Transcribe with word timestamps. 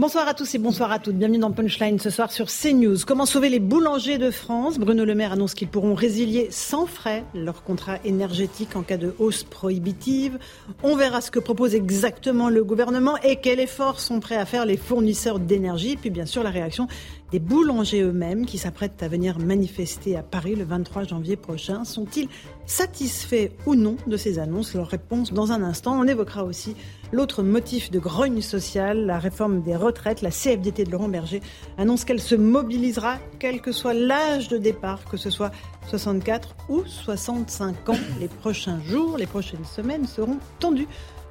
Bonsoir 0.00 0.28
à 0.28 0.34
tous 0.34 0.54
et 0.54 0.58
bonsoir 0.58 0.92
à 0.92 1.00
toutes. 1.00 1.16
Bienvenue 1.16 1.40
dans 1.40 1.50
Punchline 1.50 1.98
ce 1.98 2.08
soir 2.08 2.30
sur 2.30 2.46
CNews. 2.46 2.98
Comment 3.04 3.26
sauver 3.26 3.48
les 3.48 3.58
boulangers 3.58 4.16
de 4.16 4.30
France 4.30 4.78
Bruno 4.78 5.04
Le 5.04 5.16
Maire 5.16 5.32
annonce 5.32 5.54
qu'ils 5.54 5.66
pourront 5.66 5.94
résilier 5.94 6.46
sans 6.52 6.86
frais 6.86 7.24
leur 7.34 7.64
contrat 7.64 7.96
énergétique 8.04 8.76
en 8.76 8.84
cas 8.84 8.96
de 8.96 9.12
hausse 9.18 9.42
prohibitive. 9.42 10.38
On 10.84 10.94
verra 10.94 11.20
ce 11.20 11.32
que 11.32 11.40
propose 11.40 11.74
exactement 11.74 12.48
le 12.48 12.62
gouvernement 12.62 13.16
et 13.24 13.40
quels 13.40 13.58
efforts 13.58 13.98
sont 13.98 14.20
prêts 14.20 14.36
à 14.36 14.46
faire 14.46 14.66
les 14.66 14.76
fournisseurs 14.76 15.40
d'énergie. 15.40 15.96
Puis 15.96 16.10
bien 16.10 16.26
sûr 16.26 16.44
la 16.44 16.50
réaction 16.50 16.86
des 17.30 17.38
boulangers 17.38 18.02
eux-mêmes 18.02 18.46
qui 18.46 18.58
s'apprêtent 18.58 19.02
à 19.02 19.08
venir 19.08 19.38
manifester 19.38 20.16
à 20.16 20.22
Paris 20.22 20.54
le 20.54 20.64
23 20.64 21.04
janvier 21.04 21.36
prochain. 21.36 21.84
Sont-ils 21.84 22.28
satisfaits 22.66 23.50
ou 23.66 23.74
non 23.74 23.96
de 24.06 24.16
ces 24.16 24.38
annonces? 24.38 24.74
Leur 24.74 24.88
réponse 24.88 25.32
dans 25.32 25.52
un 25.52 25.62
instant. 25.62 25.98
On 25.98 26.04
évoquera 26.04 26.44
aussi 26.44 26.74
l'autre 27.12 27.42
motif 27.42 27.90
de 27.90 27.98
grogne 27.98 28.40
sociale, 28.40 29.06
la 29.06 29.18
réforme 29.18 29.62
des 29.62 29.76
retraites. 29.76 30.22
La 30.22 30.30
CFDT 30.30 30.84
de 30.84 30.90
Laurent 30.90 31.08
Berger 31.08 31.42
annonce 31.76 32.04
qu'elle 32.04 32.20
se 32.20 32.34
mobilisera 32.34 33.16
quel 33.38 33.60
que 33.60 33.72
soit 33.72 33.94
l'âge 33.94 34.48
de 34.48 34.56
départ, 34.56 35.04
que 35.04 35.16
ce 35.16 35.30
soit 35.30 35.50
64 35.88 36.56
ou 36.68 36.82
65 36.86 37.88
ans. 37.90 37.96
Les 38.20 38.28
prochains 38.28 38.80
jours, 38.84 39.18
les 39.18 39.26
prochaines 39.26 39.64
semaines 39.64 40.06
seront 40.06 40.38
tendus 40.60 40.88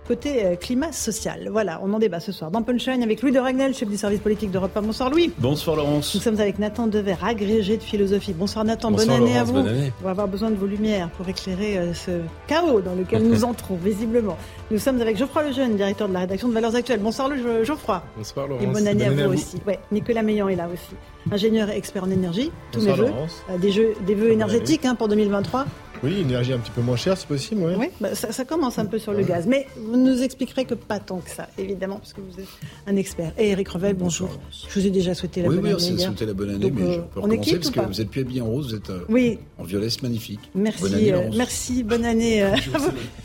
côté 0.08 0.45
euh, 0.45 0.55
climat 0.55 0.91
social. 0.91 1.50
Voilà, 1.52 1.80
on 1.83 1.94
en 1.94 2.00
débat 2.00 2.19
ce 2.19 2.31
soir 2.31 2.50
dans 2.50 2.63
Punchline 2.63 3.03
avec 3.03 3.22
Louis 3.22 3.31
de 3.31 3.39
Ragnel, 3.39 3.73
chef 3.75 3.89
du 3.89 3.97
service 3.97 4.19
politique 4.19 4.52
d'Europe 4.52 4.75
1. 4.75 4.81
Bonsoir 4.81 5.09
Louis. 5.09 5.31
Bonsoir 5.38 5.75
Laurence. 5.75 6.16
Nous 6.16 6.22
sommes 6.22 6.39
avec 6.39 6.59
Nathan 6.59 6.88
Dever, 6.88 7.16
agrégé 7.22 7.77
de 7.77 7.83
philosophie. 7.83 8.33
Bonsoir 8.33 8.63
Nathan, 8.63 8.91
bonne 8.91 9.09
année 9.09 9.38
à 9.38 9.44
vous. 9.44 9.58
On 9.58 10.03
va 10.03 10.11
avoir 10.11 10.28
besoin 10.28 10.50
de 10.50 10.55
vos 10.55 10.66
lumières 10.66 11.09
pour 11.09 11.28
éclairer 11.28 11.78
euh, 11.78 11.94
ce 11.94 12.11
chaos 12.47 12.81
dans 12.81 12.95
lequel 12.95 13.23
nous 13.23 13.44
entrons, 13.44 13.75
visiblement. 13.75 14.38
Nous 14.72 14.80
sommes 14.80 15.02
avec 15.02 15.17
Geoffroy 15.17 15.44
Lejeune, 15.44 15.75
directeur 15.75 16.08
de 16.08 16.13
la 16.13 16.22
rédaction 16.22 16.47
de 16.47 16.53
Valeurs 16.53 16.75
Actuelles. 16.75 17.02
Bonsoir 17.02 17.30
Geoffroy. 17.63 18.02
Bonsoir 18.16 18.47
Laurence. 18.47 18.63
Et 18.63 18.67
bonne 18.67 18.88
année, 18.88 19.05
à, 19.05 19.11
vous 19.11 19.33
aussi. 19.33 19.58
Ouais, 19.67 19.80
Nicolas 19.91 20.23
Meillan 20.23 20.47
est 20.47 20.55
là 20.55 20.69
aussi. 20.72 20.95
Ingénieur 21.31 21.69
et 21.69 21.78
expert 21.78 22.05
en 22.05 22.09
énergie, 22.09 22.52
tous 22.72 22.81
mes 22.81 22.94
vœux. 22.94 23.11
Euh, 23.50 23.58
des, 23.58 23.72
jeux, 23.72 23.94
des 24.05 24.16
vœux 24.16 24.31
énergétiques 24.31 24.85
hein, 24.85 24.95
pour 24.95 25.09
2023. 25.09 25.66
Oui, 26.03 26.22
une 26.22 26.30
énergie 26.30 26.53
un 26.53 26.59
petit 26.59 26.72
peu 26.72 26.81
moins 26.81 26.95
chère, 26.95 27.17
c'est 27.17 27.28
possible, 27.28 27.62
oui. 27.64 27.73
Oui, 27.78 27.88
bah, 28.00 28.14
ça, 28.14 28.45
commence 28.45 28.80
un 28.80 28.86
peu 28.86 29.00
sur 29.00 29.14
le 29.14 29.23
gaz. 29.23 29.48
Mais 29.48 29.67
vous 29.78 29.98
nous 29.98 30.22
expliquerez 30.22 30.66
que 30.66 30.73
pas 30.73 31.00
tant 31.00 31.17
que 31.17 31.30
ça, 31.30 31.48
évidemment, 31.58 31.98
parce 31.98 32.14
que 32.14 32.22
vous 32.22 32.40
êtes 32.40 32.48
un 32.86 32.95
expert. 32.95 33.31
Et 33.38 33.50
Eric 33.50 33.70
Revel, 33.70 33.95
bonjour. 33.95 34.30
Je 34.52 34.80
vous 34.80 34.86
ai 34.86 34.90
déjà 34.90 35.14
souhaité 35.14 35.42
la 35.42 35.50
bonne 35.50 35.59
année. 35.59 35.73
Oui, 35.73 35.92
oui, 35.92 36.00
souhaité 36.00 36.25
la 36.25 36.34
bonne 36.34 36.50
année, 36.52 36.72
mais 36.72 36.81
je 36.81 37.00
euh, 37.00 37.02
peux 37.14 37.20
recommencer 37.20 37.56
parce 37.58 37.72
que 37.72 37.80
vous 37.80 38.02
êtes 38.02 38.09
plus 38.09 38.22
habillé 38.22 38.42
en 38.42 38.45
rose, 38.45 38.70
vous 38.70 38.75
êtes 38.75 38.90
euh, 38.90 39.06
oui. 39.09 39.40
en 39.58 39.64
violet, 39.64 39.90
c'est 39.90 40.03
magnifique. 40.03 40.40
Merci, 40.53 40.84
bonne 40.84 40.94
année, 40.94 41.14
euh, 41.14 41.30
merci, 41.36 41.84
bonne 41.84 42.06
année. 42.06 42.52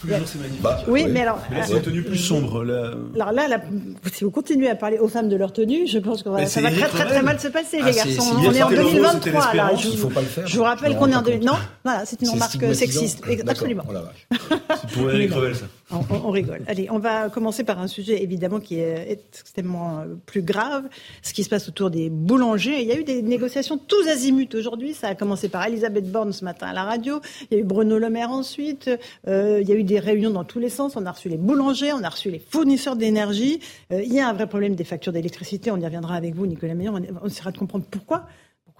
Toujours, 0.00 0.16
c'est 0.26 0.38
magnifique. 0.38 0.62
Bah, 0.62 0.82
oui, 0.88 1.06
mais 1.08 1.22
alors. 1.22 1.38
Mais 1.50 1.58
là, 1.58 1.66
c'est 1.66 1.74
une 1.74 1.82
tenue 1.82 2.02
plus 2.02 2.18
sombre. 2.18 2.64
Là. 2.64 2.94
Alors 3.14 3.32
là, 3.32 3.60
si 4.12 4.24
vous 4.24 4.30
continuez 4.30 4.68
à 4.68 4.76
parler 4.76 4.98
aux 4.98 5.08
femmes 5.08 5.28
de 5.28 5.36
leur 5.36 5.52
tenue, 5.52 5.86
je 5.86 5.98
pense 5.98 6.22
que 6.22 6.30
ça 6.46 6.60
va 6.60 6.70
très, 6.70 6.88
très, 6.88 7.06
très 7.06 7.22
mal 7.22 7.38
se 7.38 7.48
passer, 7.48 7.78
les 7.78 7.98
ah, 8.00 8.04
garçons. 8.04 8.34
On 8.38 8.52
est 8.52 8.62
en 8.62 8.70
2023, 8.70 9.54
là. 9.54 9.72
Je 9.76 10.56
vous 10.56 10.64
rappelle 10.64 10.96
qu'on 10.96 11.10
est 11.10 11.16
en 11.16 11.22
2023. 11.22 11.42
Non, 11.42 11.58
voilà, 11.84 12.04
c'est 12.06 12.20
une 12.22 12.30
remarque 12.30 12.61
sexiste. 12.74 13.22
Absolument. 13.46 13.84
c'est 14.30 14.90
pour 14.92 15.08
les 15.08 15.28
ça. 15.28 15.66
On, 15.90 16.30
rigole. 16.30 16.62
Allez, 16.68 16.88
on 16.90 16.98
va 16.98 17.28
commencer 17.28 17.64
par 17.64 17.78
un 17.78 17.86
sujet 17.86 18.22
évidemment 18.22 18.60
qui 18.60 18.78
est 18.78 19.18
extrêmement 19.32 20.00
euh, 20.00 20.04
plus 20.24 20.42
grave, 20.42 20.84
ce 21.22 21.34
qui 21.34 21.44
se 21.44 21.50
passe 21.50 21.68
autour 21.68 21.90
des 21.90 22.08
boulangers. 22.08 22.80
Il 22.80 22.88
y 22.88 22.92
a 22.92 22.98
eu 22.98 23.04
des 23.04 23.20
négociations 23.20 23.78
tous 23.78 24.08
azimuts 24.08 24.54
aujourd'hui. 24.54 24.94
Ça 24.94 25.08
a 25.08 25.14
commencé 25.14 25.48
par 25.48 25.66
Elisabeth 25.66 26.10
Borne 26.10 26.32
ce 26.32 26.44
matin 26.44 26.68
à 26.68 26.72
la 26.72 26.84
radio. 26.84 27.20
Il 27.50 27.54
y 27.54 27.60
a 27.60 27.60
eu 27.60 27.64
Bruno 27.64 27.98
Le 27.98 28.08
Maire 28.08 28.30
ensuite. 28.30 28.90
Euh, 29.28 29.60
il 29.60 29.68
y 29.68 29.72
a 29.72 29.74
eu 29.74 29.84
des 29.84 29.98
réunions 29.98 30.30
dans 30.30 30.44
tous 30.44 30.58
les 30.58 30.70
sens. 30.70 30.96
On 30.96 31.04
a 31.04 31.12
reçu 31.12 31.28
les 31.28 31.36
boulangers, 31.36 31.92
on 31.92 32.02
a 32.02 32.08
reçu 32.08 32.30
les 32.30 32.38
fournisseurs 32.38 32.96
d'énergie. 32.96 33.60
Euh, 33.92 34.02
il 34.02 34.12
y 34.12 34.20
a 34.20 34.28
un 34.28 34.32
vrai 34.32 34.46
problème 34.46 34.74
des 34.74 34.84
factures 34.84 35.12
d'électricité. 35.12 35.70
On 35.70 35.78
y 35.78 35.84
reviendra 35.84 36.14
avec 36.14 36.34
vous, 36.34 36.46
Nicolas 36.46 36.74
Meillon. 36.74 36.94
On 37.22 37.26
essaiera 37.26 37.52
de 37.52 37.58
comprendre 37.58 37.84
pourquoi. 37.90 38.26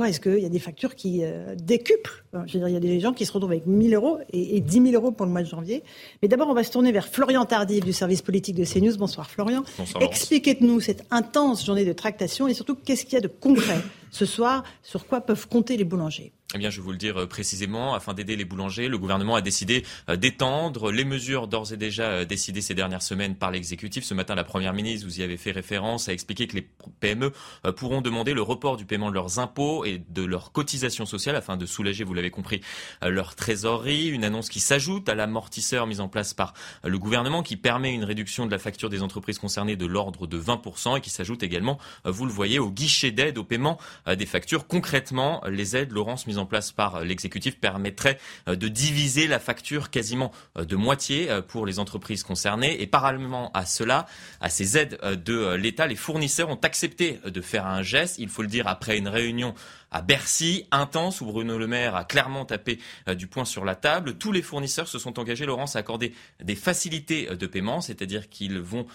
Pourquoi 0.03 0.11
est-ce 0.11 0.21
qu'il 0.21 0.43
y 0.43 0.47
a 0.47 0.49
des 0.49 0.59
factures 0.59 0.97
qui 0.97 1.21
euh, 1.23 1.55
décuplent 1.55 2.25
Je 2.47 2.55
veux 2.55 2.59
dire, 2.59 2.67
il 2.67 2.75
y 2.75 2.77
a 2.77 2.81
des 2.81 2.99
gens 2.99 3.13
qui 3.13 3.25
se 3.25 3.31
retrouvent 3.31 3.53
avec 3.53 3.67
1000 3.67 3.95
euros 3.95 4.19
et, 4.33 4.57
et 4.57 4.61
10 4.61 4.91
000 4.91 5.01
euros 5.01 5.13
pour 5.13 5.27
le 5.27 5.31
mois 5.31 5.45
de 5.45 5.47
janvier. 5.47 5.85
Mais 6.21 6.27
d'abord, 6.27 6.49
on 6.49 6.55
va 6.55 6.65
se 6.65 6.73
tourner 6.73 6.91
vers 6.91 7.07
Florian 7.07 7.45
Tardif 7.45 7.85
du 7.85 7.93
service 7.93 8.21
politique 8.21 8.57
de 8.57 8.65
CNews. 8.65 8.97
Bonsoir 8.97 9.31
Florian. 9.31 9.63
Expliquez-nous 10.01 10.81
cette 10.81 11.05
intense 11.13 11.65
journée 11.65 11.85
de 11.85 11.93
tractation 11.93 12.49
et 12.49 12.55
surtout 12.55 12.75
qu'est-ce 12.75 13.05
qu'il 13.05 13.13
y 13.13 13.19
a 13.19 13.21
de 13.21 13.29
concret 13.29 13.79
ce 14.11 14.27
soir, 14.27 14.65
sur 14.83 15.07
quoi 15.07 15.21
peuvent 15.21 15.47
compter 15.47 15.77
les 15.77 15.85
boulangers? 15.85 16.33
Eh 16.55 16.59
bien, 16.59 16.71
je 16.71 16.77
vais 16.77 16.83
vous 16.83 16.93
le 16.93 16.99
dire 16.99 17.23
euh, 17.23 17.27
précisément, 17.27 17.95
afin 17.95 18.15
d'aider 18.15 18.37
les 18.37 18.45
boulangers, 18.45 18.89
le 18.89 18.99
gouvernement 18.99 19.35
a 19.35 19.41
décidé 19.41 19.85
euh, 20.09 20.17
d'étendre 20.17 20.91
les 20.91 21.05
mesures 21.05 21.49
d'ores 21.49 21.73
et 21.73 21.77
déjà 21.77 22.05
euh, 22.05 22.25
décidées 22.25 22.61
ces 22.61 22.75
dernières 22.75 23.03
semaines 23.03 23.37
par 23.37 23.51
l'exécutif. 23.51 24.05
Ce 24.05 24.13
matin, 24.13 24.35
la 24.35 24.45
Première 24.45 24.75
ministre, 24.75 25.07
vous 25.07 25.21
y 25.21 25.23
avez 25.23 25.37
fait 25.37 25.53
référence, 25.53 26.09
a 26.09 26.13
expliqué 26.13 26.47
que 26.47 26.57
les 26.57 26.69
PME 27.01 27.33
pourront 27.77 28.03
demander 28.03 28.35
le 28.35 28.43
report 28.43 28.77
du 28.77 28.85
paiement 28.85 29.09
de 29.09 29.15
leurs 29.15 29.39
impôts 29.39 29.85
et 29.85 30.03
de 30.11 30.23
leurs 30.23 30.53
cotisations 30.53 31.07
sociales 31.07 31.37
afin 31.37 31.57
de 31.57 31.65
soulager, 31.65 32.05
vous 32.05 32.15
l'avez 32.15 32.31
compris, 32.31 32.61
leur 33.03 33.35
trésorerie. 33.35 34.09
Une 34.09 34.25
annonce 34.25 34.49
qui 34.49 34.61
s'ajoute 34.61 35.09
à 35.09 35.15
l'amortisseur 35.15 35.87
mis 35.87 36.01
en 36.01 36.09
place 36.09 36.35
par 36.35 36.55
le 36.85 36.99
gouvernement 36.99 37.43
qui 37.43 37.57
permet 37.57 37.93
une 37.95 38.05
réduction 38.05 38.47
de 38.47 38.51
la 38.51 38.59
facture 38.59 38.91
des 38.91 39.03
entreprises 39.03 39.39
concernées 39.39 39.77
de 39.77 39.87
l'ordre 39.87 40.27
de 40.27 40.41
20% 40.41 40.99
et 40.99 41.01
qui 41.01 41.11
s'ajoute 41.11 41.43
également, 41.43 41.79
vous 42.05 42.27
le 42.27 42.33
voyez, 42.33 42.59
au 42.59 42.71
guichet 42.71 43.11
d'aide 43.11 43.39
au 43.39 43.45
paiement 43.45 43.79
des 44.07 44.27
factures. 44.27 44.67
Concrètement, 44.67 45.43
les 45.49 45.77
aides, 45.77 45.93
Laurence, 45.93 46.27
mises 46.27 46.39
en 46.39 46.42
place 46.47 46.73
par 46.73 47.05
l'exécutif 47.05 47.59
permettrait 47.59 48.19
euh, 48.49 48.57
de 48.57 48.69
diviser 48.69 49.27
la 49.27 49.39
facture 49.39 49.91
quasiment 49.91 50.33
euh, 50.59 50.65
de 50.65 50.77
moitié 50.77 51.31
euh, 51.31 51.43
pour 51.43 51.67
les 51.67 51.79
entreprises 51.79 52.23
concernées. 52.23 52.83
Et 52.83 52.87
parallèlement 52.87 53.51
à 53.53 53.67
cela, 53.67 54.07
à 54.41 54.49
ces 54.49 54.79
aides 54.79 54.99
de 55.25 55.55
l'État, 55.55 55.87
les 55.87 55.97
fournisseurs 55.97 56.49
ont 56.49 56.61
accepté 56.63 57.21
de 57.25 57.41
faire 57.41 57.67
un 57.67 57.83
geste, 57.83 58.19
il 58.19 58.29
faut 58.29 58.43
le 58.43 58.49
dire, 58.49 58.67
après 58.69 58.99
une 58.99 59.09
réunion 59.09 59.55
à 59.93 60.03
Bercy, 60.03 60.67
intense, 60.71 61.21
où 61.21 61.27
Bruno 61.27 61.59
Le 61.59 61.67
Maire 61.67 61.95
a 61.95 62.05
clairement 62.05 62.45
tapé 62.45 62.79
du 63.15 63.27
poing 63.27 63.45
sur 63.45 63.65
la 63.65 63.75
table. 63.75 64.15
Tous 64.15 64.33
les 64.33 64.43
fournisseurs 64.43 64.89
se 64.89 64.99
sont 64.99 65.19
engagés, 65.19 65.47
Laurence, 65.47 65.77
à 65.77 65.81
accorder 65.81 66.13
des 66.43 66.55
facilités 66.55 67.27
de 67.27 67.47
paiement, 67.47 67.81
c'est-à-dire 67.81 68.29
qu'ils 68.29 68.59
vont 68.59 68.87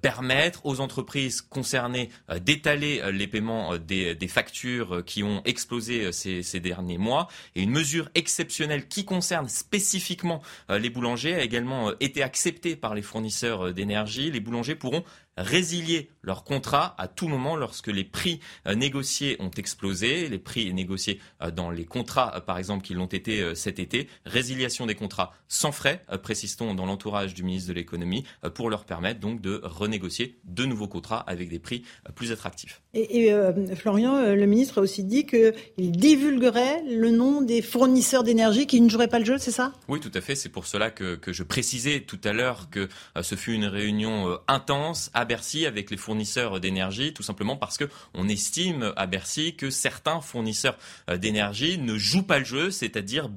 permettre 0.00 0.64
aux 0.64 0.80
entreprises 0.80 1.40
concernées 1.42 2.10
d'étaler 2.40 3.02
les 3.12 3.26
paiements 3.26 3.76
des, 3.78 4.28
factures 4.28 5.04
qui 5.04 5.22
ont 5.22 5.42
explosé 5.44 6.12
ces, 6.12 6.60
derniers 6.60 6.98
mois. 6.98 7.28
Et 7.56 7.62
une 7.62 7.70
mesure 7.70 8.08
exceptionnelle 8.14 8.86
qui 8.88 9.04
concerne 9.04 9.48
spécifiquement 9.48 10.42
euh, 10.70 10.78
les 10.78 10.90
boulangers 10.90 11.34
a 11.34 11.42
également 11.42 11.90
euh, 11.90 11.96
été 12.00 12.22
acceptée 12.22 12.76
par 12.76 12.94
les 12.94 13.02
fournisseurs 13.02 13.68
euh, 13.68 13.72
d'énergie. 13.72 14.30
Les 14.30 14.40
boulangers 14.40 14.74
pourront 14.74 15.04
résilier 15.36 16.10
leur 16.22 16.44
contrat 16.44 16.94
à 16.98 17.08
tout 17.08 17.28
moment 17.28 17.56
lorsque 17.56 17.88
les 17.88 18.04
prix 18.04 18.40
euh, 18.66 18.74
négociés 18.74 19.36
ont 19.40 19.50
explosé, 19.50 20.28
les 20.28 20.38
prix 20.38 20.72
négociés 20.72 21.20
euh, 21.42 21.50
dans 21.50 21.70
les 21.70 21.84
contrats, 21.84 22.32
euh, 22.36 22.40
par 22.40 22.58
exemple, 22.58 22.84
qui 22.84 22.94
l'ont 22.94 23.06
été 23.06 23.54
cet 23.54 23.78
été, 23.78 24.08
résiliation 24.24 24.86
des 24.86 24.94
contrats 24.94 25.32
sans 25.48 25.72
frais, 25.72 26.02
précise-t-on 26.22 26.74
dans 26.74 26.86
l'entourage 26.86 27.34
du 27.34 27.42
ministre 27.42 27.68
de 27.68 27.74
l'économie, 27.74 28.24
pour 28.54 28.70
leur 28.70 28.84
permettre 28.84 29.20
donc 29.20 29.40
de 29.40 29.60
renégocier 29.62 30.38
de 30.44 30.64
nouveaux 30.64 30.88
contrats 30.88 31.20
avec 31.20 31.48
des 31.48 31.58
prix 31.58 31.84
plus 32.14 32.32
attractifs. 32.32 32.82
Et, 32.94 33.32
Florian, 33.74 34.34
le 34.34 34.46
ministre 34.46 34.78
a 34.78 34.80
aussi 34.80 35.04
dit 35.04 35.26
qu'il 35.26 35.92
divulguerait 35.92 36.82
le 36.84 37.10
nom 37.10 37.42
des 37.42 37.62
fournisseurs 37.62 38.22
d'énergie 38.22 38.66
qui 38.66 38.80
ne 38.80 38.88
joueraient 38.88 39.08
pas 39.08 39.18
le 39.18 39.24
jeu, 39.24 39.38
c'est 39.38 39.50
ça? 39.50 39.72
Oui, 39.88 40.00
tout 40.00 40.10
à 40.14 40.20
fait. 40.20 40.34
C'est 40.34 40.48
pour 40.48 40.66
cela 40.66 40.90
que, 40.90 41.16
que, 41.16 41.32
je 41.32 41.42
précisais 41.42 42.00
tout 42.00 42.20
à 42.24 42.32
l'heure 42.32 42.70
que 42.70 42.88
ce 43.20 43.34
fut 43.34 43.52
une 43.52 43.66
réunion 43.66 44.38
intense 44.48 45.10
à 45.14 45.21
Bercy 45.24 45.66
avec 45.66 45.90
les 45.90 45.96
fournisseurs 45.96 46.60
d'énergie, 46.60 47.12
tout 47.12 47.22
simplement 47.22 47.56
parce 47.56 47.76
que 47.76 47.84
on 48.14 48.28
estime 48.28 48.92
à 48.96 49.06
Bercy 49.06 49.54
que 49.56 49.70
certains 49.70 50.20
fournisseurs 50.20 50.78
euh, 51.10 51.16
d'énergie 51.16 51.78
ne 51.78 51.96
jouent 51.98 52.22
pas 52.22 52.38
le 52.38 52.44
jeu, 52.44 52.70
c'est-à-dire 52.70 53.30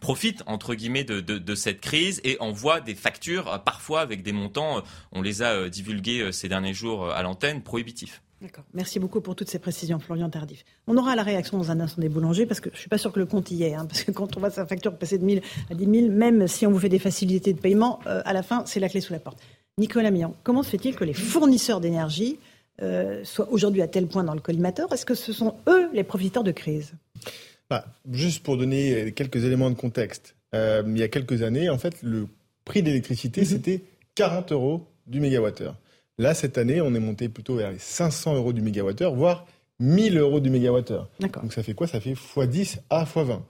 profitent 0.00 0.42
entre 0.46 0.74
guillemets 0.74 1.04
de, 1.04 1.54
cette 1.54 1.80
crise 1.80 2.20
et 2.24 2.36
envoient 2.40 2.80
des 2.80 2.94
factures 2.94 3.52
euh, 3.52 3.58
parfois 3.58 4.00
avec 4.00 4.22
des 4.22 4.32
montants, 4.32 4.78
euh, 4.78 4.82
on 5.12 5.22
les 5.22 5.42
a 5.42 5.68
divulgués 5.68 6.32
ces 6.32 6.48
derniers 6.48 6.74
jours 6.74 7.10
à 7.10 7.22
l'antenne, 7.22 7.62
prohibitifs. 7.62 8.20
D'accord. 8.42 8.64
Merci 8.74 8.98
beaucoup 8.98 9.22
pour 9.22 9.34
toutes 9.36 9.48
ces 9.48 9.58
précisions, 9.58 9.98
Florian 9.98 10.28
Tardif. 10.28 10.64
On 10.86 10.98
aura 10.98 11.16
la 11.16 11.22
réaction 11.22 11.56
dans 11.56 11.70
un 11.70 11.80
instant 11.80 12.02
des 12.02 12.10
boulangers, 12.10 12.44
parce 12.44 12.60
que 12.60 12.68
je 12.70 12.74
ne 12.74 12.80
suis 12.80 12.90
pas 12.90 12.98
sûr 12.98 13.10
que 13.10 13.18
le 13.18 13.24
compte 13.24 13.50
y 13.50 13.62
est. 13.62 13.74
Hein, 13.74 13.86
parce 13.86 14.04
que 14.04 14.10
quand 14.10 14.36
on 14.36 14.40
voit 14.40 14.50
sa 14.50 14.66
facture 14.66 14.98
passer 14.98 15.16
de 15.16 15.24
1000 15.24 15.40
à 15.70 15.74
10 15.74 16.00
000, 16.00 16.12
même 16.12 16.46
si 16.46 16.66
on 16.66 16.70
vous 16.70 16.78
fait 16.78 16.90
des 16.90 16.98
facilités 16.98 17.54
de 17.54 17.60
paiement, 17.60 18.00
à 18.04 18.32
la 18.34 18.42
fin, 18.42 18.66
c'est 18.66 18.80
la 18.80 18.90
clé 18.90 19.00
sous 19.00 19.14
la 19.14 19.20
porte. 19.20 19.38
Nicolas 19.78 20.12
Mian, 20.12 20.34
comment 20.44 20.62
se 20.62 20.70
fait-il 20.70 20.94
que 20.94 21.04
les 21.04 21.14
fournisseurs 21.14 21.80
d'énergie 21.80 22.38
euh, 22.80 23.24
soient 23.24 23.50
aujourd'hui 23.50 23.82
à 23.82 23.88
tel 23.88 24.06
point 24.06 24.22
dans 24.22 24.34
le 24.34 24.40
collimateur? 24.40 24.92
Est-ce 24.92 25.04
que 25.04 25.14
ce 25.14 25.32
sont 25.32 25.56
eux 25.68 25.88
les 25.92 26.04
profiteurs 26.04 26.44
de 26.44 26.52
crise? 26.52 26.92
Bah, 27.68 27.84
Juste 28.10 28.44
pour 28.44 28.56
donner 28.56 29.12
quelques 29.12 29.44
éléments 29.44 29.70
de 29.70 29.74
contexte, 29.74 30.36
euh, 30.54 30.84
il 30.86 30.98
y 30.98 31.02
a 31.02 31.08
quelques 31.08 31.42
années, 31.42 31.68
en 31.68 31.78
fait, 31.78 32.02
le 32.02 32.28
prix 32.64 32.82
de 32.82 32.88
l'électricité, 32.88 33.40
mhm. 33.40 33.46
c'était 33.46 33.82
40 34.14 34.52
euros 34.52 34.86
du 35.08 35.20
mégawattheure. 35.20 35.76
Là, 36.18 36.34
cette 36.34 36.56
année, 36.56 36.80
on 36.80 36.94
est 36.94 37.00
monté 37.00 37.28
plutôt 37.28 37.56
vers 37.56 37.72
les 37.72 37.78
500 37.78 38.36
euros 38.36 38.52
du 38.52 38.62
mégawattheure, 38.62 39.14
voire 39.14 39.44
1000 39.80 40.16
euros 40.18 40.38
du 40.38 40.50
mégawattheure. 40.50 41.08
Donc 41.18 41.52
ça 41.52 41.64
fait 41.64 41.74
quoi? 41.74 41.88
Ça 41.88 42.00
fait 42.00 42.12
x10 42.12 42.78
à 42.90 43.04
x20. 43.04 43.40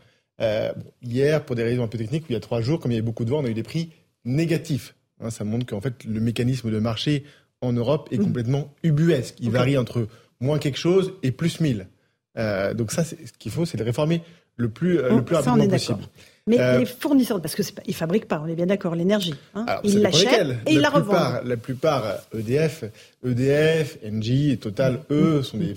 Euh, 0.40 0.72
hier, 1.02 1.44
pour 1.44 1.54
des 1.54 1.62
raisons 1.62 1.84
un 1.84 1.88
peu 1.88 1.98
techniques, 1.98 2.24
il 2.30 2.32
y 2.32 2.36
a 2.36 2.40
trois 2.40 2.62
jours, 2.62 2.80
comme 2.80 2.90
il 2.92 2.94
y 2.94 2.96
avait 2.96 3.04
beaucoup 3.04 3.26
de 3.26 3.30
vent, 3.30 3.40
on 3.40 3.44
a 3.44 3.50
eu 3.50 3.54
des 3.54 3.62
prix 3.62 3.90
négatifs. 4.24 4.94
Hein, 5.20 5.30
ça 5.30 5.44
montre 5.44 5.66
qu'en 5.66 5.80
fait, 5.80 6.04
le 6.04 6.20
mécanisme 6.20 6.70
de 6.70 6.78
marché 6.78 7.24
en 7.60 7.72
Europe 7.72 8.08
est 8.10 8.18
mmh. 8.18 8.24
complètement 8.24 8.74
ubuesque. 8.82 9.36
Il 9.40 9.50
varie 9.50 9.78
entre 9.78 10.08
moins 10.40 10.58
quelque 10.58 10.78
chose 10.78 11.14
et 11.22 11.32
plus 11.32 11.60
1000. 11.60 11.88
Euh, 12.36 12.74
donc 12.74 12.90
ça, 12.90 13.04
ce 13.04 13.14
qu'il 13.38 13.52
faut, 13.52 13.64
c'est 13.64 13.78
de 13.78 13.84
réformer 13.84 14.22
le 14.56 14.68
plus, 14.68 14.98
euh, 14.98 15.16
le 15.16 15.24
plus 15.24 15.36
rapidement 15.36 15.68
possible. 15.68 16.00
Mais 16.46 16.60
euh, 16.60 16.78
les 16.78 16.84
fournisseurs, 16.84 17.40
parce 17.40 17.54
qu'ils 17.54 17.64
ne 17.88 17.92
fabriquent 17.94 18.28
pas, 18.28 18.42
on 18.44 18.46
est 18.46 18.54
bien 18.54 18.66
d'accord, 18.66 18.94
l'énergie. 18.94 19.34
Hein, 19.54 19.64
ils 19.82 20.00
l'achètent 20.00 20.58
et 20.66 20.74
ils 20.74 20.80
la 20.80 20.90
revendent. 20.90 21.40
La 21.46 21.56
plupart, 21.56 22.18
EDF, 22.34 22.84
EDF, 23.24 23.98
Engie 24.04 24.50
et 24.50 24.58
Total, 24.58 25.00
eux, 25.10 25.42
sont 25.42 25.56
des, 25.56 25.74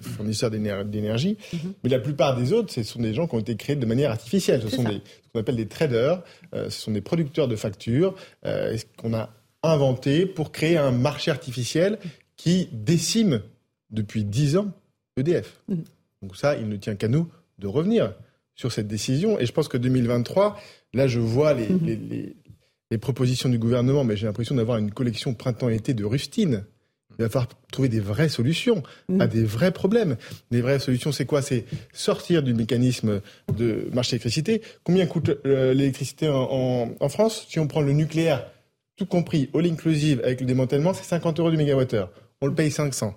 fournisseurs 0.00 0.50
d'énergie. 0.50 1.36
Mhm. 1.52 1.74
Mais 1.84 1.90
la 1.90 2.00
plupart 2.00 2.36
des 2.36 2.52
autres, 2.52 2.72
ce 2.72 2.82
sont 2.82 3.00
des 3.00 3.14
gens 3.14 3.28
qui 3.28 3.36
ont 3.36 3.40
été 3.40 3.54
créés 3.54 3.76
de 3.76 3.86
manière 3.86 4.10
artificielle. 4.10 4.62
Ce 4.62 4.68
sont 4.68 4.82
des, 4.82 4.94
ce 4.94 5.30
qu'on 5.32 5.38
appelle 5.38 5.56
des 5.56 5.68
traders, 5.68 6.22
euh, 6.54 6.70
ce 6.70 6.80
sont 6.80 6.90
des 6.90 7.00
producteurs 7.00 7.46
de 7.46 7.54
factures 7.54 8.16
euh, 8.46 8.76
qu'on 8.96 9.14
a 9.14 9.30
inventé 9.62 10.26
pour 10.26 10.50
créer 10.50 10.76
un 10.76 10.90
marché 10.90 11.30
artificiel 11.30 11.98
qui 12.36 12.68
décime 12.72 13.42
depuis 13.90 14.24
10 14.24 14.56
ans 14.56 14.72
EDF. 15.16 15.60
Mhm. 15.68 15.84
Donc 16.22 16.36
ça, 16.36 16.56
il 16.56 16.68
ne 16.68 16.76
tient 16.76 16.96
qu'à 16.96 17.06
nous 17.06 17.28
de 17.58 17.66
revenir 17.66 18.14
sur 18.54 18.72
cette 18.72 18.88
décision. 18.88 19.38
Et 19.38 19.46
je 19.46 19.52
pense 19.52 19.68
que 19.68 19.76
2023, 19.76 20.58
là, 20.92 21.06
je 21.06 21.20
vois 21.20 21.54
mhm. 21.54 21.80
les, 21.84 22.36
les, 22.90 22.98
propositions 22.98 23.48
du 23.48 23.58
gouvernement, 23.58 24.04
mais 24.04 24.16
j'ai 24.16 24.26
l'impression 24.26 24.54
d'avoir 24.54 24.78
une 24.78 24.92
collection 24.92 25.34
printemps-été 25.34 25.94
de 25.94 26.04
rustines. 26.04 26.64
Il 27.18 27.22
va 27.22 27.28
falloir 27.28 27.48
trouver 27.72 27.88
des 27.88 28.00
vraies 28.00 28.28
solutions 28.28 28.82
mhm. 29.08 29.20
à 29.20 29.26
des 29.26 29.44
vrais 29.44 29.72
problèmes. 29.72 30.16
Les 30.52 30.60
vraies 30.60 30.78
solutions, 30.78 31.10
c'est 31.10 31.26
quoi? 31.26 31.42
C'est 31.42 31.64
sortir 31.92 32.42
du 32.42 32.54
mécanisme 32.54 33.20
de 33.56 33.88
marché 33.92 34.12
d'électricité. 34.12 34.62
Combien 34.84 35.06
coûte 35.06 35.30
euh, 35.44 35.74
l'électricité 35.74 36.28
en, 36.28 36.94
en, 36.98 37.08
France? 37.08 37.46
Si 37.48 37.58
on 37.58 37.66
prend 37.66 37.80
le 37.80 37.92
nucléaire, 37.92 38.46
tout 38.96 39.06
compris, 39.06 39.50
all 39.54 39.66
inclusive, 39.66 40.20
avec 40.24 40.40
le 40.40 40.46
démantèlement, 40.46 40.94
c'est 40.94 41.04
50 41.04 41.40
euros 41.40 41.50
du 41.50 41.56
mégawattheure. 41.56 42.10
On 42.40 42.46
le 42.46 42.54
paye 42.54 42.70
500. 42.70 43.14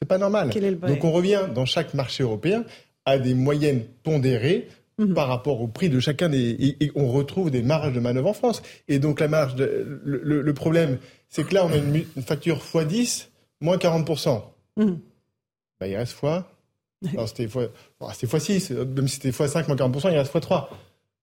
C'est 0.00 0.08
pas 0.08 0.18
normal. 0.18 0.50
Donc 0.86 1.04
on 1.04 1.12
revient 1.12 1.48
dans 1.54 1.66
chaque 1.66 1.94
marché 1.94 2.22
européen 2.22 2.64
à 3.04 3.18
des 3.18 3.34
moyennes 3.34 3.84
pondérées 4.02 4.68
mhm. 4.98 5.14
par 5.14 5.28
rapport 5.28 5.60
au 5.60 5.68
prix 5.68 5.88
de 5.88 6.00
chacun 6.00 6.28
des 6.28 6.76
et, 6.80 6.92
on 6.94 7.08
retrouve 7.08 7.50
des 7.50 7.62
marges 7.62 7.92
de 7.92 8.00
manœuvre 8.00 8.28
en 8.28 8.34
France 8.34 8.62
et 8.88 8.98
donc 8.98 9.20
la 9.20 9.28
marge 9.28 9.54
de, 9.54 10.00
le, 10.04 10.54
problème 10.54 10.98
c'est 11.28 11.44
que 11.44 11.54
là 11.54 11.66
on 11.66 11.72
a 11.72 11.76
une, 11.76 12.04
facture 12.22 12.58
x10 12.58 13.28
moins 13.60 13.76
40% 13.76 14.42
mmh. 14.76 14.92
bah, 15.80 15.88
il 15.88 15.96
reste 15.96 16.12
fois 16.12 16.50
c'était 17.26 17.48
fois 17.48 17.68
x6 18.00 18.74
même 18.74 19.08
si 19.08 19.16
c'était 19.16 19.30
x5 19.30 19.66
moins 19.68 19.76
40% 19.76 20.10
il 20.12 20.18
reste 20.18 20.34
x3 20.34 20.68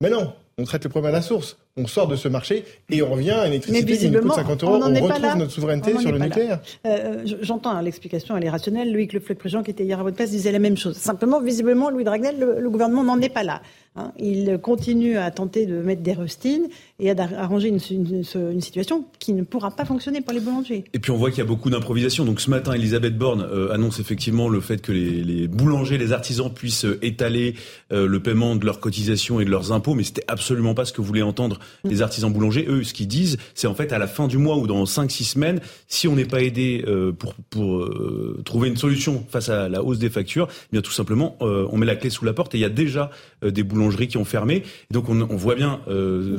mais 0.02 0.10
non 0.10 0.34
on 0.58 0.64
traite 0.64 0.84
le 0.84 0.90
problème 0.90 1.14
à 1.14 1.18
la 1.18 1.22
source 1.22 1.58
on 1.78 1.88
sort 1.88 2.08
de 2.08 2.16
ce 2.16 2.28
marché 2.28 2.66
et 2.90 3.02
on 3.02 3.12
revient 3.12 3.32
à 3.32 3.48
une 3.48 3.54
électricité 3.54 3.98
qui 3.98 4.10
nous 4.10 4.22
coûte 4.22 4.34
50 4.34 4.64
euros. 4.64 4.80
On, 4.84 4.94
retrouve 4.94 5.38
notre 5.38 5.52
souveraineté 5.52 5.98
sur 5.98 6.12
le 6.12 6.20
nucléaire. 6.20 6.60
Euh, 6.86 7.24
J'entends 7.42 7.72
hein, 7.72 7.82
l'explication, 7.82 8.36
elle 8.36 8.46
est 8.46 8.50
rationnelle. 8.50 8.92
Loïc 8.92 9.14
Le 9.14 9.20
Président, 9.20 9.64
qui 9.64 9.72
était 9.72 9.86
hier 9.86 10.00
à 10.00 10.04
votre 10.04 10.18
place, 10.18 10.32
disait 10.32 10.52
la 10.52 10.60
même 10.60 10.78
chose. 10.78 10.98
Simplement, 10.98 11.42
visiblement, 11.42 11.90
Louis 11.90 12.04
Dragnel, 12.04 12.40
le, 12.40 12.70
gouvernement 12.70 13.04
n'en 13.04 13.20
est 13.22 13.30
pas 13.30 13.44
là. 13.44 13.62
Hein. 13.96 14.12
Il 14.18 14.58
continue 14.62 15.18
à 15.18 15.32
tenter 15.32 15.66
de 15.66 15.82
mettre 15.82 16.02
des 16.02 16.14
rustines 16.14 16.68
et 17.00 17.12
à 17.12 17.16
arranger 17.38 17.70
une, 17.70 17.80
une, 17.90 18.62
situation 18.62 19.06
qui 19.20 19.34
ne 19.34 19.44
pourra 19.44 19.72
pas 19.72 19.86
fonctionner 19.86 20.22
pour 20.22 20.34
les 20.34 20.40
boulangers. 20.40 20.86
Et 20.94 21.00
puis 21.00 21.12
on 21.12 21.18
voit 21.18 21.30
qu'il 21.30 21.40
y 21.40 21.42
a 21.42 21.46
beaucoup 21.46 21.70
d'improvisation. 21.70 22.26
Donc 22.26 22.40
ce 22.40 22.50
matin, 22.50 22.74
Elisabeth 22.74 23.18
Borne 23.18 23.42
euh, 23.42 23.74
annonce 23.74 24.00
effectivement 24.00 24.50
le 24.50 24.62
fait 24.62 24.82
que 24.82 24.92
les, 24.92 25.24
les 25.24 25.48
boulangers, 25.48 25.98
les 25.98 26.14
artisans 26.14 26.52
puissent 26.54 26.86
euh, 26.86 27.00
étaler 27.02 27.56
euh, 27.92 28.08
le 28.08 28.20
paiement 28.22 28.56
de 28.56 28.66
leurs 28.66 28.80
cotisations 28.80 29.40
et 29.40 29.46
de 29.46 29.50
leurs 29.50 29.72
impôts, 29.72 29.94
mais 29.94 30.04
c'était 30.04 30.24
absolument 30.28 30.74
pas 30.74 30.86
ce 30.86 30.94
que 30.94 31.02
voulait 31.02 31.22
entendre 31.22 31.60
les 31.84 32.02
artisans 32.02 32.32
boulangers, 32.32 32.66
eux, 32.68 32.84
ce 32.84 32.94
qu'ils 32.94 33.08
disent, 33.08 33.38
c'est 33.54 33.68
en 33.68 33.76
fait 33.76 33.94
à 33.94 33.98
la 33.98 34.08
fin 34.08 34.28
du 34.28 34.38
mois 34.38 34.58
ou 34.58 34.68
dans 34.68 34.84
5-6 34.84 35.24
semaines, 35.24 35.60
si 35.88 36.08
on 36.08 36.16
n'est 36.16 36.26
pas 36.26 36.42
aidé 36.42 36.84
euh, 36.88 37.12
pour, 37.12 37.34
pour 37.50 37.78
euh, 37.78 38.42
trouver 38.46 38.70
une 38.70 38.78
solution 38.78 39.26
face 39.30 39.50
à 39.50 39.70
la 39.70 39.84
hausse 39.84 40.00
des 40.00 40.10
factures, 40.10 40.48
eh 40.50 40.68
bien 40.74 40.82
tout 40.82 40.92
simplement, 40.92 41.38
euh, 41.42 41.68
on 41.72 41.78
met 41.78 41.86
la 41.86 41.96
clé 41.96 42.10
sous 42.10 42.26
la 42.26 42.34
porte 42.34 42.56
et 42.56 42.58
il 42.58 42.62
y 42.62 42.66
a 42.66 42.70
déjà 42.70 43.10
des 43.44 43.64
boulangeries 43.64 44.08
qui 44.08 44.18
ont 44.18 44.26
fermé. 44.26 44.64
Et 44.92 44.94
donc 44.94 45.10
on, 45.10 45.22
on 45.22 45.36
voit 45.36 45.56
bien, 45.56 45.82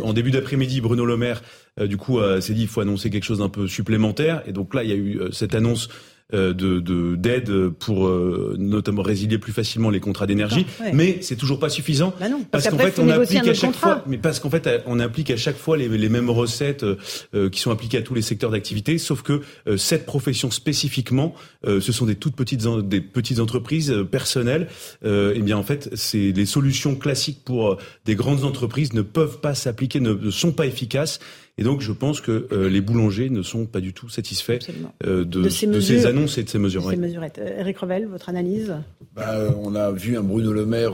en 0.03 0.13
début 0.13 0.31
d'après-midi, 0.31 0.81
Bruno 0.81 1.05
Le 1.05 1.17
Maire, 1.17 1.43
du 1.81 1.97
coup, 1.97 2.21
s'est 2.41 2.55
dit 2.55 2.63
il 2.63 2.69
faut 2.69 2.81
annoncer 2.81 3.11
quelque 3.11 3.25
chose 3.25 3.39
d'un 3.39 3.49
peu 3.49 3.67
supplémentaire. 3.67 4.43
Et 4.47 4.53
donc 4.53 4.75
là, 4.75 4.85
il 4.85 4.91
y 4.91 4.93
a 4.93 4.97
eu 4.97 5.21
cette 5.33 5.55
annonce 5.55 5.89
de 6.33 7.17
d'aide 7.17 7.69
pour 7.79 8.07
euh, 8.07 8.57
notamment 8.59 9.03
résilier 9.03 9.39
plus 9.39 9.53
facilement 9.53 9.91
les 9.91 10.01
contrats 10.01 10.27
d'énergie, 10.27 10.67
mais 10.93 11.19
c'est 11.21 11.37
toujours 11.37 11.59
pas 11.59 11.69
suffisant. 11.69 12.15
Bah 12.21 12.27
parce, 12.51 12.69
qu'en 12.69 12.79
fait 12.79 12.99
on 12.99 13.09
applique 13.09 13.49
à 13.49 13.55
chaque 13.55 13.75
fois, 13.75 14.03
mais 14.07 14.19
parce 14.19 14.41
qu'en 14.41 14.51
fait 14.51 14.69
on 14.87 14.99
applique 15.01 15.31
à 15.31 15.37
chaque 15.37 15.57
fois 15.57 15.77
les, 15.77 15.89
les 15.89 16.09
mêmes 16.09 16.31
recettes 16.31 16.85
euh, 16.85 17.51
qui 17.51 17.61
sont 17.61 17.71
appliquées 17.71 17.99
à 17.99 18.03
tous 18.03 18.15
les 18.15 18.23
secteurs 18.23 18.51
d'activité, 18.51 18.99
sauf 18.99 19.23
que 19.23 19.43
cette 19.77 20.07
profession 20.07 20.51
spécifiquement, 20.51 21.35
ce 21.65 21.93
sont 21.93 22.07
des 22.07 22.17
toutes 22.17 22.37
petites 22.37 22.67
des 22.89 23.01
petites 23.01 23.41
entreprises 23.41 23.95
personnelles. 24.11 24.69
et 25.05 25.33
eh 25.35 25.41
bien 25.41 25.57
en 25.57 25.63
fait, 25.63 25.91
c'est 25.95 26.33
les 26.33 26.47
solutions 26.47 26.95
classiques 26.95 27.45
pour 27.45 27.79
des 28.05 28.15
grandes 28.15 28.45
entreprises 28.45 28.93
ne 28.93 29.03
peuvent 29.03 29.41
pas 29.41 29.55
s'appliquer, 29.55 30.01
ne 30.01 30.31
sont 30.31 30.53
pas 30.53 30.67
efficaces. 30.67 31.21
Et 31.59 31.65
donc, 31.65 31.83
je 31.83 31.93
pense 31.93 32.23
que 32.23 32.49
euh, 32.51 32.71
les 32.71 32.81
boulangers 32.81 33.29
ne 33.29 33.43
sont 33.43 33.67
pas 33.67 33.81
du 33.81 33.93
tout 33.93 34.09
satisfaits 34.09 34.61
euh, 35.05 35.25
de, 35.27 35.51
ces 35.51 36.07
annonces 36.07 36.39
et 36.39 36.45
de 36.45 36.49
ces 36.49 36.59
mesures. 36.59 36.89
Ces 36.89 37.41
Eric 37.59 37.79
Revel, 37.79 38.07
votre 38.07 38.31
analyse? 38.31 38.75
Bah, 39.15 39.35
euh, 39.35 39.51
On 39.63 39.75
a 39.75 39.91
vu 39.91 40.17
un 40.17 40.23
Bruno 40.23 40.51
Le 40.51 40.65
Maire 40.65 40.93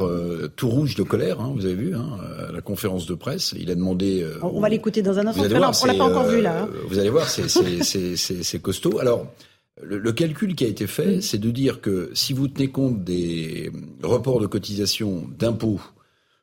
tout 0.57 0.69
rouge 0.69 0.97
de 0.97 1.05
colère, 1.05 1.41
hein, 1.41 1.53
vous 1.55 1.65
avez 1.65 1.77
vu, 1.77 1.95
hein, 1.95 2.19
à 2.49 2.51
la 2.51 2.61
conférence 2.61 3.07
de 3.07 3.15
presse. 3.15 3.55
Il 3.57 3.71
a 3.71 3.77
demandé... 3.77 4.27
on 4.43 4.61
va 4.61 4.69
l'écouter 4.69 5.01
dans 5.01 5.17
un 5.19 5.29
instant. 5.29 5.45
on 5.45 5.87
l'a 5.87 5.95
pas 5.95 6.05
encore 6.05 6.27
vu 6.27 6.41
là. 6.41 6.63
Hein. 6.63 6.69
Vous 6.89 6.99
allez 6.99 7.11
voir, 7.11 7.29
c'est 7.29 8.63
costaud. 8.63 8.99
Alors, 8.99 9.33
le, 9.81 9.99
le, 9.99 10.13
calcul 10.13 10.57
qui 10.57 10.65
a 10.65 10.69
été 10.69 10.89
fait, 10.89 11.21
c'est 11.21 11.39
de 11.39 11.53
dire 11.53 11.81
que 11.81 12.11
si 12.15 12.33
vous 12.33 12.49
tenez 12.49 12.69
compte 12.69 13.05
des 13.05 13.71
reports 14.03 14.41
de 14.41 14.47
cotisation 14.47 15.25
d'impôts 15.39 15.81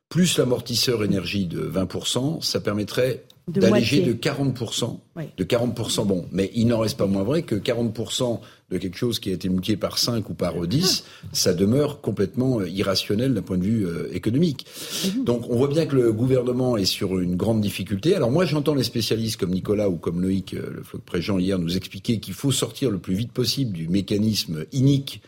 plus 0.08 0.38
l'amortisseur 0.38 1.04
énergie 1.04 1.48
de 1.48 1.70
20%, 1.70 2.42
ça 2.42 2.62
permettrait 2.62 3.26
d'alléger 3.48 4.02
de 4.02 4.14
40%. 4.14 5.00
De 5.38 5.44
40%, 5.44 6.06
bon, 6.06 6.26
mais 6.32 6.52
il 6.56 6.68
n'en 6.68 6.80
reste 6.80 6.98
pas 6.98 7.06
moins 7.06 7.24
vrai 7.24 7.44
que 7.44 7.56
40% 7.56 8.40
de 8.72 8.78
quelque 8.78 8.98
chose 8.98 9.20
qui 9.20 9.30
a 9.30 9.34
été 9.34 9.48
multiplié 9.50 9.78
par 9.78 9.98
5 10.00 10.30
ou 10.30 10.34
par 10.34 10.66
10, 10.66 11.04
ah. 11.06 11.28
ça 11.32 11.54
demeure 11.54 12.02
complètement 12.02 12.60
euh, 12.60 12.68
irrationnel 12.68 13.34
d'un 13.34 13.44
point 13.44 13.58
de 13.58 13.64
vue 13.64 13.86
euh, 13.86 14.10
économique. 14.14 14.66
Mhm. 15.06 15.24
Donc 15.24 15.50
on 15.50 15.58
voit 15.58 15.68
bien 15.68 15.86
que 15.86 15.96
le 15.96 16.12
gouvernement 16.12 16.76
est 16.76 16.86
sur 16.86 17.20
une 17.20 17.36
grande 17.36 17.62
difficulté. 17.62 18.16
Alors 18.16 18.32
moi 18.32 18.46
j'entends 18.46 18.74
les 18.74 18.84
spécialistes 18.84 19.40
comme 19.40 19.52
Nicolas 19.52 19.90
ou 19.90 19.98
comme 19.98 20.22
Loïc, 20.22 20.56
euh, 20.56 20.72
le 20.74 20.84
floc 20.84 21.04
Préjean 21.04 21.38
hier, 21.38 21.60
nous 21.60 21.78
expliquer 21.78 22.20
qu'il 22.20 22.34
faut 22.34 22.52
sortir 22.52 22.90
le 22.90 22.98
plus 22.98 23.14
vite 23.14 23.32
possible 23.32 23.74
du 23.74 23.88
mécanisme 23.88 24.66
inique 24.72 25.22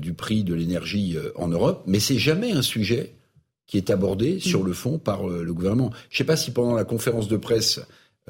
du 0.00 0.12
prix 0.12 0.42
de 0.42 0.54
l'énergie 0.54 1.16
en 1.36 1.46
Europe, 1.46 1.84
mais 1.86 2.00
c'est 2.00 2.18
jamais 2.18 2.50
un 2.50 2.62
sujet 2.62 3.14
qui 3.68 3.76
est 3.76 3.90
abordé 3.90 4.40
sur 4.40 4.64
le 4.64 4.72
fond 4.72 4.98
par 4.98 5.30
euh, 5.30 5.44
le 5.44 5.54
gouvernement. 5.54 5.90
Je 6.10 6.16
ne 6.16 6.18
sais 6.18 6.24
pas 6.24 6.36
si 6.36 6.50
pendant 6.50 6.74
la 6.74 6.84
conférence 6.84 7.28
de 7.28 7.36
presse, 7.36 7.80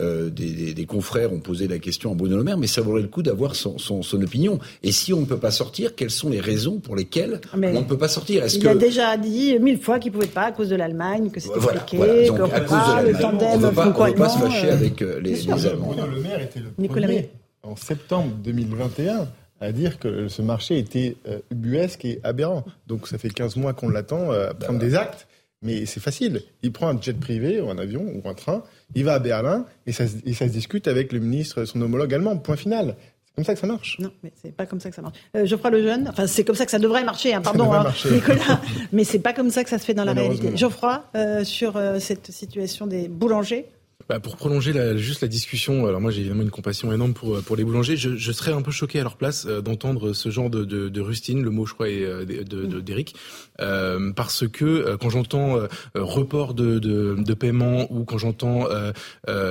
euh, 0.00 0.30
des, 0.30 0.74
des, 0.74 0.86
confrères 0.86 1.32
ont 1.32 1.40
posé 1.40 1.66
la 1.66 1.78
question 1.78 2.12
à 2.12 2.14
Bruno 2.14 2.36
Le 2.36 2.44
Maire, 2.44 2.58
mais 2.58 2.68
ça 2.68 2.82
vaudrait 2.82 3.02
le 3.02 3.08
coup 3.08 3.22
d'avoir 3.22 3.56
son, 3.56 3.78
son, 3.78 4.02
son, 4.02 4.22
opinion. 4.22 4.60
Et 4.84 4.92
si 4.92 5.12
on 5.12 5.20
ne 5.20 5.26
peut 5.26 5.38
pas 5.38 5.50
sortir, 5.50 5.96
quelles 5.96 6.10
sont 6.10 6.28
les 6.28 6.40
raisons 6.40 6.78
pour 6.78 6.94
lesquelles 6.94 7.40
ah, 7.52 7.56
on 7.56 7.80
ne 7.80 7.84
peut 7.84 7.98
pas 7.98 8.08
sortir? 8.08 8.44
Il 8.46 8.68
a 8.68 8.74
déjà 8.76 9.16
dit 9.16 9.58
mille 9.58 9.80
fois 9.80 9.98
qu'il 9.98 10.12
ne 10.12 10.18
pouvait 10.18 10.28
pas 10.28 10.44
à 10.44 10.52
cause 10.52 10.68
de 10.68 10.76
l'Allemagne, 10.76 11.30
que 11.30 11.40
c'était 11.40 11.58
voilà, 11.58 11.80
compliqué, 11.80 12.26
Donc, 12.26 12.52
à 12.52 12.60
cause 12.60 12.78
de 12.78 13.12
le 13.12 13.18
tandem, 13.18 13.48
on 13.54 13.58
ne 13.58 14.12
peut 14.12 14.14
pas, 14.14 14.28
se 14.28 14.38
fâcher 14.38 14.70
avec 14.70 15.02
euh, 15.02 15.20
les, 15.20 15.34
les 15.34 15.66
Allemands. 15.66 15.88
Bruno 15.88 16.06
Le 16.06 16.20
Maire 16.20 16.42
était 16.42 16.60
le 16.60 16.86
premier, 16.86 17.30
en 17.62 17.74
septembre 17.74 18.36
2021 18.44 19.26
à 19.60 19.72
dire 19.72 19.98
que 19.98 20.28
ce 20.28 20.42
marché 20.42 20.78
était 20.78 21.16
ubuesque 21.50 22.04
et 22.04 22.20
aberrant. 22.22 22.64
Donc 22.86 23.08
ça 23.08 23.18
fait 23.18 23.30
15 23.30 23.56
mois 23.56 23.72
qu'on 23.72 23.88
l'attend 23.88 24.30
à 24.30 24.54
prendre 24.54 24.78
des 24.78 24.94
actes. 24.94 25.26
Mais 25.62 25.86
c'est 25.86 26.00
facile. 26.00 26.42
Il 26.62 26.72
prend 26.72 26.88
un 26.88 27.00
jet 27.00 27.18
privé 27.18 27.60
ou 27.60 27.68
un 27.68 27.78
avion 27.78 28.04
ou 28.14 28.28
un 28.28 28.34
train, 28.34 28.62
il 28.94 29.04
va 29.04 29.14
à 29.14 29.18
Berlin 29.18 29.66
et 29.86 29.92
ça, 29.92 30.06
se 30.06 30.44
discute 30.44 30.86
avec 30.86 31.12
le 31.12 31.18
ministre, 31.18 31.64
son 31.64 31.80
homologue 31.80 32.14
allemand. 32.14 32.36
Point 32.36 32.56
final. 32.56 32.96
C'est 33.24 33.34
comme 33.34 33.44
ça 33.44 33.54
que 33.54 33.60
ça 33.60 33.66
marche. 33.66 33.98
Non, 33.98 34.10
mais 34.22 34.32
c'est 34.40 34.54
pas 34.54 34.66
comme 34.66 34.80
ça 34.80 34.90
que 34.90 34.96
ça 34.96 35.02
marche. 35.02 35.16
Euh, 35.36 35.46
Geoffroy 35.46 35.70
Lejeune, 35.70 36.08
enfin 36.08 36.26
c'est 36.26 36.44
comme 36.44 36.56
ça 36.56 36.64
que 36.64 36.70
ça 36.70 36.78
devrait 36.78 37.04
marcher, 37.04 37.34
hein, 37.34 37.40
pardon 37.40 37.72
hein, 37.72 37.92
Nicolas, 38.10 38.60
mais 38.92 39.04
c'est 39.04 39.20
pas 39.20 39.32
comme 39.32 39.50
ça 39.50 39.62
que 39.62 39.70
ça 39.70 39.78
se 39.78 39.84
fait 39.84 39.94
dans 39.94 40.04
la 40.04 40.12
réalité. 40.12 40.56
Geoffroy, 40.56 41.04
euh, 41.14 41.44
sur 41.44 41.76
euh, 41.76 42.00
cette 42.00 42.32
situation 42.32 42.86
des 42.86 43.08
boulangers 43.08 43.66
bah, 44.08 44.20
Pour 44.20 44.36
prolonger 44.36 44.72
la, 44.72 44.96
juste 44.96 45.22
la 45.22 45.28
discussion, 45.28 45.86
alors 45.86 46.00
moi 46.00 46.10
j'ai 46.10 46.20
évidemment 46.20 46.42
une 46.42 46.50
compassion 46.50 46.92
énorme 46.92 47.12
pour, 47.12 47.40
pour 47.42 47.56
les 47.56 47.64
boulangers, 47.64 47.96
je, 47.96 48.16
je 48.16 48.32
serais 48.32 48.52
un 48.52 48.62
peu 48.62 48.70
choqué 48.70 49.00
à 49.00 49.02
leur 49.02 49.16
place 49.16 49.46
d'entendre 49.46 50.12
ce 50.12 50.30
genre 50.30 50.50
de, 50.50 50.64
de, 50.64 50.88
de, 50.88 51.00
rustine, 51.00 51.42
le 51.42 51.50
mot 51.50 51.66
je 51.66 51.74
crois 51.74 51.88
est 51.88 52.04
d'Eric, 52.24 53.14
de, 53.58 54.12
parce 54.12 54.46
que 54.48 54.96
quand 54.96 55.10
j'entends 55.10 55.58
report 55.94 56.54
de, 56.54 56.78
de, 56.78 57.16
de, 57.18 57.34
paiement 57.34 57.86
ou 57.92 58.04
quand 58.04 58.18
j'entends... 58.18 58.66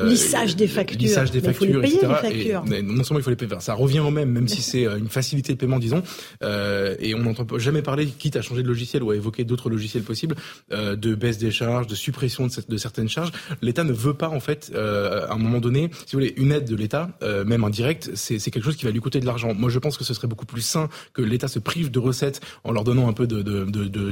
lissage 0.05 0.55
des 0.55 0.67
factures, 0.67 0.99
lissage 0.99 1.31
des 1.31 1.41
factures, 1.41 1.83
etc. 1.83 2.07
Et, 2.31 2.81
non 2.81 3.03
seulement 3.03 3.19
il 3.19 3.23
faut 3.23 3.29
les 3.29 3.35
payer, 3.35 3.51
ça 3.59 3.73
revient 3.73 3.99
au 3.99 4.11
même, 4.11 4.31
même 4.31 4.47
si 4.47 4.61
c'est 4.61 4.85
une 4.85 5.09
facilité 5.09 5.53
de 5.53 5.57
paiement, 5.57 5.79
disons, 5.79 6.03
et 6.41 7.13
on 7.15 7.19
n'entend 7.19 7.57
jamais 7.57 7.81
parler, 7.81 8.05
quitte 8.07 8.35
à 8.35 8.41
changer 8.41 8.63
de 8.63 8.67
logiciel 8.67 9.03
ou 9.03 9.11
à 9.11 9.15
évoquer 9.15 9.43
d'autres 9.43 9.69
logiciels 9.69 10.03
possibles, 10.03 10.35
de 10.71 11.15
baisse 11.15 11.37
des 11.37 11.51
charges, 11.51 11.87
de 11.87 11.95
suppression 11.95 12.47
de, 12.47 12.51
de 12.67 12.77
certaines 12.77 13.09
charges. 13.09 13.31
L'État 13.61 13.83
ne 13.83 13.93
veut 13.93 14.13
pas 14.13 14.29
en 14.29 14.39
fait, 14.39 14.46
euh, 14.73 15.27
à 15.27 15.33
un 15.33 15.37
moment 15.37 15.59
donné, 15.59 15.89
si 16.05 16.15
vous 16.15 16.19
voulez, 16.19 16.33
une 16.37 16.51
aide 16.51 16.65
de 16.65 16.75
l'État, 16.75 17.09
euh, 17.23 17.43
même 17.45 17.63
indirecte, 17.63 18.11
c'est 18.15 18.39
quelque 18.51 18.63
chose 18.63 18.75
qui 18.75 18.85
va 18.85 18.91
lui 18.91 18.99
coûter 18.99 19.19
de 19.19 19.25
l'argent. 19.25 19.53
Moi, 19.53 19.69
je 19.69 19.79
pense 19.79 19.97
que 19.97 20.03
ce 20.03 20.13
serait 20.13 20.27
beaucoup 20.27 20.45
plus 20.45 20.61
sain 20.61 20.89
que 21.13 21.21
l'État 21.21 21.47
se 21.47 21.59
prive 21.59 21.91
de 21.91 21.99
recettes 21.99 22.41
en 22.63 22.71
leur 22.71 22.83
donnant 22.83 23.07
un 23.07 23.13
peu 23.13 23.27
de 23.27 23.41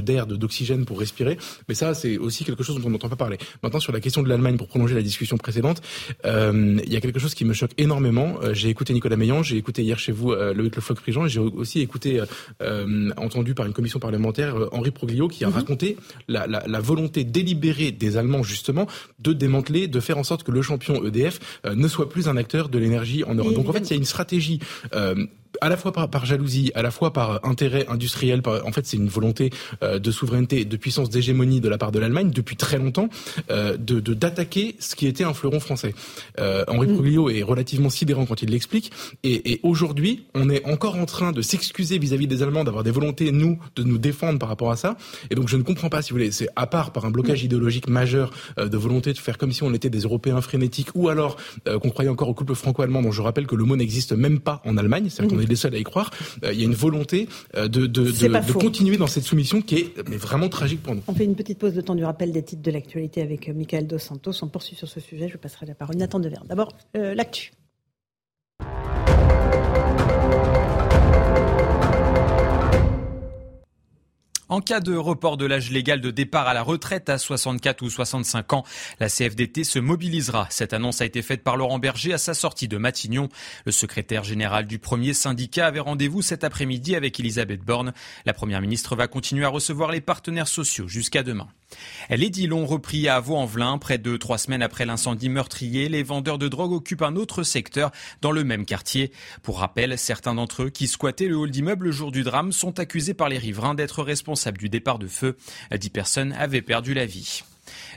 d'air, 0.00 0.26
de, 0.26 0.36
d'oxygène 0.36 0.84
pour 0.84 0.98
respirer. 0.98 1.38
Mais 1.68 1.74
ça, 1.74 1.94
c'est 1.94 2.18
aussi 2.18 2.44
quelque 2.44 2.62
chose 2.62 2.76
dont 2.76 2.88
on 2.88 2.90
n'entend 2.90 3.08
pas 3.08 3.16
parler. 3.16 3.38
Maintenant, 3.62 3.80
sur 3.80 3.92
la 3.92 4.00
question 4.00 4.22
de 4.22 4.28
l'Allemagne, 4.28 4.56
pour 4.56 4.68
prolonger 4.68 4.94
la 4.94 5.02
discussion 5.02 5.36
précédente, 5.36 5.82
euh, 6.24 6.78
il 6.84 6.92
y 6.92 6.96
a 6.96 7.00
quelque 7.00 7.18
chose 7.18 7.34
qui 7.34 7.44
me 7.44 7.52
choque 7.52 7.72
énormément. 7.78 8.36
Euh, 8.42 8.54
j'ai 8.54 8.68
écouté 8.68 8.92
Nicolas 8.92 9.16
Meillan, 9.16 9.42
j'ai 9.42 9.56
écouté 9.56 9.82
hier 9.82 9.98
chez 9.98 10.12
vous 10.12 10.32
euh, 10.32 10.54
Loïc 10.54 10.76
Le 10.76 10.82
Floch-Prigent, 10.82 11.26
et 11.26 11.28
j'ai 11.28 11.40
aussi 11.40 11.80
écouté, 11.80 12.22
entendu 13.16 13.54
par 13.54 13.66
une 13.66 13.72
commission 13.72 13.98
parlementaire, 13.98 14.56
Henri 14.72 14.90
Proglio, 14.90 15.28
qui 15.28 15.44
a 15.44 15.48
mhm. 15.48 15.54
raconté 15.54 15.96
la, 16.28 16.46
la, 16.46 16.62
la 16.66 16.80
volonté 16.80 17.24
délibérée 17.24 17.90
des 17.92 18.16
Allemands 18.16 18.42
justement 18.42 18.86
de 19.18 19.32
démanteler, 19.32 19.88
de 19.88 20.00
faire 20.00 20.18
en 20.18 20.24
sorte 20.26 20.42
que 20.42 20.52
le 20.52 20.62
champion 20.62 21.04
EDF 21.04 21.60
euh, 21.64 21.74
ne 21.74 21.88
soit 21.88 22.08
plus 22.08 22.28
un 22.28 22.36
acteur 22.36 22.68
de 22.68 22.78
l'énergie 22.78 23.24
en 23.24 23.34
Europe. 23.34 23.54
Donc 23.54 23.68
en 23.68 23.72
fait, 23.72 23.80
il 23.80 23.90
y 23.90 23.94
a 23.94 23.96
une 23.96 24.04
stratégie 24.04 24.60
euh, 24.94 25.26
à 25.60 25.68
la 25.68 25.76
fois 25.76 25.92
par, 25.92 26.26
jalousie, 26.26 26.72
à 26.74 26.82
la 26.82 26.90
fois 26.90 27.12
par 27.12 27.44
intérêt 27.44 27.86
industriel. 27.88 28.42
en 28.46 28.72
fait, 28.72 28.86
c'est 28.86 28.96
une 28.96 29.08
volonté 29.08 29.50
euh, 29.82 29.98
de 29.98 30.10
souveraineté, 30.10 30.64
de 30.64 30.76
puissance 30.76 31.10
d'hégémonie 31.10 31.60
de 31.60 31.68
la 31.68 31.78
part 31.78 31.92
de 31.92 31.98
l'Allemagne 31.98 32.30
depuis 32.30 32.56
très 32.56 32.78
longtemps, 32.78 33.08
euh, 33.50 33.76
de 33.76 34.00
d'attaquer 34.14 34.76
ce 34.78 34.94
qui 34.94 35.06
était 35.06 35.24
un 35.24 35.34
fleuron 35.34 35.60
français. 35.60 35.94
Euh, 36.38 36.64
Henri 36.68 36.86
Proglio 36.86 37.28
est 37.28 37.42
relativement 37.42 37.90
sidérant 37.90 38.24
quand 38.26 38.42
il 38.42 38.50
l'explique. 38.50 38.92
Et, 39.24 39.52
et 39.52 39.60
aujourd'hui, 39.62 40.26
on 40.34 40.48
est 40.48 40.64
encore 40.66 40.96
en 40.96 41.06
train 41.06 41.32
de 41.32 41.42
s'excuser 41.42 41.98
vis-à-vis 41.98 42.26
des 42.26 42.42
Allemands 42.42 42.64
d'avoir 42.64 42.84
des 42.84 42.90
volontés 42.90 43.32
nous 43.32 43.58
de 43.74 43.82
nous 43.82 43.98
défendre 43.98 44.38
par 44.38 44.48
rapport 44.48 44.70
à 44.70 44.76
ça. 44.76 44.96
Et 45.30 45.34
donc, 45.34 45.48
je 45.48 45.56
ne 45.56 45.62
comprends 45.62 45.88
pas, 45.88 46.02
si 46.02 46.10
vous 46.10 46.16
voulez, 46.16 46.30
c'est 46.30 46.48
à 46.56 46.66
part 46.66 46.92
par 46.92 47.04
un 47.04 47.10
blocage 47.10 47.42
idéologique 47.42 47.88
majeur 47.88 48.30
euh, 48.58 48.68
de 48.68 48.76
volonté 48.76 49.12
de 49.12 49.18
faire 49.18 49.38
comme 49.38 49.52
si 49.52 49.62
on 49.62 49.72
était 49.74 49.90
des 49.90 50.00
Européens 50.00 50.40
frénétiques, 50.40 50.88
ou 50.94 51.08
alors 51.08 51.36
euh, 51.68 51.78
qu'on 51.78 51.90
croyait 51.90 52.10
encore 52.10 52.28
au 52.28 52.34
couple 52.34 52.54
franco-allemand, 52.54 53.02
dont 53.02 53.12
je 53.12 53.22
rappelle 53.22 53.46
que 53.46 53.54
le 53.54 53.64
mot 53.64 53.76
n'existe 53.76 54.12
même 54.12 54.40
pas 54.40 54.62
en 54.64 54.76
Allemagne. 54.76 55.08
C'est-à-dire 55.08 55.36
qu'on 55.36 55.42
est 55.42 55.45
les 55.48 55.56
seuls 55.56 55.74
à 55.74 55.78
y 55.78 55.84
croire. 55.84 56.10
Euh, 56.44 56.52
il 56.52 56.60
y 56.60 56.62
a 56.62 56.66
une 56.66 56.74
volonté 56.74 57.28
euh, 57.54 57.68
de, 57.68 57.86
de, 57.86 58.10
de, 58.10 58.52
continuer 58.52 58.96
dans 58.96 59.06
cette 59.06 59.24
soumission 59.24 59.60
qui 59.60 59.76
est 59.76 60.08
mais 60.08 60.16
vraiment 60.16 60.48
tragique 60.48 60.82
pour 60.82 60.94
nous. 60.94 61.02
On 61.06 61.14
fait 61.14 61.24
une 61.24 61.34
petite 61.36 61.58
pause 61.58 61.74
de 61.74 61.80
temps 61.80 61.94
du 61.94 62.04
rappel 62.04 62.32
des 62.32 62.42
titres 62.42 62.62
de 62.62 62.70
l'actualité 62.70 63.22
avec 63.22 63.48
euh, 63.48 63.54
Michael 63.54 63.86
Dos 63.86 63.98
Santos. 63.98 64.32
On 64.42 64.48
poursuit 64.48 64.76
sur 64.76 64.88
ce 64.88 65.00
sujet. 65.00 65.28
Je 65.28 65.36
passerai 65.36 65.66
la 65.66 65.74
parole. 65.74 65.96
Nathan 65.96 66.20
Devers. 66.20 66.44
D'abord, 66.44 66.72
l'actu. 66.94 67.52
En 74.48 74.60
cas 74.60 74.78
de 74.78 74.94
report 74.94 75.36
de 75.36 75.44
l'âge 75.44 75.72
légal 75.72 76.00
de 76.00 76.12
départ 76.12 76.46
à 76.46 76.54
la 76.54 76.62
retraite 76.62 77.08
à 77.08 77.18
64 77.18 77.82
ou 77.82 77.90
65 77.90 78.52
ans, 78.52 78.64
la 79.00 79.08
CFDT 79.08 79.64
se 79.64 79.80
mobilisera. 79.80 80.46
Cette 80.50 80.72
annonce 80.72 81.00
a 81.00 81.04
été 81.04 81.20
faite 81.20 81.42
par 81.42 81.56
Laurent 81.56 81.80
Berger 81.80 82.12
à 82.12 82.18
sa 82.18 82.32
sortie 82.32 82.68
de 82.68 82.76
Matignon. 82.76 83.28
Le 83.64 83.72
secrétaire 83.72 84.22
général 84.22 84.66
du 84.66 84.78
premier 84.78 85.14
syndicat 85.14 85.66
avait 85.66 85.80
rendez-vous 85.80 86.22
cet 86.22 86.44
après-midi 86.44 86.94
avec 86.94 87.18
Elisabeth 87.18 87.62
Borne. 87.62 87.92
La 88.24 88.34
première 88.34 88.60
ministre 88.60 88.94
va 88.94 89.08
continuer 89.08 89.44
à 89.44 89.48
recevoir 89.48 89.90
les 89.90 90.00
partenaires 90.00 90.46
sociaux 90.46 90.86
jusqu'à 90.86 91.24
demain. 91.24 91.48
Deals 92.10 92.52
ont 92.52 92.66
repris 92.66 93.08
à 93.08 93.20
Vaux-en-Velin. 93.20 93.78
Près 93.78 93.98
de 93.98 94.16
trois 94.16 94.38
semaines 94.38 94.62
après 94.62 94.84
l'incendie 94.84 95.28
meurtrier, 95.28 95.88
les 95.88 96.02
vendeurs 96.02 96.38
de 96.38 96.48
drogue 96.48 96.72
occupent 96.72 97.02
un 97.02 97.16
autre 97.16 97.42
secteur 97.42 97.90
dans 98.22 98.32
le 98.32 98.44
même 98.44 98.64
quartier. 98.64 99.12
Pour 99.42 99.58
rappel, 99.58 99.98
certains 99.98 100.34
d'entre 100.34 100.64
eux 100.64 100.70
qui 100.70 100.86
squattaient 100.86 101.28
le 101.28 101.36
hall 101.36 101.50
d'immeuble 101.50 101.86
le 101.86 101.92
jour 101.92 102.12
du 102.12 102.22
drame 102.22 102.52
sont 102.52 102.78
accusés 102.78 103.14
par 103.14 103.28
les 103.28 103.38
riverains 103.38 103.74
d'être 103.74 104.02
responsables 104.02 104.58
du 104.58 104.68
départ 104.68 104.98
de 104.98 105.08
feu. 105.08 105.36
Dix 105.76 105.90
personnes 105.90 106.32
avaient 106.32 106.62
perdu 106.62 106.94
la 106.94 107.06
vie. 107.06 107.42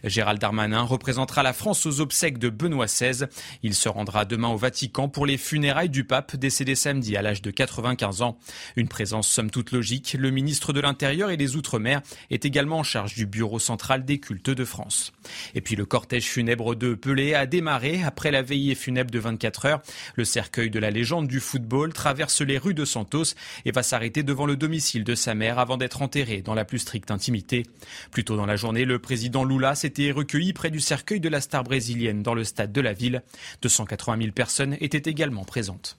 Gérald 0.03 0.39
Darmanin 0.39 0.81
représentera 0.81 1.43
la 1.43 1.53
France 1.53 1.85
aux 1.85 2.01
obsèques 2.01 2.37
de 2.37 2.49
Benoît 2.49 2.85
XVI. 2.85 3.25
Il 3.63 3.75
se 3.75 3.89
rendra 3.89 4.25
demain 4.25 4.49
au 4.49 4.57
Vatican 4.57 5.09
pour 5.09 5.25
les 5.25 5.37
funérailles 5.37 5.89
du 5.89 6.03
pape 6.03 6.35
décédé 6.35 6.75
samedi 6.75 7.17
à 7.17 7.21
l'âge 7.21 7.41
de 7.41 7.51
95 7.51 8.21
ans. 8.21 8.37
Une 8.75 8.87
présence 8.87 9.27
somme 9.27 9.49
toute 9.49 9.71
logique. 9.71 10.15
Le 10.17 10.31
ministre 10.31 10.73
de 10.73 10.79
l'Intérieur 10.79 11.31
et 11.31 11.37
des 11.37 11.55
Outre-mer 11.55 12.01
est 12.29 12.45
également 12.45 12.79
en 12.79 12.83
charge 12.83 13.15
du 13.15 13.25
bureau 13.25 13.59
central 13.59 14.05
des 14.05 14.19
cultes 14.19 14.49
de 14.49 14.65
France. 14.65 15.11
Et 15.55 15.61
puis 15.61 15.75
le 15.75 15.85
cortège 15.85 16.25
funèbre 16.25 16.75
de 16.75 16.93
Pelé 16.93 17.33
a 17.33 17.45
démarré 17.45 18.03
après 18.03 18.31
la 18.31 18.41
veillée 18.41 18.75
funèbre 18.75 19.11
de 19.11 19.19
24 19.19 19.65
heures. 19.65 19.81
Le 20.15 20.25
cercueil 20.25 20.69
de 20.69 20.79
la 20.79 20.91
légende 20.91 21.27
du 21.27 21.39
football 21.39 21.93
traverse 21.93 22.41
les 22.41 22.57
rues 22.57 22.73
de 22.73 22.85
Santos 22.85 23.35
et 23.65 23.71
va 23.71 23.83
s'arrêter 23.83 24.23
devant 24.23 24.45
le 24.45 24.55
domicile 24.55 25.03
de 25.03 25.15
sa 25.15 25.35
mère 25.35 25.59
avant 25.59 25.77
d'être 25.77 26.01
enterré 26.01 26.41
dans 26.41 26.53
la 26.53 26.65
plus 26.65 26.79
stricte 26.79 27.11
intimité. 27.11 27.65
Plus 28.11 28.23
tôt 28.23 28.35
dans 28.35 28.45
la 28.45 28.55
journée, 28.55 28.85
le 28.85 28.99
président 28.99 29.43
Lula 29.43 29.75
s'est 29.75 29.88
été 29.89 30.11
recueilli 30.11 30.53
près 30.53 30.69
du 30.69 30.79
cercueil 30.79 31.19
de 31.19 31.29
la 31.29 31.41
star 31.41 31.63
brésilienne 31.63 32.21
dans 32.21 32.35
le 32.35 32.43
stade 32.43 32.71
de 32.71 32.81
la 32.81 32.93
ville. 32.93 33.23
280 33.61 34.17
000 34.21 34.31
personnes 34.31 34.77
étaient 34.79 35.09
également 35.09 35.43
présentes. 35.43 35.97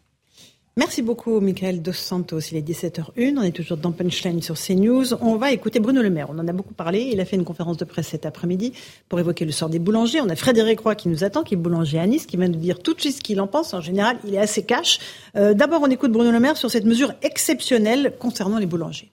Merci 0.76 1.02
beaucoup, 1.02 1.40
Michael 1.40 1.82
Dos 1.82 1.92
Santos. 1.92 2.38
Il 2.52 2.56
est 2.56 2.62
17h01. 2.62 3.36
On 3.36 3.42
est 3.42 3.50
toujours 3.50 3.76
dans 3.76 3.90
Punchline 3.90 4.40
sur 4.40 4.54
CNews. 4.54 5.14
On 5.20 5.36
va 5.36 5.50
écouter 5.50 5.80
Bruno 5.80 6.00
Le 6.00 6.10
Maire. 6.10 6.28
On 6.30 6.38
en 6.38 6.46
a 6.46 6.52
beaucoup 6.52 6.74
parlé. 6.74 7.10
Il 7.12 7.20
a 7.20 7.24
fait 7.24 7.34
une 7.34 7.44
conférence 7.44 7.76
de 7.76 7.84
presse 7.84 8.06
cet 8.06 8.24
après-midi 8.24 8.72
pour 9.08 9.18
évoquer 9.18 9.44
le 9.44 9.50
sort 9.50 9.68
des 9.68 9.80
boulangers. 9.80 10.20
On 10.20 10.28
a 10.28 10.36
Frédéric 10.36 10.80
Roy 10.80 10.94
qui 10.94 11.08
nous 11.08 11.24
attend, 11.24 11.42
qui 11.42 11.54
est 11.54 11.56
boulanger 11.56 11.98
à 11.98 12.06
Nice, 12.06 12.24
qui 12.24 12.36
vient 12.36 12.48
nous 12.48 12.58
dire 12.58 12.78
tout 12.78 12.94
de 12.94 13.00
suite 13.00 13.16
ce 13.16 13.20
qu'il 13.20 13.40
en 13.40 13.48
pense. 13.48 13.74
En 13.74 13.80
général, 13.80 14.18
il 14.24 14.34
est 14.34 14.38
assez 14.38 14.62
cash. 14.62 15.00
Euh, 15.36 15.54
d'abord, 15.54 15.82
on 15.82 15.90
écoute 15.90 16.12
Bruno 16.12 16.30
Le 16.30 16.38
Maire 16.38 16.56
sur 16.56 16.70
cette 16.70 16.84
mesure 16.84 17.12
exceptionnelle 17.22 18.14
concernant 18.20 18.58
les 18.58 18.66
boulangers. 18.66 19.10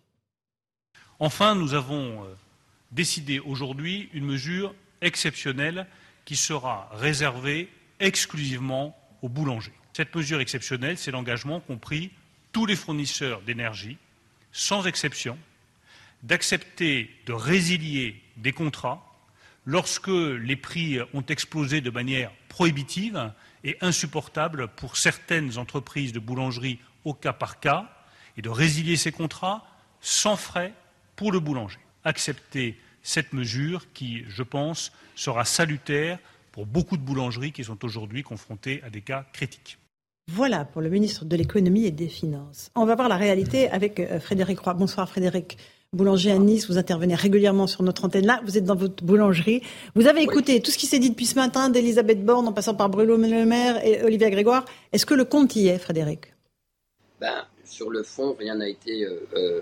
Enfin, 1.20 1.56
nous 1.56 1.74
avons 1.74 2.04
euh, 2.04 2.36
décider 2.98 3.40
aujourd'hui 3.40 4.10
une 4.14 4.26
mesure 4.26 4.74
exceptionnelle 5.02 5.86
qui 6.26 6.36
sera 6.36 6.90
réservée 6.94 7.70
exclusivement 8.00 8.98
aux 9.22 9.30
boulangers. 9.30 9.72
Cette 9.94 10.14
mesure 10.16 10.42
exceptionnelle, 10.42 10.98
c'est 10.98 11.12
l'engagement 11.12 11.60
qu'ont 11.60 11.78
pris 11.78 12.10
tous 12.52 12.66
les 12.66 12.76
fournisseurs 12.76 13.42
d'énergie, 13.42 13.98
sans 14.52 14.88
exception, 14.88 15.38
d'accepter 16.24 17.12
de 17.28 17.34
résilier 17.34 18.20
des 18.38 18.52
contrats 18.52 19.04
lorsque 19.66 20.08
les 20.08 20.56
prix 20.56 20.98
ont 21.14 21.26
explosé 21.28 21.82
de 21.82 21.92
manière 21.92 22.32
prohibitive 22.50 23.32
et 23.64 23.78
insupportable 23.82 24.70
pour 24.70 24.98
certaines 24.98 25.60
entreprises 25.60 26.14
de 26.14 26.20
boulangerie 26.20 26.80
au 27.06 27.14
cas 27.14 27.34
par 27.34 27.60
cas, 27.60 27.94
et 28.38 28.42
de 28.42 28.50
résilier 28.50 28.98
ces 28.98 29.12
contrats 29.12 29.66
sans 30.02 30.36
frais 30.36 30.74
pour 31.16 31.32
le 31.32 31.40
boulanger 31.40 31.80
accepter 32.08 32.80
cette 33.08 33.32
mesure 33.32 33.86
qui, 33.94 34.24
je 34.28 34.44
pense, 34.44 34.92
sera 35.16 35.46
salutaire 35.46 36.20
pour 36.52 36.66
beaucoup 36.66 36.98
de 36.98 37.02
boulangeries 37.02 37.54
qui 37.54 37.64
sont 37.64 37.86
aujourd'hui 37.86 38.22
confrontées 38.22 38.82
à 38.86 38.90
des 38.90 39.00
cas 39.00 39.26
critiques. 39.32 39.78
Voilà 40.30 40.66
pour 40.66 40.82
le 40.82 40.90
ministre 40.90 41.24
de 41.24 41.38
l'économie 41.38 41.86
et 41.86 41.92
des 41.92 42.10
finances. 42.10 42.70
On 42.76 42.86
va 42.86 42.96
voir 42.96 43.08
la 43.08 43.16
réalité 43.16 43.70
avec 43.70 44.02
euh, 44.02 44.20
Frédéric 44.20 44.60
Roy. 44.60 44.74
Bonsoir 44.74 45.08
Frédéric. 45.08 45.58
Boulanger 45.94 46.32
à 46.34 46.38
Nice, 46.38 46.68
vous 46.70 46.78
intervenez 46.78 47.16
régulièrement 47.16 47.66
sur 47.66 47.82
notre 47.82 48.04
antenne. 48.04 48.26
Là, 48.26 48.42
vous 48.44 48.58
êtes 48.58 48.66
dans 48.66 48.76
votre 48.76 49.02
boulangerie. 49.06 49.62
Vous 49.96 50.08
avez 50.08 50.22
écouté 50.22 50.62
tout 50.62 50.70
ce 50.70 50.78
qui 50.78 50.86
s'est 50.86 51.00
dit 51.00 51.10
depuis 51.10 51.28
ce 51.28 51.36
matin 51.36 51.70
d'Elisabeth 51.70 52.26
Borne 52.26 52.46
en 52.46 52.52
passant 52.52 52.76
par 52.76 52.90
Bruno 52.90 53.16
Le 53.16 53.46
Maire 53.46 53.86
et 53.86 54.04
Olivier 54.04 54.30
Grégoire. 54.30 54.66
Est-ce 54.92 55.06
que 55.06 55.14
le 55.14 55.24
compte 55.24 55.56
y 55.56 55.70
est, 55.70 55.78
Frédéric? 55.78 56.34
Ben, 57.22 57.46
Sur 57.64 57.90
le 57.90 58.04
fond, 58.04 58.36
rien 58.38 58.56
n'a 58.56 58.68
été 58.68 59.06
euh, 59.06 59.26
euh, 59.38 59.62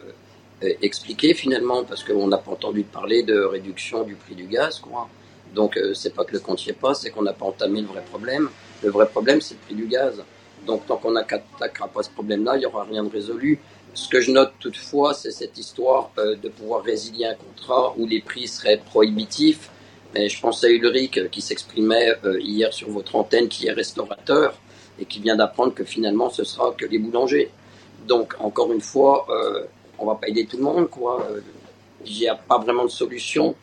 expliquer 0.62 1.34
finalement, 1.34 1.84
parce 1.84 2.04
qu'on 2.04 2.28
n'a 2.28 2.38
pas 2.38 2.52
entendu 2.52 2.84
parler 2.84 3.24
de 3.24 3.40
réduction 3.40 4.04
du 4.04 4.16
prix 4.16 4.36
du 4.36 4.46
gaz, 4.46 4.80
quoi. 4.80 5.10
Donc 5.56 5.78
euh, 5.78 5.94
c'est 5.94 6.14
pas 6.14 6.26
que 6.26 6.34
le 6.34 6.40
compte 6.40 6.64
n'y 6.66 6.72
est 6.72 6.74
pas, 6.74 6.94
c'est 6.94 7.10
qu'on 7.10 7.24
n'a 7.24 7.34
pas 7.34 7.46
entamé 7.46 7.82
le 7.82 7.88
vrai 7.88 8.04
problème. 8.04 8.50
Le 8.84 8.90
vrai 8.90 9.08
problème, 9.08 9.40
c'est 9.42 9.56
le 9.56 9.62
prix 9.62 9.76
du 9.76 9.88
gaz. 9.88 10.22
Donc 10.68 10.86
tant 10.86 10.98
qu'on 10.98 11.12
n'attaquera 11.12 11.88
pas 11.88 12.04
ce 12.04 12.10
problème-là, 12.10 12.58
il 12.58 12.60
n'y 12.60 12.66
aura 12.66 12.84
rien 12.84 13.04
de 13.04 13.10
résolu. 13.10 13.60
Ce 13.94 14.10
que 14.10 14.20
je 14.20 14.32
note 14.32 14.52
toutefois, 14.60 15.14
c'est 15.14 15.32
cette 15.32 15.58
histoire 15.58 16.12
euh, 16.18 16.36
de 16.36 16.50
pouvoir 16.50 16.84
résilier 16.84 17.28
un 17.28 17.36
contrat 17.36 17.94
où 17.98 18.06
les 18.06 18.20
prix 18.22 18.48
seraient 18.48 18.82
prohibitifs. 18.86 19.70
Mais 20.14 20.28
je 20.28 20.40
pense 20.42 20.64
à 20.64 20.70
Ulrich 20.70 21.30
qui 21.30 21.42
s'exprimait 21.42 22.14
hier 22.40 22.74
sur 22.74 22.90
votre 22.90 23.16
antenne, 23.16 23.50
qui 23.50 23.68
est 23.68 23.72
restaurateur 23.72 24.58
et 24.98 25.04
qui 25.04 25.20
vient 25.20 25.36
d'apprendre 25.36 25.74
que 25.74 25.84
finalement 25.84 26.30
ce 26.30 26.46
sera 26.46 26.74
que 26.78 26.86
les 26.86 27.00
boulangers. 27.00 27.52
Donc 28.08 28.34
encore 28.40 28.72
une 28.72 28.80
fois, 28.80 29.28
on 30.00 30.06
va 30.06 30.16
pas 30.16 30.28
aider 30.28 30.46
tout 30.46 30.58
le 30.58 30.64
monde, 30.64 30.90
quoi. 30.90 31.28
Il 32.06 32.14
n'y 32.14 32.28
a 32.28 32.36
pas 32.36 32.58
vraiment 32.58 32.84
de 32.84 32.90
solution. 32.90 33.56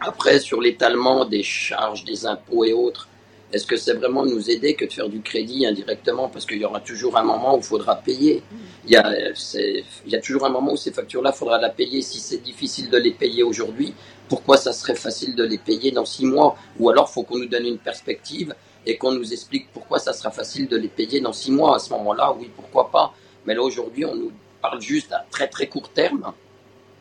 Après, 0.00 0.40
sur 0.40 0.60
l'étalement 0.60 1.24
des 1.24 1.42
charges, 1.42 2.04
des 2.04 2.26
impôts 2.26 2.64
et 2.64 2.72
autres, 2.72 3.08
est-ce 3.52 3.66
que 3.66 3.76
c'est 3.76 3.92
vraiment 3.92 4.24
nous 4.24 4.50
aider 4.50 4.74
que 4.74 4.86
de 4.86 4.92
faire 4.92 5.10
du 5.10 5.20
crédit 5.20 5.66
indirectement? 5.66 6.28
Parce 6.28 6.46
qu'il 6.46 6.56
y 6.56 6.64
aura 6.64 6.80
toujours 6.80 7.18
un 7.18 7.22
moment 7.22 7.54
où 7.54 7.58
il 7.58 7.62
faudra 7.62 7.96
payer. 7.96 8.42
Il 8.86 8.92
y, 8.92 8.96
a, 8.96 9.12
il 9.14 9.84
y 10.06 10.16
a 10.16 10.20
toujours 10.20 10.46
un 10.46 10.48
moment 10.48 10.72
où 10.72 10.76
ces 10.76 10.90
factures-là, 10.90 11.32
il 11.34 11.38
faudra 11.38 11.60
la 11.60 11.68
payer. 11.68 12.00
Si 12.00 12.18
c'est 12.18 12.42
difficile 12.42 12.88
de 12.88 12.96
les 12.96 13.10
payer 13.10 13.42
aujourd'hui, 13.42 13.92
pourquoi 14.26 14.56
ça 14.56 14.72
serait 14.72 14.94
facile 14.94 15.36
de 15.36 15.44
les 15.44 15.58
payer 15.58 15.90
dans 15.90 16.06
six 16.06 16.24
mois? 16.24 16.56
Ou 16.80 16.88
alors, 16.88 17.08
il 17.10 17.12
faut 17.12 17.24
qu'on 17.24 17.38
nous 17.38 17.46
donne 17.46 17.66
une 17.66 17.78
perspective 17.78 18.54
et 18.86 18.96
qu'on 18.96 19.12
nous 19.12 19.32
explique 19.32 19.70
pourquoi 19.72 19.98
ça 19.98 20.14
sera 20.14 20.30
facile 20.30 20.66
de 20.66 20.78
les 20.78 20.88
payer 20.88 21.20
dans 21.20 21.34
six 21.34 21.52
mois. 21.52 21.76
À 21.76 21.78
ce 21.78 21.90
moment-là, 21.90 22.34
oui, 22.38 22.50
pourquoi 22.56 22.90
pas 22.90 23.12
Mais 23.44 23.54
là, 23.54 23.62
aujourd'hui, 23.62 24.06
on 24.06 24.14
nous 24.14 24.32
parle 24.62 24.80
juste 24.80 25.12
à 25.12 25.26
très 25.30 25.48
très 25.48 25.66
court 25.66 25.90
terme. 25.90 26.32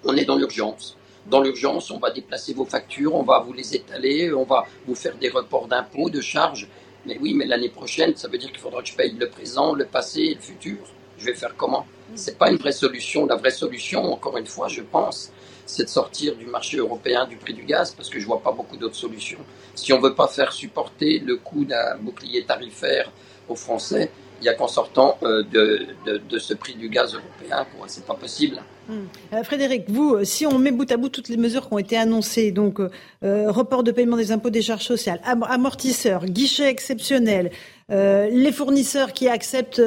On 0.03 0.17
est 0.17 0.25
dans 0.25 0.35
l'urgence. 0.35 0.97
Dans 1.27 1.41
l'urgence, 1.41 1.91
on 1.91 1.99
va 1.99 2.09
déplacer 2.09 2.53
vos 2.53 2.65
factures, 2.65 3.13
on 3.13 3.21
va 3.21 3.39
vous 3.39 3.53
les 3.53 3.75
étaler, 3.75 4.33
on 4.33 4.43
va 4.43 4.65
vous 4.87 4.95
faire 4.95 5.15
des 5.17 5.29
reports 5.29 5.67
d'impôts, 5.67 6.09
de 6.09 6.19
charges. 6.19 6.67
Mais 7.05 7.17
oui, 7.21 7.35
mais 7.35 7.45
l'année 7.45 7.69
prochaine, 7.69 8.15
ça 8.15 8.27
veut 8.27 8.39
dire 8.39 8.49
qu'il 8.51 8.59
faudra 8.59 8.81
que 8.81 8.89
je 8.89 8.95
paye 8.95 9.15
le 9.17 9.29
présent, 9.29 9.73
le 9.73 9.85
passé 9.85 10.21
et 10.21 10.35
le 10.35 10.41
futur. 10.41 10.79
Je 11.19 11.25
vais 11.25 11.35
faire 11.35 11.55
comment? 11.55 11.85
C'est 12.15 12.37
pas 12.37 12.49
une 12.49 12.57
vraie 12.57 12.71
solution. 12.71 13.27
La 13.27 13.35
vraie 13.35 13.51
solution, 13.51 14.11
encore 14.11 14.37
une 14.37 14.47
fois, 14.47 14.67
je 14.67 14.81
pense, 14.81 15.31
c'est 15.67 15.83
de 15.83 15.89
sortir 15.89 16.35
du 16.35 16.47
marché 16.47 16.77
européen 16.77 17.27
du 17.27 17.37
prix 17.37 17.53
du 17.53 17.63
gaz, 17.63 17.93
parce 17.95 18.09
que 18.09 18.19
je 18.19 18.25
vois 18.25 18.41
pas 18.41 18.51
beaucoup 18.51 18.77
d'autres 18.77 18.95
solutions. 18.95 19.39
Si 19.75 19.93
on 19.93 19.99
veut 19.99 20.15
pas 20.15 20.27
faire 20.27 20.51
supporter 20.51 21.19
le 21.19 21.37
coût 21.37 21.65
d'un 21.65 21.97
bouclier 21.97 22.43
tarifaire 22.43 23.11
aux 23.47 23.55
Français, 23.55 24.11
il 24.41 24.45
n'y 24.45 24.50
a 24.50 24.55
qu'en 24.55 24.67
sortant 24.67 25.17
euh, 25.21 25.43
de, 25.43 25.88
de, 26.05 26.39
ce 26.39 26.55
prix 26.55 26.74
du 26.74 26.89
gaz 26.89 27.13
européen. 27.13 27.65
C'est 27.86 28.05
pas 28.05 28.15
possible. 28.15 28.57
Hmm. 28.89 29.03
Euh, 29.33 29.43
Frédéric, 29.43 29.83
vous, 29.88 30.15
euh, 30.15 30.24
si 30.24 30.48
on 30.48 30.57
met 30.57 30.71
bout 30.71 30.91
à 30.91 30.98
bout 30.98 31.10
toutes 31.10 31.29
les 31.29 31.38
mesures 31.38 31.67
qui 31.67 31.74
ont 31.74 31.77
été 31.77 31.95
annoncées, 31.95 32.51
donc 32.51 32.79
report 33.21 33.83
de 33.83 33.91
paiement 33.91 34.17
des 34.17 34.31
impôts 34.31 34.50
des 34.50 34.63
charges 34.63 34.86
sociales, 34.86 35.21
amortisseurs, 35.24 36.25
guichets 36.25 36.69
exceptionnels, 36.69 37.51
les 37.89 38.51
fournisseurs 38.51 39.13
qui 39.13 39.27
acceptent 39.27 39.81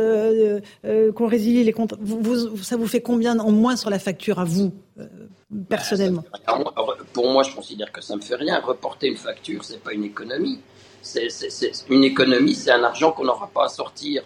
qu'on 1.15 1.27
résilie 1.27 1.65
les 1.65 1.73
comptes, 1.73 1.95
ça 2.63 2.77
vous 2.77 2.87
fait 2.87 3.01
combien 3.01 3.39
en 3.39 3.51
moins 3.51 3.77
sur 3.77 3.91
la 3.91 3.99
facture 3.99 4.39
à 4.39 4.45
vous 4.45 4.73
personnellement? 5.69 6.25
Pour 7.13 7.31
moi, 7.31 7.43
je 7.43 7.55
considère 7.55 7.91
que 7.91 8.01
ça 8.01 8.15
me 8.15 8.21
fait 8.21 8.37
rien. 8.37 8.61
Reporter 8.61 9.09
une 9.09 9.17
facture, 9.17 9.65
c'est 9.65 9.83
pas 9.83 9.93
une 9.93 10.05
économie. 10.05 10.61
C'est 11.03 11.29
une 11.91 12.05
économie, 12.05 12.55
c'est 12.55 12.71
un 12.71 12.83
argent 12.83 13.13
qu'on 13.13 13.25
n'aura 13.25 13.51
pas 13.53 13.67
à 13.67 13.69
sortir 13.69 14.23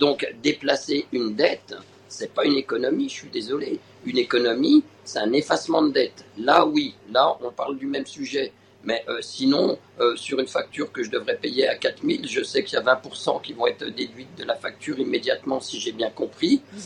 donc 0.00 0.26
déplacer 0.42 1.06
une 1.12 1.34
dette, 1.36 1.74
c'est 2.08 2.32
pas 2.34 2.44
une 2.44 2.56
économie, 2.56 3.08
je 3.08 3.14
suis 3.14 3.28
désolé. 3.28 3.78
Une 4.04 4.18
économie, 4.18 4.82
c'est 5.04 5.18
un 5.18 5.32
effacement 5.32 5.82
de 5.82 5.90
dette. 5.92 6.24
Là, 6.38 6.66
oui, 6.66 6.94
là, 7.12 7.36
on 7.42 7.52
parle 7.52 7.78
du 7.78 7.86
même 7.86 8.06
sujet. 8.06 8.52
Mais 8.82 9.04
euh, 9.08 9.18
sinon, 9.20 9.78
euh, 10.00 10.16
sur 10.16 10.40
une 10.40 10.48
facture 10.48 10.90
que 10.90 11.02
je 11.02 11.10
devrais 11.10 11.36
payer 11.36 11.68
à 11.68 11.76
4000, 11.76 12.26
je 12.26 12.42
sais 12.42 12.64
qu'il 12.64 12.78
y 12.78 12.80
a 12.80 12.82
20% 12.82 13.42
qui 13.42 13.52
vont 13.52 13.66
être 13.66 13.84
déduites 13.84 14.34
de 14.38 14.44
la 14.44 14.54
facture 14.54 14.98
immédiatement, 14.98 15.60
si 15.60 15.78
j'ai 15.78 15.92
bien 15.92 16.08
compris. 16.08 16.62
Mhm. 16.72 16.80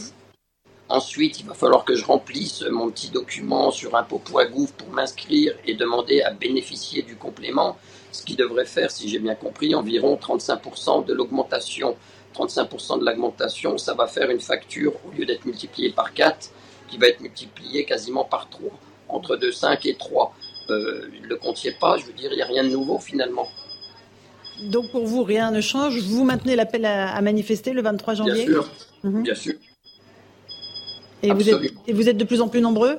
Ensuite, 0.88 1.40
il 1.40 1.46
va 1.46 1.54
falloir 1.54 1.84
que 1.84 1.94
je 1.94 2.04
remplisse 2.04 2.62
mon 2.62 2.90
petit 2.90 3.10
document 3.10 3.70
sur 3.70 3.94
impôt.gouv 3.94 4.72
pour 4.72 4.90
m'inscrire 4.90 5.54
et 5.64 5.74
demander 5.74 6.20
à 6.20 6.30
bénéficier 6.32 7.02
du 7.02 7.16
complément, 7.16 7.78
ce 8.10 8.24
qui 8.24 8.34
devrait 8.34 8.66
faire, 8.66 8.90
si 8.90 9.08
j'ai 9.08 9.20
bien 9.20 9.34
compris, 9.36 9.74
environ 9.74 10.16
35% 10.16 11.06
de 11.06 11.14
l'augmentation 11.14 11.96
35% 12.34 13.00
de 13.00 13.06
l'augmentation, 13.06 13.78
ça 13.78 13.94
va 13.94 14.06
faire 14.06 14.30
une 14.30 14.40
facture, 14.40 14.92
au 15.06 15.10
lieu 15.16 15.24
d'être 15.24 15.44
multipliée 15.44 15.90
par 15.90 16.12
4, 16.12 16.50
qui 16.88 16.98
va 16.98 17.08
être 17.08 17.20
multipliée 17.20 17.84
quasiment 17.84 18.24
par 18.24 18.48
3, 18.50 18.70
entre 19.08 19.36
2, 19.36 19.52
5 19.52 19.86
et 19.86 19.94
3. 19.94 20.34
Euh, 20.70 21.08
ne 21.22 21.26
le 21.26 21.36
comptiez 21.36 21.72
pas, 21.72 21.96
je 21.98 22.06
veux 22.06 22.12
dire, 22.12 22.30
il 22.32 22.36
n'y 22.36 22.42
a 22.42 22.46
rien 22.46 22.64
de 22.64 22.70
nouveau 22.70 22.98
finalement. 22.98 23.48
Donc 24.62 24.90
pour 24.90 25.04
vous, 25.06 25.22
rien 25.22 25.50
ne 25.50 25.60
change. 25.60 25.98
Vous 25.98 26.24
maintenez 26.24 26.56
l'appel 26.56 26.84
à, 26.84 27.20
manifester 27.20 27.72
le 27.72 27.82
23 27.82 28.14
janvier 28.14 28.46
Bien 28.46 28.46
sûr. 28.46 28.70
Mhm. 29.02 29.22
Bien 29.22 29.34
sûr. 29.34 29.54
Et 31.22 31.32
vous, 31.32 31.48
êtes, 31.48 31.72
et 31.86 31.92
vous, 31.92 32.08
êtes, 32.08 32.18
de 32.18 32.24
plus 32.24 32.40
en 32.42 32.48
plus 32.48 32.60
nombreux? 32.60 32.98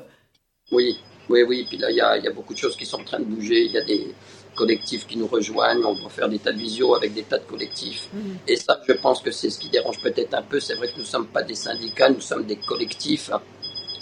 Oui, 0.72 0.98
oui, 1.30 1.44
oui. 1.44 1.66
Puis 1.70 1.78
là, 1.78 1.92
il 1.92 1.98
y 1.98 2.02
a, 2.02 2.18
y 2.18 2.28
a, 2.28 2.32
beaucoup 2.32 2.54
de 2.54 2.60
choses 2.60 2.76
qui 2.76 2.86
sont 2.86 3.00
en 3.00 3.04
train 3.04 3.20
de 3.20 3.26
bouger. 3.26 3.66
Il 3.66 3.72
y 3.72 3.78
a 3.78 3.86
des, 3.86 4.08
collectifs 4.56 5.06
qui 5.06 5.18
nous 5.18 5.28
rejoignent, 5.28 5.84
on 5.86 5.94
va 5.94 6.10
faire 6.10 6.30
des 6.30 6.40
tas 6.40 6.52
de 6.52 6.58
visio 6.58 6.96
avec 6.96 7.14
des 7.14 7.24
tas 7.24 7.38
de 7.38 7.44
collectifs. 7.44 8.10
Mhm. 8.14 8.38
Et 8.48 8.56
ça, 8.56 8.80
je 8.88 8.94
pense 8.94 9.22
que 9.22 9.32
c'est 9.32 9.50
ce 9.50 9.60
qui 9.60 9.70
dérange 9.70 10.02
peut-être 10.02 10.34
un 10.34 10.42
peu. 10.42 10.60
C'est 10.60 10.76
vrai 10.76 10.88
que 10.88 10.96
nous 10.96 11.04
ne 11.04 11.08
sommes 11.08 11.28
pas 11.28 11.44
des 11.44 11.56
syndicats, 11.56 12.10
nous 12.10 12.22
sommes 12.22 12.46
des 12.46 12.56
collectifs. 12.56 13.30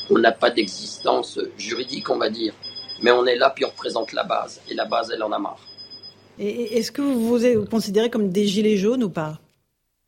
On 0.09 0.19
n'a 0.19 0.31
pas 0.31 0.49
d'existence 0.49 1.39
juridique, 1.57 2.09
on 2.09 2.17
va 2.17 2.29
dire. 2.29 2.53
Mais 3.01 3.11
on 3.11 3.25
est 3.25 3.35
là, 3.35 3.49
puis 3.49 3.65
on 3.65 3.69
représente 3.69 4.13
la 4.13 4.23
base. 4.23 4.61
Et 4.69 4.73
la 4.73 4.85
base, 4.85 5.11
elle 5.13 5.23
en 5.23 5.31
a 5.31 5.39
marre. 5.39 5.59
Et 6.39 6.77
est-ce 6.77 6.91
que 6.91 7.01
vous 7.01 7.37
vous 7.37 7.65
considérez 7.65 8.09
comme 8.09 8.29
des 8.29 8.47
gilets 8.47 8.77
jaunes 8.77 9.03
ou 9.03 9.09
pas? 9.09 9.39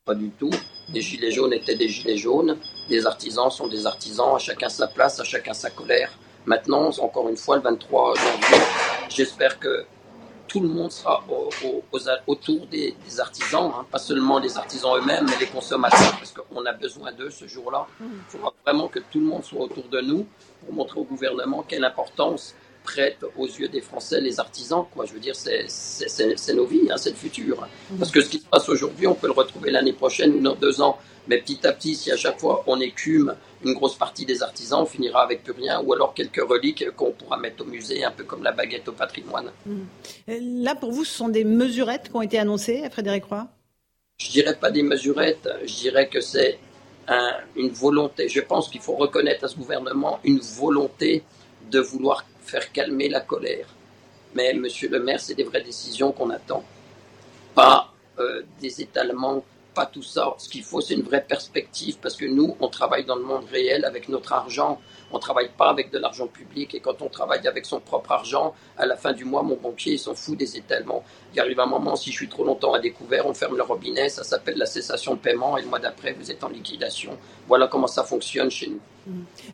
Pas 0.05 0.15
du 0.15 0.29
tout. 0.29 0.51
Les 0.93 1.01
gilets 1.01 1.31
jaunes 1.31 1.53
étaient 1.53 1.75
des 1.75 1.89
gilets 1.89 2.17
jaunes. 2.17 2.57
Les 2.89 3.05
artisans 3.05 3.49
sont 3.49 3.67
des 3.67 3.85
artisans, 3.85 4.35
à 4.35 4.39
chacun 4.39 4.69
sa 4.69 4.87
place, 4.87 5.19
à 5.19 5.23
chacun 5.23 5.53
sa 5.53 5.69
colère. 5.69 6.11
Maintenant, 6.45 6.91
encore 6.99 7.27
une 7.27 7.37
fois, 7.37 7.55
le 7.57 7.63
23 7.63 8.13
janvier, 8.15 8.63
j'espère 9.09 9.59
que 9.59 9.85
tout 10.47 10.59
le 10.59 10.67
monde 10.67 10.91
sera 10.91 11.23
autour 12.27 12.67
des, 12.67 12.95
artisans, 13.19 13.71
hein. 13.75 13.85
pas 13.91 13.97
seulement 13.97 14.39
les 14.39 14.57
artisans 14.57 14.97
eux-mêmes, 14.97 15.25
mais 15.29 15.37
les 15.39 15.47
consommateurs, 15.47 16.15
parce 16.17 16.33
qu'on 16.33 16.65
a 16.65 16.73
besoin 16.73 17.11
d'eux 17.11 17.29
ce 17.29 17.47
jour-là. 17.47 17.87
Il 18.01 18.07
faudra 18.27 18.53
vraiment 18.65 18.87
que 18.87 18.99
tout 18.99 19.19
le 19.19 19.25
monde 19.25 19.43
soit 19.43 19.61
autour 19.61 19.87
de 19.89 20.01
nous 20.01 20.25
pour 20.63 20.73
montrer 20.73 20.99
au 20.99 21.03
gouvernement 21.03 21.63
quelle 21.67 21.85
importance 21.85 22.55
prête 22.85 23.19
aux 23.35 23.47
yeux 23.47 23.67
des 23.67 23.81
Français 23.81 24.21
les 24.21 24.39
artisans. 24.39 24.85
Quoi. 24.93 25.05
Je 25.05 25.13
veux 25.13 25.19
dire, 25.19 25.35
c'est 25.35 26.53
nos 26.53 26.65
vies, 26.65 26.87
hein, 26.91 26.97
c'est 26.97 27.09
le 27.09 27.15
futur. 27.15 27.67
Parce 27.99 28.11
que 28.11 28.21
ce 28.21 28.29
qui 28.29 28.39
se 28.39 28.45
passe 28.45 28.69
aujourd'hui, 28.69 29.07
on 29.07 29.15
peut 29.15 29.27
le 29.27 29.33
retrouver 29.33 29.71
l'année 29.71 29.93
prochaine 29.93 30.35
ou 30.35 30.39
dans 30.39 30.55
deux 30.55 30.81
ans. 30.81 30.97
Mais 31.27 31.39
petit 31.39 31.65
à 31.65 31.73
petit, 31.73 31.95
si 31.95 32.11
à 32.11 32.17
chaque 32.17 32.39
fois 32.39 32.63
on 32.67 32.79
écume 32.79 33.35
une 33.63 33.73
grosse 33.73 33.95
partie 33.95 34.25
des 34.27 34.43
artisans, 34.43 34.81
on 34.83 34.85
finira 34.85 35.23
avec 35.23 35.43
plus 35.43 35.53
rien, 35.53 35.81
ou 35.83 35.91
alors 35.91 36.13
quelques 36.13 36.43
reliques 36.47 36.85
qu'on 36.95 37.11
pourra 37.11 37.37
mettre 37.37 37.63
au 37.63 37.65
musée, 37.65 38.03
un 38.03 38.11
peu 38.11 38.23
comme 38.23 38.43
la 38.43 38.51
baguette 38.51 38.87
au 38.87 38.91
patrimoine. 38.91 39.49
Mmh. 39.65 39.81
Là, 40.63 40.75
pour 40.75 40.91
vous, 40.91 41.03
ce 41.03 41.17
sont 41.17 41.29
des 41.29 41.43
mesurettes 41.43 42.09
qui 42.09 42.15
ont 42.15 42.21
été 42.21 42.37
annoncées, 42.37 42.87
Frédéric 42.91 43.25
Roy? 43.25 43.47
Je 44.17 44.29
dirais 44.29 44.55
pas 44.55 44.69
des 44.69 44.83
mesurettes, 44.83 45.49
je 45.65 45.73
dirais 45.73 46.07
que 46.09 46.21
c'est 46.21 46.59
une 47.55 47.69
volonté. 47.69 48.29
Je 48.29 48.41
pense 48.41 48.69
qu'il 48.69 48.81
faut 48.81 48.95
reconnaître 48.95 49.45
à 49.45 49.47
ce 49.47 49.55
gouvernement 49.55 50.19
une 50.23 50.39
volonté 50.39 51.23
de 51.71 51.79
vouloir 51.79 52.23
faire 52.45 52.71
calmer 52.71 53.09
la 53.09 53.21
colère. 53.21 53.67
Mais, 54.33 54.53
monsieur 54.53 54.89
le 54.89 54.99
maire, 54.99 55.19
c'est 55.19 55.35
des 55.35 55.43
vraies 55.43 55.63
décisions 55.63 56.11
qu'on 56.11 56.29
attend. 56.29 56.63
Pas 57.53 57.93
euh, 58.19 58.43
des 58.61 58.81
étalements 58.81 59.43
pas 59.75 59.85
tout 59.85 60.01
ça. 60.01 60.33
Ce 60.39 60.49
qu'il 60.49 60.63
faut, 60.63 60.81
c'est 60.81 60.95
une 60.95 61.03
vraie 61.03 61.23
perspective 61.23 61.97
parce 62.01 62.15
que 62.15 62.25
nous, 62.25 62.55
on 62.59 62.69
travaille 62.69 63.05
dans 63.05 63.17
le 63.17 63.23
monde 63.23 63.45
réel 63.51 63.85
avec 63.85 64.09
notre 64.09 64.33
argent. 64.33 64.81
On 65.11 65.19
travaille 65.19 65.49
pas 65.57 65.69
avec 65.69 65.91
de 65.91 65.97
l'argent 65.97 66.27
public. 66.27 66.75
Et 66.75 66.79
quand 66.79 67.01
on 67.01 67.09
travaille 67.09 67.47
avec 67.47 67.65
son 67.65 67.79
propre 67.79 68.11
argent, 68.11 68.53
à 68.77 68.85
la 68.85 68.95
fin 68.95 69.13
du 69.13 69.25
mois, 69.25 69.43
mon 69.43 69.55
banquier, 69.55 69.93
il 69.93 69.99
s'en 69.99 70.15
fout 70.15 70.37
des 70.37 70.57
étalements. 70.57 71.03
Il 71.33 71.39
arrive 71.39 71.59
un 71.59 71.65
moment, 71.65 71.95
si 71.95 72.11
je 72.11 72.15
suis 72.15 72.29
trop 72.29 72.43
longtemps 72.43 72.73
à 72.73 72.79
découvert, 72.79 73.25
on 73.25 73.33
ferme 73.33 73.57
le 73.57 73.63
robinet. 73.63 74.09
Ça 74.09 74.23
s'appelle 74.23 74.57
la 74.57 74.65
cessation 74.65 75.13
de 75.13 75.19
paiement. 75.19 75.57
Et 75.57 75.61
le 75.61 75.67
mois 75.67 75.79
d'après, 75.79 76.13
vous 76.13 76.31
êtes 76.31 76.43
en 76.43 76.49
liquidation. 76.49 77.17
Voilà 77.47 77.67
comment 77.67 77.87
ça 77.87 78.03
fonctionne 78.03 78.49
chez 78.49 78.67
nous. 78.67 78.79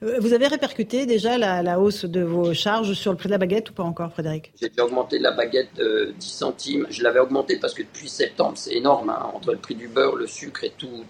Euh, 0.04 0.18
vous 0.20 0.34
avez 0.34 0.48
répercuté 0.48 1.06
déjà 1.06 1.38
la, 1.38 1.80
hausse 1.80 2.06
de 2.06 2.22
vos 2.22 2.54
charges 2.54 2.94
sur 2.94 3.12
le 3.12 3.18
prix 3.18 3.28
de 3.28 3.32
la 3.32 3.38
baguette 3.38 3.70
ou 3.70 3.74
pas 3.74 3.84
encore, 3.84 4.12
Frédéric? 4.12 4.54
J'ai 4.60 4.70
déjà 4.70 4.86
augmenté 4.86 5.20
la 5.20 5.32
baguette 5.32 5.74
de 5.76 6.14
10 6.18 6.30
centimes. 6.30 6.88
Je 6.90 7.04
l'avais 7.04 7.20
augmenté 7.20 7.58
parce 7.58 7.74
que 7.74 7.84
depuis 7.84 8.10
septembre, 8.10 8.54
c'est 8.56 8.74
énorme, 8.74 9.10
hein, 9.10 9.32
entre 9.34 9.52
le 9.52 9.58
prix 9.58 9.76
du 9.76 9.88
beurre, 9.88 10.16
le 10.16 10.28
sucre 10.28 10.64
et 10.64 10.74
tout, 10.78 11.06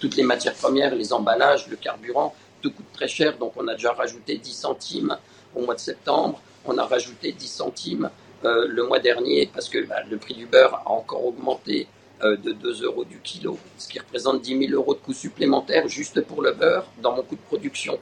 toutes 0.00 0.16
les 0.16 0.22
matières 0.22 0.54
premières, 0.54 0.94
les 0.94 1.12
emballages, 1.12 1.68
le 1.68 1.76
carburant, 1.76 2.34
coûte 2.68 2.86
très 2.92 3.08
cher. 3.08 3.38
Donc 3.38 3.52
on 3.56 3.66
a 3.68 3.74
déjà 3.74 3.92
rajouté 3.92 4.36
10 4.36 4.52
centimes 4.52 5.16
au 5.54 5.62
mois 5.62 5.74
de 5.74 5.80
septembre. 5.80 6.40
On 6.64 6.78
a 6.78 6.84
rajouté 6.84 7.32
10 7.32 7.46
centimes 7.46 8.10
euh, 8.44 8.66
le 8.68 8.86
mois 8.86 8.98
dernier 8.98 9.50
parce 9.52 9.68
que 9.68 9.84
bah, 9.86 10.02
le 10.10 10.16
prix 10.16 10.34
du 10.34 10.46
beurre 10.46 10.74
a 10.86 10.90
encore 10.90 11.24
augmenté 11.24 11.86
euh, 12.22 12.36
de 12.36 12.52
2 12.52 12.84
euros 12.84 13.04
du 13.04 13.18
kilo, 13.18 13.58
ce 13.78 13.88
qui 13.88 13.98
représente 13.98 14.42
10 14.42 14.68
000 14.68 14.72
euros 14.72 14.94
de 14.94 15.00
coûts 15.00 15.12
supplémentaires 15.12 15.88
juste 15.88 16.20
pour 16.22 16.42
le 16.42 16.52
beurre 16.52 16.86
dans 17.02 17.14
mon 17.14 17.22
coût 17.22 17.36
de 17.36 17.40
production. 17.40 17.98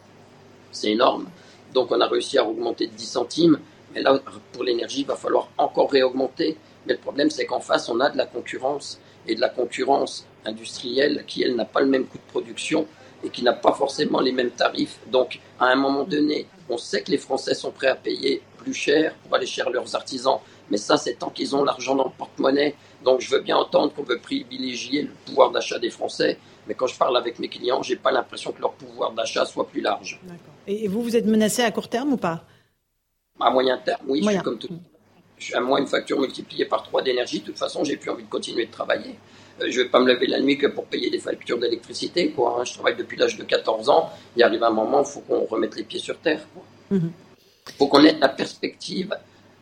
C'est 0.70 0.90
énorme. 0.90 1.29
Donc 1.75 1.90
on 1.90 2.01
a 2.01 2.07
réussi 2.07 2.38
à 2.38 2.44
augmenter 2.44 2.87
de 2.87 2.92
10 2.92 3.07
centimes, 3.07 3.59
mais 3.94 4.03
là, 4.03 4.18
pour 4.53 4.64
l'énergie, 4.64 5.01
il 5.01 5.07
va 5.07 5.16
falloir 5.16 5.48
encore 5.59 5.90
réaugmenter. 5.90 6.57
Mais 6.87 6.94
le 6.94 6.98
problème, 6.98 7.31
c'est 7.31 7.46
qu'en 7.46 7.61
face, 7.61 7.88
on 7.88 8.01
a 8.01 8.11
de 8.11 8.16
la 8.16 8.27
concurrence, 8.27 8.98
et 9.27 9.35
de 9.35 9.40
la 9.40 9.48
concurrence 9.48 10.27
industrielle 10.44 11.25
qui, 11.27 11.42
elle, 11.42 11.55
n'a 11.55 11.64
pas 11.64 11.81
le 11.81 11.87
même 11.87 12.07
coût 12.07 12.18
de 12.18 12.31
production 12.31 12.87
et 13.25 13.31
qui 13.31 13.43
n'a 13.43 13.53
pas 13.53 13.73
forcément 13.73 14.21
les 14.21 14.33
mêmes 14.33 14.51
tarifs. 14.51 14.99
Donc, 15.07 15.41
à 15.59 15.67
un 15.67 15.77
moment 15.77 16.05
donné, 16.05 16.47
on 16.69 16.77
sait 16.77 17.03
que 17.03 17.11
les 17.11 17.19
Français 17.19 17.55
sont 17.55 17.71
prêts 17.71 17.89
à 17.89 17.95
payer 17.95 18.43
plus 18.59 18.75
cher 18.75 19.15
pour 19.23 19.35
aller 19.35 19.47
chez 19.47 19.63
leurs 19.71 19.95
artisans, 19.95 20.39
mais 20.71 20.77
ça, 20.77 20.97
c'est 20.97 21.15
tant 21.15 21.31
qu'ils 21.31 21.55
ont 21.55 21.65
l'argent 21.65 21.95
dans 21.95 22.05
le 22.05 22.11
porte-monnaie. 22.17 22.75
Donc 23.05 23.21
je 23.21 23.31
veux 23.31 23.41
bien 23.41 23.57
entendre 23.57 23.93
qu'on 23.93 24.05
veut 24.05 24.19
privilégier 24.19 25.03
le 25.03 25.11
pouvoir 25.27 25.51
d'achat 25.51 25.79
des 25.79 25.91
Français, 25.91 26.39
mais 26.67 26.75
quand 26.75 26.87
je 26.87 26.97
parle 26.97 27.17
avec 27.17 27.39
mes 27.39 27.49
clients, 27.49 27.83
j'ai 27.83 27.97
pas 27.97 28.13
l'impression 28.13 28.53
que 28.53 28.61
leur 28.61 28.73
pouvoir 28.73 29.13
d'achat 29.13 29.45
soit 29.45 29.67
plus 29.67 29.81
large. 29.81 30.21
Et 30.67 30.87
vous, 30.89 31.03
vous 31.03 31.17
êtes 31.17 31.27
menacé 31.27 31.63
à 31.63 31.71
court 31.73 31.89
terme 31.89 32.13
ou 32.13 32.17
pas? 32.17 32.45
À 33.41 33.51
moyen 33.51 33.77
terme, 33.79 34.03
oui, 34.07 34.23
je 34.23 34.31
suis 34.31 34.39
comme 34.39 34.59
tout. 34.59 34.69
à 35.53 35.61
moi 35.61 35.81
une 35.81 35.89
facture 35.89 36.21
multipliée 36.21 36.65
par 36.65 36.85
3 36.85 37.03
d'énergie, 37.03 37.41
de 37.41 37.47
toute 37.47 37.59
façon, 37.59 37.83
j'ai 37.83 37.97
plus 37.97 38.11
envie 38.11 38.23
de 38.23 38.29
continuer 38.29 38.67
de 38.67 38.71
travailler. 38.71 39.17
Euh, 39.61 39.67
je 39.69 39.83
vais 39.83 39.88
pas 39.88 40.01
me 40.01 40.07
lever 40.12 40.27
la 40.27 40.41
nuit 40.41 40.59
que 40.59 40.67
pour 40.67 40.87
payer 40.87 41.11
des 41.11 41.19
factures 41.19 41.59
d'électricité. 41.59 42.31
Quoi. 42.31 42.59
Hein. 42.59 42.65
Je 42.65 42.75
travaille 42.75 42.97
depuis 42.97 43.17
l'âge 43.17 43.37
de 43.37 43.45
14 43.45 43.88
ans. 43.88 44.11
Il 44.37 44.43
arrive 44.43 44.62
un 44.62 44.71
moment 44.71 45.01
où 45.01 45.05
il 45.05 45.09
faut 45.09 45.21
qu'on 45.21 45.45
remette 45.45 45.77
les 45.77 45.85
pieds 45.85 46.01
sur 46.01 46.19
terre. 46.19 46.41
Il 46.91 46.99
mhm. 46.99 47.12
faut 47.79 47.87
qu'on 47.87 48.05
ait 48.05 48.19
la 48.19 48.29
perspective 48.29 49.15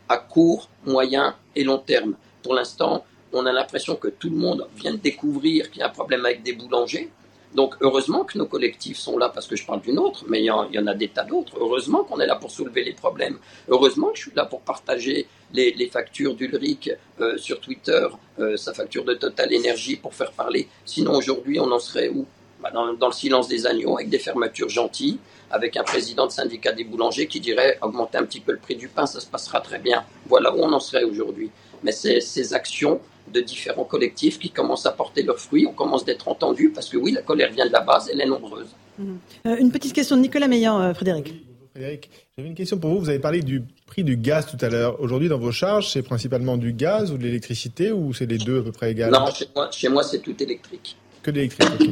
à 0.07 0.17
court, 0.17 0.69
moyen 0.85 1.35
et 1.55 1.63
long 1.63 1.77
terme. 1.77 2.15
Pour 2.43 2.53
l'instant, 2.53 3.05
on 3.33 3.45
a 3.45 3.51
l'impression 3.51 3.95
que 3.95 4.09
tout 4.09 4.29
le 4.29 4.35
monde 4.35 4.67
vient 4.75 4.91
de 4.91 4.97
découvrir 4.97 5.69
qu'il 5.69 5.79
y 5.79 5.83
a 5.83 5.87
un 5.87 5.91
problème 5.91 6.25
avec 6.25 6.43
des 6.43 6.53
boulangers. 6.53 7.09
Donc 7.55 7.75
heureusement 7.81 8.23
que 8.23 8.37
nos 8.37 8.45
collectifs 8.45 8.97
sont 8.97 9.17
là, 9.17 9.29
parce 9.29 9.47
que 9.47 9.55
je 9.55 9.65
parle 9.65 9.81
d'une 9.81 9.99
autre, 9.99 10.23
mais 10.27 10.39
il 10.39 10.45
y, 10.45 10.49
en, 10.51 10.87
a 10.87 10.93
des 10.93 11.09
tas 11.09 11.23
d'autres. 11.23 11.53
Heureusement 11.59 12.03
qu'on 12.03 12.19
est 12.19 12.27
là 12.27 12.35
pour 12.35 12.49
soulever 12.49 12.83
les 12.83 12.93
problèmes. 12.93 13.37
Heureusement 13.67 14.09
que 14.09 14.17
je 14.17 14.23
suis 14.23 14.31
là 14.35 14.45
pour 14.45 14.61
partager 14.61 15.27
les, 15.53 15.89
factures 15.91 16.33
d'Ulrich 16.33 16.91
euh, 17.19 17.37
sur 17.37 17.59
Twitter, 17.59 18.07
euh, 18.39 18.55
sa 18.55 18.73
facture 18.73 19.03
de 19.03 19.13
Total 19.15 19.51
Énergie 19.51 19.97
pour 19.97 20.13
faire 20.13 20.31
parler. 20.31 20.69
Sinon 20.85 21.15
aujourd'hui, 21.15 21.59
on 21.59 21.69
en 21.71 21.79
serait 21.79 22.09
où? 22.09 22.25
Bah, 22.61 22.69
dans, 22.71 22.85
le 22.85 23.13
silence 23.13 23.47
des 23.47 23.65
agneaux, 23.65 23.97
avec 23.97 24.09
des 24.09 24.19
fermetures 24.19 24.69
gentilles, 24.69 25.17
avec 25.49 25.75
un 25.75 25.83
président 25.83 26.27
de 26.27 26.31
syndicat 26.31 26.71
des 26.71 26.83
boulangers 26.83 27.27
qui 27.27 27.39
dirait 27.39 27.77
augmenter 27.81 28.19
un 28.19 28.23
petit 28.23 28.39
peu 28.39 28.51
le 28.53 28.59
prix 28.59 28.75
du 28.75 28.87
pain, 28.87 29.05
ça 29.05 29.19
se 29.19 29.25
passera 29.25 29.59
très 29.59 29.79
bien. 29.79 30.05
Voilà 30.27 30.55
où 30.55 30.59
on 30.59 30.71
en 30.71 30.79
serait 30.79 31.03
aujourd'hui. 31.03 31.49
Mais 31.83 31.91
ces 31.91 32.53
actions 32.53 33.01
de 33.33 33.41
différents 33.41 33.83
collectifs 33.83 34.39
qui 34.39 34.49
commencent 34.49 34.85
à 34.85 34.91
porter 34.91 35.23
leurs 35.23 35.39
fruits. 35.39 35.65
On 35.65 35.73
commence 35.73 36.05
d'être 36.05 36.27
entendu 36.27 36.71
parce 36.73 36.89
que 36.89 36.97
oui, 36.97 37.11
la 37.11 37.21
colère 37.21 37.51
vient 37.51 37.65
de 37.65 37.71
la 37.71 37.81
base, 37.81 38.09
elle 38.11 38.21
est 38.21 38.25
nombreuse. 38.25 38.69
Mhm. 38.97 39.17
Euh, 39.47 39.57
une 39.57 39.71
petite 39.71 39.93
question 39.93 40.15
de 40.17 40.21
Nicolas 40.21 40.47
Meillan, 40.47 40.79
euh, 40.81 40.93
Frédéric. 40.93 41.25
bonjour 41.25 41.69
Frédéric, 41.71 42.09
j'avais 42.37 42.49
une 42.49 42.55
question 42.55 42.77
pour 42.77 42.91
vous. 42.91 42.99
Vous 42.99 43.09
avez 43.09 43.19
parlé 43.19 43.41
du 43.41 43.63
prix 43.85 44.03
du 44.03 44.17
gaz 44.17 44.45
tout 44.45 44.63
à 44.63 44.69
l'heure. 44.69 44.99
Aujourd'hui, 44.99 45.29
dans 45.29 45.39
vos 45.39 45.51
charges, 45.51 45.89
c'est 45.89 46.01
principalement 46.01 46.57
du 46.57 46.73
gaz 46.73 47.11
ou 47.11 47.17
de 47.17 47.23
l'électricité 47.23 47.91
ou 47.91 48.13
c'est 48.13 48.25
les 48.25 48.37
deux 48.37 48.59
à 48.59 48.63
peu 48.63 48.71
près 48.71 48.91
égales? 48.91 49.11
Non, 49.11 49.25
chez 49.71 49.89
moi, 49.89 50.03
c'est 50.03 50.19
tout 50.19 50.41
électrique. 50.41 50.97
Que 51.23 51.31
d'électrique, 51.31 51.69
ok. 51.79 51.87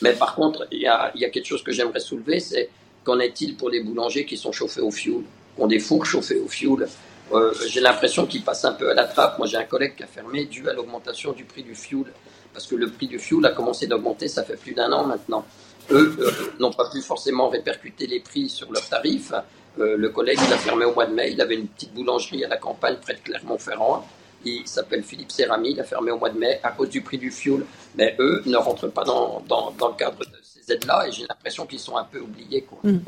Mais 0.00 0.12
par 0.12 0.34
contre, 0.34 0.66
il 0.70 0.80
y 0.80 0.86
a, 0.86 1.12
y 1.16 1.24
a, 1.24 1.30
quelque 1.30 1.46
chose 1.46 1.62
que 1.62 1.72
j'aimerais 1.72 2.00
soulever, 2.00 2.40
c'est 2.40 2.70
qu'en 3.04 3.18
est-il 3.18 3.56
pour 3.56 3.68
les 3.68 3.82
boulangers 3.82 4.24
qui 4.24 4.36
sont 4.36 4.52
chauffés 4.52 4.80
au 4.80 4.90
fioul, 4.90 5.24
qui 5.56 5.62
ont 5.62 5.66
des 5.66 5.80
fours 5.80 6.06
chauffés 6.06 6.38
au 6.38 6.48
fioul? 6.48 6.86
Euh, 7.32 7.52
j'ai 7.68 7.80
l'impression 7.80 8.26
qu'ils 8.26 8.42
passent 8.42 8.64
un 8.64 8.72
peu 8.72 8.90
à 8.90 8.94
la 8.94 9.04
trappe. 9.04 9.38
Moi, 9.38 9.46
j'ai 9.46 9.56
un 9.56 9.64
collègue 9.64 9.96
qui 9.96 10.02
a 10.02 10.06
fermé 10.06 10.44
dû 10.46 10.68
à 10.68 10.72
l'augmentation 10.72 11.32
du 11.32 11.44
prix 11.44 11.62
du 11.62 11.74
fuel. 11.74 12.12
Parce 12.52 12.66
que 12.66 12.74
le 12.74 12.90
prix 12.90 13.06
du 13.06 13.18
fuel 13.18 13.44
a 13.46 13.50
commencé 13.50 13.86
d'augmenter, 13.86 14.28
ça 14.28 14.42
fait 14.42 14.56
plus 14.56 14.74
d'un 14.74 14.90
an 14.92 15.04
maintenant. 15.04 15.44
Eux 15.90 16.16
euh, 16.18 16.30
n'ont 16.58 16.72
pas 16.72 16.90
pu 16.90 17.00
forcément 17.00 17.48
répercuter 17.48 18.06
les 18.06 18.20
prix 18.20 18.48
sur 18.48 18.70
leurs 18.72 18.88
tarifs. 18.88 19.32
Euh, 19.78 19.96
le 19.96 20.08
collègue, 20.08 20.38
il 20.44 20.52
a 20.52 20.58
fermé 20.58 20.84
au 20.84 20.94
mois 20.94 21.06
de 21.06 21.14
mai. 21.14 21.30
Il 21.32 21.40
avait 21.40 21.54
une 21.54 21.68
petite 21.68 21.94
boulangerie 21.94 22.44
à 22.44 22.48
la 22.48 22.56
campagne 22.56 22.96
près 23.00 23.14
de 23.14 23.20
Clermont-Ferrand. 23.20 24.06
Il 24.44 24.66
s'appelle 24.66 25.02
Philippe 25.02 25.32
Serrami. 25.32 25.72
Il 25.72 25.80
a 25.80 25.84
fermé 25.84 26.10
au 26.10 26.18
mois 26.18 26.30
de 26.30 26.38
mai 26.38 26.60
à 26.62 26.70
cause 26.70 26.88
du 26.90 27.02
prix 27.02 27.18
du 27.18 27.30
fuel. 27.30 27.64
Mais 27.96 28.16
eux 28.18 28.42
ne 28.46 28.56
rentrent 28.56 28.88
pas 28.88 29.04
dans, 29.04 29.42
dans, 29.46 29.70
dans 29.72 29.88
le 29.88 29.94
cadre 29.94 30.18
de 30.18 30.38
ces 30.42 30.72
aides-là 30.72 31.06
et 31.08 31.12
j'ai 31.12 31.26
l'impression 31.28 31.66
qu'ils 31.66 31.80
sont 31.80 31.96
un 31.96 32.04
peu 32.04 32.20
oubliés. 32.20 32.66
Mmh. 32.82 32.98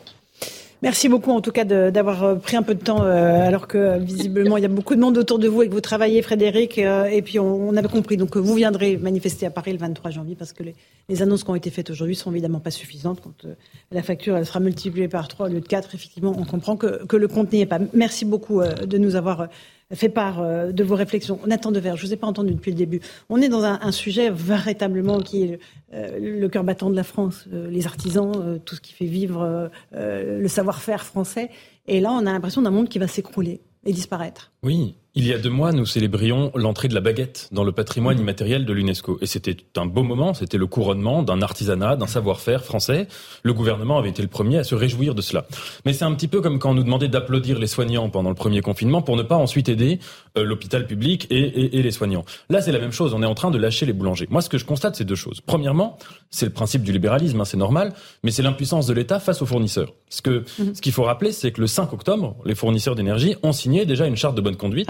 Merci 0.82 1.10
beaucoup 1.10 1.30
en 1.30 1.42
tout 1.42 1.50
cas 1.50 1.64
d'avoir 1.64 2.24
euh, 2.24 2.34
pris 2.36 2.56
un 2.56 2.62
peu 2.62 2.74
de 2.74 2.82
temps 2.82 3.02
euh, 3.02 3.46
alors 3.46 3.68
que 3.68 3.76
euh, 3.76 3.98
visiblement 3.98 4.56
il 4.56 4.62
y 4.62 4.64
a 4.64 4.68
beaucoup 4.68 4.94
de 4.94 5.00
monde 5.00 5.18
autour 5.18 5.38
de 5.38 5.46
vous 5.46 5.62
et 5.62 5.68
que 5.68 5.74
vous 5.74 5.82
travaillez 5.82 6.22
Frédéric 6.22 6.78
et 6.78 7.20
puis 7.22 7.38
on, 7.38 7.76
avait 7.76 7.88
compris 7.88 8.16
donc 8.16 8.36
vous 8.38 8.54
viendrez 8.54 8.96
manifester 8.96 9.44
à 9.44 9.50
Paris 9.50 9.72
le 9.72 9.78
23 9.78 10.10
janvier 10.10 10.36
parce 10.36 10.54
que 10.54 10.62
les, 10.62 11.22
annonces 11.22 11.44
qui 11.44 11.50
ont 11.50 11.54
été 11.54 11.68
faites 11.68 11.90
aujourd'hui 11.90 12.16
sont 12.16 12.30
évidemment 12.30 12.60
pas 12.60 12.70
suffisantes 12.70 13.20
quand 13.20 13.46
la 13.92 14.02
facture 14.02 14.36
elle 14.36 14.46
sera 14.46 14.60
multipliée 14.60 15.08
par 15.08 15.28
3 15.28 15.46
au 15.46 15.48
lieu 15.50 15.60
de 15.60 15.66
4 15.66 15.94
effectivement 15.94 16.34
on 16.36 16.44
comprend 16.44 16.76
que, 16.76 17.04
que 17.04 17.16
le 17.16 17.28
compte 17.28 17.52
n'y 17.52 17.60
est 17.60 17.66
pas. 17.66 17.78
Merci 17.92 18.24
beaucoup 18.24 18.62
de 18.62 18.98
nous 18.98 19.16
avoir 19.16 19.48
fait 19.96 20.08
part 20.08 20.40
euh, 20.40 20.72
de 20.72 20.84
vos 20.84 20.94
réflexions. 20.94 21.40
Nathan 21.46 21.72
Dever, 21.72 21.94
je 21.96 22.06
vous 22.06 22.12
ai 22.12 22.16
pas 22.16 22.26
entendu 22.26 22.54
depuis 22.54 22.70
le 22.70 22.76
début. 22.76 23.00
On 23.28 23.40
est 23.40 23.48
dans 23.48 23.64
un, 23.64 23.92
sujet 23.92 24.30
véritablement 24.30 25.18
qui 25.18 25.42
est 25.44 25.60
euh, 25.92 26.18
le 26.20 26.48
cœur 26.48 26.64
battant 26.64 26.90
de 26.90 26.96
la 26.96 27.02
France, 27.02 27.46
euh, 27.52 27.68
les 27.68 27.86
artisans, 27.86 28.60
tout 28.64 28.76
ce 28.76 28.80
qui 28.80 28.92
fait 28.92 29.06
vivre 29.06 29.70
le 29.92 30.48
savoir-faire 30.48 31.04
français. 31.04 31.50
Et 31.86 32.00
là, 32.00 32.12
on 32.12 32.26
a 32.26 32.32
l'impression 32.32 32.62
d'un 32.62 32.70
monde 32.70 32.88
qui 32.88 32.98
va 32.98 33.08
s'écrouler 33.08 33.60
et 33.84 33.92
disparaître. 33.92 34.52
Oui, 34.62 34.96
il 35.14 35.26
y 35.26 35.32
a 35.32 35.38
deux 35.38 35.50
mois, 35.50 35.72
nous 35.72 35.86
célébrions 35.86 36.52
l'entrée 36.54 36.86
de 36.86 36.94
la 36.94 37.00
baguette 37.00 37.48
dans 37.50 37.64
le 37.64 37.72
patrimoine 37.72 38.16
mmh. 38.16 38.20
immatériel 38.20 38.64
de 38.64 38.72
l'UNESCO. 38.72 39.18
Et 39.20 39.26
c'était 39.26 39.56
un 39.76 39.86
beau 39.86 40.04
moment, 40.04 40.34
c'était 40.34 40.56
le 40.56 40.66
couronnement 40.66 41.24
d'un 41.24 41.42
artisanat, 41.42 41.96
d'un 41.96 42.06
savoir-faire 42.06 42.64
français. 42.64 43.08
Le 43.42 43.52
gouvernement 43.52 43.98
avait 43.98 44.10
été 44.10 44.22
le 44.22 44.28
premier 44.28 44.58
à 44.58 44.64
se 44.64 44.76
réjouir 44.76 45.16
de 45.16 45.22
cela. 45.22 45.46
Mais 45.84 45.92
c'est 45.92 46.04
un 46.04 46.12
petit 46.14 46.28
peu 46.28 46.40
comme 46.40 46.60
quand 46.60 46.70
on 46.70 46.74
nous 46.74 46.84
demandait 46.84 47.08
d'applaudir 47.08 47.58
les 47.58 47.66
soignants 47.66 48.08
pendant 48.08 48.28
le 48.28 48.36
premier 48.36 48.60
confinement 48.60 49.02
pour 49.02 49.16
ne 49.16 49.24
pas 49.24 49.36
ensuite 49.36 49.68
aider 49.68 49.98
l'hôpital 50.36 50.86
public 50.86 51.26
et, 51.30 51.78
et, 51.78 51.82
les 51.82 51.90
soignants. 51.90 52.24
Là, 52.48 52.60
c'est 52.60 52.72
la 52.72 52.78
même 52.78 52.92
chose, 52.92 53.14
on 53.14 53.22
est 53.22 53.26
en 53.26 53.34
train 53.34 53.50
de 53.50 53.58
lâcher 53.58 53.86
les 53.86 53.92
boulangers. 53.92 54.26
Moi, 54.30 54.42
ce 54.42 54.48
que 54.48 54.58
je 54.58 54.64
constate, 54.64 54.96
c'est 54.96 55.04
deux 55.04 55.14
choses. 55.14 55.40
Premièrement, 55.40 55.98
c'est 56.30 56.46
le 56.46 56.52
principe 56.52 56.82
du 56.82 56.92
libéralisme, 56.92 57.40
hein, 57.40 57.44
c'est 57.44 57.56
normal, 57.56 57.92
mais 58.22 58.30
c'est 58.30 58.42
l'impuissance 58.42 58.86
de 58.86 58.92
l'État 58.92 59.20
face 59.20 59.42
aux 59.42 59.46
fournisseurs. 59.46 59.92
Ce 60.08 60.22
que 60.22 60.44
mmh. 60.58 60.74
ce 60.74 60.80
qu'il 60.80 60.92
faut 60.92 61.04
rappeler, 61.04 61.32
c'est 61.32 61.52
que 61.52 61.60
le 61.60 61.66
5 61.66 61.92
octobre, 61.92 62.36
les 62.44 62.54
fournisseurs 62.54 62.94
d'énergie 62.94 63.36
ont 63.42 63.52
signé 63.52 63.86
déjà 63.86 64.06
une 64.06 64.16
charte 64.16 64.34
de 64.34 64.40
bonne 64.40 64.56
conduite 64.56 64.88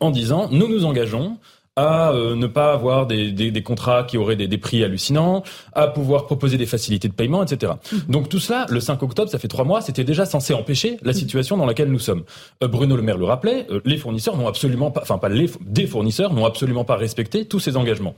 en 0.00 0.10
disant 0.10 0.48
nous 0.50 0.68
nous 0.68 0.84
engageons 0.84 1.38
à 1.76 2.10
euh, 2.10 2.34
ne 2.34 2.46
pas 2.46 2.72
avoir 2.72 3.06
des, 3.06 3.30
des, 3.30 3.52
des, 3.52 3.62
contrats 3.62 4.02
qui 4.02 4.18
auraient 4.18 4.36
des, 4.36 4.48
des, 4.48 4.58
prix 4.58 4.82
hallucinants, 4.82 5.44
à 5.72 5.86
pouvoir 5.86 6.26
proposer 6.26 6.58
des 6.58 6.66
facilités 6.66 7.06
de 7.06 7.12
paiement, 7.12 7.44
etc. 7.44 7.74
Mhm. 7.92 8.00
Donc 8.08 8.28
tout 8.28 8.40
cela, 8.40 8.66
le 8.68 8.80
5 8.80 9.02
octobre, 9.02 9.30
ça 9.30 9.38
fait 9.38 9.48
trois 9.48 9.64
mois, 9.64 9.80
c'était 9.80 10.02
déjà 10.02 10.26
censé 10.26 10.52
empêcher 10.52 10.98
la 11.02 11.12
mhm. 11.12 11.18
situation 11.18 11.56
dans 11.56 11.66
laquelle 11.66 11.90
nous 11.90 12.00
sommes. 12.00 12.24
Euh, 12.62 12.68
Bruno 12.68 12.96
Le 12.96 13.02
Maire 13.02 13.18
le 13.18 13.24
rappelait, 13.24 13.66
euh, 13.70 13.80
les 13.84 13.98
fournisseurs 13.98 14.36
n'ont 14.36 14.48
absolument 14.48 14.90
pas, 14.90 15.02
enfin 15.02 15.18
pas 15.18 15.28
les, 15.28 15.48
des 15.60 15.86
fournisseurs 15.86 16.34
n'ont 16.34 16.44
absolument 16.44 16.84
pas 16.84 16.96
respecté 16.96 17.44
tous 17.44 17.60
ces 17.60 17.76
engagements. 17.76 18.16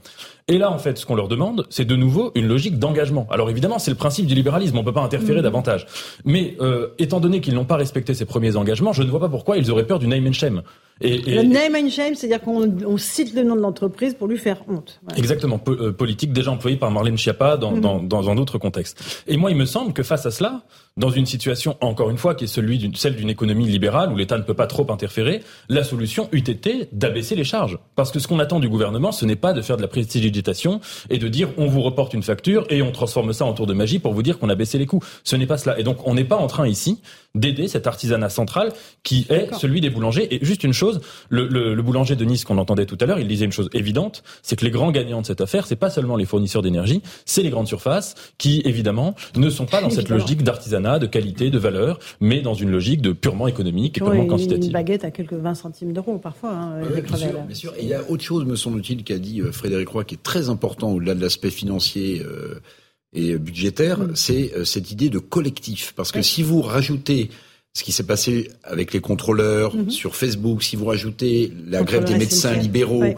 Et 0.48 0.56
là, 0.56 0.70
en 0.70 0.78
fait, 0.78 0.98
ce 0.98 1.04
qu'on 1.04 1.14
leur 1.14 1.28
demande, 1.28 1.66
c'est 1.68 1.84
de 1.84 1.94
nouveau 1.94 2.32
une 2.34 2.48
logique 2.48 2.78
d'engagement. 2.78 3.28
Alors 3.30 3.50
évidemment, 3.50 3.78
c'est 3.78 3.90
le 3.90 3.96
principe 3.96 4.26
du 4.26 4.34
libéralisme, 4.34 4.78
on 4.78 4.84
peut 4.84 4.92
pas 4.92 5.02
interférer 5.02 5.38
mhm. 5.38 5.42
davantage. 5.44 5.86
Mais 6.24 6.56
étant 6.98 7.20
donné 7.20 7.40
qu'ils 7.40 7.54
n'ont 7.54 7.64
pas 7.64 7.76
respecté 7.76 8.14
ces 8.14 8.24
premiers 8.24 8.56
engagements, 8.56 8.92
je 8.92 9.02
ne 9.02 9.10
vois 9.10 9.20
pas 9.20 9.28
pourquoi 9.28 9.56
ils 9.56 9.70
auraient 9.70 9.86
peur 9.86 9.98
du 9.98 10.08
name 10.08 10.26
and 10.26 10.32
shame. 10.32 10.62
Et, 11.02 11.18
le 11.18 11.42
name 11.42 11.74
and 11.76 11.90
shame, 11.90 12.14
c'est-à-dire 12.14 12.40
qu'on 12.40 12.96
cite 12.96 13.34
le 13.34 13.42
nom 13.42 13.56
de 13.56 13.60
l'entreprise 13.60 14.14
pour 14.14 14.28
lui 14.28 14.38
faire 14.38 14.62
honte. 14.68 15.00
Exactement, 15.16 15.60
euh, 15.68 15.92
politique 15.92 16.32
déjà 16.32 16.50
employée 16.50 16.76
par 16.76 16.90
Marlène 16.90 17.18
Schiappa 17.18 17.56
dans, 17.56 17.72
dans, 17.72 18.00
mhm. 18.00 18.08
dans, 18.08 18.30
un 18.30 18.38
autre 18.38 18.58
contexte. 18.58 19.24
Et 19.26 19.36
moi, 19.36 19.50
il 19.50 19.56
me 19.56 19.64
semble 19.64 19.92
que 19.92 20.02
face 20.02 20.26
à 20.26 20.30
cela, 20.30 20.62
dans 20.96 21.10
une 21.10 21.26
situation, 21.26 21.76
encore 21.80 22.10
une 22.10 22.18
fois, 22.18 22.34
qui 22.34 22.44
est 22.44 22.48
celui 22.48 22.78
d'une, 22.78 22.94
celle 22.94 23.16
d'une 23.16 23.30
économie 23.30 23.66
libérale 23.66 24.12
où 24.12 24.16
l'État 24.16 24.36
ne 24.36 24.42
peut 24.42 24.54
pas 24.54 24.66
trop 24.66 24.90
interférer, 24.90 25.42
la 25.68 25.84
solution 25.84 26.28
eût 26.32 26.38
été 26.38 26.88
d'abaisser 26.92 27.34
les 27.34 27.44
charges. 27.44 27.78
Parce 27.96 28.10
que 28.10 28.18
ce 28.18 28.28
qu'on 28.28 28.38
attend 28.38 28.60
du 28.60 28.68
gouvernement, 28.68 29.12
ce 29.12 29.24
n'est 29.24 29.36
pas 29.36 29.52
de 29.52 29.62
faire 29.62 29.76
de 29.76 29.82
la 29.82 29.88
prestidigitation 29.88 30.80
et 31.08 31.18
de 31.18 31.28
dire 31.28 31.48
on 31.56 31.66
vous 31.66 31.82
reporte 31.82 32.14
une 32.14 32.22
facture 32.22 32.66
et 32.68 32.82
on 32.82 32.92
transforme 32.92 33.32
ça 33.32 33.44
en 33.44 33.54
tour 33.54 33.66
de 33.66 33.74
magie 33.74 33.98
pour 33.98 34.12
vous 34.12 34.22
dire 34.22 34.38
qu'on 34.38 34.48
a 34.48 34.54
baissé 34.54 34.78
les 34.78 34.86
coûts. 34.86 35.02
Ce 35.24 35.36
n'est 35.36 35.46
pas 35.46 35.58
cela. 35.58 35.78
Et 35.78 35.82
donc, 35.82 36.06
on 36.06 36.14
n'est 36.14 36.24
pas 36.24 36.36
en 36.36 36.46
train 36.46 36.66
ici 36.66 37.00
d'aider 37.34 37.68
cet 37.68 37.86
artisanat 37.86 38.28
central 38.28 38.72
qui 39.02 39.26
est 39.30 39.54
celui 39.54 39.80
des 39.80 39.90
boulangers. 39.90 40.34
Et 40.34 40.44
juste 40.44 40.64
une 40.64 40.74
chose, 40.74 41.00
le, 41.30 41.46
le, 41.46 41.74
le 41.74 41.82
boulanger 41.82 42.16
de 42.16 42.24
Nice 42.24 42.44
qu'on 42.44 42.58
entendait 42.58 42.86
tout 42.86 42.98
à 43.00 43.06
l'heure, 43.06 43.18
il 43.18 43.26
disait 43.26 43.46
une 43.46 43.52
chose 43.52 43.70
évidente, 43.72 44.22
c'est 44.42 44.56
que 44.56 44.64
les 44.64 44.70
grands 44.70 44.90
gagnants 44.90 45.22
de 45.22 45.26
cette 45.26 45.40
affaire, 45.40 45.66
c'est 45.66 45.76
pas 45.76 45.90
seulement 45.90 46.16
les 46.16 46.26
fournisseurs 46.26 46.62
d'énergie, 46.62 47.02
c'est 47.24 47.42
les 47.42 47.50
grandes 47.50 47.68
surfaces 47.68 48.14
qui, 48.36 48.60
évidemment, 48.64 49.14
ne 49.36 49.48
sont 49.48 49.66
pas 49.66 49.80
dans 49.80 49.90
cette 49.90 50.10
logique 50.10 50.42
d'artisanat, 50.42 50.81
de 50.82 51.06
qualité, 51.06 51.50
de 51.50 51.58
valeur, 51.58 51.98
mais 52.20 52.40
dans 52.40 52.54
une 52.54 52.70
logique 52.70 53.00
de 53.00 53.12
purement 53.12 53.48
économique 53.48 53.98
et 53.98 54.00
purement 54.00 54.26
quantitative. 54.26 54.66
Une 54.66 54.72
baguette 54.72 55.04
à 55.04 55.10
quelques 55.10 55.32
20 55.34 55.54
centimes 55.54 55.92
d'euros 55.92 56.18
parfois. 56.18 56.50
Hein, 56.50 56.80
bien, 56.80 57.16
sûr, 57.16 57.28
bien, 57.46 57.54
sûr, 57.54 57.74
Et 57.78 57.82
il 57.82 57.88
y 57.88 57.94
a 57.94 58.02
autre 58.10 58.22
chose, 58.22 58.44
me 58.44 58.56
semble-t-il, 58.56 59.04
qu'a 59.04 59.18
dit 59.18 59.40
euh, 59.40 59.52
Frédéric 59.52 59.88
Roy, 59.88 60.04
qui 60.04 60.14
est 60.16 60.22
très 60.22 60.48
important 60.48 60.92
au-delà 60.92 61.14
de 61.14 61.20
l'aspect 61.20 61.50
financier. 61.50 62.22
Euh, 62.24 62.60
et 63.14 63.36
budgétaire, 63.36 63.98
mm. 63.98 64.16
c'est 64.16 64.52
euh, 64.56 64.64
cette 64.64 64.90
idée 64.90 65.10
de 65.10 65.18
collectif. 65.18 65.92
Parce 65.94 66.12
que 66.12 66.22
si 66.22 66.42
vous 66.42 66.62
rajoutez 66.62 67.28
ce 67.74 67.84
qui 67.84 67.92
s'est 67.92 68.06
passé 68.06 68.50
avec 68.64 68.92
les 68.92 69.00
contrôleurs 69.00 69.74
mhm. 69.74 69.90
sur 69.90 70.14
Facebook, 70.14 70.62
si 70.62 70.76
vous 70.76 70.84
rajoutez 70.84 71.52
la 71.68 71.82
grève 71.82 72.04
des 72.04 72.16
médecins 72.16 72.52
libéraux, 72.52 73.14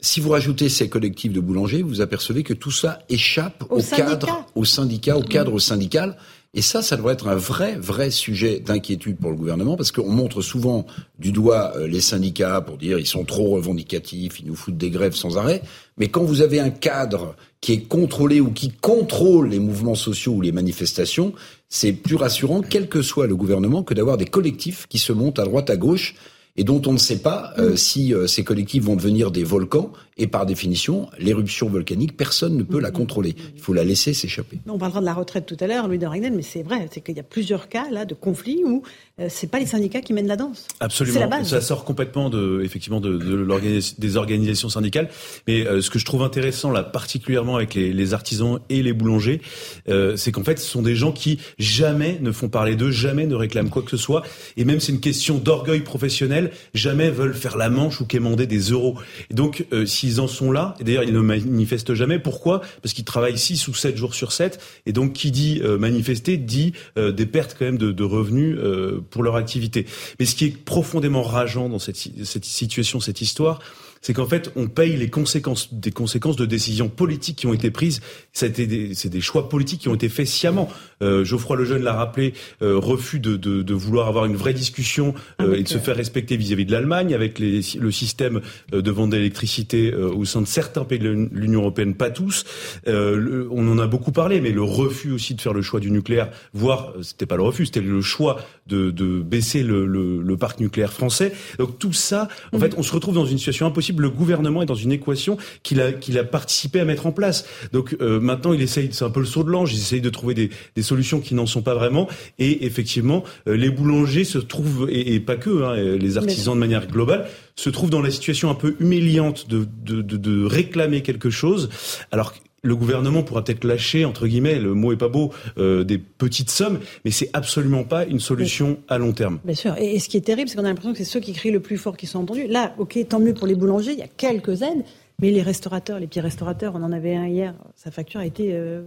si 0.00 0.20
vous 0.20 0.30
rajoutez 0.30 0.68
ces 0.68 0.88
collectifs 0.88 1.32
de 1.32 1.40
boulangers, 1.40 1.82
vous 1.82 2.02
apercevez 2.02 2.42
que 2.42 2.52
tout 2.52 2.70
ça 2.70 2.98
échappe 3.08 3.64
au, 3.70 3.80
cadre, 3.80 4.46
au 4.54 4.64
syndicat, 4.64 5.16
au 5.16 5.22
cadre 5.22 5.58
syndical. 5.58 6.16
Et 6.56 6.62
ça, 6.62 6.80
ça 6.80 6.96
devrait 6.96 7.12
être 7.12 7.28
un 7.28 7.36
vrai, 7.36 7.76
vrai 7.76 8.10
sujet 8.10 8.60
d'inquiétude 8.60 9.18
pour 9.18 9.30
le 9.30 9.36
gouvernement, 9.36 9.76
parce 9.76 9.92
qu'on 9.92 10.10
montre 10.10 10.40
souvent 10.40 10.86
du 11.18 11.30
doigt 11.30 11.74
euh, 11.76 11.86
les 11.86 12.00
syndicats 12.00 12.62
pour 12.62 12.78
dire 12.78 12.98
ils 12.98 13.06
sont 13.06 13.26
trop 13.26 13.50
revendicatifs, 13.50 14.40
ils 14.40 14.46
nous 14.46 14.54
foutent 14.54 14.78
des 14.78 14.88
grèves 14.88 15.14
sans 15.14 15.36
arrêt. 15.36 15.60
Mais 15.98 16.08
quand 16.08 16.24
vous 16.24 16.40
avez 16.40 16.58
un 16.58 16.70
cadre 16.70 17.36
qui 17.60 17.74
est 17.74 17.82
contrôlé 17.82 18.40
ou 18.40 18.52
qui 18.52 18.70
contrôle 18.70 19.50
les 19.50 19.58
mouvements 19.58 19.94
sociaux 19.94 20.32
ou 20.32 20.40
les 20.40 20.50
manifestations, 20.50 21.34
c'est 21.68 21.92
plus 21.92 22.16
rassurant, 22.16 22.62
quel 22.62 22.88
que 22.88 23.02
soit 23.02 23.26
le 23.26 23.36
gouvernement, 23.36 23.82
que 23.82 23.92
d'avoir 23.92 24.16
des 24.16 24.24
collectifs 24.24 24.86
qui 24.88 24.98
se 24.98 25.12
montent 25.12 25.38
à 25.38 25.44
droite, 25.44 25.68
à 25.68 25.76
gauche, 25.76 26.14
et 26.56 26.64
dont 26.64 26.80
on 26.86 26.92
ne 26.94 26.98
sait 26.98 27.18
pas 27.18 27.52
euh, 27.58 27.76
si 27.76 28.14
euh, 28.14 28.26
ces 28.26 28.44
collectifs 28.44 28.84
vont 28.84 28.96
devenir 28.96 29.30
des 29.30 29.44
volcans 29.44 29.92
Et 30.18 30.26
par 30.26 30.46
définition, 30.46 31.08
l'éruption 31.18 31.68
volcanique, 31.68 32.16
personne 32.16 32.56
ne 32.56 32.62
peut 32.62 32.80
la 32.80 32.90
contrôler. 32.90 33.34
Il 33.54 33.60
faut 33.60 33.74
la 33.74 33.84
laisser 33.84 34.14
s'échapper. 34.14 34.58
On 34.66 34.78
parlera 34.78 35.00
de 35.00 35.04
la 35.04 35.12
retraite 35.12 35.44
tout 35.44 35.58
à 35.60 35.66
l'heure, 35.66 35.88
Louis 35.88 35.98
de 35.98 36.06
Ragnen, 36.06 36.34
mais 36.34 36.42
c'est 36.42 36.62
vrai, 36.62 36.88
c'est 36.90 37.02
qu'il 37.02 37.16
y 37.16 37.20
a 37.20 37.22
plusieurs 37.22 37.68
cas 37.68 37.90
là 37.90 38.06
de 38.06 38.14
conflits 38.14 38.62
où 38.64 38.82
euh, 39.20 39.26
c'est 39.28 39.46
pas 39.50 39.58
les 39.58 39.66
syndicats 39.66 40.00
qui 40.00 40.14
mènent 40.14 40.26
la 40.26 40.36
danse. 40.36 40.66
Absolument. 40.80 41.14
C'est 41.14 41.20
la 41.20 41.26
base. 41.26 41.48
Ça 41.48 41.60
sort 41.60 41.84
complètement 41.84 42.30
de, 42.30 42.62
effectivement, 42.64 43.00
de, 43.00 43.16
de 43.18 43.34
l'organis- 43.34 43.94
des 43.98 44.16
organisations 44.16 44.70
syndicales. 44.70 45.10
Mais 45.46 45.66
euh, 45.66 45.82
ce 45.82 45.90
que 45.90 45.98
je 45.98 46.06
trouve 46.06 46.22
intéressant 46.22 46.70
là, 46.70 46.82
particulièrement 46.82 47.56
avec 47.56 47.74
les, 47.74 47.92
les 47.92 48.14
artisans 48.14 48.58
et 48.70 48.82
les 48.82 48.94
boulangers, 48.94 49.42
euh, 49.90 50.16
c'est 50.16 50.32
qu'en 50.32 50.44
fait, 50.44 50.58
ce 50.58 50.66
sont 50.66 50.82
des 50.82 50.96
gens 50.96 51.12
qui 51.12 51.40
jamais 51.58 52.18
ne 52.22 52.32
font 52.32 52.48
parler 52.48 52.74
d'eux, 52.74 52.90
jamais 52.90 53.26
ne 53.26 53.34
réclament 53.34 53.68
quoi 53.68 53.82
que 53.82 53.90
ce 53.90 53.98
soit. 53.98 54.22
Et 54.56 54.64
même 54.64 54.80
c'est 54.80 54.92
une 54.92 55.00
question 55.00 55.36
d'orgueil 55.36 55.80
professionnel, 55.80 56.52
jamais 56.72 57.10
veulent 57.10 57.34
faire 57.34 57.58
la 57.58 57.68
manche 57.68 58.00
ou 58.00 58.06
quémander 58.06 58.46
des 58.46 58.60
euros. 58.70 58.96
Et 59.30 59.34
donc, 59.34 59.66
euh, 59.72 59.84
s'ils 60.06 60.20
en 60.20 60.28
sont 60.28 60.52
là, 60.52 60.74
et 60.80 60.84
d'ailleurs 60.84 61.02
ils 61.02 61.12
ne 61.12 61.20
manifestent 61.20 61.94
jamais. 61.94 62.18
Pourquoi? 62.18 62.60
Parce 62.82 62.94
qu'ils 62.94 63.04
travaillent 63.04 63.38
6 63.38 63.68
ou 63.68 63.74
7 63.74 63.96
jours 63.96 64.14
sur 64.14 64.32
7. 64.32 64.60
Et 64.86 64.92
donc, 64.92 65.12
qui 65.12 65.30
dit 65.30 65.60
euh, 65.62 65.78
manifester 65.78 66.36
dit 66.36 66.72
euh, 66.96 67.12
des 67.12 67.26
pertes 67.26 67.56
quand 67.58 67.64
même 67.64 67.78
de, 67.78 68.04
revenus 68.04 68.56
euh, 68.58 69.04
pour 69.10 69.22
leur 69.22 69.36
activité. 69.36 69.86
Mais 70.20 70.26
ce 70.26 70.34
qui 70.34 70.44
est 70.46 70.56
profondément 70.56 71.22
rageant 71.22 71.68
dans 71.68 71.78
cette 71.78 71.96
situation, 72.44 73.00
cette 73.00 73.20
histoire, 73.20 73.58
c'est 74.06 74.12
qu'en 74.12 74.26
fait, 74.26 74.52
on 74.54 74.68
paye 74.68 74.96
les 74.96 75.10
conséquences 75.10 75.74
des 75.74 75.90
conséquences 75.90 76.36
de 76.36 76.46
décisions 76.46 76.88
politiques 76.88 77.38
qui 77.38 77.48
ont 77.48 77.52
été 77.52 77.72
prises. 77.72 78.00
Des- 78.40 78.94
c'est 78.94 79.08
des 79.08 79.20
choix 79.20 79.48
politiques 79.48 79.80
qui 79.80 79.88
ont 79.88 79.96
été 79.96 80.08
faits 80.08 80.28
sciemment. 80.28 80.68
Euh, 81.02 81.24
Geoffroy 81.24 81.56
Lejeune 81.56 81.82
l'a 81.82 81.92
rappelé, 81.92 82.32
euh, 82.62 82.78
refus 82.78 83.18
de, 83.18 83.34
de, 83.36 83.62
de 83.62 83.74
vouloir 83.74 84.06
avoir 84.06 84.24
une 84.26 84.36
vraie 84.36 84.54
discussion 84.54 85.12
euh, 85.40 85.46
Avec, 85.46 85.58
et 85.58 85.62
de 85.64 85.68
se 85.68 85.78
faire 85.78 85.96
respecter 85.96 86.36
vis-à-vis 86.36 86.66
de 86.66 86.70
l'Allemagne, 86.70 87.14
avec 87.14 87.40
les, 87.40 87.62
le 87.80 87.90
système 87.90 88.42
euh, 88.72 88.80
de 88.80 88.90
vente 88.92 89.10
d'électricité 89.10 89.92
euh, 89.92 90.08
au 90.14 90.24
sein 90.24 90.40
de 90.40 90.46
certains 90.46 90.84
pays 90.84 91.00
de 91.00 91.28
l'Union 91.32 91.62
européenne, 91.62 91.96
pas 91.96 92.10
tous. 92.10 92.44
Euh, 92.86 93.16
le- 93.16 93.48
on 93.50 93.66
en 93.68 93.78
a 93.80 93.88
beaucoup 93.88 94.12
parlé, 94.12 94.40
mais 94.40 94.52
le 94.52 94.62
refus 94.62 95.10
aussi 95.10 95.34
de 95.34 95.40
faire 95.40 95.52
le 95.52 95.62
choix 95.62 95.80
du 95.80 95.90
nucléaire, 95.90 96.30
voire 96.54 96.92
c'était 97.02 97.26
pas 97.26 97.36
le 97.36 97.42
refus, 97.42 97.66
c'était 97.66 97.80
le 97.80 98.00
choix 98.02 98.36
de, 98.68 98.92
de 98.92 99.20
baisser 99.20 99.64
le, 99.64 99.84
le, 99.84 100.22
le 100.22 100.36
parc 100.36 100.60
nucléaire 100.60 100.92
français. 100.92 101.32
Donc 101.58 101.80
tout 101.80 101.92
ça, 101.92 102.28
en 102.52 102.60
fait, 102.60 102.74
on 102.78 102.84
se 102.84 102.92
retrouve 102.92 103.16
dans 103.16 103.26
une 103.26 103.38
situation 103.38 103.66
impossible. 103.66 103.95
Le 104.00 104.10
gouvernement 104.10 104.62
est 104.62 104.66
dans 104.66 104.74
une 104.74 104.92
équation 104.92 105.36
qu'il 105.62 105.80
a, 105.80 105.92
qu'il 105.92 106.18
a 106.18 106.24
participé 106.24 106.80
à 106.80 106.84
mettre 106.84 107.06
en 107.06 107.12
place. 107.12 107.46
Donc 107.72 107.96
euh, 108.00 108.20
maintenant, 108.20 108.52
il 108.52 108.62
essaye, 108.62 108.88
c'est 108.92 109.04
un 109.04 109.10
peu 109.10 109.20
le 109.20 109.26
saut 109.26 109.44
de 109.44 109.50
l'ange, 109.50 109.72
il 109.72 109.78
essaye 109.78 110.00
de 110.00 110.10
trouver 110.10 110.34
des, 110.34 110.50
des 110.74 110.82
solutions 110.82 111.20
qui 111.20 111.34
n'en 111.34 111.46
sont 111.46 111.62
pas 111.62 111.74
vraiment. 111.74 112.08
Et 112.38 112.66
effectivement, 112.66 113.24
euh, 113.48 113.56
les 113.56 113.70
boulangers 113.70 114.24
se 114.24 114.38
trouvent, 114.38 114.88
et, 114.90 115.14
et 115.14 115.20
pas 115.20 115.36
que, 115.36 115.62
hein, 115.62 115.76
les 115.76 116.18
artisans 116.18 116.54
de 116.54 116.60
manière 116.60 116.86
globale, 116.86 117.26
se 117.56 117.70
trouvent 117.70 117.90
dans 117.90 118.02
la 118.02 118.10
situation 118.10 118.50
un 118.50 118.54
peu 118.54 118.76
humiliante 118.80 119.48
de, 119.48 119.66
de, 119.84 120.02
de, 120.02 120.16
de 120.16 120.44
réclamer 120.44 121.02
quelque 121.02 121.30
chose, 121.30 121.70
alors 122.12 122.34
le 122.66 122.76
gouvernement 122.76 123.22
pourra 123.22 123.44
peut-être 123.44 123.64
lâcher, 123.64 124.04
entre 124.04 124.26
guillemets, 124.26 124.58
le 124.58 124.74
mot 124.74 124.92
est 124.92 124.96
pas 124.96 125.08
beau, 125.08 125.32
euh, 125.58 125.84
des 125.84 125.98
petites 125.98 126.50
sommes, 126.50 126.80
mais 127.04 127.10
c'est 127.10 127.30
absolument 127.32 127.84
pas 127.84 128.04
une 128.04 128.20
solution 128.20 128.78
à 128.88 128.98
long 128.98 129.12
terme. 129.12 129.38
Bien 129.44 129.54
sûr. 129.54 129.74
Et, 129.78 129.94
et 129.94 129.98
ce 129.98 130.08
qui 130.08 130.16
est 130.16 130.22
terrible, 130.22 130.48
c'est 130.48 130.56
qu'on 130.56 130.64
a 130.64 130.68
l'impression 130.68 130.92
que 130.92 130.98
c'est 130.98 131.04
ceux 131.04 131.20
qui 131.20 131.32
crient 131.32 131.50
le 131.50 131.60
plus 131.60 131.78
fort 131.78 131.96
qui 131.96 132.06
sont 132.06 132.20
entendus. 132.20 132.46
Là, 132.46 132.74
ok, 132.78 132.98
tant 133.08 133.20
mieux 133.20 133.34
pour 133.34 133.46
les 133.46 133.54
boulangers, 133.54 133.92
il 133.92 133.98
y 133.98 134.02
a 134.02 134.08
quelques 134.08 134.62
aides, 134.62 134.84
mais 135.20 135.30
les 135.30 135.42
restaurateurs, 135.42 135.98
les 135.98 136.06
petits 136.06 136.20
restaurateurs, 136.20 136.74
on 136.74 136.82
en 136.82 136.92
avait 136.92 137.14
un 137.14 137.26
hier, 137.26 137.54
sa 137.74 137.90
facture 137.90 138.20
a 138.20 138.26
été 138.26 138.50
euh, 138.52 138.82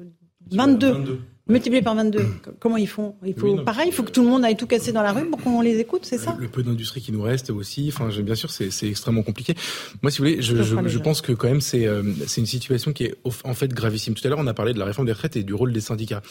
22. 0.52 1.22
Multiplié 1.50 1.82
par 1.82 1.96
22. 1.96 2.26
Comment 2.60 2.78
ils 2.78 2.88
font? 2.88 3.16
Il 3.26 3.34
faut 3.34 3.48
Oui, 3.48 3.54
non, 3.56 3.64
pareil, 3.64 3.88
il 3.88 3.94
faut 3.94 4.04
que 4.04 4.12
tout 4.12 4.22
le 4.24 4.30
monde 4.30 4.46
aille 4.46 4.56
tout 4.56 4.68
casser 4.68 4.92
dans 4.92 5.02
la 5.02 5.12
rue 5.12 5.26
pour 5.26 5.42
qu'on 5.42 5.62
les 5.62 5.80
écoute, 5.80 6.02
c'est 6.04 6.20
ça? 6.20 6.38
Le 6.40 6.48
peu 6.48 6.62
d'industrie 6.62 7.02
qui 7.02 7.12
nous 7.12 7.24
reste 7.24 7.50
aussi. 7.50 7.92
Enfin, 7.94 8.10
bien 8.22 8.36
sûr, 8.36 8.52
c'est 8.52 8.88
extrêmement 8.88 9.24
compliqué. 9.24 9.56
Moi, 10.02 10.12
si 10.12 10.20
vous 10.20 10.26
voulez, 10.26 10.42
je, 10.42 10.56
Je 10.56 10.64
je, 10.64 10.88
je 10.88 11.00
pense 11.00 11.22
que 11.22 11.32
quand 11.32 11.48
même, 11.48 11.62
c'est 11.62 11.88
euh, 11.88 12.04
une 12.38 12.46
situation 12.46 12.94
qui 12.94 13.06
est 13.06 13.16
en 13.44 13.54
fait 13.54 13.74
gravissime. 13.74 14.14
Tout 14.14 14.26
à 14.26 14.30
l'heure, 14.30 14.40
on 14.40 14.48
a 14.48 14.54
parlé 14.54 14.74
de 14.74 14.80
la 14.80 14.86
réforme 14.86 15.08
des 15.08 15.14
retraites 15.14 15.36
et 15.36 15.44
du 15.44 15.54
rôle 15.54 15.74
des 15.74 15.82
syndicats. 15.82 16.22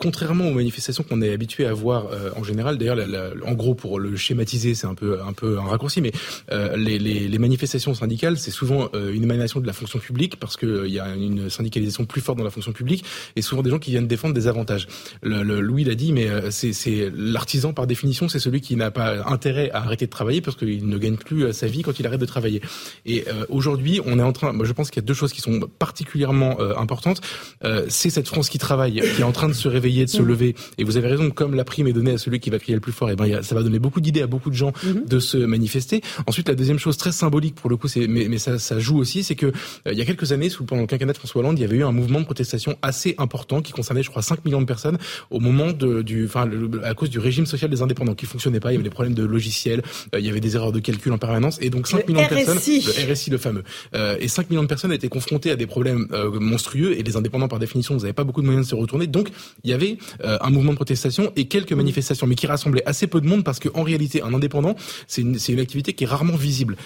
Contrairement 0.00 0.48
aux 0.48 0.54
manifestations 0.54 1.02
qu'on 1.02 1.20
est 1.20 1.30
habitué 1.30 1.66
à 1.66 1.74
voir 1.74 2.06
euh, 2.12 2.30
en 2.34 2.42
général, 2.42 2.78
d'ailleurs, 2.78 2.98
en 3.46 3.52
gros, 3.52 3.74
pour 3.74 4.00
le 4.00 4.16
schématiser, 4.16 4.74
c'est 4.74 4.86
un 4.86 4.94
peu 4.94 5.20
un 5.20 5.34
peu 5.34 5.58
un 5.58 5.64
raccourci, 5.68 6.00
mais 6.00 6.10
euh, 6.52 6.74
les, 6.76 6.98
les, 6.98 7.28
les 7.28 7.38
manifestations 7.38 7.92
syndicales, 7.92 8.38
c'est 8.38 8.50
souvent 8.50 8.88
euh, 8.94 9.12
une 9.12 9.22
émanation 9.24 9.60
de 9.60 9.66
la 9.66 9.74
fonction 9.74 9.98
publique 9.98 10.36
parce 10.40 10.56
qu'il 10.56 10.86
y 10.88 10.98
a 10.98 11.14
une 11.14 11.50
syndicalisation 11.50 12.06
plus 12.06 12.22
forte 12.22 12.38
dans 12.38 12.44
la 12.44 12.50
fonction 12.50 12.72
publique 12.72 13.04
et 13.36 13.42
souvent 13.42 13.62
des 13.62 13.68
gens 13.68 13.78
qui 13.78 13.90
viennent 13.90 14.06
défendre 14.08 14.32
des 14.32 14.46
avantages. 14.46 14.88
Le, 15.22 15.42
le- 15.42 15.60
Louis 15.60 15.84
l'a 15.84 15.94
dit, 15.94 16.12
mais 16.14 16.28
euh, 16.28 16.50
c'est 16.50 17.12
l'artisan 17.14 17.74
par 17.74 17.86
définition, 17.86 18.26
c'est 18.30 18.38
celui 18.38 18.62
qui 18.62 18.76
n'a 18.76 18.90
pas 18.90 19.28
intérêt 19.30 19.70
à 19.72 19.82
arrêter 19.82 20.06
de 20.06 20.10
travailler 20.10 20.40
parce 20.40 20.56
qu'il 20.56 20.88
ne 20.88 20.96
gagne 20.96 21.16
plus 21.18 21.44
euh, 21.44 21.52
sa 21.52 21.66
vie 21.66 21.82
quand 21.82 22.00
il 22.00 22.06
arrête 22.06 22.20
de 22.20 22.26
travailler. 22.26 22.62
Et 23.04 23.24
euh, 23.28 23.44
aujourd'hui, 23.50 24.00
on 24.06 24.18
est 24.18 24.22
en 24.22 24.32
train, 24.32 24.54
moi 24.54 24.64
je 24.64 24.72
pense 24.72 24.88
qu'il 24.90 25.02
y 25.02 25.04
a 25.04 25.06
deux 25.06 25.12
choses 25.12 25.34
qui 25.34 25.42
sont 25.42 25.60
particulièrement 25.78 26.58
euh, 26.58 26.74
importantes. 26.78 27.20
Euh, 27.64 27.84
c'est 27.90 28.08
cette 28.08 28.28
France 28.28 28.48
qui 28.48 28.56
travaille, 28.58 29.02
qui 29.14 29.20
est 29.20 29.24
en 29.24 29.32
train 29.32 29.48
de 29.48 29.52
se 29.52 29.68
réveiller, 29.68 29.89
de 29.90 30.06
se 30.10 30.22
lever. 30.22 30.54
Et 30.78 30.84
vous 30.84 30.96
avez 30.96 31.08
raison, 31.08 31.30
comme 31.30 31.54
la 31.54 31.64
prime 31.64 31.86
est 31.86 31.92
donnée 31.92 32.12
à 32.12 32.18
celui 32.18 32.40
qui 32.40 32.50
va 32.50 32.58
crier 32.58 32.74
le 32.74 32.80
plus 32.80 32.92
fort, 32.92 33.10
et 33.10 33.16
ben 33.16 33.26
y 33.26 33.34
a- 33.34 33.42
ça 33.42 33.54
va 33.54 33.62
donner 33.62 33.78
beaucoup 33.78 34.00
d'idées 34.00 34.22
à 34.22 34.26
beaucoup 34.26 34.50
de 34.50 34.54
gens 34.54 34.72
de 35.06 35.18
se 35.20 35.36
manifester. 35.36 36.00
Ensuite, 36.26 36.48
la 36.48 36.54
deuxième 36.54 36.78
chose 36.78 36.96
très 36.96 37.12
symbolique 37.12 37.54
pour 37.56 37.68
le 37.70 37.76
coup, 37.76 37.88
c'est 37.88 38.06
mais, 38.06 38.28
mais 38.28 38.38
ça, 38.38 38.58
ça 38.58 38.78
joue 38.78 38.98
aussi, 38.98 39.22
c'est 39.22 39.34
que 39.34 39.46
euh, 39.46 39.52
il 39.92 39.98
y 39.98 40.02
a 40.02 40.04
quelques 40.04 40.32
années, 40.32 40.48
sous 40.48 40.64
pendant 40.64 40.82
le 40.82 40.86
quinquennat 40.86 41.12
de 41.12 41.18
François 41.18 41.40
Hollande, 41.40 41.58
il 41.58 41.62
y 41.62 41.64
avait 41.64 41.76
eu 41.76 41.84
un 41.84 41.92
mouvement 41.92 42.20
de 42.20 42.24
protestation 42.24 42.76
assez 42.82 43.14
important 43.18 43.60
qui 43.62 43.72
concernait, 43.72 44.02
je 44.02 44.10
crois, 44.10 44.22
5 44.22 44.44
millions 44.44 44.60
de 44.60 44.66
personnes 44.66 44.98
au 45.30 45.40
moment 45.40 45.72
de, 45.72 46.02
du, 46.02 46.24
enfin, 46.26 46.46
le- 46.46 46.84
à 46.84 46.94
cause 46.94 47.10
du 47.10 47.18
régime 47.18 47.46
social 47.46 47.70
des 47.70 47.82
indépendants 47.82 48.14
qui 48.14 48.26
fonctionnait 48.26 48.60
pas. 48.60 48.70
Il 48.70 48.74
y 48.74 48.76
avait 48.76 48.84
des 48.84 48.90
problèmes 48.90 49.14
de 49.14 49.24
logiciels, 49.24 49.82
euh, 50.14 50.20
il 50.20 50.26
y 50.26 50.30
avait 50.30 50.40
des 50.40 50.54
erreurs 50.56 50.72
de 50.72 50.78
calcul 50.80 51.12
en 51.12 51.18
permanence, 51.18 51.58
et 51.60 51.70
donc 51.70 51.86
5 51.88 52.06
Le 52.06 52.12
millions 52.14 52.24
de 52.28 52.34
personnes, 52.34 52.58
RSI. 52.58 52.84
le 52.86 53.12
RSI 53.12 53.30
le 53.30 53.38
fameux, 53.38 53.64
euh, 53.94 54.16
et 54.20 54.28
5 54.28 54.50
millions 54.50 54.62
de 54.62 54.68
personnes 54.68 54.92
étaient 54.92 55.08
confrontées 55.08 55.50
à 55.50 55.56
des 55.56 55.66
problèmes 55.66 56.06
monstrueux, 56.38 56.98
et 56.98 57.02
les 57.02 57.16
indépendants 57.16 57.48
par 57.48 57.58
définition, 57.58 57.94
vous 57.94 58.00
n'avez 58.02 58.12
pas 58.12 58.24
beaucoup 58.24 58.40
de 58.40 58.46
moyens 58.46 58.66
de 58.66 58.70
se 58.70 58.74
retourner. 58.74 59.06
Donc, 59.06 59.28
il 59.64 59.70
y 59.70 59.72
avait 59.72 59.79
euh, 60.24 60.38
un 60.40 60.50
mouvement 60.50 60.72
de 60.72 60.76
protestation 60.76 61.32
et 61.36 61.46
quelques 61.46 61.72
manifestations, 61.72 62.26
mais 62.26 62.34
qui 62.34 62.46
rassemblaient 62.46 62.86
assez 62.86 63.06
peu 63.06 63.20
de 63.20 63.26
monde 63.26 63.44
parce 63.44 63.60
qu'en 63.60 63.82
réalité, 63.82 64.22
un 64.22 64.34
indépendant, 64.34 64.74
c'est 65.06 65.22
une, 65.22 65.60
activité 65.60 65.92
qui 65.92 66.04
est 66.04 66.06
rarement 66.06 66.36
visible. 66.36 66.76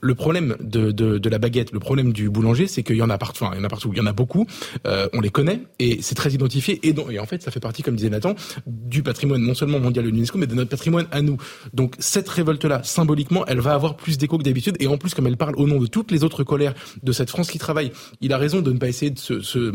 Le 0.00 0.14
problème 0.16 0.56
de, 0.60 0.90
de, 0.90 1.18
de 1.18 1.28
la 1.28 1.38
baguette, 1.38 1.70
le 1.72 1.78
problème 1.78 2.12
du 2.12 2.28
boulanger, 2.28 2.66
c'est 2.66 2.82
qu'il 2.82 2.96
y 2.96 3.02
en 3.02 3.10
a 3.10 3.18
partout. 3.18 3.44
Enfin, 3.44 3.54
il 3.54 3.58
y 3.58 3.60
en 3.60 3.64
a 3.64 3.68
partout. 3.68 3.90
Il 3.92 3.98
y 3.98 4.00
en 4.00 4.06
a 4.06 4.12
beaucoup. 4.12 4.44
Euh, 4.86 5.08
on 5.12 5.20
les 5.20 5.30
connaît 5.30 5.62
et 5.78 6.02
c'est 6.02 6.16
très 6.16 6.32
identifié. 6.32 6.80
Et, 6.82 6.94
en 7.18 7.26
fait, 7.26 7.42
ça 7.42 7.52
fait 7.52 7.60
partie, 7.60 7.82
comme 7.82 7.94
disait 7.94 8.10
Nathan, 8.10 8.34
du 8.66 9.04
patrimoine 9.04 9.40
non 9.40 9.54
seulement 9.54 9.78
mondial 9.78 10.04
de 10.04 10.10
l'UNESCO, 10.10 10.36
mais 10.36 10.48
de 10.48 10.54
notre 10.54 10.70
patrimoine 10.70 11.06
à 11.12 11.22
nous. 11.22 11.36
Donc 11.74 11.94
cette 12.00 12.28
révolte-là, 12.28 12.82
symboliquement, 12.82 13.46
elle 13.46 13.60
va 13.60 13.72
avoir 13.72 13.96
plus 13.96 14.18
d'écho 14.18 14.36
que 14.36 14.42
d'habitude. 14.42 14.76
Et 14.80 14.88
en 14.88 14.98
plus, 14.98 15.14
comme 15.14 15.28
elle 15.28 15.36
parle 15.36 15.54
au 15.56 15.68
nom 15.68 15.78
de 15.78 15.86
toutes 15.86 16.10
les 16.10 16.24
autres 16.24 16.42
colères 16.42 16.74
de 17.04 17.12
cette 17.12 17.30
France 17.30 17.48
qui 17.48 17.58
travaille, 17.58 17.92
il 18.20 18.32
a 18.32 18.38
raison 18.38 18.60
de 18.60 18.72
ne 18.72 18.78
pas 18.78 18.88
essayer 18.88 19.12
de 19.12 19.18
se, 19.18 19.40
se 19.40 19.72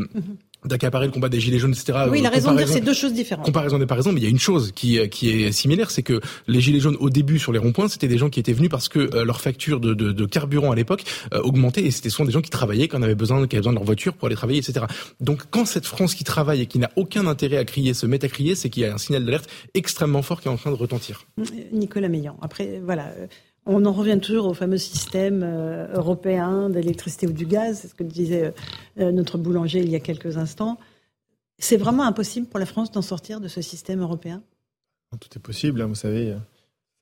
d'accaparer 0.66 1.06
le 1.06 1.12
combat 1.12 1.30
des 1.30 1.40
gilets 1.40 1.60
jaunes, 1.60 1.72
etc. 1.74 2.06
Oui, 2.10 2.20
il 2.20 2.26
a 2.26 2.30
Euh, 2.30 2.32
raison 2.34 2.52
de 2.54 2.58
dire 2.58 2.68
c'est 2.68 2.82
deux 2.82 2.94
choses 2.94 3.14
différentes. 3.14 3.46
Comparaison 3.46 3.78
n'est 3.78 3.86
pas 3.86 3.96
raison, 3.96 4.12
mais 4.12 4.20
il 4.20 4.24
y 4.24 4.28
a 4.28 4.30
une 4.30 4.40
chose 4.40 4.72
qui, 4.74 4.98
euh, 5.00 5.08
qui 5.08 5.30
est 5.30 5.52
similaire, 5.52 5.92
c'est 5.92 6.04
que 6.04 6.20
les 6.48 6.62
gilets 6.62 6.80
jaunes 6.80 6.98
au 7.00 7.10
début 7.10 7.40
sur 7.40 7.52
les 7.52 7.60
ronds-points, 7.60 7.88
c'était 7.88 8.08
des 8.08 8.18
gens 8.18 8.30
qui 8.30 8.40
étaient 8.40 8.54
venus 8.54 8.70
parce 8.70 8.90
que 8.90 9.00
euh, 9.00 9.26
leur 9.26 9.42
facture 9.42 9.80
de, 9.80 9.94
de, 9.94 10.12
de 10.12 10.26
carburant 10.26 10.72
à 10.72 10.76
l'époque 10.76 11.04
euh, 11.34 11.42
augmentait 11.42 11.84
et 11.84 11.92
c'était 11.92 12.10
souvent 12.10 12.26
des 12.26 12.32
gens 12.32 12.42
qui 12.42 12.50
travaillaient, 12.50 12.88
qui 12.88 12.96
en 12.96 13.02
avaient 13.02 13.16
besoin, 13.16 13.46
qui 13.48 13.56
avaient 13.56 13.62
besoin 13.62 13.74
de 13.74 13.78
leur 13.78 13.86
voiture 13.86 14.14
pour 14.14 14.28
aller 14.28 14.36
travailler, 14.36 14.60
etc. 14.60 14.86
Donc 15.20 15.44
quand 15.52 15.66
cette 15.66 15.86
France 15.86 16.16
qui 16.16 16.24
travaille 16.24 16.62
et 16.62 16.66
qui 16.66 16.80
n'a 16.80 16.90
aucun 16.96 17.28
intérêt 17.28 17.58
à 17.58 17.66
crier 17.66 17.94
se 17.94 18.06
met 18.06 18.24
à 18.24 18.28
crier, 18.28 18.56
c'est 18.56 18.70
qu'il 18.70 18.84
y 18.84 18.86
a 18.86 18.94
un 18.94 18.98
signal 18.98 19.26
d'alerte 19.26 19.50
extrêmement 19.74 20.22
fort 20.22 20.42
qui 20.42 20.48
est 20.48 20.52
en 20.52 20.58
train 20.58 20.72
de 20.72 20.76
retentir. 20.76 21.26
Nicolas 21.72 22.10
Meillan. 22.10 22.38
Après, 22.42 22.82
voilà. 22.84 23.14
On 23.66 23.86
en 23.86 23.94
revient 23.94 24.20
toujours 24.22 24.48
au 24.48 24.54
fameux 24.54 24.78
système 24.78 25.42
euh, 25.44 25.88
européen 25.94 26.70
d'électricité 26.70 27.28
ou 27.28 27.32
du 27.32 27.46
gaz, 27.46 27.80
c'est 27.82 27.88
ce 27.88 27.94
que 27.96 28.04
disait 28.04 28.54
euh, 29.00 29.12
notre 29.12 29.38
boulanger 29.38 29.80
il 29.80 29.90
y 29.90 29.96
a 29.96 30.02
quelques 30.02 30.38
instants. 30.38 30.78
C'est 31.60 31.78
vraiment 31.78 32.04
impossible 32.04 32.48
pour 32.48 32.60
la 32.60 32.66
France 32.66 32.92
d'en 32.92 33.02
sortir 33.02 33.40
de 33.40 33.48
ce 33.48 33.62
système 33.62 34.02
européen? 34.02 34.44
Tout 35.20 35.30
est 35.36 35.40
possible, 35.40 35.82
hein, 35.82 35.86
vous 35.86 35.96
savez. 35.96 36.32
euh, 36.32 36.36
Ça 36.36 36.40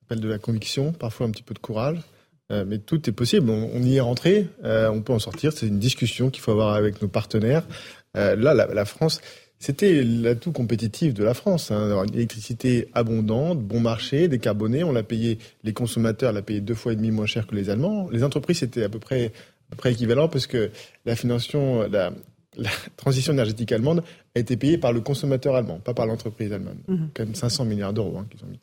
s'appelle 0.02 0.20
de 0.20 0.28
la 0.28 0.38
conviction, 0.38 0.92
parfois 0.92 1.26
un 1.26 1.32
petit 1.32 1.44
peu 1.44 1.54
de 1.54 1.60
courage. 1.60 2.00
mais 2.50 2.80
tout 2.80 3.10
est 3.10 3.14
possible. 3.14 3.50
On, 3.50 3.82
y 3.82 3.96
est 3.96 4.02
rentré, 4.02 4.50
on 4.64 5.02
peut 5.02 5.14
en 5.14 5.20
sortir. 5.20 5.54
C'est 5.54 5.68
une 5.68 5.80
discussion 5.80 6.30
qu'il 6.30 6.42
faut 6.44 6.52
avoir 6.52 6.74
avec 6.76 7.02
nos 7.02 7.08
partenaires. 7.08 7.64
Là, 8.14 8.54
la 8.54 8.86
France, 8.86 9.22
c'était 9.62 10.04
l'atout 10.04 10.52
compétitif 10.52 11.14
de 11.14 11.24
la 11.24 11.36
France. 11.36 11.70
Hein, 11.70 12.04
une 12.06 12.16
électricité 12.16 12.88
abondante, 12.94 13.60
bon 13.60 13.80
marché, 13.80 14.28
décarbonée. 14.28 14.84
On 14.84 14.92
l'a 14.92 15.04
payé, 15.04 15.38
les 15.64 15.72
consommateurs 15.72 16.34
l'a 16.34 16.42
payé 16.42 16.62
deux 16.62 16.74
fois 16.74 16.94
et 16.94 16.96
demi 16.96 17.12
moins 17.12 17.28
cher 17.28 17.46
que 17.46 17.54
les 17.54 17.70
Allemands. 17.70 18.10
Les 18.10 18.24
entreprises, 18.24 18.58
c'était 18.58 18.84
à 18.84 18.90
peu 18.90 18.98
près, 18.98 19.28
à 19.28 19.70
peu 19.70 19.78
près 19.78 19.92
équivalent 19.94 20.28
parce 20.28 20.48
que 20.48 20.72
la 21.06 21.14
la, 21.92 22.12
la 22.58 22.70
transition 22.98 23.34
énergétique 23.34 23.72
allemande 23.72 24.04
a 24.36 24.40
été 24.40 24.58
payée 24.58 24.80
par 24.80 24.94
le 24.94 25.02
consommateur 25.02 25.56
allemand, 25.56 25.80
pas 25.80 25.94
par 25.94 26.08
l'entreprise 26.08 26.52
allemande. 26.52 26.80
Mhm. 26.88 27.10
Quand 27.14 27.26
même 27.26 27.36
500 27.36 27.66
milliards 27.66 27.94
d'euros 27.94 28.18
hein, 28.18 28.26
qu'ils 28.32 28.44
ont 28.44 28.50
mis. 28.50 28.60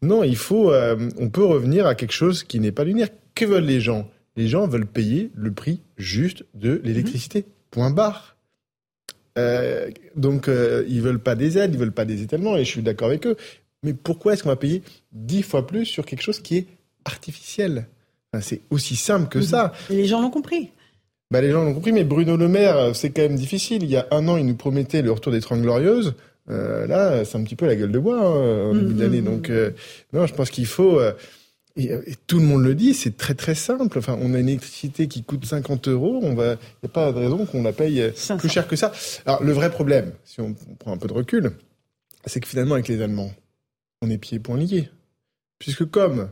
Non, 0.00 0.24
il 0.24 0.36
faut, 0.36 0.72
euh, 0.72 1.10
on 1.18 1.28
peut 1.28 1.44
revenir 1.44 1.86
à 1.86 1.94
quelque 1.94 2.12
chose 2.12 2.42
qui 2.42 2.58
n'est 2.58 2.72
pas 2.72 2.84
linéaire. 2.84 3.10
Que 3.34 3.44
veulent 3.44 3.64
les 3.64 3.80
gens? 3.80 4.08
Les 4.36 4.48
gens 4.48 4.66
veulent 4.66 4.86
payer 4.86 5.30
le 5.34 5.52
prix 5.52 5.80
juste 5.98 6.46
de 6.54 6.80
l'électricité. 6.84 7.44
Point 7.70 7.90
barre. 7.90 8.36
Euh, 9.38 9.90
donc, 10.16 10.48
euh, 10.48 10.84
ils 10.88 11.00
veulent 11.00 11.18
pas 11.18 11.34
des 11.34 11.58
aides, 11.58 11.74
ils 11.74 11.78
veulent 11.78 11.92
pas 11.92 12.04
des 12.04 12.22
étalements, 12.22 12.56
et 12.56 12.64
je 12.64 12.70
suis 12.70 12.82
d'accord 12.82 13.08
avec 13.08 13.26
eux. 13.26 13.36
Mais 13.82 13.94
pourquoi 13.94 14.32
est-ce 14.34 14.42
qu'on 14.42 14.50
va 14.50 14.56
payer 14.56 14.82
dix 15.12 15.42
fois 15.42 15.66
plus 15.66 15.86
sur 15.86 16.04
quelque 16.04 16.22
chose 16.22 16.40
qui 16.40 16.58
est 16.58 16.66
artificiel? 17.04 17.86
Enfin, 18.32 18.42
C'est 18.42 18.60
aussi 18.70 18.96
simple 18.96 19.28
que 19.28 19.40
ça. 19.40 19.72
Et 19.90 19.96
les 19.96 20.06
gens 20.06 20.20
l'ont 20.20 20.30
compris. 20.30 20.70
Bah, 21.30 21.40
les 21.40 21.50
gens 21.50 21.64
l'ont 21.64 21.74
compris, 21.74 21.92
mais 21.92 22.04
Bruno 22.04 22.36
Le 22.36 22.48
Maire, 22.48 22.94
c'est 22.94 23.10
quand 23.10 23.22
même 23.22 23.36
difficile. 23.36 23.82
Il 23.82 23.90
y 23.90 23.96
a 23.96 24.06
un 24.10 24.28
an, 24.28 24.36
il 24.36 24.46
nous 24.46 24.54
promettait 24.54 25.02
le 25.02 25.10
retour 25.10 25.32
des 25.32 25.40
Trente 25.40 25.62
Glorieuses. 25.62 26.14
Euh, 26.50 26.86
là, 26.86 27.24
c'est 27.24 27.38
un 27.38 27.42
petit 27.42 27.56
peu 27.56 27.66
la 27.66 27.74
gueule 27.74 27.92
de 27.92 27.98
bois 27.98 28.20
hein, 28.20 28.70
en 28.70 28.74
début 28.74 28.94
d'année. 28.94 29.22
Donc, 29.22 29.48
euh, 29.48 29.70
non, 30.12 30.26
je 30.26 30.34
pense 30.34 30.50
qu'il 30.50 30.66
faut. 30.66 31.00
Euh, 31.78 32.02
et, 32.06 32.12
et, 32.12 32.16
tout 32.26 32.38
le 32.38 32.44
monde 32.44 32.62
le 32.64 32.74
dit, 32.74 32.94
c'est 32.94 33.16
très 33.16 33.34
très 33.34 33.54
simple. 33.54 33.98
Enfin, 33.98 34.18
on 34.20 34.34
a 34.34 34.38
une 34.38 34.48
électricité 34.48 35.08
qui 35.08 35.22
coûte 35.22 35.44
50 35.44 35.88
euros. 35.88 36.20
On 36.22 36.34
va, 36.34 36.54
il 36.54 36.84
n'y 36.84 36.86
a 36.86 36.88
pas 36.88 37.12
de 37.12 37.18
raison 37.18 37.46
qu'on 37.46 37.62
la 37.62 37.72
paye 37.72 38.12
500. 38.14 38.38
plus 38.38 38.48
cher 38.48 38.68
que 38.68 38.76
ça. 38.76 38.92
Alors, 39.26 39.42
le 39.42 39.52
vrai 39.52 39.70
problème, 39.70 40.12
si 40.24 40.40
on, 40.40 40.54
on 40.70 40.74
prend 40.74 40.92
un 40.92 40.98
peu 40.98 41.08
de 41.08 41.12
recul, 41.14 41.52
c'est 42.26 42.40
que 42.40 42.48
finalement, 42.48 42.74
avec 42.74 42.88
les 42.88 43.00
Allemands, 43.00 43.32
on 44.02 44.10
est 44.10 44.18
pieds 44.18 44.36
et 44.36 44.40
poings 44.40 44.58
liés. 44.58 44.88
Puisque 45.58 45.84
comme, 45.90 46.28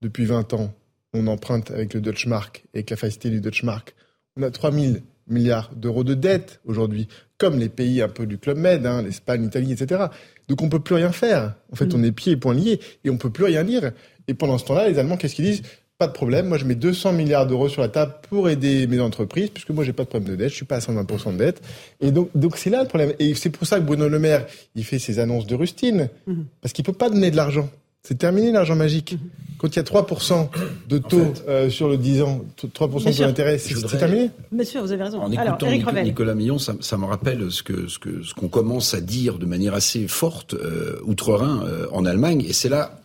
depuis 0.00 0.24
20 0.24 0.52
ans, 0.54 0.74
on 1.14 1.26
emprunte 1.26 1.70
avec 1.70 1.94
le 1.94 2.00
Deutsche 2.00 2.26
Mark 2.26 2.64
et 2.74 2.78
avec 2.78 2.90
la 2.90 2.96
facilité 2.96 3.30
du 3.30 3.40
Deutsche 3.40 3.62
Mark, 3.62 3.94
on 4.36 4.42
a 4.42 4.50
3000 4.50 5.02
milliards 5.28 5.70
d'euros 5.76 6.04
de 6.04 6.14
dette 6.14 6.60
aujourd'hui, 6.64 7.06
comme 7.38 7.58
les 7.58 7.68
pays 7.68 8.02
un 8.02 8.08
peu 8.08 8.26
du 8.26 8.38
Club 8.38 8.58
Med, 8.58 8.84
hein, 8.86 9.02
l'Espagne, 9.02 9.42
l'Italie, 9.42 9.72
etc. 9.72 10.06
Donc 10.48 10.62
on 10.62 10.68
peut 10.68 10.80
plus 10.80 10.96
rien 10.96 11.12
faire. 11.12 11.54
En 11.72 11.76
fait, 11.76 11.86
Mm. 11.86 11.96
on 11.96 12.02
est 12.02 12.12
pieds 12.12 12.32
et 12.32 12.36
poings 12.36 12.54
liés 12.54 12.80
et 13.04 13.10
on 13.10 13.16
peut 13.18 13.30
plus 13.30 13.44
rien 13.44 13.62
dire. 13.62 13.92
Et 14.28 14.34
pendant 14.34 14.58
ce 14.58 14.64
temps-là, 14.66 14.88
les 14.88 14.98
Allemands, 14.98 15.16
qu'est-ce 15.16 15.34
qu'ils 15.34 15.44
disent? 15.46 15.62
Pas 15.98 16.06
de 16.08 16.12
problème, 16.12 16.46
moi 16.48 16.58
je 16.58 16.64
mets 16.64 16.74
200 16.74 17.12
milliards 17.12 17.46
d'euros 17.46 17.68
sur 17.68 17.80
la 17.82 17.88
table 17.88 18.14
pour 18.28 18.48
aider 18.48 18.86
mes 18.88 18.98
entreprises, 18.98 19.50
puisque 19.50 19.70
moi 19.70 19.84
j'ai 19.84 19.92
pas 19.92 20.02
de 20.02 20.08
problème 20.08 20.30
de 20.30 20.36
dette, 20.36 20.48
je 20.50 20.54
suis 20.56 20.64
pas 20.64 20.76
à 20.76 20.80
120% 20.80 21.32
de 21.34 21.38
dette. 21.38 21.62
Et 22.00 22.10
donc 22.10 22.28
donc 22.34 22.56
c'est 22.56 22.70
là 22.70 22.82
le 22.82 22.88
problème. 22.88 23.12
Et 23.20 23.34
c'est 23.34 23.50
pour 23.50 23.66
ça 23.66 23.78
que 23.78 23.84
Bruno 23.84 24.08
Le 24.08 24.18
Maire, 24.18 24.46
il 24.74 24.84
fait 24.84 24.98
ses 24.98 25.18
annonces 25.20 25.46
de 25.46 25.54
rustine, 25.54 26.08
Mhm. 26.26 26.46
parce 26.60 26.72
qu'il 26.72 26.84
peut 26.84 26.92
pas 26.92 27.08
donner 27.08 27.30
de 27.30 27.36
l'argent. 27.36 27.68
C'est 28.02 28.18
terminé 28.18 28.50
l'argent 28.50 28.74
magique. 28.74 29.12
Mhm. 29.12 29.18
Quand 29.58 29.68
il 29.68 29.76
y 29.76 29.78
a 29.78 29.84
3% 29.84 30.50
de 30.88 30.98
taux 30.98 31.20
fait, 31.34 31.48
euh, 31.48 31.70
sur 31.70 31.88
le 31.88 31.96
10 31.96 32.20
ans, 32.22 32.44
3% 32.72 33.10
de 33.10 33.14
taux 33.16 33.22
d'intérêt, 33.22 33.58
c'est 33.58 33.74
voudrais- 33.74 33.90
c'est 33.90 33.98
terminé? 33.98 34.30
Monsieur, 34.50 34.80
vous 34.80 34.90
avez 34.90 35.04
raison. 35.04 35.20
En 35.20 35.30
Alors, 35.30 35.50
écoutant 35.54 35.66
Eric 35.68 35.78
Nico- 35.82 35.90
Revel. 35.90 36.04
Nicolas 36.04 36.34
Millon, 36.34 36.58
ça, 36.58 36.74
ça 36.80 36.96
me 36.96 37.04
rappelle 37.04 37.48
ce 37.52 37.62
que 37.62 37.86
ce 37.86 38.00
que 38.00 38.24
ce 38.24 38.34
qu'on 38.34 38.48
commence 38.48 38.92
à 38.94 39.00
dire 39.00 39.38
de 39.38 39.46
manière 39.46 39.74
assez 39.74 40.08
forte 40.08 40.54
euh, 40.54 40.96
outre-Rhin 41.04 41.62
euh, 41.64 41.86
en 41.92 42.04
Allemagne, 42.06 42.44
et 42.48 42.52
c'est 42.52 42.68
là. 42.70 42.98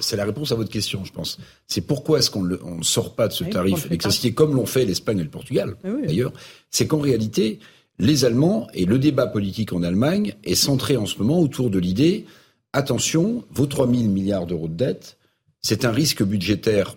C'est 0.00 0.16
la 0.16 0.24
réponse 0.24 0.52
à 0.52 0.54
votre 0.54 0.70
question, 0.70 1.04
je 1.04 1.12
pense. 1.12 1.38
C'est 1.66 1.80
pourquoi 1.80 2.18
est-ce 2.18 2.30
qu'on 2.30 2.42
ne 2.42 2.56
sort 2.82 3.14
pas 3.14 3.28
de 3.28 3.32
ce 3.32 3.44
Oui, 3.44 3.50
tarif 3.50 3.84
d'électricité 3.84 4.32
comme 4.32 4.54
l'ont 4.54 4.66
fait 4.66 4.84
l'Espagne 4.84 5.18
et 5.18 5.24
le 5.24 5.28
Portugal, 5.30 5.76
Ah 5.84 5.88
oui. 5.94 6.06
d'ailleurs. 6.06 6.32
C'est 6.70 6.86
qu'en 6.86 7.00
réalité, 7.00 7.58
les 7.98 8.24
Allemands 8.24 8.68
et 8.74 8.86
le 8.86 8.98
débat 8.98 9.26
politique 9.26 9.72
en 9.72 9.82
Allemagne 9.82 10.34
est 10.44 10.54
centré 10.54 10.96
en 10.96 11.06
ce 11.06 11.18
moment 11.18 11.40
autour 11.40 11.70
de 11.70 11.78
l'idée 11.78 12.24
attention, 12.72 13.44
vos 13.50 13.66
3 13.66 13.88
000 13.90 14.04
milliards 14.04 14.46
d'euros 14.46 14.68
de 14.68 14.74
dette, 14.74 15.16
c'est 15.60 15.84
un 15.84 15.90
risque 15.90 16.22
budgétaire 16.22 16.96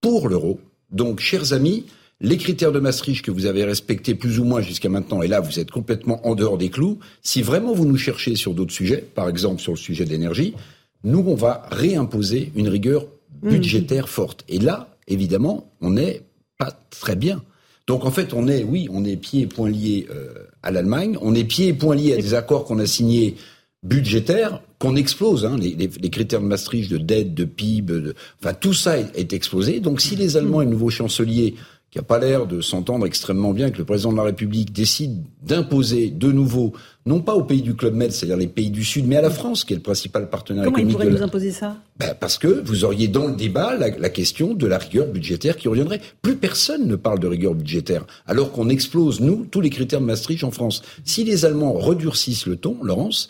pour 0.00 0.28
l'euro. 0.28 0.60
Donc, 0.90 1.20
chers 1.20 1.52
amis, 1.52 1.86
les 2.20 2.36
critères 2.36 2.72
de 2.72 2.80
Maastricht 2.80 3.24
que 3.24 3.30
vous 3.30 3.46
avez 3.46 3.64
respectés 3.64 4.14
plus 4.14 4.38
ou 4.38 4.44
moins 4.44 4.60
jusqu'à 4.60 4.88
maintenant, 4.88 5.22
et 5.22 5.28
là 5.28 5.40
vous 5.40 5.58
êtes 5.58 5.70
complètement 5.70 6.26
en 6.26 6.34
dehors 6.34 6.58
des 6.58 6.70
clous, 6.70 6.98
si 7.22 7.42
vraiment 7.42 7.72
vous 7.72 7.84
nous 7.86 7.96
cherchez 7.96 8.36
sur 8.36 8.54
d'autres 8.54 8.72
sujets, 8.72 8.98
par 9.14 9.28
exemple 9.28 9.60
sur 9.60 9.72
le 9.72 9.78
sujet 9.78 10.04
de 10.04 10.10
l'énergie, 10.10 10.54
nous 11.04 11.24
on 11.26 11.34
va 11.34 11.66
réimposer 11.70 12.52
une 12.56 12.68
rigueur 12.68 13.06
budgétaire 13.42 14.08
forte. 14.08 14.44
Et 14.48 14.58
là, 14.58 14.96
évidemment, 15.08 15.72
on 15.80 15.90
n'est 15.90 16.22
pas 16.58 16.72
très 16.90 17.16
bien. 17.16 17.42
Donc 17.88 18.04
en 18.04 18.10
fait, 18.12 18.32
on 18.34 18.46
est, 18.46 18.62
oui, 18.62 18.88
on 18.92 19.04
est 19.04 19.16
pieds 19.16 19.42
et 19.42 19.46
poings 19.48 19.68
liés 19.68 20.06
euh, 20.10 20.32
à 20.62 20.70
l'Allemagne, 20.70 21.16
on 21.20 21.34
est 21.34 21.42
pieds 21.44 21.68
et 21.68 21.74
poings 21.74 21.96
liés 21.96 22.12
à 22.12 22.16
des 22.16 22.34
accords 22.34 22.64
qu'on 22.64 22.78
a 22.78 22.86
signés 22.86 23.34
budgétaires, 23.82 24.60
qu'on 24.78 24.94
explose. 24.96 25.44
Hein, 25.44 25.56
les, 25.58 25.74
les- 25.74 25.90
les 26.00 26.10
critères 26.10 26.40
de 26.40 26.46
Maastricht, 26.46 26.90
de 26.90 26.98
dette, 26.98 27.34
de 27.34 27.44
PIB, 27.44 27.92
de, 28.00 28.14
enfin 28.40 28.54
tout 28.54 28.74
ça 28.74 28.98
est, 28.98 29.10
est 29.18 29.32
explosé. 29.32 29.80
Donc 29.80 30.00
si 30.00 30.14
les 30.14 30.36
Allemands 30.36 30.62
et 30.62 30.64
le 30.64 30.70
nouveau 30.70 30.90
chancelier, 30.90 31.54
qui 31.92 31.98
a 31.98 32.02
pas 32.02 32.18
l'air 32.18 32.46
de 32.46 32.62
s'entendre 32.62 33.04
extrêmement 33.04 33.52
bien 33.52 33.66
avec 33.66 33.76
le 33.76 33.84
président 33.84 34.12
de 34.12 34.16
la 34.16 34.22
République, 34.22 34.72
décident 34.72 35.22
d'imposer 35.46 36.08
de 36.08 36.32
nouveau, 36.32 36.72
non 37.04 37.20
pas 37.20 37.34
aux 37.34 37.44
pays 37.44 37.60
du 37.60 37.74
Club 37.74 37.94
Med, 37.94 38.12
c'est-à-dire 38.12 38.38
les 38.38 38.46
pays 38.46 38.70
du 38.70 38.82
Sud, 38.82 39.06
mais 39.06 39.16
à 39.16 39.20
la 39.20 39.28
France, 39.28 39.62
qui 39.64 39.74
est 39.74 39.76
le 39.76 39.82
principal 39.82 40.30
partenaire 40.30 40.64
Comment 40.64 40.78
il 40.78 40.80
économique 40.88 40.94
pourrait 40.96 41.06
de 41.08 41.10
nous 41.12 41.18
la- 41.18 41.24
imposer 41.26 41.52
ça? 41.52 41.76
Ben, 41.98 42.14
parce 42.18 42.38
que 42.38 42.62
vous 42.64 42.84
auriez 42.86 43.08
dans 43.08 43.26
le 43.26 43.34
débat 43.36 43.76
la, 43.76 43.90
la 43.90 44.08
question 44.08 44.54
de 44.54 44.66
la 44.66 44.78
rigueur 44.78 45.06
budgétaire 45.06 45.58
qui 45.58 45.68
reviendrait. 45.68 46.00
Plus 46.22 46.36
personne 46.36 46.86
ne 46.88 46.96
parle 46.96 47.18
de 47.18 47.26
rigueur 47.26 47.54
budgétaire, 47.54 48.06
alors 48.26 48.52
qu'on 48.52 48.70
explose, 48.70 49.20
nous, 49.20 49.44
tous 49.50 49.60
les 49.60 49.68
critères 49.68 50.00
de 50.00 50.06
Maastricht 50.06 50.44
en 50.44 50.50
France. 50.50 50.80
Si 51.04 51.24
les 51.24 51.44
Allemands 51.44 51.74
redurcissent 51.74 52.46
le 52.46 52.56
ton, 52.56 52.78
Laurence, 52.82 53.28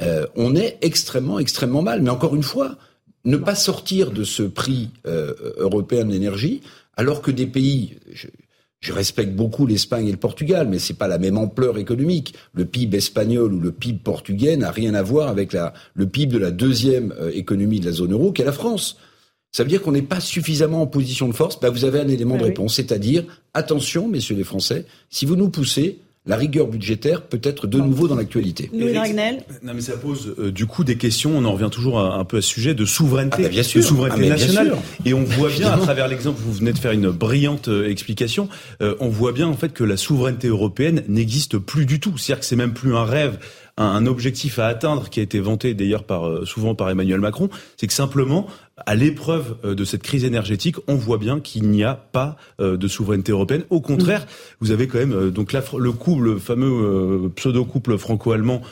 euh, 0.00 0.26
on 0.34 0.56
est 0.56 0.76
extrêmement, 0.82 1.38
extrêmement 1.38 1.82
mal. 1.82 2.02
Mais 2.02 2.10
encore 2.10 2.34
une 2.34 2.42
fois, 2.42 2.74
ne 3.24 3.36
pas 3.36 3.54
sortir 3.54 4.10
de 4.10 4.24
ce 4.24 4.42
prix 4.42 4.90
euh, 5.06 5.32
européen 5.58 6.04
de 6.04 6.10
l'énergie, 6.10 6.62
alors 6.96 7.22
que 7.22 7.30
des 7.30 7.46
pays... 7.46 7.96
je- 8.12 8.28
je 8.84 8.92
respecte 8.92 9.32
beaucoup 9.36 9.64
l'Espagne 9.64 10.08
et 10.08 10.10
le 10.10 10.16
Portugal, 10.16 10.66
mais 10.68 10.80
c'est 10.80 10.94
pas 10.98 11.06
la 11.06 11.18
même 11.18 11.38
ampleur 11.38 11.78
économique. 11.78 12.34
Le 12.52 12.64
PIB 12.64 12.96
espagnol 12.96 13.52
ou 13.54 13.60
le 13.60 13.70
PIB 13.70 14.00
portugais 14.02 14.56
n'a 14.56 14.72
rien 14.72 14.94
à 14.94 15.02
voir 15.02 15.28
avec 15.28 15.52
la, 15.52 15.72
le 15.94 16.08
PIB 16.08 16.32
de 16.34 16.38
la 16.38 16.50
deuxième 16.50 17.14
euh, 17.20 17.30
économie 17.32 17.78
de 17.78 17.86
la 17.86 17.92
zone 17.92 18.10
euro, 18.12 18.32
qu'est 18.32 18.42
la 18.42 18.50
France. 18.50 18.96
Ça 19.52 19.62
veut 19.62 19.68
dire 19.68 19.82
qu'on 19.82 19.92
n'est 19.92 20.02
pas 20.02 20.18
suffisamment 20.18 20.82
en 20.82 20.88
position 20.88 21.28
de 21.28 21.32
force. 21.32 21.60
Ben, 21.60 21.70
vous 21.70 21.84
avez 21.84 22.00
un 22.00 22.08
élément 22.08 22.34
Ah 22.34 22.38
de 22.38 22.42
oui. 22.42 22.48
réponse, 22.48 22.74
c'est-à-dire 22.74 23.22
attention, 23.54 24.08
messieurs 24.08 24.34
les 24.34 24.42
Français, 24.42 24.84
si 25.10 25.26
vous 25.26 25.36
nous 25.36 25.48
poussez, 25.50 25.98
la 26.24 26.36
rigueur 26.36 26.68
budgétaire 26.68 27.22
peut 27.22 27.40
être 27.42 27.66
de 27.66 27.78
nouveau 27.78 28.06
dans 28.06 28.14
l'actualité. 28.14 28.70
Non 28.72 29.72
mais 29.74 29.80
ça 29.80 29.96
pose 29.96 30.34
euh, 30.38 30.52
du 30.52 30.66
coup 30.66 30.84
des 30.84 30.96
questions, 30.96 31.32
on 31.36 31.44
en 31.44 31.52
revient 31.52 31.68
toujours 31.70 31.98
à- 31.98 32.14
un 32.16 32.24
peu 32.24 32.36
à 32.36 32.40
ce 32.42 32.48
sujet 32.48 32.74
de 32.74 32.84
souveraineté, 32.84 33.38
Ah 33.40 33.42
bah 33.42 33.48
bien 33.48 33.62
sûr. 33.64 33.80
de 33.80 33.86
souveraineté 33.86 34.18
Ah 34.20 34.22
bien 34.22 34.30
nationale. 34.30 34.66
sûr. 34.68 34.78
Et 35.04 35.14
on 35.14 35.24
voit 35.24 35.50
bien 35.50 35.72
à 35.72 35.78
travers 35.78 36.06
l'exemple, 36.06 36.40
vous 36.44 36.52
venez 36.52 36.72
de 36.72 36.78
faire 36.78 36.92
une 36.92 37.10
brillante 37.10 37.66
euh, 37.68 37.88
explication, 37.90 38.48
euh, 38.82 38.94
on 39.00 39.08
voit 39.08 39.32
bien 39.32 39.48
en 39.48 39.56
fait 39.56 39.72
que 39.72 39.82
la 39.82 39.96
souveraineté 39.96 40.46
européenne 40.48 41.02
n'existe 41.08 41.58
plus 41.58 41.86
du 41.86 41.98
tout. 41.98 42.16
C'est-à-dire 42.18 42.40
que 42.40 42.46
c'est 42.46 42.56
même 42.56 42.72
plus 42.74 42.94
un 42.94 43.04
rêve, 43.04 43.38
un, 43.76 44.06
objectif 44.06 44.58
à 44.58 44.66
atteindre 44.66 45.08
qui 45.08 45.20
a 45.20 45.22
été 45.22 45.40
vanté 45.40 45.74
d'ailleurs 45.74 46.04
par 46.04 46.28
euh, 46.28 46.44
souvent 46.44 46.74
par 46.74 46.90
Emmanuel 46.90 47.20
Macron. 47.20 47.48
C'est 47.76 47.86
que 47.86 47.92
simplement 47.92 48.46
à 48.76 48.94
l'épreuve 48.94 49.56
euh, 49.64 49.74
de 49.74 49.84
cette 49.84 50.02
crise 50.02 50.24
énergétique, 50.24 50.76
on 50.88 50.96
voit 50.96 51.18
bien 51.18 51.40
qu'il 51.40 51.68
n'y 51.70 51.84
a 51.84 51.94
pas 51.94 52.36
euh, 52.60 52.76
de 52.76 52.88
souveraineté 52.88 53.32
européenne. 53.32 53.64
Au 53.70 53.80
contraire, 53.80 54.26
vous 54.60 54.70
avez 54.70 54.88
quand 54.88 54.98
même 54.98 55.30
donc 55.30 55.52
le 55.52 55.92
couple, 55.92 56.22
le 56.22 56.38
fameux 56.38 57.30
pseudo 57.34 57.64
couple 57.64 57.98
franco-allemand 57.98 58.62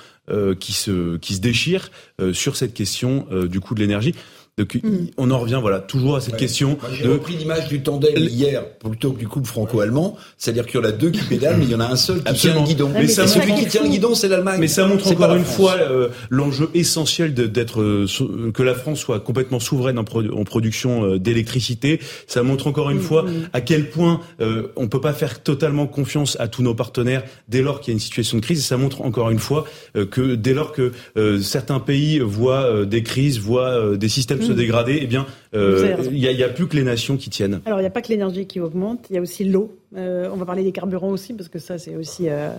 qui 0.60 0.72
se 0.72 1.16
qui 1.16 1.34
se 1.34 1.40
déchire 1.40 1.90
sur 2.32 2.54
cette 2.54 2.72
question 2.72 3.26
du 3.48 3.58
coût 3.58 3.74
de 3.74 3.80
l'énergie. 3.80 4.14
Donc 4.64 5.10
on 5.16 5.30
en 5.30 5.38
revient 5.38 5.58
voilà 5.60 5.78
toujours 5.80 6.16
à 6.16 6.20
cette 6.20 6.36
question 6.36 6.78
Moi, 6.80 6.90
j'ai 6.92 7.04
de 7.04 7.10
repris 7.10 7.36
l'image 7.36 7.68
du 7.68 7.82
tandem 7.82 8.12
hier 8.16 8.64
plutôt 8.78 9.12
que 9.12 9.18
du 9.18 9.28
couple 9.28 9.46
franco-allemand. 9.48 10.16
C'est-à-dire 10.38 10.66
qu'il 10.66 10.80
y 10.80 10.82
en 10.82 10.86
a 10.86 10.92
deux 10.92 11.10
qui 11.10 11.22
pédalent, 11.24 11.56
mais 11.58 11.64
il 11.64 11.70
y 11.70 11.74
en 11.74 11.80
a 11.80 11.86
un 11.86 11.96
seul 11.96 12.22
qui 12.22 12.28
Absolument. 12.28 12.64
tient 12.64 12.64
le 12.64 12.68
guidon. 12.68 12.86
Ouais, 12.92 13.02
mais 13.02 13.08
c'est 13.08 13.26
celui 13.26 13.48
ça 13.50 13.54
qui 13.56 13.66
tient 13.66 13.82
le 13.82 13.88
guidon, 13.88 14.14
c'est 14.14 14.28
l'Allemagne. 14.28 14.58
Mais 14.60 14.68
ça 14.68 14.86
montre 14.86 15.04
C'est 15.06 15.14
encore 15.14 15.34
une 15.36 15.44
fois 15.44 15.76
euh, 15.80 16.08
l'enjeu 16.30 16.68
essentiel 16.74 17.34
de- 17.34 17.46
d'être 17.46 17.80
euh, 17.80 18.06
que 18.54 18.62
la 18.62 18.74
France 18.74 18.98
soit 19.00 19.20
complètement 19.20 19.60
souveraine 19.60 19.98
en, 19.98 20.04
produ- 20.04 20.32
en 20.32 20.44
production 20.44 21.04
euh, 21.04 21.18
d'électricité. 21.18 22.00
Ça 22.26 22.42
montre 22.42 22.66
encore 22.66 22.90
une 22.90 22.98
Mm, 22.98 23.02
fois 23.02 23.22
mm. 23.22 23.48
à 23.52 23.60
quel 23.60 23.88
point 23.90 24.20
euh, 24.40 24.68
on 24.76 24.88
peut 24.88 25.00
pas 25.00 25.12
faire 25.12 25.42
totalement 25.42 25.86
confiance 25.86 26.36
à 26.40 26.48
tous 26.48 26.62
nos 26.62 26.74
partenaires 26.74 27.22
dès 27.48 27.62
lors 27.62 27.80
qu'il 27.80 27.92
y 27.92 27.94
a 27.94 27.94
une 27.94 28.00
situation 28.00 28.36
de 28.36 28.42
crise. 28.42 28.58
Et 28.58 28.62
ça 28.62 28.76
montre 28.76 29.02
encore 29.02 29.30
une 29.30 29.38
fois 29.38 29.64
euh, 29.96 30.04
que 30.06 30.34
dès 30.34 30.52
lors 30.54 30.72
que 30.72 30.92
euh, 31.16 31.40
certains 31.40 31.80
pays 31.80 32.18
voient 32.18 32.64
euh, 32.64 32.84
des 32.84 33.02
crises, 33.02 33.38
voient 33.38 33.68
euh, 33.70 33.96
des 33.96 34.08
systèmes 34.08 34.42
se 34.50 34.56
dégrader, 34.56 34.98
eh 35.02 35.06
bien 35.06 35.26
euh, 35.54 35.96
il 36.10 36.18
y, 36.18 36.44
a, 36.44 36.48
plus 36.48 36.66
que 36.68 36.76
les 36.76 36.82
nations 36.82 37.16
qui 37.16 37.30
tiennent. 37.30 37.60
Alors, 37.64 37.80
il 37.80 37.82
n'y 37.82 37.88
a 37.88 37.90
pas 37.90 38.02
que 38.02 38.08
l'énergie 38.08 38.46
qui 38.46 38.60
augmente, 38.60 39.06
il 39.10 39.16
y 39.16 39.18
a 39.18 39.22
aussi 39.22 39.44
l'eau. 39.44 39.76
Euh, 39.96 40.28
on 40.32 40.36
va 40.36 40.44
parler 40.44 40.62
des 40.62 40.72
carburants 40.72 41.10
aussi, 41.10 41.34
parce 41.34 41.48
que 41.48 41.58
ça, 41.58 41.78
c'est 41.78 41.96
aussi 41.96 42.28
euh, 42.28 42.50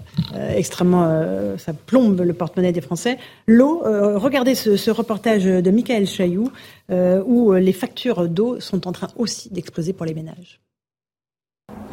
extrêmement... 0.55 1.57
ça 1.57 1.73
plombe 1.73 2.19
le 2.21 2.33
porte-monnaie 2.33 2.71
des 2.71 2.81
Français. 2.81 3.17
L'eau, 3.47 3.81
regardez 3.83 4.55
ce, 4.55 4.75
ce 4.75 4.91
reportage 4.91 5.45
de 5.45 5.71
Michael 5.71 6.07
Chailloux, 6.07 6.51
où 6.89 7.53
les 7.53 7.73
factures 7.73 8.27
d'eau 8.27 8.59
sont 8.59 8.87
en 8.87 8.91
train 8.91 9.07
aussi 9.15 9.49
d'exploser 9.53 9.93
pour 9.93 10.05
les 10.05 10.13
ménages. 10.13 10.59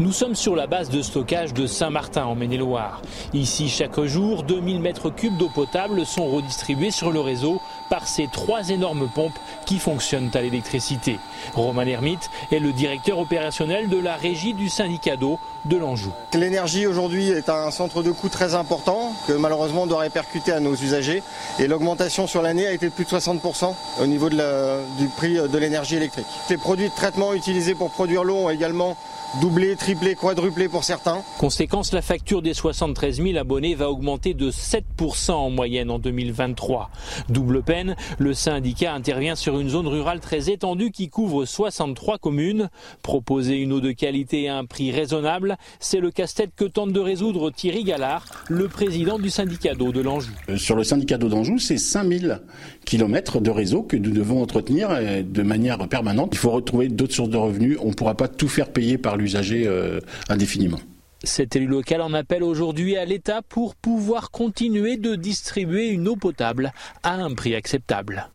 Nous 0.01 0.13
sommes 0.13 0.37
sur 0.37 0.55
la 0.55 0.69
base 0.69 0.91
de 0.91 1.03
stockage 1.03 1.53
de 1.55 1.67
Saint-Martin 1.67 2.25
en 2.25 2.37
Maine-et-Loire. 2.37 3.03
Ici, 3.35 3.69
chaque 3.69 4.01
jour, 4.03 4.45
2000 4.45 4.81
mètres 4.81 5.11
cubes 5.11 5.37
d'eau 5.37 5.51
potable 5.53 6.07
sont 6.07 6.27
redistribués 6.27 6.93
sur 6.93 7.11
le 7.11 7.19
réseau 7.19 7.61
par 7.91 8.07
ces 8.07 8.29
trois 8.29 8.69
énormes 8.69 9.09
pompes 9.13 9.37
qui 9.67 9.81
fonctionnent 9.81 10.31
à 10.35 10.41
l'électricité. 10.41 11.19
Roman 11.55 11.83
Hermite 11.83 12.31
est 12.53 12.61
le 12.61 12.73
directeur 12.73 13.19
opérationnel 13.19 13.89
de 13.89 13.99
la 13.99 14.15
régie 14.15 14.55
du 14.55 14.69
syndicat 14.69 15.17
d'eau 15.17 15.41
de 15.65 15.77
l'Anjou. 15.77 16.13
L'énergie 16.33 16.87
aujourd'hui 16.87 17.31
est 17.31 17.49
un 17.49 17.73
centre 17.73 18.05
de 18.05 18.13
coût 18.13 18.29
très 18.29 18.55
important 18.55 19.13
que 19.27 19.33
malheureusement 19.33 19.89
doit 19.89 19.99
répercuter 19.99 20.53
à 20.53 20.61
nos 20.61 20.77
usagers. 20.77 21.25
Et 21.59 21.67
l'augmentation 21.67 22.29
sur 22.29 22.41
l'année 22.41 22.69
a 22.69 22.73
été 22.73 22.87
de 22.87 22.93
plus 22.93 23.05
de 23.05 23.11
60% 23.11 23.75
au 24.01 24.07
niveau 24.07 24.31
du 24.31 25.09
prix 25.17 25.35
de 25.35 25.59
l'énergie 25.59 25.97
électrique. 25.97 26.27
Les 26.51 26.57
produits 26.57 26.89
de 26.89 26.95
traitement 26.95 27.35
utilisés 27.35 27.75
pour 27.75 27.91
produire 27.91 28.23
l'eau 28.23 28.37
ont 28.37 28.51
également 28.51 28.97
doublé, 29.41 29.77
triplé, 29.77 30.15
quadruplé 30.15 30.69
pour 30.69 30.85
certains. 30.85 31.23
Conséquence, 31.39 31.93
la 31.93 32.03
facture 32.03 32.43
des 32.43 32.55
73 32.55 33.23
000 33.23 33.37
abonnés 33.37 33.75
va 33.75 33.91
augmenter 33.91 34.35
de 34.35 34.51
7% 34.51 35.33
en 35.33 35.51
moyenne 35.51 35.91
en 35.91 35.99
2023. 35.99 36.91
Double 37.29 37.63
peine, 37.63 37.95
le 38.19 38.35
syndicat 38.35 38.95
intervient 38.95 39.37
sur 39.37 39.61
une 39.61 39.69
zone 39.69 39.87
rurale 39.87 40.21
très 40.21 40.51
étendue 40.51 40.91
qui 40.91 41.09
couvre 41.09 41.45
63 41.45 42.19
communes. 42.19 42.71
Proposer 43.03 43.57
une 43.57 43.73
eau 43.73 43.81
de 43.81 43.93
qualité 43.93 44.49
à 44.49 44.57
un 44.57 44.65
prix 44.65 44.91
raisonnable, 44.91 45.57
c'est 45.79 46.01
le 46.01 46.11
casse-tête 46.11 46.51
que 46.57 46.65
tente 46.65 46.93
de 46.93 47.01
résoudre 47.01 47.51
Thierry 47.51 47.85
Gallard, 47.85 48.25
le 48.49 48.69
président 48.69 49.19
du 49.19 49.31
syndicat 49.31 49.75
d'eau 49.75 49.93
de 49.93 50.01
l'Anjou. 50.01 50.33
Euh, 50.49 50.57
sur 50.57 50.75
le 50.75 50.85
syndicat 50.85 51.19
d'eau 51.19 51.29
d'Anjou, 51.29 51.59
c'est 51.59 51.79
5000 51.79 52.41
kilomètres 52.85 53.41
de 53.41 53.51
réseau 53.51 53.83
que 53.83 53.97
nous 53.97 54.11
devons 54.11 54.43
entretenir 54.43 54.89
euh, 54.91 55.23
de 55.23 55.43
manière 55.43 55.87
permanente. 55.89 56.31
Il 56.33 56.39
faut 56.39 56.51
retrouver 56.51 56.89
d'autres 56.89 57.15
sources 57.15 57.29
de 57.29 57.37
revenus. 57.37 57.77
On 57.83 57.89
ne 57.89 57.95
pourra 57.95 58.15
pas 58.15 58.29
tout 58.29 58.49
faire 58.49 58.71
payer 58.71 58.97
par 58.97 59.18
l'usager 59.19 59.67
euh, 59.67 60.01
indéfiniment. 60.29 60.81
Cet 61.25 61.57
élu 61.57 61.67
local 61.67 62.01
en 62.01 62.15
appelle 62.15 62.45
aujourd'hui 62.45 62.97
à 62.97 63.05
l'État 63.05 63.43
pour 63.43 63.75
pouvoir 63.75 64.31
continuer 64.31 64.97
de 64.97 65.17
distribuer 65.17 65.89
une 65.89 66.07
eau 66.07 66.17
potable 66.17 66.73
à 67.03 67.15
un 67.15 67.35
prix 67.35 67.55
acceptable. 67.57 68.29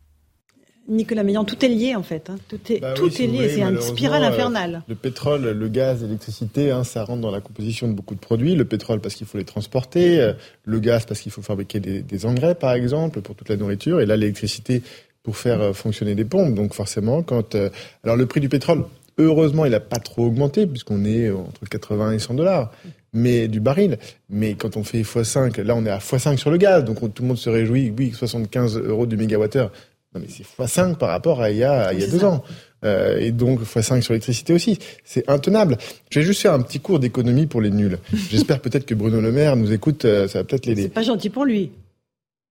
Nicolas 0.87 1.23
Meillan, 1.23 1.45
tout 1.45 1.63
est 1.63 1.69
lié 1.69 1.95
en 1.95 2.03
fait. 2.03 2.29
Hein. 2.29 2.35
Tout 2.49 2.59
est, 2.69 2.79
Bah 2.79 2.93
tout 2.93 3.05
oui, 3.05 3.11
si 3.11 3.23
est 3.23 3.27
vous 3.27 3.33
lié, 3.39 3.49
c'est 3.49 3.61
une 3.61 3.79
spirale 3.79 4.23
euh, 4.23 4.27
infernale. 4.27 4.83
Le 4.89 4.95
pétrole, 4.95 5.51
le 5.51 5.67
gaz, 5.69 6.03
l'électricité, 6.03 6.71
hein, 6.71 6.83
ça 6.83 7.05
rentre 7.05 7.21
dans 7.21 7.31
la 7.31 7.39
composition 7.39 7.87
de 7.87 7.93
beaucoup 7.93 8.15
de 8.15 8.19
produits. 8.19 8.55
Le 8.55 8.65
pétrole 8.65 8.99
parce 8.99 9.15
qu'il 9.15 9.25
faut 9.25 9.37
les 9.37 9.45
transporter, 9.45 10.19
euh, 10.19 10.33
le 10.65 10.79
gaz 10.79 11.05
parce 11.05 11.21
qu'il 11.21 11.31
faut 11.31 11.41
fabriquer 11.41 11.79
des, 11.79 12.01
des 12.01 12.25
engrais 12.25 12.55
par 12.55 12.73
exemple 12.73 13.21
pour 13.21 13.33
toute 13.33 13.47
la 13.47 13.55
nourriture, 13.55 14.01
et 14.01 14.05
là 14.05 14.17
l'électricité 14.17 14.83
pour 15.23 15.37
faire 15.37 15.73
fonctionner 15.73 16.15
des 16.15 16.25
pompes. 16.25 16.53
Donc 16.53 16.73
forcément, 16.73 17.23
quand 17.23 17.55
euh, 17.55 17.69
alors 18.03 18.17
le 18.17 18.25
prix 18.25 18.41
du 18.41 18.49
pétrole, 18.49 18.83
heureusement, 19.17 19.65
il 19.65 19.71
n'a 19.71 19.79
pas 19.79 19.99
trop 19.99 20.25
augmenté 20.25 20.65
puisqu'on 20.67 21.03
est 21.05 21.29
entre 21.31 21.65
80 21.69 22.11
et 22.13 22.19
100 22.19 22.33
dollars. 22.35 22.71
Mais 23.15 23.47
du 23.47 23.59
baril. 23.59 23.99
Mais 24.29 24.55
quand 24.55 24.75
on 24.75 24.83
fait 24.83 25.01
x5, 25.03 25.61
là 25.61 25.75
on 25.75 25.85
est 25.85 25.89
à 25.91 25.99
x5 25.99 26.37
sur 26.37 26.49
le 26.49 26.57
gaz, 26.57 26.83
donc 26.83 27.03
on- 27.03 27.09
tout 27.09 27.21
le 27.21 27.27
monde 27.27 27.37
se 27.37 27.49
réjouit, 27.49 27.93
oui, 27.95 28.11
75 28.11 28.77
euros 28.77 29.05
du 29.05 29.17
mégawattheure. 29.17 29.71
Non 30.15 30.21
mais 30.21 30.27
c'est 30.29 30.43
x5 30.43 30.95
par 30.97 31.09
rapport 31.09 31.41
à 31.41 31.51
il 31.51 31.57
y 31.57 31.63
a, 31.63 31.93
il 31.93 31.99
y 31.99 32.03
a 32.03 32.05
C'est 32.05 32.11
deux 32.13 32.19
ça. 32.19 32.29
ans. 32.29 32.43
Euh, 32.85 33.17
et 33.19 33.31
donc 33.31 33.61
x5 33.61 34.01
sur 34.01 34.13
l'électricité 34.13 34.51
aussi. 34.53 34.79
C'est 35.03 35.29
intenable. 35.29 35.77
Je 36.09 36.19
vais 36.19 36.25
juste 36.25 36.41
faire 36.41 36.53
un 36.53 36.61
petit 36.61 36.79
cours 36.79 36.99
d'économie 36.99 37.45
pour 37.45 37.61
les 37.61 37.69
nuls. 37.69 37.99
J'espère 38.31 38.59
peut-être 38.61 38.85
que 38.85 38.95
Bruno 38.95 39.21
Le 39.21 39.31
Maire 39.31 39.55
nous 39.57 39.71
écoute, 39.71 40.05
euh, 40.05 40.27
ça 40.27 40.39
va 40.39 40.43
peut-être 40.45 40.65
l'aider. 40.65 40.81
C'est 40.83 40.89
pas 40.89 41.03
gentil 41.03 41.29
pour 41.29 41.45
lui. 41.45 41.71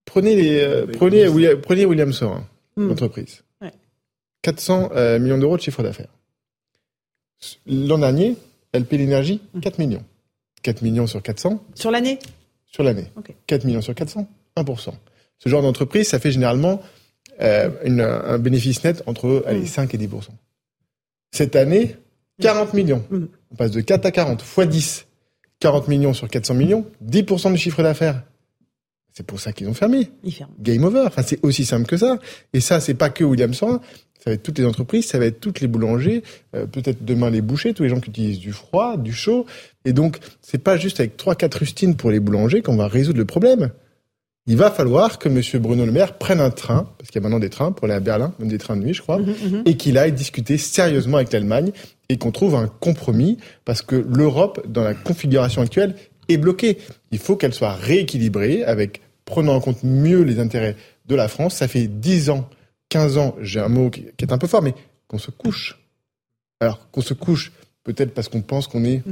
Prenez 0.04 0.36
les, 0.36 0.60
euh, 0.60 0.86
prenez, 0.92 1.26
William, 1.28 1.60
prenez 1.60 1.84
William 1.86 2.12
Sorin, 2.12 2.44
Hmm. 2.76 2.88
l'entreprise. 2.88 3.42
Ouais. 3.60 3.70
400 4.42 4.90
euh, 4.94 5.18
millions 5.18 5.38
d'euros 5.38 5.56
de 5.56 5.62
chiffre 5.62 5.82
d'affaires. 5.82 6.08
L'an 7.66 7.98
dernier, 7.98 8.36
LP 8.72 8.92
l'énergie, 8.92 9.40
Hmm. 9.54 9.60
4 9.60 9.78
millions. 9.78 10.02
4 10.62 10.82
millions 10.82 11.06
sur 11.06 11.22
400 11.22 11.62
Sur 11.74 11.90
l'année? 11.90 12.18
Sur 12.66 12.82
l'année. 12.84 13.06
Ok. 13.16 13.32
4 13.46 13.64
millions 13.64 13.82
sur 13.82 13.94
400, 13.94 14.28
1%. 14.56 14.94
Ce 15.38 15.48
genre 15.48 15.62
d'entreprise, 15.62 16.08
ça 16.08 16.18
fait 16.18 16.30
généralement 16.30 16.80
euh, 17.40 17.70
une- 17.84 18.00
un 18.02 18.38
bénéfice 18.38 18.84
net 18.84 19.02
entre 19.06 19.42
allez, 19.46 19.60
Mm. 19.62 19.66
5 19.66 19.94
et 19.94 19.98
10%. 19.98 20.30
Cette 21.32 21.56
année, 21.56 21.96
40 22.40 22.74
millions. 22.74 23.02
Mm. 23.10 23.24
On 23.50 23.54
passe 23.56 23.70
de 23.70 23.80
4 23.80 24.04
à 24.06 24.10
40, 24.10 24.42
fois 24.42 24.66
10. 24.66 25.06
40 25.58 25.88
millions 25.88 26.12
sur 26.12 26.28
400 26.28 26.54
millions, 26.54 26.84
10% 27.00 27.50
du 27.50 27.56
chiffre 27.58 27.82
d'affaires. 27.82 28.22
C'est 29.14 29.24
pour 29.26 29.40
ça 29.40 29.52
qu'ils 29.52 29.68
ont 29.68 29.74
fermé. 29.74 30.10
Game 30.60 30.84
over. 30.84 31.04
Enfin, 31.06 31.22
c'est 31.22 31.38
aussi 31.44 31.64
simple 31.64 31.86
que 31.86 31.96
ça. 31.96 32.18
Et 32.52 32.60
ça, 32.60 32.80
c'est 32.80 32.94
pas 32.94 33.10
que 33.10 33.24
William 33.24 33.52
Sorin. 33.54 33.80
Ça 34.22 34.30
va 34.30 34.34
être 34.34 34.42
toutes 34.42 34.58
les 34.58 34.64
entreprises, 34.64 35.06
ça 35.06 35.18
va 35.18 35.26
être 35.26 35.40
toutes 35.40 35.60
les 35.60 35.66
boulangers, 35.66 36.22
euh, 36.54 36.66
peut-être 36.66 37.04
demain 37.04 37.28
les 37.28 37.40
bouchers, 37.40 37.74
tous 37.74 37.82
les 37.82 37.88
gens 37.88 37.98
qui 37.98 38.10
utilisent 38.10 38.38
du 38.38 38.52
froid, 38.52 38.96
du 38.96 39.12
chaud. 39.12 39.46
Et 39.84 39.92
donc, 39.92 40.18
c'est 40.42 40.62
pas 40.62 40.76
juste 40.76 41.00
avec 41.00 41.16
trois, 41.16 41.34
quatre 41.34 41.56
rustines 41.56 41.96
pour 41.96 42.12
les 42.12 42.20
boulangers 42.20 42.62
qu'on 42.62 42.76
va 42.76 42.86
résoudre 42.86 43.18
le 43.18 43.24
problème. 43.24 43.70
Il 44.46 44.56
va 44.56 44.70
falloir 44.70 45.18
que 45.18 45.28
Monsieur 45.28 45.58
Bruno 45.58 45.84
Le 45.84 45.92
Maire 45.92 46.18
prenne 46.18 46.40
un 46.40 46.50
train, 46.50 46.88
parce 46.98 47.10
qu'il 47.10 47.20
y 47.20 47.24
a 47.24 47.28
maintenant 47.28 47.40
des 47.40 47.50
trains 47.50 47.72
pour 47.72 47.84
aller 47.84 47.94
à 47.94 48.00
Berlin, 48.00 48.32
même 48.38 48.48
des 48.48 48.58
trains 48.58 48.76
de 48.76 48.82
nuit, 48.82 48.94
je 48.94 49.02
crois, 49.02 49.18
Mhm, 49.18 49.34
mhm. 49.44 49.62
et 49.66 49.76
qu'il 49.76 49.98
aille 49.98 50.12
discuter 50.12 50.56
sérieusement 50.58 51.16
avec 51.16 51.32
l'Allemagne 51.32 51.70
et 52.08 52.16
qu'on 52.16 52.30
trouve 52.32 52.54
un 52.54 52.66
compromis, 52.66 53.38
parce 53.64 53.82
que 53.82 53.96
l'Europe, 53.96 54.64
dans 54.68 54.82
la 54.82 54.94
configuration 54.94 55.62
actuelle, 55.62 55.94
est 56.28 56.36
bloquée. 56.36 56.78
Il 57.10 57.18
faut 57.18 57.36
qu'elle 57.36 57.54
soit 57.54 57.72
rééquilibrée 57.72 58.62
avec 58.64 59.00
prenant 59.24 59.54
en 59.54 59.60
compte 59.60 59.82
mieux 59.82 60.22
les 60.22 60.38
intérêts 60.38 60.76
de 61.06 61.14
la 61.14 61.28
France. 61.28 61.54
Ça 61.56 61.68
fait 61.68 61.86
10 61.86 62.30
ans, 62.30 62.48
15 62.92 63.16
ans, 63.16 63.34
j'ai 63.40 63.58
un 63.58 63.68
mot 63.68 63.88
qui 63.88 64.04
qui 64.18 64.26
est 64.26 64.32
un 64.32 64.38
peu 64.38 64.46
fort, 64.46 64.60
mais 64.60 64.74
qu'on 65.08 65.16
se 65.16 65.30
couche. 65.30 65.78
Alors, 66.60 66.90
qu'on 66.90 67.00
se 67.00 67.14
couche, 67.14 67.50
peut-être 67.84 68.12
parce 68.12 68.28
qu'on 68.28 68.42
pense 68.42 68.66
qu'on 68.66 68.84
est 68.84 69.02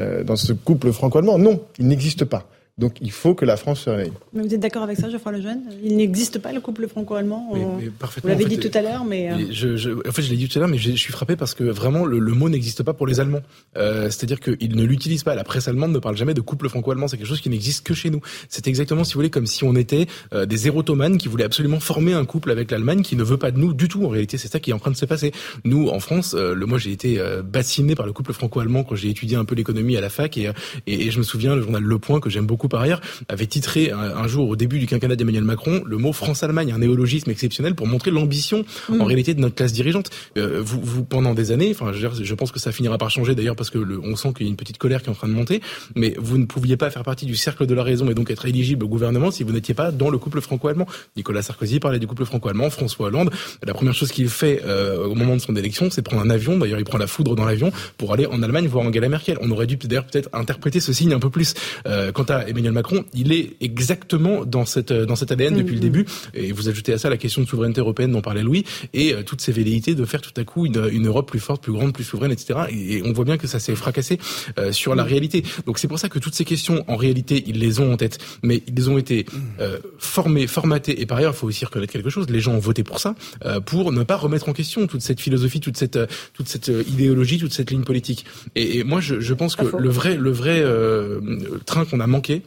euh, 0.00 0.24
dans 0.24 0.34
ce 0.34 0.52
couple 0.52 0.90
franco-allemand. 0.90 1.38
Non, 1.38 1.64
il 1.78 1.86
n'existe 1.86 2.24
pas. 2.24 2.48
Donc, 2.78 2.98
il 3.00 3.10
faut 3.10 3.34
que 3.34 3.44
la 3.44 3.56
France 3.56 3.80
se 3.80 3.90
réveille. 3.90 4.12
Mais 4.32 4.42
vous 4.42 4.54
êtes 4.54 4.60
d'accord 4.60 4.82
avec 4.84 4.96
ça, 4.98 5.10
Geoffroy 5.10 5.32
Lejeune? 5.32 5.62
Il 5.82 5.96
n'existe 5.96 6.38
pas 6.38 6.52
le 6.52 6.60
couple 6.60 6.86
franco-allemand 6.86 7.50
Mais- 7.52 7.60
on- 7.64 7.76
mais 7.76 7.86
Vous 7.86 8.28
l'avez 8.28 8.44
en 8.44 8.48
fait, 8.48 8.56
dit 8.56 8.68
tout 8.70 8.78
à 8.78 8.82
l'heure, 8.82 9.04
mais... 9.04 9.30
euh, 9.32 9.36
Et 9.38 9.52
je, 9.52 9.76
je- 9.76 9.90
en 10.08 10.12
fait, 10.12 10.22
je 10.22 10.30
l'ai 10.30 10.36
dit 10.36 10.48
tout 10.48 10.58
à 10.58 10.60
l'heure, 10.60 10.68
mais 10.70 10.78
je, 10.78 10.90
je 10.92 10.96
suis 10.96 11.12
frappé 11.12 11.34
parce 11.36 11.54
que 11.54 11.64
vraiment 11.64 12.04
le, 12.04 12.18
le 12.20 12.32
mot 12.34 12.48
n'existe 12.48 12.82
pas 12.84 12.94
pour 12.94 13.06
les 13.06 13.18
Allemands. 13.20 13.42
Euh, 13.76 14.04
C'est-à-dire 14.10 14.38
qu'ils 14.40 14.76
ne 14.76 14.84
l'utilisent 14.84 15.24
pas. 15.24 15.34
La 15.34 15.44
presse 15.44 15.66
allemande 15.68 15.92
ne 15.92 15.98
parle 15.98 16.16
jamais 16.16 16.34
de 16.34 16.40
couple 16.40 16.68
franco-allemand. 16.68 17.08
C'est 17.08 17.16
quelque 17.16 17.26
chose 17.26 17.40
qui 17.40 17.50
n'existe 17.50 17.84
que 17.84 17.94
chez 17.94 18.10
nous. 18.10 18.20
C'est 18.48 18.68
exactement, 18.68 19.02
si 19.04 19.14
vous 19.14 19.18
voulez, 19.18 19.30
comme 19.30 19.46
si 19.46 19.64
on 19.64 19.74
était 19.74 20.06
euh, 20.32 20.46
des 20.46 20.66
érotomanes 20.68 21.18
qui 21.18 21.26
voulaient 21.28 21.44
absolument 21.44 21.80
former 21.80 22.12
un 22.12 22.24
couple 22.24 22.50
avec 22.52 22.70
l'Allemagne 22.70 23.02
qui 23.02 23.16
ne 23.16 23.24
veut 23.24 23.38
pas 23.38 23.50
de 23.50 23.58
nous 23.58 23.72
du 23.74 23.88
tout. 23.88 24.04
En 24.04 24.08
réalité, 24.08 24.38
c'est 24.38 24.48
ça 24.48 24.60
qui 24.60 24.70
est 24.70 24.74
en 24.74 24.78
train 24.78 24.92
de 24.92 24.96
se 24.96 25.04
passer. 25.06 25.32
Nous, 25.64 25.88
en 25.88 25.98
France, 25.98 26.34
euh, 26.38 26.54
le, 26.54 26.64
moi, 26.66 26.78
j'ai 26.78 26.92
été 26.92 27.18
euh, 27.18 27.42
bassiné 27.42 27.94
par 27.96 28.06
le 28.06 28.12
couple 28.12 28.32
franco-allemand 28.32 28.84
quand 28.84 28.94
j'ai 28.94 29.08
étudié 29.10 29.36
un 29.36 29.44
peu 29.44 29.54
l'économie 29.56 29.96
à 29.96 30.00
la 30.00 30.10
fac 30.10 30.36
et, 30.38 30.48
euh, 30.48 30.52
et, 30.86 31.06
et 31.06 31.10
je 31.10 31.18
me 31.18 31.24
souviens, 31.24 31.56
le 31.56 31.62
journal 31.62 31.82
Le 31.82 31.98
Point, 31.98 32.20
que 32.20 32.30
j'aime 32.30 32.46
beaucoup 32.46 32.67
par 32.68 32.80
ailleurs, 32.80 33.00
avait 33.28 33.46
titré 33.46 33.90
un, 33.90 33.98
un 33.98 34.28
jour 34.28 34.48
au 34.48 34.56
début 34.56 34.78
du 34.78 34.86
quinquennat 34.86 35.16
d'Emmanuel 35.16 35.44
Macron 35.44 35.82
le 35.84 35.96
mot 35.98 36.12
France-Allemagne, 36.12 36.72
un 36.72 36.78
néologisme 36.78 37.30
exceptionnel 37.30 37.74
pour 37.74 37.86
montrer 37.86 38.10
l'ambition 38.10 38.64
Mm. 38.88 39.00
en 39.00 39.04
réalité 39.04 39.34
de 39.34 39.40
notre 39.40 39.54
classe 39.54 39.72
dirigeante. 39.72 40.10
Euh, 40.36 40.60
vous, 40.62 40.80
vous, 40.82 41.04
pendant 41.04 41.34
des 41.34 41.52
années, 41.52 41.70
enfin, 41.70 41.92
je, 41.92 42.06
je 42.22 42.34
pense 42.34 42.52
que 42.52 42.58
ça 42.58 42.72
finira 42.72 42.98
par 42.98 43.10
changer 43.10 43.34
d'ailleurs 43.34 43.56
parce 43.56 43.70
que 43.70 43.78
le, 43.78 44.00
on 44.02 44.16
sent 44.16 44.32
qu'il 44.36 44.46
y 44.46 44.48
a 44.48 44.50
une 44.50 44.56
petite 44.56 44.78
colère 44.78 45.02
qui 45.02 45.08
est 45.08 45.10
en 45.10 45.14
train 45.14 45.28
de 45.28 45.32
monter, 45.32 45.60
mais 45.94 46.14
vous 46.18 46.38
ne 46.38 46.44
pouviez 46.44 46.76
pas 46.76 46.90
faire 46.90 47.02
partie 47.02 47.26
du 47.26 47.36
cercle 47.36 47.66
de 47.66 47.74
la 47.74 47.82
raison 47.82 48.10
et 48.10 48.14
donc 48.14 48.30
être 48.30 48.46
éligible 48.46 48.84
au 48.84 48.88
gouvernement 48.88 49.30
si 49.30 49.42
vous 49.42 49.52
n'étiez 49.52 49.74
pas 49.74 49.90
dans 49.90 50.10
le 50.10 50.18
couple 50.18 50.40
franco-allemand. 50.40 50.86
Nicolas 51.16 51.42
Sarkozy 51.42 51.80
parlait 51.80 51.98
du 51.98 52.06
couple 52.06 52.24
franco-allemand, 52.24 52.70
François 52.70 53.06
Hollande, 53.08 53.30
la 53.64 53.74
première 53.74 53.94
chose 53.94 54.12
qu'il 54.12 54.28
fait 54.28 54.62
euh, 54.64 55.06
au 55.06 55.14
moment 55.14 55.34
de 55.36 55.40
son 55.40 55.54
élection, 55.56 55.90
c'est 55.90 56.02
prendre 56.02 56.22
un 56.22 56.30
avion, 56.30 56.56
d'ailleurs 56.56 56.78
il 56.78 56.84
prend 56.84 56.98
la 56.98 57.06
foudre 57.06 57.34
dans 57.36 57.44
l'avion 57.44 57.72
pour 57.96 58.12
aller 58.12 58.26
en 58.26 58.42
Allemagne 58.42 58.66
voir 58.66 58.86
Angela 58.86 59.08
Merkel. 59.08 59.38
On 59.40 59.50
aurait 59.50 59.66
dû 59.66 59.76
d'ailleurs 59.76 60.06
peut-être 60.06 60.28
interpréter 60.32 60.80
ce 60.80 60.92
signe 60.92 61.12
un 61.12 61.18
peu 61.18 61.30
plus. 61.30 61.54
Euh, 61.86 62.12
quant 62.12 62.24
à 62.24 62.48
Emmanuel 62.58 62.72
Macron, 62.72 63.04
il 63.14 63.32
est 63.32 63.56
exactement 63.60 64.44
dans 64.44 64.64
cette 64.64 64.92
dans 64.92 65.16
cet 65.16 65.32
ADN 65.32 65.56
depuis 65.56 65.74
le 65.74 65.80
début. 65.80 66.06
Et 66.34 66.52
vous 66.52 66.68
ajoutez 66.68 66.92
à 66.92 66.98
ça 66.98 67.08
la 67.08 67.16
question 67.16 67.42
de 67.42 67.46
souveraineté 67.46 67.80
européenne 67.80 68.12
dont 68.12 68.20
parlait 68.20 68.42
Louis 68.42 68.64
et 68.92 69.14
euh, 69.14 69.22
toutes 69.22 69.40
ces 69.40 69.52
velléités 69.52 69.94
de 69.94 70.04
faire 70.04 70.20
tout 70.20 70.32
à 70.36 70.44
coup 70.44 70.66
une, 70.66 70.88
une 70.92 71.06
Europe 71.06 71.28
plus 71.28 71.40
forte, 71.40 71.62
plus 71.62 71.72
grande, 71.72 71.92
plus 71.92 72.04
souveraine, 72.04 72.32
etc. 72.32 72.60
Et, 72.70 72.96
et 72.96 73.02
on 73.04 73.12
voit 73.12 73.24
bien 73.24 73.38
que 73.38 73.46
ça 73.46 73.60
s'est 73.60 73.74
fracassé 73.74 74.18
euh, 74.58 74.72
sur 74.72 74.94
la 74.94 75.04
réalité. 75.04 75.42
Donc 75.66 75.78
c'est 75.78 75.88
pour 75.88 75.98
ça 75.98 76.08
que 76.08 76.18
toutes 76.18 76.34
ces 76.34 76.44
questions, 76.44 76.84
en 76.88 76.96
réalité, 76.96 77.44
ils 77.46 77.58
les 77.58 77.80
ont 77.80 77.92
en 77.92 77.96
tête, 77.96 78.18
mais 78.42 78.62
ils 78.66 78.90
ont 78.90 78.98
été 78.98 79.26
euh, 79.60 79.78
formés, 79.98 80.46
formatés. 80.46 81.00
Et 81.00 81.06
par 81.06 81.18
ailleurs, 81.18 81.34
il 81.34 81.38
faut 81.38 81.46
aussi 81.46 81.64
reconnaître 81.64 81.92
quelque 81.92 82.10
chose. 82.10 82.28
Les 82.28 82.40
gens 82.40 82.54
ont 82.54 82.58
voté 82.58 82.82
pour 82.82 82.98
ça, 83.00 83.14
euh, 83.44 83.60
pour 83.60 83.92
ne 83.92 84.02
pas 84.02 84.16
remettre 84.16 84.48
en 84.48 84.52
question 84.52 84.86
toute 84.86 85.02
cette 85.02 85.20
philosophie, 85.20 85.60
toute 85.60 85.76
cette 85.76 85.96
euh, 85.96 86.06
toute 86.32 86.48
cette 86.48 86.68
euh, 86.68 86.82
idéologie, 86.88 87.38
toute 87.38 87.52
cette 87.52 87.70
ligne 87.70 87.84
politique. 87.84 88.24
Et, 88.54 88.78
et 88.78 88.84
moi, 88.84 89.00
je, 89.00 89.20
je 89.20 89.34
pense 89.34 89.56
que 89.56 89.64
le 89.76 89.88
vrai 89.88 90.16
le 90.16 90.30
vrai 90.30 90.60
euh, 90.60 91.20
train 91.66 91.84
qu'on 91.84 92.00
a 92.00 92.06
manqué. 92.06 92.42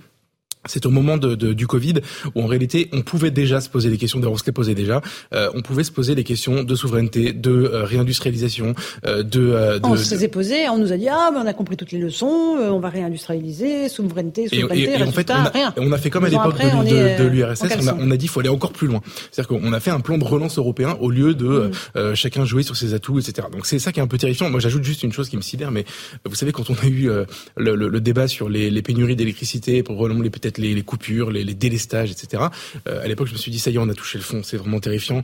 C'est 0.67 0.85
au 0.85 0.91
moment 0.91 1.17
de, 1.17 1.33
de- 1.35 1.53
du 1.53 1.65
Covid 1.65 1.95
où 2.35 2.41
en 2.43 2.45
réalité 2.45 2.87
on 2.93 3.01
pouvait 3.01 3.31
déjà 3.31 3.61
se 3.61 3.69
poser 3.69 3.89
des 3.89 3.97
questions, 3.97 4.19
d'ailleurs 4.19 4.33
on 4.33 4.37
se 4.37 4.45
les 4.45 4.51
posait 4.51 4.75
déjà, 4.75 5.01
euh, 5.33 5.49
on 5.55 5.61
pouvait 5.61 5.83
se 5.83 5.91
poser 5.91 6.13
des 6.13 6.23
questions 6.23 6.63
de 6.63 6.75
souveraineté, 6.75 7.33
de 7.33 7.49
euh, 7.51 7.83
réindustrialisation, 7.83 8.75
euh, 9.07 9.23
de, 9.23 9.41
euh, 9.41 9.79
de, 9.79 9.85
On 9.87 9.95
se 9.95 10.13
les 10.13 10.25
est 10.25 10.27
posés, 10.27 10.69
on 10.69 10.77
nous 10.77 10.91
a 10.93 10.97
dit 10.97 11.07
ah 11.09 11.31
mais 11.33 11.39
on 11.39 11.47
a 11.47 11.53
compris 11.53 11.77
toutes 11.77 11.91
les 11.91 11.99
leçons, 11.99 12.57
euh, 12.59 12.69
on 12.69 12.79
va 12.79 12.89
réindustrialiser, 12.89 13.89
souveraineté, 13.89 14.43
Et, 14.51 14.61
souveraineté, 14.61 14.91
et- 14.91 14.99
et 14.99 15.03
en 15.03 15.11
fait, 15.11 15.29
on 15.31 15.33
a, 15.33 15.49
rien. 15.49 15.73
on 15.77 15.91
a 15.91 15.97
fait 15.97 16.09
comme 16.09 16.25
à 16.25 16.29
l'époque 16.29 16.57
de, 16.57 17.27
l'URSS, 17.27 17.63
on 17.81 17.87
a, 17.87 17.95
on 17.99 18.11
a 18.11 18.17
dit 18.17 18.25
il 18.25 18.29
faut 18.29 18.39
aller 18.39 18.49
encore 18.49 18.71
plus 18.73 18.87
loin. 18.87 19.01
C'est-à-dire 19.31 19.47
qu'on 19.47 19.73
a 19.73 19.79
fait 19.79 19.91
un 19.91 19.99
plan 19.99 20.17
de 20.17 20.23
relance 20.23 20.57
européen 20.57 20.97
au 20.99 21.09
lieu 21.09 21.33
de 21.33 21.41
Mm. 21.51 21.71
euh, 21.97 22.15
chacun 22.15 22.45
jouer 22.45 22.63
sur 22.63 22.75
ses 22.77 22.93
atouts, 22.93 23.19
etc. 23.19 23.47
Donc 23.51 23.65
c'est 23.65 23.79
ça 23.79 23.91
qui 23.91 23.99
est 23.99 24.03
un 24.03 24.07
peu 24.07 24.17
terrifiant. 24.17 24.49
Moi 24.49 24.59
j'ajoute 24.59 24.83
juste 24.83 25.03
une 25.03 25.11
chose 25.11 25.27
qui 25.29 25.37
me 25.37 25.41
sidère, 25.41 25.71
mais 25.71 25.85
vous 26.25 26.35
savez 26.35 26.51
quand 26.51 26.69
on 26.69 26.75
a 26.75 26.85
eu 26.87 27.09
euh, 27.09 27.25
le, 27.57 27.75
le- 27.75 27.89
le 27.89 28.01
débat 28.01 28.27
sur 28.27 28.47
les, 28.49 28.69
les 28.69 28.81
pénuries 28.81 29.15
d'électricité, 29.15 29.83
pour 29.83 30.07
les, 30.07 30.29
peut-être 30.51 30.57
les, 30.57 30.73
les, 30.73 30.83
coupures, 30.83 31.31
les, 31.31 31.43
les, 31.43 31.53
délestages, 31.53 32.11
etc. 32.11 32.43
à 32.85 33.07
l'époque, 33.07 33.27
je 33.27 33.33
me 33.33 33.37
suis 33.37 33.51
dit, 33.51 33.59
ça 33.59 33.71
y 33.71 33.75
est, 33.75 33.77
on 33.77 33.89
a 33.89 33.93
touché 33.93 34.17
le 34.17 34.23
fond, 34.23 34.41
c'est 34.43 34.57
vraiment 34.57 34.79
terrifiant. 34.79 35.21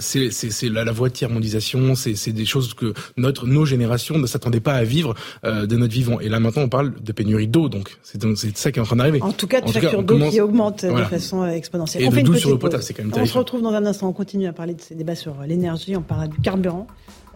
c'est 0.00 0.68
la, 0.70 0.84
la 0.84 0.92
voie 0.92 1.08
de 1.08 1.14
tiers-mondisation, 1.14 1.94
c'est 1.94 2.32
des 2.32 2.44
choses 2.44 2.74
que 2.74 2.92
notre, 3.16 3.46
nos 3.46 3.64
générations 3.64 4.18
ne 4.18 4.26
s'attendaient 4.26 4.60
pas 4.60 4.74
à 4.74 4.84
vivre 4.84 5.14
de 5.44 5.76
notre 5.76 5.92
vivant. 5.92 6.20
Et 6.20 6.28
là, 6.28 6.40
maintenant, 6.40 6.62
on 6.62 6.68
parle 6.68 6.94
de 7.00 7.12
pénurie 7.12 7.48
d'eau, 7.48 7.68
donc 7.68 7.96
c'est 8.02 8.22
ça 8.56 8.72
qui 8.72 8.78
est 8.78 8.82
en 8.82 8.86
train 8.86 8.96
d'arriver. 8.96 9.22
En 9.22 9.32
tout 9.32 9.46
cas, 9.46 9.60
de 9.60 9.70
facture 9.70 10.02
d'eau 10.02 10.18
qui 10.30 10.40
augmente 10.40 10.84
de 10.84 11.04
façon 11.04 11.46
exponentielle. 11.46 12.04
Et 12.04 12.06
on 12.06 12.10
fait 12.10 12.20
une 12.20 12.36
sur 12.36 12.50
le 12.50 12.58
potable, 12.58 12.82
c'est 12.82 12.94
quand 12.94 13.02
même 13.02 13.12
terrifiant. 13.12 13.30
On 13.30 13.34
se 13.34 13.38
retrouve 13.38 13.62
dans 13.62 13.72
un 13.72 13.86
instant, 13.86 14.08
on 14.08 14.12
continue 14.12 14.46
à 14.46 14.52
parler 14.52 14.74
de 14.74 14.80
ces 14.80 14.94
débats 14.94 15.14
sur 15.14 15.34
l'énergie, 15.46 15.96
on 15.96 16.02
parlera 16.02 16.28
du 16.28 16.38
carburant. 16.40 16.86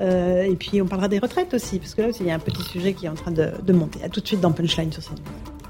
Euh, 0.01 0.43
et 0.43 0.57
puis 0.57 0.81
on 0.81 0.87
parlera 0.87 1.09
des 1.09 1.19
retraites 1.19 1.55
aussi, 1.55 1.79
parce 1.79 1.95
que 1.95 2.03
là 2.03 2.09
aussi 2.09 2.21
il 2.23 2.27
y 2.27 2.31
a 2.31 2.35
un 2.35 2.41
petit 2.41 2.63
sujet 2.63 2.93
qui 2.93 3.07
est 3.07 3.09
en 3.09 3.15
train 3.15 3.31
de, 3.31 3.51
de 3.63 3.73
monter. 3.73 4.03
À 4.03 4.09
tout 4.09 4.21
de 4.21 4.27
suite 4.27 4.41
dans 4.41 4.53
Punchline 4.53 4.91
sur 4.91 5.03
CNews. 5.03 5.62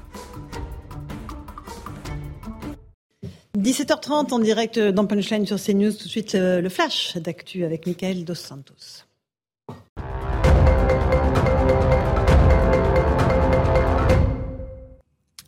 17h30 3.57 4.33
en 4.33 4.39
direct 4.39 4.79
dans 4.79 5.05
Punchline 5.05 5.45
sur 5.45 5.61
CNews. 5.61 5.91
Tout 5.91 6.05
de 6.05 6.09
suite 6.09 6.33
euh, 6.33 6.59
le 6.59 6.69
flash 6.69 7.17
d'actu 7.17 7.63
avec 7.63 7.85
Michael 7.85 8.25
Dos 8.25 8.33
Santos. 8.33 9.05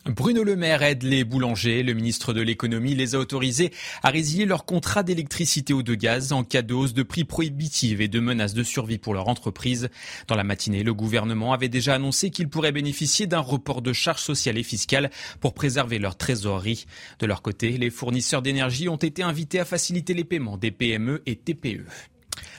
Bruno 0.08 0.44
Le 0.44 0.56
Maire 0.56 0.84
aide 0.84 1.02
les 1.02 1.24
boulangers. 1.24 1.82
Le 1.82 1.96
ministre 1.96 2.32
de 2.32 2.42
l'économie 2.42 2.94
les 2.94 3.16
a 3.16 3.20
autorisés 3.20 3.72
à 4.04 4.12
résilier 4.12 4.46
leur 4.46 4.66
contrat 4.66 5.02
d'électricité 5.02 5.74
ou 5.74 5.82
de 5.82 5.96
gaz 5.96 6.32
en 6.32 6.44
cas 6.44 6.62
de 6.62 6.76
hausse 6.76 6.94
de 6.94 7.02
prix 7.02 7.24
prohibitive 7.24 8.02
et 8.02 8.08
de 8.08 8.20
menaces 8.20 8.54
de 8.54 8.62
survie 8.62 9.00
pour 9.00 9.16
leur 9.16 9.28
entreprise. 9.30 9.90
Dans 10.28 10.36
la 10.36 10.44
matinée, 10.44 10.84
le 10.84 10.94
gouvernement 10.94 11.54
avait 11.54 11.70
déjà 11.70 11.96
annoncé 11.96 12.30
qu'ils 12.30 12.50
pourraient 12.50 12.72
bénéficier 12.72 13.26
d'un 13.26 13.40
report 13.40 13.82
de 13.82 13.94
charges 13.94 14.22
sociales 14.22 14.60
et 14.60 14.64
fiscales 14.64 15.10
pour 15.40 15.56
préserver 15.56 15.98
leur 15.98 16.18
trésorerie. 16.18 16.86
De 17.18 17.26
leur 17.26 17.42
côté, 17.42 17.72
les 17.72 17.90
fournisseurs 17.90 18.44
d'énergie 18.44 18.88
ont 18.90 18.98
été 18.98 19.24
invités 19.24 19.60
à 19.60 19.66
faciliter 19.66 20.14
les 20.14 20.24
paiements 20.24 20.58
des 20.58 20.70
PME 20.70 21.24
et 21.26 21.36
TPE. 21.36 21.86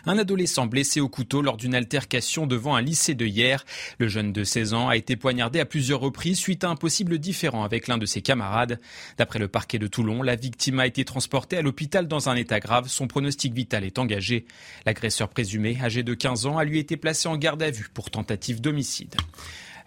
Un 0.04 0.18
adolescent 0.18 0.66
blessé 0.66 1.00
au 1.00 1.08
couteau 1.08 1.42
lors 1.42 1.56
d'une 1.56 1.74
altercation 1.74 2.46
devant 2.46 2.76
un 2.76 2.82
lycée 2.82 3.14
de 3.14 3.26
hier. 3.26 3.64
Le 3.98 4.08
jeune 4.08 4.32
de 4.32 4.44
16 4.44 4.74
ans 4.74 4.88
a 4.88 4.96
été 4.96 5.16
poignardé 5.16 5.60
à 5.60 5.64
plusieurs 5.64 6.00
reprises 6.00 6.38
suite 6.38 6.64
à 6.64 6.68
un 6.68 6.76
possible 6.76 7.18
différend 7.18 7.64
avec 7.64 7.88
l'un 7.88 7.98
de 7.98 8.06
ses 8.06 8.22
camarades. 8.22 8.80
D'après 9.18 9.38
le 9.38 9.48
parquet 9.48 9.78
de 9.78 9.86
Toulon, 9.86 10.22
la 10.22 10.36
victime 10.36 10.80
a 10.80 10.86
été 10.86 11.04
transportée 11.04 11.56
à 11.56 11.62
l'hôpital 11.62 12.08
dans 12.08 12.28
un 12.28 12.36
état 12.36 12.60
grave. 12.60 12.88
Son 12.88 13.06
pronostic 13.06 13.52
vital 13.52 13.84
est 13.84 13.98
engagé. 13.98 14.46
L'agresseur 14.84 15.28
présumé, 15.28 15.78
âgé 15.82 16.02
de 16.02 16.14
15 16.14 16.46
ans, 16.46 16.58
a 16.58 16.64
lui 16.64 16.78
été 16.78 16.96
placé 16.96 17.28
en 17.28 17.36
garde 17.36 17.62
à 17.62 17.70
vue 17.70 17.88
pour 17.92 18.10
tentative 18.10 18.60
d'homicide. 18.60 19.14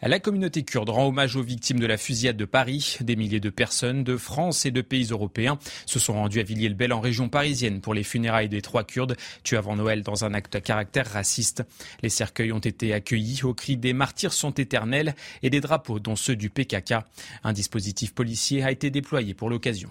La 0.01 0.19
communauté 0.19 0.63
kurde 0.63 0.89
rend 0.89 1.07
hommage 1.07 1.35
aux 1.35 1.43
victimes 1.43 1.79
de 1.79 1.85
la 1.85 1.97
fusillade 1.97 2.37
de 2.37 2.45
Paris. 2.45 2.97
Des 3.01 3.17
milliers 3.17 3.41
de 3.41 3.49
personnes 3.49 4.05
de 4.05 4.15
France 4.15 4.65
et 4.65 4.71
de 4.71 4.81
pays 4.81 5.07
européens 5.11 5.59
se 5.85 5.99
sont 5.99 6.13
rendues 6.13 6.39
à 6.39 6.43
Villiers-le-Bel 6.43 6.93
en 6.93 7.01
région 7.01 7.27
parisienne 7.27 7.81
pour 7.81 7.93
les 7.93 8.03
funérailles 8.03 8.47
des 8.47 8.61
trois 8.61 8.85
Kurdes 8.85 9.17
tués 9.43 9.57
avant 9.57 9.75
Noël 9.75 10.01
dans 10.01 10.23
un 10.23 10.33
acte 10.33 10.55
à 10.55 10.61
caractère 10.61 11.11
raciste. 11.11 11.63
Les 12.01 12.09
cercueils 12.09 12.53
ont 12.53 12.59
été 12.59 12.93
accueillis 12.93 13.43
au 13.43 13.53
cri 13.53 13.75
des 13.75 13.91
martyrs 13.91 14.31
sont 14.31 14.51
éternels 14.51 15.15
et 15.43 15.49
des 15.49 15.59
drapeaux 15.59 15.99
dont 15.99 16.15
ceux 16.15 16.37
du 16.37 16.49
PKK. 16.49 16.93
Un 17.43 17.51
dispositif 17.51 18.13
policier 18.13 18.63
a 18.63 18.71
été 18.71 18.91
déployé 18.91 19.33
pour 19.33 19.49
l'occasion. 19.49 19.89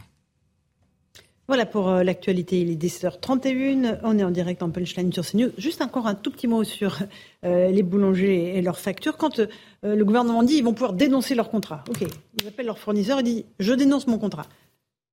Voilà 1.48 1.64
pour 1.64 1.88
euh, 1.88 2.02
l'actualité. 2.02 2.60
Il 2.60 2.70
est 2.70 2.76
17h31. 2.76 4.00
On 4.04 4.18
est 4.18 4.22
en 4.22 4.30
direct 4.30 4.62
en 4.62 4.68
punchline 4.68 5.10
sur 5.14 5.24
CNews. 5.24 5.50
Juste 5.56 5.80
encore 5.80 6.06
un 6.06 6.14
tout 6.14 6.30
petit 6.30 6.46
mot 6.46 6.62
sur 6.62 6.98
euh, 7.44 7.68
les 7.70 7.82
boulangers 7.82 8.58
et 8.58 8.60
leurs 8.60 8.78
factures. 8.78 9.16
Quand 9.16 9.38
euh, 9.38 9.46
le 9.82 10.04
gouvernement 10.04 10.42
dit 10.42 10.56
ils 10.56 10.64
vont 10.64 10.74
pouvoir 10.74 10.92
dénoncer 10.92 11.34
leur 11.34 11.48
contrat, 11.48 11.84
ok, 11.88 12.06
ils 12.42 12.46
appellent 12.46 12.66
leur 12.66 12.78
fournisseur 12.78 13.20
et 13.20 13.22
disent 13.22 13.44
je 13.58 13.72
dénonce 13.72 14.06
mon 14.06 14.18
contrat. 14.18 14.44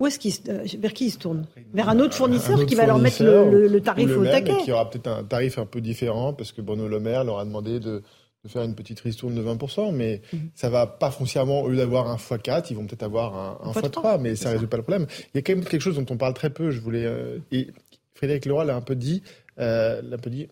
Où 0.02 0.08
est-ce 0.08 0.20
qu'ils, 0.20 0.34
vers 0.78 0.92
qui 0.92 1.06
ils 1.06 1.12
se 1.12 1.20
tournent? 1.20 1.46
Vers 1.74 1.88
un 1.88 2.00
autre 2.00 2.16
fournisseur 2.16 2.66
qui 2.66 2.76
va 2.76 2.86
leur 2.86 3.00
mettre 3.00 3.24
le, 3.24 3.80
tarif 3.80 4.12
au 4.18 4.26
taquet. 4.26 4.58
Qui 4.66 4.74
aura 4.74 4.90
peut-être 4.90 5.08
un 5.08 5.24
tarif 5.24 5.58
un 5.58 5.66
peu 5.66 5.80
différent 5.80 6.34
parce 6.34 6.52
que 6.52 6.62
Bruno 6.62 6.90
Le 6.90 7.00
Maire 7.00 7.24
leur 7.24 7.40
a 7.40 7.46
demandé 7.46 7.80
de 7.80 8.04
de 8.46 8.50
faire 8.50 8.62
une 8.62 8.76
petite 8.76 9.00
ristourne 9.00 9.34
de 9.34 9.42
20%, 9.42 9.92
mais 9.92 10.22
ça 10.24 10.38
mhm. 10.38 10.50
ça 10.54 10.70
va 10.70 10.88
pas 10.88 11.10
foncièrement, 11.10 11.62
au 11.62 11.70
lieu 11.70 11.78
d'avoir 11.78 12.08
un 12.08 12.16
x4, 12.16 12.68
ils 12.70 12.76
vont 12.76 12.86
peut-être 12.86 13.04
avoir 13.04 13.36
un, 13.36 13.70
un 13.70 13.72
x3, 13.72 14.22
mais 14.22 14.36
ça 14.36 14.50
ne 14.50 14.56
résout 14.56 14.68
pas 14.68 14.78
le 14.78 14.84
problème. 14.84 15.08
Il 15.34 15.38
y 15.38 15.40
a 15.40 15.42
quand 15.42 15.56
même 15.56 15.66
quelque 15.66 15.82
chose 15.82 15.96
dont 15.96 16.06
on 16.10 16.18
parle 16.18 16.36
très 16.36 16.52
peu, 16.52 16.70
je 16.70 16.80
voulais, 16.80 17.06
euh, 17.06 17.40
et 17.52 17.70
Frédéric 18.14 18.46
Leroy 18.46 18.66
l'a 18.66 18.76
un 18.76 18.82
peu 18.82 18.96
dit, 18.96 19.24
euh, 19.60 20.02
l'a 20.04 20.16
un 20.16 20.20
peu 20.20 20.30
dit, 20.30 20.48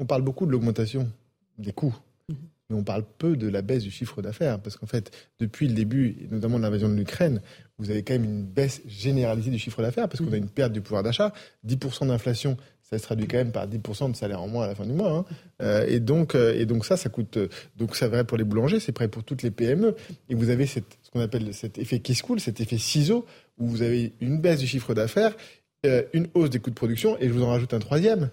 on 0.00 0.04
parle 0.04 0.22
beaucoup 0.22 0.46
de 0.46 0.50
l'augmentation 0.50 1.08
des 1.58 1.72
coûts, 1.72 1.96
mhm. 2.28 2.36
mais 2.70 2.76
on 2.76 2.82
parle 2.82 3.04
peu 3.18 3.36
de 3.36 3.48
la 3.48 3.62
baisse 3.62 3.84
du 3.84 3.92
chiffre 3.92 4.20
d'affaires, 4.20 4.58
parce 4.58 4.76
qu'en 4.76 4.86
fait, 4.86 5.12
depuis 5.38 5.68
le 5.68 5.74
début, 5.74 6.16
et 6.20 6.26
notamment 6.28 6.58
de 6.58 6.64
l'invasion 6.64 6.88
de 6.88 6.94
l'Ukraine, 6.94 7.40
vous 7.78 7.90
avez 7.90 8.02
quand 8.02 8.14
même 8.14 8.24
une 8.24 8.42
baisse 8.42 8.82
généralisée 8.86 9.52
du 9.52 9.60
chiffre 9.60 9.80
d'affaires, 9.80 10.08
parce 10.08 10.20
qu'on 10.20 10.32
a 10.32 10.36
mhm. 10.36 10.42
une 10.42 10.50
perte 10.50 10.72
du 10.72 10.80
pouvoir 10.80 11.04
d'achat, 11.04 11.32
10% 11.64 12.08
d'inflation, 12.08 12.56
ça 12.90 12.98
se 12.98 13.02
traduit 13.02 13.26
quand 13.26 13.38
même 13.38 13.50
par 13.50 13.66
10% 13.66 14.10
de 14.10 14.16
salaire 14.16 14.42
en 14.42 14.48
moins 14.48 14.64
à 14.64 14.68
la 14.68 14.74
fin 14.74 14.84
du 14.84 14.92
mois. 14.92 15.10
Hein. 15.10 15.24
Euh, 15.62 15.86
et, 15.88 16.00
donc, 16.00 16.34
euh, 16.34 16.54
et 16.54 16.66
donc 16.66 16.84
ça, 16.84 16.96
ça 16.96 17.08
coûte. 17.08 17.38
Euh, 17.38 17.48
donc 17.76 17.96
c'est 17.96 18.06
vrai 18.06 18.24
pour 18.24 18.36
les 18.36 18.44
boulangers, 18.44 18.78
c'est 18.78 18.94
vrai 18.94 19.08
pour 19.08 19.24
toutes 19.24 19.42
les 19.42 19.50
PME. 19.50 19.96
Et 20.28 20.34
vous 20.34 20.50
avez 20.50 20.66
cette, 20.66 20.98
ce 21.02 21.10
qu'on 21.10 21.20
appelle 21.20 21.54
cet 21.54 21.78
effet 21.78 22.00
qui 22.00 22.14
cool, 22.18 22.40
cet 22.40 22.60
effet 22.60 22.76
ciseau, 22.76 23.24
où 23.58 23.66
vous 23.66 23.82
avez 23.82 24.12
une 24.20 24.38
baisse 24.38 24.60
du 24.60 24.66
chiffre 24.66 24.94
d'affaires, 24.94 25.34
une 26.12 26.28
hausse 26.34 26.48
des 26.48 26.60
coûts 26.60 26.70
de 26.70 26.74
production, 26.74 27.18
et 27.20 27.28
je 27.28 27.32
vous 27.32 27.42
en 27.42 27.48
rajoute 27.48 27.74
un 27.74 27.78
troisième. 27.78 28.30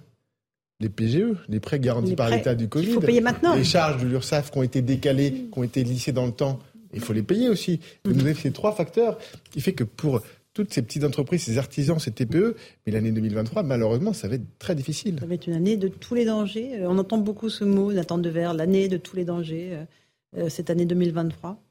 Les 0.80 0.90
PGE, 0.90 1.36
les 1.50 1.60
prêts 1.60 1.80
garantis 1.80 2.16
par 2.16 2.30
l'État 2.30 2.56
du 2.56 2.70
Covid. 2.70 2.88
Il 2.88 2.94
faut 2.94 3.02
payer 3.02 3.22
maintenant. 3.22 3.56
Les 3.56 3.64
charges 3.64 4.02
de 4.02 4.08
l'URSSAF 4.08 4.52
qui 4.52 4.58
ont 4.58 4.64
été 4.64 4.82
décalées, 4.82 5.48
qui 5.52 5.60
ont 5.60 5.64
été 5.64 5.84
lissées 5.84 6.14
dans 6.14 6.26
le 6.26 6.32
temps, 6.32 6.60
il 6.94 7.02
faut 7.02 7.14
les 7.14 7.24
payer 7.24 7.50
aussi. 7.50 7.80
Vous 8.06 8.20
avez 8.20 8.34
ces 8.34 8.52
trois 8.52 8.72
facteurs 8.72 9.18
qui 9.52 9.62
fait 9.62 9.74
que 9.74 9.84
pour 9.84 10.22
toutes 10.54 10.74
ces 10.74 10.82
petites 10.82 11.04
entreprises, 11.04 11.44
ces 11.44 11.58
artisans, 11.58 12.00
ces 12.00 12.12
TPE. 12.12 12.56
Mais 12.86 12.92
l'année 12.92 13.12
2023, 13.12 13.64
malheureusement, 13.64 14.14
ça 14.14 14.28
va 14.28 14.36
être 14.36 14.60
très 14.60 14.76
difficile. 14.76 15.18
Ça 15.20 15.26
va 15.26 15.34
être 15.34 15.48
une 15.48 15.54
année 15.54 15.78
de 15.78 15.88
tous 15.88 16.16
les 16.16 16.26
dangers. 16.26 16.80
Euh, 16.80 16.90
on 16.90 16.98
entend 16.98 17.18
beaucoup 17.18 17.50
ce 17.50 17.64
mot, 17.64 17.94
Nathan 17.94 18.18
Devers, 18.18 18.54
l'année 18.54 18.88
de 18.88 18.98
tous 18.98 19.16
les 19.16 19.26
dangers, 19.26 19.70
euh, 19.74 20.46
euh, 20.46 20.50
cette 20.50 20.70
année 20.70 20.86
2023. 20.86 21.62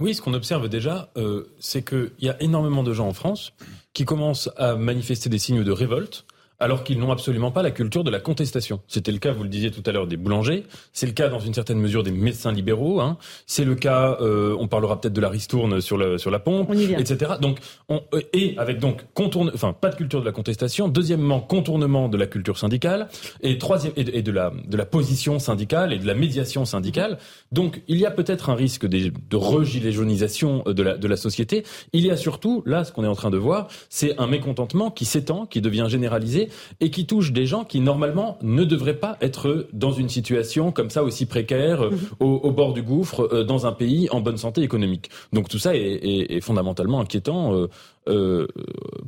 Oui, 0.00 0.14
ce 0.14 0.22
qu'on 0.22 0.34
observe 0.34 0.68
déjà, 0.68 1.12
c'est 1.60 1.88
qu'il 1.88 2.10
y 2.18 2.28
a 2.28 2.42
énormément 2.42 2.82
de 2.82 2.92
gens 2.92 3.06
en 3.06 3.12
France 3.12 3.52
qui 3.92 4.04
commencent 4.04 4.50
à 4.56 4.74
manifester 4.74 5.28
des 5.28 5.38
signes 5.38 5.62
de 5.62 5.70
révolte 5.70 6.26
alors 6.60 6.84
qu'ils 6.84 6.98
n'ont 6.98 7.10
absolument 7.10 7.50
pas 7.50 7.62
la 7.62 7.70
culture 7.70 8.04
de 8.04 8.10
la 8.10 8.20
contestation. 8.20 8.80
C'était 8.88 9.12
le 9.12 9.18
cas, 9.18 9.32
vous 9.32 9.42
le 9.42 9.48
disiez 9.48 9.70
tout 9.70 9.82
à 9.86 9.92
l'heure, 9.92 10.06
des 10.06 10.16
boulangers. 10.16 10.64
C'est 10.92 11.06
le 11.06 11.12
cas, 11.12 11.28
dans 11.28 11.40
une 11.40 11.54
certaine 11.54 11.78
mesure, 11.78 12.02
des 12.02 12.12
médecins 12.12 12.52
libéraux. 12.52 13.00
Hein. 13.00 13.18
C'est 13.46 13.64
le 13.64 13.74
cas, 13.74 14.18
euh, 14.20 14.56
on 14.58 14.68
parlera 14.68 15.00
peut-être 15.00 15.12
de 15.12 15.20
la 15.20 15.28
ristourne 15.28 15.80
sur, 15.80 15.96
le, 15.96 16.18
sur 16.18 16.30
la 16.30 16.38
pompe, 16.38 16.72
etc. 16.72 17.32
Donc, 17.40 17.58
on, 17.88 18.02
euh, 18.14 18.20
et 18.32 18.54
avec 18.58 18.78
donc 18.78 19.04
contourne, 19.14 19.50
enfin 19.54 19.72
pas 19.72 19.90
de 19.90 19.96
culture 19.96 20.20
de 20.20 20.24
la 20.24 20.32
contestation. 20.32 20.88
Deuxièmement, 20.88 21.40
contournement 21.40 22.08
de 22.08 22.16
la 22.16 22.26
culture 22.26 22.58
syndicale 22.58 23.08
et 23.42 23.58
troisième 23.58 23.92
et 23.96 24.22
de, 24.22 24.32
la 24.32 24.52
de 24.66 24.76
la 24.76 24.86
position 24.86 25.38
syndicale 25.38 25.92
et 25.92 25.98
de 25.98 26.06
la 26.06 26.14
médiation 26.14 26.64
syndicale. 26.64 27.18
Donc, 27.52 27.82
il 27.88 27.98
y 27.98 28.06
a 28.06 28.10
peut-être 28.10 28.50
un 28.50 28.54
risque 28.54 28.86
de, 28.86 29.10
de 29.10 29.90
jaunisation 29.90 30.62
de 30.66 30.82
la 30.82 30.96
de 30.96 31.08
la 31.08 31.16
société. 31.16 31.64
Il 31.92 32.06
y 32.06 32.10
a 32.10 32.16
surtout 32.16 32.62
là, 32.66 32.84
ce 32.84 32.92
qu'on 32.92 33.04
est 33.04 33.08
en 33.08 33.14
train 33.14 33.30
de 33.30 33.36
voir, 33.36 33.68
c'est 33.88 34.18
un 34.18 34.26
mécontentement 34.26 34.90
qui 34.90 35.04
s'étend, 35.04 35.46
qui 35.46 35.60
devient 35.60 35.86
généralisé 35.88 36.43
et 36.80 36.90
qui 36.90 37.06
touche 37.06 37.32
des 37.32 37.46
gens 37.46 37.64
qui 37.64 37.80
normalement 37.80 38.38
ne 38.42 38.64
devraient 38.64 38.98
pas 38.98 39.16
être 39.20 39.68
dans 39.72 39.92
une 39.92 40.08
situation 40.08 40.72
comme 40.72 40.90
ça 40.90 41.02
aussi 41.02 41.26
précaire, 41.26 41.82
euh, 41.82 41.90
mhm. 41.90 41.98
au, 42.20 42.50
bord 42.50 42.72
du 42.72 42.82
gouffre, 42.82 43.28
euh, 43.32 43.44
dans 43.44 43.66
un 43.66 43.72
pays 43.72 44.08
en 44.10 44.20
bonne 44.20 44.36
santé 44.36 44.62
économique. 44.62 45.10
Donc 45.32 45.48
tout 45.48 45.58
ça 45.58 45.74
est, 45.74 46.40
fondamentalement 46.40 47.00
inquiétant 47.00 47.68
euh, 48.08 48.46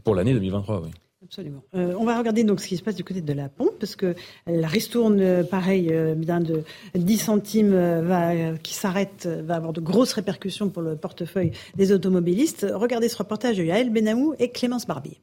pour 0.04 0.14
l'année 0.14 0.32
2023. 0.32 0.82
Oui. 0.84 0.90
Absolument. 1.24 1.64
on 1.72 2.04
va 2.04 2.16
regarder 2.16 2.44
donc 2.44 2.60
ce 2.60 2.68
qui 2.68 2.76
se 2.76 2.84
passe 2.84 2.94
du 2.94 3.02
côté 3.02 3.20
de 3.20 3.32
la 3.32 3.48
pompe, 3.48 3.72
parce 3.80 3.96
que 3.96 4.14
la 4.46 4.68
ristourne, 4.68 5.44
pareil, 5.50 5.92
bien 6.16 6.40
de 6.40 6.62
10 6.94 7.18
centimes 7.18 8.00
va, 8.00 8.56
qui 8.62 8.74
s'arrête, 8.74 9.28
va 9.44 9.56
avoir 9.56 9.72
de 9.72 9.80
grosses 9.80 10.12
répercussions 10.12 10.68
pour 10.68 10.82
le 10.82 10.94
portefeuille 10.94 11.50
des 11.74 11.90
automobilistes. 11.90 12.64
Regardez 12.72 13.08
ce 13.08 13.16
reportage 13.18 13.56
de 13.56 13.64
Yael 13.64 13.90
Benamou 13.90 14.34
et 14.38 14.50
Clémence 14.50 14.86
Barbier. 14.86 15.20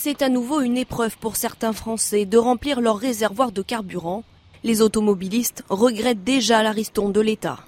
C'est 0.00 0.22
à 0.22 0.28
nouveau 0.28 0.60
une 0.60 0.76
épreuve 0.76 1.18
pour 1.18 1.34
certains 1.34 1.72
Français 1.72 2.24
de 2.24 2.38
remplir 2.38 2.80
leur 2.80 2.98
réservoir 2.98 3.50
de 3.50 3.62
carburant. 3.62 4.22
Les 4.62 4.80
automobilistes 4.80 5.64
regrettent 5.68 6.22
déjà 6.22 6.62
la 6.62 6.70
ristourne 6.70 7.10
de 7.10 7.20
l'État. 7.20 7.58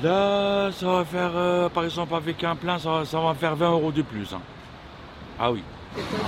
Là, 0.00 0.70
ça 0.70 0.86
va 0.86 1.04
faire, 1.04 1.32
euh, 1.34 1.68
par 1.68 1.82
exemple, 1.82 2.14
avec 2.14 2.44
un 2.44 2.54
plein, 2.54 2.78
ça, 2.78 3.02
va 3.12 3.34
faire 3.34 3.56
20 3.56 3.72
euros 3.72 3.90
de 3.90 4.02
plus. 4.02 4.32
Hein. 4.32 4.40
Ah 5.36 5.50
oui. 5.50 5.64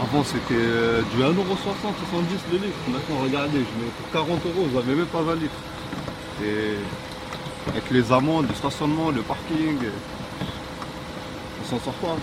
Avant, 0.02 0.24
c'était 0.24 0.42
euh, 0.50 1.00
du 1.14 1.22
1,60€, 1.22 1.30
70 1.30 2.40
le 2.50 2.58
litre. 2.58 2.78
Maintenant, 2.88 3.22
regardez, 3.22 3.58
je 3.58 3.84
mets 3.84 3.92
pour 4.00 4.10
40 4.10 4.44
euros, 4.44 4.66
vous 4.68 4.80
n'avez 4.80 4.96
même 4.96 5.06
pas 5.06 5.22
20 5.22 5.34
litres. 5.36 5.62
Et 6.44 6.74
avec 7.70 7.88
les 7.92 8.10
amendes, 8.10 8.48
le 8.48 8.54
stationnement, 8.56 9.12
le 9.12 9.22
parking, 9.22 9.78
on 11.62 11.70
s'en 11.70 11.78
sort 11.78 11.94
pas. 11.94 12.16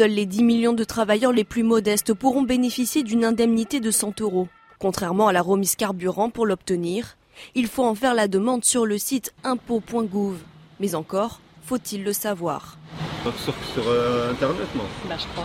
Seuls 0.00 0.12
les 0.12 0.24
10 0.24 0.44
millions 0.44 0.72
de 0.72 0.82
travailleurs 0.82 1.30
les 1.30 1.44
plus 1.44 1.62
modestes 1.62 2.14
pourront 2.14 2.40
bénéficier 2.40 3.02
d'une 3.02 3.22
indemnité 3.22 3.80
de 3.80 3.90
100 3.90 4.22
euros. 4.22 4.48
Contrairement 4.78 5.28
à 5.28 5.34
la 5.34 5.42
remise 5.42 5.76
carburant, 5.76 6.30
pour 6.30 6.46
l'obtenir, 6.46 7.18
il 7.54 7.66
faut 7.66 7.84
en 7.84 7.94
faire 7.94 8.14
la 8.14 8.26
demande 8.26 8.64
sur 8.64 8.86
le 8.86 8.96
site 8.96 9.34
impôt.gouv. 9.44 10.38
Mais 10.80 10.94
encore, 10.94 11.42
faut-il 11.66 12.02
le 12.02 12.14
savoir 12.14 12.78
Sur, 13.24 13.54
sur 13.74 13.86
euh, 13.88 14.30
Internet, 14.30 14.68
non? 14.74 14.84
Bah, 15.06 15.16
je 15.18 15.26
crois, 15.34 15.44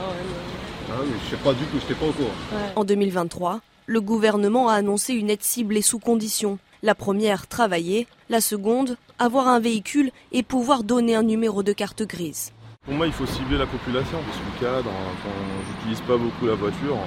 Ah 0.89 0.99
oui, 1.01 1.09
je 1.25 1.31
sais 1.31 1.43
pas 1.43 1.51
du 1.51 1.65
tout, 1.65 1.77
je 1.77 1.81
n'étais 1.81 1.95
pas 1.95 2.05
au 2.05 2.13
courant. 2.13 2.29
En 2.77 2.85
2023, 2.85 3.59
le 3.87 3.99
gouvernement 3.99 4.69
a 4.69 4.75
annoncé 4.75 5.15
une 5.15 5.31
aide 5.31 5.43
ciblée 5.43 5.81
sous 5.81 5.99
conditions. 5.99 6.59
La 6.81 6.95
première, 6.95 7.47
travailler. 7.47 8.07
La 8.29 8.39
seconde, 8.39 8.95
avoir 9.19 9.49
un 9.49 9.59
véhicule 9.59 10.11
et 10.31 10.43
pouvoir 10.43 10.85
donner 10.85 11.13
un 11.13 11.23
numéro 11.23 11.61
de 11.61 11.73
carte 11.73 12.03
grise. 12.03 12.53
Pour 12.85 12.93
moi, 12.93 13.07
il 13.07 13.13
faut 13.13 13.25
cibler 13.25 13.57
la 13.57 13.65
population. 13.65 14.19
Je 14.27 14.33
suis 14.33 14.59
cadre, 14.59 14.89
enfin, 14.89 15.35
j'utilise 15.67 16.01
pas 16.01 16.17
beaucoup 16.17 16.45
la 16.45 16.53
voiture. 16.53 16.97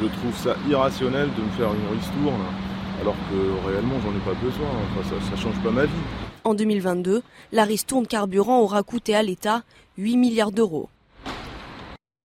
Je 0.00 0.06
trouve 0.06 0.34
ça 0.34 0.56
irrationnel 0.66 1.28
de 1.36 1.42
me 1.42 1.50
faire 1.50 1.68
une 1.74 1.98
ristourne 1.98 2.40
alors 3.02 3.14
que 3.30 3.68
réellement, 3.68 3.96
j'en 4.02 4.12
ai 4.12 4.34
pas 4.34 4.40
besoin. 4.42 4.66
Enfin, 4.66 5.08
ça, 5.10 5.30
ça 5.30 5.36
change 5.36 5.62
pas 5.62 5.70
ma 5.70 5.84
vie. 5.84 5.92
En 6.44 6.54
2022, 6.54 7.22
la 7.52 7.64
ristourne 7.64 8.06
carburant 8.06 8.60
aura 8.60 8.82
coûté 8.82 9.14
à 9.14 9.22
l'État 9.22 9.62
8 9.98 10.16
milliards 10.16 10.52
d'euros. 10.52 10.88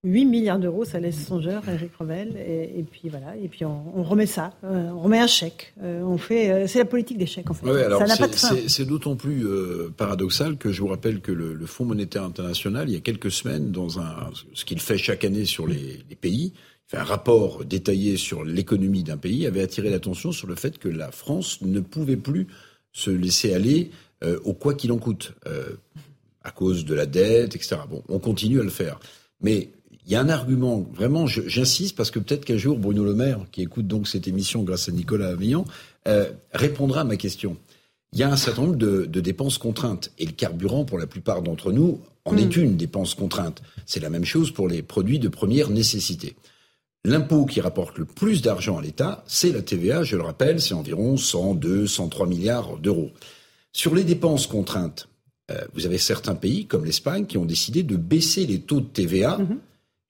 8 0.04 0.26
milliards 0.26 0.58
d'euros, 0.58 0.84
ça 0.84 0.99
laisse 0.99 1.28
songeur, 1.28 1.62
Eric 1.70 1.91
Revel. 1.99 2.36
Et, 2.38 2.80
et 2.80 2.84
puis 2.84 3.08
voilà, 3.10 3.36
et 3.38 3.47
puis 3.47 3.66
on, 3.66 3.84
on 3.95 4.02
remet 4.04 4.26
ça, 4.26 4.52
euh, 4.64 4.89
on 4.89 5.02
remet 5.02 5.20
un 5.20 5.28
chèque. 5.28 5.74
Euh, 5.84 6.02
on 6.02 6.18
fait, 6.18 6.49
euh, 6.52 6.68
c'est 6.68 6.80
la 6.80 6.86
politique 6.86 7.20
des 7.20 7.28
chèques 7.28 7.52
en 7.52 7.54
fait. 7.54 7.70
Ouais, 7.70 7.84
alors 7.84 7.99
ça 7.99 8.08
n'a 8.08 8.16
c'est- 8.16 8.22
pas 8.24 8.28
de 8.28 8.36
fin. 8.36 8.56
c'est- 8.68 8.86
d'autant 8.86 9.16
plus 9.16 9.45
paradoxal 9.95 10.58
que 10.58 10.72
je 10.72 10.82
vous 10.82 10.88
rappelle 10.88 11.22
que 11.22 11.32
le, 11.32 11.54
le 11.54 11.66
Fonds 11.68 11.86
monétaire 11.86 12.24
international, 12.24 12.89
il 12.89 12.93
y 12.93 12.97
a 12.97 13.02
quelques 13.02 13.32
semaines, 13.32 13.72
dans 13.72 13.99
un, 13.99 14.32
ce 14.54 14.66
qu'il 14.66 14.80
fait 14.80 14.97
chaque 14.97 15.24
année 15.24 15.45
sur 15.45 15.68
les, 15.68 15.99
les 16.10 16.16
pays, 16.16 16.54
il 16.56 16.89
fait 16.91 16.97
un 16.97 17.04
rapport 17.04 17.64
détaillé 17.64 18.18
sur 18.18 18.43
l'économie 18.43 19.04
d'un 19.04 19.18
pays, 19.18 19.45
avait 19.45 19.62
attiré 19.62 19.91
l'attention 19.91 20.32
sur 20.32 20.47
le 20.47 20.56
fait 20.56 20.80
que 20.80 20.89
la 20.89 21.12
France 21.12 21.62
ne 21.62 21.80
pouvait 21.80 22.18
plus 22.18 22.47
se 22.91 23.12
laisser 23.12 23.54
aller 23.54 23.91
au 24.43 24.54
quoi 24.54 24.74
qu'il 24.74 24.91
en 24.91 24.97
coûte, 24.97 25.34
à 26.43 26.52
cause 26.52 26.86
de 26.86 26.93
la 26.95 27.06
dette, 27.06 27.56
etc. 27.56 27.78
Bon, 27.89 28.04
on 28.10 28.20
continue 28.20 28.60
à 28.60 28.64
le 28.64 28.70
faire, 28.70 28.99
mais 29.41 29.70
il 30.12 30.16
y 30.16 30.18
a 30.18 30.20
un 30.20 30.28
argument, 30.28 30.86
vraiment, 30.93 31.26
j'insiste, 31.26 31.95
parce 31.95 32.12
que 32.12 32.20
peut-être 32.20 32.43
qu'un 32.43 32.57
jour, 32.57 32.78
Bruno 32.78 33.05
Le 33.05 33.14
Maire, 33.14 33.45
qui 33.49 33.62
écoute 33.62 33.88
donc 33.88 34.09
cette 34.09 34.28
émission 34.28 34.62
grâce 34.62 34.89
à 34.89 34.91
Nicolas 34.91 35.30
Avignon, 35.30 35.64
euh, 36.05 36.30
répondra 36.51 37.01
à 37.01 37.03
ma 37.05 37.16
question. 37.16 37.55
Il 38.12 38.20
y 38.20 38.24
a 38.24 38.30
un 38.30 38.36
certain 38.36 38.64
nombre 38.64 38.76
de, 38.76 39.05
de 39.05 39.22
dépenses 39.22 39.57
contraintes. 39.57 40.12
Et 40.20 40.26
le 40.26 40.34
carburant, 40.34 40.84
pour 40.84 40.99
la 40.99 41.07
plupart 41.07 41.41
d'entre 41.41 41.72
nous, 41.72 42.01
en 42.26 42.36
est 42.36 42.57
une 42.57 42.76
dépense 42.76 43.16
contrainte. 43.16 43.62
C'est 43.86 44.01
la 44.01 44.09
même 44.09 44.26
chose 44.26 44.51
pour 44.51 44.68
les 44.68 44.82
produits 44.82 45.18
de 45.18 45.30
première 45.30 45.70
nécessité. 45.70 46.36
L'impôt 47.05 47.45
qui 47.45 47.62
rapporte 47.62 47.97
le 47.97 48.03
plus 48.03 48.41
d'argent 48.41 48.80
à 48.80 48.82
l'État, 48.82 49.24
c'est 49.28 49.53
la 49.53 49.62
TVA, 49.62 50.03
je 50.03 50.18
le 50.18 50.24
rappelle, 50.24 50.59
c'est 50.59 50.74
environ 50.74 51.16
102, 51.16 51.88
103 51.88 52.28
milliards 52.28 52.76
d'euros. 52.80 53.12
Sur 53.72 53.95
les 53.95 54.03
dépenses 54.03 54.45
contraintes, 54.45 55.07
euh, 55.51 55.62
vous 55.74 55.86
avez 55.86 55.97
certains 55.97 56.36
pays, 56.36 56.66
comme 56.66 56.84
l'Espagne, 56.84 57.28
qui 57.28 57.38
ont 57.38 57.45
décidé 57.45 57.84
de 57.84 57.95
baisser 57.95 58.45
les 58.45 58.59
taux 58.59 58.82
de 58.82 58.88
TVA 58.88 59.39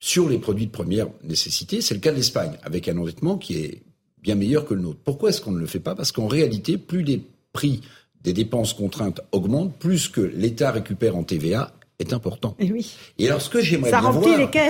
sur 0.01 0.27
les 0.27 0.39
produits 0.39 0.65
de 0.65 0.71
première 0.71 1.07
nécessité. 1.23 1.79
C'est 1.79 1.93
le 1.93 1.99
cas 2.01 2.11
de 2.11 2.17
l'Espagne, 2.17 2.57
avec 2.63 2.89
un 2.89 2.97
endettement 2.97 3.37
qui 3.37 3.59
est 3.59 3.83
bien 4.21 4.35
meilleur 4.35 4.65
que 4.65 4.73
le 4.73 4.81
nôtre. 4.81 4.99
Pourquoi 5.03 5.29
est-ce 5.29 5.41
qu'on 5.41 5.51
ne 5.51 5.59
le 5.59 5.67
fait 5.67 5.79
pas? 5.79 5.95
Parce 5.95 6.11
qu'en 6.11 6.27
réalité, 6.27 6.77
plus 6.77 7.03
les 7.03 7.21
prix 7.53 7.81
des 8.23 8.33
dépenses 8.33 8.73
contraintes 8.73 9.21
augmentent, 9.31 9.77
plus 9.77 10.09
que 10.09 10.21
l'État 10.21 10.71
récupère 10.71 11.15
en 11.15 11.23
TVA 11.23 11.73
est 12.01 12.13
important. 12.13 12.55
Et 12.59 12.71
oui. 12.71 12.91
Et 13.17 13.27
alors, 13.27 13.41
ce 13.41 13.49
que 13.49 13.61
j'aimerais 13.61 13.91
bien 13.91 14.01
voir, 14.01 14.23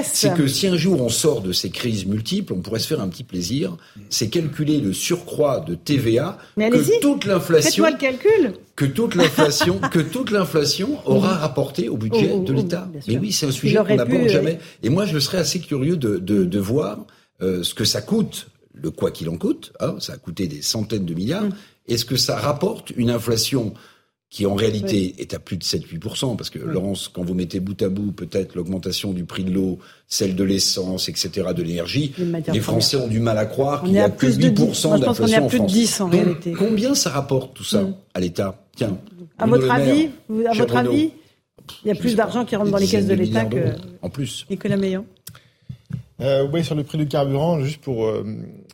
c'est 0.03 0.33
que 0.33 0.47
si 0.47 0.67
un 0.67 0.77
jour 0.77 1.01
on 1.01 1.09
sort 1.09 1.41
de 1.41 1.51
ces 1.51 1.69
crises 1.69 2.05
multiples, 2.05 2.53
on 2.53 2.61
pourrait 2.61 2.79
se 2.79 2.87
faire 2.87 3.01
un 3.01 3.07
petit 3.07 3.23
plaisir, 3.23 3.75
c'est 4.09 4.29
calculer 4.29 4.79
le 4.79 4.93
surcroît 4.93 5.59
de 5.61 5.75
TVA 5.75 6.37
Mais 6.57 6.69
que 6.69 6.99
toute 7.01 7.25
l'inflation, 7.25 7.83
Faites-moi 7.85 7.91
le 7.91 7.97
calcul. 7.97 8.53
que 8.75 8.85
toute 8.85 9.15
l'inflation, 9.15 9.79
que 9.91 9.99
toute 9.99 10.31
l'inflation 10.31 10.99
aura 11.05 11.35
rapporté 11.35 11.89
au 11.89 11.97
budget 11.97 12.29
Oh, 12.31 12.37
oh, 12.41 12.43
de 12.43 12.53
oh, 12.53 12.55
l'État. 12.55 12.89
Mais 13.07 13.17
oui, 13.17 13.31
c'est 13.31 13.47
un 13.47 13.51
sujet 13.51 13.77
qu'on 13.77 13.95
n'aborde 13.95 14.23
euh, 14.23 14.29
jamais. 14.29 14.59
Et 14.83 14.89
moi, 14.89 15.05
je 15.05 15.17
serais 15.19 15.39
assez 15.39 15.59
curieux 15.59 15.97
de, 15.97 16.17
de, 16.17 16.43
de 16.45 16.59
voir 16.59 16.99
euh, 17.41 17.63
ce 17.63 17.73
que 17.73 17.85
ça 17.85 18.01
coûte, 18.01 18.47
le 18.73 18.91
quoi 18.91 19.11
qu'il 19.11 19.29
en 19.29 19.37
coûte. 19.37 19.73
Hein, 19.79 19.95
ça 19.99 20.13
a 20.13 20.17
coûté 20.17 20.47
des 20.47 20.61
centaines 20.61 21.05
de 21.05 21.13
milliards. 21.13 21.45
Mm. 21.45 21.55
Est-ce 21.87 22.05
que 22.05 22.15
ça 22.15 22.37
rapporte 22.37 22.91
une 22.91 23.09
inflation 23.09 23.73
qui 24.31 24.45
en 24.45 24.55
réalité 24.55 25.13
est 25.19 25.33
à 25.33 25.39
plus 25.39 25.57
de 25.57 25.63
7-8%, 25.63 26.37
parce 26.37 26.49
que 26.49 26.57
Laurence, 26.57 27.09
quand 27.09 27.21
vous 27.23 27.33
mettez 27.33 27.59
bout 27.59 27.79
à 27.83 27.89
bout 27.89 28.13
peut-être 28.13 28.55
l'augmentation 28.55 29.11
du 29.11 29.25
prix 29.25 29.43
de 29.43 29.51
l'eau, 29.51 29.77
celle 30.07 30.35
de 30.37 30.43
l'essence, 30.45 31.09
etc., 31.09 31.49
de 31.53 31.61
l'énergie, 31.61 32.13
Les 32.53 32.61
Français 32.61 32.95
ont 32.95 33.09
du 33.09 33.19
mal 33.19 33.37
à 33.37 33.45
croire 33.45 33.83
qu'il 33.83 33.91
y 33.91 33.97
est 33.97 33.99
a 33.99 34.05
à 34.05 34.09
que 34.09 34.15
plus 34.15 34.39
de 34.39 34.47
8% 34.47 34.53
10. 34.53 34.85
Moi, 34.87 34.97
je 34.97 35.03
pense 35.03 35.19
qu'on 35.19 35.27
est 35.27 35.35
à 35.35 35.41
d'inflation 35.41 35.43
en 35.43 35.47
plus 35.49 35.57
de 35.59 35.63
France. 35.63 35.73
10 35.73 36.01
en 36.01 36.05
Donc, 36.07 36.13
réalité. 36.13 36.51
Combien 36.53 36.95
ça 36.95 37.09
rapporte 37.09 37.53
tout 37.53 37.65
ça 37.65 37.81
Mm. 37.83 37.93
à 38.13 38.19
l'État? 38.21 38.65
Tiens. 38.77 38.97
À 39.37 39.45
votre 39.47 39.69
avis, 39.69 40.09
vous- 40.29 40.45
à 40.47 40.53
votre 40.53 40.77
avis, 40.77 41.11
il 41.83 41.89
y 41.89 41.91
a 41.91 41.95
plus 41.95 42.15
d'argent 42.15 42.45
qui 42.45 42.55
rentre 42.55 42.71
dans 42.71 42.77
les 42.77 42.87
caisses 42.87 43.07
de 43.07 43.13
l'État 43.13 43.43
que 43.43 43.75
en 44.01 44.09
plus. 44.09 44.45
Nicolas 44.49 44.77
Meillan. 44.77 45.03
Euh, 46.21 46.47
oui, 46.53 46.63
sur 46.63 46.75
le 46.75 46.83
prix 46.83 46.99
du 46.99 47.07
carburant, 47.07 47.59
juste 47.63 47.81
pour 47.81 48.05
euh, 48.05 48.23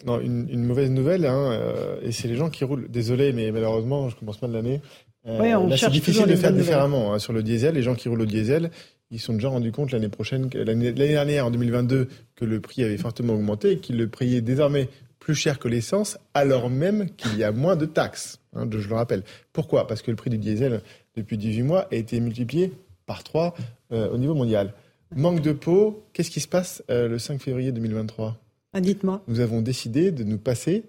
non, 0.06 0.20
une, 0.20 0.48
une 0.52 0.66
mauvaise 0.66 0.90
nouvelle, 0.92 1.26
hein, 1.26 1.52
euh, 1.54 1.96
et 2.04 2.12
c'est 2.12 2.28
les 2.28 2.36
gens 2.36 2.50
qui 2.50 2.66
roulent. 2.66 2.88
Désolé, 2.90 3.32
mais 3.32 3.52
malheureusement, 3.52 4.10
je 4.10 4.16
commence 4.18 4.42
mal 4.42 4.52
l'année. 4.52 4.82
Euh, 5.28 5.40
Oui, 5.42 5.54
on 5.54 5.68
là, 5.68 5.78
c'est 5.78 5.90
difficile 5.90 6.26
de 6.26 6.36
faire 6.36 6.54
différemment 6.54 7.14
hein, 7.14 7.20
sur 7.20 7.34
le 7.34 7.44
diesel. 7.44 7.76
Les 7.76 7.82
gens 7.84 7.96
qui 7.96 8.10
roulent 8.10 8.22
au 8.22 8.26
diesel, 8.26 8.72
ils 9.12 9.20
se 9.20 9.26
sont 9.28 9.34
déjà 9.34 9.50
rendus 9.50 9.72
compte 9.72 9.92
l'année 9.92 10.10
prochaine, 10.10 10.50
l'année 10.54 10.92
l'année 10.92 11.12
dernière, 11.14 11.46
en 11.46 11.52
2022, 11.52 12.08
que 12.36 12.46
le 12.46 12.60
prix 12.62 12.84
avait 12.84 12.98
fortement 12.98 13.34
augmenté 13.34 13.72
et 13.74 13.78
qu'ils 13.80 13.98
le 13.98 14.08
payaient 14.08 14.42
désormais 14.42 14.90
plus 15.20 15.36
cher 15.36 15.60
que 15.60 15.68
l'essence, 15.68 16.18
alors 16.34 16.70
même 16.70 17.10
qu'il 17.18 17.38
y 17.38 17.44
a 17.44 17.52
moins 17.52 17.76
de 17.76 17.86
taxes. 17.86 18.40
hein, 18.56 18.68
je 18.72 18.88
le 18.88 18.96
rappelle. 18.96 19.24
Pourquoi? 19.52 19.86
Parce 19.88 20.02
que 20.02 20.12
le 20.12 20.16
prix 20.16 20.30
du 20.30 20.38
diesel, 20.38 20.82
depuis 21.16 21.38
18 21.38 21.64
mois, 21.64 21.88
a 21.92 21.96
été 21.96 22.20
multiplié 22.22 22.72
par 23.06 23.24
3 23.24 23.54
au 23.92 24.18
niveau 24.18 24.34
mondial. 24.36 24.74
Manque 25.16 25.42
de 25.42 25.54
peau, 25.54 26.04
qu'est-ce 26.14 26.30
qui 26.30 26.42
se 26.42 26.48
passe 26.48 26.84
euh, 26.90 27.08
le 27.08 27.18
5 27.20 27.42
février 27.42 27.72
2023 27.72 28.38
Ah, 28.74 28.82
Dites-moi. 28.82 29.22
Nous 29.28 29.40
avons 29.40 29.62
décidé 29.62 30.12
de 30.12 30.24
nous 30.26 30.38
passer 30.38 30.84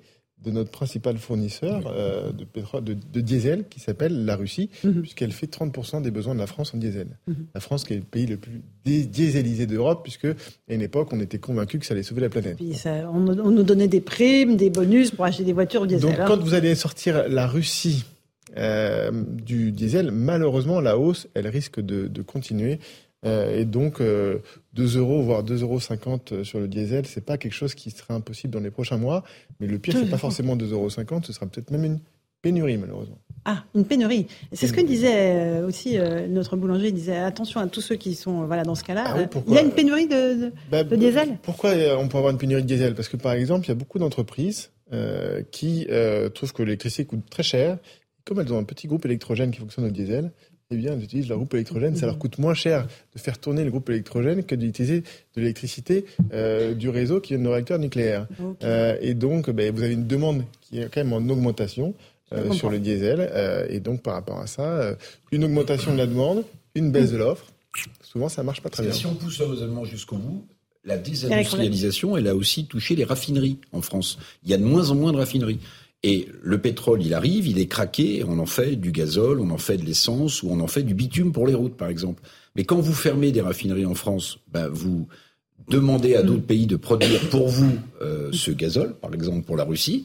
de 0.45 0.51
notre 0.53 0.71
principal 0.71 1.17
fournisseur 1.19 1.83
euh, 1.87 2.31
de, 2.33 2.45
pétrole, 2.45 2.85
de, 2.85 2.95
de 2.95 3.21
diesel 3.21 3.65
qui 3.69 3.81
s'appelle 3.81 4.25
la 4.25 4.37
Russie, 4.37 4.71
Mhm. 4.85 5.01
puisqu'elle 5.03 5.33
fait 5.33 5.47
30% 5.47 6.01
des 6.01 6.11
besoins 6.13 6.35
de 6.35 6.39
la 6.39 6.47
France 6.47 6.73
en 6.75 6.79
diesel. 6.79 7.09
Mhm. 7.27 7.35
La 7.55 7.61
France 7.61 7.85
qui 7.85 7.95
est 7.95 7.97
le 7.97 8.03
pays 8.03 8.27
le 8.27 8.37
plus 8.37 8.63
dé- 8.85 9.05
dieselisé 9.05 9.67
d'Europe, 9.67 10.01
puisque 10.05 10.27
à 10.27 10.35
une 10.75 10.83
époque, 10.83 11.09
on 11.13 11.21
était 11.21 11.39
convaincu 11.39 11.79
que 11.81 11.87
ça 11.87 11.95
allait 11.95 12.03
sauver 12.05 12.21
la 12.21 12.29
planète. 12.29 12.57
Puis 12.57 12.75
ça- 12.75 13.11
on, 13.13 13.27
on 13.29 13.51
nous 13.51 13.63
donnait 13.65 13.89
des 13.89 14.01
primes, 14.01 14.57
des 14.57 14.71
bonus 14.71 15.11
pour 15.11 15.25
acheter 15.25 15.45
des 15.45 15.53
voitures 15.53 15.83
au 15.83 15.87
diesel. 15.87 16.03
Donc, 16.11 16.21
hein. 16.21 16.25
quand 16.29 16.39
vous 16.41 16.55
allez 16.55 16.75
sortir 16.77 17.29
la 17.29 17.47
Russie 17.49 18.05
euh, 18.57 19.11
du 19.45 19.73
diesel, 19.73 20.11
malheureusement, 20.11 20.81
la 20.81 20.97
hausse, 20.99 21.29
elle 21.35 21.49
risque 21.49 21.81
de, 21.81 22.07
de 22.07 22.23
continuer. 22.23 22.79
Euh, 23.27 23.59
et 23.59 23.65
donc, 23.65 24.01
euh, 24.01 24.39
2 24.75 24.99
euros, 24.99 25.23
voire 25.23 25.43
2,50 25.43 25.63
euros 26.33 26.45
sur 26.45 26.61
le 26.61 26.69
diesel, 26.69 27.07
c'est 27.07 27.25
pas 27.25 27.37
quelque 27.39 27.53
chose 27.55 27.75
qui 27.75 27.91
sera 27.91 28.15
impossible 28.15 28.53
dans 28.53 28.61
les 28.61 28.71
prochains 28.71 28.99
mois. 28.99 29.25
Mais 29.61 29.67
le 29.67 29.79
pire, 29.79 29.95
c'est 29.99 30.11
pas 30.11 30.19
forcément 30.19 30.57
2,50 30.57 30.73
euros, 30.73 30.91
ce 30.91 31.33
sera 31.33 31.47
peut-être 31.47 31.71
même 31.71 31.85
une 31.85 31.99
pénurie, 32.43 32.79
malheureusement. 32.79 33.19
Ah, 33.45 33.65
une 33.75 33.85
pénurie. 33.85 34.27
C'est 34.53 34.67
ce 34.67 34.73
que 34.73 34.81
disait 34.81 35.61
euh, 35.61 35.67
aussi 35.67 35.99
euh, 35.99 36.27
notre 36.29 36.57
boulanger. 36.57 36.89
Il 36.89 36.95
disait 36.95 37.17
attention 37.17 37.61
à 37.61 37.67
tous 37.67 37.81
ceux 37.81 37.97
qui 37.97 38.15
sont 38.15 38.43
euh, 38.43 38.47
voilà 38.47 38.63
dans 38.63 38.75
ce 38.75 38.85
cas-là. 38.85 39.05
Ah 39.07 39.15
oui, 39.17 39.23
Euh, 39.35 39.41
il 39.49 39.55
y 39.55 39.59
a 39.59 39.63
une 39.63 39.71
pénurie 39.73 40.07
de, 40.07 40.45
de, 40.47 40.53
Bah, 40.71 40.85
de 40.85 40.97
diesel. 40.97 41.39
Pourquoi 41.43 41.71
euh, 41.71 41.97
on 41.97 42.09
peut 42.09 42.19
avoir 42.19 42.33
une 42.33 42.39
pénurie 42.39 42.63
de 42.63 42.67
diesel? 42.67 42.95
Parce 42.95 43.09
que 43.09 43.17
par 43.17 43.33
exemple, 43.33 43.65
il 43.67 43.69
y 43.69 43.73
a 43.73 43.75
beaucoup 43.75 43.99
d'entreprises 43.99 44.71
euh, 44.93 45.43
qui 45.51 45.87
euh, 45.91 46.29
trouvent 46.29 46.53
que 46.53 46.63
l'électricité 46.63 47.07
coûte 47.07 47.29
très 47.31 47.43
cher. 47.43 47.79
Comme 48.25 48.41
elles 48.41 48.53
ont 48.53 48.59
un 48.59 48.65
petit 48.65 48.87
groupe 48.87 49.07
électrogène 49.07 49.51
qui 49.51 49.59
fonctionne 49.61 49.87
au 49.87 49.91
diesel, 49.91 50.33
eh 50.71 50.77
bien, 50.77 50.93
elles 50.93 51.03
utilisent 51.03 51.29
leur 51.29 51.39
groupe 51.39 51.55
électrogène. 51.55 51.97
Ça 51.97 52.07
leur 52.07 52.19
coûte 52.19 52.39
moins 52.39 52.55
cher 52.55 52.87
de 53.15 53.19
faire 53.19 53.39
tourner 53.39 53.65
le 53.65 53.71
groupe 53.71 53.89
électrogène 53.89 54.45
que 54.45 54.55
d'utiliser 54.55 55.01
de 55.01 55.41
l'électricité 55.41 56.05
euh, 56.33 56.75
du 56.75 56.91
réseau 56.91 57.21
qui 57.21 57.33
vient 57.33 57.39
de 57.39 57.45
nos 57.45 57.53
réacteurs 57.53 57.79
nucléaires. 57.79 58.27
Euh, 58.63 58.97
et 59.01 59.15
donc, 59.15 59.49
ben, 59.49 59.75
vous 59.75 59.83
avez 59.83 59.95
une 59.95 60.07
demande 60.07 60.45
qui 60.61 60.81
est 60.81 60.93
quand 60.93 61.03
même 61.03 61.15
en 61.15 61.27
augmentation 61.33 61.95
euh, 62.33 62.53
sur 62.53 62.69
le 62.69 62.79
diesel. 62.79 63.31
Euh, 63.33 63.67
et 63.71 63.81
donc, 63.81 64.03
par 64.03 64.13
rapport 64.13 64.39
à 64.39 64.47
ça, 64.47 64.63
euh, 64.63 64.95
une 65.33 65.45
augmentation 65.45 65.93
de 65.93 65.99
la 65.99 66.07
demande, 66.07 66.45
une 66.75 66.93
baisse 66.93 67.13
de 67.13 67.17
l'offre. 67.17 67.47
Souvent, 68.03 68.29
ça 68.29 68.43
marche 68.43 68.61
pas 68.61 68.69
très 68.69 68.83
bien. 68.83 68.93
Si 68.93 69.07
on 69.07 69.15
pousse 69.15 69.39
le 69.39 69.47
raisonnement 69.47 69.87
jusqu'au 69.87 70.17
bout, 70.17 70.45
la 70.85 70.99
désindustrialisation, 70.99 72.17
elle 72.17 72.29
a 72.29 72.35
aussi 72.35 72.67
touché 72.67 72.95
les 72.95 73.05
raffineries 73.05 73.59
en 73.73 73.81
France. 73.81 74.19
Il 74.45 74.51
y 74.51 74.55
a 74.55 74.59
de 74.59 74.65
moins 74.65 74.91
en 74.91 74.95
moins 74.95 75.13
de 75.13 75.17
raffineries. 75.17 75.61
Et 76.05 76.29
le 76.43 76.59
pétrole, 76.59 77.03
il 77.03 77.13
arrive, 77.13 77.49
il 77.49 77.59
est 77.59 77.67
craqué, 77.67 78.25
on 78.27 78.39
en 78.39 78.47
fait 78.47 78.77
du 78.77 78.93
gazole, 78.93 79.41
on 79.41 79.51
en 79.51 79.59
fait 79.59 79.77
de 79.77 79.85
l'essence, 79.85 80.43
ou 80.43 80.51
on 80.51 80.61
en 80.61 80.69
fait 80.69 80.85
du 80.85 80.95
bitume 80.95 81.33
pour 81.33 81.47
les 81.47 81.55
routes, 81.55 81.77
par 81.77 81.89
exemple. 81.89 82.23
Mais 82.55 82.65
quand 82.65 82.79
vous 82.79 82.93
fermez 82.93 83.33
des 83.33 83.41
raffineries 83.41 83.87
en 83.87 83.95
France, 83.95 84.39
ben 84.53 84.69
vous 84.69 85.09
demandez 85.69 86.15
à 86.15 86.23
d'autres 86.23 86.47
pays 86.47 86.67
de 86.67 86.77
produire 86.77 87.21
pour 87.31 87.49
vous 87.49 87.73
euh, 88.01 88.31
ce 88.33 88.53
gazole, 88.53 88.95
par 88.95 89.13
exemple 89.13 89.45
pour 89.45 89.57
la 89.57 89.65
Russie. 89.65 90.05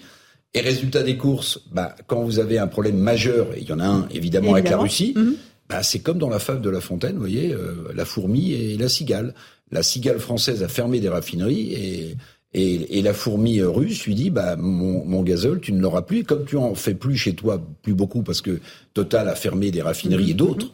Et 0.56 0.62
résultat 0.62 1.04
des 1.04 1.18
courses, 1.18 1.60
bah, 1.72 1.96
quand 2.08 2.24
vous 2.24 2.40
avez 2.40 2.58
un 2.58 2.68
problème 2.68 2.98
majeur, 2.98 3.54
et 3.56 3.62
il 3.62 3.70
y 3.70 3.74
en 3.74 3.80
a 3.80 3.86
un 3.86 4.08
évidemment, 4.10 4.54
avec 4.54 4.70
la. 4.70 4.78
Russie, 4.78 5.14
Mhm. 5.16 5.36
bah, 5.70 5.84
c'est 5.84 6.00
comme 6.00 6.18
dans 6.18 6.30
la 6.30 6.40
fable 6.40 6.62
de 6.62 6.70
La 6.70 6.82
Fontaine, 6.82 7.14
vous 7.14 7.20
voyez, 7.20 7.54
euh, 7.54 7.92
la 7.96 8.06
fourmi 8.06 8.54
et 8.54 8.78
la 8.78 8.90
cigale. 8.90 9.34
La 9.72 9.82
cigale 9.84 10.20
française 10.20 10.62
a 10.62 10.68
fermé 10.68 11.00
des 11.00 11.10
raffineries 11.10 11.74
et, 11.74 12.16
et, 12.54 13.00
et 13.00 13.02
la 13.02 13.14
fourmi 13.14 13.60
euh, 13.60 13.70
russe 13.70 14.06
lui 14.06 14.16
dit, 14.16 14.30
bah, 14.30 14.56
mon, 14.56 15.04
mon 15.06 15.24
gazole, 15.24 15.60
tu 15.60 15.74
ne 15.74 15.82
l'auras 15.82 16.04
plus. 16.04 16.20
Et 16.20 16.24
comme 16.24 16.46
tu 16.46 16.56
en 16.58 16.76
fais 16.76 16.94
plus 16.94 17.18
chez 17.18 17.34
toi, 17.34 17.62
plus 17.82 17.94
beaucoup, 17.94 18.22
parce 18.22 18.42
que 18.42 18.60
Total 18.94 19.28
a 19.28 19.36
fermé 19.36 19.72
des 19.72 19.82
raffineries 19.82 20.32
et 20.32 20.34
d'autres, 20.36 20.72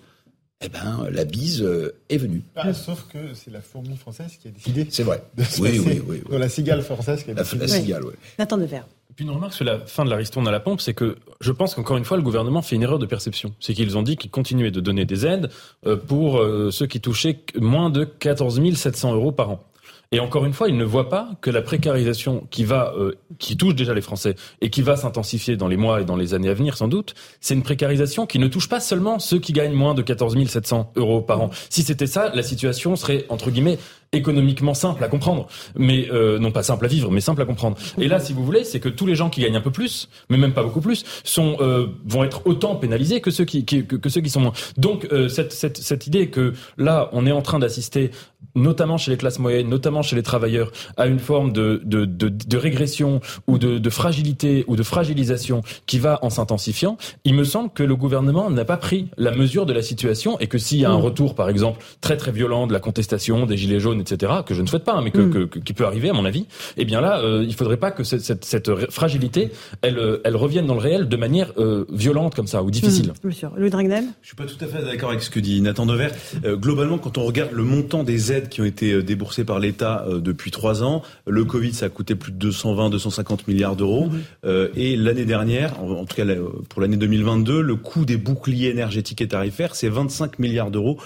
eh 0.62 0.68
ben, 0.68 1.08
la 1.10 1.24
bise 1.24 1.62
euh, 1.62 1.96
est 2.10 2.18
venue. 2.18 2.42
Ah, 2.58 2.74
sauf 2.74 3.08
que 3.08 3.34
c'est 3.34 3.52
la 3.52 3.62
fourmi 3.62 3.96
française 3.96 4.38
qui 4.42 4.50
a 4.50 4.52
décidé. 4.52 4.88
C'est 4.90 5.04
vrai. 5.04 5.24
De 5.38 5.44
oui, 5.62 5.80
oui, 5.80 6.02
oui, 6.06 6.22
oui, 6.30 6.38
la 6.38 6.50
cigale 6.50 6.82
française 6.82 7.24
qui 7.24 7.32
a 7.32 7.34
décidé. 7.34 7.66
La, 7.66 7.74
la 7.74 7.80
cigale, 7.80 8.04
oui. 8.04 8.14
Nathan 8.38 8.58
Devers. 8.58 8.86
Puis 9.16 9.26
une 9.26 9.32
remarque 9.32 9.54
sur 9.54 9.66
la 9.66 9.80
fin 9.80 10.04
de 10.04 10.10
la 10.10 10.18
ristourne 10.18 10.48
à 10.50 10.52
la 10.52 10.60
pompe, 10.60 10.82
c'est 10.82 10.94
que 10.94 11.18
je 11.40 11.52
pense 11.54 11.76
qu'encore 11.76 11.96
une 11.96 12.06
fois, 12.06 12.18
le 12.18 12.24
gouvernement 12.24 12.62
fait 12.62 12.76
une 12.76 12.84
erreur 12.84 13.00
de 13.00 13.06
perception. 13.06 13.54
C'est 13.62 13.74
qu'ils 13.74 13.98
ont 13.98 14.02
dit 14.02 14.18
qu'ils 14.18 14.32
continuaient 14.32 14.72
de 14.72 14.82
donner 14.82 15.06
des 15.06 15.26
aides 15.26 15.50
euh, 15.86 15.96
pour 15.96 16.42
ceux 16.72 16.88
qui 16.88 17.00
touchaient 17.00 17.40
moins 17.58 17.90
de 17.90 18.04
14 18.04 18.62
700 18.76 19.14
euros 19.14 19.32
par 19.32 19.52
an. 19.52 19.64
Et 20.12 20.20
encore 20.20 20.46
une 20.46 20.54
fois, 20.54 20.70
ils 20.70 20.76
ne 20.76 20.84
voient 20.84 21.08
pas 21.08 21.30
que 21.40 21.52
la 21.52 21.62
précarisation 21.62 22.48
qui 22.50 22.64
va, 22.64 22.96
euh, 22.98 23.14
qui 23.38 23.58
touche 23.58 23.76
déjà 23.76 23.94
les 23.94 24.02
Français 24.02 24.34
et 24.60 24.72
qui 24.72 24.82
va 24.82 24.96
s'intensifier 24.96 25.56
dans 25.56 25.68
les 25.68 25.78
mois 25.78 26.02
et 26.02 26.06
dans 26.06 26.16
les 26.16 26.34
années 26.34 26.50
à 26.50 26.56
venir, 26.56 26.76
sans 26.76 26.88
doute, 26.88 27.14
c'est 27.42 27.54
une 27.54 27.62
précarisation 27.62 28.26
qui 28.26 28.40
ne 28.40 28.48
touche 28.48 28.70
pas 28.70 28.80
seulement 28.80 29.20
ceux 29.20 29.38
qui 29.38 29.54
gagnent 29.54 29.76
moins 29.76 29.94
de 29.94 30.02
14 30.02 30.36
700 30.48 30.94
euros 30.96 31.22
par 31.22 31.42
an. 31.42 31.52
Si 31.70 31.84
c'était 31.84 32.08
ça, 32.08 32.32
la 32.34 32.42
situation 32.42 32.96
serait 32.96 33.28
entre 33.30 33.52
guillemets 33.52 33.78
économiquement 34.12 34.74
simple 34.74 35.04
à 35.04 35.08
comprendre, 35.08 35.48
mais 35.78 36.10
euh, 36.12 36.40
non 36.40 36.52
pas 36.52 36.64
simple 36.64 36.86
à 36.86 36.88
vivre, 36.88 37.12
mais 37.12 37.22
simple 37.22 37.42
à 37.42 37.46
comprendre. 37.46 37.78
Et 38.00 38.08
là, 38.08 38.20
si 38.20 38.34
vous 38.34 38.44
voulez, 38.44 38.64
c'est 38.64 38.80
que 38.80 38.90
tous 38.90 39.06
les 39.06 39.16
gens 39.16 39.30
qui 39.30 39.42
gagnent 39.42 39.56
un 39.56 39.62
peu 39.62 39.72
plus, 39.72 40.10
mais 40.30 40.38
même 40.38 40.54
pas 40.54 40.64
beaucoup 40.64 40.82
plus, 40.82 41.06
sont 41.24 41.58
euh, 41.62 41.88
vont 42.06 42.24
être 42.24 42.42
autant 42.46 42.76
pénalisés 42.76 43.22
que 43.22 43.30
ceux 43.30 43.46
qui, 43.46 43.66
qui 43.66 43.86
que, 43.86 43.96
que, 43.96 44.10
ceux 44.10 44.22
qui 44.22 44.30
sont 44.30 44.42
moins. 44.42 44.54
Donc 44.78 45.08
euh, 45.12 45.28
cette, 45.28 45.52
cette, 45.54 45.78
cette 45.78 46.08
idée 46.08 46.30
que 46.30 46.54
là, 46.78 47.10
on 47.14 47.28
est 47.28 47.32
en 47.32 47.42
train 47.42 47.60
d'assister, 47.60 48.10
notamment 48.56 48.98
chez 48.98 49.12
les 49.12 49.18
classes 49.18 49.40
moyennes, 49.40 49.70
notamment 49.70 50.02
chez 50.02 50.16
les 50.16 50.24
travailleurs, 50.24 50.72
à 50.98 51.06
une 51.06 51.20
forme 51.20 51.54
de 51.54 51.82
de, 51.86 52.06
de, 52.06 52.30
de 52.30 52.58
régression 52.58 53.22
ou 53.48 53.60
de, 53.60 53.78
de 53.78 53.90
fragilité 53.90 54.64
ou 54.68 54.76
de 54.76 54.84
fragilisation 54.84 55.62
qui 55.86 56.00
va 56.00 56.20
en 56.24 56.32
s'intensifiant, 56.32 56.98
il 57.26 57.36
me 57.36 57.44
semble 57.44 57.70
que 57.72 57.84
le 57.84 57.96
gouvernement 57.96 58.50
n'a 58.50 58.66
pas 58.66 58.78
pris 58.78 59.10
la 59.18 59.32
mesure 59.32 59.68
de 59.68 59.74
la 59.74 59.84
situation 59.84 60.40
et 60.40 60.48
que 60.48 60.58
s'il 60.58 60.80
y 60.80 60.86
a 60.86 60.90
un 60.90 60.96
retour, 60.96 61.36
par 61.36 61.50
exemple, 61.50 61.84
très 62.02 62.18
très 62.18 62.32
violent 62.32 62.66
de 62.66 62.74
la 62.74 62.80
contestation 62.80 63.46
des 63.46 63.58
gilets 63.58 63.80
jaunes 63.80 63.99
etc., 64.02 64.34
que 64.46 64.54
je 64.54 64.62
ne 64.62 64.68
souhaite 64.68 64.84
pas, 64.84 64.94
hein, 64.94 65.02
mais 65.04 65.12
que, 65.12 65.22
mm. 65.22 65.50
que, 65.50 65.60
qui 65.60 65.74
peut 65.74 65.86
arriver 65.86 66.10
à 66.10 66.14
mon 66.14 66.26
avis, 66.26 66.46
eh 66.78 66.86
bien 66.86 67.02
là, 67.02 67.20
euh, 67.20 67.46
il 67.48 67.54
faudrait 67.54 67.78
pas 67.78 67.92
que 67.92 68.04
cette, 68.04 68.22
cette, 68.22 68.46
cette, 68.46 68.70
fragilité, 68.90 69.52
elle, 69.82 69.98
euh, 69.98 70.22
elle 70.24 70.36
revienne 70.36 70.66
dans 70.66 70.74
le 70.74 70.80
réel 70.80 71.10
de 71.10 71.18
manière 71.18 71.52
euh, 71.58 71.86
violente 71.92 72.36
comme 72.36 72.48
ça 72.48 72.64
ou 72.64 72.72
difficile. 72.72 73.08
Mmh, 73.10 73.28
monsieur 73.28 73.48
Louis 73.58 73.70
Dragnel? 73.70 74.06
Je 74.22 74.28
suis 74.28 74.36
pas 74.36 74.46
tout 74.46 74.58
à 74.62 74.68
fait 74.68 74.84
d'accord 74.84 75.10
avec 75.10 75.22
ce 75.22 75.30
que 75.30 75.40
dit 75.40 75.62
Nathan 75.62 75.86
Dever. 75.86 76.10
Euh, 76.46 76.56
globalement, 76.56 76.98
quand 76.98 77.18
on 77.18 77.24
regarde 77.24 77.52
le 77.52 77.64
montant 77.64 78.04
des 78.04 78.32
aides 78.32 78.50
qui 78.50 78.62
ont 78.62 78.66
été 78.66 79.02
déboursées 79.04 79.44
par 79.44 79.60
l'État 79.60 80.06
depuis 80.10 80.52
trois 80.52 80.84
ans, 80.84 81.04
le 81.28 81.46
Covid, 81.46 81.74
ça 81.74 81.88
a 81.88 81.90
coûté 81.90 82.16
plus 82.16 82.32
de 82.32 82.52
220-250 82.52 83.40
milliards 83.48 83.76
d'euros. 83.76 84.10
Mmh. 84.10 84.50
et 84.76 84.96
l'année 84.96 85.26
dernière, 85.26 85.82
en, 85.82 85.92
en, 85.92 86.06
tout 86.06 86.16
cas 86.16 86.26
pour 86.70 86.82
l'année 86.82 86.98
2022, 86.98 87.62
le 87.62 87.76
coût 87.76 88.06
des 88.06 88.18
boucliers 88.18 88.70
énergétiques 88.70 89.22
et 89.22 89.28
tarifaires, 89.28 89.76
c'est 89.76 89.90
25 89.90 90.40
milliards 90.40 90.72
d'euros 90.72 91.00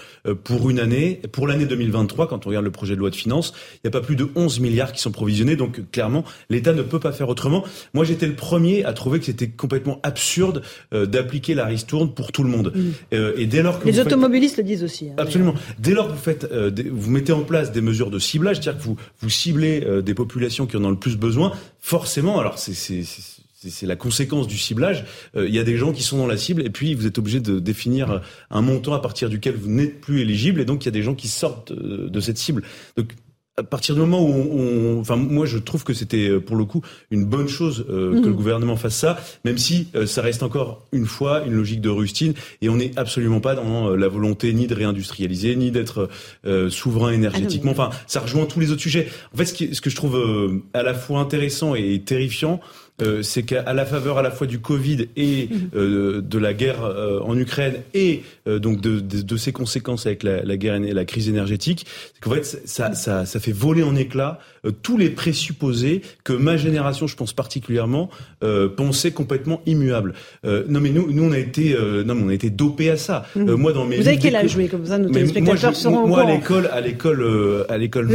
pour 0.44 0.70
une 0.70 0.80
année. 0.80 1.22
Pour 1.32 1.48
l'année 1.48 1.66
2023, 1.66 2.28
quand 2.28 2.46
on 2.46 2.50
regarde 2.50 2.66
le 2.66 2.72
projet 2.84 2.96
de 2.96 3.00
loi 3.00 3.10
de 3.10 3.16
finances. 3.16 3.54
Il 3.76 3.80
n'y 3.86 3.88
a 3.88 3.92
pas 3.92 4.06
plus 4.06 4.18
de 4.18 4.28
11 4.36 4.60
milliards 4.60 4.92
qui 4.92 5.00
sont 5.00 5.12
provisionnés, 5.12 5.56
donc 5.56 5.90
clairement, 5.92 6.26
l'État 6.50 6.74
ne 6.74 6.82
peut 6.82 7.00
pas 7.00 7.14
faire 7.14 7.30
autrement. 7.30 7.64
Moi, 7.94 8.04
j'étais 8.04 8.28
le 8.28 8.36
premier 8.36 8.84
à 8.84 8.92
trouver 8.92 9.20
que 9.20 9.26
c'était 9.26 9.48
complètement 9.48 10.02
absurde 10.04 10.64
euh, 10.94 11.06
d'appliquer 11.06 11.54
la 11.54 11.66
ristourne 11.66 12.14
pour 12.14 12.34
tout 12.34 12.44
le 12.44 12.50
monde. 12.50 12.74
Euh, 13.14 13.32
et 13.38 13.46
dès 13.46 13.64
lors 13.64 13.80
que 13.80 13.88
les 13.88 14.02
automobilistes 14.02 14.58
le 14.58 14.64
disent 14.64 14.84
aussi. 14.84 15.10
Hein, 15.10 15.16
Absolument. 15.18 15.54
Dès 15.80 15.94
lors 15.94 16.08
que 16.08 16.12
vous 16.12 16.18
faites, 16.18 16.46
euh, 16.52 16.70
des, 16.70 16.84
vous 16.90 17.10
mettez 17.10 17.32
en 17.32 17.44
place 17.44 17.72
des 17.72 17.80
mesures 17.80 18.12
de 18.12 18.20
ciblage, 18.20 18.58
c'est-à-dire 18.58 18.82
que 18.82 18.84
vous 18.86 18.98
vous 19.22 19.30
ciblez 19.30 19.86
euh, 19.86 20.02
des 20.02 20.14
populations 20.14 20.66
qui 20.66 20.76
en 20.76 20.84
ont 20.84 20.90
le 20.90 21.00
plus 21.00 21.16
besoin, 21.16 21.54
forcément, 21.80 22.38
alors 22.38 22.60
c'est 22.60 22.74
c'est 23.70 23.86
la 23.86 23.96
conséquence 23.96 24.48
du 24.48 24.58
ciblage. 24.58 25.06
Euh, 25.36 25.48
il 25.48 25.54
y 25.54 25.60
a 25.60 25.64
des 25.64 25.78
gens 25.78 25.92
qui 25.92 26.04
sont 26.04 26.18
dans 26.18 26.28
la 26.28 26.38
cible 26.38 26.66
et 26.66 26.70
puis 26.70 26.94
vous 26.94 27.08
êtes 27.08 27.18
obligé 27.18 27.40
de 27.40 27.60
définir 27.60 28.22
un 28.50 28.62
montant 28.62 28.94
à 28.94 29.00
partir 29.00 29.30
duquel 29.30 29.56
vous 29.56 29.70
n'êtes 29.70 30.02
plus 30.02 30.22
éligible 30.22 30.62
et 30.62 30.66
donc 30.66 30.84
il 30.84 30.86
y 30.86 30.90
a 30.90 30.92
des 30.92 31.04
gens 31.04 31.16
qui 31.16 31.28
sortent 31.28 31.74
de, 31.74 32.08
de 32.08 32.20
cette 32.20 32.38
cible. 32.38 32.64
Donc 32.98 33.14
à 33.56 33.64
partir 33.64 33.94
du 33.94 34.02
moment 34.02 34.22
où 34.24 34.32
on, 34.32 35.00
enfin 35.00 35.16
moi 35.16 35.46
je 35.46 35.60
trouve 35.60 35.84
que 35.84 35.94
c'était 35.94 36.28
euh, 36.28 36.40
pour 36.40 36.56
le 36.56 36.66
coup 36.66 36.82
une 37.12 37.24
bonne 37.24 37.48
chose 37.48 37.86
euh, 37.88 38.14
mmh. 38.14 38.22
que 38.22 38.28
le 38.28 38.34
gouvernement 38.34 38.76
fasse 38.76 38.96
ça, 38.96 39.20
même 39.46 39.60
si 39.60 39.90
euh, 39.96 40.08
ça 40.08 40.24
reste 40.24 40.42
encore 40.42 40.88
une 40.92 41.06
fois 41.06 41.44
une 41.46 41.54
logique 41.54 41.82
de 41.82 41.90
rustine 41.90 42.34
et 42.62 42.70
on 42.70 42.78
n'est 42.78 42.98
absolument 42.98 43.42
pas 43.42 43.54
dans 43.54 43.92
euh, 43.92 43.96
la 43.96 44.08
volonté 44.08 44.52
ni 44.54 44.66
de 44.66 44.74
réindustrialiser 44.74 45.56
ni 45.56 45.70
d'être 45.70 46.10
euh, 46.48 46.72
souverain 46.72 47.12
énergétiquement. 47.12 47.74
Ah. 47.78 47.90
Enfin, 47.90 47.98
ça 48.08 48.22
rejoint 48.22 48.46
tous 48.46 48.60
les 48.60 48.72
autres 48.72 48.82
sujets. 48.82 49.08
En 49.34 49.38
fait, 49.38 49.46
ce, 49.46 49.54
qui, 49.54 49.76
ce 49.76 49.82
que 49.82 49.92
je 49.92 49.96
trouve 49.96 50.20
à 50.74 50.82
la 50.82 50.94
fois 50.94 51.20
intéressant 51.20 51.76
et 51.76 52.02
terrifiant, 52.02 52.60
euh, 53.04 53.22
c'est 53.22 53.44
qu'à 53.44 53.74
la 53.74 53.86
faveur 53.86 54.18
à 54.18 54.22
la 54.22 54.32
fois 54.32 54.48
du 54.48 54.60
Covid 54.60 55.10
et 55.16 55.50
euh, 55.76 56.22
de 56.22 56.38
la 56.38 56.54
guerre 56.54 56.84
euh, 56.84 57.20
en 57.22 57.38
Ukraine 57.38 57.76
et 57.94 58.24
euh, 58.48 58.60
donc 58.60 58.82
de, 58.82 59.00
de, 59.00 59.22
de, 59.22 59.38
ses 59.38 59.52
conséquences 59.52 60.06
avec 60.06 60.24
la, 60.24 60.44
la 60.44 60.58
guerre 60.58 60.76
et 60.76 60.94
la 60.94 61.06
crise 61.06 61.30
énergétique, 61.30 61.86
c'est 62.14 62.22
qu'en 62.22 62.32
fait 62.32 62.44
ça, 62.66 62.94
ça, 62.94 63.26
ça, 63.26 63.40
fait 63.40 63.52
voler 63.52 63.84
en 63.84 63.96
éclats 63.96 64.40
euh, 64.66 64.72
tous 64.72 64.98
les 64.98 65.10
présupposés 65.10 66.02
que 66.24 66.34
ma 66.34 66.58
génération, 66.58 67.08
je 67.08 67.16
pense 67.16 67.34
particulièrement, 67.34 68.10
pensait 68.76 69.12
complètement 69.12 69.62
immuables. 69.66 70.14
non 70.44 70.80
mais 70.80 70.90
nous, 70.90 71.12
nous 71.12 71.24
on 71.24 71.32
a 71.32 71.38
été, 71.38 71.76
non 72.06 72.16
mais 72.16 72.24
on 72.24 72.30
a 72.30 72.34
été 72.34 72.50
dopé 72.50 72.90
à 72.90 72.98
ça. 72.98 73.26
Mhm. 73.36 73.56
moi 73.56 73.74
dans 73.74 73.86
mes 73.86 73.98
vous 73.98 74.08
avez 74.08 74.18
quel 74.18 74.36
âge, 74.36 74.56
oui, 74.56 74.68
comme 74.68 74.86
ça, 74.86 74.98
nos 74.98 75.10
téléspectateurs 75.10 75.72
moi, 75.72 75.74
seront 75.74 76.08
Moi 76.08 76.22
à 76.22 76.32
l'école, 76.32 76.68
à 76.68 76.82
l'école, 76.82 77.66
à 77.70 77.78
l'école 77.78 78.10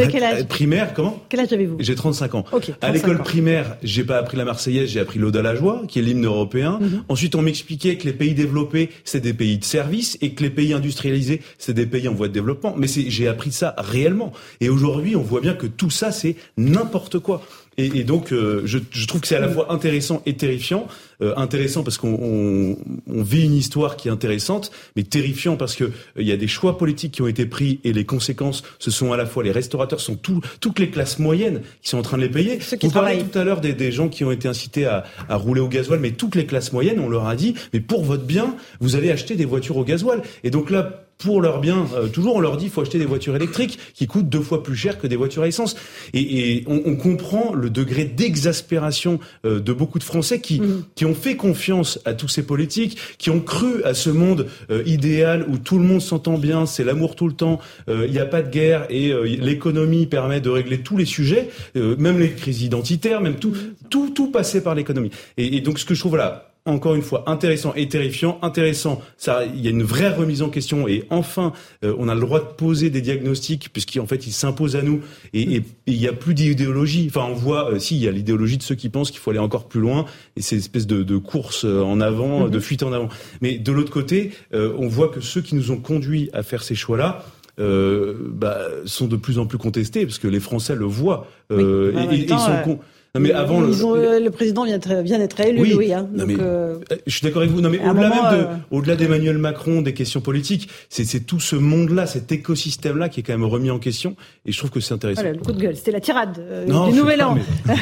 primaire, 0.49 0.93
comment 0.95 1.22
Quel 1.29 1.41
âge 1.41 1.53
avez-vous 1.53 1.76
J'ai 1.81 1.95
35 1.95 2.35
ans. 2.35 2.45
Okay, 2.53 2.72
35 2.72 2.85
à 2.89 2.93
l'école 2.93 3.18
primaire, 3.18 3.76
j'ai 3.83 4.05
pas 4.05 4.18
appris 4.18 4.37
la 4.37 4.45
Marseillaise 4.45 4.89
j'ai 4.89 5.01
appris 5.01 5.18
l'Ode 5.18 5.37
à 5.37 5.43
la 5.43 5.55
joie, 5.55 5.83
qui 5.89 5.99
est 5.99 6.03
l'hymne 6.03 6.24
européen. 6.24 6.79
Mm 6.81 6.87
-hmm. 6.87 7.03
Ensuite, 7.09 7.35
on 7.35 7.43
m'expliquait 7.43 7.97
que 7.97 8.05
les 8.05 8.12
pays 8.12 8.35
développés, 8.35 8.91
c'est 9.05 9.20
des 9.20 9.35
pays 9.35 9.59
de 9.59 9.64
service 9.64 10.17
et 10.20 10.34
que 10.34 10.42
les 10.42 10.50
pays 10.50 10.72
industrialisés, 10.72 11.42
c'est 11.58 11.74
des 11.74 11.86
pays 11.86 12.08
en 12.08 12.14
voie 12.14 12.28
de 12.28 12.32
développement. 12.32 12.74
Mais 12.76 12.86
j'ai 12.88 13.28
appris 13.28 13.52
ça 13.52 13.74
réellement. 13.78 14.32
Et 14.60 14.68
aujourd'hui, 14.68 15.16
on 15.16 15.22
voit 15.22 15.40
bien 15.40 15.54
que 15.54 15.66
tout 15.66 15.90
ça, 15.90 16.12
c'est 16.12 16.36
n'importe 16.56 17.18
quoi. 17.18 17.42
Et, 17.79 18.01
et 18.01 18.05
donc, 18.05 18.33
euh, 18.33 18.62
je, 18.64 18.79
je, 18.91 19.07
trouve 19.07 19.20
que 19.20 19.29
c'est 19.29 19.37
à 19.37 19.41
la 19.41 19.49
fois 19.49 19.72
intéressant 19.72 20.20
et 20.26 20.35
terrifiant. 20.35 20.87
Euh, 21.20 21.33
intéressant 21.37 21.83
parce 21.83 21.99
qu'on 21.99 22.16
on, 22.20 22.76
on 23.12 23.22
vit 23.22 23.45
une 23.45 23.55
histoire 23.55 23.97
qui 23.97 24.07
est 24.07 24.11
intéressante, 24.11 24.70
mais 24.95 25.03
terrifiant 25.03 25.57
parce 25.57 25.74
que 25.74 25.91
il 26.16 26.22
euh, 26.22 26.24
y 26.24 26.33
a 26.33 26.37
des 26.37 26.47
choix 26.47 26.79
politiques 26.79 27.12
qui 27.12 27.22
ont 27.22 27.26
été 27.26 27.45
pris 27.45 27.81
et 27.83 27.93
les 27.93 28.05
conséquences, 28.05 28.62
ce 28.79 28.93
sont 28.93 29.12
à 29.12 29.16
la 29.16 29.26
fois 29.26 29.43
les 29.43 29.51
restaurateurs, 29.51 30.01
sont 30.01 30.14
tout, 30.14 30.41
toutes 30.61 30.79
les 30.79 30.91
classes 30.91 31.18
moyennes 31.18 31.62
qui 31.83 31.89
sont 31.89 31.99
en 31.99 32.03
train 32.03 32.18
de 32.18 32.22
les 32.22 32.29
payer. 32.29 32.61
Ceux 32.61 32.76
qui 32.76 32.87
Vous 32.87 32.93
travaillent. 32.93 33.16
parlez 33.16 33.31
tout 33.31 33.39
à 33.39 33.43
l'heure 33.43 33.61
des, 33.61 33.72
des, 33.72 33.91
gens 33.91 34.09
qui 34.09 34.24
ont 34.24 34.31
été 34.31 34.47
incités 34.47 34.87
à, 34.87 35.05
à, 35.29 35.35
rouler 35.35 35.61
au 35.61 35.68
gasoil, 35.68 35.99
mais 35.99 36.12
toutes 36.12 36.37
les 36.37 36.47
classes 36.47 36.72
moyennes, 36.72 37.01
on 37.01 37.09
leur 37.09 37.26
a 37.26 37.35
dit, 37.35 37.55
mais 37.72 37.81
pour 37.81 38.05
votre 38.05 38.24
bien, 38.24 38.55
vous 38.81 38.95
allez 38.95 39.11
acheter 39.11 39.35
des 39.35 39.45
voitures 39.45 39.76
au 39.76 39.85
gasoil. 39.85 40.22
Et 40.45 40.51
donc 40.51 40.70
là, 40.70 41.07
pour 41.18 41.40
leur 41.40 41.60
bien, 41.60 41.86
euh, 41.94 42.08
toujours 42.08 42.36
on 42.36 42.40
leur 42.40 42.56
dit 42.56 42.68
faut 42.68 42.80
acheter 42.80 42.98
des 42.98 43.06
voitures 43.06 43.36
électriques 43.36 43.78
qui 43.94 44.06
coûtent 44.06 44.28
deux 44.28 44.40
fois 44.40 44.62
plus 44.62 44.76
cher 44.76 44.98
que 44.98 45.06
des 45.06 45.16
voitures 45.16 45.42
à 45.42 45.48
essence. 45.48 45.76
Et, 46.14 46.56
et 46.56 46.64
on, 46.66 46.82
on, 46.84 46.96
comprend 46.96 47.54
le 47.54 47.70
degré 47.70 48.04
d'exaspération 48.04 49.18
euh, 49.44 49.60
de 49.60 49.72
beaucoup 49.72 49.98
de 49.98 50.04
Français 50.04 50.40
qui, 50.40 50.60
mmh. 50.60 50.84
qui 50.94 51.04
ont 51.04 51.14
fait 51.14 51.36
confiance 51.36 52.00
à 52.04 52.14
tous 52.14 52.28
ces 52.28 52.42
politiques, 52.42 52.98
qui 53.18 53.30
ont 53.30 53.40
cru 53.40 53.82
à 53.84 53.94
ce 53.94 54.10
monde 54.10 54.46
euh, 54.70 54.82
idéal 54.86 55.44
où 55.48 55.58
tout 55.58 55.78
le 55.78 55.84
monde 55.84 56.00
s'entend 56.00 56.38
bien, 56.38 56.66
c'est 56.66 56.84
l'amour 56.84 57.16
tout 57.16 57.26
le 57.26 57.34
temps, 57.34 57.60
euh, 57.88 58.04
il 58.06 58.12
n'y 58.12 58.18
a 58.18 58.26
pas 58.26 58.42
de 58.42 58.50
guerre 58.50 58.86
et 58.90 59.10
euh, 59.10 59.22
l'économie 59.22 60.06
permet 60.06 60.40
de 60.40 60.50
régler 60.50 60.78
tous 60.78 60.96
les 60.96 61.04
sujets, 61.04 61.50
même 61.74 62.18
les 62.18 62.30
crises 62.32 62.62
identitaires, 62.62 63.20
même 63.20 63.36
tout, 63.36 63.54
tout, 63.90 64.10
tout 64.10 64.30
passait 64.30 64.62
par 64.62 64.74
l'économie. 64.74 65.10
Et, 65.36 65.56
et 65.56 65.60
donc 65.60 65.78
ce 65.78 65.84
que 65.84 65.94
je 65.94 66.00
trouve 66.00 66.16
là 66.16 66.47
encore 66.68 66.94
une 66.94 67.02
fois 67.02 67.24
intéressant 67.26 67.72
et 67.74 67.88
terrifiant. 67.88 68.38
Intéressant, 68.42 69.00
ça, 69.16 69.44
il 69.44 69.60
y 69.60 69.66
a 69.66 69.70
une 69.70 69.82
vraie 69.82 70.10
remise 70.10 70.42
en 70.42 70.50
question 70.50 70.86
et 70.86 71.04
enfin, 71.10 71.52
euh, 71.84 71.94
on 71.98 72.08
a 72.08 72.14
le 72.14 72.20
droit 72.20 72.40
de 72.40 72.52
poser 72.56 72.90
des 72.90 73.00
diagnostics 73.00 73.70
puisqu'en 73.72 74.06
fait, 74.06 74.26
ils 74.26 74.32
s'imposent 74.32 74.76
à 74.76 74.82
nous 74.82 75.00
et 75.32 75.62
il 75.86 75.98
n'y 75.98 76.06
a 76.06 76.12
plus 76.12 76.34
d'idéologie. 76.34 77.06
Enfin, 77.08 77.26
on 77.30 77.34
voit, 77.34 77.72
euh, 77.72 77.78
si, 77.78 77.96
il 77.96 78.02
y 78.02 78.08
a 78.08 78.12
l'idéologie 78.12 78.58
de 78.58 78.62
ceux 78.62 78.74
qui 78.74 78.88
pensent 78.88 79.10
qu'il 79.10 79.20
faut 79.20 79.30
aller 79.30 79.38
encore 79.40 79.68
plus 79.68 79.80
loin 79.80 80.04
et 80.36 80.42
c'est 80.42 80.56
une 80.56 80.60
espèce 80.60 80.86
de, 80.86 81.02
de, 81.02 81.16
course 81.16 81.64
euh, 81.64 81.82
en 81.82 82.00
avant, 82.00 82.40
mm 82.40 82.46
-hmm. 82.46 82.50
de 82.50 82.60
fuite 82.60 82.82
en 82.82 82.92
avant. 82.92 83.08
Mais 83.40 83.58
de 83.58 83.72
l'autre 83.72 83.90
côté, 83.90 84.32
euh, 84.54 84.72
on 84.78 84.88
voit 84.88 85.08
que 85.08 85.20
ceux 85.20 85.40
qui 85.40 85.54
nous 85.54 85.70
ont 85.70 85.80
conduits 85.80 86.28
à 86.32 86.42
faire 86.42 86.62
ces 86.62 86.74
choix-là, 86.74 87.24
euh, 87.60 88.14
bah, 88.28 88.58
sont 88.84 89.08
de 89.08 89.16
plus 89.16 89.38
en 89.38 89.46
plus 89.46 89.58
contestés 89.58 90.06
parce 90.06 90.18
que 90.18 90.28
les 90.28 90.38
Français 90.38 90.76
le 90.76 90.84
voient 90.84 91.26
euh, 91.50 91.92
oui. 91.92 92.02
et, 92.02 92.20
et, 92.20 92.22
ils 92.24 92.38
sont 92.38 92.58
con 92.62 92.78
non, 93.18 93.24
mais 93.28 93.32
avant 93.32 93.60
le, 93.60 93.84
ont, 93.84 93.94
le, 93.94 94.18
le, 94.18 94.30
président 94.30 94.64
vient 94.64 94.78
d'être 94.78 95.40
élu, 95.40 95.60
oui. 95.60 95.74
oui 95.76 95.92
hein, 95.92 96.08
non, 96.12 96.26
donc, 96.26 96.28
mais, 96.28 96.36
euh, 96.40 96.76
je 97.06 97.12
suis 97.12 97.22
d'accord 97.22 97.42
avec 97.42 97.52
vous. 97.52 97.60
Non, 97.60 97.70
mais 97.70 97.78
au-delà 97.78 98.08
même 98.08 98.38
de, 98.38 98.44
euh... 98.44 98.54
au-delà 98.70 98.96
d'Emmanuel 98.96 99.38
Macron, 99.38 99.82
des 99.82 99.94
questions 99.94 100.20
politiques, 100.20 100.68
c'est 100.88 101.26
tout 101.26 101.40
ce 101.40 101.56
monde-là, 101.56 102.06
cet 102.06 102.30
écosystème-là 102.32 103.08
qui 103.08 103.20
est 103.20 103.22
quand 103.22 103.32
même 103.32 103.44
remis 103.44 103.70
en 103.70 103.78
question. 103.78 104.16
Et 104.46 104.52
je 104.52 104.58
trouve 104.58 104.70
que 104.70 104.80
c'est 104.80 104.94
intéressant. 104.94 105.22
Voilà, 105.22 105.36
le 105.36 105.42
coup 105.42 105.52
de 105.52 105.60
gueule, 105.60 105.76
c'était 105.76 105.92
la 105.92 106.00
tirade 106.00 106.38
euh, 106.38 106.66
non, 106.66 106.88
du 106.88 106.96
Nouvel 106.96 107.22
An 107.22 107.36
mais... 107.66 107.74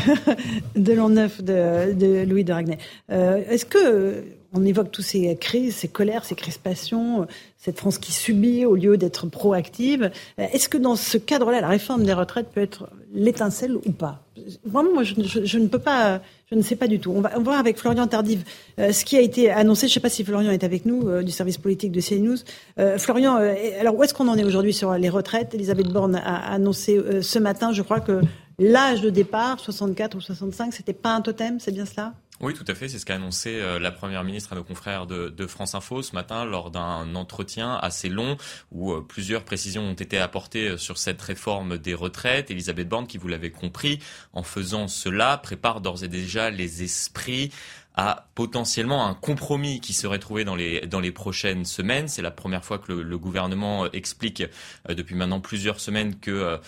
de 0.81 0.93
l'an 0.93 1.11
neuf 1.11 1.43
de, 1.43 1.93
de, 1.93 2.25
Louis 2.29 2.45
de 2.45 2.53
Ragnay. 2.53 2.79
Euh, 3.11 3.43
est-ce 3.49 3.67
que 3.67 4.25
on 4.57 4.65
évoque 4.65 4.91
toutes 4.91 5.05
ces 5.05 5.37
crises, 5.37 5.77
ces 5.77 5.89
colères, 5.89 6.25
ces 6.25 6.35
crispations, 6.35 7.27
cette 7.59 7.79
France 7.79 7.99
qui 7.99 8.13
subit 8.13 8.65
au 8.65 8.77
lieu 8.77 8.97
d'être 8.97 9.27
proactive. 9.27 10.11
Est-ce 10.39 10.69
que 10.69 10.79
dans 10.79 10.97
ce 10.97 11.19
cadre-là, 11.19 11.61
la 11.61 11.69
réforme 11.69 12.05
des 12.05 12.13
retraites 12.13 12.49
peut 12.49 12.61
être 12.61 12.89
l'étincelle 13.13 13.77
ou 13.77 13.93
pas? 13.93 14.23
Vraiment, 14.65 14.93
moi, 14.93 15.03
je, 15.03 15.59
ne 15.59 15.67
peux 15.67 15.79
pas, 15.79 16.21
je 16.51 16.55
ne 16.55 16.63
sais 16.63 16.77
pas 16.77 16.87
du 16.87 17.01
tout. 17.01 17.13
On 17.15 17.21
va, 17.21 17.39
voir 17.39 17.59
avec 17.59 17.79
Florian 17.79 18.07
Tardive 18.07 18.45
euh, 18.79 18.93
ce 18.93 19.05
qui 19.05 19.17
a 19.17 19.21
été 19.21 19.51
annoncé. 19.51 19.89
Je 19.89 19.93
ne 19.93 19.95
sais 19.95 20.01
pas 20.01 20.09
si 20.09 20.25
Florian 20.25 20.51
est 20.51 20.65
avec 20.65 20.87
nous 20.87 21.09
euh, 21.09 21.23
du 21.23 21.33
service 21.33 21.59
politique 21.59 21.93
de 21.93 22.01
CNews. 22.01 22.37
Euh, 22.79 22.99
Florian, 22.99 23.37
alors 23.81 23.97
où 23.97 24.05
est-ce 24.05 24.15
qu'on 24.15 24.29
en 24.29 24.37
est 24.37 24.45
aujourd'hui 24.45 24.73
sur 24.73 24.93
les 24.95 25.09
retraites? 25.09 25.55
Elisabeth 25.55 25.89
Borne 25.89 26.17
a 26.17 26.53
annoncé 26.53 27.01
ce 27.23 27.39
matin, 27.39 27.73
je 27.73 27.83
crois 27.83 28.01
que 28.01 28.21
l'âge 28.59 29.01
de 29.01 29.11
départ, 29.11 29.61
64 29.61 30.15
ou 30.17 30.21
65, 30.21 30.73
c'était 30.73 30.93
pas 30.93 31.11
un 31.11 31.21
totem, 31.21 31.59
c'est 31.61 31.73
bien 31.73 31.87
cela? 31.87 32.15
Oui, 32.41 32.53
tout 32.53 32.65
à 32.69 32.75
fait. 32.75 32.89
C'est 32.89 32.99
ce 32.99 33.07
qu'a 33.07 33.15
annoncé 33.15 33.55
euh, 33.55 33.79
la 33.79 33.91
Première 33.91 34.23
ministre 34.23 34.53
à 34.53 34.57
nos 34.57 34.65
confrères 34.65 35.07
de, 35.07 35.31
de 35.31 35.47
France 35.47 35.75
Info 35.75 36.03
ce 36.03 36.15
matin 36.15 36.45
lors 36.45 36.71
d'un 36.71 37.15
entretien 37.15 37.75
assez 37.77 38.11
long 38.11 38.37
où 38.71 38.93
euh, 38.93 39.01
plusieurs 39.07 39.43
précisions 39.43 39.83
ont 39.83 39.95
été 39.95 40.19
apportées 40.19 40.69
euh, 40.69 40.77
sur 40.77 40.99
cette 40.99 41.23
réforme 41.23 41.79
des 41.79 41.95
retraites. 41.95 42.51
Elisabeth 42.51 42.89
Borne, 42.89 43.07
qui 43.07 43.17
vous 43.17 43.29
l'avez 43.29 43.51
compris, 43.51 44.01
en 44.35 44.43
faisant 44.43 44.87
cela, 44.87 45.39
prépare 45.39 45.81
d'ores 45.81 46.05
et 46.05 46.09
déjà 46.09 46.51
les 46.51 46.83
esprits 46.83 47.51
à 47.99 48.29
potentiellement 48.35 49.07
un 49.07 49.15
compromis 49.15 49.81
qui 49.81 49.95
serait 49.95 50.19
trouvé 50.19 50.45
dans 50.45 50.55
les, 50.55 50.83
dans 50.83 51.01
les 51.01 51.13
prochaines 51.13 51.65
semaines. 51.65 52.09
C'est 52.09 52.21
la 52.21 52.31
première 52.31 52.63
fois 52.63 52.79
que 52.79 52.93
le, 52.93 53.19
gouvernement 53.19 53.91
explique 53.91 54.43
depuis 54.87 55.15
maintenant 55.15 55.41
plusieurs 55.41 55.81
semaines 55.81 56.21
que 56.21 56.61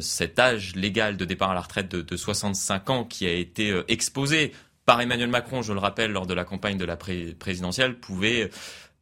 cet 0.00 0.38
âge 0.38 0.76
légal 0.76 1.16
de 1.16 1.24
départ 1.24 1.52
à 1.52 1.54
la 1.54 1.62
retraite 1.62 1.90
de, 1.90 2.02
de 2.02 2.16
65 2.18 2.90
ans 2.90 3.04
qui 3.04 3.26
a 3.26 3.32
été 3.32 3.74
exposé 3.88 4.52
par 4.86 5.00
Emmanuel 5.00 5.28
Macron, 5.28 5.62
je 5.62 5.72
le 5.72 5.80
rappelle, 5.80 6.12
lors 6.12 6.26
de 6.26 6.34
la 6.34 6.44
campagne 6.44 6.78
de 6.78 6.84
la 6.84 6.96
présidentielle, 6.96 7.98
pouvait 7.98 8.50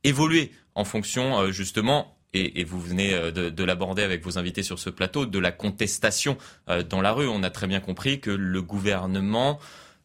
évoluer 0.02 0.50
en 0.74 0.84
fonction 0.84 1.38
euh, 1.38 1.52
justement 1.52 2.16
et, 2.36 2.64
vous 2.64 2.80
venez 2.80 3.14
euh, 3.14 3.30
de, 3.30 3.48
de 3.48 3.64
l'aborder 3.64 4.02
avec 4.02 4.24
vos 4.24 4.38
invités 4.38 4.64
sur 4.64 4.80
ce 4.80 4.90
plateau, 4.90 5.24
de 5.24 5.38
la 5.38 5.52
contestation 5.52 6.36
euh, 6.68 6.82
dans 6.82 7.00
la 7.00 7.12
rue. 7.12 7.28
On 7.28 7.44
a 7.44 7.50
très 7.50 7.68
bien 7.68 7.80
compris 7.80 8.18
que 8.18 8.30
le 8.30 8.60
gouvernement 8.60 9.60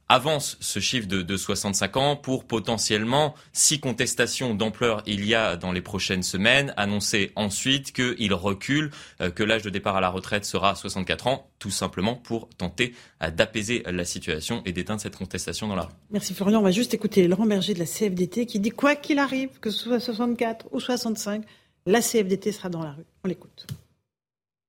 avance 0.10 0.58
ce 0.60 0.80
chiffre 0.80 1.08
de, 1.08 1.22
de 1.22 1.38
65 1.38 1.98
ans 1.98 2.16
pour 2.16 2.46
potentiellement, 2.46 3.36
si 3.54 3.80
contestation 3.80 4.56
d'ampleur 4.56 5.04
il 5.06 5.26
y 5.26 5.36
a 5.36 5.56
dans 5.56 5.72
les 5.72 5.82
prochaines 5.82 6.24
semaines, 6.24 6.74
annoncer 6.78 7.32
ensuite 7.36 7.94
qu'il 7.94 8.34
recule, 8.34 8.90
euh, 9.22 9.30
que 9.30 9.44
l'âge 9.44 9.62
de 9.62 9.70
départ 9.70 9.96
à 9.96 10.02
la 10.02 10.10
retraite 10.10 10.46
sera 10.46 10.76
64 10.76 11.28
ans, 11.28 11.50
tout 11.60 11.70
simplement 11.70 12.16
pour 12.16 12.50
tenter 12.50 12.96
euh, 13.22 13.30
d'apaiser 13.30 13.84
la 13.86 14.04
situation 14.04 14.64
et 14.66 14.72
d'éteindre 14.72 15.00
cette 15.00 15.16
contestation 15.16 15.68
dans 15.68 15.76
la 15.76 15.84
rue. 15.84 15.94
Merci 16.10 16.34
Florian. 16.34 16.60
On 16.60 16.64
va 16.64 16.72
juste 16.72 16.94
écouter 16.94 17.28
Laurent 17.28 17.46
Berger 17.46 17.76
de 17.76 17.80
la 17.80 17.86
CFDT 17.86 18.48
qui 18.48 18.60
dit 18.60 18.72
quoi 18.72 18.96
qu'il 18.96 19.20
arrive, 19.20 19.60
que 19.60 19.70
ce 19.70 19.84
soit 19.84 20.00
64 20.00 20.68
ou 20.72 20.80
65, 20.80 21.44
la 21.86 22.02
CFDT 22.02 22.52
sera 22.52 22.70
dans 22.70 22.84
la 22.84 22.92
rue. 22.92 23.06
On 23.24 23.28
l'écoute. 23.28 23.68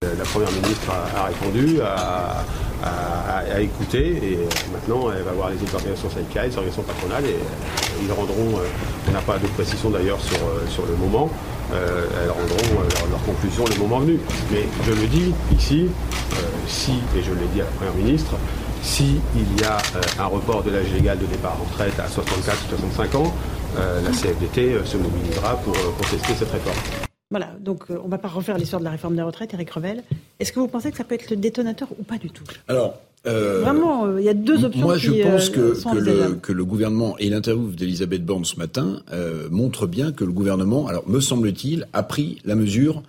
La 0.03 0.25
Première 0.25 0.51
ministre 0.53 0.91
a, 1.15 1.25
répondu, 1.25 1.79
a, 1.83 2.43
a, 2.83 3.61
écouté 3.61 3.99
et 3.99 4.39
maintenant 4.73 5.13
elle 5.13 5.25
va 5.25 5.33
voir 5.33 5.51
les 5.51 5.57
autres 5.57 5.75
organisations 5.75 6.09
syndicales, 6.09 6.49
les 6.49 6.57
organisations 6.57 6.85
patronales 6.85 7.27
et 7.27 7.35
euh, 7.35 8.03
ils 8.03 8.11
rendront, 8.11 8.61
euh, 8.61 8.65
on 9.07 9.13
n'a 9.13 9.21
pas 9.21 9.37
de 9.37 9.47
précision 9.49 9.91
d'ailleurs 9.91 10.19
sur, 10.19 10.39
euh, 10.39 10.67
sur 10.71 10.87
le 10.87 10.97
moment, 10.97 11.29
elles 11.71 12.31
rendront 12.31 12.81
leur, 13.11 13.23
conclusion 13.27 13.67
le 13.67 13.79
moment 13.79 13.99
venu. 13.99 14.19
Mais 14.51 14.65
je 14.87 14.93
le 14.93 15.07
dis 15.07 15.35
ici, 15.55 15.89
si, 16.67 16.93
et 17.15 17.23
je 17.23 17.33
l'ai 17.33 17.47
dit 17.53 17.61
à 17.61 17.65
la 17.65 17.71
Première 17.73 17.95
ministre, 17.95 18.37
si 18.83 19.21
il 19.37 19.61
y 19.61 19.65
a 19.65 19.77
un 20.19 20.27
report 20.29 20.63
de 20.63 20.71
l'âge 20.71 20.91
légal 20.95 21.19
de 21.19 21.27
départ 21.27 21.59
en 21.61 21.71
retraite 21.71 22.01
à 22.01 22.09
64 22.09 22.57
ou 22.73 22.91
65 22.97 23.15
ans, 23.17 23.35
la 23.77 24.11
CFDT 24.13 24.79
se 24.83 24.97
mobilisera 24.97 25.57
pour 25.57 25.75
contester 25.99 26.33
cette 26.39 26.53
réforme. 26.53 27.10
Voilà, 27.31 27.53
donc 27.61 27.85
euh, 27.91 27.99
on 28.03 28.07
ne 28.07 28.11
va 28.11 28.19
pas 28.19 28.27
refaire 28.27 28.59
l'histoire 28.59 28.81
de 28.81 28.85
la 28.85 28.91
réforme 28.91 29.15
des 29.15 29.23
retraites, 29.23 29.55
Eric 29.55 29.71
Revel. 29.71 30.03
Est-ce 30.41 30.53
que 30.53 30.59
vous 30.59 30.67
pensez 30.67 30.91
que 30.91 30.97
ça 30.97 31.05
peut 31.05 31.15
être 31.15 31.31
le 31.31 31.37
détonateur 31.37 31.87
ou 31.97 32.03
pas 32.03 32.19
du 32.19 32.29
tout? 32.29 32.43
Alors, 32.67 32.99
euh, 33.27 33.61
Vraiment, 33.61 34.07
euh, 34.07 34.21
il 34.21 34.25
y 34.25 34.29
a 34.29 34.35
deux 34.35 34.65
options. 34.65 34.81
Moi, 34.83 34.97
je 34.97 35.13
pense 35.23 35.49
que, 35.49 35.81
que, 35.81 35.97
le, 35.97 36.35
que, 36.35 36.53
le, 36.53 36.65
gouvernement 36.65 37.17
et 37.19 37.31
l'interview 37.31 37.69
d'Elisabeth 37.71 38.25
Borne 38.25 38.45
ce 38.45 38.57
matin 38.57 39.03
montrent 39.49 39.87
bien 39.87 40.11
que 40.11 40.25
le 40.25 40.33
gouvernement, 40.33 40.89
alors 40.89 41.09
me 41.09 41.21
semble-t-il, 41.21 41.87
a 41.93 42.03
pris 42.03 42.41
la 42.45 42.57
mesure 42.57 43.05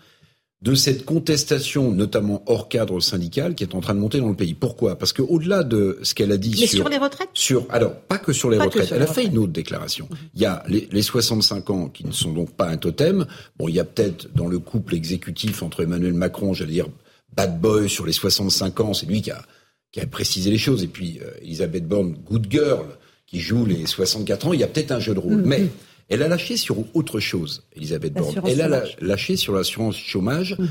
de 0.62 0.76
cette 0.76 1.05
contestation, 1.05 1.91
notamment 1.91 2.43
hors 2.45 2.70
cadre 2.70 2.99
syndical, 2.99 3.55
qui 3.55 3.64
est 3.64 3.74
en 3.74 3.82
train 3.82 3.95
de 3.95 3.99
monter 3.99 4.20
dans 4.20 4.30
le 4.30 4.36
pays. 4.36 4.53
Pourquoi? 4.53 4.97
Parce 4.97 5.12
que 5.12 5.24
au-delà 5.24 5.64
de 5.64 5.97
ce 6.03 6.14
qu'elle 6.14 6.32
a 6.32 6.38
dit 6.38 6.55
Mais 6.59 6.68
sur, 6.68 6.88
les 6.88 6.97
retraites, 6.97 7.30
sur 7.34 7.66
alors 7.70 7.95
pas 7.95 8.20
que 8.20 8.32
sur 8.32 8.49
les 8.49 8.59
retraites, 8.59 8.91
elle 8.91 9.01
a 9.01 9.07
fait 9.07 9.26
une 9.26 9.39
autre 9.39 9.53
déclaration. 9.53 10.07
Mhm. 10.12 10.18
Il 10.36 10.41
y 10.41 10.45
a 10.45 10.64
les, 10.68 10.88
les, 10.91 11.01
65 11.01 11.70
ans 11.72 11.89
qui 11.89 12.05
ne 12.05 12.12
sont 12.12 12.32
donc 12.32 12.51
pas 12.51 12.68
un 12.68 12.78
totem. 12.78 13.26
Bon, 13.57 13.68
il 13.68 13.76
y 13.76 13.80
a 13.80 13.86
peut-être 13.86 14.30
dans 14.36 14.47
le 14.47 14.59
couple 14.59 14.93
exécutif 14.95 15.64
entre 15.64 15.84
Emmanuel 15.84 16.14
Macron, 16.14 16.53
j'allais 16.53 16.74
dire 16.74 16.88
bad 17.36 17.59
boy 17.59 17.89
sur 17.89 18.05
les 18.05 18.12
65 18.12 18.80
ans, 18.82 18.93
c'est 18.93 19.05
lui 19.05 19.22
qui 19.22 19.32
a 19.32 19.41
qui 19.91 19.99
a 19.99 20.05
précisé 20.05 20.49
les 20.49 20.57
choses, 20.57 20.84
et 20.84 20.88
puis 20.88 21.20
euh, 21.22 21.32
Elisabeth 21.41 21.86
Borne, 21.86 22.16
good 22.26 22.47
girl, 22.49 22.86
qui 23.28 23.39
joue 23.39 23.66
les 23.66 23.86
64 23.86 24.47
ans. 24.47 24.53
Il 24.53 24.59
y 24.59 24.64
a 24.64 24.68
peut-être 24.68 24.91
un 24.91 24.99
jeu 24.99 25.14
de 25.14 25.20
rôle, 25.20 25.38
mhm. 25.38 25.45
mais 25.45 25.68
elle 26.12 26.24
a 26.24 26.28
lâché 26.28 26.57
sur 26.57 26.78
autre 26.93 27.20
chose, 27.20 27.64
Elisabeth 27.76 28.14
Borne. 28.14 28.41
Elle 28.45 28.62
a 28.62 28.84
lâché 28.99 29.38
sur 29.38 29.53
l'assurance 29.53 29.97
chômage. 29.97 30.55
Mhm. 30.59 30.68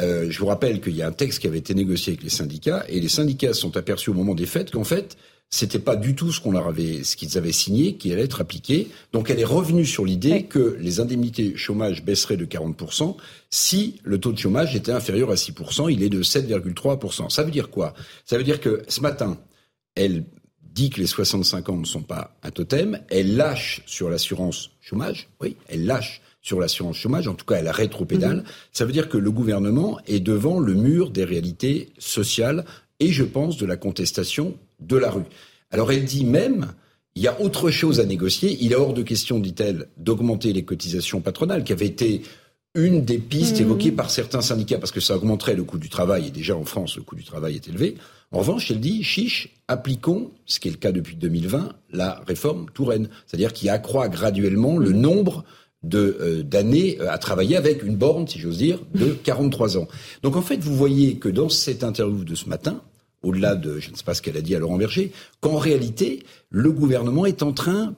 Euh, 0.00 0.26
je 0.28 0.38
vous 0.40 0.46
rappelle 0.46 0.80
qu'il 0.80 0.96
y 0.96 1.02
a 1.02 1.06
un 1.06 1.12
texte 1.12 1.38
qui 1.40 1.46
avait 1.46 1.58
été 1.58 1.74
négocié 1.74 2.12
avec 2.12 2.24
les 2.24 2.30
syndicats 2.30 2.84
et 2.88 2.98
les 3.00 3.08
syndicats 3.08 3.54
sont 3.54 3.76
aperçus 3.76 4.10
au 4.10 4.14
moment 4.14 4.34
des 4.34 4.46
fêtes 4.46 4.72
qu'en 4.72 4.82
fait, 4.82 5.16
c'était 5.50 5.78
pas 5.78 5.94
du 5.94 6.16
tout 6.16 6.32
ce 6.32 6.40
qu'on 6.40 6.50
leur 6.50 6.66
avait, 6.66 7.04
ce 7.04 7.16
qu'ils 7.16 7.38
avaient 7.38 7.52
signé 7.52 7.94
qui 7.94 8.12
allait 8.12 8.24
être 8.24 8.40
appliqué. 8.40 8.88
Donc 9.12 9.30
elle 9.30 9.38
est 9.38 9.44
revenue 9.44 9.86
sur 9.86 10.04
l'idée 10.04 10.44
que 10.44 10.76
les 10.80 10.98
indemnités 10.98 11.56
chômage 11.56 12.04
baisseraient 12.04 12.36
de 12.36 12.44
40% 12.44 13.16
si 13.50 14.00
le 14.02 14.18
taux 14.18 14.32
de 14.32 14.38
chômage 14.38 14.74
était 14.74 14.90
inférieur 14.90 15.30
à 15.30 15.34
6%. 15.34 15.92
Il 15.92 16.02
est 16.02 16.08
de 16.08 16.22
7,3%. 16.24 17.30
Ça 17.30 17.44
veut 17.44 17.52
dire 17.52 17.70
quoi? 17.70 17.94
Ça 18.24 18.36
veut 18.36 18.42
dire 18.42 18.60
que 18.60 18.82
ce 18.88 19.00
matin, 19.00 19.38
elle 19.94 20.24
dit 20.74 20.90
que 20.90 21.00
les 21.00 21.06
65 21.06 21.68
ans 21.68 21.76
ne 21.76 21.84
sont 21.84 22.02
pas 22.02 22.36
un 22.42 22.50
totem, 22.50 23.00
elle 23.08 23.36
lâche 23.36 23.82
sur 23.86 24.10
l'assurance 24.10 24.70
chômage, 24.80 25.28
oui, 25.40 25.56
elle 25.68 25.86
lâche 25.86 26.20
sur 26.42 26.60
l'assurance 26.60 26.96
chômage, 26.96 27.28
en 27.28 27.34
tout 27.34 27.46
cas 27.46 27.56
elle 27.56 27.68
rétro-pédale, 27.68 28.38
mhm. 28.38 28.44
ça 28.72 28.84
veut 28.84 28.92
dire 28.92 29.08
que 29.08 29.16
le 29.16 29.30
gouvernement 29.30 29.98
est 30.06 30.20
devant 30.20 30.58
le 30.58 30.74
mur 30.74 31.10
des 31.10 31.24
réalités 31.24 31.90
sociales 31.98 32.64
et 33.00 33.12
je 33.12 33.24
pense 33.24 33.56
de 33.56 33.66
la 33.66 33.76
contestation 33.76 34.56
de 34.80 34.96
la 34.96 35.10
rue. 35.10 35.24
Alors 35.70 35.90
elle 35.92 36.04
dit 36.04 36.24
même, 36.24 36.72
il 37.14 37.22
y 37.22 37.28
a 37.28 37.40
autre 37.40 37.70
chose 37.70 38.00
à 38.00 38.04
négocier, 38.04 38.58
il 38.60 38.72
est 38.72 38.76
hors 38.76 38.92
de 38.92 39.02
question, 39.02 39.38
dit-elle, 39.38 39.86
d'augmenter 39.96 40.52
les 40.52 40.64
cotisations 40.64 41.20
patronales 41.20 41.62
qui 41.62 41.72
avaient 41.72 41.86
été 41.86 42.22
une 42.74 43.04
des 43.04 43.18
pistes 43.18 43.56
mhm. 43.56 43.66
évoquées 43.66 43.92
par 43.92 44.10
certains 44.10 44.40
syndicats, 44.40 44.78
parce 44.78 44.92
que 44.92 45.00
ça 45.00 45.16
augmenterait 45.16 45.54
le 45.54 45.64
coût 45.64 45.78
du 45.78 45.88
travail, 45.88 46.26
et 46.26 46.30
déjà 46.30 46.56
en 46.56 46.64
France, 46.64 46.96
le 46.96 47.02
coût 47.02 47.14
du 47.14 47.24
travail 47.24 47.54
est 47.54 47.68
élevé. 47.68 47.96
En 48.32 48.38
revanche, 48.38 48.70
elle 48.70 48.80
dit, 48.80 49.04
chiche, 49.04 49.54
appliquons, 49.68 50.32
ce 50.46 50.58
qui 50.58 50.68
est 50.68 50.72
le 50.72 50.76
cas 50.76 50.90
depuis 50.90 51.16
2020, 51.16 51.68
la 51.92 52.20
réforme 52.26 52.66
Touraine, 52.74 53.08
c'est-à-dire 53.26 53.52
qui 53.52 53.68
accroît 53.68 54.08
graduellement 54.08 54.76
le 54.76 54.92
nombre 54.92 55.44
de 55.84 56.16
euh, 56.20 56.42
d'années 56.42 56.98
euh, 57.00 57.12
à 57.12 57.18
travailler 57.18 57.56
avec 57.56 57.82
une 57.82 57.96
borne, 57.96 58.26
si 58.26 58.38
j'ose 58.38 58.58
dire, 58.58 58.80
de 58.94 59.10
43 59.24 59.78
ans. 59.78 59.86
Donc 60.22 60.34
en 60.34 60.42
fait, 60.42 60.56
vous 60.56 60.74
voyez 60.74 61.16
que 61.16 61.28
dans 61.28 61.48
cette 61.48 61.84
interview 61.84 62.24
de 62.24 62.34
ce 62.34 62.48
matin, 62.48 62.80
au-delà 63.22 63.54
de, 63.54 63.78
je 63.78 63.90
ne 63.90 63.96
sais 63.96 64.04
pas 64.04 64.14
ce 64.14 64.22
qu'elle 64.22 64.36
a 64.36 64.42
dit 64.42 64.54
à 64.54 64.58
Laurent 64.58 64.78
Berger, 64.78 65.12
qu'en 65.40 65.56
réalité, 65.56 66.24
le 66.50 66.72
gouvernement 66.72 67.26
est 67.26 67.42
en 67.42 67.52
train 67.52 67.94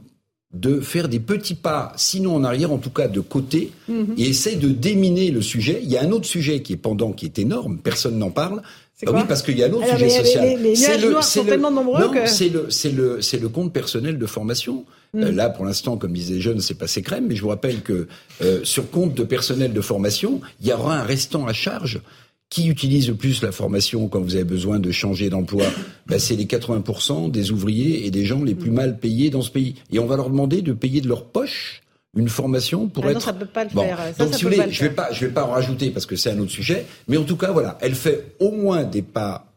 de 0.61 0.81
faire 0.81 1.09
des 1.09 1.21
petits 1.21 1.55
pas, 1.55 1.93
sinon 1.97 2.35
en 2.35 2.45
arrière, 2.45 2.73
en 2.73 2.79
tout 2.79 2.91
cas 2.91 3.09
de 3.09 3.21
côté, 3.21 3.73
mhm. 3.89 4.15
et 4.17 4.29
essaie 4.29 4.57
de 4.57 4.69
déminer 4.69 5.31
le 5.31 5.43
sujet. 5.43 5.81
Il 5.83 5.91
y 5.91 5.97
a 5.97 6.03
un 6.03 6.11
autre 6.11 6.27
sujet 6.27 6.63
qui 6.63 6.73
est 6.73 6.79
pendant, 6.79 7.13
qui 7.13 7.27
est 7.27 7.39
énorme, 7.39 7.79
personne 7.79 8.19
n'en 8.19 8.31
parle. 8.31 8.63
Ah 9.07 9.11
oui, 9.13 9.21
parce 9.29 9.43
qu'il 9.43 9.59
y 9.59 9.63
a 9.63 9.67
un 9.67 9.73
autre 9.73 9.87
sujet 9.91 10.09
social. 10.09 10.45
Les, 10.45 10.75
les, 10.75 10.99
le, 10.99 11.21
sont 11.21 11.45
tellement 11.45 11.71
nombreux 11.71 12.09
que... 12.11 12.27
C'est 12.27 12.49
le, 12.49 12.71
c'est 12.71 12.91
le, 12.91 13.21
c'est 13.21 13.39
le 13.39 13.51
compte 13.51 13.71
personnel 13.73 14.19
de 14.19 14.27
formation. 14.27 14.87
Mhm. 15.13 15.23
Euh, 15.23 15.33
là, 15.33 15.51
pour 15.51 15.67
l'instant, 15.67 15.99
comme 15.99 16.13
disait 16.13 16.41
Jeune, 16.41 16.61
c'est 16.61 16.75
passé 16.75 17.03
crème, 17.03 17.27
mais 17.29 17.37
je 17.37 17.43
vous 17.43 17.49
rappelle 17.49 17.83
que 17.83 18.09
euh, 18.43 18.61
sur 18.65 18.91
compte 18.91 19.15
de 19.15 19.23
personnel 19.23 19.75
de 19.75 19.81
formation, 19.83 20.41
il 20.63 20.69
y 20.69 20.73
aura 20.73 20.97
un 20.97 21.03
restant 21.03 21.47
à 21.47 21.53
charge 21.53 22.01
qui 22.49 22.69
utilise 22.69 23.09
le 23.09 23.15
plus 23.15 23.43
la 23.43 23.53
formation 23.53 24.09
quand 24.09 24.21
vous 24.21 24.35
avez 24.35 24.45
besoin 24.45 24.79
de 24.79 24.91
changer 24.91 25.31
d'emploi? 25.31 25.67
Ben, 26.07 26.19
C'est 26.19 26.37
les 26.37 26.47
80% 26.47 27.31
des 27.31 27.51
ouvriers 27.51 28.07
et 28.07 28.11
des 28.11 28.25
gens 28.25 28.43
les 28.43 28.55
plus 28.55 28.71
mal 28.71 28.99
payés 28.99 29.31
dans 29.31 29.43
ce 29.43 29.51
pays. 29.51 29.75
Et 29.91 29.99
on 29.99 30.07
va 30.07 30.17
leur 30.17 30.31
demander 30.31 30.63
de 30.63 30.73
payer 30.73 31.01
de 31.01 31.09
leur 31.09 31.25
poche 31.25 31.83
une 32.17 32.29
formation 32.29 32.89
pour 32.89 33.05
ah 33.05 33.11
être. 33.11 33.15
Non, 33.15 33.21
ça 33.21 33.33
peut 33.33 33.47
pas 33.47 33.65
le 33.65 33.71
faire. 33.71 33.99
Donc, 34.19 34.35
si 34.35 34.45
vous 34.45 34.51
voulez, 34.51 34.71
je 34.71 34.85
vais 34.85 34.91
pas, 34.91 35.13
je 35.13 35.27
vais 35.27 35.33
pas 35.33 35.45
en 35.45 35.51
rajouter 35.51 35.91
parce 35.91 36.07
que 36.07 36.17
c'est 36.17 36.31
un 36.31 36.39
autre 36.39 36.51
sujet. 36.51 36.87
Mais 37.09 37.17
en 37.17 37.25
tout 37.25 37.37
cas, 37.37 37.53
voilà, 37.53 37.77
elle 37.81 37.95
fait 37.95 38.35
au 38.41 38.53
moins 38.53 38.85
des 38.85 39.03
pas 39.03 39.53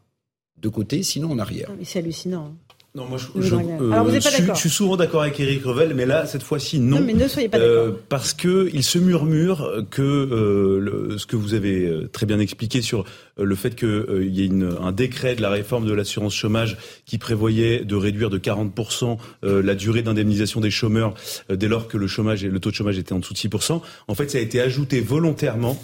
de 0.60 0.68
côté, 0.68 1.02
sinon 1.02 1.32
en 1.32 1.38
arrière. 1.38 1.70
C'est 1.84 2.00
hallucinant. 2.00 2.54
Non, 2.96 3.04
moi, 3.04 3.18
je, 3.18 3.40
je, 3.40 3.54
euh, 3.54 4.20
je, 4.20 4.58
suis 4.58 4.68
souvent 4.68 4.96
d'accord 4.96 5.22
avec 5.22 5.38
Eric 5.38 5.62
Revel, 5.64 5.94
mais 5.94 6.06
là, 6.06 6.26
cette 6.26 6.42
fois-ci, 6.42 6.80
non. 6.80 6.98
Non, 6.98 7.06
mais 7.06 7.12
ne 7.12 7.28
soyez 7.28 7.48
pas 7.48 7.60
d'accord. 7.60 7.72
Euh, 7.72 7.92
parce 8.08 8.34
que 8.34 8.68
il 8.72 8.82
se 8.82 8.98
murmure 8.98 9.84
que 9.90 10.02
euh, 10.02 10.80
le, 10.80 11.16
ce 11.16 11.24
que 11.24 11.36
vous 11.36 11.54
avez 11.54 11.86
euh, 11.86 12.08
très 12.12 12.26
bien 12.26 12.40
expliqué 12.40 12.82
sur 12.82 13.04
euh, 13.38 13.44
le 13.44 13.54
fait 13.54 13.76
qu'il 13.76 13.86
euh, 13.86 14.24
y 14.24 14.42
ait 14.42 14.46
une, 14.46 14.76
un 14.82 14.90
décret 14.90 15.36
de 15.36 15.40
la 15.42 15.50
réforme 15.50 15.86
de 15.86 15.92
l'assurance 15.92 16.34
chômage 16.34 16.78
qui 17.06 17.18
prévoyait 17.18 17.84
de 17.84 17.94
réduire 17.94 18.28
de 18.28 18.38
40% 18.38 19.18
la 19.42 19.74
durée 19.76 20.02
d'indemnisation 20.02 20.60
des 20.60 20.70
chômeurs 20.70 21.14
dès 21.48 21.68
lors 21.68 21.86
que 21.86 21.96
le 21.96 22.08
chômage 22.08 22.42
et 22.42 22.48
le 22.48 22.58
taux 22.58 22.70
de 22.70 22.74
chômage 22.74 22.98
était 22.98 23.12
en 23.12 23.20
dessous 23.20 23.34
de 23.34 23.38
6%. 23.38 23.80
En 24.08 24.14
fait, 24.14 24.30
ça 24.30 24.38
a 24.38 24.40
été 24.40 24.60
ajouté 24.60 25.00
volontairement 25.00 25.78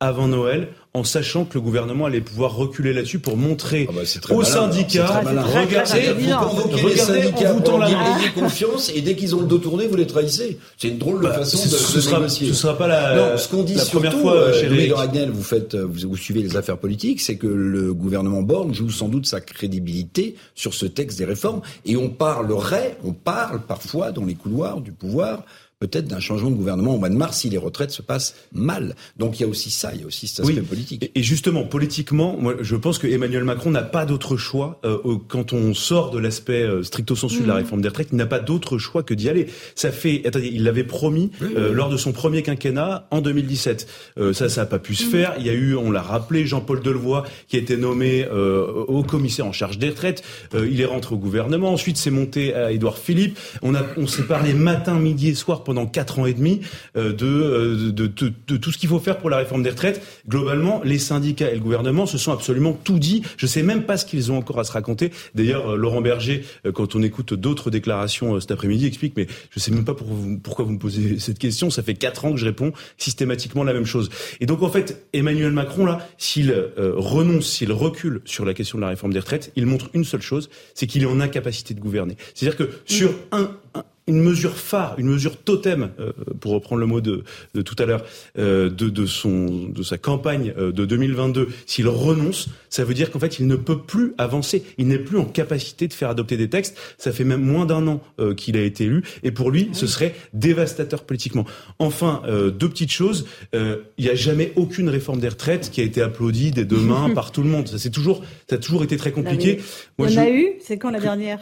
avant 0.00 0.28
Noël 0.28 0.68
en 0.92 1.04
sachant 1.04 1.44
que 1.44 1.54
le 1.54 1.60
gouvernement 1.60 2.06
allait 2.06 2.20
pouvoir 2.22 2.54
reculer 2.54 2.92
là-dessus 2.94 3.18
pour 3.18 3.36
montrer 3.36 3.86
Ah 3.88 3.92
bah, 3.94 4.00
aux 4.34 4.38
malin, 4.38 4.44
syndicats, 4.50 5.20
regardez, 5.20 6.12
vous 6.12 6.34
convoquez 6.48 6.82
les 6.88 6.96
syndicats 6.96 7.54
en 7.54 7.58
vous 7.60 7.78
la 7.78 7.88
main. 7.90 8.18
ayez 8.18 8.30
confiance 8.30 8.90
et 8.94 9.00
dès 9.02 9.14
qu'ils 9.14 9.34
ont 9.34 9.40
le 9.40 9.46
dos 9.46 9.58
tourné, 9.58 9.86
vous 9.86 9.96
les 9.96 10.06
trahissez. 10.06 10.58
C'est 10.78 10.88
une 10.88 10.98
drôle 10.98 11.18
de 11.20 11.26
Bah, 11.26 11.34
façon 11.34 11.56
ce- 11.58 11.64
de, 11.68 11.76
ce 11.76 11.96
de 11.96 12.00
sera- 12.00 12.16
négocier. 12.18 12.48
ce 12.48 12.54
sera 12.54 12.76
pas 12.78 12.86
la- 12.88 13.14
non, 13.16 13.38
ce 13.38 13.48
qu'on 13.48 13.62
dit 13.62 13.74
la 13.74 13.82
surtout, 13.84 13.98
première 14.06 14.18
fois, 14.20 14.32
euh, 14.34 14.52
chez 14.60 14.68
Louis 14.68 14.92
Ragnel, 14.92 15.30
vous 15.30 15.42
faites, 15.42 15.74
euh, 15.74 15.84
vous, 15.86 16.08
vous 16.10 16.16
suivez 16.16 16.42
les 16.42 16.56
affaires 16.56 16.78
politiques, 16.78 17.20
c'est 17.20 17.36
que 17.36 17.46
le 17.46 17.92
gouvernement 17.94 18.42
Borne 18.42 18.72
joue 18.74 18.90
sans 18.90 19.08
doute 19.08 19.26
sa 19.26 19.40
crédibilité 19.40 20.36
sur 20.54 20.72
ce 20.74 20.86
texte 20.86 21.18
des 21.18 21.24
réformes 21.26 21.60
et 21.84 21.96
on 21.96 22.08
parlerait, 22.10 22.96
on 23.04 23.12
parle 23.12 23.60
parfois 23.60 24.12
dans 24.12 24.24
les 24.24 24.34
couloirs 24.34 24.80
du 24.80 24.92
pouvoir 24.92 25.44
peut-être 25.80 26.06
d'un 26.08 26.20
changement 26.20 26.50
de 26.50 26.56
gouvernement 26.56 26.94
au 26.94 26.98
mois 26.98 27.10
de 27.10 27.14
mars 27.16 27.38
si 27.38 27.50
les 27.50 27.58
retraites 27.58 27.90
se 27.90 28.00
passent 28.02 28.34
mal. 28.52 28.94
Donc 29.18 29.38
il 29.38 29.42
y 29.42 29.44
a 29.44 29.48
aussi 29.48 29.70
ça, 29.70 29.90
il 29.94 30.00
y 30.00 30.04
a 30.04 30.06
aussi 30.06 30.26
cet 30.26 30.40
aspect 30.46 30.62
politique. 30.62 31.10
Et- 31.14 31.22
justement, 31.22 31.64
politiquement, 31.64 32.36
moi, 32.38 32.54
je 32.60 32.76
pense 32.76 32.98
que 32.98 33.06
Emmanuel 33.06 33.44
Macron 33.44 33.70
n'a 33.70 33.82
pas 33.82 34.06
d'autre 34.06 34.36
choix 34.38 34.80
euh, 34.84 34.98
quand 35.28 35.52
on 35.52 35.74
sort 35.74 36.10
de 36.10 36.18
l'aspect 36.18 36.62
euh, 36.62 36.82
stricto 36.82 37.14
sensu 37.14 37.42
de 37.42 37.46
la 37.46 37.54
Mhm. 37.54 37.60
réforme 37.60 37.80
des 37.82 37.88
retraites. 37.88 38.08
Il 38.12 38.16
n'a 38.16 38.26
pas 38.26 38.38
d'autre 38.38 38.78
choix 38.78 39.02
que 39.02 39.12
d'y 39.12 39.28
aller. 39.28 39.48
Ça 39.74 39.90
fait, 39.92 40.22
attendez, 40.26 40.50
il 40.52 40.64
l'avait 40.64 40.84
promis 40.84 41.30
euh, 41.42 41.72
lors 41.74 41.90
de 41.90 41.96
son 41.98 42.12
premier 42.12 42.42
quinquennat 42.42 43.06
en 43.10 43.20
2017. 43.20 43.86
Euh, 44.18 44.32
ça, 44.32 44.48
ça 44.48 44.62
n'a 44.62 44.66
pas 44.66 44.78
pu 44.78 44.94
se 44.94 45.04
faire. 45.04 45.34
Il 45.38 45.46
y 45.46 45.50
a 45.50 45.54
eu, 45.54 45.74
on 45.76 45.90
l'a 45.90 46.02
rappelé, 46.02 46.46
Jean-Paul 46.46 46.80
Delevoye 46.80 47.24
qui 47.48 47.56
a 47.56 47.58
été 47.58 47.76
nommé 47.76 48.24
euh, 48.32 48.66
au 48.88 49.02
commissaire 49.02 49.46
en 49.46 49.52
charge 49.52 49.78
des 49.78 49.90
retraites. 49.90 50.22
Euh, 50.54 50.66
il 50.70 50.80
est 50.80 50.84
rentré 50.86 51.14
au 51.14 51.18
gouvernement. 51.18 51.70
Ensuite, 51.72 51.98
c'est 51.98 52.10
monté 52.10 52.54
à 52.54 52.72
Édouard 52.72 52.96
Philippe. 52.98 53.38
On 53.62 53.74
a, 53.74 53.82
on 53.98 54.06
s'est 54.06 54.22
parlé 54.22 54.54
matin, 54.54 54.94
midi 54.98 55.28
et 55.28 55.34
soir 55.34 55.64
pendant 55.66 55.86
quatre 55.86 56.18
ans 56.18 56.24
et 56.26 56.32
demi 56.32 56.60
euh, 56.96 57.12
de, 57.12 57.26
euh, 57.26 57.92
de, 57.92 58.06
de, 58.06 58.32
de 58.48 58.56
tout 58.56 58.72
ce 58.72 58.78
qu'il 58.78 58.88
faut 58.88 58.98
faire 58.98 59.18
pour 59.18 59.28
la 59.28 59.36
réforme 59.36 59.62
des 59.62 59.70
retraites. 59.70 60.00
Globalement, 60.28 60.80
les 60.84 60.98
syndicats 60.98 61.50
et 61.50 61.54
le 61.54 61.60
gouvernement 61.60 62.06
se 62.06 62.16
sont 62.18 62.32
absolument 62.32 62.72
tout 62.72 62.98
dit. 62.98 63.22
Je 63.36 63.46
sais 63.46 63.62
même 63.62 63.82
pas 63.82 63.96
ce 63.98 64.06
qu'ils 64.06 64.32
ont 64.32 64.38
encore 64.38 64.58
à 64.60 64.64
se 64.64 64.72
raconter. 64.72 65.10
D'ailleurs, 65.34 65.72
euh, 65.72 65.76
Laurent 65.76 66.00
Berger, 66.00 66.44
quand 66.74 66.94
on 66.94 67.02
écoute 67.02 67.34
d'autres 67.34 67.70
déclarations 67.70 68.40
cet 68.40 68.50
après-midi, 68.52 68.86
explique, 68.86 69.14
mais 69.16 69.26
je 69.50 69.58
sais 69.60 69.70
même 69.72 69.84
pas 69.84 69.94
pour 69.94 70.06
vous- 70.06 70.38
pourquoi 70.38 70.64
vous 70.64 70.72
me 70.72 70.78
posez 70.78 71.18
cette 71.18 71.38
question. 71.38 71.68
Ça 71.68 71.82
fait 71.82 71.94
quatre 71.94 72.24
ans 72.24 72.30
que 72.32 72.38
je 72.38 72.46
réponds 72.46 72.72
systématiquement 72.96 73.64
la 73.64 73.72
même 73.72 73.84
chose. 73.86 74.08
Et 74.40 74.46
donc, 74.46 74.62
en 74.62 74.70
fait, 74.70 75.06
Emmanuel 75.12 75.50
Macron, 75.52 75.84
là, 75.84 76.06
s'il 76.18 76.50
euh, 76.50 76.70
renonce, 76.96 77.46
s'il 77.50 77.72
recule 77.72 78.20
sur 78.24 78.44
la 78.44 78.54
question 78.54 78.78
de 78.78 78.82
la 78.82 78.88
réforme 78.88 79.12
des 79.12 79.18
retraites, 79.18 79.52
il 79.56 79.66
montre 79.66 79.90
une 79.94 80.04
seule 80.04 80.22
chose, 80.22 80.48
c'est 80.74 80.86
qu'il 80.86 81.02
est 81.02 81.06
en 81.06 81.20
incapacité 81.20 81.74
de 81.74 81.80
gouverner. 81.80 82.16
C'est-à-dire 82.34 82.56
que 82.56 82.70
sur 82.84 83.10
un, 83.32 83.50
un- 83.74 83.84
une 84.08 84.20
mesure 84.22 84.56
phare, 84.56 84.94
une 84.98 85.06
mesure 85.08 85.36
totem, 85.36 85.90
euh, 85.98 86.12
pour 86.40 86.52
reprendre 86.52 86.80
le 86.80 86.86
mot 86.86 87.00
de, 87.00 87.24
de 87.54 87.62
tout 87.62 87.74
à 87.78 87.86
l'heure, 87.86 88.04
euh, 88.38 88.70
de, 88.70 88.88
de 88.88 89.06
son 89.06 89.68
de 89.68 89.82
sa 89.82 89.98
campagne 89.98 90.54
euh, 90.58 90.70
de 90.72 90.84
2022, 90.84 91.48
s'il 91.66 91.88
renonce, 91.88 92.48
ça 92.70 92.84
veut 92.84 92.94
dire 92.94 93.10
qu'en 93.10 93.18
fait 93.18 93.38
il 93.38 93.46
ne 93.46 93.56
peut 93.56 93.78
plus 93.82 94.14
avancer. 94.18 94.62
Il 94.78 94.86
n'est 94.88 94.98
plus 94.98 95.18
en 95.18 95.24
capacité 95.24 95.88
de 95.88 95.92
faire 95.92 96.08
adopter 96.10 96.36
des 96.36 96.48
textes. 96.48 96.76
Ça 96.98 97.10
fait 97.12 97.24
même 97.24 97.42
moins 97.42 97.66
d'un 97.66 97.86
an 97.88 98.00
euh, 98.20 98.34
qu'il 98.34 98.56
a 98.56 98.62
été 98.62 98.84
élu, 98.84 99.02
et 99.22 99.30
pour 99.32 99.50
lui, 99.50 99.70
ce 99.72 99.86
serait 99.86 100.14
dévastateur 100.34 101.04
politiquement. 101.04 101.44
Enfin, 101.78 102.22
euh, 102.26 102.50
deux 102.50 102.68
petites 102.68 102.92
choses. 102.92 103.26
Euh, 103.54 103.78
Il 103.98 104.04
n'y 104.04 104.10
a 104.10 104.14
jamais 104.14 104.52
aucune 104.56 104.88
réforme 104.88 105.20
des 105.20 105.28
retraites 105.28 105.70
qui 105.70 105.80
a 105.80 105.84
été 105.84 106.00
applaudie 106.02 106.50
des 106.52 106.64
deux 106.64 106.78
mains 106.80 107.10
par 107.14 107.32
tout 107.32 107.42
le 107.42 107.48
monde. 107.48 107.66
Ça 107.68 107.78
c'est 107.78 107.90
toujours, 107.90 108.22
ça 108.48 108.56
a 108.56 108.58
toujours 108.58 108.84
été 108.84 108.96
très 108.96 109.10
compliqué. 109.12 109.58
Il 109.98 110.04
y 110.04 110.08
en 110.08 110.10
je- 110.10 110.20
a 110.20 110.30
eu, 110.30 110.46
c'est 110.60 110.78
quand 110.78 110.90
la 110.90 111.00
dernière? 111.00 111.40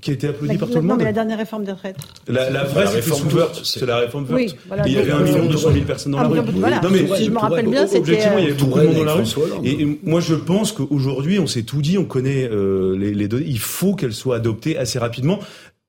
Qui 0.00 0.10
a 0.10 0.14
été 0.14 0.28
applaudie 0.28 0.54
La- 0.54 0.58
par 0.58 0.68
tout 0.68 0.74
le 0.76 0.80
Non, 0.82 0.88
monde. 0.88 0.98
mais 0.98 1.04
la 1.04 1.12
dernière 1.12 1.38
réforme 1.38 1.64
des 1.64 1.72
retraites. 1.72 1.96
La, 2.28 2.50
la 2.50 2.64
vraie, 2.64 2.86
c'est- 2.86 3.02
C'est 3.64 3.86
la 3.86 3.98
réforme 3.98 4.26
Oui, 4.30 4.42
Woerth. 4.46 4.56
voilà, 4.68 4.86
il 4.86 4.92
y 4.92 4.98
avait 4.98 5.10
donc, 5.10 5.20
un 5.20 5.24
million 5.24 5.44
euh, 5.44 5.48
deux 5.48 5.56
cent 5.56 5.70
mille 5.70 5.84
personnes 5.84 6.12
dans 6.12 6.18
Ah, 6.18 6.22
la 6.24 6.28
rue. 6.28 6.50
voilà, 6.54 6.80
non 6.80 6.90
mais 6.90 7.06
si 7.16 7.24
je 7.26 7.30
me 7.30 7.38
rappelle 7.38 7.66
bien, 7.68 7.86
c'était, 7.86 7.98
objectivement, 7.98 8.38
il 8.38 8.44
y 8.44 8.46
avait 8.48 8.54
beaucoup 8.62 8.78
de 8.80 8.84
monde 8.86 8.94
dans 8.96 9.04
la 9.04 9.12
rue. 9.14 9.24
et 9.64 9.98
moi, 10.02 10.20
je 10.20 10.34
pense 10.34 10.72
qu'aujourd'hui, 10.72 11.38
on 11.38 11.46
s'est 11.46 11.62
tout 11.62 11.82
dit, 11.82 11.98
on 11.98 12.04
connaît 12.04 12.48
euh, 12.50 12.96
les, 12.98 13.14
les 13.14 13.28
données. 13.28 13.46
Il 13.46 13.58
faut 13.58 13.94
qu'elles 13.94 14.12
soient 14.12 14.36
adoptées 14.36 14.76
assez 14.78 14.98
rapidement. 14.98 15.38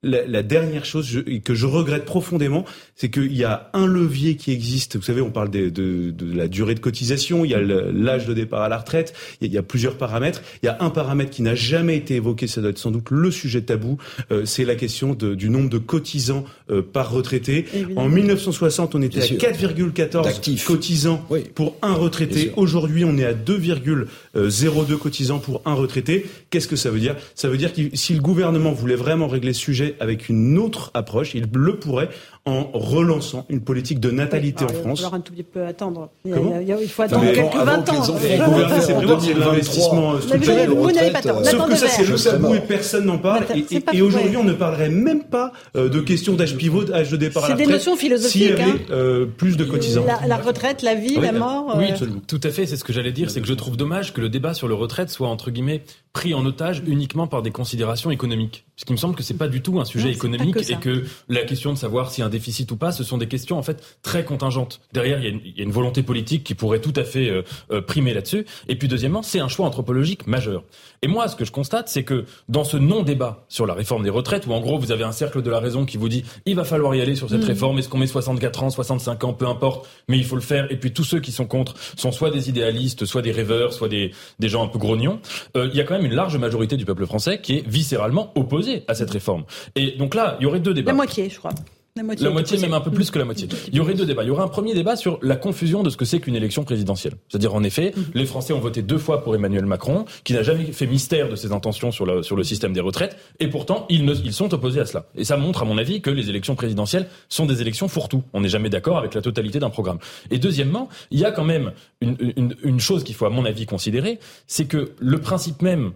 La, 0.07 0.25
la 0.27 0.43
dernière 0.43 0.85
chose 0.85 1.07
je- 1.07 1.39
que 1.39 1.55
je 1.55 1.65
regrette 1.65 2.05
profondément, 2.05 2.63
c'est 2.95 3.09
qu'il 3.09 3.35
y 3.35 3.43
a 3.43 3.69
un 3.73 3.87
levier 3.87 4.35
qui 4.35 4.51
existe. 4.51 4.95
Vous 4.97 5.01
savez, 5.01 5.19
on 5.21 5.31
parle 5.31 5.49
des- 5.49 5.71
de, 5.71 6.11
de 6.11 6.31
la 6.37 6.47
durée 6.47 6.75
de 6.75 6.79
cotisation, 6.79 7.43
il 7.43 7.49
y 7.51 7.55
a 7.55 7.59
l'âge 7.61 8.27
de 8.27 8.33
départ 8.33 8.61
à 8.61 8.69
la 8.69 8.77
retraite, 8.77 9.13
il 9.41 9.47
y 9.47 9.49
a, 9.49 9.51
il 9.51 9.55
y 9.55 9.57
a 9.57 9.63
plusieurs 9.63 9.97
paramètres. 9.97 10.41
Il 10.61 10.67
y 10.67 10.69
a 10.69 10.77
un 10.79 10.89
paramètre 10.91 11.31
qui 11.31 11.41
n'a 11.41 11.55
jamais 11.55 11.97
été 11.97 12.15
évoqué, 12.15 12.45
ça 12.47 12.61
doit 12.61 12.69
être 12.69 12.77
sans 12.77 12.91
doute 12.91 13.09
le 13.09 13.31
sujet 13.31 13.61
tabou, 13.61 13.97
euh, 14.31 14.45
c'est 14.45 14.63
la 14.63 14.75
question 14.75 15.13
de- 15.15 15.33
du 15.33 15.49
nombre 15.49 15.69
de 15.69 15.79
cotisants 15.79 16.45
euh, 16.69 16.81
par 16.83 17.11
retraité. 17.11 17.65
Évidemment. 17.73 18.01
En 18.01 18.09
1960, 18.09 18.93
on 18.95 19.01
était 19.01 19.19
à 19.19 19.21
sûr. 19.23 19.37
4,14 19.37 20.23
D'actifs. 20.23 20.65
cotisants 20.65 21.25
Oui. 21.31 21.41
pour 21.55 21.75
un 21.81 21.93
retraité. 21.93 22.51
Aujourd'hui, 22.57 23.05
on 23.05 23.17
est 23.17 23.25
à 23.25 23.33
2,02 23.33 24.97
cotisants 24.97 25.39
pour 25.39 25.61
un 25.65 25.73
retraité. 25.73 26.25
Qu'est-ce 26.49 26.67
que 26.67 26.75
ça 26.75 26.89
veut 26.89 26.99
dire? 26.99 27.15
Ça 27.35 27.49
veut 27.49 27.57
dire 27.57 27.73
que 27.73 27.81
si 27.93 28.13
le 28.13 28.21
gouvernement 28.21 28.71
voulait 28.71 28.95
vraiment 28.95 29.27
régler 29.27 29.53
ce 29.53 29.61
sujet 29.61 29.94
avec 29.99 30.29
une 30.29 30.57
autre 30.57 30.91
approche, 30.93 31.35
il 31.35 31.49
le 31.53 31.77
pourrait 31.77 32.09
en 32.47 32.69
relançant 32.73 33.43
une 33.49 33.61
politique 33.61 33.99
de 33.99 34.11
natalité 34.11 34.65
Alors, 34.65 34.71
en 34.71 34.73
Il 34.73 34.77
va 34.77 34.83
France. 34.83 34.99
falloir 34.99 35.13
un 35.15 35.19
tout 35.21 35.33
petit 35.33 35.43
peu 35.43 35.65
attendre. 35.65 36.09
Il, 36.25 36.31
Comment 36.33 36.61
faut 36.87 37.01
attendre 37.01 37.23
mais 37.25 37.33
quelques 37.33 37.55
avant 37.55 37.65
20 37.65 37.81
que 37.83 37.91
les 37.91 37.97
ans. 37.97 38.01
enfants 38.01 38.17
Et 38.23 38.29
Ouais, 38.29 38.37
gouverner, 38.45 38.81
c'est 38.81 38.93
en 38.93 38.97
prévoir, 38.97 39.21
c'est 39.21 39.27
2023. 39.33 39.51
l'investissement 39.51 40.13
Mais 40.13 40.21
structurel. 40.21 40.69
vous 40.69 40.91
n'avez 40.91 41.11
pas 41.11 41.21
tort. 41.21 41.37
retraite, 41.37 41.55
Sauf 41.55 41.69
que 41.69 41.75
ça, 41.75 41.87
c'est 41.87 42.03
le 42.05 42.55
et 42.55 42.59
personne 42.61 43.05
n'en 43.05 43.17
parle. 43.17 43.45
Et, 43.55 43.65
c'est 43.67 44.01
aujourd'hui, 44.01 44.37
on 44.37 44.43
ne 44.43 44.53
parlerait 44.53 44.89
même 44.89 45.23
pas 45.23 45.53
euh, 45.75 45.89
de 45.89 45.99
questions 46.01 46.33
d'âge 46.33 46.55
pivot, 46.55 46.83
d'âge 46.83 47.09
de 47.09 47.17
départ 47.17 47.43
à 47.45 47.47
C'est 47.47 47.53
la 47.53 47.57
des 47.57 47.63
retraite. 47.63 47.79
notions 47.79 47.95
philosophiques, 47.95 48.31
S'il 48.43 48.49
y 48.49 48.53
avait 48.53 48.61
hein. 48.63 48.77
euh, 48.91 49.25
plus 49.25 49.57
de 49.57 49.65
cotisants. 49.65 50.05
La, 50.05 50.27
la 50.27 50.37
retraite, 50.37 50.83
la 50.83 50.93
vie, 50.93 51.15
la 51.19 51.31
mort. 51.31 51.73
Oui, 51.77 51.85
euh, 51.85 51.89
absolument. 51.93 52.21
Tout 52.27 52.41
à 52.43 52.49
fait. 52.51 52.67
C'est 52.67 52.77
ce 52.77 52.83
que 52.83 52.93
j'allais 52.93 53.11
dire. 53.11 53.31
C'est 53.31 53.41
que 53.41 53.47
je 53.47 53.53
trouve 53.55 53.75
dommage 53.75 54.13
que 54.13 54.21
le 54.21 54.29
débat 54.29 54.53
sur 54.53 54.67
le 54.67 54.75
retraite 54.75 55.09
soit 55.09 55.29
entre 55.29 55.49
guillemets 55.49 55.81
pris 56.13 56.33
en 56.33 56.45
otage 56.45 56.81
uniquement 56.87 57.27
par 57.27 57.41
des 57.41 57.51
considérations 57.51 58.11
économiques. 58.11 58.65
Parce 58.75 58.85
qu'il 58.85 58.93
me 58.93 58.99
semble 58.99 59.15
que 59.15 59.23
c'est 59.23 59.33
pas 59.37 59.47
du 59.49 59.61
tout 59.61 59.79
un 59.79 59.85
sujet 59.85 60.09
c'est 60.09 60.15
économique 60.15 60.57
et 60.69 60.75
que 60.75 61.03
la 61.27 61.41
question 61.43 61.73
de 61.73 61.77
savoir 61.77 62.11
a 62.17 62.23
un 62.25 62.29
déficit 62.35 62.71
ou 62.71 62.77
pas, 62.77 62.91
ce 62.91 63.03
sont 63.03 63.17
des 63.17 63.27
questions 63.27 63.57
en 63.57 63.63
fait 63.63 63.81
très 64.03 64.23
contingentes. 64.23 64.81
Derrière, 64.93 65.19
il 65.19 65.23
y 65.23 65.27
a 65.27 65.31
une, 65.31 65.41
il 65.43 65.57
y 65.57 65.61
a 65.61 65.63
une 65.63 65.71
volonté 65.71 66.03
politique 66.03 66.43
qui 66.43 66.53
pourrait 66.55 66.81
tout 66.81 66.93
à 66.95 67.03
fait 67.03 67.29
euh, 67.29 67.43
euh, 67.71 67.81
primer 67.81 68.13
là-dessus. 68.13 68.45
Et 68.67 68.75
puis 68.75 68.87
deuxièmement, 68.87 69.23
c'est 69.23 69.39
un 69.39 69.47
choix 69.47 69.65
anthropologique 69.65 70.27
majeur. 70.27 70.63
Et 71.01 71.07
moi, 71.07 71.27
ce 71.27 71.35
que 71.35 71.45
je 71.45 71.51
constate, 71.51 71.87
c'est 71.87 72.03
que 72.03 72.25
dans 72.49 72.63
ce 72.63 72.77
non-débat 72.77 73.45
sur 73.47 73.65
la 73.65 73.73
réforme 73.73 74.03
des 74.03 74.09
retraites, 74.09 74.47
où 74.47 74.53
en 74.53 74.59
gros 74.59 74.77
vous 74.77 74.91
avez 74.91 75.03
un 75.03 75.11
cercle 75.11 75.41
de 75.41 75.49
la 75.49 75.59
raison 75.59 75.85
qui 75.85 75.97
vous 75.97 76.09
dit 76.09 76.23
il 76.45 76.55
va 76.55 76.63
falloir 76.63 76.93
y 76.95 77.01
aller 77.01 77.15
sur 77.15 77.29
cette 77.29 77.43
Mm. 77.43 77.47
réforme, 77.47 77.79
est-ce 77.79 77.89
qu'on 77.89 77.97
met 77.97 78.07
64 78.07 78.63
ans, 78.63 78.69
65 78.69 79.23
ans, 79.23 79.33
peu 79.33 79.47
importe, 79.47 79.87
mais 80.07 80.17
il 80.17 80.25
faut 80.25 80.35
le 80.35 80.41
faire. 80.41 80.71
Et 80.71 80.77
puis 80.77 80.91
tous 80.91 81.03
ceux 81.03 81.19
qui 81.19 81.31
sont 81.31 81.45
contre 81.45 81.75
sont 81.95 82.11
soit 82.11 82.31
des 82.31 82.49
idéalistes, 82.49 83.05
soit 83.05 83.21
des 83.21 83.31
rêveurs, 83.31 83.73
soit 83.73 83.89
des, 83.89 84.11
des 84.39 84.49
gens 84.49 84.63
un 84.63 84.67
peu 84.67 84.79
grognons. 84.79 85.19
Euh, 85.55 85.69
il 85.71 85.77
y 85.77 85.81
a 85.81 85.83
quand 85.83 85.95
même 85.95 86.05
une 86.05 86.15
large 86.15 86.37
majorité 86.37 86.77
du 86.77 86.85
peuple 86.85 87.05
français 87.05 87.39
qui 87.41 87.57
est 87.57 87.67
viscéralement 87.67 88.31
opposée 88.35 88.83
à 88.87 88.95
cette 88.95 89.11
réforme. 89.11 89.43
Et 89.75 89.91
donc 89.91 90.15
là, 90.15 90.37
il 90.39 90.43
y 90.43 90.45
aurait 90.45 90.59
deux 90.59 90.73
débats. 90.73 90.91
La 90.91 90.95
moitié, 90.95 91.29
je 91.29 91.37
crois. 91.37 91.51
La 91.97 92.03
moitié, 92.03 92.25
La 92.25 92.31
moitié, 92.33 92.57
même 92.57 92.73
un 92.73 92.81
peu 92.81 92.91
plus 92.91 93.09
que 93.09 93.17
la 93.17 93.23
moitié. 93.23 93.47
Il 93.69 93.75
y 93.75 93.79
aurait 93.79 93.93
deux 93.93 94.05
débats. 94.05 94.23
Il 94.23 94.27
y 94.27 94.29
aurait 94.29 94.43
un 94.43 94.49
premier 94.49 94.73
débat 94.73 94.97
sur 94.97 95.17
la 95.21 95.37
confusion 95.37 95.81
de 95.81 95.89
ce 95.89 95.95
que 95.95 96.03
c'est 96.03 96.19
qu'une 96.19 96.35
élection 96.35 96.65
présidentielle. 96.65 97.13
C'est-à-dire, 97.29 97.55
en 97.55 97.63
effet, 97.63 97.93
Mhm. 97.95 98.03
les 98.15 98.25
Français 98.25 98.51
ont 98.51 98.59
voté 98.59 98.81
deux 98.81 98.97
fois 98.97 99.23
pour 99.23 99.33
Emmanuel 99.33 99.65
Macron, 99.65 100.03
qui 100.25 100.33
n'a 100.33 100.43
jamais 100.43 100.65
fait 100.73 100.87
mystère 100.87 101.29
de 101.29 101.37
ses 101.37 101.53
intentions 101.53 101.93
sur 101.93 102.05
le, 102.05 102.21
sur 102.21 102.35
le 102.35 102.43
système 102.43 102.73
des 102.73 102.81
retraites, 102.81 103.15
et 103.39 103.47
pourtant, 103.47 103.85
ils, 103.87 104.03
ne, 104.03 104.13
ils 104.13 104.33
sont 104.33 104.53
opposés 104.53 104.81
à 104.81 104.85
cela. 104.85 105.07
Et 105.15 105.23
ça 105.23 105.37
montre, 105.37 105.61
à 105.61 105.65
mon 105.65 105.77
avis, 105.77 106.01
que 106.01 106.09
les 106.09 106.29
élections 106.29 106.55
présidentielles 106.55 107.07
sont 107.29 107.45
des 107.45 107.61
élections 107.61 107.87
fourre-tout. 107.87 108.23
On 108.33 108.41
n'est 108.41 108.49
jamais 108.49 108.69
d'accord 108.69 108.97
avec 108.97 109.13
la 109.13 109.21
totalité 109.21 109.59
d'un 109.59 109.69
programme. 109.69 109.99
Et 110.31 110.37
deuxièmement, 110.37 110.89
il 111.11 111.19
y 111.21 111.23
a 111.23 111.31
quand 111.31 111.45
même 111.45 111.71
une, 112.01 112.17
une, 112.35 112.55
une 112.61 112.79
chose 112.81 113.05
qu'il 113.05 113.15
faut, 113.15 113.25
à 113.25 113.29
mon 113.29 113.45
avis, 113.45 113.65
considérer, 113.67 114.19
c'est 114.47 114.65
que 114.65 114.91
le 114.99 115.19
principe 115.19 115.61
même 115.61 115.93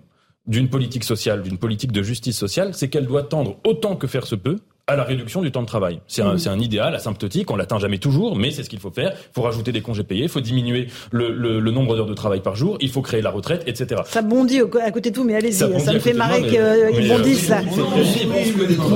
d'une 0.47 0.69
politique 0.69 1.03
sociale, 1.03 1.43
d'une 1.43 1.57
politique 1.57 1.91
de 1.91 2.01
justice 2.03 2.37
sociale, 2.37 2.73
c'est 2.73 2.87
qu'elle 2.87 3.05
doit 3.05 3.23
tendre 3.23 3.57
autant 3.65 3.97
que 3.97 4.07
faire 4.07 4.25
se 4.25 4.35
peut 4.35 4.59
à 4.89 4.95
la 4.95 5.03
réduction 5.03 5.41
du 5.41 5.51
temps 5.51 5.61
de 5.61 5.67
travail. 5.67 5.99
C'est 6.07 6.21
un, 6.21 6.37
c'est 6.37 6.49
un 6.49 6.59
idéal 6.59 6.93
asymptotique, 6.95 7.49
on 7.51 7.55
l'atteint 7.55 7.79
jamais 7.79 7.97
toujours, 7.99 8.35
mais 8.35 8.51
c'est 8.51 8.63
ce 8.63 8.69
qu'il 8.69 8.79
faut 8.79 8.91
faire. 8.91 9.11
Il 9.15 9.33
faut 9.35 9.41
rajouter 9.43 9.71
des 9.71 9.81
congés 9.81 10.03
payés, 10.03 10.23
il 10.23 10.29
faut 10.29 10.41
diminuer 10.41 10.87
le, 11.11 11.31
le- 11.31 11.59
le 11.59 11.71
nombre 11.71 11.95
d'heures 11.95 12.05
de 12.07 12.13
travail 12.13 12.41
par 12.41 12.55
jour, 12.55 12.77
il 12.81 12.89
faut 12.89 13.01
créer 13.01 13.21
la 13.21 13.29
retraite, 13.31 13.63
etc. 13.67 14.01
Ça 14.05 14.21
bondit 14.21 14.61
au- 14.61 14.69
à 14.83 14.91
côté 14.91 15.11
de 15.11 15.15
tout, 15.15 15.23
mais 15.23 15.35
allez-y, 15.35 15.53
Ça 15.53 15.67
me 15.67 15.99
fait 15.99 16.13
marrer 16.13 16.41
qu'ils 16.43 16.57
euh, 16.59 17.17
bondissent 17.17 17.49
là. 17.49 17.61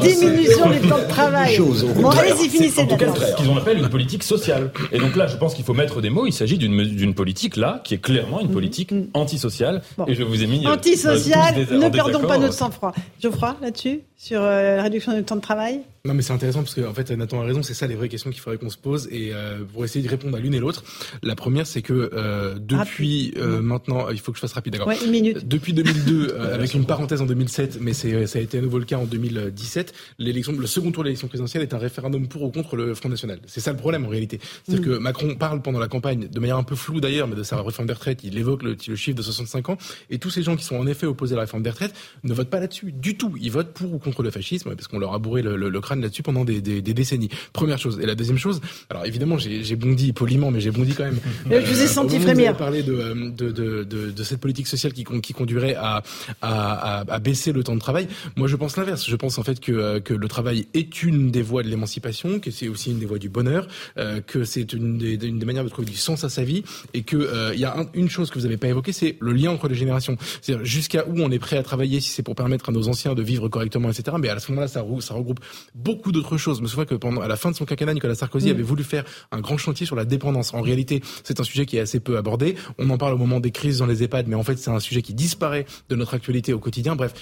Diminution 0.01 0.69
du 0.69 0.79
temps 0.87 0.97
de 0.99 1.07
travail. 1.07 1.57
Bon, 2.01 2.09
allez-y, 2.09 2.49
finissez 2.49 2.81
En 2.81 2.87
tout 2.87 2.97
cas, 2.97 3.07
ce 3.15 3.35
qu'ils 3.35 3.57
appelle 3.57 3.77
une 3.77 3.89
politique 3.89 4.23
sociale. 4.23 4.71
Et 4.91 4.97
donc 4.99 5.15
là, 5.15 5.27
je 5.27 5.37
pense 5.37 5.53
qu'il 5.53 5.63
faut 5.65 5.73
mettre 5.73 6.01
des 6.01 6.09
mots. 6.09 6.25
Il 6.25 6.33
s'agit 6.33 6.57
d'une 6.57 6.83
d'une 6.83 7.13
politique 7.13 7.55
là 7.55 7.81
qui 7.83 7.93
est 7.93 7.97
clairement 7.99 8.39
une 8.41 8.49
politique 8.49 8.91
antisociale. 9.13 9.81
Bon. 9.97 10.05
Et 10.07 10.15
je 10.15 10.23
vous 10.23 10.43
ai 10.43 10.47
mis 10.47 10.65
euh, 10.65 10.71
Antisocial, 10.71 11.53
tous 11.53 11.65
des- 11.71 11.75
en 11.75 11.79
ne 11.79 11.89
perdons 11.89 12.21
pas 12.21 12.37
notre 12.37 12.53
sang-froid. 12.53 12.93
Geoffroy, 13.21 13.55
là-dessus, 13.61 14.01
sur 14.17 14.41
euh, 14.41 14.77
la 14.77 14.83
réduction 14.83 15.13
du 15.13 15.23
temps 15.23 15.35
de 15.35 15.41
travail? 15.41 15.81
Bye. 15.83 15.92
Non, 16.05 16.13
mais 16.13 16.21
c'est 16.21 16.33
intéressant 16.33 16.63
parce 16.63 16.75
que 16.75 16.81
en 16.81 16.93
fait, 16.93 17.09
Nathan 17.11 17.39
a 17.39 17.45
raison. 17.45 17.63
C'est 17.63 17.73
ça 17.73 17.87
les 17.87 17.95
vraies 17.95 18.09
questions 18.09 18.29
qu'il 18.29 18.41
faudrait 18.41 18.57
qu'on 18.57 18.69
se 18.69 18.75
pose 18.77 19.07
et 19.09 19.29
euh, 19.33 19.63
pour 19.63 19.85
essayer 19.85 20.03
de 20.03 20.09
répondre 20.09 20.35
à 20.35 20.39
l'une 20.41 20.53
et 20.53 20.59
l'autre. 20.59 20.83
La 21.21 21.33
première, 21.33 21.65
c'est 21.65 21.81
que 21.81 21.93
euh, 22.13 22.55
depuis 22.59 23.33
euh, 23.37 23.61
maintenant, 23.61 24.09
il 24.09 24.19
faut 24.19 24.33
que 24.33 24.37
je 24.37 24.41
fasse 24.41 24.51
rapide, 24.51 24.73
d'accord 24.73 24.89
Ouais, 24.89 24.97
une 25.01 25.11
minute. 25.11 25.47
Depuis 25.47 25.71
2002, 25.71 26.27
euh, 26.33 26.55
avec 26.55 26.73
une 26.73 26.85
parenthèse 26.85 27.21
en 27.21 27.25
2007, 27.25 27.77
mais 27.79 27.93
c'est 27.93 28.27
ça 28.27 28.37
a 28.37 28.41
été 28.41 28.57
à 28.57 28.61
nouveau 28.61 28.79
le 28.79 28.83
cas 28.83 28.97
en 28.97 29.05
2017. 29.05 29.93
L'élection, 30.19 30.51
le 30.51 30.67
second 30.67 30.91
tour 30.91 31.03
de 31.03 31.07
l'élection 31.07 31.29
présidentielle 31.29 31.63
est 31.63 31.73
un 31.73 31.77
référendum 31.77 32.27
pour 32.27 32.41
ou 32.43 32.51
contre 32.51 32.75
le 32.75 32.93
Front 32.95 33.07
National. 33.07 33.39
C'est 33.45 33.61
ça 33.61 33.71
le 33.71 33.77
problème 33.77 34.03
en 34.03 34.09
réalité. 34.09 34.41
C'est-à-dire 34.65 34.85
Mm. 34.85 34.95
que 34.95 34.97
Macron 34.97 35.35
parle 35.35 35.61
pendant 35.61 35.79
la 35.79 35.87
campagne 35.87 36.27
de 36.27 36.39
manière 36.41 36.57
un 36.57 36.63
peu 36.63 36.75
floue 36.75 36.99
d'ailleurs, 36.99 37.29
mais 37.29 37.37
de 37.37 37.43
sa 37.43 37.61
réforme 37.61 37.87
des 37.87 37.93
retraites. 37.93 38.25
Il 38.25 38.37
évoque 38.37 38.63
le, 38.63 38.75
le 38.89 38.95
chiffre 38.97 39.15
de 39.15 39.21
65 39.23 39.69
ans 39.69 39.77
et 40.09 40.19
tous 40.19 40.31
ces 40.31 40.43
gens 40.43 40.57
qui 40.57 40.65
sont 40.65 40.75
en 40.75 40.85
effet 40.85 41.05
opposés 41.05 41.31
à 41.35 41.37
la 41.37 41.43
réforme 41.43 41.63
des 41.63 41.69
retraites 41.69 41.93
ne 42.25 42.33
votent 42.33 42.49
pas 42.49 42.59
là-dessus 42.59 42.91
du 42.91 43.15
tout. 43.15 43.33
Ils 43.39 43.51
votent 43.53 43.71
pour 43.71 43.93
ou 43.93 43.99
contre 43.99 44.21
le 44.21 44.31
fascisme 44.31 44.75
parce 44.75 44.89
qu'on 44.89 44.99
leur 44.99 45.13
a 45.13 45.19
bourré 45.19 45.41
le, 45.41 45.55
le- 45.55 45.69
le 45.69 45.79
crâne 45.79 45.92
là-dessus 46.01 46.23
pendant 46.23 46.43
des, 46.45 46.61
des- 46.61 46.81
des 46.81 46.93
décennies. 46.93 47.29
Première 47.53 47.77
chose. 47.79 47.99
Et 48.01 48.05
la 48.05 48.15
deuxième 48.15 48.37
chose, 48.37 48.61
alors 48.89 49.05
évidemment 49.05 49.37
j'ai 49.37 49.75
bondi 49.75 50.13
poliment, 50.13 50.51
mais 50.51 50.59
j'ai 50.61 50.71
bondi 50.71 50.93
quand 50.93 51.03
même. 51.05 51.19
Euh, 51.51 51.61
je 51.65 51.71
vous 51.73 51.81
ai 51.81 51.85
au 51.85 51.87
senti 51.87 52.19
frémir. 52.19 52.55
parlé 52.55 52.83
de, 52.83 52.93
euh, 52.93 53.29
de, 53.31 53.51
de, 53.51 53.83
de, 53.83 54.11
de 54.11 54.23
cette 54.23 54.39
politique 54.39 54.67
sociale 54.67 54.93
qui, 54.93 55.03
qui 55.21 55.33
conduirait 55.33 55.75
à, 55.75 56.01
à, 56.41 56.99
à, 57.01 57.13
à 57.13 57.19
baisser 57.19 57.51
le 57.51 57.63
temps 57.63 57.75
de 57.75 57.79
travail. 57.79 58.07
Moi, 58.37 58.47
je 58.47 58.55
pense 58.55 58.77
l'inverse. 58.77 59.07
Je 59.07 59.15
pense 59.15 59.37
en 59.37 59.43
fait 59.43 59.59
que, 59.59 59.71
euh, 59.71 59.99
que 59.99 60.13
le 60.13 60.27
travail 60.27 60.67
est 60.73 61.03
une 61.03 61.31
des 61.31 61.41
voies 61.41 61.63
de 61.63 61.69
l'émancipation, 61.69 62.39
que 62.39 62.49
c'est 62.51 62.67
aussi 62.69 62.91
une 62.91 62.99
des 62.99 63.05
voies 63.05 63.19
du 63.19 63.29
bonheur, 63.29 63.67
euh, 63.97 64.21
que 64.21 64.43
c'est 64.45 64.73
une 64.73 64.97
des, 64.97 65.15
une 65.27 65.37
des 65.39 65.45
manières 65.45 65.63
de 65.65 65.69
trouver 65.69 65.89
du 65.89 65.97
sens 65.97 66.23
à 66.23 66.29
sa 66.29 66.43
vie, 66.43 66.63
et 66.93 67.03
que 67.03 67.17
euh, 67.17 67.51
il 67.53 67.59
y 67.59 67.65
a 67.65 67.77
un- 67.77 67.87
une 67.93 68.09
chose 68.09 68.29
que 68.29 68.39
vous 68.39 68.45
n'avez 68.45 68.57
pas 68.57 68.67
évoquée, 68.67 68.93
c'est 68.93 69.17
le 69.19 69.33
lien 69.33 69.51
entre 69.51 69.67
les 69.67 69.75
générations. 69.75 70.17
C'est-à-dire 70.41 70.65
jusqu'à 70.65 71.05
où 71.07 71.19
on 71.21 71.29
est 71.31 71.39
prêt 71.39 71.57
à 71.57 71.63
travailler 71.63 71.99
si 71.99 72.09
c'est 72.09 72.23
pour 72.23 72.35
permettre 72.35 72.69
à 72.69 72.71
nos 72.71 72.87
anciens 72.87 73.13
de 73.15 73.21
vivre 73.21 73.49
correctement, 73.49 73.89
etc. 73.89 74.15
Mais 74.19 74.29
à 74.29 74.39
ce 74.39 74.51
moment-là, 74.51 74.67
ça, 74.67 74.83
ça 74.99 75.13
regroupe 75.13 75.39
beaucoup 75.83 76.11
d'autres 76.11 76.37
choses. 76.37 76.57
Je 76.57 76.63
me 76.63 76.67
souviens 76.67 76.85
que 76.85 76.95
pendant 76.95 77.21
à 77.21 77.27
la 77.27 77.35
fin 77.35 77.51
de 77.51 77.55
son 77.55 77.65
quinquennat, 77.65 77.93
Nicolas 77.93 78.15
Sarkozy 78.15 78.47
Mm. 78.49 78.51
avait 78.51 78.63
voulu 78.63 78.83
faire 78.83 79.03
un 79.31 79.41
grand 79.41 79.57
chantier 79.57 79.85
sur 79.85 79.95
la 79.95 80.05
dépendance. 80.05 80.53
En 80.53 80.61
réalité, 80.61 81.01
c'est 81.23 81.39
un 81.39 81.43
sujet 81.43 81.65
qui 81.65 81.77
est 81.77 81.81
assez 81.81 81.99
peu 81.99 82.17
abordé. 82.17 82.55
On 82.77 82.89
en 82.89 82.97
parle 82.97 83.13
au 83.13 83.17
moment 83.17 83.39
des 83.39 83.51
crises 83.51 83.79
dans 83.79 83.85
les 83.85 84.03
EHPAD, 84.03 84.27
mais 84.27 84.35
en 84.35 84.43
fait, 84.43 84.57
c'est 84.57 84.71
un 84.71 84.79
sujet 84.79 85.01
qui 85.01 85.13
disparaît 85.13 85.65
de 85.89 85.95
notre 85.95 86.13
actualité 86.13 86.53
au 86.53 86.59
quotidien. 86.59 86.95
Bref, 86.95 87.13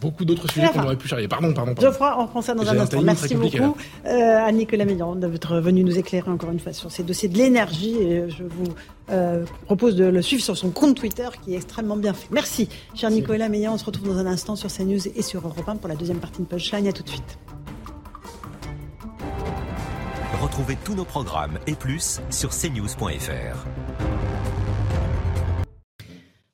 beaucoup 0.00 0.24
d'autres 0.24 0.50
sujets 0.50 0.68
qu'on 0.68 0.82
aurait 0.82 0.96
pu 0.96 1.08
charrier. 1.08 1.28
Pardon, 1.28 1.52
pardon, 1.52 1.74
pardon. 1.74 1.88
Geoffroy, 1.88 2.14
on 2.18 2.22
reprend 2.22 2.42
ça 2.42 2.54
dans 2.54 2.66
un 2.66 2.78
instant. 2.78 3.02
Merci 3.02 3.34
beaucoup 3.34 3.76
euh, 4.06 4.46
à 4.46 4.50
Nicolas 4.50 4.84
Meillan 4.84 5.14
d'être 5.14 5.58
venu 5.60 5.84
nous 5.84 5.98
éclairer 5.98 6.30
encore 6.30 6.50
une 6.50 6.60
fois 6.60 6.72
sur 6.72 6.90
ces 6.90 7.02
dossiers 7.02 7.28
de 7.28 7.36
l'énergie. 7.36 7.96
Et 7.96 8.30
je 8.30 8.42
vous 8.44 8.72
euh, 9.10 9.44
propose 9.66 9.96
de 9.96 10.04
le 10.06 10.22
suivre 10.22 10.42
sur 10.42 10.56
son 10.56 10.70
compte 10.70 10.96
Twitter 10.96 11.28
qui 11.44 11.52
est 11.54 11.56
extrêmement 11.56 11.96
bien 11.96 12.14
fait. 12.14 12.28
Merci, 12.30 12.68
cher 12.94 13.10
Nicolas 13.10 13.48
Meillan. 13.48 13.74
On 13.74 13.78
se 13.78 13.84
retrouve 13.84 14.08
dans 14.08 14.18
un 14.18 14.26
instant 14.26 14.56
sur 14.56 14.72
CNews 14.72 15.06
et 15.14 15.22
sur 15.22 15.46
Europe 15.46 15.68
1 15.68 15.76
pour 15.76 15.88
la 15.88 15.96
deuxième 15.96 16.18
partie 16.18 16.40
de 16.40 16.46
Punchline. 16.46 16.86
À 16.88 16.92
tout 16.92 17.02
de 17.02 17.08
suite. 17.10 17.38
Retrouvez 20.60 20.78
tous 20.84 20.94
nos 20.94 21.06
programmes 21.06 21.58
et 21.66 21.74
plus 21.74 22.20
sur 22.28 22.50
cnews.fr. 22.50 23.66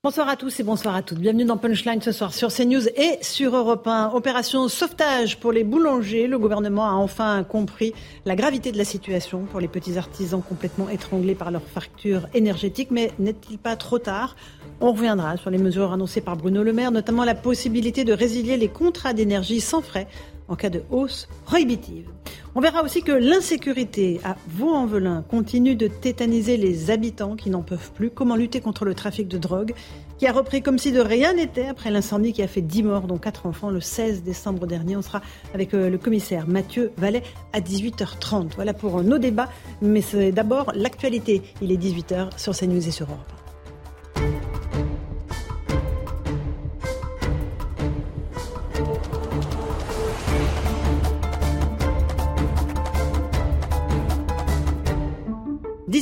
Bonsoir 0.05 0.29
à 0.29 0.37
tous 0.37 0.61
et 0.61 0.63
bonsoir 0.63 0.95
à 0.95 1.03
toutes. 1.03 1.19
Bienvenue 1.19 1.45
dans 1.45 1.57
Punchline 1.57 2.01
ce 2.01 2.13
soir 2.13 2.33
sur 2.33 2.53
CNews 2.53 2.87
et 2.87 3.19
sur 3.23 3.57
Europe 3.57 3.85
1. 3.89 4.13
Opération 4.15 4.69
sauvetage 4.69 5.41
pour 5.41 5.51
les 5.51 5.65
boulangers. 5.65 6.29
Le 6.29 6.39
gouvernement 6.39 6.89
a 6.89 6.93
enfin 6.93 7.43
compris 7.43 7.95
la 8.25 8.37
gravité 8.37 8.71
de 8.71 8.79
la 8.79 8.85
situation 8.85 9.41
pour 9.47 9.59
les 9.59 9.67
petits 9.67 9.99
artisans 9.99 10.41
complètement 10.41 10.89
étranglés 10.89 11.35
par 11.35 11.51
leurs 11.51 11.67
factures 11.67 12.29
énergétiques. 12.33 12.93
Mais 12.93 13.11
n'est-il 13.19 13.59
pas 13.59 13.75
trop 13.75 13.99
tard? 13.99 14.37
On 14.81 14.93
reviendra 14.93 15.37
sur 15.37 15.51
les 15.51 15.59
mesures 15.59 15.93
annoncées 15.93 16.21
par 16.21 16.37
Bruno 16.37 16.63
Le 16.63 16.73
Maire, 16.73 16.93
notamment 16.93 17.25
la 17.25 17.35
possibilité 17.35 18.05
de 18.05 18.13
résilier 18.13 18.57
les 18.57 18.69
contrats 18.69 19.15
d'énergie 19.15 19.61
sans 19.61 19.81
frais 19.81 20.07
en 20.49 20.57
cas 20.57 20.71
de 20.71 20.83
hausse 20.91 21.29
prohibitive. 21.45 22.09
On 22.55 22.61
verra 22.61 22.83
aussi 22.83 23.03
que 23.03 23.13
l'insécurité 23.13 24.19
à 24.25 24.37
Vaux-en-Velin 24.49 25.23
continue 25.29 25.77
de 25.77 25.89
tétaniser 25.89 26.57
les 26.57 26.91
habitants 26.91 27.37
qui 27.37 27.51
n'en 27.51 27.63
peuvent 27.63 27.93
plus. 27.93 28.09
Comment 28.11 28.35
lutter 28.35 28.61
contre 28.61 28.87
le 28.87 28.95
trafic 28.95 29.29
de 29.29 29.37
drogue 29.37 29.75
qui 30.19 30.27
a 30.27 30.33
repris 30.33 30.63
comme 30.63 30.79
si 30.79 30.93
de 30.93 31.01
rien 31.01 31.35
n'était 31.35 31.67
après 31.67 31.91
l'incendie 31.91 32.33
qui 32.33 32.43
a 32.43 32.49
fait 32.49 32.63
10 32.63 32.83
morts, 32.85 33.07
dont 33.07 33.19
4 33.19 33.45
enfants, 33.45 33.69
le 33.69 33.83
16 33.83 34.23
décembre 34.23 34.67
dernier. 34.67 34.97
On 34.97 35.03
sera 35.03 35.21
avec 35.53 35.75
euh, 35.75 35.91
le 35.91 35.99
commissaire 35.99 36.49
Mathieu 36.49 36.93
Vallet 36.97 37.23
à 37.53 37.61
18h30. 37.61 38.53
Voilà 38.55 38.73
pour 38.73 38.99
euh, 38.99 39.03
nos 39.03 39.19
débats, 39.19 39.51
mais 39.83 40.01
c'est 40.01 40.33
d'abord 40.33 40.73
l'actualité. 40.75 41.43
Il 41.61 41.71
est 41.71 41.77
18h 41.77 42.39
sur 42.39 42.57
CNews 42.57 42.89
et 42.89 42.91
sur 42.91 43.07
Europe 43.07 43.46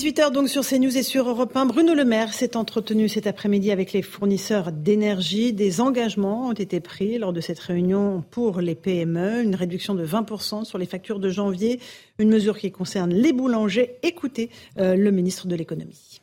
18h 0.05 0.33
donc 0.33 0.51
sur 0.51 0.67
CNews 0.67 0.99
et 0.99 1.03
sur 1.03 1.27
Europe 1.27 1.57
1. 1.57 1.65
Bruno 1.65 1.95
Le 1.95 2.05
Maire 2.05 2.35
s'est 2.35 2.59
entretenu 2.59 3.09
cet 3.09 3.27
après-midi 3.27 3.71
avec 3.71 3.95
les 3.95 4.03
fournisseurs 4.03 4.71
d'énergie. 4.71 5.55
Des 5.55 5.81
engagements 5.81 6.49
ont 6.49 6.53
été 6.53 6.81
pris 6.81 7.17
lors 7.17 7.33
de 7.33 7.41
cette 7.41 7.59
réunion 7.59 8.21
pour 8.31 8.61
les 8.61 8.75
PME. 8.75 9.43
Une 9.43 9.55
réduction 9.55 9.95
de 9.95 10.07
20% 10.07 10.67
sur 10.67 10.77
les 10.77 10.85
factures 10.85 11.21
de 11.21 11.31
janvier. 11.31 11.81
Une 12.19 12.29
mesure 12.29 12.59
qui 12.59 12.71
concerne 12.71 13.15
les 13.15 13.33
boulangers. 13.33 13.97
Écoutez 14.03 14.51
euh, 14.77 14.95
le 14.95 15.11
ministre 15.11 15.47
de 15.47 15.57
l'économie. 15.57 16.21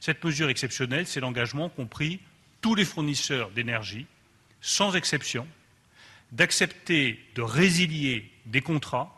Cette 0.00 0.24
mesure 0.24 0.48
exceptionnelle, 0.48 1.06
c'est 1.06 1.20
l'engagement 1.20 1.68
qu'ont 1.68 1.86
pris 1.86 2.18
tous 2.60 2.74
les 2.74 2.84
fournisseurs 2.84 3.52
d'énergie, 3.52 4.06
sans 4.60 4.96
exception, 4.96 5.46
d'accepter 6.32 7.16
de 7.36 7.42
résilier 7.42 8.28
des 8.46 8.60
contrats 8.60 9.13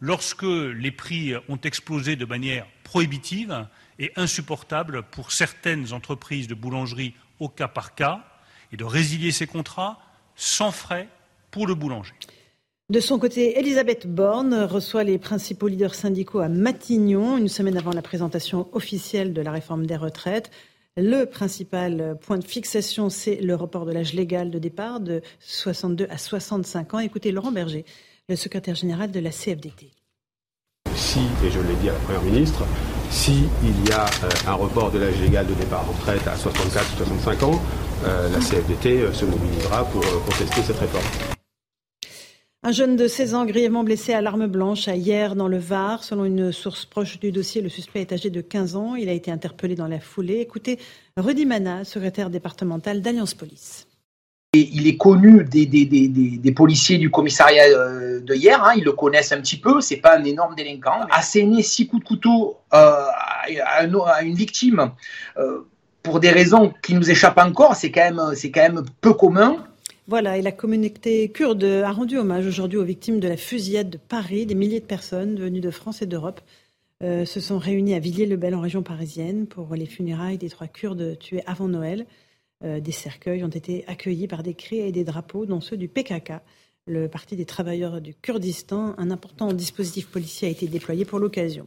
lorsque 0.00 0.42
les 0.42 0.90
prix 0.90 1.34
ont 1.48 1.60
explosé 1.62 2.16
de 2.16 2.24
manière 2.24 2.66
prohibitive 2.84 3.66
et 3.98 4.12
insupportable 4.16 5.02
pour 5.10 5.32
certaines 5.32 5.92
entreprises 5.92 6.48
de 6.48 6.54
boulangerie 6.54 7.14
au 7.38 7.48
cas 7.48 7.68
par 7.68 7.94
cas, 7.94 8.24
et 8.72 8.76
de 8.76 8.84
résilier 8.84 9.32
ces 9.32 9.46
contrats 9.46 9.98
sans 10.36 10.70
frais 10.70 11.08
pour 11.50 11.66
le 11.66 11.74
boulanger. 11.74 12.14
De 12.88 13.00
son 13.00 13.18
côté, 13.18 13.58
Elisabeth 13.58 14.06
Borne 14.06 14.54
reçoit 14.64 15.04
les 15.04 15.18
principaux 15.18 15.68
leaders 15.68 15.94
syndicaux 15.94 16.40
à 16.40 16.48
Matignon, 16.48 17.38
une 17.38 17.48
semaine 17.48 17.76
avant 17.76 17.92
la 17.92 18.02
présentation 18.02 18.68
officielle 18.72 19.32
de 19.32 19.42
la 19.42 19.52
réforme 19.52 19.86
des 19.86 19.96
retraites. 19.96 20.50
Le 20.96 21.24
principal 21.24 22.18
point 22.20 22.38
de 22.38 22.44
fixation, 22.44 23.08
c'est 23.08 23.36
le 23.36 23.54
report 23.54 23.86
de 23.86 23.92
l'âge 23.92 24.12
légal 24.12 24.50
de 24.50 24.58
départ 24.58 24.98
de 24.98 25.22
62 25.38 26.08
à 26.10 26.18
65 26.18 26.94
ans. 26.94 26.98
Écoutez 26.98 27.30
Laurent 27.30 27.52
Berger, 27.52 27.84
le 28.30 28.36
secrétaire 28.36 28.76
général 28.76 29.10
de 29.10 29.18
la 29.18 29.30
CFDT. 29.30 29.90
Si, 30.94 31.18
et 31.44 31.50
je 31.50 31.58
l'ai 31.60 31.74
dit 31.82 31.90
à 31.90 31.92
la 31.92 31.98
Première 31.98 32.22
ministre, 32.22 32.64
si 33.10 33.42
il 33.64 33.88
y 33.88 33.92
a 33.92 34.04
euh, 34.04 34.28
un 34.46 34.54
report 34.54 34.92
de 34.92 35.00
l'âge 35.00 35.20
légal 35.20 35.46
de 35.46 35.54
départ 35.54 35.84
en 35.88 35.92
retraite 35.92 36.26
à 36.28 36.36
64 36.36 36.92
ou 36.92 36.96
65 36.98 37.42
ans, 37.42 37.60
euh, 38.04 38.30
la 38.30 38.38
CFDT 38.38 39.00
euh, 39.00 39.12
se 39.12 39.24
mobilisera 39.24 39.84
pour 39.86 40.02
contester 40.24 40.62
cette 40.62 40.78
réforme. 40.78 41.04
Un 42.62 42.72
jeune 42.72 42.94
de 42.94 43.08
16 43.08 43.34
ans 43.34 43.46
grièvement 43.46 43.82
blessé 43.82 44.12
à 44.12 44.20
l'arme 44.20 44.46
blanche 44.46 44.86
à 44.86 44.94
hier 44.94 45.34
dans 45.34 45.48
le 45.48 45.58
Var. 45.58 46.04
Selon 46.04 46.24
une 46.24 46.52
source 46.52 46.86
proche 46.86 47.18
du 47.18 47.32
dossier, 47.32 47.62
le 47.62 47.68
suspect 47.68 48.02
est 48.02 48.12
âgé 48.12 48.30
de 48.30 48.42
15 48.42 48.76
ans. 48.76 48.94
Il 48.94 49.08
a 49.08 49.12
été 49.12 49.32
interpellé 49.32 49.74
dans 49.74 49.88
la 49.88 49.98
foulée. 49.98 50.40
Écoutez 50.40 50.78
Rudy 51.16 51.46
Mana, 51.46 51.84
secrétaire 51.84 52.30
départemental 52.30 53.00
d'Alliance 53.00 53.34
Police. 53.34 53.89
Il 54.52 54.88
est 54.88 54.96
connu 54.96 55.44
des, 55.44 56.52
policiers 56.56 56.98
du 56.98 57.08
commissariat 57.08 57.66
euh, 57.68 58.18
de 58.18 58.34
hier, 58.34 58.60
hein, 58.64 58.72
ils 58.76 58.82
le 58.82 58.90
connaissent 58.90 59.30
un 59.30 59.40
petit 59.40 59.56
peu, 59.60 59.80
c'est 59.80 59.98
pas 59.98 60.18
un 60.18 60.24
énorme 60.24 60.56
délinquant. 60.56 61.06
Asséner 61.12 61.62
six 61.62 61.86
coups 61.86 62.02
de 62.02 62.08
couteau 62.08 62.56
euh, 62.74 62.76
à, 62.76 63.82
un- 63.84 63.94
à 64.06 64.22
une 64.22 64.34
victime 64.34 64.90
euh, 65.38 65.60
pour 66.02 66.18
des 66.18 66.30
raisons 66.30 66.72
qui 66.82 66.94
nous 66.94 67.08
échappent 67.08 67.38
encore, 67.38 67.76
c'est 67.76 67.92
quand, 67.92 68.00
même- 68.12 68.34
c'est 68.34 68.50
quand 68.50 68.62
même 68.62 68.82
peu 69.00 69.14
commun. 69.14 69.64
Voilà, 70.08 70.36
et 70.36 70.42
la 70.42 70.50
communauté 70.50 71.28
kurde 71.28 71.62
a 71.62 71.92
rendu 71.92 72.18
hommage 72.18 72.44
aujourd'hui 72.44 72.78
aux 72.78 72.84
victimes 72.84 73.20
de 73.20 73.28
la 73.28 73.36
fusillade 73.36 73.88
de 73.90 73.98
Paris. 73.98 74.46
Des 74.46 74.56
milliers 74.56 74.80
de 74.80 74.84
personnes 74.84 75.38
venues 75.38 75.60
de 75.60 75.70
France 75.70 76.02
et 76.02 76.06
d'Europe 76.06 76.40
se 77.00 77.40
sont 77.40 77.58
réunies 77.58 77.94
à 77.94 78.00
Villiers-le-Bel 78.00 78.56
en 78.56 78.60
région 78.60 78.82
parisienne 78.82 79.46
pour 79.46 79.76
les 79.76 79.86
funérailles 79.86 80.38
des 80.38 80.50
trois 80.50 80.66
Kurdes 80.66 81.16
tués 81.20 81.44
avant 81.46 81.68
Noël. 81.68 82.04
Euh, 82.64 82.80
des 82.80 82.92
cercueils 82.92 83.42
ont 83.44 83.48
été 83.48 83.84
accueillis 83.86 84.28
par 84.28 84.42
des 84.42 84.54
cris 84.54 84.78
et 84.78 84.92
des 84.92 85.04
drapeaux, 85.04 85.46
dont 85.46 85.60
ceux 85.60 85.76
du 85.76 85.88
PKK, 85.88 86.32
le 86.86 87.08
Parti 87.08 87.36
des 87.36 87.46
travailleurs 87.46 88.00
du 88.00 88.14
Kurdistan. 88.14 88.94
Un 88.98 89.10
important 89.10 89.52
dispositif 89.52 90.08
policier 90.08 90.48
a 90.48 90.50
été 90.50 90.66
déployé 90.66 91.04
pour 91.04 91.18
l'occasion. 91.18 91.66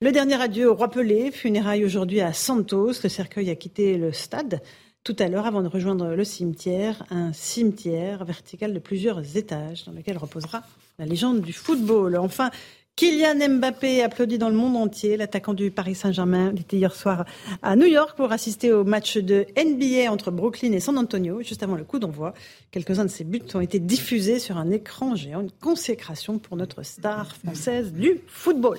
Le 0.00 0.12
dernier 0.12 0.40
adieu 0.40 0.70
au 0.70 0.74
roi 0.74 0.88
Pelé, 0.90 1.30
funérailles 1.30 1.84
aujourd'hui 1.84 2.20
à 2.20 2.32
Santos. 2.32 3.02
Le 3.02 3.08
cercueil 3.08 3.50
a 3.50 3.54
quitté 3.54 3.98
le 3.98 4.12
stade 4.12 4.62
tout 5.02 5.16
à 5.18 5.28
l'heure 5.28 5.46
avant 5.46 5.62
de 5.62 5.68
rejoindre 5.68 6.14
le 6.14 6.24
cimetière, 6.24 7.04
un 7.10 7.32
cimetière 7.32 8.24
vertical 8.24 8.74
de 8.74 8.78
plusieurs 8.78 9.36
étages 9.36 9.84
dans 9.86 9.92
lequel 9.92 10.18
reposera 10.18 10.62
la 10.98 11.06
légende 11.06 11.40
du 11.40 11.54
football. 11.54 12.16
Enfin, 12.16 12.50
Kylian 12.96 13.56
Mbappé 13.56 14.02
applaudi 14.02 14.36
dans 14.36 14.50
le 14.50 14.54
monde 14.54 14.76
entier. 14.76 15.16
L'attaquant 15.16 15.54
du 15.54 15.70
Paris 15.70 15.94
Saint-Germain 15.94 16.52
était 16.54 16.76
hier 16.76 16.94
soir 16.94 17.24
à 17.62 17.74
New 17.74 17.86
York 17.86 18.14
pour 18.14 18.30
assister 18.30 18.72
au 18.72 18.84
match 18.84 19.16
de 19.16 19.46
NBA 19.56 20.12
entre 20.12 20.30
Brooklyn 20.30 20.72
et 20.72 20.80
San 20.80 20.98
Antonio, 20.98 21.40
juste 21.40 21.62
avant 21.62 21.76
le 21.76 21.84
coup 21.84 21.98
d'envoi. 21.98 22.34
Quelques-uns 22.70 23.06
de 23.06 23.10
ses 23.10 23.24
buts 23.24 23.40
ont 23.54 23.60
été 23.60 23.78
diffusés 23.78 24.38
sur 24.38 24.58
un 24.58 24.70
écran 24.70 25.14
géant, 25.14 25.40
une 25.40 25.50
consécration 25.50 26.38
pour 26.38 26.58
notre 26.58 26.82
star 26.82 27.34
française 27.36 27.92
du 27.94 28.20
football. 28.26 28.76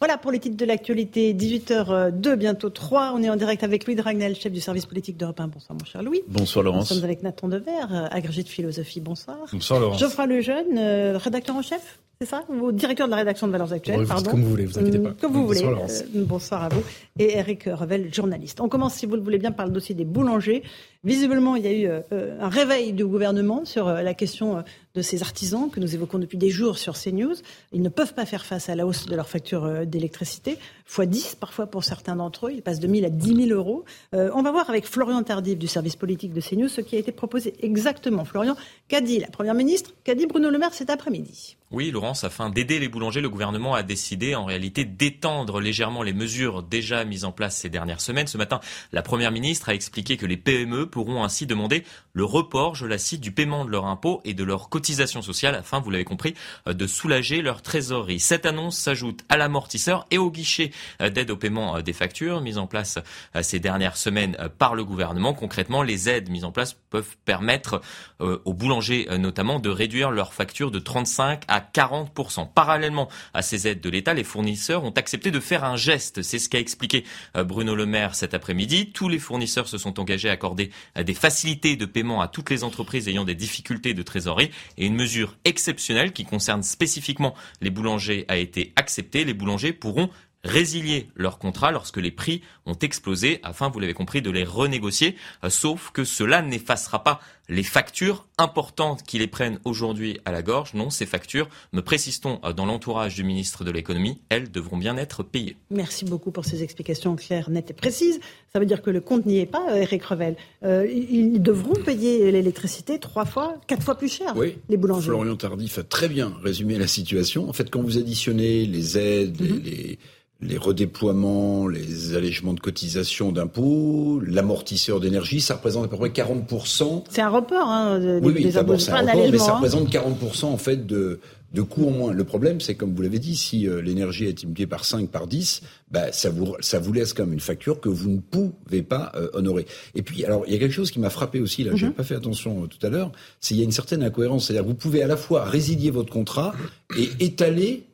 Voilà 0.00 0.18
pour 0.18 0.32
les 0.32 0.38
titres 0.38 0.58
de 0.58 0.66
l'actualité. 0.66 1.32
18h02, 1.32 2.34
bientôt 2.36 2.68
3. 2.68 3.12
On 3.14 3.22
est 3.22 3.30
en 3.30 3.36
direct 3.36 3.64
avec 3.64 3.86
Louis 3.86 3.96
Dragnel, 3.96 4.36
chef 4.36 4.52
du 4.52 4.60
service 4.60 4.84
politique 4.84 5.16
d'Europe 5.16 5.40
1. 5.40 5.48
Bonsoir 5.48 5.78
mon 5.78 5.86
cher 5.86 6.02
Louis. 6.02 6.20
Bonsoir 6.28 6.62
Laurence. 6.62 6.90
Nous 6.90 6.96
sommes 6.96 7.04
avec 7.04 7.22
Nathan 7.22 7.48
Dever, 7.48 7.86
agrégé 8.10 8.42
de 8.42 8.48
philosophie. 8.48 9.00
Bonsoir. 9.00 9.38
Bonsoir 9.50 9.80
Laurence. 9.80 9.98
Geoffroy 9.98 10.26
Lejeune, 10.26 10.76
euh, 10.76 11.16
rédacteur 11.16 11.56
en 11.56 11.62
chef 11.62 11.98
c'est 12.24 12.30
ça 12.30 12.44
directeur 12.72 13.06
de 13.06 13.10
la 13.10 13.16
rédaction 13.16 13.48
de 13.48 13.52
Valeurs 13.52 13.72
Actuelles, 13.72 14.06
pardon. 14.06 14.30
Comme 14.30 14.42
vous 14.42 14.50
voulez, 14.50 14.66
vous 14.66 14.78
inquiétez 14.78 14.98
pas. 15.00 15.10
Mm, 15.10 15.16
comme 15.20 15.32
vous 15.32 15.46
voulez. 15.46 15.64
Euh, 15.64 15.88
bonsoir 16.14 16.62
à 16.62 16.68
vous. 16.68 16.82
Et 17.18 17.36
Eric 17.36 17.64
Revel, 17.64 18.14
journaliste. 18.14 18.60
On 18.60 18.68
commence, 18.68 18.94
si 18.94 19.06
vous 19.06 19.16
le 19.16 19.22
voulez 19.22 19.38
bien, 19.38 19.50
par 19.50 19.66
le 19.66 19.72
dossier 19.72 19.94
des 19.94 20.04
boulangers. 20.04 20.62
Visiblement, 21.04 21.56
il 21.56 21.64
y 21.64 21.66
a 21.66 21.72
eu 21.72 21.86
euh, 22.12 22.38
un 22.40 22.48
réveil 22.48 22.92
du 22.92 23.04
gouvernement 23.04 23.64
sur 23.64 23.88
euh, 23.88 24.02
la 24.02 24.14
question 24.14 24.62
de 24.94 25.02
ces 25.02 25.22
artisans 25.22 25.68
que 25.68 25.80
nous 25.80 25.96
évoquons 25.96 26.20
depuis 26.20 26.38
des 26.38 26.50
jours 26.50 26.78
sur 26.78 26.94
CNews. 26.96 27.34
Ils 27.72 27.82
ne 27.82 27.88
peuvent 27.88 28.14
pas 28.14 28.24
faire 28.24 28.44
face 28.44 28.68
à 28.68 28.76
la 28.76 28.86
hausse 28.86 29.06
de 29.06 29.16
leur 29.16 29.28
facture 29.28 29.84
d'électricité, 29.84 30.58
fois 30.84 31.06
10 31.06 31.38
parfois 31.40 31.66
pour 31.66 31.82
certains 31.82 32.14
d'entre 32.14 32.46
eux. 32.46 32.52
Ils 32.52 32.62
passent 32.62 32.78
de 32.78 32.86
1000 32.86 33.04
à 33.04 33.10
10 33.10 33.46
000 33.48 33.58
euros. 33.58 33.84
on 34.12 34.42
va 34.42 34.52
voir 34.52 34.68
avec 34.68 34.86
Florian 34.86 35.22
Tardif 35.22 35.58
du 35.58 35.66
service 35.66 35.96
politique 35.96 36.34
de 36.34 36.40
CNews 36.40 36.68
ce 36.68 36.82
qui 36.82 36.94
a 36.94 36.98
été 36.98 37.10
proposé 37.10 37.54
exactement. 37.62 38.24
Florian, 38.26 38.54
qu'a 38.88 39.00
dit 39.00 39.18
la 39.18 39.28
Première 39.28 39.54
ministre? 39.54 39.92
Qu'a 40.04 40.14
dit 40.14 40.26
Bruno 40.26 40.50
Le 40.50 40.58
Maire 40.58 40.74
cet 40.74 40.90
après-midi? 40.90 41.56
Oui, 41.72 41.90
Laurence, 41.90 42.22
afin 42.22 42.50
d'aider 42.50 42.78
les 42.78 42.88
boulangers, 42.88 43.22
le 43.22 43.30
gouvernement 43.30 43.74
a 43.74 43.82
décidé 43.82 44.34
en 44.34 44.44
réalité 44.44 44.84
d'étendre 44.84 45.58
légèrement 45.58 46.02
les 46.02 46.12
mesures 46.12 46.62
déjà 46.62 47.06
mises 47.06 47.24
en 47.24 47.32
place 47.32 47.56
ces 47.56 47.70
dernières 47.70 48.02
semaines. 48.02 48.26
Ce 48.26 48.36
matin, 48.36 48.60
la 48.92 49.00
Première 49.00 49.32
ministre 49.32 49.70
a 49.70 49.74
expliqué 49.74 50.18
que 50.18 50.26
les 50.26 50.36
PME 50.36 50.90
pourront 50.92 51.24
ainsi 51.24 51.46
demander 51.46 51.84
le 52.14 52.24
report, 52.24 52.74
je 52.74 52.84
la 52.84 52.98
cite, 52.98 53.22
du 53.22 53.32
paiement 53.32 53.64
de 53.64 53.70
leur 53.70 53.86
impôt 53.86 54.20
et 54.24 54.34
de 54.34 54.44
leur 54.44 54.68
cotisation 54.68 55.22
sociale 55.22 55.54
afin, 55.54 55.80
vous 55.80 55.90
l'avez 55.90 56.04
compris, 56.04 56.34
euh, 56.68 56.74
de 56.74 56.86
soulager 56.86 57.40
leur 57.40 57.62
trésorerie. 57.62 58.20
Cette 58.20 58.44
annonce 58.44 58.76
s'ajoute 58.76 59.24
à 59.30 59.38
l'amortisseur 59.38 60.06
et 60.10 60.18
au 60.18 60.30
guichet 60.30 60.72
euh, 61.00 61.08
d'aide 61.08 61.30
au 61.30 61.36
paiement 61.36 61.76
euh, 61.76 61.80
des 61.80 61.94
factures 61.94 62.42
mises 62.42 62.58
en 62.58 62.66
place 62.66 62.98
ces 63.40 63.60
dernières 63.60 63.96
semaines 63.96 64.36
par 64.58 64.74
le 64.74 64.84
gouvernement. 64.84 65.32
Concrètement, 65.32 65.82
les 65.82 66.08
aides 66.08 66.28
mises 66.28 66.44
en 66.44 66.52
place 66.52 66.76
peuvent 66.90 67.16
permettre 67.24 67.80
aux 68.20 68.52
boulangers 68.52 69.08
notamment 69.18 69.58
de 69.58 69.70
réduire 69.70 70.10
leurs 70.10 70.34
factures 70.34 70.70
de 70.70 70.78
35 70.78 71.42
à 71.48 71.60
40%. 71.60 72.52
Parallèlement 72.52 73.08
à 73.34 73.42
ces 73.42 73.68
aides 73.68 73.80
de 73.80 73.90
l'État, 73.90 74.14
les 74.14 74.24
fournisseurs 74.24 74.84
ont 74.84 74.90
accepté 74.90 75.30
de 75.30 75.40
faire 75.40 75.64
un 75.64 75.76
geste. 75.76 76.22
C'est 76.22 76.38
ce 76.38 76.48
qu'a 76.48 76.58
expliqué 76.58 77.04
Bruno 77.34 77.74
Le 77.74 77.86
Maire 77.86 78.14
cet 78.14 78.34
après-midi. 78.34 78.92
Tous 78.92 79.08
les 79.08 79.18
fournisseurs 79.18 79.68
se 79.68 79.78
sont 79.78 79.98
engagés 79.98 80.28
à 80.28 80.32
accorder 80.32 80.70
des 80.96 81.14
facilités 81.14 81.76
de 81.76 81.86
paiement 81.86 82.01
à 82.10 82.28
toutes 82.28 82.50
les 82.50 82.64
entreprises 82.64 83.08
ayant 83.08 83.24
des 83.24 83.34
difficultés 83.34 83.94
de 83.94 84.02
trésorerie 84.02 84.50
et 84.76 84.86
une 84.86 84.94
mesure 84.94 85.36
exceptionnelle 85.44 86.12
qui 86.12 86.24
concerne 86.24 86.62
spécifiquement 86.62 87.34
les 87.60 87.70
boulangers 87.70 88.24
a 88.28 88.36
été 88.36 88.72
acceptée. 88.76 89.24
Les 89.24 89.34
boulangers 89.34 89.72
pourront 89.72 90.10
résilier 90.44 91.08
leur 91.14 91.38
contrat 91.38 91.70
lorsque 91.70 91.98
les 91.98 92.10
prix 92.10 92.42
ont 92.66 92.76
explosé 92.80 93.40
afin, 93.42 93.68
vous 93.68 93.80
l'avez 93.80 93.94
compris, 93.94 94.22
de 94.22 94.30
les 94.30 94.44
renégocier, 94.44 95.16
euh, 95.44 95.50
sauf 95.50 95.90
que 95.90 96.04
cela 96.04 96.42
n'effacera 96.42 97.02
pas 97.02 97.20
les 97.48 97.62
factures 97.62 98.26
importantes 98.38 99.02
qui 99.02 99.18
les 99.18 99.26
prennent 99.26 99.58
aujourd'hui 99.64 100.20
à 100.24 100.32
la 100.32 100.42
gorge. 100.42 100.74
Non, 100.74 100.90
ces 100.90 101.06
factures, 101.06 101.48
me 101.72 101.82
précisons 101.82 102.40
euh, 102.44 102.52
dans 102.52 102.66
l'entourage 102.66 103.14
du 103.14 103.24
ministre 103.24 103.64
de 103.64 103.70
l'économie, 103.70 104.20
elles 104.28 104.50
devront 104.50 104.76
bien 104.76 104.96
être 104.96 105.22
payées. 105.22 105.56
Merci 105.70 106.04
beaucoup 106.04 106.30
pour 106.30 106.44
ces 106.44 106.62
explications 106.62 107.16
claires, 107.16 107.50
nettes 107.50 107.70
et 107.70 107.74
précises. 107.74 108.20
Ça 108.52 108.60
veut 108.60 108.66
dire 108.66 108.82
que 108.82 108.90
le 108.90 109.00
compte 109.00 109.26
n'y 109.26 109.38
est 109.38 109.46
pas, 109.46 109.76
Eric 109.76 110.02
euh, 110.02 110.06
Revel. 110.08 110.36
ils 110.62 111.42
devront 111.42 111.74
payer 111.74 112.30
l'électricité 112.30 112.98
trois 112.98 113.24
fois, 113.24 113.56
quatre 113.66 113.82
fois 113.82 113.96
plus 113.96 114.12
cher, 114.12 114.34
oui. 114.36 114.58
les 114.68 114.76
boulangers. 114.76 115.08
Florian 115.08 115.36
Tardif 115.36 115.78
a 115.78 115.82
très 115.82 116.08
bien 116.08 116.32
résumé 116.42 116.78
la 116.78 116.86
situation. 116.86 117.48
En 117.48 117.52
fait, 117.52 117.70
quand 117.70 117.82
vous 117.82 117.98
additionnez 117.98 118.66
les 118.66 118.98
aides, 118.98 119.40
et 119.40 119.44
mhm. 119.44 119.62
les 119.64 119.98
les 120.42 120.58
redéploiements, 120.58 121.68
les 121.68 122.16
allègements 122.16 122.52
de 122.52 122.60
cotisations 122.60 123.30
d'impôts, 123.30 124.20
l'amortisseur 124.26 124.98
d'énergie, 124.98 125.40
ça 125.40 125.54
représente 125.54 125.84
à 125.84 125.88
peu 125.88 125.96
près 125.96 126.08
40%. 126.08 127.04
C'est 127.08 127.22
un 127.22 127.28
report, 127.28 127.68
hein, 127.68 128.00
oui, 128.22 128.32
oui, 128.36 128.48
c'est 128.50 128.58
un 128.58 128.60
report, 128.62 128.76
mais 128.76 129.38
ça 129.38 129.52
hein. 129.52 129.54
représente 129.54 129.88
40% 129.88 130.46
en 130.46 130.56
fait 130.56 130.84
de, 130.84 131.20
de 131.54 131.62
coûts 131.62 131.86
en 131.86 131.90
moins. 131.90 132.12
Le 132.12 132.24
problème, 132.24 132.60
c'est 132.60 132.74
comme 132.74 132.92
vous 132.92 133.02
l'avez 133.02 133.20
dit, 133.20 133.36
si 133.36 133.68
euh, 133.68 133.80
l'énergie 133.80 134.24
est 134.24 134.44
multipliée 134.44 134.66
par 134.66 134.84
5, 134.84 135.08
par 135.10 135.28
10, 135.28 135.62
bah, 135.90 136.10
ça, 136.12 136.30
vous, 136.30 136.56
ça 136.60 136.80
vous 136.80 136.92
laisse 136.92 137.12
comme 137.12 137.32
une 137.32 137.40
facture 137.40 137.80
que 137.80 137.88
vous 137.88 138.10
ne 138.10 138.18
pouvez 138.18 138.82
pas 138.82 139.12
euh, 139.14 139.28
honorer. 139.34 139.66
Et 139.94 140.02
puis, 140.02 140.24
alors, 140.24 140.44
il 140.46 140.52
y 140.52 140.56
a 140.56 140.58
quelque 140.58 140.72
chose 140.72 140.90
qui 140.90 140.98
m'a 140.98 141.10
frappé 141.10 141.40
aussi, 141.40 141.62
là, 141.62 141.72
je 141.74 141.86
j'ai 141.86 141.90
pas 141.90 142.04
fait 142.04 142.16
attention 142.16 142.64
euh, 142.64 142.66
tout 142.66 142.84
à 142.84 142.90
l'heure, 142.90 143.12
c'est 143.40 143.48
qu'il 143.48 143.58
y 143.58 143.62
a 143.62 143.64
une 143.64 143.72
certaine 143.72 144.02
incohérence. 144.02 144.46
C'est-à-dire 144.46 144.64
vous 144.64 144.74
pouvez 144.74 145.02
à 145.02 145.06
la 145.06 145.16
fois 145.16 145.44
résilier 145.44 145.90
votre 145.90 146.12
contrat 146.12 146.52
et 146.98 147.08
étaler 147.20 147.84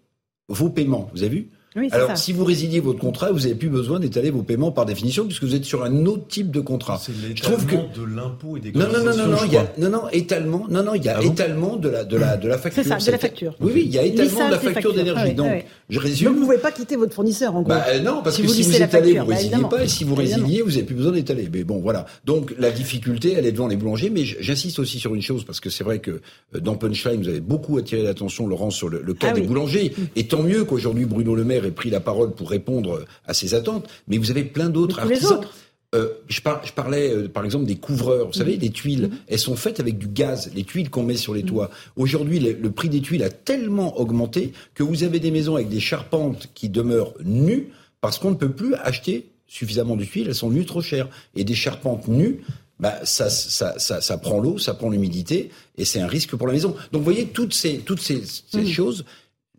vos 0.48 0.70
paiements. 0.70 1.10
Vous 1.12 1.22
avez 1.22 1.36
vu? 1.36 1.50
Alors, 1.90 2.16
si 2.16 2.32
vous 2.32 2.44
résiliez 2.44 2.80
votre 2.80 2.98
contrat, 2.98 3.32
vous 3.32 3.40
n'avez 3.40 3.54
plus 3.54 3.68
besoin 3.68 4.00
d'étaler 4.00 4.30
vos 4.30 4.42
paiements 4.42 4.70
par 4.70 4.86
définition, 4.86 5.24
puisque 5.24 5.44
vous 5.44 5.54
êtes 5.54 5.64
sur 5.64 5.84
un 5.84 6.06
autre 6.06 6.26
type 6.28 6.50
de 6.50 6.60
contrat. 6.60 7.00
C'est 7.02 7.12
l'étalement 7.12 7.56
que... 7.58 8.00
de 8.00 8.16
l'impôt 8.16 8.56
et 8.56 8.60
des 8.60 8.72
non, 8.72 8.86
non, 8.92 9.04
non, 9.04 9.16
non, 9.16 9.26
non, 9.28 9.38
il 9.44 9.52
y 9.52 9.56
a, 9.56 9.72
non, 9.78 9.90
non, 9.90 10.08
étalement, 10.12 10.66
non, 10.68 10.82
non, 10.82 10.94
il 10.94 11.04
y 11.04 11.08
a 11.08 11.18
ah 11.18 11.24
étalement 11.24 11.76
de 11.76 11.88
la, 11.88 12.04
de 12.04 12.16
la, 12.16 12.36
de 12.36 12.48
la 12.48 12.58
facture. 12.58 12.82
C'est 12.82 12.88
ça, 12.88 12.98
de 12.98 13.10
la 13.10 13.18
facture. 13.18 13.54
Oui, 13.60 13.72
oui, 13.74 13.82
il 13.86 13.94
y 13.94 13.98
a 13.98 14.04
étalement 14.04 14.46
de 14.46 14.52
la 14.52 14.58
facture 14.58 14.94
d'énergie. 14.94 15.34
Donc, 15.34 15.64
je 15.88 15.98
résume. 15.98 16.28
vous 16.28 16.40
ne 16.40 16.44
pouvez 16.44 16.58
pas 16.58 16.72
quitter 16.72 16.96
votre 16.96 17.14
fournisseur, 17.14 17.54
en 17.54 17.62
gros. 17.62 17.68
Bah, 17.68 17.84
euh, 17.88 18.00
non, 18.00 18.20
parce 18.22 18.36
que 18.36 18.46
si 18.46 18.62
vous 18.62 18.82
étalez, 18.82 19.18
vous 19.18 19.26
ne 19.26 19.34
résiliez 19.34 19.64
pas, 19.70 19.84
et 19.84 19.88
si 19.88 20.04
vous 20.04 20.14
résiliez, 20.14 20.62
vous 20.62 20.70
n'avez 20.70 20.82
plus 20.82 20.96
besoin 20.96 21.12
d'étaler. 21.12 21.48
Mais 21.52 21.64
bon, 21.64 21.78
voilà. 21.78 22.06
Donc, 22.24 22.54
la 22.58 22.70
difficulté, 22.70 23.34
elle 23.36 23.46
est 23.46 23.52
devant 23.52 23.68
les 23.68 23.76
boulangers, 23.76 24.10
mais 24.10 24.24
j'insiste 24.24 24.78
aussi 24.78 24.98
sur 24.98 25.14
une 25.14 25.22
chose, 25.22 25.44
parce 25.44 25.60
que 25.60 25.70
c'est 25.70 25.84
vrai 25.84 25.98
que 25.98 26.20
euh, 26.54 26.60
dans 26.60 26.74
Punchline, 26.74 27.20
vous 27.20 27.28
avez 27.28 27.40
beaucoup 27.40 27.78
attiré 27.78 28.02
l'attention, 28.02 28.46
Laurent, 28.46 28.70
sur 28.70 28.88
le, 28.88 29.00
cas 29.14 29.28
ah 29.30 29.34
des 29.34 29.42
boulangers. 29.42 29.92
Et 30.16 30.24
tant 30.24 30.42
mieux 30.42 30.64
qu'aujourd'hui, 30.64 31.04
Bruno 31.04 31.34
Le 31.34 31.44
Maire 31.44 31.64
ait 31.68 31.72
pris 31.72 31.90
la 31.90 32.00
parole 32.00 32.32
pour 32.32 32.50
répondre 32.50 33.04
à 33.26 33.34
ces 33.34 33.54
attentes, 33.54 33.88
mais 34.08 34.18
vous 34.18 34.30
avez 34.30 34.44
plein 34.44 34.68
d'autres 34.68 34.98
artisans. 34.98 35.40
Euh, 35.94 36.10
je, 36.28 36.40
je, 36.64 36.72
parlais 36.72 37.10
euh, 37.10 37.28
par 37.28 37.46
exemple 37.46 37.64
des 37.64 37.76
couvreurs. 37.76 38.26
Vous 38.26 38.34
savez, 38.34 38.58
les 38.58 38.68
tuiles, 38.68 39.08
mhm. 39.08 39.18
elles 39.26 39.38
sont 39.38 39.56
faites 39.56 39.80
avec 39.80 39.96
du 39.96 40.06
gaz, 40.06 40.50
les 40.54 40.64
tuiles 40.64 40.90
qu'on 40.90 41.02
met 41.02 41.16
sur 41.16 41.32
les 41.32 41.42
mhm. 41.42 41.48
toits. 41.48 41.70
Aujourd'hui, 41.96 42.40
le, 42.40 42.70
prix 42.70 42.90
des 42.90 43.00
tuiles 43.00 43.22
a 43.22 43.30
tellement 43.30 43.98
augmenté 43.98 44.52
que 44.74 44.82
vous 44.82 45.02
avez 45.02 45.18
des 45.18 45.30
maisons 45.30 45.54
avec 45.54 45.70
des 45.70 45.80
charpentes 45.80 46.50
qui 46.54 46.68
demeurent 46.68 47.14
nues 47.24 47.68
parce 48.02 48.18
qu'on 48.18 48.30
ne 48.30 48.36
peut 48.36 48.50
plus 48.50 48.74
acheter 48.74 49.30
suffisamment 49.46 49.96
de 49.96 50.04
tuiles, 50.04 50.26
elles 50.28 50.34
sont 50.34 50.50
nues 50.50 50.66
trop 50.66 50.82
chères. 50.82 51.08
Et 51.34 51.42
des 51.42 51.54
charpentes 51.54 52.06
nues, 52.06 52.40
bah, 52.78 52.94
ça, 53.04 53.30
ça, 53.30 53.78
ça, 53.78 54.02
ça 54.02 54.18
prend 54.18 54.40
l'eau, 54.40 54.58
ça 54.58 54.74
prend 54.74 54.90
l'humidité, 54.90 55.50
et 55.78 55.86
c'est 55.86 56.00
un 56.00 56.06
risque 56.06 56.36
pour 56.36 56.46
la 56.46 56.52
maison. 56.52 56.76
Donc 56.92 57.00
vous 57.00 57.04
voyez, 57.04 57.28
toutes 57.28 57.54
ces, 57.54 57.78
toutes 57.78 58.00
ces, 58.00 58.22
ces 58.26 58.60
mhm. 58.60 58.68
choses, 58.68 59.04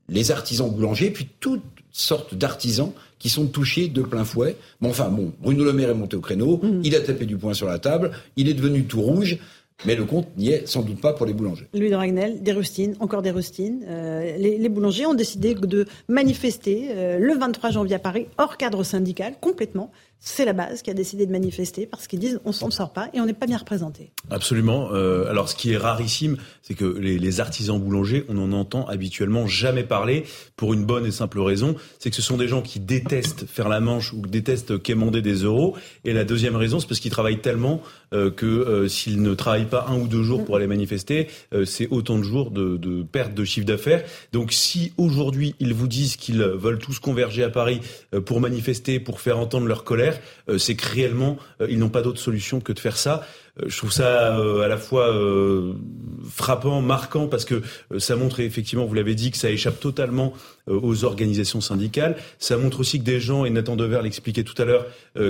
les 0.07 0.29
artisans 0.29 0.69
boulangers, 0.69 1.09
puis 1.09 1.27
toutes 1.39 1.63
sortes 1.91 2.35
d'artisans 2.35 2.91
qui 3.19 3.29
sont 3.29 3.47
touchés 3.47 3.87
de 3.87 4.01
plein 4.01 4.23
fouet. 4.23 4.55
Bon, 4.81 4.89
enfin, 4.89 5.09
bon, 5.09 5.33
Bruno 5.41 5.63
Le 5.63 5.73
Maire 5.73 5.89
est 5.89 5.95
monté 5.95 6.15
au 6.15 6.21
créneau, 6.21 6.59
mm. 6.63 6.81
il 6.83 6.95
a 6.95 7.01
tapé 7.01 7.25
du 7.25 7.37
poing 7.37 7.53
sur 7.53 7.67
la 7.67 7.79
table, 7.79 8.11
il 8.37 8.47
est 8.47 8.53
devenu 8.53 8.85
tout 8.85 9.01
rouge. 9.01 9.37
Mais 9.85 9.95
le 9.95 10.03
compte 10.03 10.27
n'y 10.35 10.49
est 10.49 10.67
sans 10.67 10.81
doute 10.81 10.99
pas 10.99 11.13
pour 11.13 11.25
les 11.25 11.31
boulangers. 11.31 11.67
Louis 11.73 11.89
de 11.89 11.95
Ragnel, 11.95 12.43
des 12.43 12.51
rustines, 12.51 12.95
encore 12.99 13.21
des 13.21 13.31
rustines. 13.31 13.85
Euh, 13.87 14.35
les, 14.37 14.67
boulangers 14.67 15.05
ont 15.05 15.13
décidé 15.13 15.55
de 15.55 15.85
manifester 16.09 16.89
euh, 16.89 17.17
le 17.17 17.37
23 17.37 17.69
janvier 17.69 17.95
à 17.95 17.99
Paris, 17.99 18.27
hors 18.37 18.57
cadre 18.57 18.83
syndical, 18.83 19.35
complètement, 19.39 19.89
c'est 20.21 20.43
la 20.43 20.53
base 20.53 20.81
qui 20.81 20.89
a 20.89 20.93
décidé 20.93 21.25
de 21.25 21.31
manifester 21.31 21.85
parce 21.85 22.07
qu'ils 22.07 22.19
disent 22.19 22.41
on 22.43 22.51
s'en 22.51 22.69
sort 22.71 22.91
pas 22.91 23.09
et 23.13 23.21
on 23.21 23.25
n'est 23.25 23.33
pas 23.33 23.47
bien 23.47 23.57
représenté. 23.57 24.11
Absolument. 24.29 24.89
Euh, 24.91 25.29
alors 25.29 25.47
ce 25.47 25.55
qui 25.55 25.71
est 25.71 25.77
rarissime, 25.77 26.37
c'est 26.61 26.73
que 26.73 26.85
les, 26.85 27.39
artisans 27.39 27.79
boulangers, 27.79 28.25
on 28.27 28.37
en 28.37 28.51
entend 28.51 28.85
habituellement 28.87 29.47
jamais 29.47 29.83
parler 29.83 30.25
pour 30.57 30.73
une 30.73 30.83
bonne 30.83 31.05
et 31.05 31.11
simple 31.11 31.39
raison, 31.39 31.75
c'est 31.99 32.09
que 32.09 32.15
ce 32.15 32.21
sont 32.21 32.35
des 32.35 32.49
gens 32.49 32.61
qui 32.61 32.79
détestent 32.81 33.45
faire 33.45 33.69
la 33.69 33.79
manche 33.79 34.11
ou 34.11 34.21
détestent 34.21 34.81
quémander 34.81 35.21
des 35.21 35.35
euros. 35.35 35.77
Et 36.03 36.11
la 36.11 36.25
deuxième 36.25 36.57
raison, 36.57 36.79
c'est 36.79 36.87
parce 36.87 36.99
qu'ils 36.99 37.11
travaillent 37.11 37.39
tellement 37.39 37.81
euh, 38.13 38.29
que 38.29 38.45
euh, 38.45 38.87
s'ils 38.89 39.21
ne 39.21 39.33
travaillent 39.35 39.69
pas 39.69 39.85
un 39.87 39.97
ou 39.97 40.07
deux 40.07 40.23
jours 40.23 40.43
pour 40.43 40.57
aller 40.57 40.67
manifester, 40.67 41.27
c'est 41.65 41.87
autant 41.91 42.17
de 42.17 42.23
jours 42.23 42.51
de, 42.51 42.75
de 42.77 43.03
perte 43.03 43.33
de 43.33 43.45
chiffre 43.45 43.65
d'affaires. 43.65 44.03
Donc 44.33 44.51
si 44.51 44.91
aujourd'hui 44.97 45.55
ils 45.59 45.73
vous 45.73 45.87
disent 45.87 46.17
qu'ils 46.17 46.41
veulent 46.41 46.79
tous 46.79 46.99
converger 46.99 47.43
à 47.43 47.49
Paris 47.49 47.79
pour 48.25 48.41
manifester, 48.41 48.99
pour 48.99 49.21
faire 49.21 49.39
entendre 49.39 49.67
leur 49.67 49.83
colère, 49.83 50.08
colère, 50.11 50.59
c'est 50.59 50.75
que 50.75 50.87
réellement, 50.87 51.37
ils 51.67 51.79
n'ont 51.79 51.89
pas 51.89 52.01
d'autre 52.01 52.19
solution 52.19 52.59
que 52.59 52.73
de 52.73 52.79
faire 52.79 52.97
ça. 52.97 53.25
Je 53.65 53.77
trouve 53.77 53.91
ça 53.91 54.35
à 54.35 54.67
la 54.67 54.77
fois 54.77 55.13
frappant, 56.29 56.81
marquant, 56.81 57.27
parce 57.27 57.45
que 57.45 57.61
ça 57.97 58.15
montre 58.15 58.39
effectivement, 58.39 58.85
vous 58.85 58.93
l'avez 58.93 59.15
dit, 59.15 59.31
que 59.31 59.37
ça 59.37 59.49
échappe 59.49 59.79
totalement 59.79 60.33
aux 60.67 61.03
organisations 61.03 61.61
syndicales. 61.61 62.15
Ça 62.37 62.57
montre 62.57 62.81
aussi 62.81 62.99
que 62.99 63.03
des 63.03 63.19
gens, 63.19 63.45
et 63.45 63.49
Nathan 63.49 63.75
Dever 63.75 64.01
l'expliquait 64.03 64.43
tout 64.43 64.59
à 64.61 64.65
l'heure, 64.65 64.85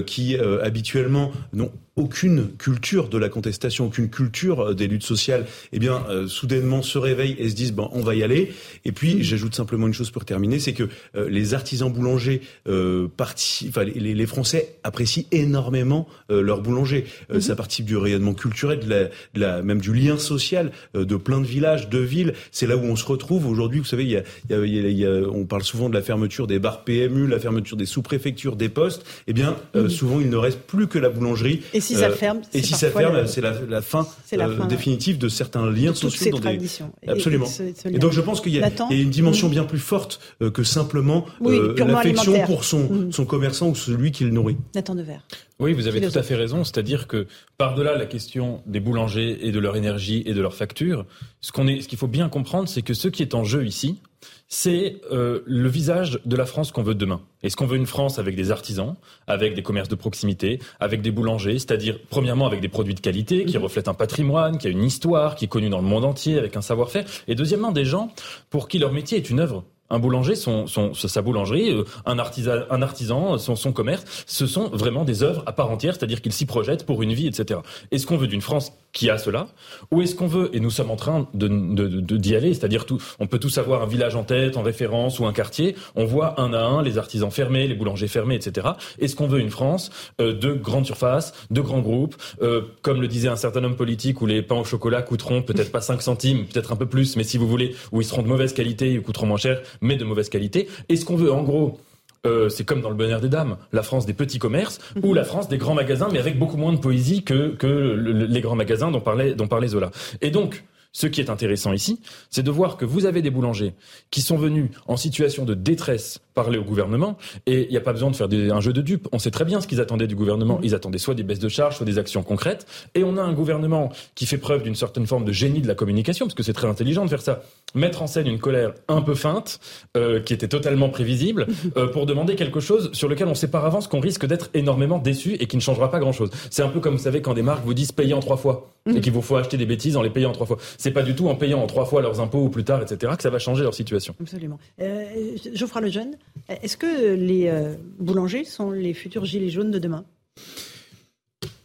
qui 0.06 0.38
habituellement 0.38 1.32
n'ont 1.54 1.72
aucune 1.96 2.50
culture 2.58 3.10
de 3.10 3.18
la 3.18 3.30
contestation, 3.30 3.88
aucune 3.88 4.10
culture 4.10 4.74
des 4.76 4.88
luttes 4.88 5.04
sociales, 5.04 5.46
eh 5.72 5.80
bien, 5.80 6.04
soudainement 6.28 6.82
se 6.82 6.98
réveillent 6.98 7.36
et 7.40 7.50
se 7.50 7.56
disent, 7.56 7.74
bon, 7.74 7.90
on 7.94 8.02
va 8.02 8.16
y 8.16 8.24
aller. 8.24 8.54
Et 8.86 8.92
puis, 8.92 9.24
j'ajoute 9.24 9.56
simplement 9.56 9.88
une 9.88 9.94
chose 9.94 10.12
pour 10.12 10.26
terminer, 10.26 10.60
c'est 10.60 10.74
que 10.74 10.90
les 11.16 11.54
artisans 11.54 11.92
boulangers, 11.92 12.42
euh, 12.68 13.08
enfin, 13.20 13.84
les, 13.84 14.14
les, 14.14 14.26
Français 14.26 14.76
apprécient 14.84 15.24
énormément 15.32 16.08
euh, 16.32 16.42
leur 16.42 16.62
boulanger. 16.62 17.06
Euh, 17.32 17.40
Ça 17.40 17.56
participe 17.56 17.86
du 17.86 17.98
rayonnement 17.98 18.19
culturel, 18.34 18.80
de 18.80 18.90
la, 18.90 19.04
de 19.06 19.40
la, 19.40 19.62
même 19.62 19.80
du 19.80 19.94
lien 19.94 20.18
social 20.18 20.72
de 20.94 21.16
plein 21.16 21.42
de 21.42 21.46
villages, 21.46 21.90
de 21.90 22.00
villes. 22.00 22.34
C'est 22.52 22.68
là 22.68 22.78
où 22.78 22.84
on 22.84 22.96
se 22.96 23.06
retrouve 23.06 23.48
aujourd'hui. 23.48 23.80
Vous 23.80 23.86
savez, 23.86 24.04
il 24.04 24.12
y 24.12 24.18
a, 24.18 24.24
il 24.50 24.74
y 24.74 24.80
a, 24.80 24.90
il 24.90 24.98
y 24.98 25.06
a, 25.06 25.10
on 25.10 25.46
parle 25.46 25.64
souvent 25.64 25.90
de 25.90 25.94
la 25.94 26.02
fermeture 26.02 26.48
des 26.48 26.60
bars 26.60 26.84
PMU, 26.84 27.28
la 27.28 27.40
fermeture 27.40 27.78
des 27.78 27.86
sous-préfectures, 27.86 28.56
des 28.56 28.70
postes. 28.70 29.06
Eh 29.28 29.34
bien, 29.34 29.56
souvent, 29.88 30.20
il 30.20 30.30
ne 30.30 30.38
reste 30.38 30.60
plus 30.60 30.88
que 30.88 31.00
la 31.00 31.10
boulangerie. 31.10 31.62
Et 31.74 31.82
si 31.82 31.96
ça 31.96 32.10
ferme, 32.10 32.42
et 32.54 32.62
si 32.62 32.74
ça 32.74 32.90
ferme, 32.90 33.28
c'est 33.28 33.42
la, 33.42 33.54
la, 33.68 33.82
fin, 33.82 34.08
la 34.32 34.50
fin 34.50 34.66
définitive 34.66 35.18
de 35.18 35.30
certains 35.30 35.70
liens 35.70 35.94
sociaux 35.94 36.40
dans 36.40 36.52
des. 36.52 36.60
Absolument. 37.08 37.48
Et, 37.86 37.96
et, 37.96 38.00
donc, 38.00 38.12
je 38.12 38.22
pense 38.22 38.42
qu'il 38.42 38.54
y, 38.54 38.60
y, 38.60 38.64
a 38.64 38.72
une 38.92 39.10
dimension 39.10 39.50
bien 39.50 39.64
plus 39.64 39.80
forte 39.80 40.20
que 40.54 40.64
simplement 40.64 41.26
oui, 41.42 41.60
l'affection 41.78 42.46
pour 42.46 42.64
son, 42.64 42.90
mmh. 42.90 43.12
son 43.12 43.26
commerçant 43.26 43.70
ou 43.70 43.76
celui 43.76 44.12
qui 44.12 44.24
le 44.24 44.32
nourrit. 44.32 44.58
Nathan 44.76 44.96
Devers. 44.96 45.26
Oui, 45.60 45.74
vous 45.74 45.88
avez 45.88 46.00
tout 46.00 46.18
à 46.18 46.24
fait 46.24 46.36
raison. 46.36 46.64
C'est-à-dire 46.64 47.08
que 47.08 47.28
par-delà 47.58 47.98
la 47.98 48.06
question 48.06 48.62
des 48.66 48.80
boulangers 48.80 49.46
et 49.46 49.52
de 49.52 49.60
leur 49.60 49.76
énergie 49.76 50.24
et 50.26 50.34
de 50.34 50.42
leur 50.42 50.54
facture, 50.54 51.06
ce 51.42 51.52
qu'on 51.52 51.68
est, 51.68 51.82
ce 51.82 51.90
qu'il 51.90 51.98
faut 51.98 52.08
bien 52.08 52.30
comprendre, 52.30 52.70
c'est 52.70 52.82
que 52.82 52.94
ce 52.94 53.10
qui 53.10 53.22
est 53.22 53.36
en 53.36 53.44
jeu 53.44 53.66
ici, 53.66 54.00
c'est 54.48 55.02
euh, 55.12 55.42
le 55.46 55.68
visage 55.68 56.20
de 56.26 56.36
la 56.38 56.46
France 56.46 56.72
qu'on 56.72 56.82
veut 56.82 56.96
demain. 56.96 57.22
Est-ce 57.44 57.58
qu'on 57.58 57.66
veut 57.66 57.78
une 57.78 57.86
France 57.86 58.20
avec 58.20 58.36
des 58.36 58.52
artisans, 58.52 58.96
avec 59.28 59.54
des 59.54 59.62
commerces 59.62 59.90
de 59.90 59.96
proximité, 59.96 60.60
avec 60.80 61.02
des 61.02 61.12
boulangers, 61.12 61.60
c'est-à-dire 61.60 62.00
premièrement 62.10 62.48
avec 62.48 62.62
des 62.62 62.70
produits 62.70 62.96
de 62.96 63.00
qualité 63.02 63.46
qui 63.46 63.58
mmh. 63.58 63.62
reflètent 63.62 63.88
un 63.90 63.94
patrimoine, 63.94 64.58
qui 64.58 64.68
a 64.68 64.70
une 64.70 64.84
histoire, 64.84 65.36
qui 65.36 65.46
est 65.46 65.50
connu 65.50 65.70
dans 65.70 65.82
le 65.82 65.88
monde 65.88 66.06
entier, 66.06 66.38
avec 66.38 66.56
un 66.56 66.62
savoir-faire, 66.62 67.06
et 67.28 67.36
deuxièmement 67.36 67.72
des 67.72 67.86
gens 67.86 68.12
pour 68.50 68.70
qui 68.70 68.80
leur 68.80 68.94
métier 68.94 69.18
est 69.18 69.30
une 69.30 69.40
œuvre 69.40 69.66
un 69.90 70.00
boulanger, 70.00 70.36
son, 70.36 70.68
son, 70.68 70.94
sa 70.94 71.22
boulangerie, 71.22 71.72
euh, 71.72 71.84
un 72.06 72.20
artisan, 72.20 73.38
son, 73.38 73.56
son 73.56 73.72
commerce, 73.72 74.24
ce 74.26 74.48
sont 74.48 74.70
vraiment 74.70 75.04
des 75.04 75.24
œuvres 75.24 75.44
à 75.46 75.52
part 75.52 75.72
entière, 75.72 75.96
c'est-à-dire 75.96 76.22
qu'ils 76.22 76.34
s'y 76.34 76.46
projettent 76.46 76.86
pour 76.86 77.02
une 77.02 77.14
vie, 77.14 77.28
etc. 77.28 77.60
Est-ce 77.92 78.06
qu'on 78.06 78.18
veut 78.18 78.28
d'une 78.28 78.42
France 78.42 78.72
qui 78.94 79.10
a 79.10 79.18
cela, 79.18 79.48
ou 79.92 80.02
est-ce 80.02 80.16
qu'on 80.16 80.28
veut, 80.28 80.50
et 80.54 80.60
nous 80.60 80.72
sommes 80.72 80.92
en 80.92 80.96
train 80.96 81.28
de, 81.34 81.48
de, 81.48 81.88
de, 81.88 82.18
d'y 82.18 82.36
aller, 82.36 82.54
c'est-à-dire 82.54 82.86
on 83.20 83.28
peut 83.28 83.40
tous 83.40 83.58
avoir 83.58 83.84
un 83.84 83.86
village 83.86 84.16
en 84.16 84.24
tête, 84.24 84.58
en 84.58 84.64
référence 84.64 85.20
ou 85.20 85.26
un 85.26 85.34
quartier, 85.34 85.76
on 85.96 86.06
voit 86.06 86.40
un 86.40 86.54
à 86.54 86.62
un 86.62 86.82
les 86.82 86.98
artisans 86.98 87.32
fermés, 87.32 87.68
les 87.68 87.76
boulangers 87.76 88.08
fermés, 88.08 88.36
etc. 88.36 88.70
Est-ce 89.00 89.16
qu'on 89.16 89.28
veut 89.28 89.40
une 89.40 89.52
France 89.52 89.92
euh, 90.20 90.34
de 90.34 90.54
grandes 90.54 90.86
surfaces, 90.86 91.34
de 91.52 91.62
grands 91.62 91.82
groupes, 91.82 92.16
euh, 92.42 92.62
comme 92.82 93.02
le 93.02 93.08
disait 93.08 93.30
un 93.30 93.36
certain 93.36 93.64
homme 93.64 93.76
politique, 93.76 94.22
où 94.22 94.26
les 94.26 94.42
pains 94.42 94.56
au 94.56 94.64
chocolat 94.64 95.02
coûteront 95.02 95.42
peut-être 95.42 95.72
pas 95.72 95.82
5 95.82 96.02
centimes, 96.02 96.46
peut-être 96.46 96.72
un 96.72 96.76
peu 96.76 96.88
plus, 96.88 97.16
mais 97.16 97.24
si 97.24 97.38
vous 97.38 97.48
voulez, 97.48 97.76
où 97.92 98.02
ils 98.02 98.06
seront 98.06 98.22
de 98.22 98.28
mauvaise 98.28 98.54
qualité, 98.54 98.92
ils 98.92 99.02
coûteront 99.02 99.28
moins 99.28 99.38
cher, 99.38 99.62
mais 99.82 99.96
de 99.98 100.06
mauvaise 100.06 100.30
qualité. 100.30 100.68
Est-ce 100.90 101.06
qu'on 101.06 101.16
veut, 101.16 101.32
en 101.32 101.44
gros, 101.44 101.80
euh, 102.26 102.50
c'est 102.50 102.66
comme 102.66 102.82
dans 102.82 102.90
le 102.90 102.96
bonheur 102.96 103.22
des 103.22 103.30
dames, 103.30 103.58
la 103.72 103.84
France 103.84 104.06
des 104.06 104.14
petits 104.14 104.40
commerces 104.40 104.80
ou 105.04 105.14
la 105.14 105.24
France 105.24 105.48
des 105.48 105.58
grands 105.58 105.74
magasins, 105.76 106.10
mais 106.12 106.20
avec 106.20 106.38
beaucoup 106.38 106.58
moins 106.58 106.74
de 106.74 106.80
poésie 106.80 107.24
que, 107.24 107.50
que 107.56 107.68
les 107.68 108.42
grands 108.42 108.56
magasins 108.56 108.92
dont 108.92 109.02
parlait, 109.02 109.34
dont 109.34 109.48
parlait 109.48 109.70
Zola. 109.70 109.92
Et 110.22 110.32
donc, 110.32 110.64
ce 110.92 111.08
qui 111.08 111.22
est 111.22 111.30
intéressant 111.30 111.74
ici, 111.74 112.00
c'est 112.30 112.44
de 112.44 112.52
voir 112.52 112.78
que 112.78 112.86
vous 112.86 113.06
avez 113.06 113.22
des 113.22 113.30
boulangers 113.30 113.74
qui 114.12 114.22
sont 114.22 114.38
venus 114.38 114.72
en 114.88 114.98
situation 114.98 115.46
de 115.46 115.54
détresse 115.54 116.20
parler 116.34 116.58
au 116.58 116.64
gouvernement 116.64 117.18
et 117.46 117.66
il 117.66 117.70
n'y 117.70 117.78
a 117.78 117.82
pas 117.82 117.92
besoin 117.92 118.10
de 118.10 118.16
faire 118.16 118.30
des, 118.30 118.50
un 118.50 118.62
jeu 118.62 118.72
de 118.72 118.82
dupes. 118.82 119.10
On 119.12 119.20
sait 119.20 119.32
très 119.32 119.44
bien 119.44 119.60
ce 119.60 119.68
qu'ils 119.68 119.82
attendaient 119.82 120.08
du 120.08 120.16
gouvernement. 120.16 120.58
Mmh. 120.60 120.64
Ils 120.64 120.76
attendaient 120.76 120.98
soit 120.98 121.14
des 121.14 121.24
baisses 121.24 121.40
de 121.40 121.50
charges, 121.50 121.76
soit 121.76 121.86
des 121.86 122.00
actions 122.00 122.24
concrètes. 122.24 122.66
Et 122.96 123.04
on 123.04 123.18
a 123.18 123.22
un 123.22 123.34
gouvernement 123.34 123.90
qui 124.16 124.26
fait 124.26 124.38
preuve 124.38 124.64
d'une 124.64 124.76
certaine 124.76 125.06
forme 125.06 125.26
de 125.26 125.34
génie 125.34 125.62
de 125.62 125.68
la 125.68 125.76
communication, 125.76 126.28
parce 126.28 126.36
que 126.36 126.44
c'est 126.44 126.54
très 126.54 126.68
intelligent 126.68 127.04
de 127.04 127.10
faire 127.10 127.22
ça. 127.22 127.42
Mettre 127.76 128.02
en 128.02 128.08
scène 128.08 128.28
une 128.28 128.40
colère 128.40 128.74
un 128.88 129.02
peu 129.02 129.16
feinte, 129.16 129.60
euh, 129.98 130.22
qui 130.22 130.34
était 130.34 130.48
totalement 130.48 130.90
prévisible, 130.90 131.48
mmh. 131.48 131.54
euh, 131.78 131.88
pour 131.88 132.06
demander 132.06 132.36
quelque 132.36 132.62
chose 132.62 132.90
sur 132.94 133.10
lequel 133.10 133.28
on 133.28 133.36
sait 133.36 133.50
par 133.50 133.66
avance 133.66 133.88
qu'on 133.88 134.00
risque 134.00 134.26
d'être 134.26 134.50
énormément 134.54 134.98
déçu 134.98 135.34
et 135.34 135.46
qui 135.46 135.58
ne 135.58 135.62
changera 135.62 135.92
pas 135.92 136.00
grand-chose. 136.00 136.30
C'est 136.50 136.64
un 136.64 136.70
peu 136.70 136.80
comme 136.80 136.96
vous 136.96 137.04
savez 137.04 137.22
quand 137.22 137.34
des 137.34 137.42
marques 137.42 137.66
vous 137.66 137.74
disent 137.74 137.92
payer 137.92 138.14
en 138.14 138.22
trois 138.22 138.38
fois 138.38 138.72
mmh. 138.86 138.96
et 138.96 139.02
qu'il 139.02 139.12
vous 139.12 139.22
faut 139.22 139.36
acheter 139.36 139.58
des 139.58 139.66
bêtises 139.66 139.98
en 139.98 140.02
les 140.02 140.10
payant 140.10 140.30
en 140.30 140.34
trois 140.34 140.48
fois. 140.48 140.58
C'est 140.80 140.92
pas 140.92 141.04
du 141.04 141.14
tout 141.14 141.28
en 141.28 141.36
payant 141.36 141.62
en 141.62 141.68
trois 141.68 141.84
fois 141.84 142.02
leurs 142.02 142.22
impôts 142.22 142.46
ou 142.46 142.50
plus 142.50 142.64
tard, 142.64 142.82
etc., 142.82 143.12
que 143.18 143.22
ça 143.22 143.30
va 143.30 143.38
changer 143.38 143.64
leur 143.64 143.74
situation. 143.74 144.16
Absolument. 144.22 144.58
Euh, 144.80 145.36
Geoffroy 145.54 145.82
Lejeune, 145.82 146.16
est-ce 146.48 146.78
que 146.78 147.16
les 147.16 147.50
euh, 147.50 147.76
boulangers 148.00 148.46
sont 148.46 148.72
les 148.72 148.94
futurs 148.94 149.26
gilets 149.26 149.50
jaunes 149.50 149.72
de 149.72 149.80
demain? 149.80 150.06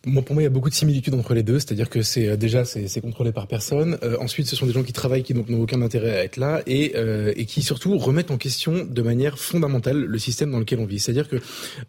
Moi, 0.06 0.22
pour 0.22 0.35
moi, 0.35 0.43
il 0.43 0.44
y 0.44 0.47
a 0.47 0.51
beaucoup 0.51 0.70
de 0.70 0.74
similitudes 0.74 1.14
entre 1.14 1.35
les 1.35 1.43
deux. 1.43 1.59
C'est-à-dire 1.59 1.89
que 1.89 2.02
c'est 2.02 2.28
euh, 2.28 2.36
déjà 2.36 2.64
c'est 2.64 3.01
contrôlé 3.01 3.32
par 3.32 3.47
personne. 3.47 3.98
Euh, 4.02 4.16
ensuite, 4.20 4.47
ce 4.47 4.56
sont 4.56 4.66
des 4.66 4.72
gens 4.72 4.82
qui 4.82 4.93
travaillent, 4.93 5.22
qui 5.22 5.35
donc 5.35 5.48
n'ont 5.48 5.60
aucun 5.60 5.81
intérêt 5.82 6.16
à 6.16 6.24
être 6.24 6.36
là, 6.36 6.62
et, 6.66 6.93
euh, 6.97 7.32
et 7.36 7.44
qui 7.47 7.62
surtout 7.62 7.97
remettent 7.98 8.31
en 8.31 8.36
question 8.36 8.86
de 8.89 9.02
manière 9.02 9.39
fondamentale 9.39 10.05
le 10.05 10.18
système 10.18 10.51
dans 10.51 10.59
lequel 10.59 10.78
on 10.78 10.85
vit. 10.85 10.98
C'est-à-dire 10.98 11.28
que 11.28 11.36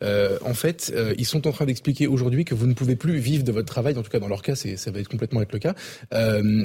euh, 0.03 0.37
en 0.43 0.53
fait, 0.53 0.93
euh, 0.95 1.13
ils 1.17 1.25
sont 1.25 1.47
en 1.47 1.51
train 1.51 1.65
d'expliquer 1.65 2.07
aujourd'hui 2.07 2.45
que 2.45 2.55
vous 2.55 2.67
ne 2.67 2.73
pouvez 2.73 2.95
plus 2.95 3.17
vivre 3.17 3.43
de 3.43 3.51
votre 3.51 3.67
travail. 3.67 3.97
En 3.97 4.03
tout 4.03 4.09
cas, 4.09 4.19
dans 4.19 4.27
leur 4.27 4.41
cas, 4.41 4.55
ça 4.55 4.91
va 4.91 4.99
être 4.99 5.09
complètement 5.09 5.41
être 5.41 5.53
le 5.53 5.59
cas. 5.59 5.75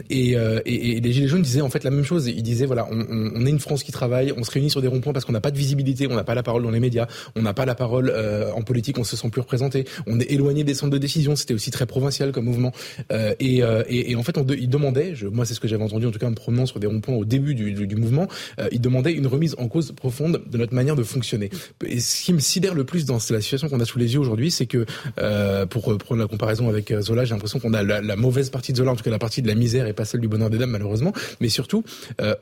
Et, 0.09 0.33
et, 0.33 0.97
et, 0.97 1.01
les 1.01 1.13
gilets 1.13 1.29
jaunes 1.29 1.43
disaient 1.43 1.61
en 1.61 1.71
fait 1.71 1.85
la 1.85 1.91
même 1.91 2.05
chose. 2.05 2.27
Ils 2.27 2.43
disaient 2.43 2.67
voilà, 2.67 2.87
on, 2.91 3.01
on, 3.01 3.33
on 3.35 3.47
est 3.47 3.51
une 3.51 3.61
France 3.61 3.83
qui 3.83 3.93
travaille, 3.93 4.33
on 4.37 4.45
se 4.45 4.51
réunit 4.51 4.71
sur 4.71 4.83
des 4.83 4.89
ronds-points 4.89 5.13
parce 5.13 5.25
qu'on 5.25 5.33
n'a 5.33 5.41
pas 5.41 5.51
de 5.51 5.59
visibilité, 5.59 6.07
on 6.11 6.15
n'a 6.15 6.25
pas 6.25 6.35
la 6.35 6.43
parole 6.43 6.63
dans 6.63 6.71
les 6.71 6.81
médias, 6.81 7.07
on 7.37 7.43
n'a 7.43 7.55
pas 7.55 7.67
la 7.67 7.75
parole 7.75 8.13
en 8.55 8.63
politique, 8.63 8.99
on 8.99 9.05
se 9.05 9.17
sent 9.17 9.29
plus 9.31 9.41
représenté, 9.41 9.85
on 10.07 10.21
est 10.21 10.31
éloigné 10.31 10.65
des 10.65 10.75
centres 10.75 10.93
de 10.93 10.99
décision. 10.99 11.35
C'était 11.41 11.55
aussi 11.55 11.71
très 11.71 11.87
provincial 11.87 12.33
comme 12.33 12.45
mouvement. 12.45 12.73
Euh, 13.13 13.35
et, 13.41 13.63
euh, 13.63 13.83
et, 13.89 14.13
et, 14.13 14.17
en 14.17 14.23
fait, 14.23 14.37
on 14.39 14.45
de, 14.45 14.55
il 14.55 14.69
demandait, 14.69 15.15
je, 15.15 15.27
moi 15.27 15.45
c'est 15.45 15.55
ce 15.55 15.61
que 15.61 15.69
j'avais 15.69 15.83
entendu 15.83 16.07
en 16.07 16.11
tout 16.11 16.19
cas 16.19 16.27
en 16.27 16.31
me 16.31 16.35
promenant 16.35 16.67
sur 16.67 16.81
des 16.81 16.87
ronds-points 16.87 17.15
au 17.15 17.25
début 17.25 17.55
du, 17.55 17.73
du, 17.73 17.87
du 17.87 17.97
mouvement, 17.97 18.29
euh, 18.59 18.69
il 18.73 18.81
demandait 18.81 19.13
une 19.13 19.27
remise 19.27 19.55
en 19.59 19.69
cause 19.69 19.93
profonde 19.93 20.43
de 20.47 20.59
notre 20.59 20.75
manière 20.75 20.97
de 20.97 21.03
fonctionner. 21.03 21.51
Et 21.87 22.01
ce 22.01 22.25
qui 22.25 22.33
me 22.33 22.39
sidère 22.39 22.75
le 22.75 22.85
plus 22.85 23.05
dans 23.05 23.19
la 23.31 23.41
situation 23.41 23.69
qu'on 23.69 23.81
a 23.81 23.85
sous 23.85 23.99
les 23.99 24.15
yeux 24.15 24.21
aujourd'hui, 24.21 24.51
c'est 24.51 24.67
que, 24.67 24.87
euh, 25.19 25.67
pour 25.67 25.97
prendre 25.99 26.21
la 26.21 26.29
comparaison 26.29 26.69
avec 26.69 26.93
Zola, 27.01 27.25
j'ai 27.25 27.35
l'impression 27.35 27.59
qu'on 27.59 27.75
a 27.75 27.83
la, 27.83 28.01
la, 28.01 28.17
mauvaise 28.17 28.51
partie 28.51 28.73
de 28.73 28.79
Zola, 28.79 28.93
en 28.93 28.97
tout 28.97 29.05
cas 29.05 29.11
la 29.11 29.19
partie 29.19 29.43
de 29.43 29.49
la 29.49 29.55
misère 29.55 29.87
et 29.87 29.93
pas 29.93 30.05
celle 30.05 30.21
du 30.21 30.29
bonheur 30.29 30.51
des 30.51 30.59
dames 30.59 30.71
malheureusement. 30.71 31.13
Mais 31.41 31.49
surtout, 31.49 31.85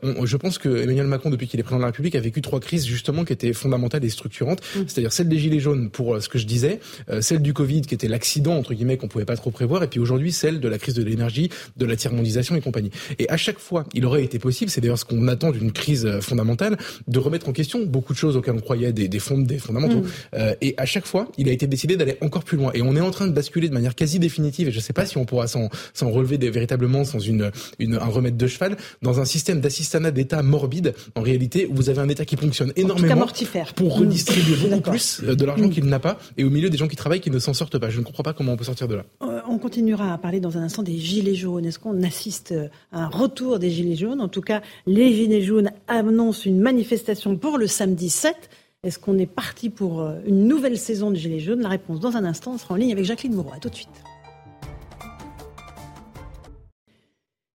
on, 0.03 0.27
je 0.27 0.37
pense 0.37 0.59
que 0.59 0.69
Emmanuel 0.69 1.07
Macron, 1.07 1.31
depuis 1.31 1.47
qu'il 1.47 1.61
est 1.61 1.63
président 1.63 1.79
de 1.79 1.83
la 1.83 1.89
République, 1.89 2.15
a 2.15 2.21
vécu 2.21 2.41
trois 2.41 2.61
crises 2.61 2.87
justement 2.87 3.25
qui 3.25 3.33
étaient 3.33 3.53
fondamentales 3.53 4.05
et 4.05 4.09
structurantes. 4.09 4.61
Mmh. 4.61 4.81
C'est-à-dire 4.87 5.13
celle 5.13 5.29
des 5.29 5.39
gilets 5.39 5.61
jaunes 5.61 5.91
pour 5.91 6.21
ce 6.23 6.29
que 6.29 6.39
je 6.39 6.47
disais, 6.47 6.81
celle 7.21 7.43
du 7.43 7.53
Covid 7.53 7.83
qui 7.83 7.95
était 7.95 8.09
l'accident 8.09 8.57
entre 8.57 8.75
guillemets 8.75 8.88
qu'on 8.97 9.09
pouvait 9.09 9.25
pas 9.25 9.37
trop 9.37 9.51
prévoir, 9.51 9.83
et 9.83 9.89
puis 9.89 10.01
aujourd'hui 10.01 10.33
celle 10.33 10.61
de 10.61 10.69
la 10.69 10.79
crise 10.79 10.95
de 10.95 11.03
l'énergie, 11.03 11.51
de 11.77 11.87
la 11.87 11.97
tiers-mondisation 11.97 12.57
et 12.57 12.61
compagnie. 12.61 12.91
Et 13.19 13.29
à 13.29 13.37
chaque 13.37 13.59
fois, 13.59 13.85
il 13.95 14.05
aurait 14.07 14.25
été 14.25 14.39
possible, 14.39 14.71
c'est 14.71 14.81
d'ailleurs 14.81 14.99
ce 14.99 15.05
qu'on 15.05 15.29
attend 15.29 15.51
d'une 15.51 15.73
crise 15.73 16.07
euh, 16.07 16.21
fondamentale, 16.21 16.77
de 17.07 17.19
remettre 17.19 17.49
en 17.49 17.53
question 17.53 17.85
beaucoup 17.85 18.13
de 18.13 18.19
choses 18.19 18.37
auxquelles 18.37 18.55
on 18.55 18.61
croyait, 18.61 18.93
des, 18.93 19.09
des, 19.09 19.19
fonds, 19.19 19.39
des 19.39 19.59
fondamentaux. 19.59 20.01
Mmh. 20.01 20.09
Euh, 20.35 20.55
et 20.61 20.75
à 20.77 20.87
chaque 20.87 21.07
fois, 21.07 21.29
il 21.39 21.49
a 21.49 21.53
été 21.53 21.67
décidé 21.67 21.97
d'aller 21.97 22.17
encore 22.21 22.45
plus 22.45 22.57
loin. 22.57 22.71
Et 22.75 22.83
on 22.83 22.97
est 22.97 23.01
en 23.01 23.11
train 23.11 23.27
de 23.27 23.33
basculer 23.33 23.69
de 23.69 23.75
manière 23.75 23.95
quasi 23.95 24.19
définitive, 24.19 24.69
et 24.69 24.73
je 24.73 24.77
ne 24.77 24.83
sais 24.83 24.93
pas 24.93 25.07
si 25.07 25.19
on 25.19 25.25
pourra 25.25 25.47
s'en 25.47 25.69
relever 26.03 26.39
des, 26.39 26.51
véritablement 26.51 27.05
sans 27.05 27.19
une, 27.19 27.51
une, 27.79 27.95
un 27.95 28.07
remède 28.07 28.37
de 28.37 28.47
cheval, 28.47 28.77
dans 29.03 29.21
un 29.21 29.25
système 29.25 29.61
d'assistanat 29.61 30.11
d'État 30.11 30.43
morbide, 30.43 30.95
en 31.15 31.23
réalité, 31.23 31.67
où 31.67 31.75
vous 31.75 31.91
avez 31.91 32.01
un 32.01 32.09
État 32.09 32.25
qui 32.25 32.37
fonctionne 32.37 32.73
énormément 32.77 33.27
pour 33.75 33.97
mmh. 33.97 34.01
redistribuer 34.01 34.57
mmh. 34.57 34.71
beaucoup 34.71 34.91
plus 34.91 35.21
euh, 35.25 35.35
de 35.35 35.45
l'argent 35.45 35.67
mmh. 35.67 35.71
qu'il 35.71 35.85
n'a 35.87 35.99
pas, 35.99 36.19
et 36.37 36.45
au 36.45 36.51
milieu 36.51 36.71
des 36.71 36.77
gens 36.77 36.89
qui 36.89 36.97
travaillent 36.97 37.21
qui 37.21 37.31
ne 37.31 37.39
s'en 37.39 37.55
sortent 37.55 37.79
pas. 37.79 37.91
Je 37.91 37.99
ne 37.99 38.05
comprends 38.05 38.23
pas 38.23 38.33
comment 38.33 38.53
on 38.53 38.57
peut 38.57 38.65
sortir 38.65 38.78
Euh, 39.23 39.41
on 39.49 39.59
continuera 39.59 40.13
à 40.13 40.19
parler 40.19 40.41
dans 40.41 40.57
un 40.59 40.63
instant 40.63 40.83
des 40.83 40.99
gilets 40.99 41.35
jaunes. 41.35 41.65
Est-ce 41.65 41.79
qu'on 41.79 42.03
assiste 42.03 42.55
à 42.93 43.05
un 43.05 43.09
retour 43.09 43.59
des 43.59 43.71
gilets 43.71 43.97
jaunes? 43.97 44.21
En 44.21 44.29
tout 44.29 44.43
cas, 44.43 44.63
les 44.87 45.13
gilets 45.13 45.43
jaunes 45.43 45.71
annoncent 45.87 46.45
une 46.45 46.61
manifestation 46.61 47.37
pour 47.37 47.59
le 47.59 47.67
samedi 47.67 48.11
7. 48.11 48.51
Est-ce 48.85 48.99
qu'on 49.01 49.19
est 49.19 49.27
parti 49.27 49.71
pour 49.71 50.03
euh, 50.03 50.21
une 50.25 50.47
nouvelle 50.47 50.79
saison 50.79 51.11
de 51.11 51.17
gilets 51.17 51.41
jaunes? 51.41 51.61
La 51.61 51.69
réponse 51.69 51.99
dans 51.99 52.17
un 52.17 52.25
instant. 52.25 52.53
On 52.53 52.59
sera 52.59 52.75
en 52.75 52.77
ligne 52.77 52.93
avec 52.93 53.05
Jacqueline 53.05 53.35
Moreau. 53.35 53.53
À 53.53 53.59
tout 53.59 53.69
de 53.69 53.75
suite. 53.75 53.89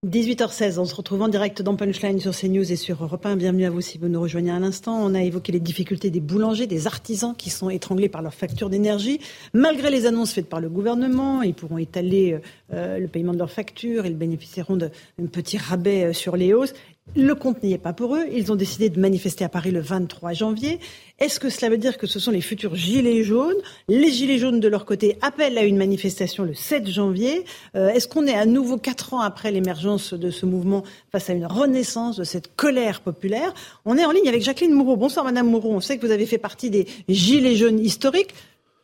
18h16, 0.06 0.80
on 0.80 0.86
se 0.86 0.96
retrouve 0.96 1.22
en 1.22 1.30
direct 1.30 1.62
dans 1.62 1.78
Punchline 1.78 2.20
sur 2.20 2.36
CNews 2.36 2.70
et 2.70 2.76
sur 2.76 3.02
Europe 3.02 3.26
1. 3.26 3.38
Bienvenue 3.38 3.64
à 3.64 3.70
vous 3.70 3.80
si 3.80 3.98
vous 3.98 4.10
nous 4.10 4.20
rejoignez 4.20 4.52
à 4.52 4.60
l'instant. 4.60 4.98
On 5.02 5.16
a 5.16 5.22
évoqué 5.22 5.54
les 5.54 5.62
difficultés 5.62 6.10
des 6.10 6.20
boulangers, 6.20 6.68
des 6.68 6.88
artisans 6.88 7.34
qui 7.34 7.50
sont 7.50 7.70
étranglés 7.70 8.10
par 8.10 8.22
leurs 8.22 8.34
factures 8.34 8.70
d'énergie. 8.70 9.22
Malgré 9.54 9.90
les 9.90 10.06
annonces 10.06 10.34
faites 10.34 10.50
par 10.50 10.60
le 10.60 10.68
gouvernement, 10.68 11.42
ils 11.42 11.54
pourront 11.54 11.78
étaler 11.78 12.38
euh, 12.74 13.00
le 13.00 13.08
paiement 13.08 13.32
de 13.32 13.38
leurs 13.38 13.50
factures, 13.50 14.06
ils 14.06 14.18
bénéficieront 14.18 14.76
d'un 14.76 14.90
petit 15.32 15.58
rabais 15.58 16.08
euh, 16.08 16.14
sur 16.14 16.36
les 16.36 16.54
hausses. 16.54 16.74
Le 17.16 17.36
compte 17.36 17.62
n'y 17.62 17.74
est 17.74 17.78
pas 17.78 17.94
pour 17.94 18.16
eux. 18.16 18.26
Ils 18.32 18.52
ont 18.52 18.56
décidé 18.56 18.90
de 18.90 19.00
manifester 19.00 19.44
à 19.44 19.50
Paris 19.50 19.72
le 19.72 19.82
23 19.82 20.34
janvier. 20.34 20.80
Est-ce 21.20 21.40
que 21.40 21.50
cela 21.50 21.70
veut 21.70 21.78
dire 21.78 21.98
que 21.98 22.08
ce 22.08 22.18
sont 22.18 22.32
les 22.32 22.42
futurs 22.42 22.76
gilets 22.76 23.24
jaunes? 23.24 23.58
Les 23.90 24.10
gilets 24.10 24.40
jaunes, 24.40 24.60
de 24.60 24.68
leur 24.68 24.86
côté, 24.86 25.18
appellent 25.22 25.58
à 25.58 25.64
une 25.64 25.78
manifestation 25.78 26.44
le 26.44 26.54
7 26.54 26.88
janvier. 26.88 27.44
Euh, 27.76 27.90
est-ce 27.90 28.08
qu'on 28.08 28.26
est 28.26 28.34
à 28.34 28.46
nouveau 28.46 28.78
quatre 28.78 29.14
ans 29.14 29.20
après 29.20 29.52
l'émergence 29.52 30.14
de 30.14 30.32
ce 30.32 30.46
mouvement 30.46 30.84
face 31.12 31.30
à 31.30 31.34
une 31.34 31.46
renaissance 31.46 32.16
de 32.16 32.24
cette 32.24 32.56
colère 32.56 33.02
populaire? 33.02 33.54
On 33.86 33.98
est 33.98 34.06
en 34.06 34.12
ligne 34.12 34.30
avec 34.30 34.42
Jacqueline 34.42 34.74
Moreau. 34.74 34.96
Bonsoir 34.96 35.26
Madame 35.26 35.50
Moreau. 35.50 35.72
On 35.74 35.82
sait 35.82 35.98
que 35.98 36.06
vous 36.06 36.12
avez 36.12 36.26
fait 36.26 36.38
partie 36.40 36.70
des 36.70 36.88
gilets 37.10 37.58
jaunes 37.58 37.80
historiques. 37.80 38.34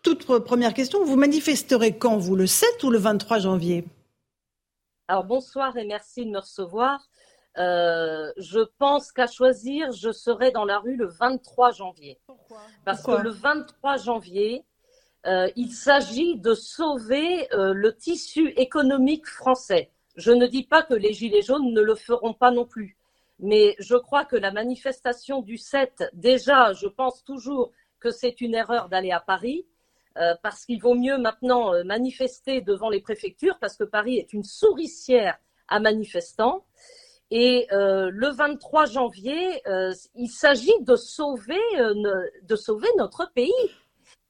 Toute 0.03 0.25
première 0.43 0.73
question, 0.73 1.03
vous 1.03 1.15
manifesterez 1.15 1.97
quand? 1.97 2.17
Vous 2.17 2.35
Le 2.35 2.47
7 2.47 2.83
ou 2.83 2.91
le 2.91 2.99
23 2.99 3.39
janvier? 3.39 3.85
Alors 5.07 5.23
bonsoir 5.23 5.75
et 5.77 5.85
merci 5.85 6.25
de 6.25 6.29
me 6.29 6.37
recevoir. 6.37 7.08
Euh, 7.59 8.31
je 8.37 8.59
pense 8.77 9.11
qu'à 9.11 9.27
choisir, 9.27 9.91
je 9.91 10.11
serai 10.11 10.51
dans 10.51 10.63
la 10.63 10.79
rue 10.79 10.95
le 10.95 11.07
23 11.07 11.71
janvier. 11.71 12.17
Pourquoi? 12.25 12.61
Parce 12.85 13.03
que 13.03 13.11
le 13.11 13.31
23 13.31 13.97
janvier, 13.97 14.63
euh, 15.25 15.49
il 15.57 15.71
s'agit 15.71 16.37
de 16.37 16.53
sauver 16.53 17.53
euh, 17.53 17.73
le 17.73 17.95
tissu 17.95 18.49
économique 18.55 19.27
français. 19.27 19.91
Je 20.15 20.31
ne 20.31 20.47
dis 20.47 20.63
pas 20.63 20.83
que 20.83 20.93
les 20.93 21.11
Gilets 21.11 21.41
jaunes 21.41 21.73
ne 21.73 21.81
le 21.81 21.95
feront 21.95 22.33
pas 22.33 22.51
non 22.51 22.65
plus, 22.65 22.97
mais 23.39 23.75
je 23.79 23.95
crois 23.95 24.23
que 24.23 24.37
la 24.37 24.51
manifestation 24.51 25.41
du 25.41 25.57
7, 25.57 26.05
déjà, 26.13 26.71
je 26.71 26.87
pense 26.87 27.25
toujours 27.25 27.71
que 27.99 28.09
c'est 28.09 28.39
une 28.39 28.55
erreur 28.55 28.87
d'aller 28.87 29.11
à 29.11 29.19
Paris. 29.19 29.65
parce 30.43 30.65
qu'il 30.65 30.81
vaut 30.81 30.95
mieux 30.95 31.17
maintenant 31.17 31.71
manifester 31.85 32.59
devant 32.59 32.89
les 32.89 32.99
préfectures, 32.99 33.57
parce 33.59 33.77
que 33.77 33.85
Paris 33.85 34.17
est 34.17 34.33
une 34.33 34.43
souricière 34.43 35.37
à 35.69 35.79
manifestants. 35.79 36.65
Et 37.31 37.67
euh, 37.71 38.09
le 38.11 38.29
23 38.29 38.87
janvier, 38.87 39.61
euh, 39.67 39.93
il 40.15 40.29
s'agit 40.29 40.73
de 40.81 40.95
sauver, 40.95 41.59
euh, 41.77 41.93
de 42.41 42.55
sauver 42.55 42.87
notre 42.97 43.31
pays. 43.33 43.53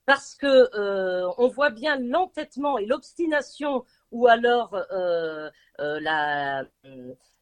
Parce 0.06 0.34
que 0.34 0.68
on 1.38 1.48
voit 1.50 1.70
bien 1.70 1.96
l'entêtement 1.98 2.80
et 2.80 2.88
l'obstination, 2.88 3.86
ou 4.12 4.26
alors 4.26 4.76
la, 5.78 6.64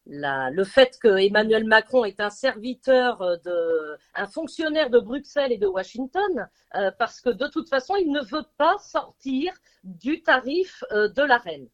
la, 0.04 0.50
le 0.50 0.64
fait 0.64 0.98
que 1.00 1.16
Emmanuel 1.16 1.64
Macron 1.64 2.04
est 2.04 2.20
un 2.20 2.28
serviteur, 2.28 3.38
de, 3.42 3.96
un 4.14 4.26
fonctionnaire 4.26 4.90
de 4.90 4.98
Bruxelles 4.98 5.50
et 5.50 5.56
de 5.56 5.66
Washington, 5.66 6.46
parce 6.98 7.22
que 7.22 7.30
de 7.30 7.46
toute 7.46 7.70
façon, 7.70 7.96
il 7.96 8.12
ne 8.12 8.20
veut 8.20 8.44
pas 8.58 8.76
sortir 8.76 9.54
du 9.82 10.22
tarif 10.22 10.84
de 10.90 11.22
la 11.22 11.38
reine. 11.38 11.68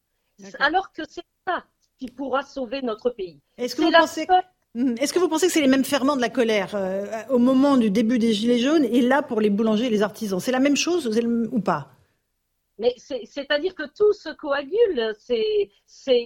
Alors 0.60 0.92
que 0.92 1.02
c'est 1.08 1.24
ça 1.44 1.64
qui 1.98 2.06
pourra 2.06 2.42
sauver 2.42 2.82
notre 2.82 3.10
pays. 3.10 3.40
Est-ce 3.58 3.76
que, 3.76 3.82
vous 3.82 3.90
pensez... 3.90 4.26
Hmm. 4.74 4.94
Que 4.94 5.18
vous 5.18 5.28
pensez 5.28 5.46
que 5.46 5.52
c'est 5.52 5.60
les 5.60 5.68
mêmes 5.68 5.84
ferments 5.84 6.16
de 6.16 6.20
la 6.20 6.30
colère 6.30 6.74
euh, 6.74 7.06
au 7.30 7.38
moment 7.38 7.76
du 7.76 7.90
début 7.90 8.18
des 8.18 8.32
Gilets 8.32 8.58
jaunes 8.58 8.84
et 8.84 9.02
là 9.02 9.22
pour 9.22 9.40
les 9.40 9.50
boulangers 9.50 9.86
et 9.86 9.90
les 9.90 10.02
artisans? 10.02 10.40
C'est 10.40 10.52
la 10.52 10.60
même 10.60 10.76
chose 10.76 11.06
ou 11.52 11.60
pas? 11.60 11.88
Mais 12.78 12.92
c'est-à-dire 12.98 13.74
que 13.76 13.84
tout 13.96 14.12
se 14.12 14.30
coagule, 14.30 15.14
c'est, 15.16 15.70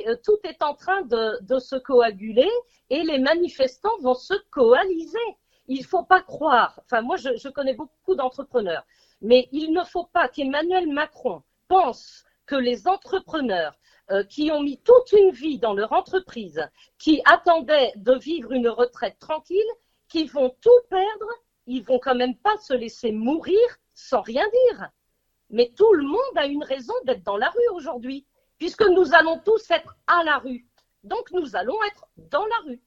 euh, 0.07 0.17
tout 0.25 0.39
est 0.45 0.63
en 0.63 0.75
train 0.75 1.03
de, 1.03 1.45
de, 1.45 1.59
se 1.59 1.77
coaguler 1.77 2.49
et 2.89 3.03
les 3.03 3.19
manifestants 3.19 3.99
vont 4.01 4.15
se 4.15 4.33
coaliser. 4.51 5.19
Il 5.67 5.81
ne 5.81 5.85
faut 5.85 6.05
pas 6.05 6.23
croire, 6.23 6.81
enfin 6.87 7.03
moi 7.03 7.17
je, 7.17 7.37
je 7.37 7.51
connais 7.51 7.75
beaucoup 7.75 8.15
d'entrepreneurs, 8.15 8.87
mais 9.21 9.51
il 9.53 9.75
ne 9.75 9.85
faut 9.85 10.09
pas 10.11 10.29
qu'Emmanuel 10.29 10.91
Macron 10.91 11.43
pense 11.69 12.25
que 12.49 12.57
les 12.57 12.89
entrepreneurs 12.89 13.79
euh, 14.11 14.25
qui 14.25 14.51
ont 14.51 14.63
mis 14.63 14.79
toute 14.79 15.13
une 15.13 15.31
vie 15.31 15.59
dans 15.59 15.75
leur 15.75 15.93
entreprise, 15.93 16.67
qui 16.99 17.21
attendaient 17.27 17.93
de 17.97 18.15
vivre 18.15 18.53
une 18.53 18.69
retraite 18.69 19.19
tranquille, 19.21 19.71
qui 20.09 20.25
vont 20.25 20.57
tout 20.63 20.81
perdre, 20.89 21.29
ils 21.67 21.85
vont 21.85 21.99
quand 21.99 22.15
même 22.15 22.35
pas 22.37 22.57
se 22.57 22.73
laisser 22.73 23.13
mourir 23.13 23.61
sans 23.95 24.23
rien 24.23 24.47
dire. 24.67 24.89
Mais 25.51 25.71
tout 25.77 25.93
le 25.93 26.05
monde 26.05 26.37
a 26.37 26.47
une 26.47 26.65
raison 26.65 26.95
d'être 27.05 27.23
dans 27.23 27.37
la 27.37 27.51
rue 27.51 27.75
aujourd'hui, 27.75 28.25
puisque 28.59 28.89
nous 28.89 29.15
allons 29.15 29.39
tous 29.45 29.71
être 29.71 29.97
à 30.07 30.25
la 30.25 30.39
rue. 30.39 30.67
Donc 31.05 31.31
nous 31.33 31.55
allons 31.55 31.77
être 31.85 32.07
dans 32.31 32.45
la 32.45 32.71
rue. 32.71 32.81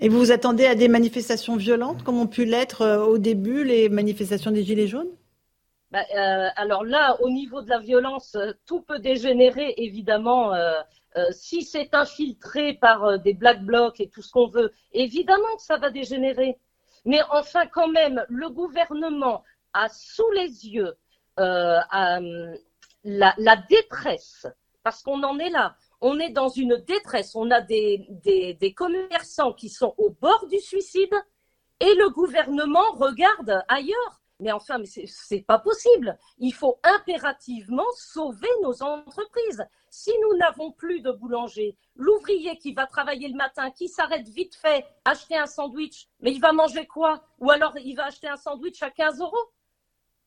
Et 0.00 0.08
vous 0.08 0.18
vous 0.18 0.32
attendez 0.32 0.64
à 0.64 0.74
des 0.74 0.88
manifestations 0.88 1.56
violentes, 1.56 2.04
comme 2.04 2.18
ont 2.18 2.26
pu 2.26 2.46
l'être 2.46 2.82
euh, 2.82 3.04
au 3.04 3.18
début 3.18 3.64
les 3.64 3.90
manifestations 3.90 4.50
des 4.50 4.62
Gilets 4.62 4.86
jaunes? 4.86 5.10
Bah, 5.90 6.04
euh, 6.14 6.48
alors 6.56 6.84
là, 6.84 7.16
au 7.22 7.30
niveau 7.30 7.62
de 7.62 7.70
la 7.70 7.78
violence, 7.78 8.34
euh, 8.34 8.52
tout 8.66 8.82
peut 8.82 8.98
dégénérer, 8.98 9.74
évidemment. 9.78 10.52
Euh, 10.54 10.82
si 11.30 11.62
c'est 11.62 11.94
infiltré 11.94 12.74
par 12.74 13.18
des 13.18 13.34
black 13.34 13.64
blocs 13.64 13.98
et 13.98 14.08
tout 14.08 14.22
ce 14.22 14.30
qu'on 14.30 14.46
veut, 14.46 14.72
évidemment 14.92 15.56
que 15.56 15.62
ça 15.62 15.78
va 15.78 15.90
dégénérer. 15.90 16.58
Mais 17.06 17.20
enfin, 17.30 17.66
quand 17.66 17.88
même, 17.88 18.24
le 18.28 18.50
gouvernement 18.50 19.42
a 19.72 19.88
sous 19.88 20.30
les 20.32 20.68
yeux 20.68 20.96
la, 21.38 22.20
détresse, 23.68 24.46
parce 24.84 25.02
qu'on 25.02 25.22
en 25.24 25.38
est 25.38 25.50
là. 25.50 25.74
On 26.00 26.20
est 26.20 26.30
dans 26.30 26.48
une 26.48 26.76
détresse. 26.76 27.34
On 27.34 27.50
a 27.50 27.62
des 27.62 28.74
commerçants 28.76 29.54
qui 29.54 29.70
sont 29.70 29.94
au 29.96 30.10
bord 30.10 30.46
du 30.46 30.60
suicide 30.60 31.14
et 31.80 31.94
le 31.94 32.10
gouvernement 32.10 32.92
regarde 32.92 33.64
ailleurs 33.66 34.20
mais 34.40 34.52
enfin, 34.52 34.78
mais 34.78 34.86
c'est 35.06 35.40
pas 35.40 35.58
possible. 35.58 36.16
Il 36.38 36.52
faut 36.52 36.78
impérativement 36.82 37.86
sauver 37.96 38.48
nos 38.62 38.82
entreprises. 38.82 39.64
Si 39.90 40.10
nous 40.22 40.36
n'avons 40.38 40.70
plus 40.72 41.00
de 41.00 41.10
boulanger, 41.10 41.76
l'ouvrier 41.96 42.56
qui 42.58 42.72
va 42.72 42.86
travailler 42.86 43.28
le 43.28 43.36
matin, 43.36 43.70
qui 43.70 43.88
s'arrête 43.88 44.28
vite 44.28 44.54
fait, 44.54 44.84
acheter 45.04 45.36
un 45.36 45.46
sandwich, 45.46 46.08
mais 46.20 46.32
il 46.32 46.40
va 46.40 46.52
manger 46.52 46.86
quoi? 46.86 47.22
Ou 47.40 47.50
alors 47.50 47.74
il 47.78 47.94
va 47.94 48.06
acheter 48.06 48.28
un 48.28 48.36
sandwich 48.36 48.82
à 48.82 48.90
15 48.90 49.20
euros 49.20 49.50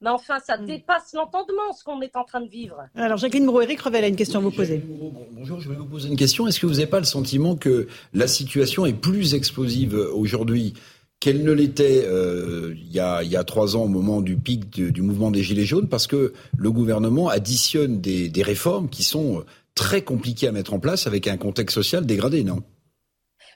mais 0.01 0.09
enfin, 0.09 0.39
ça 0.39 0.57
hmm. 0.57 0.65
dépasse 0.65 1.13
l'entendement, 1.13 1.73
ce 1.77 1.83
qu'on 1.83 2.01
est 2.01 2.15
en 2.15 2.23
train 2.23 2.41
de 2.41 2.49
vivre. 2.49 2.77
Alors, 2.95 3.17
Jacqueline 3.17 3.45
Moreau, 3.45 3.61
Eric 3.61 3.81
Revel 3.81 4.03
a 4.03 4.07
une 4.07 4.15
question 4.15 4.39
à 4.39 4.41
vous 4.41 4.51
poser. 4.51 4.83
Bonjour, 5.31 5.59
je 5.59 5.69
vais 5.69 5.75
vous 5.75 5.85
poser 5.85 6.09
une 6.09 6.15
question. 6.15 6.47
Est-ce 6.47 6.59
que 6.59 6.65
vous 6.65 6.73
n'avez 6.73 6.87
pas 6.87 6.99
le 6.99 7.05
sentiment 7.05 7.55
que 7.55 7.87
la 8.13 8.27
situation 8.27 8.85
est 8.87 8.93
plus 8.93 9.35
explosive 9.35 9.93
aujourd'hui 9.93 10.73
qu'elle 11.21 11.43
ne 11.43 11.51
l'était 11.51 12.03
euh, 12.03 12.73
il, 12.75 12.91
y 12.91 12.99
a, 12.99 13.43
trois 13.45 13.77
ans 13.77 13.83
au 13.83 13.87
moment 13.87 14.21
du 14.21 14.35
pic 14.35 14.69
du 14.69 15.01
mouvement 15.01 15.31
des 15.31 15.43
Gilets 15.43 15.65
jaunes, 15.65 15.87
parce 15.87 16.07
que 16.07 16.33
le 16.57 16.71
gouvernement 16.71 17.29
additionne 17.29 18.01
des, 18.01 18.31
réformes 18.43 18.89
qui 18.89 19.03
sont 19.03 19.39
euh, 19.39 19.45
très 19.75 20.01
compliquées 20.01 20.47
à 20.47 20.51
mettre 20.51 20.73
en 20.73 20.79
place 20.79 21.07
avec 21.07 21.27
un 21.27 21.37
contexte 21.37 21.75
social 21.75 22.05
dégradé, 22.05 22.43
non? 22.43 22.63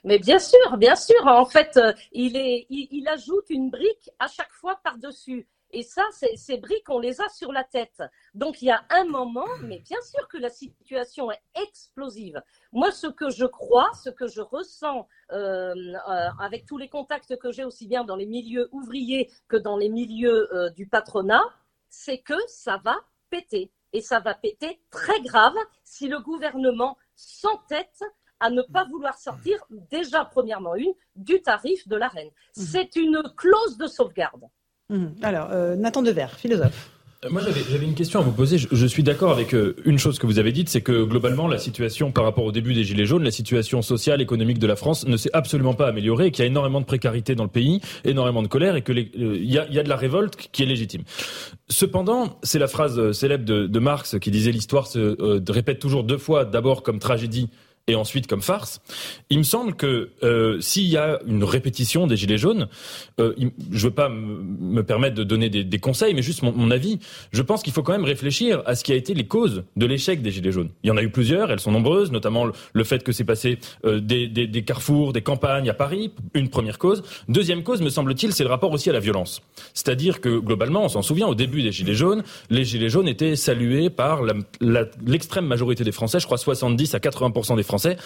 Mais 0.04 0.20
bien 0.20 0.38
sûr, 0.38 0.76
bien 0.78 0.94
sûr. 0.94 1.16
En 1.26 1.44
fait, 1.44 1.76
euh, 1.76 1.92
il 2.12 3.08
ajoute 3.08 3.50
une 3.50 3.70
brique 3.70 4.10
à 4.20 4.28
chaque 4.28 4.52
fois 4.52 4.78
par-dessus. 4.84 5.48
Et 5.70 5.82
ça, 5.82 6.02
ces 6.12 6.58
briques, 6.58 6.88
on 6.88 6.98
les 6.98 7.20
a 7.20 7.28
sur 7.28 7.52
la 7.52 7.64
tête. 7.64 8.02
Donc 8.34 8.62
il 8.62 8.66
y 8.66 8.70
a 8.70 8.84
un 8.90 9.04
moment, 9.04 9.46
mais 9.62 9.80
bien 9.80 10.00
sûr 10.02 10.28
que 10.28 10.38
la 10.38 10.50
situation 10.50 11.30
est 11.30 11.42
explosive. 11.54 12.42
Moi, 12.72 12.90
ce 12.92 13.06
que 13.06 13.30
je 13.30 13.46
crois, 13.46 13.90
ce 13.94 14.10
que 14.10 14.26
je 14.26 14.40
ressens 14.40 15.08
euh, 15.32 15.74
euh, 15.74 16.28
avec 16.40 16.66
tous 16.66 16.78
les 16.78 16.88
contacts 16.88 17.36
que 17.36 17.50
j'ai 17.50 17.64
aussi 17.64 17.86
bien 17.88 18.04
dans 18.04 18.16
les 18.16 18.26
milieux 18.26 18.68
ouvriers 18.72 19.30
que 19.48 19.56
dans 19.56 19.76
les 19.76 19.88
milieux 19.88 20.52
euh, 20.54 20.70
du 20.70 20.86
patronat, 20.86 21.44
c'est 21.88 22.18
que 22.18 22.36
ça 22.46 22.80
va 22.84 22.96
péter. 23.30 23.72
Et 23.92 24.00
ça 24.00 24.20
va 24.20 24.34
péter 24.34 24.80
très 24.90 25.20
grave 25.22 25.56
si 25.84 26.08
le 26.08 26.20
gouvernement 26.20 26.96
s'entête 27.14 28.02
à 28.40 28.50
ne 28.50 28.62
pas 28.62 28.84
vouloir 28.84 29.18
sortir, 29.18 29.64
déjà 29.70 30.24
premièrement 30.24 30.74
une, 30.74 30.92
du 31.14 31.40
tarif 31.40 31.88
de 31.88 31.96
la 31.96 32.08
reine. 32.08 32.28
Mmh. 32.28 32.60
C'est 32.60 32.96
une 32.96 33.22
clause 33.34 33.78
de 33.78 33.86
sauvegarde. 33.86 34.48
Mmh. 34.88 35.06
Alors, 35.22 35.48
euh, 35.50 35.74
Nathan 35.74 36.02
Dever, 36.02 36.26
philosophe. 36.36 36.90
Euh, 37.24 37.30
moi, 37.30 37.42
j'avais 37.42 37.84
une 37.84 37.94
question 37.94 38.20
à 38.20 38.22
vous 38.22 38.30
poser. 38.30 38.56
Je, 38.58 38.86
suis 38.86 39.02
d'accord 39.02 39.32
avec 39.32 39.52
euh, 39.52 39.74
une 39.84 39.98
chose 39.98 40.20
que 40.20 40.26
vous 40.26 40.38
avez 40.38 40.52
dite, 40.52 40.68
c'est 40.68 40.80
que 40.80 41.02
globalement, 41.02 41.48
la 41.48 41.58
situation 41.58 42.12
par 42.12 42.22
rapport 42.22 42.44
au 42.44 42.52
début 42.52 42.72
des 42.72 42.84
Gilets 42.84 43.06
jaunes, 43.06 43.24
la 43.24 43.32
situation 43.32 43.82
sociale, 43.82 44.20
économique 44.20 44.60
de 44.60 44.66
la 44.66 44.76
France 44.76 45.04
ne 45.06 45.16
s'est 45.16 45.30
absolument 45.32 45.74
pas 45.74 45.88
améliorée, 45.88 46.30
qu'il 46.30 46.44
y 46.44 46.46
a 46.46 46.46
énormément 46.46 46.80
de 46.80 46.86
précarité 46.86 47.34
dans 47.34 47.42
le 47.42 47.50
pays, 47.50 47.80
énormément 48.04 48.42
de 48.42 48.48
colère, 48.48 48.76
et 48.76 48.82
que 48.82 48.92
il 48.92 49.50
y, 49.50 49.58
a, 49.58 49.66
y, 49.68 49.78
a, 49.78 49.82
de 49.82 49.88
la 49.88 49.96
révolte 49.96 50.36
qui 50.52 50.62
est 50.62 50.66
légitime. 50.66 51.02
Cependant, 51.68 52.38
c'est 52.44 52.60
la 52.60 52.68
phrase 52.68 53.10
célèbre 53.10 53.44
de 53.44 53.78
Marx 53.80 54.18
qui 54.20 54.30
disait 54.30 54.52
l'histoire 54.52 54.86
se 54.86 55.50
répète 55.50 55.80
toujours 55.80 56.04
deux 56.04 56.18
fois, 56.18 56.44
d'abord 56.44 56.84
comme 56.84 57.00
tragédie 57.00 57.48
et 57.88 57.94
ensuite 57.94 58.26
comme 58.26 58.42
farce. 58.42 58.80
Il 59.30 59.38
me 59.38 59.44
semble 59.44 59.74
que 59.74 60.10
euh, 60.22 60.60
s'il 60.60 60.86
y 60.86 60.96
a 60.96 61.20
une 61.26 61.44
répétition 61.44 62.06
des 62.06 62.16
Gilets 62.16 62.38
jaunes, 62.38 62.68
euh, 63.20 63.34
je 63.70 63.76
ne 63.76 63.90
veux 63.90 63.94
pas 63.94 64.08
me 64.08 64.82
permettre 64.82 65.14
de 65.14 65.24
donner 65.24 65.48
des, 65.48 65.78
conseils, 65.78 66.14
mais 66.14 66.22
juste 66.22 66.42
mon, 66.42 66.70
avis, 66.70 66.98
je 67.32 67.42
pense 67.42 67.62
qu'il 67.62 67.72
faut 67.72 67.82
quand 67.82 67.92
même 67.92 68.04
réfléchir 68.04 68.62
à 68.66 68.74
ce 68.74 68.82
qui 68.82 68.92
a 68.92 68.96
été 68.96 69.14
les 69.14 69.26
causes 69.26 69.64
de 69.76 69.86
l'échec 69.86 70.20
des 70.20 70.30
Gilets 70.30 70.52
jaunes. 70.52 70.70
Il 70.82 70.88
y 70.88 70.90
en 70.90 70.96
a 70.96 71.02
eu 71.02 71.10
plusieurs, 71.10 71.50
elles 71.52 71.60
sont 71.60 71.70
nombreuses, 71.70 72.10
notamment 72.10 72.46
le, 72.72 72.84
fait 72.84 73.04
que 73.04 73.12
c'est 73.12 73.24
passé 73.24 73.58
euh, 73.84 74.00
des, 74.00 74.26
des, 74.26 74.62
carrefours, 74.64 75.12
des 75.12 75.22
campagnes 75.22 75.68
à 75.68 75.74
Paris, 75.74 76.12
une 76.34 76.48
première 76.48 76.78
cause. 76.78 77.02
Deuxième 77.28 77.62
cause, 77.62 77.82
me 77.82 77.90
semble-t-il, 77.90 78.32
c'est 78.32 78.44
le 78.44 78.50
rapport 78.50 78.72
aussi 78.72 78.90
à 78.90 78.92
la 78.92 79.00
violence. 79.00 79.42
C'est-à-dire 79.74 80.20
que 80.20 80.38
globalement, 80.38 80.84
on 80.84 80.88
s'en 80.88 81.02
souvient, 81.02 81.28
au 81.28 81.34
début 81.34 81.62
des 81.62 81.72
Gilets 81.72 81.94
jaunes, 81.94 82.24
les 82.50 82.64
Gilets 82.64 82.88
jaunes 82.88 83.08
étaient 83.08 83.36
salués 83.36 83.90
par 83.90 84.22
l'extrême 84.60 85.46
majorité 85.46 85.84
des 85.84 85.92
Français, 85.92 86.18
je 86.18 86.26
crois 86.26 86.38
70 86.38 86.94
à 86.94 86.98
80% 86.98 87.56
des 87.56 87.62
Français 87.62 87.75
français, 87.78 87.96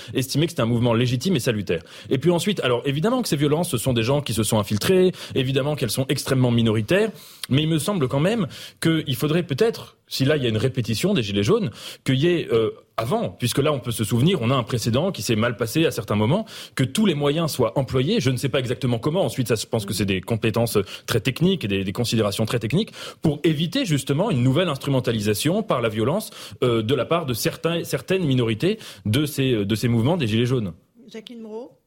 que 0.46 0.52
c'était 0.52 0.60
un 0.60 0.66
mouvement 0.66 0.94
légitime 0.94 1.36
et 1.36 1.40
salutaire. 1.40 1.82
Et 2.08 2.18
puis 2.18 2.30
ensuite, 2.30 2.60
alors 2.60 2.82
évidemment 2.84 3.22
que 3.22 3.28
ces 3.28 3.36
violences, 3.36 3.70
ce 3.70 3.78
sont 3.78 3.92
des 3.92 4.02
gens 4.02 4.20
qui 4.20 4.34
se 4.34 4.42
sont 4.42 4.58
infiltrés, 4.58 5.12
évidemment 5.34 5.76
qu'elles 5.76 5.90
sont 5.90 6.06
extrêmement 6.08 6.50
minoritaires, 6.50 7.10
mais 7.48 7.62
il 7.62 7.68
me 7.68 7.78
semble 7.78 8.08
quand 8.08 8.20
même 8.20 8.46
qu'il 8.80 9.16
faudrait 9.16 9.42
peut-être 9.42 9.96
si 10.10 10.26
là 10.26 10.36
il 10.36 10.42
y 10.42 10.46
a 10.46 10.50
une 10.50 10.58
répétition 10.58 11.14
des 11.14 11.22
Gilets 11.22 11.42
jaunes, 11.42 11.70
qu'il 12.04 12.16
y 12.16 12.26
ait 12.26 12.48
euh, 12.52 12.72
avant, 12.98 13.30
puisque 13.30 13.58
là 13.58 13.72
on 13.72 13.80
peut 13.80 13.92
se 13.92 14.04
souvenir, 14.04 14.42
on 14.42 14.50
a 14.50 14.54
un 14.54 14.62
précédent 14.62 15.12
qui 15.12 15.22
s'est 15.22 15.36
mal 15.36 15.56
passé 15.56 15.86
à 15.86 15.90
certains 15.90 16.16
moments, 16.16 16.44
que 16.74 16.84
tous 16.84 17.06
les 17.06 17.14
moyens 17.14 17.50
soient 17.50 17.78
employés, 17.78 18.20
je 18.20 18.30
ne 18.30 18.36
sais 18.36 18.50
pas 18.50 18.58
exactement 18.58 18.98
comment, 18.98 19.24
ensuite 19.24 19.48
ça 19.48 19.54
je 19.54 19.64
pense 19.64 19.86
que 19.86 19.94
c'est 19.94 20.04
des 20.04 20.20
compétences 20.20 20.76
très 21.06 21.20
techniques 21.20 21.64
et 21.64 21.68
des, 21.68 21.84
des, 21.84 21.92
considérations 21.92 22.44
très 22.44 22.58
techniques, 22.58 22.92
pour 23.22 23.40
éviter 23.44 23.86
justement 23.86 24.30
une 24.30 24.42
nouvelle 24.42 24.68
instrumentalisation 24.68 25.62
par 25.62 25.80
la 25.80 25.88
violence 25.88 26.30
euh, 26.62 26.82
de 26.82 26.94
la 26.94 27.06
part 27.06 27.24
de 27.24 27.32
certains, 27.32 27.84
certaines 27.84 28.26
minorités 28.26 28.78
de 29.06 29.24
ces, 29.24 29.64
de 29.64 29.74
ces 29.74 29.88
mouvements 29.88 30.18
des 30.18 30.26
Gilets 30.26 30.46
jaunes. 30.46 30.74
Jacqueline 31.08 31.40
Moreau 31.40 31.80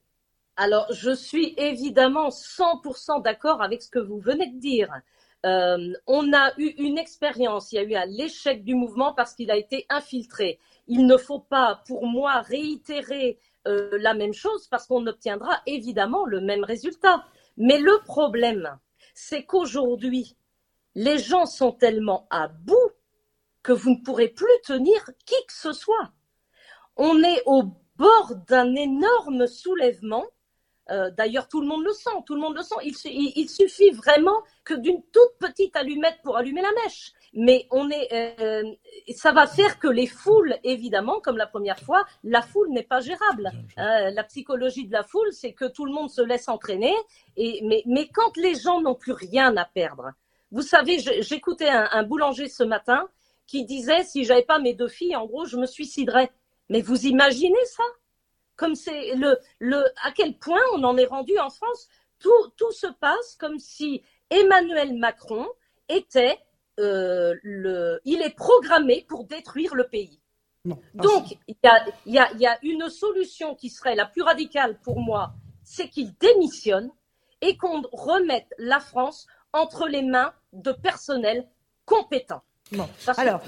alors, 0.55 0.85
je 0.93 1.15
suis 1.15 1.55
évidemment 1.57 2.29
100% 2.29 3.23
d'accord 3.23 3.63
avec 3.63 3.81
ce 3.81 3.89
que 3.89 3.97
vous 3.97 4.19
venez 4.19 4.51
de 4.51 4.59
dire. 4.59 4.87
Euh, 5.45 5.93
on 6.07 6.31
a 6.33 6.53
eu 6.57 6.67
une 6.77 6.97
expérience, 6.97 7.71
il 7.71 7.75
y 7.75 7.95
a 7.95 8.05
eu 8.05 8.09
l'échec 8.11 8.63
du 8.63 8.75
mouvement 8.75 9.13
parce 9.13 9.33
qu'il 9.33 9.51
a 9.51 9.57
été 9.57 9.85
infiltré. 9.89 10.59
Il 10.87 11.05
ne 11.05 11.17
faut 11.17 11.39
pas, 11.39 11.81
pour 11.85 12.07
moi, 12.07 12.41
réitérer 12.41 13.39
euh, 13.67 13.97
la 13.99 14.13
même 14.13 14.33
chose 14.33 14.67
parce 14.67 14.87
qu'on 14.87 15.05
obtiendra 15.05 15.61
évidemment 15.65 16.25
le 16.25 16.39
même 16.39 16.63
résultat. 16.63 17.25
Mais 17.57 17.77
le 17.77 17.99
problème, 18.05 18.77
c'est 19.13 19.43
qu'aujourd'hui, 19.43 20.37
les 20.95 21.17
gens 21.17 21.45
sont 21.45 21.71
tellement 21.71 22.27
à 22.29 22.47
bout 22.47 22.91
que 23.63 23.73
vous 23.73 23.91
ne 23.91 24.03
pourrez 24.03 24.29
plus 24.29 24.61
tenir 24.65 25.03
qui 25.25 25.35
que 25.47 25.53
ce 25.53 25.73
soit. 25.73 26.11
On 26.95 27.21
est 27.23 27.41
au 27.45 27.63
bord 27.95 28.35
d'un 28.47 28.75
énorme 28.75 29.47
soulèvement 29.47 30.25
euh, 30.91 31.09
d'ailleurs, 31.11 31.47
tout 31.47 31.61
le 31.61 31.67
monde 31.67 31.83
le 31.83 31.93
sent, 31.93 32.09
tout 32.25 32.35
le 32.35 32.41
monde 32.41 32.55
le 32.55 32.63
sent. 32.63 32.75
Il, 32.83 33.49
suffit 33.49 33.91
vraiment 33.91 34.41
que 34.63 34.73
d'une 34.73 35.01
toute 35.11 35.37
petite 35.39 35.75
allumette 35.75 36.17
pour 36.23 36.37
allumer 36.37 36.61
la 36.61 36.71
mèche. 36.83 37.13
Mais 37.33 37.67
on 37.71 37.89
est, 37.89 38.39
euh, 38.39 38.63
ça 39.15 39.31
va 39.31 39.47
faire 39.47 39.79
que 39.79 39.87
les 39.87 40.07
foules, 40.07 40.55
évidemment, 40.63 41.19
comme 41.21 41.37
la 41.37 41.47
première 41.47 41.79
fois, 41.79 42.05
la 42.23 42.41
foule 42.41 42.69
n'est 42.69 42.83
pas 42.83 42.99
gérable. 42.99 43.51
Euh, 43.77 44.11
la 44.11 44.23
psychologie 44.23 44.85
de 44.85 44.93
la 44.93 45.03
foule, 45.03 45.31
c'est 45.31 45.53
que 45.53 45.65
tout 45.65 45.85
le 45.85 45.93
monde 45.93 46.09
se 46.09 46.21
laisse 46.21 46.49
entraîner. 46.49 46.93
Et, 47.37 47.61
mais, 47.85 48.09
quand 48.13 48.35
les 48.37 48.55
gens 48.55 48.81
n'ont 48.81 48.95
plus 48.95 49.13
rien 49.13 49.55
à 49.57 49.65
perdre, 49.65 50.11
vous 50.51 50.61
savez, 50.61 50.99
j'écoutais 50.99 51.69
un, 51.69 51.87
un 51.91 52.03
boulanger 52.03 52.47
ce 52.47 52.63
matin 52.63 53.07
qui 53.47 53.65
disait 53.65 54.03
si 54.03 54.23
j'avais 54.23 54.43
pas 54.43 54.59
mes 54.59 54.73
deux 54.73 54.87
filles, 54.87 55.15
en 55.15 55.25
gros, 55.25 55.45
je 55.45 55.57
me 55.57 55.65
suiciderais. 55.65 56.29
Mais 56.69 56.81
vous 56.81 57.07
imaginez 57.07 57.65
ça? 57.65 57.83
Comme 58.55 58.75
c'est 58.75 59.15
le, 59.15 59.37
le, 59.59 59.83
à 60.03 60.11
quel 60.11 60.37
point 60.37 60.61
on 60.73 60.83
en 60.83 60.97
est 60.97 61.05
rendu 61.05 61.37
en 61.39 61.49
France. 61.49 61.87
Tout, 62.19 62.49
tout 62.55 62.71
se 62.71 62.87
passe 62.87 63.35
comme 63.39 63.59
si 63.59 64.01
Emmanuel 64.29 64.95
Macron 64.95 65.47
était 65.89 66.37
euh, 66.79 67.35
le, 67.43 67.99
il 68.05 68.21
est 68.21 68.35
programmé 68.35 69.05
pour 69.07 69.25
détruire 69.25 69.75
le 69.75 69.87
pays. 69.87 70.19
Donc, 70.93 71.37
il 71.47 71.55
y 71.61 71.67
a, 71.67 71.85
y, 72.05 72.17
a, 72.17 72.33
y 72.33 72.45
a, 72.45 72.57
une 72.63 72.89
solution 72.89 73.53
qui 73.53 73.69
serait 73.69 73.95
la 73.95 74.05
plus 74.05 74.21
radicale 74.21 74.79
pour 74.81 74.99
moi, 74.99 75.33
c'est 75.63 75.89
qu'il 75.89 76.13
démissionne 76.17 76.89
et 77.41 77.57
qu'on 77.57 77.81
remette 77.91 78.47
la 78.57 78.79
France 78.79 79.27
entre 79.51 79.87
les 79.87 80.01
mains 80.01 80.33
de 80.53 80.71
personnels 80.71 81.47
compétents. 81.85 82.43
Alors, 83.17 83.41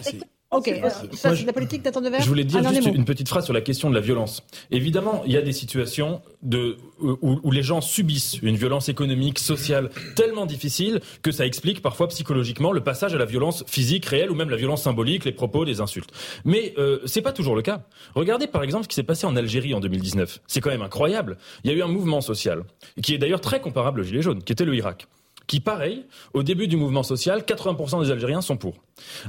Ok, 0.51 0.67
euh, 0.67 0.89
ça 1.13 1.35
c'est 1.35 1.45
la 1.45 1.53
politique 1.53 1.81
d'attendre 1.81 2.09
Je 2.19 2.27
voulais 2.27 2.43
dire 2.43 2.67
juste 2.69 2.85
une 2.87 3.03
petite 3.03 3.27
phrase 3.27 3.45
sur 3.45 3.53
la 3.53 3.61
question 3.61 3.89
de 3.89 3.95
la 3.95 4.01
violence. 4.01 4.43
Évidemment, 4.69 5.23
il 5.25 5.33
y 5.33 5.37
a 5.37 5.41
des 5.41 5.51
situations 5.51 6.21
de, 6.43 6.77
où, 6.99 7.51
les 7.51 7.63
gens 7.63 7.81
subissent 7.81 8.37
une 8.43 8.55
violence 8.55 8.87
économique, 8.87 9.39
sociale 9.39 9.89
tellement 10.15 10.45
difficile 10.45 11.01
que 11.23 11.31
ça 11.31 11.45
explique 11.45 11.81
parfois 11.81 12.07
psychologiquement 12.09 12.71
le 12.71 12.81
passage 12.81 13.15
à 13.15 13.17
la 13.17 13.25
violence 13.25 13.63
physique 13.67 14.05
réelle 14.05 14.29
ou 14.29 14.35
même 14.35 14.49
la 14.49 14.57
violence 14.57 14.83
symbolique, 14.83 15.25
les 15.25 15.31
propos, 15.31 15.63
les 15.63 15.81
insultes. 15.81 16.11
Mais 16.45 16.73
euh, 16.77 16.99
c'est 17.05 17.23
pas 17.23 17.33
toujours 17.33 17.55
le 17.55 17.63
cas. 17.63 17.81
Regardez 18.13 18.47
par 18.47 18.63
exemple 18.63 18.83
ce 18.83 18.89
qui 18.89 18.95
s'est 18.95 19.03
passé 19.03 19.25
en 19.25 19.35
Algérie 19.35 19.73
en 19.73 19.79
2019. 19.79 20.41
C'est 20.47 20.61
quand 20.61 20.69
même 20.69 20.83
incroyable. 20.83 21.37
Il 21.63 21.71
y 21.71 21.73
a 21.73 21.77
eu 21.77 21.81
un 21.81 21.87
mouvement 21.87 22.21
social 22.21 22.63
qui 23.01 23.15
est 23.15 23.17
d'ailleurs 23.17 23.41
très 23.41 23.59
comparable 23.59 24.01
au 24.01 24.03
Gilet 24.03 24.21
jaune, 24.21 24.43
qui 24.43 24.53
était 24.53 24.65
le 24.65 24.75
Irak 24.75 25.07
qui, 25.47 25.59
pareil, 25.59 26.05
au 26.33 26.43
début 26.43 26.67
du 26.67 26.77
mouvement 26.77 27.03
social, 27.03 27.41
80% 27.41 28.03
des 28.03 28.11
Algériens 28.11 28.41
sont 28.41 28.57
pour. 28.57 28.75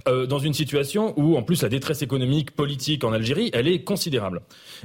Euh, 0.09 0.27
dans 0.27 0.39
une 0.39 0.55
situation 0.55 1.15
où, 1.17 1.37
en 1.37 1.43
plus, 1.43 1.63
la 1.63 1.69
détresse 1.69 2.03
économique, 2.03 2.53
politique 2.53 3.05
en 3.05 3.13
Algérie, 3.13 3.51
elle 3.53 3.69
est 3.69 3.83
considérable. 3.83 4.43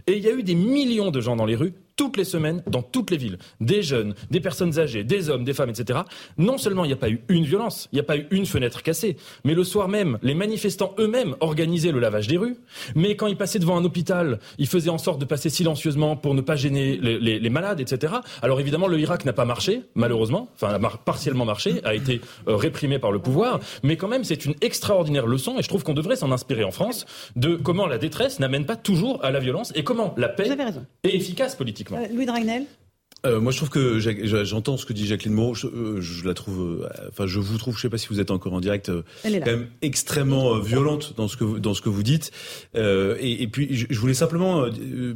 Et 0.08 0.18
il 0.18 0.24
y 0.24 0.28
a 0.28 0.32
eu 0.32 0.44
des 0.44 0.56
millions 0.56 1.12
de 1.12 1.22
gens 1.22 1.36
dans 1.36 1.46
les 1.46 1.56
rues 1.56 1.74
toutes 2.02 2.18
les 2.18 2.24
semaines 2.24 2.64
dans 2.66 2.82
toutes 2.82 3.12
les 3.12 3.18
villes, 3.18 3.38
des 3.60 3.84
jeunes, 3.84 4.16
des 4.32 4.40
personnes 4.40 4.80
âgées, 4.80 5.04
des 5.04 5.30
hommes, 5.30 5.44
des 5.44 5.54
femmes, 5.54 5.70
etc. 5.70 6.00
Non 6.38 6.58
seulement 6.58 6.84
il 6.84 6.88
n'y 6.88 6.94
a 6.94 6.98
pas 6.98 7.12
eu 7.12 7.22
une 7.30 7.44
violence, 7.44 7.90
il 7.92 7.98
n'y 7.98 8.00
a 8.00 8.04
pas 8.04 8.18
eu 8.18 8.26
une 8.32 8.48
fenêtre 8.48 8.82
cassée, 8.82 9.18
mais 9.44 9.54
le 9.54 9.64
soir 9.64 9.88
même, 9.88 10.18
les 10.24 10.34
manifestants 10.34 10.96
eux-mêmes 10.98 11.36
organisaient 11.42 11.92
le 11.92 12.00
lavage 12.00 12.28
des 12.28 12.38
rues, 12.38 12.58
mais 12.96 13.16
quand 13.16 13.28
ils 13.28 13.38
passaient 13.38 13.60
devant 13.60 13.78
un 13.78 13.86
hôpital, 13.86 14.40
ils 14.58 14.68
faisaient 14.68 14.90
en 14.90 14.98
sorte 14.98 15.20
de 15.20 15.26
passer 15.26 15.50
silencieusement 15.50 16.16
pour 16.16 16.34
ne 16.34 16.42
pas 16.42 16.56
gêner 16.56 16.98
les, 16.98 17.50
malades, 17.52 17.82
etc. 17.82 18.14
Alors 18.42 18.60
évidemment, 18.60 18.88
le 18.88 19.00
Irak 19.00 19.24
n'a 19.24 19.34
pas 19.34 19.46
marché, 19.46 19.84
malheureusement, 19.94 20.50
enfin 20.56 20.74
a 20.74 20.80
partiellement 20.98 21.46
marché, 21.46 21.82
a 21.84 21.94
été 21.94 22.20
euh, 22.48 22.56
réprimé 22.56 22.98
par 22.98 23.12
le 23.12 23.20
pouvoir, 23.20 23.60
mais 23.84 23.96
quand 23.96 24.08
même 24.08 24.24
c'est 24.24 24.46
une 24.46 24.56
extraordinaire 24.72 25.28
leçon 25.28 25.60
et 25.60 25.64
je 25.64 25.68
trouve 25.68 25.84
qu'on 25.84 25.94
devrait 25.94 26.16
s'en 26.16 26.32
inspirer 26.32 26.64
en 26.64 26.72
France 26.72 27.06
de 27.36 27.58
comment 27.58 27.88
la 27.88 27.98
détresse 27.98 28.40
n'amène 28.40 28.66
pas 28.66 28.78
toujours 28.78 29.22
à 29.22 29.30
la 29.30 29.42
violence 29.42 29.74
et 29.76 29.84
comment 29.84 30.14
la 30.16 30.30
paix 30.30 30.48
est 31.04 31.14
efficace 31.14 31.56
politiquement. 31.56 31.98
Euh, 31.98 32.08
Louis 32.14 32.26
Dragnel 32.26 32.64
euh, 33.26 33.40
moi, 33.40 33.52
je 33.52 33.58
trouve 33.58 33.70
que 33.70 34.00
j'entends 34.00 34.78
ce 34.78 34.86
que 34.86 34.94
dit 34.94 35.06
Jacqueline 35.06 35.34
Moreau. 35.34 35.54
Je, 35.54 35.68
euh, 35.68 36.02
je 36.02 36.26
la 36.26 36.34
trouve, 36.34 36.82
euh, 36.82 37.08
enfin, 37.10 37.28
je 37.28 37.40
vous 37.40 37.58
trouve, 37.60 37.76
je 37.76 37.82
sais 37.82 37.90
pas 37.90 38.00
si 38.00 38.08
vous 38.08 38.20
êtes 38.20 38.32
encore 38.32 38.54
en 38.54 38.60
direct, 38.60 38.90
euh, 38.90 39.04
quand 39.24 39.46
même 39.46 39.68
extrêmement 39.84 40.58
violente 40.58 41.14
dans 41.18 41.28
ce 41.28 41.38
que 41.38 41.44
vous, 41.44 41.60
dans 41.60 41.76
ce 41.76 41.82
que 41.82 41.90
vous 41.90 42.02
dites. 42.02 42.32
Et, 42.76 43.44
et, 43.44 43.48
puis, 43.48 43.68
je, 43.72 44.00
voulais 44.00 44.16
simplement, 44.16 44.66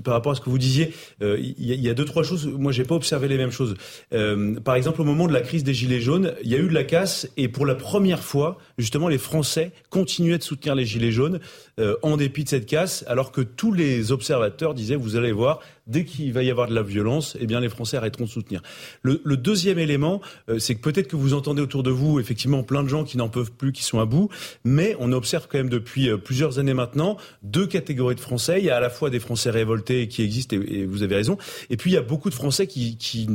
par 0.03 0.13
rapport 0.13 0.33
à 0.33 0.35
ce 0.35 0.41
que 0.41 0.49
vous 0.49 0.59
disiez, 0.59 0.93
il 1.21 1.55
y, 1.57 1.75
y, 1.75 1.89
a 1.89 1.93
deux 1.93 2.05
trois 2.05 2.23
choses. 2.23 2.45
Moi, 2.45 2.71
j'ai 2.71 2.83
pas 2.83 2.95
observé 2.95 3.27
les 3.27 3.37
mêmes 3.37 3.51
choses. 3.51 3.75
par 4.63 4.75
exemple, 4.75 5.01
au 5.01 5.05
moment 5.05 5.27
de 5.27 5.33
la 5.33 5.41
crise 5.41 5.63
des 5.63 5.73
gilets 5.73 6.01
jaunes, 6.01 6.33
il 6.43 6.49
y 6.49 6.55
a 6.55 6.59
eu 6.59 6.67
de 6.67 6.73
la 6.73 6.83
casse, 6.83 7.27
et 7.37 7.47
pour 7.47 7.65
la 7.65 7.75
première 7.75 8.23
fois, 8.23 8.57
justement, 8.77 9.07
les 9.07 9.17
Français 9.17 9.71
continuaient 9.89 10.37
de 10.37 10.43
soutenir 10.43 10.75
les 10.75 10.85
gilets 10.85 11.11
jaunes 11.11 11.39
en 12.03 12.17
dépit 12.17 12.43
de 12.43 12.49
cette 12.49 12.67
casse, 12.67 13.03
alors 13.07 13.31
que 13.31 13.41
tous 13.41 13.71
les 13.71 14.11
observateurs 14.11 14.73
disaient, 14.75 14.95
vous 14.95 15.15
allez 15.15 15.31
voir, 15.31 15.59
dès 15.87 16.05
qu'il 16.05 16.33
va 16.33 16.43
y 16.43 16.49
avoir 16.49 16.67
de 16.67 16.73
la 16.73 16.81
violence, 16.81 17.37
eh 17.39 17.45
bien 17.45 17.59
les 17.59 17.69
Français 17.69 17.97
arrêteront 17.97 18.25
de 18.25 18.29
soutenir. 18.29 18.61
Le, 19.01 19.21
le 19.23 19.37
deuxième 19.37 19.79
élément, 19.79 20.21
euh, 20.49 20.59
c'est 20.59 20.75
que 20.75 20.81
peut-être 20.81 21.07
que 21.07 21.15
vous 21.15 21.33
entendez 21.33 21.61
autour 21.61 21.83
de 21.83 21.91
vous 21.91 22.19
effectivement 22.19 22.63
plein 22.63 22.83
de 22.83 22.89
gens 22.89 23.03
qui 23.03 23.17
n'en 23.17 23.29
peuvent 23.29 23.51
plus, 23.51 23.71
qui 23.71 23.83
sont 23.83 23.99
à 23.99 24.05
bout, 24.05 24.29
mais 24.63 24.95
on 24.99 25.11
observe 25.11 25.47
quand 25.47 25.57
même 25.57 25.69
depuis 25.69 26.09
euh, 26.09 26.17
plusieurs 26.17 26.59
années 26.59 26.73
maintenant 26.73 27.17
deux 27.43 27.67
catégories 27.67 28.15
de 28.15 28.19
Français. 28.19 28.59
Il 28.59 28.65
y 28.65 28.69
a 28.69 28.77
à 28.77 28.79
la 28.79 28.89
fois 28.89 29.09
des 29.09 29.19
Français 29.19 29.49
révoltés 29.49 30.07
qui 30.07 30.23
existent, 30.23 30.55
et, 30.55 30.79
et 30.79 30.85
vous 30.85 31.03
avez 31.03 31.15
raison, 31.15 31.37
et 31.69 31.77
puis 31.77 31.91
il 31.91 31.93
y 31.93 31.97
a 31.97 32.01
beaucoup 32.01 32.29
de 32.29 32.35
Français 32.35 32.67
qui, 32.67 32.97
qui 32.97 33.27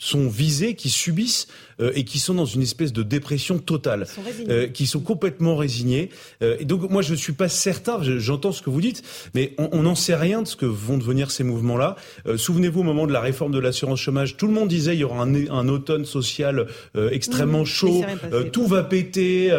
sont 0.00 0.28
visés, 0.28 0.74
qui 0.74 0.88
subissent 0.88 1.46
euh, 1.80 1.92
et 1.94 2.04
qui 2.04 2.18
sont 2.18 2.34
dans 2.34 2.46
une 2.46 2.62
espèce 2.62 2.92
de 2.92 3.02
dépression 3.02 3.58
totale, 3.58 4.06
euh, 4.48 4.66
qui 4.66 4.86
sont 4.86 5.00
complètement 5.00 5.56
résignés. 5.56 6.08
Euh, 6.42 6.56
et 6.58 6.64
donc 6.64 6.88
moi 6.90 7.02
je 7.02 7.14
suis 7.14 7.34
pas 7.34 7.48
certain, 7.48 8.00
j'entends 8.02 8.52
ce 8.52 8.62
que 8.62 8.70
vous 8.70 8.80
dites, 8.80 9.02
mais 9.34 9.54
on 9.58 9.82
n'en 9.82 9.94
sait 9.94 10.14
rien 10.14 10.42
de 10.42 10.48
ce 10.48 10.56
que 10.56 10.66
vont 10.66 10.96
devenir 10.96 11.30
ces 11.30 11.44
mouvements-là. 11.44 11.96
Souvenez-vous 12.36 12.80
au 12.80 12.84
moment 12.84 13.06
de 13.06 13.12
la 13.12 13.20
réforme 13.20 13.52
de 13.52 13.58
l'assurance 13.58 14.00
chômage, 14.00 14.38
tout 14.38 14.46
le 14.46 14.54
monde 14.54 14.68
disait 14.68 14.94
il 14.94 15.00
y 15.00 15.04
aura 15.04 15.22
un, 15.22 15.34
un 15.50 15.68
automne 15.68 16.06
social 16.06 16.66
extrêmement 17.10 17.62
mmh, 17.62 17.66
chaud, 17.66 18.04
tout 18.52 18.66
va 18.66 18.82
péter, 18.82 19.52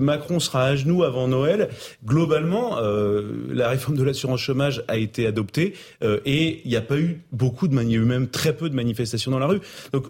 Macron 0.00 0.40
sera 0.40 0.64
à 0.64 0.76
genoux 0.76 1.04
avant 1.04 1.28
Noël. 1.28 1.68
Globalement, 2.04 2.80
la 3.50 3.68
réforme 3.68 3.96
de 3.96 4.02
l'assurance 4.02 4.40
chômage 4.40 4.84
a 4.88 4.96
été 4.96 5.26
adoptée 5.26 5.74
et 6.02 6.62
il 6.64 6.70
n'y 6.70 6.76
a 6.76 6.82
pas 6.82 6.98
eu 6.98 7.20
beaucoup 7.32 7.68
de, 7.68 7.76
eu 7.76 7.98
même 8.00 8.28
très 8.28 8.54
peu 8.54 8.70
de 8.70 8.74
manifestations 8.74 9.30
dans 9.30 9.38
la 9.38 9.46
rue. 9.46 9.60
Donc 9.92 10.06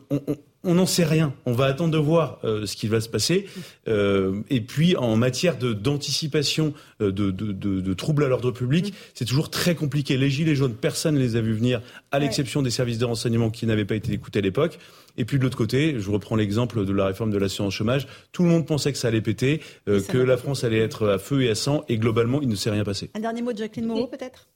on 0.66 0.74
n'en 0.74 0.86
sait 0.86 1.04
rien. 1.04 1.32
On 1.46 1.52
va 1.52 1.66
attendre 1.66 1.92
de 1.92 1.98
voir 1.98 2.40
euh, 2.44 2.66
ce 2.66 2.76
qui 2.76 2.88
va 2.88 3.00
se 3.00 3.08
passer. 3.08 3.46
Euh, 3.88 4.42
et 4.50 4.60
puis, 4.60 4.96
en 4.96 5.16
matière 5.16 5.56
d'anticipation 5.56 6.74
euh, 7.00 7.12
de, 7.12 7.30
de, 7.30 7.94
troubles 7.94 8.24
à 8.24 8.28
l'ordre 8.28 8.50
public, 8.50 8.92
c'est 9.14 9.24
toujours 9.24 9.48
très 9.48 9.74
compliqué. 9.74 10.16
Les 10.16 10.28
gilets 10.28 10.56
jaunes, 10.56 10.74
personne 10.74 11.14
ne 11.14 11.20
les 11.20 11.36
a 11.36 11.40
vus 11.40 11.54
venir, 11.54 11.80
à 12.10 12.18
l'exception 12.18 12.62
des 12.62 12.70
services 12.70 12.98
de 12.98 13.04
renseignement 13.04 13.50
qui 13.50 13.66
n'avaient 13.66 13.84
pas 13.84 13.94
été 13.94 14.12
écoutés 14.12 14.40
à 14.40 14.42
l'époque. 14.42 14.78
Et 15.16 15.24
puis 15.24 15.38
de 15.38 15.44
l'autre 15.44 15.56
côté, 15.56 15.94
je 15.98 16.10
reprends 16.10 16.36
l'exemple 16.36 16.84
de 16.84 16.92
la 16.92 17.06
réforme 17.06 17.30
de 17.30 17.38
l'assurance 17.38 17.72
chômage. 17.72 18.06
Tout 18.32 18.42
le 18.42 18.50
monde 18.50 18.66
pensait 18.66 18.92
que 18.92 18.98
ça 18.98 19.08
allait 19.08 19.22
péter, 19.22 19.62
que 19.86 20.18
la 20.18 20.36
France 20.36 20.64
allait 20.64 20.80
être 20.80 21.08
à 21.08 21.18
feu 21.18 21.42
et 21.42 21.50
à 21.50 21.54
sang, 21.54 21.84
et 21.88 21.96
globalement, 21.96 22.42
il 22.42 22.48
ne 22.48 22.54
s'est 22.54 22.70
rien 22.70 22.84
passé. 22.84 23.10
Un 23.14 23.20
dernier 23.20 23.40
mot 23.40 23.52
de 23.52 23.58
Jacqueline 23.58 23.86
Moreau, 23.86 24.08
peut-être? 24.08 24.48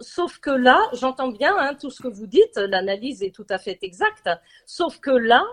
Sauf 0.00 0.38
que 0.38 0.50
là, 0.50 0.82
j'entends 0.92 1.28
bien 1.28 1.56
hein, 1.58 1.74
tout 1.74 1.90
ce 1.90 2.02
que 2.02 2.08
vous 2.08 2.26
dites, 2.26 2.56
l'analyse 2.56 3.22
est 3.22 3.34
tout 3.34 3.46
à 3.50 3.58
fait 3.58 3.78
exacte. 3.82 4.28
Sauf 4.66 4.98
que 5.00 5.10
là, 5.10 5.44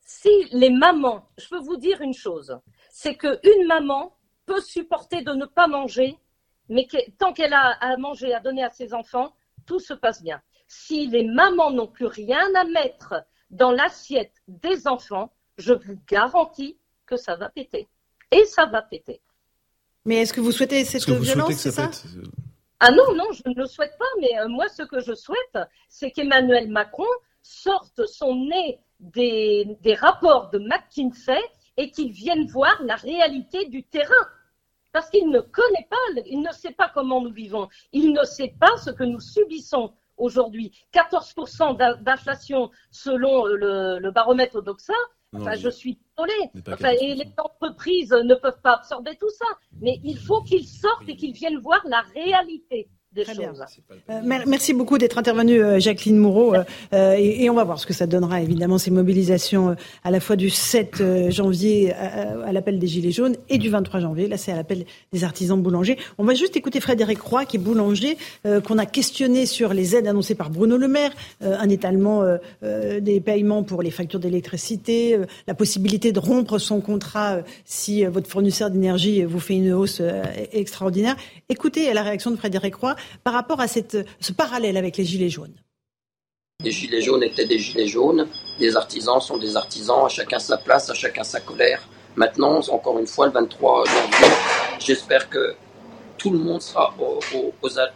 si 0.00 0.30
les 0.52 0.70
mamans, 0.70 1.28
je 1.36 1.48
peux 1.48 1.58
vous 1.58 1.76
dire 1.76 2.00
une 2.00 2.14
chose, 2.14 2.58
c'est 2.90 3.16
qu'une 3.16 3.66
maman 3.66 4.16
peut 4.46 4.60
supporter 4.60 5.22
de 5.22 5.32
ne 5.32 5.46
pas 5.46 5.66
manger 5.66 6.18
mais 6.68 6.86
tant 7.18 7.32
qu'elle 7.32 7.54
a 7.54 7.70
à 7.80 7.96
manger, 7.96 8.34
à 8.34 8.40
donner 8.40 8.62
à 8.62 8.70
ses 8.70 8.92
enfants, 8.94 9.34
tout 9.66 9.80
se 9.80 9.94
passe 9.94 10.22
bien. 10.22 10.40
Si 10.66 11.06
les 11.06 11.24
mamans 11.24 11.70
n'ont 11.70 11.86
plus 11.86 12.06
rien 12.06 12.46
à 12.54 12.64
mettre 12.64 13.14
dans 13.50 13.70
l'assiette 13.70 14.32
des 14.46 14.86
enfants, 14.86 15.32
je 15.56 15.72
vous 15.72 15.98
garantis 16.06 16.76
que 17.06 17.16
ça 17.16 17.36
va 17.36 17.48
péter. 17.48 17.88
Et 18.30 18.44
ça 18.44 18.66
va 18.66 18.82
péter. 18.82 19.22
Mais 20.04 20.16
est-ce 20.16 20.32
que 20.32 20.40
vous 20.40 20.52
souhaitez 20.52 20.84
cette 20.84 21.08
violence, 21.08 21.54
c'est 21.54 21.70
ça, 21.70 21.90
Ah 22.80 22.92
non, 22.92 23.14
non, 23.14 23.32
je 23.32 23.42
ne 23.46 23.54
le 23.54 23.66
souhaite 23.66 23.96
pas. 23.98 24.04
Mais 24.20 24.38
euh, 24.38 24.48
moi, 24.48 24.68
ce 24.68 24.82
que 24.82 25.00
je 25.00 25.14
souhaite, 25.14 25.58
c'est 25.88 26.10
qu'Emmanuel 26.12 26.68
Macron 26.68 27.06
sorte 27.42 28.06
son 28.06 28.34
nez 28.46 28.80
des, 29.00 29.78
rapports 29.98 30.50
de 30.50 30.58
McKinsey 30.58 31.40
et 31.76 31.90
qu'il 31.90 32.12
vienne 32.12 32.46
voir 32.46 32.80
la 32.84 32.96
réalité 32.96 33.66
du 33.66 33.82
terrain. 33.84 34.26
Parce 34.92 35.10
qu'il 35.10 35.28
ne 35.28 35.40
connaît 35.40 35.86
pas, 35.90 36.22
il 36.26 36.40
ne 36.40 36.52
sait 36.52 36.72
pas 36.72 36.90
comment 36.92 37.20
nous 37.20 37.32
vivons. 37.32 37.68
Il 37.92 38.12
ne 38.12 38.24
sait 38.24 38.54
pas 38.60 38.76
ce 38.76 38.90
que 38.90 39.04
nous 39.04 39.20
subissons 39.20 39.92
aujourd'hui. 40.16 40.72
14% 40.92 42.02
d'inflation 42.02 42.70
selon 42.90 43.44
le, 43.46 43.98
le 43.98 44.10
baromètre 44.10 44.56
Odoxa, 44.56 44.94
Enfin, 45.34 45.54
je 45.56 45.68
suis 45.68 45.98
désolée. 46.16 46.50
et 47.00 47.14
les 47.14 47.32
entreprises 47.38 48.12
ne 48.12 48.34
peuvent 48.34 48.60
pas 48.62 48.76
absorber 48.76 49.14
tout 49.16 49.30
ça. 49.30 49.46
Mais 49.80 50.00
il 50.02 50.18
faut 50.18 50.42
qu'ils 50.42 50.66
sortent 50.66 51.08
et 51.08 51.16
qu'ils 51.16 51.34
viennent 51.34 51.58
voir 51.58 51.80
la 51.86 52.00
réalité. 52.14 52.88
Euh, 53.18 54.20
merci 54.46 54.74
beaucoup 54.74 54.98
d'être 54.98 55.18
intervenue, 55.18 55.62
euh, 55.62 55.80
Jacqueline 55.80 56.18
Moureau. 56.18 56.54
Euh, 56.92 57.14
et, 57.18 57.48
on 57.50 57.54
va 57.54 57.64
voir 57.64 57.78
ce 57.78 57.86
que 57.86 57.92
ça 57.92 58.06
donnera, 58.06 58.40
évidemment, 58.40 58.78
ces 58.78 58.90
mobilisations 58.90 59.76
à 60.04 60.10
la 60.10 60.20
fois 60.20 60.36
du 60.36 60.50
7 60.50 61.30
janvier 61.30 61.92
à, 61.92 62.52
l'appel 62.52 62.78
des 62.78 62.86
Gilets 62.86 63.10
jaunes 63.10 63.36
et 63.48 63.58
du 63.58 63.70
23 63.70 64.00
janvier. 64.00 64.28
Là, 64.28 64.36
c'est 64.36 64.52
à 64.52 64.56
l'appel 64.56 64.84
des 65.12 65.24
artisans 65.24 65.60
boulangers. 65.60 65.98
On 66.18 66.24
va 66.24 66.34
juste 66.34 66.56
écouter 66.56 66.80
Frédéric 66.80 67.20
Roy, 67.20 67.44
qui 67.46 67.56
est 67.56 67.60
boulanger, 67.60 68.16
qu'on 68.44 68.78
a 68.78 68.86
questionné 68.86 69.46
sur 69.46 69.72
les 69.72 69.96
aides 69.96 70.06
annoncées 70.06 70.34
par 70.34 70.50
Bruno 70.50 70.76
Le 70.76 70.88
Maire, 70.88 71.12
un 71.40 71.68
étalement 71.68 72.22
des 72.62 73.20
paiements 73.20 73.62
pour 73.62 73.82
les 73.82 73.90
factures 73.90 74.20
d'électricité, 74.20 75.18
la 75.46 75.54
possibilité 75.54 76.12
de 76.12 76.18
rompre 76.18 76.58
son 76.58 76.80
contrat 76.80 77.38
si 77.64 78.04
votre 78.04 78.28
fournisseur 78.28 78.70
d'énergie 78.70 79.24
vous 79.24 79.40
fait 79.40 79.54
une 79.54 79.72
hausse 79.72 80.02
extraordinaire. 80.52 81.16
Écoutez 81.48 81.92
la 81.94 82.02
réaction 82.02 82.30
de 82.30 82.36
Frédéric 82.36 82.74
Roy 82.74 82.94
par 83.24 83.32
rapport 83.32 83.60
à 83.60 83.68
cette, 83.68 83.98
ce 84.20 84.32
parallèle 84.32 84.76
avec 84.76 84.96
les 84.96 85.04
Gilets 85.04 85.30
jaunes 85.30 85.54
Les 86.64 86.70
Gilets 86.70 87.02
jaunes 87.02 87.22
étaient 87.22 87.46
des 87.46 87.58
Gilets 87.58 87.88
jaunes, 87.88 88.28
les 88.58 88.76
artisans 88.76 89.20
sont 89.20 89.38
des 89.38 89.56
artisans, 89.56 90.04
à 90.06 90.08
chacun 90.08 90.38
sa 90.38 90.58
place, 90.58 90.90
à 90.90 90.94
chacun 90.94 91.24
sa 91.24 91.40
colère. 91.40 91.86
Maintenant, 92.16 92.60
encore 92.70 92.98
une 92.98 93.06
fois, 93.06 93.26
le 93.26 93.32
23 93.32 93.84
janvier, 93.84 94.34
j'espère 94.80 95.28
que 95.28 95.54
tout 96.18 96.30
le 96.30 96.38
monde 96.38 96.60
sera 96.60 96.92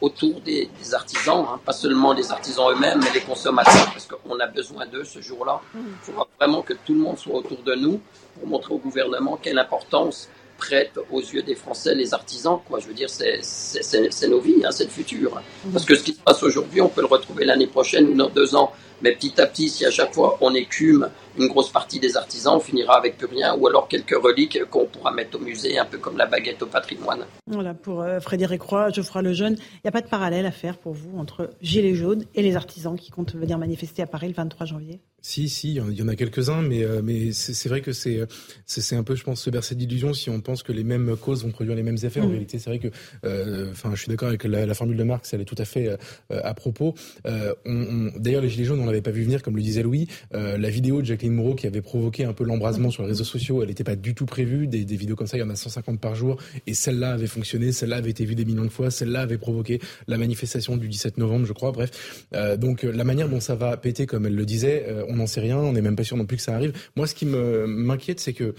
autour 0.01 0.41
des, 0.41 0.71
artisans, 0.93 1.45
hein. 1.49 1.61
pas 1.65 1.73
seulement 1.73 2.13
les 2.13 2.31
artisans 2.31 2.71
eux-mêmes, 2.71 3.01
mais 3.03 3.11
les 3.13 3.21
consommateurs, 3.21 3.91
parce 3.93 4.07
qu'on 4.07 4.39
a 4.39 4.47
besoin 4.47 4.87
d'eux 4.87 5.05
ce 5.05 5.21
jour-là. 5.21 5.61
Il 5.75 5.81
faudra 6.01 6.29
vraiment 6.39 6.63
que 6.63 6.73
tout 6.73 6.95
le 6.95 7.01
monde 7.01 7.19
soit 7.19 7.35
autour 7.35 7.59
de 7.63 7.75
nous 7.75 8.01
pour 8.39 8.47
montrer 8.47 8.75
au 8.75 8.79
gouvernement 8.79 9.39
quelle 9.43 9.59
importance 9.59 10.29
prête 10.63 10.99
aux 11.11 11.21
yeux 11.21 11.43
des 11.43 11.55
Français 11.55 11.95
les 11.95 12.15
artisans. 12.15 12.59
Quoi. 12.67 12.79
Je 12.81 12.87
veux 12.89 12.95
dire, 12.95 13.11
c'est 13.11 14.29
nos 14.29 14.41
vies, 14.41 14.63
hein, 14.65 14.71
c'est 14.71 14.85
le 14.85 14.91
futur. 14.91 15.43
Parce 15.73 15.85
que 15.85 15.95
ce 15.95 16.03
qui 16.03 16.13
se 16.13 16.21
passe 16.21 16.43
aujourd'hui, 16.43 16.81
on 16.81 16.89
peut 16.89 17.01
le 17.01 17.13
retrouver 17.17 17.45
l'année 17.45 17.67
prochaine 17.67 18.05
ou 18.11 18.15
dans 18.15 18.31
deux 18.31 18.55
ans. 18.55 18.73
Mais 19.03 19.13
petit 19.13 19.41
à 19.41 19.47
petit, 19.47 19.69
si 19.69 19.85
à 19.85 19.91
chaque 19.91 20.15
fois 20.15 20.39
on 20.41 20.55
écume 20.55 21.11
une 21.39 21.49
grosse 21.49 21.71
partie 21.71 21.99
des 21.99 22.17
artisans, 22.17 22.57
on 22.57 22.61
finira 22.61 22.97
avec 22.97 23.17
plus 23.17 23.27
rien, 23.27 23.57
ou 23.57 23.67
alors 23.67 23.89
quelques 23.89 24.17
reliques 24.17 24.65
qu'on 24.71 24.87
pourra 24.87 25.13
mettre 25.13 25.39
au 25.39 25.41
musée, 25.41 25.79
un 25.79 25.85
peu 25.85 25.99
comme 25.99 26.17
la 26.17 26.27
baguette 26.27 26.63
au 26.63 26.67
patrimoine. 26.67 27.25
Voilà, 27.47 27.75
pour 27.75 28.03
euh, 28.03 28.21
Frédéric 28.21 28.63
Roy, 28.63 28.91
Geoffroy 28.91 29.23
Lejeune, 29.23 29.57
il 29.59 29.81
n'y 29.85 29.89
a 29.89 29.93
pas 29.93 30.01
de 30.01 30.09
parallèle 30.09 30.47
à 30.47 30.53
faire 30.53 30.79
pour 30.79 30.93
vous 30.93 31.19
entre 31.19 31.51
Gilets 31.61 31.95
jaunes 31.95 32.25
et 32.35 32.43
les 32.43 32.57
artisans 32.57 32.97
qui 32.99 33.11
comptent 33.11 33.35
venir 33.35 33.59
manifester 33.59 34.03
à 34.03 34.07
Paris 34.07 34.29
le 34.29 34.35
23 34.35 34.67
janvier? 34.67 35.01
Si, 35.25 35.49
si, 35.49 35.75
il 35.75 35.95
y 35.95 36.03
en 36.03 36.09
a 36.09 36.17
quelques-uns, 36.17 36.63
mais, 36.63 36.83
euh, 36.83 37.01
mais 37.03 37.31
c'est 37.31 37.69
vrai 37.69 37.81
que 37.81 37.93
c'est 37.93 38.27
c'est 38.67 38.97
un 38.97 39.05
peu, 39.05 39.15
je 39.15 39.23
pense, 39.23 39.41
se 39.41 39.51
bercer 39.51 39.77
d'illusions 39.77 40.15
si 40.15 40.31
on 40.31 40.41
pense 40.41 40.65
que 40.65 40.73
les 40.73 40.83
mêmes 40.83 41.17
causes 41.17 41.45
vont 41.45 41.53
produire 41.53 41.77
les 41.77 41.85
mêmes 41.85 41.99
effets. 42.03 42.21
En 42.21 42.27
mm. 42.27 42.31
réalité, 42.31 42.59
c'est 42.59 42.71
vrai 42.71 42.81
que, 42.81 42.89
euh, 43.25 43.71
enfin, 43.71 43.91
je 43.95 44.01
suis 44.01 44.09
d'accord 44.09 44.29
avec 44.29 44.43
la, 44.43 44.75
formule 44.75 44.97
de 44.97 45.05
Marx, 45.05 45.33
elle 45.33 45.41
est 45.41 45.45
tout 45.45 45.55
à 45.59 45.65
fait 45.65 45.97
à 46.31 46.55
propos. 46.55 46.95
D'ailleurs, 47.25 48.43
les 48.43 48.49
Gilets 48.49 48.65
jaunes, 48.65 48.81
on 48.81 48.89
l'avait 48.93 49.03
pas 49.03 49.11
vu 49.11 49.23
venir, 49.23 49.43
comme 49.43 49.57
le 49.57 49.63
disait 49.63 49.83
Louis. 49.83 50.09
la 50.33 50.71
vidéo 50.71 51.01
de 51.01 51.07
Jacqueline 51.07 51.35
Moreau 51.35 51.55
qui 51.55 51.67
avait 51.67 51.83
provoqué 51.83 52.25
un 52.25 52.33
peu 52.33 52.45
l'embrasement 52.45 52.91
sur 52.91 53.03
les 53.03 53.09
réseaux 53.09 53.25
sociaux, 53.25 53.63
elle 53.63 53.69
n'était 53.69 53.85
pas 53.85 53.97
du 53.97 54.15
tout 54.15 54.27
prévue. 54.27 54.67
Des, 54.67 54.85
des, 54.85 54.97
vidéos 54.97 55.17
comme 55.17 55.27
ça, 55.27 55.37
il 55.37 55.41
y 55.41 55.43
en 55.43 55.51
a 55.51 55.57
150 55.57 56.01
par 56.01 56.15
jour, 56.15 56.37
et 56.67 56.75
celle-là 56.75 57.13
avait 57.13 57.27
fonctionné, 57.27 57.73
celle-là 57.73 57.97
avait 57.97 58.11
été 58.11 58.25
vue 58.25 58.35
des 58.35 58.45
millions 58.45 58.65
de 58.65 58.71
fois, 58.71 58.91
celle-là 58.91 59.21
avait 59.21 59.39
provoqué 59.39 59.81
la 60.07 60.19
manifestation 60.19 60.77
du 60.77 60.89
17 60.89 61.19
novembre, 61.19 61.47
je 61.47 61.53
crois. 61.53 61.73
Bref, 61.73 62.27
donc 62.59 62.83
la 62.83 63.05
manière 63.05 63.29
dont 63.29 63.41
ça 63.41 63.55
va 63.55 63.77
péter, 63.77 64.07
comme 64.07 64.27
elle 64.27 64.35
le 64.35 64.47
disait, 64.47 64.87
on 65.09 65.17
n'en 65.17 65.27
sait 65.27 65.41
rien 65.41 65.53
on 65.57 65.73
n'est 65.73 65.83
même 65.83 65.97
pas 65.97 66.05
sûr 66.05 66.17
non 66.17 66.27
plus 66.27 66.37
que 66.37 66.43
ça 66.43 66.55
arrive. 66.55 66.73
Moi, 66.97 67.07
ce 67.07 67.15
qui 67.15 67.27
m'inquiète, 67.27 68.21
c'est 68.21 68.33
que 68.33 68.55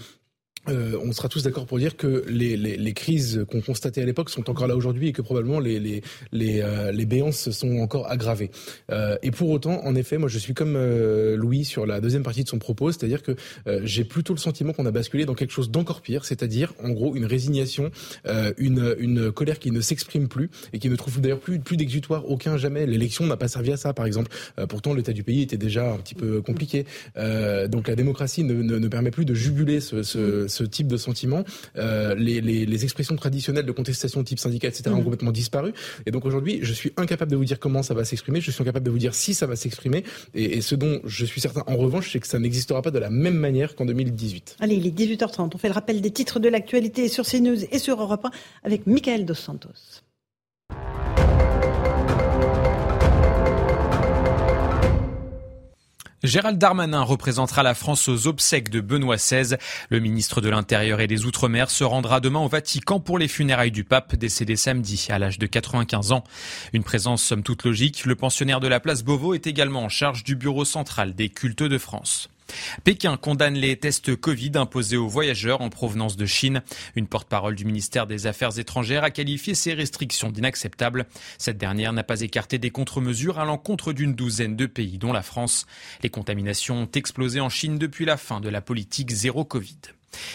euh, 0.68 0.98
on 1.02 1.12
sera 1.12 1.28
tous 1.28 1.42
d'accord 1.42 1.66
pour 1.66 1.78
dire 1.78 1.96
que 1.96 2.24
les, 2.28 2.56
les, 2.56 2.76
les 2.76 2.92
crises 2.92 3.44
qu'on 3.50 3.60
constatait 3.60 4.02
à 4.02 4.04
l'époque 4.04 4.30
sont 4.30 4.48
encore 4.50 4.66
là 4.66 4.76
aujourd'hui 4.76 5.08
et 5.08 5.12
que 5.12 5.22
probablement 5.22 5.60
les, 5.60 5.78
les, 5.78 6.02
les, 6.32 6.60
euh, 6.62 6.92
les 6.92 7.06
béances 7.06 7.50
sont 7.50 7.78
encore 7.78 8.10
aggravées. 8.10 8.50
Euh, 8.90 9.16
et 9.22 9.30
pour 9.30 9.50
autant, 9.50 9.84
en 9.84 9.94
effet, 9.94 10.18
moi 10.18 10.28
je 10.28 10.38
suis 10.38 10.54
comme 10.54 10.74
euh, 10.76 11.36
Louis 11.36 11.64
sur 11.64 11.86
la 11.86 12.00
deuxième 12.00 12.22
partie 12.22 12.44
de 12.44 12.48
son 12.48 12.58
propos, 12.58 12.92
c'est-à-dire 12.92 13.22
que 13.22 13.36
euh, 13.66 13.80
j'ai 13.84 14.04
plutôt 14.04 14.32
le 14.32 14.38
sentiment 14.38 14.72
qu'on 14.72 14.86
a 14.86 14.90
basculé 14.90 15.24
dans 15.24 15.34
quelque 15.34 15.52
chose 15.52 15.70
d'encore 15.70 16.00
pire, 16.00 16.24
c'est-à-dire 16.24 16.72
en 16.82 16.90
gros 16.90 17.14
une 17.14 17.26
résignation, 17.26 17.90
une, 18.58 18.94
une 18.98 19.32
colère 19.32 19.58
qui 19.58 19.70
ne 19.70 19.80
s'exprime 19.80 20.28
plus 20.28 20.50
et 20.72 20.78
qui 20.78 20.88
ne 20.88 20.96
trouve 20.96 21.20
d'ailleurs 21.20 21.40
plus, 21.40 21.58
plus 21.58 21.76
d'exutoire 21.76 22.28
aucun 22.28 22.56
jamais. 22.56 22.86
L'élection 22.86 23.26
n'a 23.26 23.36
pas 23.36 23.48
servi 23.48 23.72
à 23.72 23.76
ça, 23.76 23.92
par 23.92 24.06
exemple. 24.06 24.30
pourtant, 24.68 24.94
l'état 24.94 25.12
du 25.12 25.22
pays 25.22 25.42
était 25.42 25.56
déjà 25.56 25.92
un 25.92 25.98
petit 25.98 26.14
peu 26.14 26.40
compliqué. 26.42 26.86
donc 27.68 27.88
la 27.88 27.96
démocratie 27.96 28.44
ne, 28.44 28.54
ne, 28.54 28.78
ne, 28.78 28.88
permet 28.88 29.10
plus 29.10 29.24
de 29.24 29.34
juguler 29.34 29.80
ce, 29.80 30.02
ce 30.02 30.53
ce 30.54 30.64
type 30.64 30.86
de 30.86 30.96
sentiment. 30.96 31.44
Euh, 31.76 32.14
les, 32.14 32.40
les, 32.40 32.64
les, 32.66 32.84
expressions 32.84 33.16
traditionnelles 33.16 33.66
de 33.66 33.72
contestation 33.72 34.22
type 34.22 34.38
syndicat, 34.38 34.68
etc. 34.68 34.84
ont 34.90 35.00
mmh. 35.00 35.04
complètement 35.04 35.32
disparu. 35.32 35.72
Et 36.06 36.10
donc 36.10 36.24
aujourd'hui, 36.24 36.60
je 36.62 36.72
suis 36.72 36.92
incapable 36.96 37.30
de 37.30 37.36
vous 37.36 37.44
dire 37.44 37.58
comment 37.58 37.82
ça 37.82 37.94
va 37.94 38.04
s'exprimer. 38.04 38.40
Je 38.40 38.50
suis 38.50 38.62
incapable 38.62 38.86
de 38.86 38.90
vous 38.90 38.98
dire 38.98 39.14
si 39.14 39.34
ça 39.34 39.46
va 39.46 39.56
s'exprimer. 39.56 40.04
Et, 40.34 40.58
et, 40.58 40.60
ce 40.60 40.74
dont 40.74 41.00
je 41.04 41.24
suis 41.24 41.40
certain, 41.40 41.64
en 41.66 41.76
revanche, 41.76 42.12
c'est 42.12 42.20
que 42.20 42.26
ça 42.26 42.38
n'existera 42.38 42.82
pas 42.82 42.90
de 42.90 42.98
la 42.98 43.10
même 43.10 43.36
manière 43.36 43.74
qu'en 43.74 43.86
2018. 43.86 44.56
Allez, 44.60 44.76
il 44.76 44.86
est 44.86 44.96
18h30. 44.96 45.50
On 45.54 45.58
fait 45.58 45.68
le 45.68 45.74
rappel 45.74 46.00
des 46.00 46.10
titres 46.10 46.40
de 46.40 46.48
l'actualité 46.48 47.08
sur 47.08 47.26
CNews 47.26 47.64
et 47.70 47.78
sur 47.78 48.00
Europe 48.00 48.24
1 48.24 48.30
avec 48.62 48.86
Michael 48.86 49.24
Dos 49.24 49.34
Santos. 49.34 50.03
Gérald 56.24 56.56
Darmanin 56.56 57.02
représentera 57.02 57.62
la 57.62 57.74
France 57.74 58.08
aux 58.08 58.26
obsèques 58.26 58.70
de 58.70 58.80
Benoît 58.80 59.16
XVI. 59.16 59.56
Le 59.90 60.00
ministre 60.00 60.40
de 60.40 60.48
l'Intérieur 60.48 61.02
et 61.02 61.06
des 61.06 61.26
Outre-mer 61.26 61.68
se 61.68 61.84
rendra 61.84 62.20
demain 62.20 62.40
au 62.40 62.48
Vatican 62.48 62.98
pour 62.98 63.18
les 63.18 63.28
funérailles 63.28 63.70
du 63.70 63.84
pape 63.84 64.16
décédé 64.16 64.56
samedi 64.56 65.06
à 65.10 65.18
l'âge 65.18 65.38
de 65.38 65.44
95 65.44 66.12
ans. 66.12 66.24
Une 66.72 66.82
présence 66.82 67.22
somme 67.22 67.42
toute 67.42 67.64
logique. 67.64 68.06
Le 68.06 68.16
pensionnaire 68.16 68.60
de 68.60 68.68
la 68.68 68.80
place 68.80 69.04
Beauvau 69.04 69.34
est 69.34 69.46
également 69.46 69.82
en 69.82 69.90
charge 69.90 70.24
du 70.24 70.34
bureau 70.34 70.64
central 70.64 71.14
des 71.14 71.28
cultes 71.28 71.62
de 71.62 71.76
France. 71.76 72.30
Pékin 72.84 73.16
condamne 73.16 73.54
les 73.54 73.76
tests 73.76 74.16
Covid 74.16 74.52
imposés 74.54 74.96
aux 74.96 75.08
voyageurs 75.08 75.60
en 75.60 75.70
provenance 75.70 76.16
de 76.16 76.26
Chine. 76.26 76.62
Une 76.94 77.06
porte-parole 77.06 77.54
du 77.54 77.64
ministère 77.64 78.06
des 78.06 78.26
Affaires 78.26 78.58
étrangères 78.58 79.04
a 79.04 79.10
qualifié 79.10 79.54
ces 79.54 79.74
restrictions 79.74 80.30
d'inacceptables. 80.30 81.06
Cette 81.38 81.58
dernière 81.58 81.92
n'a 81.92 82.04
pas 82.04 82.20
écarté 82.20 82.58
des 82.58 82.70
contre-mesures 82.70 83.38
à 83.38 83.44
l'encontre 83.44 83.92
d'une 83.92 84.14
douzaine 84.14 84.56
de 84.56 84.66
pays, 84.66 84.98
dont 84.98 85.12
la 85.12 85.22
France. 85.22 85.66
Les 86.02 86.10
contaminations 86.10 86.82
ont 86.82 86.90
explosé 86.94 87.40
en 87.40 87.48
Chine 87.48 87.78
depuis 87.78 88.04
la 88.04 88.16
fin 88.16 88.40
de 88.40 88.48
la 88.48 88.60
politique 88.60 89.10
zéro 89.10 89.44
Covid. 89.44 89.78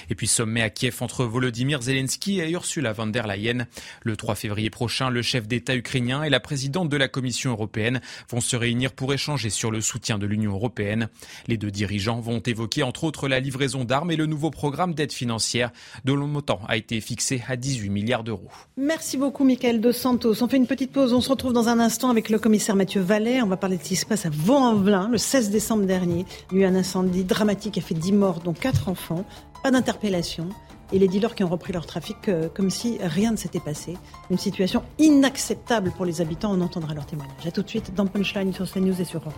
Et 0.09 0.15
puis 0.15 0.27
sommet 0.27 0.61
à 0.61 0.69
Kiev 0.69 0.97
entre 1.01 1.25
Volodymyr 1.25 1.81
Zelensky 1.81 2.39
et 2.39 2.51
Ursula 2.51 2.93
von 2.93 3.07
der 3.07 3.27
Leyen. 3.27 3.67
Le 4.03 4.15
3 4.15 4.35
février 4.35 4.69
prochain, 4.69 5.09
le 5.09 5.21
chef 5.21 5.47
d'État 5.47 5.75
ukrainien 5.75 6.23
et 6.23 6.29
la 6.29 6.39
présidente 6.39 6.89
de 6.89 6.97
la 6.97 7.07
Commission 7.07 7.51
européenne 7.51 8.01
vont 8.29 8.41
se 8.41 8.55
réunir 8.55 8.91
pour 8.91 9.13
échanger 9.13 9.49
sur 9.49 9.71
le 9.71 9.81
soutien 9.81 10.17
de 10.17 10.25
l'Union 10.25 10.53
européenne. 10.53 11.09
Les 11.47 11.57
deux 11.57 11.71
dirigeants 11.71 12.19
vont 12.19 12.39
évoquer 12.39 12.83
entre 12.83 13.03
autres 13.03 13.27
la 13.27 13.39
livraison 13.39 13.83
d'armes 13.83 14.11
et 14.11 14.15
le 14.15 14.25
nouveau 14.25 14.51
programme 14.51 14.93
d'aide 14.93 15.11
financière 15.11 15.71
dont 16.05 16.15
le 16.15 16.25
montant 16.25 16.61
a 16.67 16.77
été 16.77 17.01
fixé 17.01 17.43
à 17.47 17.55
18 17.55 17.89
milliards 17.89 18.23
d'euros. 18.23 18.49
Merci 18.77 19.17
beaucoup 19.17 19.43
Michael 19.43 19.81
Dos 19.81 19.91
Santos. 19.91 20.41
On 20.41 20.47
fait 20.47 20.57
une 20.57 20.67
petite 20.67 20.91
pause. 20.91 21.13
On 21.13 21.21
se 21.21 21.29
retrouve 21.29 21.53
dans 21.53 21.69
un 21.69 21.79
instant 21.79 22.09
avec 22.09 22.29
le 22.29 22.39
commissaire 22.39 22.75
Mathieu 22.75 23.01
Vallet. 23.01 23.41
On 23.41 23.47
va 23.47 23.57
parler 23.57 23.77
de 23.77 23.83
ce 23.83 23.89
qui 23.89 23.95
se 23.95 24.05
passe 24.05 24.25
à 24.25 24.29
Vaux-en-Velin 24.29 25.09
le 25.09 25.17
16 25.17 25.49
décembre 25.49 25.85
dernier. 25.85 26.25
Il 26.51 26.59
y 26.59 26.63
a 26.63 26.67
eu 26.67 26.69
un 26.69 26.75
incendie 26.75 27.23
dramatique 27.23 27.73
qui 27.73 27.79
a 27.79 27.83
fait 27.83 27.95
10 27.95 28.13
morts 28.13 28.39
dont 28.39 28.53
4 28.53 28.89
enfants. 28.89 29.25
Pas 29.63 29.68
d'interpellation. 29.71 30.49
Et 30.91 30.97
les 30.97 31.07
dealers 31.07 31.35
qui 31.35 31.43
ont 31.43 31.49
repris 31.49 31.71
leur 31.71 31.85
trafic 31.85 32.29
euh, 32.29 32.49
comme 32.49 32.71
si 32.71 32.97
rien 33.01 33.31
ne 33.31 33.37
s'était 33.37 33.59
passé. 33.59 33.95
Une 34.31 34.39
situation 34.39 34.83
inacceptable 34.97 35.91
pour 35.91 36.05
les 36.05 36.21
habitants. 36.21 36.51
On 36.51 36.61
entendra 36.61 36.93
leur 36.93 37.05
témoignage. 37.05 37.45
A 37.45 37.51
tout 37.51 37.61
de 37.61 37.69
suite 37.69 37.93
dans 37.93 38.07
Punchline 38.07 38.53
sur 38.53 38.69
CNews 38.69 38.99
et 38.99 39.05
sur 39.05 39.21
Europe. 39.21 39.35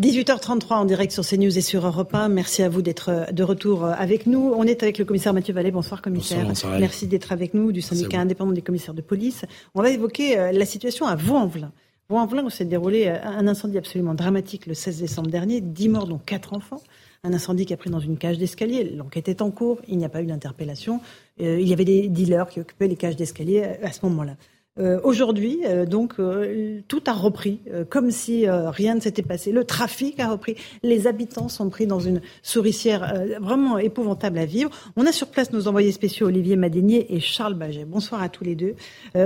18h33 0.00 0.72
en 0.74 0.84
direct 0.86 1.12
sur 1.12 1.24
CNews 1.24 1.56
et 1.56 1.60
sur 1.60 1.86
Europe 1.86 2.12
1. 2.12 2.28
Merci 2.28 2.64
à 2.64 2.68
vous 2.68 2.82
d'être 2.82 3.32
de 3.32 3.42
retour 3.44 3.84
avec 3.84 4.26
nous. 4.26 4.52
On 4.56 4.64
est 4.64 4.82
avec 4.82 4.98
le 4.98 5.04
commissaire 5.04 5.32
Mathieu 5.32 5.54
Vallée. 5.54 5.70
Bonsoir 5.70 6.02
commissaire. 6.02 6.52
Merci 6.80 7.06
d'être 7.06 7.30
avec 7.30 7.54
nous 7.54 7.70
du 7.70 7.80
syndicat 7.80 8.18
indépendant 8.18 8.50
des 8.50 8.60
commissaires 8.60 8.94
de 8.94 9.02
police. 9.02 9.44
On 9.72 9.82
va 9.82 9.90
évoquer 9.90 10.36
euh, 10.36 10.50
la 10.50 10.66
situation 10.66 11.06
à 11.06 11.14
Vaux-en-Velin. 11.14 11.70
Vaux-en-Velin 12.14 12.44
où 12.44 12.50
s'est 12.50 12.64
déroulé 12.64 13.08
euh, 13.08 13.18
un 13.24 13.48
incendie 13.48 13.76
absolument 13.76 14.14
dramatique 14.14 14.66
le 14.66 14.74
16 14.74 15.00
décembre 15.00 15.30
dernier. 15.30 15.60
10 15.60 15.88
morts 15.88 16.06
dont 16.06 16.20
4 16.24 16.52
enfants. 16.52 16.80
Un 17.24 17.32
incendie 17.32 17.66
qui 17.66 17.74
a 17.74 17.76
pris 17.76 17.90
dans 17.90 17.98
une 17.98 18.18
cage 18.18 18.38
d'escalier. 18.38 18.84
L'enquête 18.84 19.28
est 19.28 19.42
en 19.42 19.50
cours. 19.50 19.80
Il 19.88 19.98
n'y 19.98 20.04
a 20.04 20.08
pas 20.08 20.22
eu 20.22 20.26
d'interpellation. 20.26 21.00
Euh, 21.40 21.58
il 21.60 21.66
y 21.66 21.72
avait 21.72 21.84
des 21.84 22.06
dealers 22.06 22.46
qui 22.46 22.60
occupaient 22.60 22.86
les 22.86 22.94
cages 22.94 23.16
d'escalier 23.16 23.64
à 23.82 23.90
ce 23.90 24.06
moment-là. 24.06 24.36
Euh, 24.80 24.98
aujourd'hui, 25.04 25.60
euh, 25.64 25.86
donc, 25.86 26.14
euh, 26.18 26.80
tout 26.88 27.02
a 27.06 27.12
repris, 27.12 27.60
comme 27.90 28.10
si 28.10 28.46
rien 28.48 28.96
ne 28.96 29.00
s'était 29.00 29.22
passé. 29.22 29.52
Le 29.52 29.64
trafic 29.64 30.18
a 30.18 30.28
repris. 30.28 30.56
Les 30.82 31.06
habitants 31.06 31.48
sont 31.48 31.70
pris 31.70 31.86
dans 31.86 32.00
une 32.00 32.20
souricière 32.42 33.14
vraiment 33.40 33.78
épouvantable 33.78 34.38
à 34.38 34.44
vivre. 34.44 34.70
On 34.96 35.06
a 35.06 35.12
sur 35.12 35.28
place 35.28 35.52
nos 35.52 35.68
envoyés 35.68 35.92
spéciaux 35.92 36.26
Olivier 36.26 36.56
Madénier 36.56 37.14
et 37.14 37.20
Charles 37.20 37.54
Baget. 37.54 37.84
Bonsoir 37.84 38.22
à 38.22 38.28
tous 38.28 38.44
les 38.44 38.54
deux. 38.54 38.74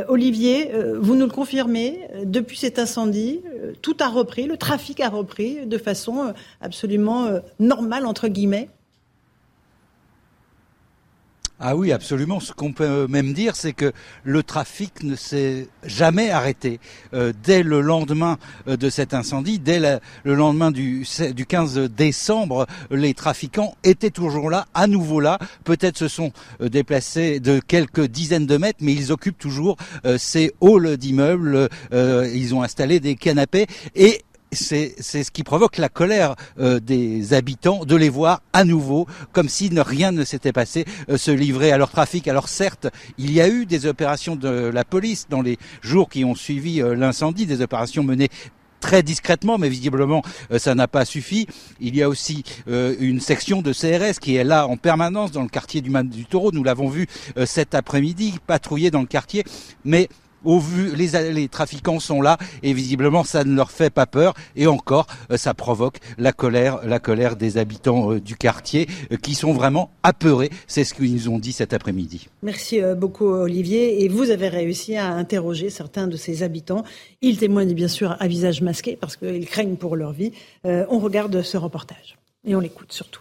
Olivier, 0.09 0.71
vous 0.99 1.15
nous 1.15 1.27
le 1.27 1.33
confirmez, 1.33 2.01
depuis 2.25 2.57
cet 2.57 2.79
incendie, 2.79 3.41
tout 3.83 3.97
a 4.01 4.09
repris, 4.09 4.47
le 4.47 4.57
trafic 4.57 5.01
a 5.01 5.09
repris 5.09 5.67
de 5.67 5.79
façon 5.79 6.33
absolument 6.61 7.29
normale, 7.59 8.07
entre 8.07 8.29
guillemets. 8.29 8.69
Ah 11.61 11.75
oui, 11.75 11.91
absolument. 11.91 12.39
Ce 12.39 12.53
qu'on 12.53 12.73
peut 12.73 13.09
même 13.09 13.33
dire, 13.33 13.57
c'est 13.57 13.73
que 13.73 13.93
le 14.23 14.45
trafic 14.45 15.03
ne 15.03 15.17
s'est 15.17 15.67
jamais 15.85 16.31
arrêté. 16.31 16.79
Euh, 17.15 17.33
dès 17.43 17.65
le 17.65 17.81
lendemain 17.81 18.39
euh, 18.69 18.77
de 18.77 18.89
cet 18.89 19.13
incendie, 19.13 19.59
dès 19.59 19.81
le 20.23 20.35
lendemain 20.37 20.71
du, 20.71 21.05
du 21.35 21.47
15 21.47 21.91
décembre, 21.91 22.69
les 22.93 23.13
trafiquants 23.13 23.75
étaient 23.83 24.11
toujours 24.11 24.51
là, 24.51 24.67
à 24.73 24.87
nouveau 24.87 25.19
là. 25.19 25.41
Peut-être 25.65 25.99
se 25.99 26.07
sont 26.07 26.31
euh, 26.61 26.69
déplacés 26.69 27.41
de 27.41 27.59
quelques 27.59 28.07
dizaines 28.07 28.47
de 28.47 28.57
mètres, 28.57 28.79
mais 28.81 28.93
ils 28.93 29.11
occupent 29.11 29.39
toujours 29.39 29.77
ces 30.17 30.53
halls 30.61 30.97
d'immeubles. 30.97 31.69
ils 31.93 32.55
ont 32.55 32.63
installé 32.63 33.01
des 33.01 33.17
canapés 33.17 33.67
et 33.97 34.23
c'est 34.53 35.03
ce 35.03 35.31
qui 35.31 35.43
provoque 35.43 35.79
la 35.79 35.89
colère 35.89 36.35
euh, 36.59 36.81
des 36.81 37.35
habitants 37.35 37.85
de 37.85 37.97
les 37.97 38.09
voir 38.09 38.43
à 38.53 38.65
nouveau, 38.65 39.07
comme 39.33 39.49
si 39.49 39.71
rien 39.79 40.13
ne 40.13 40.25
s'était 40.25 40.53
passé, 40.53 40.85
euh, 41.11 41.17
se 41.17 41.31
livrer 41.31 41.73
à 41.73 41.79
leur 41.79 41.91
trafic. 41.91 42.29
Alors 42.29 42.49
certes, 42.49 42.89
il 43.19 43.33
y 43.33 43.41
a 43.41 43.49
eu 43.49 43.67
des 43.67 43.87
opérations 43.87 44.37
de 44.37 44.49
la 44.49 44.85
police 44.85 45.27
dans 45.29 45.43
les 45.43 45.59
jours 45.83 46.09
qui 46.09 46.25
ont 46.25 46.35
suivi 46.35 46.81
euh, 46.81 46.95
l'incendie, 46.95 47.47
des 47.47 47.61
opérations 47.61 48.03
menées 48.03 48.29
très 48.81 49.03
discrètement, 49.03 49.59
mais 49.59 49.69
visiblement 49.69 50.23
ça 50.57 50.77
n'a 50.77 50.87
pas 50.87 51.05
suffi. 51.05 51.49
Il 51.81 51.97
y 51.97 52.03
a 52.05 52.09
aussi 52.09 52.45
une 52.69 53.19
section 53.19 53.61
de 53.61 53.73
CRS 53.73 54.21
qui 54.21 54.37
est 54.37 54.45
là 54.45 54.69
en 54.69 54.77
permanence 54.77 55.33
dans 55.33 55.43
le 55.43 55.49
quartier 55.49 55.81
du 55.81 55.91
Man 55.91 56.09
du 56.09 56.27
Taureau. 56.27 56.53
Nous 56.53 56.63
l'avons 56.63 56.89
vu 56.89 57.09
cet 57.45 57.75
après-midi 57.75 58.39
patrouiller 58.47 58.93
dans 58.93 59.01
le 59.01 59.09
quartier, 59.09 59.43
mais 59.85 60.09
au 60.45 60.59
vu, 60.59 60.95
les, 60.95 61.33
les, 61.33 61.49
trafiquants 61.49 62.01
sont 62.01 62.21
là 62.21 62.39
et 62.63 62.73
visiblement 62.73 63.25
ça 63.25 63.45
ne 63.45 63.55
leur 63.55 63.71
fait 63.71 63.91
pas 63.91 64.07
peur 64.07 64.35
et 64.57 64.67
encore 64.67 65.07
euh, 65.31 65.37
ça 65.37 65.55
provoque 65.55 65.99
la 66.19 66.33
colère, 66.33 66.81
la 66.85 66.99
colère 66.99 67.37
des 67.37 67.59
habitants 67.59 68.13
euh, 68.13 68.21
du 68.21 68.37
quartier 68.37 68.87
euh, 69.13 69.17
qui 69.17 69.35
sont 69.35 69.53
vraiment 69.53 69.91
apeurés. 70.03 70.51
C'est 70.67 70.85
ce 70.85 70.95
qu'ils 70.95 71.13
nous 71.13 71.29
ont 71.29 71.39
dit 71.39 71.53
cet 71.53 71.73
après-midi. 71.73 72.29
Merci 72.43 72.81
beaucoup 72.97 73.27
Olivier 73.27 74.05
et 74.05 74.09
vous 74.09 74.31
avez 74.31 74.49
réussi 74.49 74.97
à 74.97 75.13
interroger 75.13 75.71
certains 75.71 76.07
de 76.07 76.17
ces 76.17 76.43
habitants. 76.43 76.85
Ils 77.23 77.39
témoignent 77.39 77.75
bien 77.75 77.89
sûr 77.89 78.17
à 78.19 78.29
visage 78.29 78.63
masqué 78.63 78.97
parce 79.01 79.17
qu'ils 79.17 79.47
craignent 79.47 79.77
pour 79.77 79.97
leur 79.97 80.13
vie. 80.13 80.33
on 80.65 80.99
regarde 80.99 81.43
ce 81.43 81.57
reportage 81.57 82.17
et 82.45 82.55
on 82.55 82.61
l'écoute 82.61 82.93
surtout. 82.93 83.21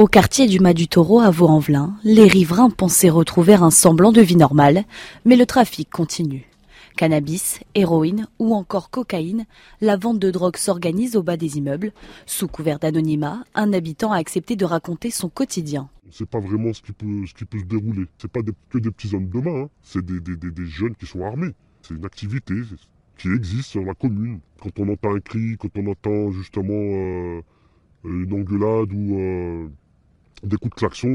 Au 0.00 0.06
quartier 0.06 0.46
du 0.46 0.60
Mas 0.60 0.74
du 0.74 0.86
Taureau 0.86 1.18
à 1.18 1.32
Vaux-en-Velin, 1.32 1.96
les 2.04 2.28
riverains 2.28 2.70
pensaient 2.70 3.10
retrouver 3.10 3.54
un 3.54 3.72
semblant 3.72 4.12
de 4.12 4.20
vie 4.20 4.36
normale, 4.36 4.84
mais 5.24 5.34
le 5.34 5.44
trafic 5.44 5.90
continue. 5.90 6.48
Cannabis, 6.96 7.58
héroïne 7.74 8.28
ou 8.38 8.54
encore 8.54 8.90
cocaïne, 8.90 9.44
la 9.80 9.96
vente 9.96 10.20
de 10.20 10.30
drogue 10.30 10.56
s'organise 10.56 11.16
au 11.16 11.24
bas 11.24 11.36
des 11.36 11.58
immeubles. 11.58 11.90
Sous 12.26 12.46
couvert 12.46 12.78
d'anonymat, 12.78 13.42
un 13.56 13.72
habitant 13.72 14.12
a 14.12 14.18
accepté 14.18 14.54
de 14.54 14.64
raconter 14.64 15.10
son 15.10 15.28
quotidien. 15.28 15.90
On 16.04 16.08
ne 16.10 16.12
sait 16.12 16.26
pas 16.26 16.38
vraiment 16.38 16.72
ce 16.72 16.80
qui 16.80 16.92
peut, 16.92 17.26
ce 17.26 17.58
se 17.58 17.64
dérouler. 17.64 18.04
C'est 18.18 18.30
pas 18.30 18.42
que 18.70 18.78
des 18.78 18.92
petits 18.92 19.16
hommes 19.16 19.28
de 19.28 19.40
main, 19.40 19.62
hein. 19.62 19.68
c'est 19.82 20.06
des, 20.06 20.66
jeunes 20.66 20.94
qui 20.94 21.06
sont 21.06 21.24
armés. 21.24 21.54
C'est 21.82 21.94
une 21.94 22.06
activité 22.06 22.54
qui 23.16 23.32
existe 23.32 23.70
sur 23.70 23.82
la 23.82 23.94
commune. 23.94 24.38
Quand 24.62 24.78
on 24.78 24.92
entend 24.92 25.16
un 25.16 25.20
cri, 25.20 25.56
quand 25.58 25.76
on 25.76 25.90
entend 25.90 26.30
justement 26.30 26.72
euh, 26.72 27.40
une 28.04 28.32
engueulade 28.32 28.92
ou 28.92 29.18
euh, 29.18 29.68
des 30.42 30.56
coups 30.56 30.74
de 30.74 30.78
klaxon, 30.80 31.08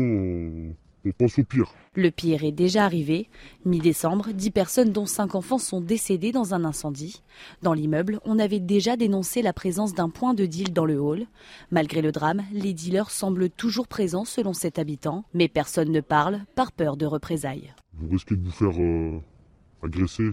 on, 1.06 1.12
pense 1.18 1.38
au 1.38 1.44
pire. 1.44 1.74
Le 1.96 2.12
pire 2.12 2.44
est 2.44 2.52
déjà 2.54 2.86
arrivé. 2.86 3.28
Mi-décembre, 3.66 4.32
10 4.32 4.52
personnes 4.52 4.92
dont 4.92 5.06
5 5.06 5.36
enfants 5.36 5.58
sont 5.58 5.82
décédées 5.82 6.32
dans 6.32 6.54
un 6.54 6.64
incendie. 6.64 7.22
Dans 7.62 7.74
l'immeuble, 7.74 8.20
on 8.24 8.40
avait 8.40 8.62
déjà 8.62 8.96
dénoncé 8.96 9.42
la 9.42 9.52
présence 9.52 9.94
d'un 9.94 10.10
point 10.10 10.34
de 10.34 10.46
deal 10.46 10.72
dans 10.72 10.86
le 10.86 11.00
hall. 11.00 11.26
Malgré 11.72 12.02
le 12.02 12.12
drame, 12.12 12.44
les 12.54 12.74
dealers 12.74 13.12
semblent 13.12 13.50
toujours 13.50 13.88
présents 13.88 14.26
selon 14.26 14.54
cet 14.54 14.80
habitant, 14.80 15.26
mais 15.34 15.50
personne 15.50 15.92
ne 15.92 16.02
parle 16.02 16.40
par 16.56 16.72
peur 16.72 16.96
de 16.96 17.06
représailles. 17.06 17.74
Vous 17.96 18.10
risquez 18.10 18.36
de 18.36 18.44
vous 18.44 18.52
faire 18.52 18.82
euh, 18.82 19.20
agresser, 19.84 20.30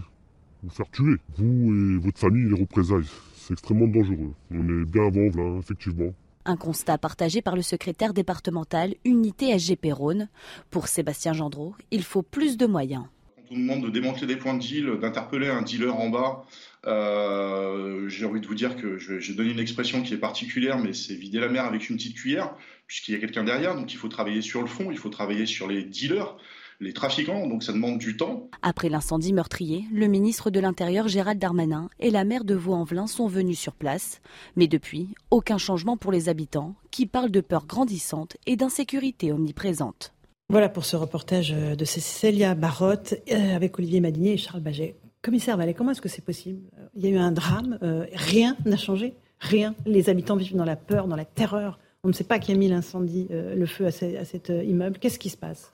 vous 0.63 0.69
faire 0.69 0.89
tuer, 0.91 1.17
vous 1.37 1.73
et 1.73 1.97
votre 1.97 2.19
famille, 2.19 2.47
les 2.49 2.59
représailles. 2.59 3.07
C'est 3.35 3.53
extrêmement 3.53 3.87
dangereux. 3.87 4.33
On 4.51 4.63
est 4.63 4.85
bien 4.85 5.07
avant, 5.07 5.29
là, 5.35 5.59
effectivement. 5.59 6.13
Un 6.45 6.57
constat 6.57 6.97
partagé 6.97 7.41
par 7.41 7.55
le 7.55 7.61
secrétaire 7.61 8.13
départemental 8.13 8.95
Unité 9.05 9.57
SGP 9.57 9.91
Rhône. 9.91 10.27
Pour 10.71 10.87
Sébastien 10.87 11.33
Gendreau, 11.33 11.75
il 11.91 12.03
faut 12.03 12.23
plus 12.23 12.57
de 12.57 12.65
moyens. 12.65 13.05
Quand 13.35 13.55
on 13.55 13.59
demande 13.59 13.83
de 13.83 13.89
démanteler 13.89 14.27
des 14.27 14.37
points 14.37 14.55
de 14.55 14.59
deal, 14.59 14.97
d'interpeller 14.99 15.49
un 15.49 15.61
dealer 15.61 15.95
en 15.95 16.09
bas, 16.09 16.45
euh, 16.87 18.07
j'ai 18.07 18.25
envie 18.25 18.41
de 18.41 18.47
vous 18.47 18.55
dire 18.55 18.75
que 18.75 18.97
j'ai 18.97 19.33
donné 19.33 19.51
une 19.51 19.59
expression 19.59 20.01
qui 20.01 20.15
est 20.15 20.17
particulière, 20.17 20.79
mais 20.79 20.93
c'est 20.93 21.13
vider 21.13 21.39
la 21.39 21.49
mer 21.49 21.65
avec 21.65 21.89
une 21.89 21.97
petite 21.97 22.15
cuillère, 22.15 22.55
puisqu'il 22.87 23.13
y 23.13 23.17
a 23.17 23.19
quelqu'un 23.19 23.43
derrière. 23.43 23.75
Donc 23.75 23.93
il 23.93 23.97
faut 23.97 24.09
travailler 24.09 24.41
sur 24.41 24.61
le 24.61 24.67
fond, 24.67 24.89
il 24.89 24.97
faut 24.97 25.09
travailler 25.09 25.45
sur 25.45 25.67
les 25.67 25.83
dealers 25.83 26.37
les 26.81 26.93
trafiquants, 26.93 27.47
donc 27.47 27.63
ça 27.63 27.71
demande 27.71 27.99
du 27.99 28.17
temps. 28.17 28.49
Après 28.63 28.89
l'incendie 28.89 29.33
meurtrier, 29.33 29.85
le 29.93 30.07
ministre 30.07 30.49
de 30.49 30.59
l'Intérieur 30.59 31.07
Gérald 31.07 31.39
Darmanin 31.39 31.89
et 31.99 32.09
la 32.09 32.23
maire 32.23 32.43
de 32.43 32.55
Vaux-en-Velin 32.55 33.05
sont 33.05 33.27
venus 33.27 33.59
sur 33.59 33.73
place. 33.73 34.19
Mais 34.55 34.67
depuis, 34.67 35.09
aucun 35.29 35.59
changement 35.59 35.95
pour 35.95 36.11
les 36.11 36.27
habitants 36.27 36.73
qui 36.89 37.05
parlent 37.05 37.29
de 37.29 37.39
peur 37.39 37.67
grandissante 37.67 38.35
et 38.47 38.55
d'insécurité 38.55 39.31
omniprésente. 39.31 40.13
Voilà 40.49 40.69
pour 40.69 40.83
ce 40.83 40.97
reportage 40.97 41.51
de 41.51 41.85
Cécilia 41.85 42.55
Barotte 42.55 43.13
euh, 43.31 43.55
avec 43.55 43.77
Olivier 43.77 44.01
Madinier 44.01 44.33
et 44.33 44.37
Charles 44.37 44.61
Baget. 44.61 44.95
Commissaire 45.21 45.55
Vallée, 45.55 45.75
comment 45.75 45.91
est-ce 45.91 46.01
que 46.01 46.09
c'est 46.09 46.25
possible? 46.25 46.61
Il 46.95 47.05
y 47.05 47.07
a 47.07 47.11
eu 47.11 47.17
un 47.17 47.31
drame, 47.31 47.77
euh, 47.83 48.07
rien 48.13 48.57
n'a 48.65 48.75
changé, 48.75 49.13
rien. 49.39 49.75
Les 49.85 50.09
habitants 50.09 50.35
vivent 50.35 50.55
dans 50.55 50.65
la 50.65 50.75
peur, 50.75 51.07
dans 51.07 51.15
la 51.15 51.25
terreur. 51.25 51.79
On 52.03 52.07
ne 52.07 52.13
sait 52.13 52.23
pas 52.23 52.39
qui 52.39 52.51
a 52.51 52.55
mis 52.55 52.67
l'incendie, 52.67 53.27
euh, 53.29 53.53
le 53.55 53.65
feu 53.67 53.85
à, 53.85 53.91
cet 53.91 54.49
immeuble. 54.49 54.97
Qu'est-ce 54.97 55.19
qui 55.19 55.29
se 55.29 55.37
passe? 55.37 55.73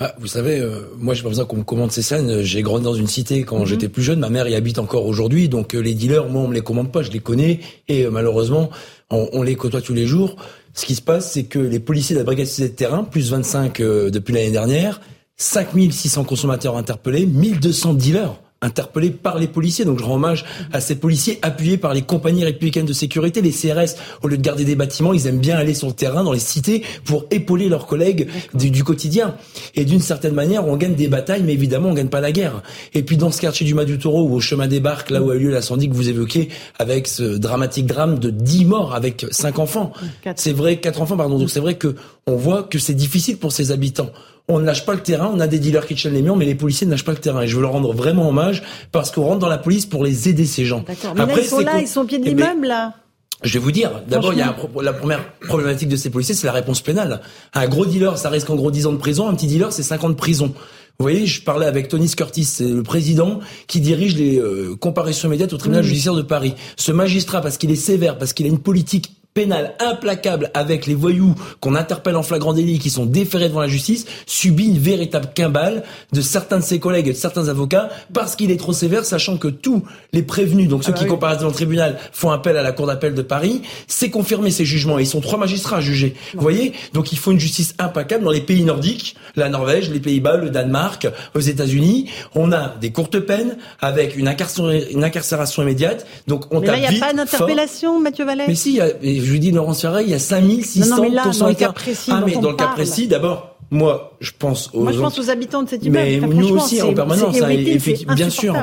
Ah, 0.00 0.14
vous 0.18 0.26
savez, 0.26 0.58
euh, 0.58 0.90
moi, 0.98 1.14
j'ai 1.14 1.22
pas 1.22 1.28
besoin 1.28 1.44
qu'on 1.44 1.56
me 1.56 1.62
commande 1.62 1.90
ces 1.92 2.02
scènes. 2.02 2.42
J'ai 2.42 2.62
grandi 2.62 2.84
dans 2.84 2.94
une 2.94 3.06
cité 3.06 3.44
quand 3.44 3.60
mhm. 3.60 3.66
j'étais 3.66 3.88
plus 3.88 4.02
jeune. 4.02 4.18
Ma 4.18 4.28
mère 4.28 4.48
y 4.48 4.54
habite 4.54 4.78
encore 4.78 5.06
aujourd'hui. 5.06 5.48
Donc, 5.48 5.74
euh, 5.74 5.80
les 5.80 5.94
dealers, 5.94 6.28
moi, 6.28 6.42
on 6.42 6.48
me 6.48 6.54
les 6.54 6.60
commande 6.60 6.92
pas. 6.92 7.02
Je 7.02 7.10
les 7.10 7.20
connais. 7.20 7.60
Et 7.88 8.04
euh, 8.04 8.10
malheureusement, 8.10 8.70
on, 9.10 9.42
les 9.42 9.54
côtoie 9.54 9.80
tous 9.80 9.94
les 9.94 10.06
jours. 10.06 10.36
Ce 10.74 10.84
qui 10.84 10.94
se 10.94 11.02
passe, 11.02 11.32
c'est 11.32 11.44
que 11.44 11.58
les 11.58 11.78
policiers 11.78 12.14
de 12.14 12.20
la 12.20 12.24
brigade 12.24 12.48
de 12.58 12.66
terrain, 12.66 13.04
plus 13.04 13.30
25 13.30 13.78
depuis 13.78 14.34
l'année 14.34 14.50
dernière, 14.50 15.00
5600 15.36 16.24
consommateurs 16.24 16.76
interpellés, 16.76 17.24
1200 17.26 17.94
dealers 17.94 18.40
interpellés 18.64 19.10
par 19.10 19.38
les 19.38 19.46
policiers. 19.46 19.84
Donc 19.84 19.98
je 19.98 20.04
rends 20.04 20.14
hommage 20.14 20.44
à 20.72 20.80
ces 20.80 20.96
policiers 20.96 21.38
appuyés 21.42 21.76
par 21.76 21.94
les 21.94 22.02
compagnies 22.02 22.44
républicaines 22.44 22.86
de 22.86 22.92
sécurité, 22.92 23.42
les 23.42 23.50
CRS. 23.50 23.96
Au 24.22 24.28
lieu 24.28 24.36
de 24.36 24.42
garder 24.42 24.64
des 24.64 24.76
bâtiments, 24.76 25.12
ils 25.12 25.26
aiment 25.26 25.38
bien 25.38 25.56
aller 25.56 25.74
sur 25.74 25.88
le 25.88 25.92
terrain, 25.92 26.24
dans 26.24 26.32
les 26.32 26.38
cités, 26.38 26.82
pour 27.04 27.26
épauler 27.30 27.68
leurs 27.68 27.86
collègues 27.86 28.28
du, 28.54 28.84
quotidien. 28.84 29.36
Et 29.74 29.84
d'une 29.84 30.00
certaine 30.00 30.34
manière, 30.34 30.66
on 30.66 30.76
gagne 30.76 30.94
des 30.94 31.08
batailles, 31.08 31.42
mais 31.42 31.52
évidemment, 31.52 31.90
on 31.90 31.94
gagne 31.94 32.08
pas 32.08 32.20
la 32.20 32.32
guerre. 32.32 32.62
Et 32.92 33.02
puis 33.02 33.16
dans 33.16 33.30
ce 33.30 33.40
quartier 33.40 33.66
du 33.66 33.74
Mas 33.74 33.84
du 33.84 33.98
Taureau, 33.98 34.24
ou 34.28 34.34
au 34.34 34.40
chemin 34.40 34.66
des 34.66 34.80
Barques, 34.80 35.10
là 35.10 35.22
où 35.22 35.30
a 35.30 35.36
eu 35.36 35.40
lieu 35.40 35.50
l'incendie 35.50 35.88
que 35.88 35.94
vous 35.94 36.08
évoquez, 36.08 36.48
avec 36.78 37.06
ce 37.06 37.22
dramatique 37.22 37.86
drame 37.86 38.18
de 38.18 38.30
10 38.30 38.64
morts 38.64 38.94
avec 38.94 39.26
5 39.30 39.58
enfants. 39.58 39.92
C'est 40.36 40.52
vrai, 40.52 40.78
4 40.78 41.02
enfants, 41.02 41.16
pardon. 41.16 41.38
Donc 41.38 41.50
c'est 41.50 41.60
vrai 41.60 41.74
que 41.74 41.94
on 42.26 42.36
voit 42.36 42.62
que 42.62 42.78
c'est 42.78 42.94
difficile 42.94 43.36
pour 43.36 43.52
ces 43.52 43.70
habitants 43.70 44.10
on 44.48 44.58
ne 44.58 44.64
lâche 44.64 44.84
pas 44.84 44.92
le 44.92 45.00
terrain, 45.00 45.30
on 45.32 45.40
a 45.40 45.46
des 45.46 45.58
dealers 45.58 45.86
qui 45.86 45.94
tiennent 45.94 46.14
les 46.14 46.22
murs, 46.22 46.36
mais 46.36 46.44
les 46.44 46.54
policiers 46.54 46.86
ne 46.86 46.92
lâchent 46.92 47.04
pas 47.04 47.12
le 47.12 47.18
terrain. 47.18 47.42
Et 47.42 47.46
je 47.46 47.56
veux 47.56 47.62
leur 47.62 47.72
rendre 47.72 47.92
vraiment 47.92 48.28
hommage 48.28 48.62
parce 48.92 49.10
qu'on 49.10 49.24
rentre 49.24 49.38
dans 49.38 49.48
la 49.48 49.58
police 49.58 49.86
pour 49.86 50.04
les 50.04 50.28
aider 50.28 50.44
ces 50.44 50.64
gens. 50.64 50.84
D'accord. 50.86 51.14
Mais 51.14 51.26
là, 51.26 51.34
ils 51.38 51.44
sont 51.46 51.60
là, 51.60 51.80
ils 51.80 51.88
sont 51.88 52.02
au 52.02 52.04
pied 52.04 52.18
de 52.18 52.24
eh 52.26 52.34
ben, 52.34 52.48
l'immeuble, 52.48 52.66
là. 52.66 52.94
je 53.42 53.54
vais 53.54 53.58
vous 53.58 53.72
dire, 53.72 54.02
d'abord, 54.06 54.34
il 54.34 54.38
y 54.38 54.42
a 54.42 54.54
la 54.82 54.92
première 54.92 55.32
problématique 55.40 55.88
de 55.88 55.96
ces 55.96 56.10
policiers, 56.10 56.34
c'est 56.34 56.46
la 56.46 56.52
réponse 56.52 56.82
pénale. 56.82 57.22
Un 57.54 57.66
gros 57.68 57.86
dealer, 57.86 58.18
ça 58.18 58.28
risque 58.28 58.50
en 58.50 58.56
gros 58.56 58.70
10 58.70 58.86
ans 58.86 58.92
de 58.92 58.98
prison. 58.98 59.28
Un 59.28 59.34
petit 59.34 59.46
dealer, 59.46 59.72
c'est 59.72 59.82
50 59.82 60.04
ans 60.04 60.10
de 60.10 60.14
prison. 60.14 60.52
Vous 60.98 61.04
voyez, 61.04 61.26
je 61.26 61.42
parlais 61.42 61.66
avec 61.66 61.88
Tony 61.88 62.08
Curtis, 62.08 62.44
c'est 62.44 62.68
le 62.68 62.84
président 62.84 63.40
qui 63.66 63.80
dirige 63.80 64.14
les 64.14 64.38
euh, 64.38 64.76
comparaisons 64.76 65.26
immédiates 65.26 65.52
au 65.52 65.56
tribunal 65.56 65.82
judiciaire 65.82 66.14
de 66.14 66.22
Paris. 66.22 66.54
Ce 66.76 66.92
magistrat, 66.92 67.40
parce 67.40 67.56
qu'il 67.56 67.72
est 67.72 67.76
sévère, 67.76 68.16
parce 68.16 68.32
qu'il 68.32 68.46
a 68.46 68.48
une 68.48 68.60
politique 68.60 69.16
pénal 69.34 69.74
implacable 69.80 70.52
avec 70.54 70.86
les 70.86 70.94
voyous 70.94 71.34
qu'on 71.58 71.74
interpelle 71.74 72.14
en 72.14 72.22
flagrant 72.22 72.52
délit 72.52 72.78
qui 72.78 72.88
sont 72.88 73.04
déférés 73.04 73.48
devant 73.48 73.62
la 73.62 73.66
justice 73.66 74.06
subit 74.26 74.66
une 74.68 74.78
véritable 74.78 75.30
quimbale 75.34 75.82
de 76.12 76.20
certains 76.20 76.58
de 76.58 76.62
ses 76.62 76.78
collègues 76.78 77.08
et 77.08 77.12
de 77.12 77.16
certains 77.16 77.48
avocats 77.48 77.90
parce 78.12 78.36
qu'il 78.36 78.52
est 78.52 78.56
trop 78.56 78.72
sévère 78.72 79.04
sachant 79.04 79.36
que 79.36 79.48
tous 79.48 79.82
les 80.12 80.22
prévenus 80.22 80.68
donc 80.68 80.84
ceux 80.84 80.92
ah 80.94 80.96
bah 80.96 81.02
qui 81.02 81.06
comparaissent 81.08 81.38
devant 81.38 81.48
le 81.48 81.54
tribunal 81.54 81.98
font 82.12 82.30
appel 82.30 82.56
à 82.56 82.62
la 82.62 82.70
cour 82.70 82.86
d'appel 82.86 83.14
de 83.14 83.22
Paris. 83.22 83.62
C'est 83.88 84.08
confirmé 84.08 84.52
ces 84.52 84.64
jugements 84.64 85.00
ils 85.00 85.06
sont 85.06 85.20
trois 85.20 85.38
magistrats 85.38 85.78
à 85.78 85.80
juger. 85.80 86.14
Vous 86.34 86.40
voyez? 86.40 86.72
Donc 86.92 87.10
il 87.10 87.18
faut 87.18 87.32
une 87.32 87.40
justice 87.40 87.74
implacable 87.80 88.22
dans 88.22 88.30
les 88.30 88.40
pays 88.40 88.62
nordiques 88.62 89.16
la 89.34 89.48
Norvège 89.48 89.90
les 89.90 89.98
Pays-Bas 89.98 90.36
le 90.36 90.50
Danemark 90.50 91.08
aux 91.34 91.40
États-Unis. 91.40 92.08
On 92.36 92.52
a 92.52 92.76
des 92.80 92.92
courtes 92.92 93.18
peines 93.18 93.56
avec 93.80 94.16
une 94.16 94.28
incarcération, 94.28 94.88
une 94.92 95.02
incarcération 95.02 95.62
immédiate. 95.62 96.06
Donc 96.28 96.44
on 96.52 96.60
mais 96.60 96.68
là 96.68 96.76
il 96.76 96.88
n'y 96.88 97.02
a 97.02 97.06
pas 97.06 97.12
d'interpellation 97.12 97.98
Mathieu 97.98 98.24
Vallet 98.24 98.44
mais 98.46 98.54
si 98.54 98.80
je 99.24 99.32
vous 99.32 99.38
dis, 99.38 99.50
Laurence 99.50 99.80
Ferrari, 99.82 100.04
il 100.04 100.10
y 100.10 100.14
a 100.14 100.18
5600 100.18 100.88
non, 100.88 100.96
non, 100.96 101.02
mais 101.02 101.10
là, 101.10 101.24
dans 101.38 101.48
le 101.48 101.54
cas 101.54 101.72
précis, 101.72 102.10
Ah, 102.12 102.22
mais 102.24 102.34
dans 102.34 102.50
le 102.50 102.56
cas 102.56 102.68
précis, 102.68 103.06
d'abord, 103.08 103.56
moi, 103.70 104.16
je 104.20 104.30
pense 104.38 104.70
aux. 104.72 104.82
Moi, 104.82 104.92
je 104.92 105.00
pense 105.00 105.18
aux 105.18 105.30
habitants 105.30 105.62
de 105.62 105.68
cet 105.68 105.84
immeuble. 105.84 106.04
Mais 106.04 106.34
nous 106.34 106.56
aussi, 106.56 106.80
en 106.82 106.92
permanence, 106.92 107.40
hein, 107.40 108.14
bien 108.14 108.30
sûr. 108.30 108.54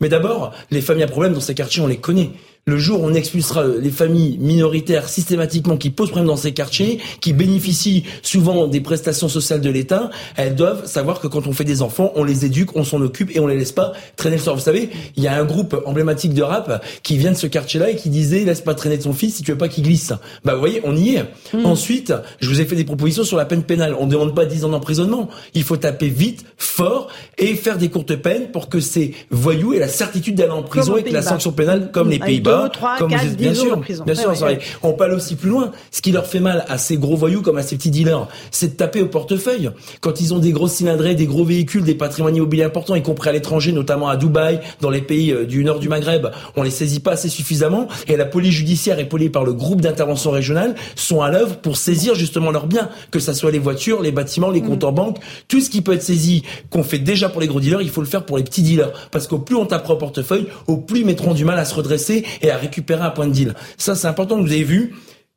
Mais 0.00 0.08
d'abord, 0.08 0.52
les 0.70 0.80
familles 0.80 1.04
à 1.04 1.08
problème 1.08 1.34
dans 1.34 1.40
ces 1.40 1.54
quartiers, 1.54 1.82
on 1.82 1.86
les 1.86 1.98
connaît 1.98 2.30
le 2.66 2.78
jour 2.78 3.02
où 3.02 3.04
on 3.04 3.12
expulsera 3.12 3.64
les 3.66 3.90
familles 3.90 4.38
minoritaires 4.38 5.08
systématiquement 5.08 5.76
qui 5.76 5.90
posent 5.90 6.08
problème 6.08 6.28
dans 6.28 6.36
ces 6.36 6.52
quartiers, 6.52 6.98
qui 7.20 7.34
bénéficient 7.34 8.04
souvent 8.22 8.66
des 8.66 8.80
prestations 8.80 9.28
sociales 9.28 9.60
de 9.60 9.68
l'État, 9.68 10.10
elles 10.36 10.54
doivent 10.54 10.86
savoir 10.86 11.20
que 11.20 11.26
quand 11.26 11.46
on 11.46 11.52
fait 11.52 11.64
des 11.64 11.82
enfants, 11.82 12.12
on 12.14 12.24
les 12.24 12.46
éduque, 12.46 12.74
on 12.74 12.84
s'en 12.84 13.00
occupe 13.02 13.34
et 13.36 13.40
on 13.40 13.46
les 13.46 13.58
laisse 13.58 13.72
pas 13.72 13.92
traîner 14.16 14.36
le 14.36 14.42
soir. 14.42 14.56
Vous 14.56 14.62
savez, 14.62 14.88
il 15.16 15.22
y 15.22 15.28
a 15.28 15.36
un 15.36 15.44
groupe 15.44 15.76
emblématique 15.84 16.32
de 16.32 16.42
rap 16.42 16.82
qui 17.02 17.18
vient 17.18 17.32
de 17.32 17.36
ce 17.36 17.46
quartier-là 17.46 17.90
et 17.90 17.96
qui 17.96 18.08
disait 18.08 18.44
laisse 18.44 18.62
pas 18.62 18.74
traîner 18.74 18.98
ton 18.98 19.12
fils 19.12 19.36
si 19.36 19.42
tu 19.42 19.52
veux 19.52 19.58
pas 19.58 19.68
qu'il 19.68 19.84
glisse. 19.84 20.14
Bah 20.44 20.54
vous 20.54 20.60
voyez, 20.60 20.80
on 20.84 20.96
y 20.96 21.16
est. 21.16 21.24
Hmm. 21.52 21.66
Ensuite, 21.66 22.14
je 22.40 22.48
vous 22.48 22.62
ai 22.62 22.64
fait 22.64 22.76
des 22.76 22.84
propositions 22.84 23.24
sur 23.24 23.36
la 23.36 23.44
peine 23.44 23.62
pénale. 23.62 23.94
On 23.98 24.06
ne 24.06 24.10
demande 24.10 24.34
pas 24.34 24.46
10 24.46 24.64
ans 24.64 24.70
d'emprisonnement. 24.70 25.28
Il 25.52 25.64
faut 25.64 25.76
taper 25.76 26.08
vite, 26.08 26.46
fort 26.56 27.08
et 27.36 27.54
faire 27.56 27.76
des 27.76 27.90
courtes 27.90 28.16
peines 28.16 28.50
pour 28.52 28.70
que 28.70 28.80
ces 28.80 29.14
voyous 29.30 29.74
aient 29.74 29.78
la 29.78 29.88
certitude 29.88 30.34
d'aller 30.34 30.52
en 30.52 30.62
prison 30.62 30.96
et 30.96 31.02
que 31.02 31.12
la 31.12 31.20
sanction 31.20 31.52
pénale, 31.52 31.90
comme 31.92 32.08
les 32.08 32.18
Pays-Bas, 32.18 32.53
comme 32.98 33.08
bien 33.36 33.54
sûr, 33.54 33.80
bien 34.04 34.14
sûr, 34.14 34.32
on 34.82 34.92
parle 34.92 35.12
aussi 35.12 35.36
plus 35.36 35.50
loin. 35.50 35.72
Ce 35.90 36.02
qui 36.02 36.12
leur 36.12 36.26
fait 36.26 36.40
mal 36.40 36.64
à 36.68 36.78
ces 36.78 36.96
gros 36.96 37.16
voyous 37.16 37.42
comme 37.42 37.56
à 37.56 37.62
ces 37.62 37.76
petits 37.76 37.90
dealers, 37.90 38.28
c'est 38.50 38.68
de 38.68 38.72
taper 38.72 39.02
au 39.02 39.06
portefeuille. 39.06 39.70
Quand 40.00 40.20
ils 40.20 40.34
ont 40.34 40.38
des 40.38 40.52
gros 40.52 40.68
cylindrées, 40.68 41.14
des 41.14 41.26
gros 41.26 41.44
véhicules, 41.44 41.84
des 41.84 41.94
patrimoines 41.94 42.36
immobiliers 42.36 42.64
importants, 42.64 42.94
y 42.94 43.02
compris 43.02 43.30
à 43.30 43.32
l'étranger, 43.32 43.72
notamment 43.72 44.08
à 44.08 44.16
Dubaï, 44.16 44.60
dans 44.80 44.90
les 44.90 45.02
pays 45.02 45.32
euh, 45.32 45.44
du 45.44 45.64
nord 45.64 45.78
du 45.78 45.88
Maghreb, 45.88 46.28
on 46.56 46.62
les 46.62 46.70
saisit 46.70 47.00
pas 47.00 47.12
assez 47.12 47.28
suffisamment 47.28 47.88
et 48.08 48.16
la 48.16 48.24
police 48.24 48.54
judiciaire 48.54 48.98
épaulée 48.98 49.28
par 49.28 49.44
le 49.44 49.52
groupe 49.52 49.80
d'intervention 49.80 50.30
régionale 50.30 50.74
sont 50.96 51.20
à 51.20 51.30
l'œuvre 51.30 51.56
pour 51.56 51.76
saisir 51.76 52.14
justement 52.14 52.50
leurs 52.50 52.66
biens, 52.66 52.88
que 53.10 53.18
ce 53.18 53.32
soit 53.32 53.50
les 53.50 53.58
voitures, 53.58 54.02
les 54.02 54.12
bâtiments, 54.12 54.50
les 54.50 54.62
comptes 54.62 54.82
mm. 54.82 54.88
en 54.88 54.92
banque, 54.92 55.18
tout 55.48 55.60
ce 55.60 55.70
qui 55.70 55.82
peut 55.82 55.92
être 55.92 56.02
saisi, 56.02 56.42
qu'on 56.70 56.82
fait 56.82 56.98
déjà 56.98 57.28
pour 57.28 57.40
les 57.40 57.46
gros 57.46 57.60
dealers, 57.60 57.82
il 57.82 57.90
faut 57.90 58.00
le 58.00 58.06
faire 58.06 58.24
pour 58.24 58.36
les 58.36 58.44
petits 58.44 58.62
dealers. 58.62 58.92
Parce 59.10 59.26
qu'au 59.26 59.38
plus 59.38 59.56
on 59.56 59.66
tapera 59.66 59.94
au 59.94 59.98
portefeuille, 59.98 60.46
au 60.66 60.76
plus 60.76 61.00
ils 61.00 61.06
mettront 61.06 61.34
du 61.34 61.44
mal 61.44 61.58
à 61.58 61.64
se 61.64 61.74
redresser 61.74 62.24
et 62.44 62.50
à 62.50 62.56
récupérer 62.56 63.02
un 63.02 63.10
point 63.10 63.26
de 63.26 63.32
deal. 63.32 63.54
Ça, 63.78 63.94
c'est 63.94 64.06
important. 64.06 64.40
Vous 64.40 64.52
avez 64.52 64.64
vu, 64.64 64.94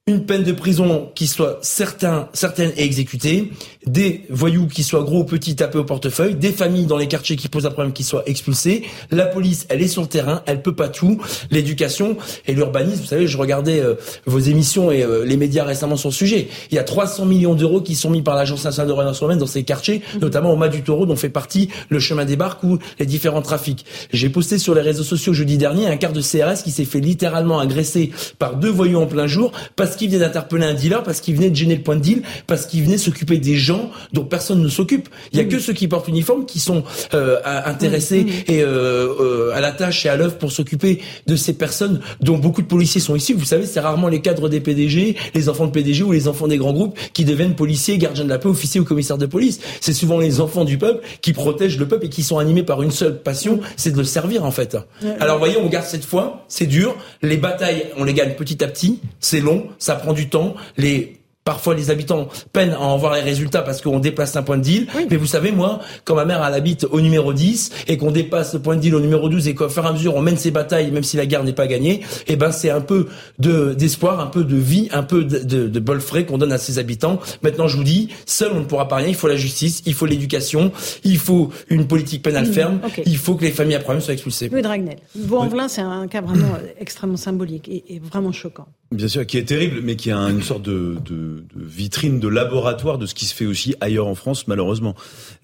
une 0.08 0.26
peine 0.26 0.44
de 0.44 0.54
prison 0.54 1.12
qui 1.16 1.28
soit 1.28 1.60
certain, 1.62 2.30
certaine 2.32 2.72
et 2.78 2.86
exécutée, 2.86 3.52
des 3.86 4.24
voyous 4.30 4.68
qui 4.68 4.84
soient 4.84 5.04
gros 5.04 5.20
ou 5.20 5.24
petits 5.26 5.58
tapés 5.58 5.78
au 5.78 5.84
portefeuille, 5.84 6.36
des 6.36 6.54
familles 6.54 6.86
dans 6.86 6.96
les 6.96 7.10
quartiers 7.10 7.36
qui 7.36 7.50
posent 7.50 7.66
un 7.66 7.72
problème 7.72 7.92
qui 7.92 8.06
soient 8.06 8.24
expulsées. 8.26 8.84
La 9.12 9.26
police, 9.26 9.66
elle 9.68 9.82
est 9.82 9.90
sur 9.90 10.02
le 10.02 10.08
terrain, 10.08 10.44
elle 10.46 10.62
peut 10.62 10.76
pas 10.76 10.88
tout. 10.88 11.22
L'éducation 11.52 12.16
et 12.48 12.54
l'urbanisme, 12.54 13.02
vous 13.02 13.08
savez, 13.08 13.28
je 13.28 13.38
regardais 13.38 13.82
euh, 13.82 13.96
vos 14.26 14.40
émissions 14.40 14.92
et 14.92 15.04
euh, 15.04 15.26
les 15.26 15.36
médias 15.36 15.66
récemment 15.66 15.98
sur 15.98 16.10
le 16.10 16.14
sujet. 16.14 16.48
Il 16.72 16.76
y 16.76 16.80
a 16.80 16.86
300 16.86 17.26
millions 17.26 17.54
d'euros 17.54 17.82
qui 17.82 17.96
sont 17.96 18.10
mis 18.10 18.22
par 18.22 18.36
l'Agence 18.36 18.64
nationale 18.64 18.88
de 18.88 18.94
relance 18.94 19.20
urbaine 19.20 19.40
dans 19.40 19.46
ces 19.46 19.64
quartiers, 19.64 20.02
mhm. 20.14 20.22
notamment 20.22 20.54
au 20.54 20.56
Mas 20.56 20.70
du 20.70 20.84
Taureau, 20.84 21.06
dont 21.06 21.18
fait 21.18 21.30
partie 21.30 21.70
le 21.90 22.00
chemin 22.00 22.24
des 22.24 22.38
barques 22.38 22.64
ou 22.64 22.80
les 22.98 23.06
différents 23.06 23.42
trafics. 23.42 23.86
J'ai 24.14 24.30
posté 24.30 24.58
sur 24.58 24.74
les 24.74 24.82
réseaux 24.82 25.04
sociaux 25.04 25.34
jeudi 25.34 25.58
dernier 25.58 25.88
un 25.88 25.98
quart 25.98 26.14
de 26.14 26.22
CRS 26.22 26.64
qui 26.64 26.72
s'est 26.72 26.86
fait 26.86 27.02
littéralement 27.02 27.60
agresser 27.60 28.12
par 28.40 28.56
deux 28.56 28.70
voyous 28.70 29.00
en 29.00 29.08
plein 29.08 29.28
jour 29.28 29.52
parce 29.76 29.97
qu'il 29.98 30.10
venait 30.10 30.20
d'interpeller 30.20 30.66
un 30.66 30.74
dealer, 30.74 31.04
parce 31.04 31.22
qu'il 31.22 31.36
venait 31.36 31.50
de 31.50 31.56
gêner 31.56 31.76
le 31.76 31.84
point 31.84 31.96
de 31.96 32.02
deal, 32.02 32.22
parce 32.48 32.66
qu'il 32.66 32.84
venait 32.84 32.98
s'occuper 32.98 33.38
des 33.38 33.56
gens 33.56 33.92
dont 34.14 34.24
personne 34.24 34.62
ne 34.62 34.70
s'occupe. 34.70 35.10
Il 35.32 35.38
y 35.38 35.42
a 35.42 35.46
mm. 35.46 35.50
que 35.50 35.60
ceux 35.60 35.74
qui 35.74 35.88
portent 35.88 36.08
uniforme 36.08 36.46
qui 36.46 36.60
sont 36.60 36.84
euh, 37.14 37.40
intéressés 37.44 38.24
mm, 38.24 38.28
mm. 38.28 38.32
et 38.48 38.62
euh, 38.62 39.14
euh, 39.20 39.52
à 39.56 39.62
la 39.62 39.72
tâche 39.72 40.06
et 40.06 40.10
à 40.10 40.16
l'œuvre 40.16 40.38
pour 40.38 40.52
s'occuper 40.52 41.02
de 41.26 41.36
ces 41.36 41.54
personnes 41.54 42.02
dont 42.22 42.38
beaucoup 42.38 42.62
de 42.62 42.68
policiers 42.68 43.02
sont 43.02 43.16
issus. 43.16 43.34
Vous 43.34 43.46
savez, 43.46 43.66
c'est 43.66 43.80
rarement 43.80 44.08
les 44.08 44.22
cadres 44.22 44.50
des 44.50 44.60
PDG, 44.60 45.16
les 45.34 45.50
enfants 45.50 45.66
de 45.66 45.72
PDG 45.72 46.04
ou 46.04 46.12
les 46.12 46.28
enfants 46.28 46.48
des 46.48 46.58
grands 46.58 46.74
groupes 46.74 46.98
qui 47.14 47.26
deviennent 47.26 47.56
policiers, 47.56 47.98
gardiens 47.98 48.24
de 48.24 48.30
la 48.30 48.40
paix, 48.40 48.48
officiers 48.48 48.80
ou 48.80 48.86
commissaires 48.86 49.18
de 49.18 49.26
police. 49.26 49.60
C'est 49.82 49.94
souvent 49.94 50.20
les 50.20 50.40
enfants 50.42 50.66
du 50.66 50.78
peuple 50.78 51.06
qui 51.22 51.34
protègent 51.34 51.80
le 51.80 51.88
peuple 51.88 52.06
et 52.06 52.10
qui 52.10 52.24
sont 52.24 52.38
animés 52.38 52.64
par 52.64 52.84
une 52.84 52.92
seule 52.92 53.20
passion, 53.20 53.60
c'est 53.76 53.92
de 53.92 53.98
le 53.98 54.04
servir 54.04 54.46
en 54.46 54.52
fait. 54.52 54.78
Alors 55.20 55.40
voyez, 55.40 55.58
on 55.58 55.68
garde 55.68 55.86
cette 55.86 56.06
foi, 56.06 56.46
c'est 56.48 56.66
dur. 56.66 56.96
Les 57.22 57.38
batailles, 57.38 57.88
on 57.98 58.04
les 58.04 58.14
gagne 58.14 58.34
petit 58.36 58.64
à 58.64 58.68
petit, 58.68 59.00
c'est 59.20 59.40
long, 59.40 59.68
ça 59.88 59.96
prend 59.96 60.14
du 60.14 60.30
temps. 60.30 60.56
Les 60.78 61.17
Parfois, 61.48 61.76
les 61.76 61.92
habitants 61.92 62.28
peinent 62.52 62.74
à 62.74 62.82
en 62.82 62.98
voir 62.98 63.14
les 63.14 63.22
résultats 63.22 63.62
parce 63.62 63.82
qu'on 63.82 64.00
déplace 64.00 64.36
un 64.36 64.44
point 64.44 64.58
de 64.58 64.64
deal. 64.64 64.88
Mais 65.10 65.16
vous 65.16 65.26
savez, 65.26 65.54
moi, 65.54 65.80
quand 66.04 66.14
ma 66.14 66.26
mère 66.26 66.44
elle 66.46 66.54
habite 66.54 66.86
au 66.92 67.00
numéro 67.00 67.32
10 67.32 67.72
et 67.88 67.96
qu'on 67.96 68.12
dépasse 68.12 68.54
le 68.56 68.60
point 68.60 68.76
de 68.76 68.82
deal 68.82 68.94
au 68.94 69.00
numéro 69.00 69.30
12 69.30 69.48
et 69.48 69.56
qu'au 69.56 69.70
fur 69.70 69.86
et 69.86 69.88
à 69.88 69.94
mesure 69.94 70.14
on 70.18 70.22
mène 70.22 70.36
ses 70.36 70.52
batailles, 70.52 70.92
même 70.92 71.04
si 71.04 71.16
la 71.16 71.26
guerre 71.26 71.46
n'est 71.46 71.54
pas 71.54 71.68
gagnée, 71.68 72.02
eh 72.28 72.36
ben 72.36 72.52
c'est 72.52 72.70
un 72.70 72.82
peu 72.82 73.08
de 73.40 73.74
d'espoir, 73.74 74.20
un 74.20 74.28
peu 74.28 74.44
de 74.44 74.58
vie, 74.58 74.90
un 74.92 75.04
peu 75.04 75.24
de, 75.24 75.40
de, 75.40 75.70
de 75.70 75.80
bol 75.80 76.02
frais 76.02 76.26
qu'on 76.26 76.38
donne 76.38 76.52
à 76.52 76.58
ses 76.58 76.80
habitants. 76.80 77.22
Maintenant, 77.44 77.70
je 77.70 77.78
vous 77.78 77.86
dis, 77.86 78.10
seul 78.26 78.52
on 78.54 78.60
ne 78.60 78.66
pourra 78.66 78.90
pas 78.90 78.98
rien. 78.98 79.08
Il 79.08 79.16
faut 79.16 79.30
la 79.30 79.38
justice, 79.38 79.84
il 79.86 79.94
faut 79.94 80.06
l'éducation, 80.06 80.74
il 81.06 81.18
faut 81.18 81.52
une 81.70 81.88
politique 81.88 82.24
pénale 82.24 82.50
mmh, 82.50 82.54
ferme, 82.54 82.80
il 83.06 83.18
faut 83.18 83.36
que 83.36 83.46
les 83.46 83.52
familles 83.52 83.76
à 83.76 83.80
problème 83.80 84.02
soient 84.02 84.14
expulsées. 84.14 84.50
Oui, 84.52 84.62
Dragnel. 84.62 84.98
Vaux-en-Velin, 85.16 85.70
c'est 85.70 85.80
un 85.80 86.08
cas 86.10 86.20
vraiment 86.20 86.56
euh, 86.56 86.68
extrêmement 86.78 87.16
symbolique 87.16 87.70
et, 87.70 87.96
et 87.96 88.00
vraiment 88.00 88.34
choquant. 88.34 88.68
Bien 88.92 89.10
sûr, 89.10 89.26
qui 89.26 89.38
est 89.38 89.44
terrible, 89.44 89.82
mais 89.84 89.98
qui 89.98 90.12
a 90.12 90.18
une 90.18 90.42
sorte 90.42 90.62
de, 90.62 90.98
de, 91.06 91.37
de, 91.56 91.64
vitrine, 91.64 92.20
de 92.20 92.28
laboratoire 92.28 92.98
de 92.98 93.06
ce 93.06 93.14
qui 93.14 93.26
se 93.26 93.36
fait 93.36 93.46
aussi 93.46 93.76
ailleurs 93.82 94.08
en 94.08 94.16
France, 94.16 94.48
malheureusement. 94.48 94.96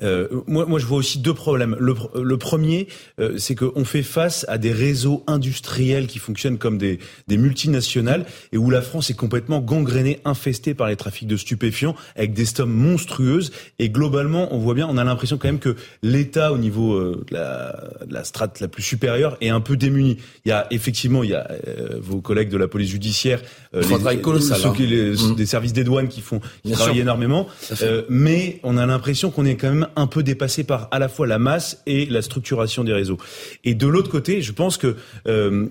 Euh, 0.01 0.27
moi, 0.47 0.65
moi, 0.65 0.79
je 0.79 0.85
vois 0.85 0.97
aussi 0.97 1.19
deux 1.19 1.33
problèmes. 1.33 1.75
Le, 1.79 1.95
le 2.21 2.37
premier, 2.37 2.87
euh, 3.19 3.37
c'est 3.37 3.55
qu'on 3.55 3.85
fait 3.85 4.03
face 4.03 4.45
à 4.47 4.57
des 4.57 4.71
réseaux 4.71 5.23
industriels 5.27 6.07
qui 6.07 6.19
fonctionnent 6.19 6.57
comme 6.57 6.77
des, 6.77 6.99
des, 7.27 7.37
multinationales 7.37 8.25
et 8.51 8.57
où 8.57 8.69
la 8.69 8.81
France 8.81 9.09
est 9.09 9.15
complètement 9.15 9.59
gangrénée, 9.59 10.19
infestée 10.25 10.73
par 10.73 10.87
les 10.87 10.95
trafics 10.95 11.27
de 11.27 11.37
stupéfiants, 11.37 11.95
avec 12.15 12.33
des 12.33 12.45
sommes 12.45 12.73
monstrueuses. 12.73 13.51
Et 13.79 13.89
globalement, 13.89 14.53
on 14.53 14.59
voit 14.59 14.73
bien, 14.73 14.87
on 14.89 14.97
a 14.97 15.03
l'impression 15.03 15.37
quand 15.37 15.47
même 15.47 15.59
que 15.59 15.75
l'État, 16.01 16.51
au 16.51 16.57
niveau 16.57 16.93
euh, 16.93 17.23
de, 17.29 17.33
la, 17.33 17.89
de, 18.05 18.13
la, 18.13 18.23
strate 18.23 18.59
la 18.59 18.67
plus 18.67 18.83
supérieure, 18.83 19.37
est 19.41 19.49
un 19.49 19.61
peu 19.61 19.77
démuni. 19.77 20.17
Il 20.45 20.49
y 20.49 20.51
a 20.51 20.67
effectivement, 20.71 21.23
il 21.23 21.31
y 21.31 21.35
a 21.35 21.47
euh, 21.67 21.99
vos 22.01 22.21
collègues 22.21 22.49
de 22.49 22.57
la 22.57 22.67
police 22.67 22.89
judiciaire 22.89 23.41
euh, 23.75 23.81
les, 23.81 24.21
colossal, 24.21 24.59
ceux 24.59 24.73
qui, 24.73 24.85
les, 24.85 25.11
mmh. 25.11 25.35
des 25.35 25.45
services 25.45 25.73
des 25.73 25.82
douanes 25.83 26.07
qui 26.07 26.21
font 26.21 26.41
qui 26.63 26.71
travaillent 26.71 26.99
énormément. 26.99 27.47
Euh, 27.81 28.03
mais 28.09 28.59
on 28.63 28.77
a 28.77 28.85
l'impression 28.85 29.31
qu'on 29.31 29.45
est 29.45 29.55
quand 29.55 29.69
même 29.69 29.87
un 29.95 30.07
peu 30.07 30.23
dépassé 30.23 30.63
par 30.63 30.87
à 30.91 30.99
la 30.99 31.09
fois 31.09 31.27
la 31.27 31.39
masse 31.39 31.81
et 31.85 32.05
la 32.05 32.21
structuration 32.21 32.83
des 32.83 32.93
réseaux. 32.93 33.17
Et 33.63 33.75
de 33.75 33.87
l'autre 33.87 34.09
côté, 34.09 34.41
je 34.41 34.51
pense 34.51 34.77
que 34.77 34.95
euh, 35.27 35.67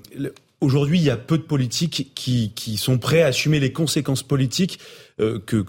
aujourd'hui, 0.60 0.98
il 0.98 1.04
y 1.04 1.10
a 1.10 1.16
peu 1.16 1.36
de 1.38 1.42
politiques 1.42 2.12
qui, 2.14 2.52
qui 2.54 2.76
sont 2.76 2.98
prêts 2.98 3.22
à 3.22 3.26
assumer 3.26 3.60
les 3.60 3.72
conséquences 3.72 4.22
politiques 4.22 4.78
euh, 5.22 5.38
que, 5.44 5.64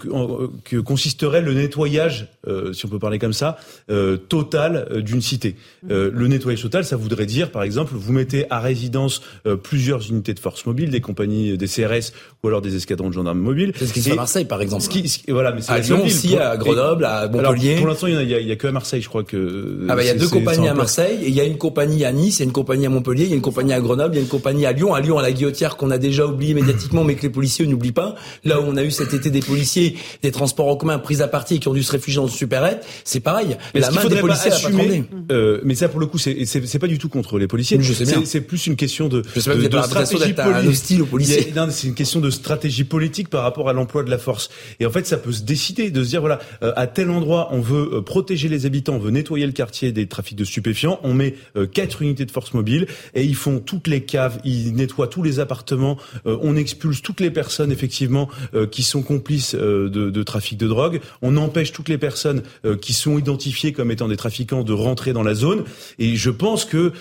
que, 0.64 0.76
consisterait 0.78 1.40
le 1.40 1.54
nettoyage, 1.54 2.28
euh, 2.46 2.72
si 2.72 2.86
on 2.86 2.88
peut 2.88 2.98
parler 2.98 3.18
comme 3.18 3.32
ça, 3.32 3.56
euh, 3.90 4.16
total 4.16 5.02
d'une 5.02 5.22
cité. 5.22 5.56
le 5.88 6.26
nettoyage 6.26 6.62
total, 6.62 6.84
ça 6.84 6.96
voudrait 6.96 7.26
dire, 7.26 7.50
par 7.50 7.62
exemple, 7.62 7.92
vous 7.94 8.12
mettez 8.12 8.46
à 8.50 8.60
résidence 8.60 9.22
plusieurs 9.62 10.08
unités 10.08 10.34
de 10.34 10.38
force 10.38 10.66
mobile, 10.66 10.90
des 10.90 11.00
compagnies, 11.00 11.56
des 11.56 11.66
CRS 11.66 12.12
ou 12.42 12.48
alors 12.48 12.60
des 12.60 12.76
escadrons 12.76 13.08
de 13.08 13.14
gendarmes 13.14 13.38
mobiles. 13.38 13.72
C'est 13.76 13.86
ce 13.86 13.92
qui 13.92 14.00
se 14.00 14.08
fait 14.08 14.12
à 14.12 14.16
Marseille, 14.16 14.44
par 14.44 14.60
exemple. 14.60 14.82
Ce 14.82 14.88
qui, 14.88 15.22
voilà, 15.28 15.52
mais 15.52 15.60
à 15.68 15.78
Lyon 15.78 16.04
aussi, 16.04 16.36
à 16.36 16.56
Grenoble, 16.56 17.04
à 17.04 17.28
Montpellier. 17.28 17.76
pour 17.76 17.86
l'instant, 17.86 18.06
il 18.06 18.14
y, 18.28 18.34
a, 18.34 18.40
y 18.40 18.52
a 18.52 18.56
que 18.56 18.66
à 18.66 18.72
Marseille, 18.72 19.02
je 19.02 19.08
crois 19.08 19.24
que. 19.24 19.86
Ah 19.88 19.94
bah 19.94 20.02
il 20.02 20.06
y 20.06 20.10
a 20.10 20.14
deux 20.14 20.28
compagnies 20.28 20.68
à 20.68 20.74
Marseille, 20.74 21.18
et 21.22 21.28
il 21.28 21.34
y 21.34 21.40
a 21.40 21.44
une 21.44 21.58
compagnie 21.58 22.04
à 22.04 22.12
Nice, 22.12 22.38
il 22.38 22.40
y 22.40 22.42
a 22.42 22.46
une 22.46 22.52
compagnie 22.52 22.86
à 22.86 22.90
Montpellier, 22.90 23.24
il 23.24 23.30
y 23.30 23.32
a 23.32 23.36
une 23.36 23.42
compagnie 23.42 23.72
à 23.72 23.80
Grenoble, 23.80 24.14
il 24.14 24.18
y 24.18 24.20
a 24.20 24.22
une 24.22 24.28
compagnie 24.28 24.66
à 24.66 24.72
Lyon, 24.72 24.94
à 24.94 25.00
Lyon 25.00 25.18
à 25.18 25.22
la 25.22 25.32
Guillotière 25.32 25.76
qu'on 25.76 25.90
a 25.90 25.98
déjà 25.98 26.26
oublié 26.26 26.54
médiatiquement, 26.54 27.04
mais 27.04 27.14
que 27.14 27.22
les 27.22 27.30
policiers 27.30 27.66
n'oublient 27.66 27.92
pas. 27.92 28.14
Là 28.44 28.60
où 28.60 28.64
on 28.66 28.76
a 28.76 28.82
eu 28.82 28.90
cet 28.90 29.14
été 29.14 29.30
des 29.30 29.40
policiers 29.44 29.96
des 30.22 30.30
transports 30.30 30.68
en 30.68 30.76
commun 30.76 30.98
pris 30.98 31.22
à 31.22 31.28
partie 31.28 31.56
et 31.56 31.58
qui 31.58 31.68
ont 31.68 31.74
dû 31.74 31.82
se 31.82 31.92
réfugier 31.92 32.16
dans 32.16 32.24
le 32.24 32.30
supérette, 32.30 32.86
c'est 33.04 33.20
pareil. 33.20 33.56
Mais 33.74 33.80
la 33.80 33.90
main 33.90 34.04
des 34.06 34.16
policiers 34.16 34.50
pas 34.50 34.56
assumer, 34.56 35.04
euh, 35.30 35.60
mais 35.64 35.74
ça 35.74 35.88
pour 35.88 36.00
le 36.00 36.06
coup 36.06 36.18
c'est 36.18 36.78
pas 36.78 36.86
du 36.86 36.98
tout 36.98 37.08
contre 37.08 37.38
les 37.38 37.46
policiers. 37.46 37.78
Je 37.80 37.92
sais 37.92 38.04
bien. 38.04 38.22
C'est 38.24 38.40
plus 38.40 38.66
une 38.66 38.76
question 38.76 39.08
de 39.08 39.22
je 39.34 39.40
sais 39.40 39.50
pas 39.50 39.56
de, 39.56 39.66
de 39.66 39.82
stratégie 39.82 40.32
politique. 40.32 41.00
aux 41.00 41.06
policiers. 41.06 41.52
C'est 41.70 41.86
une 41.86 41.94
question 41.94 42.20
de 42.20 42.30
stratégie 42.30 42.84
politique 42.84 43.28
par 43.28 43.42
rapport 43.42 43.68
à 43.68 43.72
l'emploi 43.72 44.02
de 44.02 44.10
la 44.10 44.18
force. 44.18 44.50
Et 44.80 44.86
en 44.86 44.90
fait, 44.90 45.06
ça 45.06 45.16
peut 45.16 45.32
se 45.32 45.42
décider 45.42 45.90
de 45.90 46.02
se 46.02 46.08
dire 46.10 46.20
voilà, 46.20 46.38
euh, 46.62 46.72
à 46.76 46.86
tel 46.86 47.10
endroit, 47.10 47.48
on 47.52 47.60
veut 47.60 47.90
euh, 47.94 48.02
protéger 48.02 48.48
les 48.48 48.66
habitants, 48.66 48.94
on 48.94 48.98
veut 48.98 49.10
nettoyer 49.10 49.46
le 49.46 49.52
quartier 49.52 49.92
des 49.92 50.06
trafics 50.06 50.38
de 50.38 50.44
stupéfiants, 50.44 51.00
on 51.02 51.14
met 51.14 51.34
quatre 51.72 52.02
unités 52.02 52.24
de 52.24 52.30
force 52.30 52.54
mobile 52.54 52.86
et 53.14 53.24
ils 53.24 53.34
font 53.34 53.58
toutes 53.58 53.86
les 53.86 54.02
caves, 54.02 54.38
ils 54.44 54.74
nettoient 54.74 55.08
tous 55.08 55.22
les 55.22 55.40
appartements, 55.40 55.96
on 56.24 56.56
expulse 56.56 57.02
toutes 57.02 57.20
les 57.20 57.30
personnes 57.30 57.72
effectivement 57.72 58.28
qui 58.70 58.82
sont 58.82 59.02
complices 59.02 59.23
de, 59.32 59.88
de, 59.88 60.22
trafic 60.22 60.58
de 60.58 60.68
drogue, 60.68 61.00
on 61.22 61.36
empêche 61.36 61.72
toutes 61.72 61.88
les 61.88 61.98
personnes 61.98 62.42
qui 62.80 62.92
sont 62.92 63.18
identifiées 63.18 63.72
comme 63.72 63.90
étant 63.90 64.08
des 64.08 64.16
trafiquants 64.16 64.62
de 64.62 64.72
rentrer 64.72 65.12
dans 65.12 65.22
la 65.22 65.34
zone. 65.34 65.64
Et 65.98 66.16
je 66.16 66.30
pense 66.30 66.64
que 66.64 66.92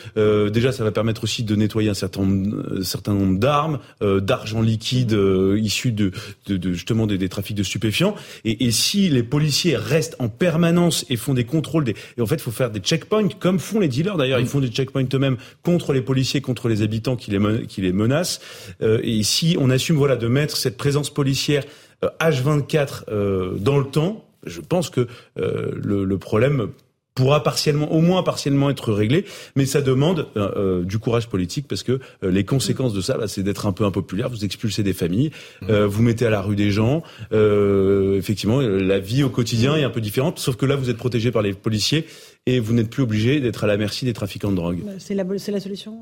déjà, 0.50 0.72
ça 0.72 0.84
va 0.84 0.92
permettre 0.92 1.24
aussi 1.24 1.44
de 1.44 1.56
nettoyer 1.56 1.90
un 1.90 1.94
certain, 1.94 2.24
nombre 2.24 3.40
d'armes, 3.40 3.80
d'argent 4.02 4.62
liquide 4.62 5.18
issu 5.58 5.92
de, 5.92 6.12
justement 6.74 7.08
des, 7.08 7.30
trafics 7.30 7.58
de 7.58 7.64
stupéfiants. 7.64 8.16
Et, 8.46 8.72
si 8.72 9.10
les 9.10 9.24
policiers 9.24 9.76
restent 9.76 10.16
en 10.20 10.30
permanence 10.30 11.06
et 11.10 11.16
font 11.16 11.34
des 11.34 11.46
contrôles, 11.46 11.90
et 11.90 12.22
en 12.22 12.26
fait, 12.26 12.36
il 12.36 12.42
faut 12.42 12.52
faire 12.52 12.72
des 12.72 12.80
checkpoints, 12.80 13.30
comme 13.40 13.60
font 13.60 13.80
les 13.80 13.88
dealers 13.88 14.18
d'ailleurs, 14.18 14.40
ils 14.40 14.48
font 14.48 14.60
des 14.60 14.68
checkpoints 14.68 15.06
eux-mêmes 15.14 15.38
contre 15.64 15.94
les 15.94 16.02
policiers, 16.02 16.42
contre 16.42 16.68
les 16.68 16.82
habitants 16.82 17.16
qui 17.16 17.32
les, 17.32 17.66
qui 17.68 17.82
les 17.82 17.94
menacent. 17.94 18.40
Euh, 18.82 19.00
et 19.04 19.24
si 19.24 19.58
on 19.60 19.70
assume 19.70 19.96
voilà 19.96 20.16
de 20.16 20.28
mettre 20.28 20.58
cette 20.58 20.78
présence 20.78 21.10
policière 21.10 21.64
H24 22.20 23.04
euh, 23.08 23.54
euh, 23.54 23.58
dans 23.58 23.78
le 23.78 23.86
temps, 23.86 24.26
je 24.46 24.62
pense 24.62 24.90
que 24.90 25.08
euh, 25.38 25.72
le, 25.76 26.04
le, 26.04 26.18
problème 26.18 26.70
pourra 27.16 27.44
partiellement, 27.44 27.92
au 27.92 28.02
moins 28.02 28.24
partiellement 28.24 28.70
être 28.70 28.92
réglé, 28.92 29.26
mais 29.56 29.66
ça 29.66 29.82
demande 29.82 30.28
euh, 30.36 30.50
euh 30.56 30.84
du 30.84 31.00
courage 31.00 31.30
politique 31.30 31.68
parce 31.68 31.84
que 31.84 32.00
euh, 32.24 32.32
les 32.32 32.44
conséquences 32.44 32.94
de 32.94 33.02
ça, 33.02 33.18
bah, 33.18 33.28
c'est 33.28 33.44
d'être 33.44 33.68
un 33.68 33.72
peu 33.72 33.86
impopulaire. 33.86 34.30
Vous 34.30 34.46
expulsez 34.46 34.84
des 34.84 34.94
familles, 34.94 35.32
mmh. 35.62 35.66
euh, 35.70 35.88
vous 35.88 36.02
mettez 36.02 36.26
à 36.26 36.30
la 36.30 36.42
rue 36.42 36.56
des 36.56 36.72
gens. 36.72 37.04
effectivement, 37.32 38.62
la 38.62 39.00
vie 39.00 39.24
au 39.24 39.30
quotidien 39.30 39.76
est 39.76 39.84
un 39.84 39.90
peu 39.90 40.02
différente, 40.02 40.40
sauf 40.40 40.56
que 40.56 40.66
là, 40.66 40.76
vous 40.76 40.90
êtes 40.90 40.98
protégé 40.98 41.32
par 41.32 41.42
les 41.42 41.54
policiers 41.54 42.06
et 42.46 42.60
vous 42.60 42.74
n'êtes 42.74 42.90
plus 42.90 43.04
obligé 43.04 43.40
d'être 43.40 43.64
à 43.64 43.68
la 43.68 43.78
merci 43.78 44.04
des 44.04 44.12
trafiquants 44.12 44.52
de 44.52 44.58
drogue. 44.58 44.80
Bah, 44.86 44.92
c'est 45.00 45.14
la, 45.14 45.24
c'est 45.38 45.52
la 45.52 45.62
solution. 45.62 46.00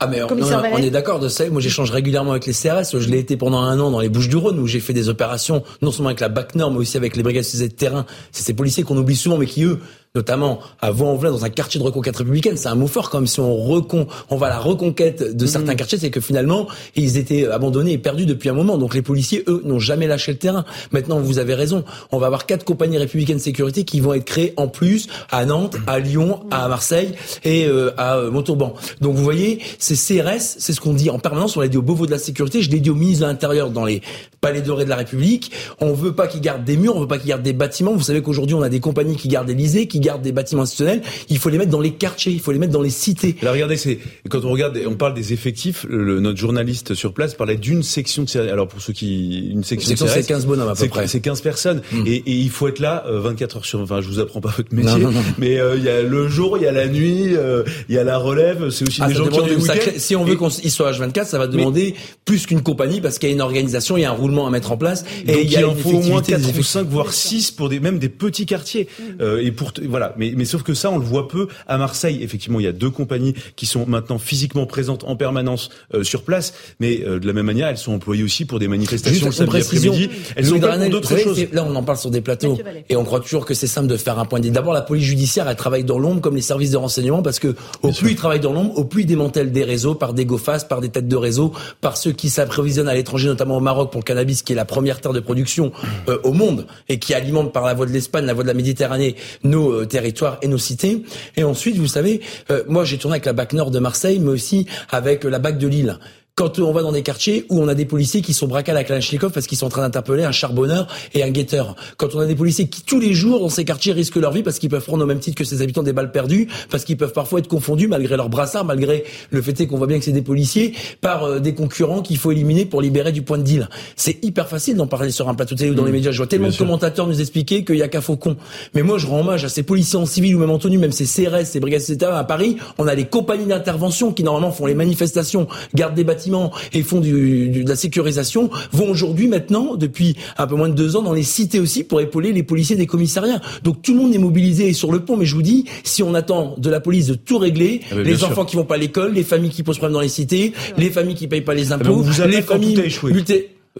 ah 0.00 0.06
mais 0.06 0.22
on, 0.22 0.28
on, 0.30 0.78
est 0.78 0.90
d'accord 0.90 1.20
de 1.20 1.28
ça. 1.28 1.48
Moi, 1.50 1.60
j'échange 1.60 1.90
régulièrement 1.90 2.30
avec 2.30 2.46
les 2.46 2.54
CRS. 2.54 2.98
Je 2.98 3.08
l'ai 3.08 3.18
été 3.18 3.36
pendant 3.36 3.60
un 3.60 3.78
an 3.78 3.90
dans 3.90 4.00
les 4.00 4.08
Bouches-du-Rhône 4.08 4.58
où 4.58 4.66
j'ai 4.66 4.80
fait 4.80 4.94
des 4.94 5.10
opérations 5.10 5.62
non 5.82 5.90
seulement 5.90 6.08
avec 6.08 6.20
la 6.20 6.30
BAC 6.30 6.54
Nord, 6.54 6.70
mais 6.70 6.78
aussi 6.78 6.96
avec 6.96 7.16
les 7.16 7.22
brigades 7.22 7.44
de 7.44 7.66
terrain. 7.66 8.06
C'est 8.32 8.44
ces 8.44 8.54
policiers 8.54 8.82
qu'on 8.82 8.96
oublie 8.96 9.16
souvent, 9.16 9.36
mais 9.36 9.46
qui 9.46 9.64
eux 9.64 9.78
notamment 10.16 10.60
à 10.80 10.92
Vaux-en-Velin, 10.92 11.32
dans 11.32 11.44
un 11.44 11.50
quartier 11.50 11.80
de 11.80 11.84
reconquête 11.84 12.16
républicaine. 12.16 12.56
C'est 12.56 12.68
un 12.68 12.76
mot 12.76 12.86
fort, 12.86 13.10
comme 13.10 13.26
si 13.26 13.40
on 13.40 13.56
recon, 13.56 14.06
on 14.30 14.36
va 14.36 14.46
à 14.46 14.50
la 14.50 14.58
reconquête 14.60 15.36
de 15.36 15.46
certains 15.46 15.72
mmh. 15.72 15.76
quartiers, 15.76 15.98
c'est 15.98 16.10
que 16.10 16.20
finalement, 16.20 16.68
ils 16.94 17.16
étaient 17.16 17.48
abandonnés 17.48 17.94
et 17.94 17.98
perdus 17.98 18.24
depuis 18.24 18.48
un 18.48 18.52
moment. 18.52 18.78
Donc 18.78 18.94
les 18.94 19.02
policiers, 19.02 19.42
eux, 19.48 19.60
n'ont 19.64 19.80
jamais 19.80 20.06
lâché 20.06 20.30
le 20.30 20.38
terrain. 20.38 20.64
Maintenant, 20.92 21.18
vous 21.18 21.40
avez 21.40 21.54
raison. 21.54 21.82
On 22.12 22.18
va 22.18 22.26
avoir 22.26 22.46
quatre 22.46 22.64
compagnies 22.64 22.96
républicaines 22.96 23.38
de 23.38 23.42
sécurité 23.42 23.82
qui 23.82 23.98
vont 23.98 24.14
être 24.14 24.24
créées 24.24 24.54
en 24.56 24.68
plus 24.68 25.08
à 25.32 25.44
Nantes, 25.46 25.78
à 25.88 25.98
Lyon, 25.98 26.44
à 26.52 26.68
Marseille 26.68 27.14
et 27.42 27.66
euh, 27.66 27.90
à 27.96 28.18
euh, 28.18 28.30
Montauban. 28.30 28.74
Donc 29.00 29.16
vous 29.16 29.24
voyez, 29.24 29.58
ces 29.80 29.96
CRS, 29.96 30.38
c'est 30.38 30.72
ce 30.72 30.80
qu'on 30.80 30.94
dit 30.94 31.10
en 31.10 31.18
permanence. 31.18 31.56
On 31.56 31.60
l'a 31.60 31.66
dit 31.66 31.76
au 31.76 31.82
Beauvau 31.82 32.06
de 32.06 32.12
la 32.12 32.18
sécurité, 32.18 32.62
je 32.62 32.70
l'ai 32.70 32.78
dit 32.78 32.90
au 32.90 32.94
ministre 32.94 33.24
de 33.24 33.30
l'Intérieur 33.32 33.70
dans 33.70 33.84
les 33.84 34.00
palais 34.40 34.62
dorés 34.62 34.84
de 34.84 34.90
la 34.90 34.96
République. 34.96 35.50
On 35.80 35.92
veut 35.92 36.14
pas 36.14 36.28
qu'ils 36.28 36.42
gardent 36.42 36.64
des 36.64 36.76
murs, 36.76 36.94
on 36.94 37.00
veut 37.00 37.08
pas 37.08 37.18
qu'ils 37.18 37.30
gardent 37.30 37.42
des 37.42 37.52
bâtiments. 37.52 37.94
Vous 37.94 38.02
savez 38.02 38.22
qu'aujourd'hui, 38.22 38.54
on 38.54 38.62
a 38.62 38.68
des 38.68 38.78
compagnies 38.78 39.16
qui 39.16 39.26
gardent 39.26 39.48
l'Élysée, 39.48 39.88
qui 39.88 40.00
gardent 40.04 40.22
des 40.22 40.32
bâtiments 40.32 40.62
institutionnels, 40.62 41.02
il 41.28 41.38
faut 41.38 41.48
les 41.48 41.58
mettre 41.58 41.70
dans 41.70 41.80
les 41.80 41.92
quartiers, 41.92 42.32
il 42.32 42.40
faut 42.40 42.52
les 42.52 42.58
mettre 42.58 42.72
dans 42.72 42.82
les 42.82 42.90
cités. 42.90 43.36
Alors 43.42 43.54
regardez, 43.54 43.76
c'est 43.76 43.98
quand 44.28 44.44
on 44.44 44.50
regarde, 44.50 44.78
on 44.86 44.94
parle 44.94 45.14
des 45.14 45.32
effectifs. 45.32 45.86
Le, 45.88 46.20
notre 46.20 46.38
journaliste 46.38 46.94
sur 46.94 47.12
place 47.12 47.34
parlait 47.34 47.56
d'une 47.56 47.82
section 47.82 48.24
de 48.24 48.38
Alors 48.50 48.68
pour 48.68 48.80
ceux 48.80 48.92
qui 48.92 49.48
une 49.50 49.64
section, 49.64 49.88
section 49.88 50.06
c'est 50.08 50.26
15 50.26 50.46
bonhommes 50.46 50.68
à 50.68 50.74
peu 50.74 50.88
près. 50.88 51.06
C'est 51.06 51.20
15 51.20 51.40
personnes 51.40 51.82
mm. 51.92 52.06
et, 52.06 52.16
et, 52.16 52.32
il 52.32 52.50
faut 52.50 52.68
être 52.68 52.78
là 52.78 53.04
24 53.08 53.54
euh, 53.54 53.58
heures 53.58 53.64
sur. 53.64 53.80
Enfin, 53.80 54.00
je 54.00 54.08
vous 54.08 54.20
apprends 54.20 54.40
pas 54.40 54.52
votre 54.56 54.74
métier, 54.74 54.92
non, 54.92 55.10
non, 55.10 55.12
non. 55.12 55.22
mais 55.38 55.58
euh, 55.58 55.76
il 55.76 55.84
y 55.84 55.88
a 55.88 56.02
le 56.02 56.28
jour, 56.28 56.56
il 56.58 56.64
y 56.64 56.66
a 56.66 56.72
la 56.72 56.86
nuit, 56.86 57.34
euh, 57.36 57.62
il 57.88 57.94
y 57.94 57.98
a 57.98 58.04
la 58.04 58.18
relève. 58.18 58.70
C'est 58.70 58.86
aussi 58.86 59.00
ah, 59.02 59.08
des 59.08 59.14
gens 59.14 59.26
qui 59.26 59.40
ont 59.40 59.46
des 59.46 59.60
sacré... 59.60 59.98
Si 59.98 60.16
on 60.16 60.24
veut 60.24 60.36
qu'il 60.36 60.70
soit 60.70 60.90
H24, 60.92 61.26
ça 61.26 61.38
va 61.38 61.46
demander 61.46 61.94
plus 62.24 62.46
qu'une 62.46 62.62
compagnie 62.62 63.00
parce 63.00 63.18
qu'il 63.18 63.28
y 63.28 63.32
a 63.32 63.34
une 63.34 63.40
organisation, 63.40 63.96
il 63.96 64.02
y 64.02 64.04
a 64.04 64.10
un 64.10 64.14
roulement 64.14 64.46
à 64.46 64.50
mettre 64.50 64.72
en 64.72 64.76
place 64.76 65.04
et 65.26 65.42
il 65.42 65.50
y 65.50 65.56
a 65.56 65.68
en 65.68 65.74
faut 65.74 65.90
au 65.90 66.02
moins 66.02 66.22
4 66.22 66.58
ou 66.58 66.62
5 66.62 66.86
voire 66.88 67.12
6 67.12 67.52
pour 67.52 67.68
des 67.68 67.80
même 67.80 67.98
des 67.98 68.08
petits 68.08 68.46
quartiers. 68.46 68.88
Mm. 68.98 69.38
et 69.40 69.52
pour 69.52 69.72
voilà, 69.94 70.12
mais 70.18 70.34
mais 70.36 70.44
sauf 70.44 70.64
que 70.64 70.74
ça 70.74 70.90
on 70.90 70.98
le 70.98 71.04
voit 71.04 71.28
peu 71.28 71.46
à 71.68 71.78
Marseille. 71.78 72.18
Effectivement, 72.20 72.58
il 72.58 72.64
y 72.64 72.68
a 72.68 72.72
deux 72.72 72.90
compagnies 72.90 73.32
qui 73.54 73.64
sont 73.64 73.86
maintenant 73.86 74.18
physiquement 74.18 74.66
présentes 74.66 75.04
en 75.04 75.14
permanence 75.14 75.70
euh, 75.94 76.02
sur 76.02 76.24
place, 76.24 76.52
mais 76.80 77.04
euh, 77.04 77.20
de 77.20 77.26
la 77.28 77.32
même 77.32 77.46
manière, 77.46 77.68
elles 77.68 77.78
sont 77.78 77.92
employées 77.92 78.24
aussi 78.24 78.44
pour 78.44 78.58
des 78.58 78.66
manifestations 78.66 79.30
Juste 79.30 79.38
le 79.38 79.46
samedi 79.46 79.64
après-midi. 79.64 80.10
Elles 80.34 80.46
sont 80.46 80.58
pour 80.58 80.88
d'autres 80.88 81.16
choses. 81.16 81.46
Là, 81.52 81.64
on 81.64 81.76
en 81.76 81.84
parle 81.84 81.98
sur 81.98 82.10
des 82.10 82.22
plateaux 82.22 82.58
et 82.88 82.96
on 82.96 83.04
croit 83.04 83.20
toujours 83.20 83.44
que 83.44 83.54
c'est 83.54 83.68
simple 83.68 83.86
de 83.86 83.96
faire 83.96 84.18
un 84.18 84.24
point. 84.24 84.40
D'abord, 84.40 84.72
la 84.72 84.82
police 84.82 85.04
judiciaire, 85.04 85.48
elle 85.48 85.54
travaille 85.54 85.84
dans 85.84 86.00
l'ombre 86.00 86.20
comme 86.20 86.34
les 86.34 86.42
services 86.42 86.72
de 86.72 86.76
renseignement 86.76 87.22
parce 87.22 87.38
que 87.38 87.54
au 87.82 87.92
plus 87.92 88.10
ils 88.10 88.16
travaillent 88.16 88.40
dans 88.40 88.52
l'ombre, 88.52 88.76
au 88.76 88.82
plus 88.82 89.02
ils 89.02 89.06
démantèlent 89.06 89.52
des 89.52 89.62
réseaux 89.62 89.94
par 89.94 90.12
des 90.12 90.24
GoFast, 90.24 90.68
par 90.68 90.80
des 90.80 90.88
têtes 90.88 91.06
de 91.06 91.16
réseau, 91.16 91.52
par 91.80 91.96
ceux 91.96 92.10
qui 92.10 92.30
s'approvisionnent 92.30 92.88
à 92.88 92.94
l'étranger, 92.94 93.28
notamment 93.28 93.58
au 93.58 93.60
Maroc 93.60 93.92
pour 93.92 94.00
le 94.00 94.04
cannabis, 94.04 94.42
qui 94.42 94.54
est 94.54 94.56
la 94.56 94.64
première 94.64 95.00
terre 95.00 95.12
de 95.12 95.20
production 95.20 95.70
euh, 96.08 96.18
au 96.24 96.32
monde 96.32 96.66
et 96.88 96.98
qui 96.98 97.14
alimente 97.14 97.52
par 97.52 97.64
la 97.64 97.74
voie 97.74 97.86
de 97.86 97.92
l'Espagne, 97.92 98.24
la 98.24 98.34
voie 98.34 98.42
de 98.42 98.48
la 98.48 98.54
Méditerranée, 98.54 99.14
nos 99.44 99.83
territoires 99.84 100.38
et 100.42 100.48
nos 100.48 100.58
cités. 100.58 101.02
Et 101.36 101.44
ensuite, 101.44 101.76
vous 101.76 101.86
savez, 101.86 102.20
euh, 102.50 102.64
moi 102.68 102.84
j'ai 102.84 102.98
tourné 102.98 103.14
avec 103.14 103.26
la 103.26 103.32
BAC 103.32 103.52
Nord 103.52 103.70
de 103.70 103.78
Marseille, 103.78 104.18
mais 104.18 104.30
aussi 104.30 104.66
avec 104.90 105.24
la 105.24 105.38
BAC 105.38 105.58
de 105.58 105.68
Lille 105.68 105.98
quand 106.36 106.58
on 106.58 106.72
va 106.72 106.82
dans 106.82 106.90
des 106.90 107.02
quartiers 107.02 107.46
où 107.48 107.60
on 107.60 107.68
a 107.68 107.74
des 107.74 107.84
policiers 107.84 108.20
qui 108.20 108.34
sont 108.34 108.48
braqués 108.48 108.72
à 108.72 108.74
la 108.74 108.82
Kalachnikov 108.82 109.30
parce 109.30 109.46
qu'ils 109.46 109.56
sont 109.56 109.66
en 109.66 109.70
train 109.70 109.82
d'interpeller 109.82 110.24
un 110.24 110.32
charbonneur 110.32 110.88
et 111.14 111.22
un 111.22 111.30
guetteur. 111.30 111.76
Quand 111.96 112.16
on 112.16 112.18
a 112.18 112.26
des 112.26 112.34
policiers 112.34 112.66
qui 112.66 112.82
tous 112.82 112.98
les 112.98 113.14
jours 113.14 113.38
dans 113.38 113.48
ces 113.48 113.64
quartiers 113.64 113.92
risquent 113.92 114.16
leur 114.16 114.32
vie 114.32 114.42
parce 114.42 114.58
qu'ils 114.58 114.68
peuvent 114.68 114.84
prendre 114.84 115.04
au 115.04 115.06
même 115.06 115.20
titre 115.20 115.36
que 115.36 115.44
ces 115.44 115.62
habitants 115.62 115.84
des 115.84 115.92
balles 115.92 116.10
perdues, 116.10 116.48
parce 116.70 116.84
qu'ils 116.84 116.96
peuvent 116.96 117.12
parfois 117.12 117.38
être 117.38 117.46
confondus 117.46 117.86
malgré 117.86 118.16
leur 118.16 118.30
brassard, 118.30 118.64
malgré 118.64 119.04
le 119.30 119.42
fait 119.42 119.64
qu'on 119.68 119.78
voit 119.78 119.86
bien 119.86 120.00
que 120.00 120.04
c'est 120.04 120.10
des 120.10 120.22
policiers, 120.22 120.74
par 121.00 121.22
euh, 121.22 121.38
des 121.38 121.54
concurrents 121.54 122.02
qu'il 122.02 122.18
faut 122.18 122.32
éliminer 122.32 122.64
pour 122.64 122.82
libérer 122.82 123.12
du 123.12 123.22
point 123.22 123.38
de 123.38 123.44
deal. 123.44 123.68
C'est 123.94 124.24
hyper 124.24 124.48
facile 124.48 124.76
d'en 124.76 124.88
parler 124.88 125.12
sur 125.12 125.28
un 125.28 125.34
plateau 125.34 125.54
télé 125.54 125.70
ou 125.70 125.74
dans 125.74 125.84
les 125.84 125.92
mmh. 125.92 125.94
médias. 125.94 126.10
Je 126.10 126.16
vois 126.16 126.26
tellement 126.26 126.48
de 126.48 126.56
commentateurs 126.56 127.06
nous 127.06 127.20
expliquer 127.20 127.64
qu'il 127.64 127.76
y 127.76 127.82
a 127.82 127.88
qu'un 127.88 128.00
faucon. 128.00 128.36
Mais 128.74 128.82
moi 128.82 128.98
je 128.98 129.06
rends 129.06 129.20
hommage 129.20 129.44
à 129.44 129.48
ces 129.48 129.62
policiers 129.62 130.00
en 130.00 130.06
civil 130.06 130.34
ou 130.34 130.40
même 130.40 130.50
en 130.50 130.58
tenue, 130.58 130.78
même 130.78 130.90
ces 130.90 131.04
CRS, 131.04 131.44
ces 131.44 131.60
brigades 131.60 131.82
etc. 131.82 132.10
à 132.12 132.24
Paris. 132.24 132.56
On 132.78 132.88
a 132.88 132.94
les 132.96 133.06
compagnies 133.06 133.46
d'intervention 133.46 134.12
qui 134.12 134.24
normalement 134.24 134.50
font 134.50 134.66
les 134.66 134.74
manifestations, 134.74 135.46
gardent 135.74 135.94
des 135.94 136.02
bâtiments 136.02 136.23
et 136.72 136.82
font 136.82 137.00
de 137.00 137.68
la 137.68 137.76
sécurisation 137.76 138.50
vont 138.72 138.90
aujourd'hui 138.90 139.28
maintenant, 139.28 139.76
depuis 139.76 140.16
un 140.38 140.46
peu 140.46 140.54
moins 140.54 140.68
de 140.68 140.74
deux 140.74 140.96
ans, 140.96 141.02
dans 141.02 141.12
les 141.12 141.22
cités 141.22 141.60
aussi 141.60 141.84
pour 141.84 142.00
épauler 142.00 142.32
les 142.32 142.42
policiers 142.42 142.76
des 142.76 142.86
commissariats. 142.86 143.40
Donc 143.62 143.82
tout 143.82 143.92
le 143.92 144.00
monde 144.00 144.14
est 144.14 144.18
mobilisé 144.18 144.72
sur 144.72 144.92
le 144.92 145.00
pont. 145.00 145.16
Mais 145.16 145.26
je 145.26 145.34
vous 145.34 145.42
dis, 145.42 145.64
si 145.82 146.02
on 146.02 146.14
attend 146.14 146.54
de 146.58 146.70
la 146.70 146.80
police 146.80 147.06
de 147.06 147.14
tout 147.14 147.38
régler, 147.38 147.80
ah 147.90 147.96
les 147.96 148.24
enfants 148.24 148.44
qui 148.44 148.56
vont 148.56 148.64
pas 148.64 148.74
à 148.74 148.78
l'école, 148.78 149.12
les 149.14 149.24
familles 149.24 149.50
qui 149.50 149.62
posent 149.62 149.78
problème 149.78 149.94
dans 149.94 150.00
les 150.00 150.08
cités, 150.08 150.52
les 150.76 150.90
familles 150.90 151.14
qui 151.14 151.28
payent 151.28 151.40
pas 151.40 151.54
les 151.54 151.72
ah 151.72 151.76
ben, 151.76 151.86
impôts, 151.86 152.04
les 152.26 152.42
familles 152.42 152.74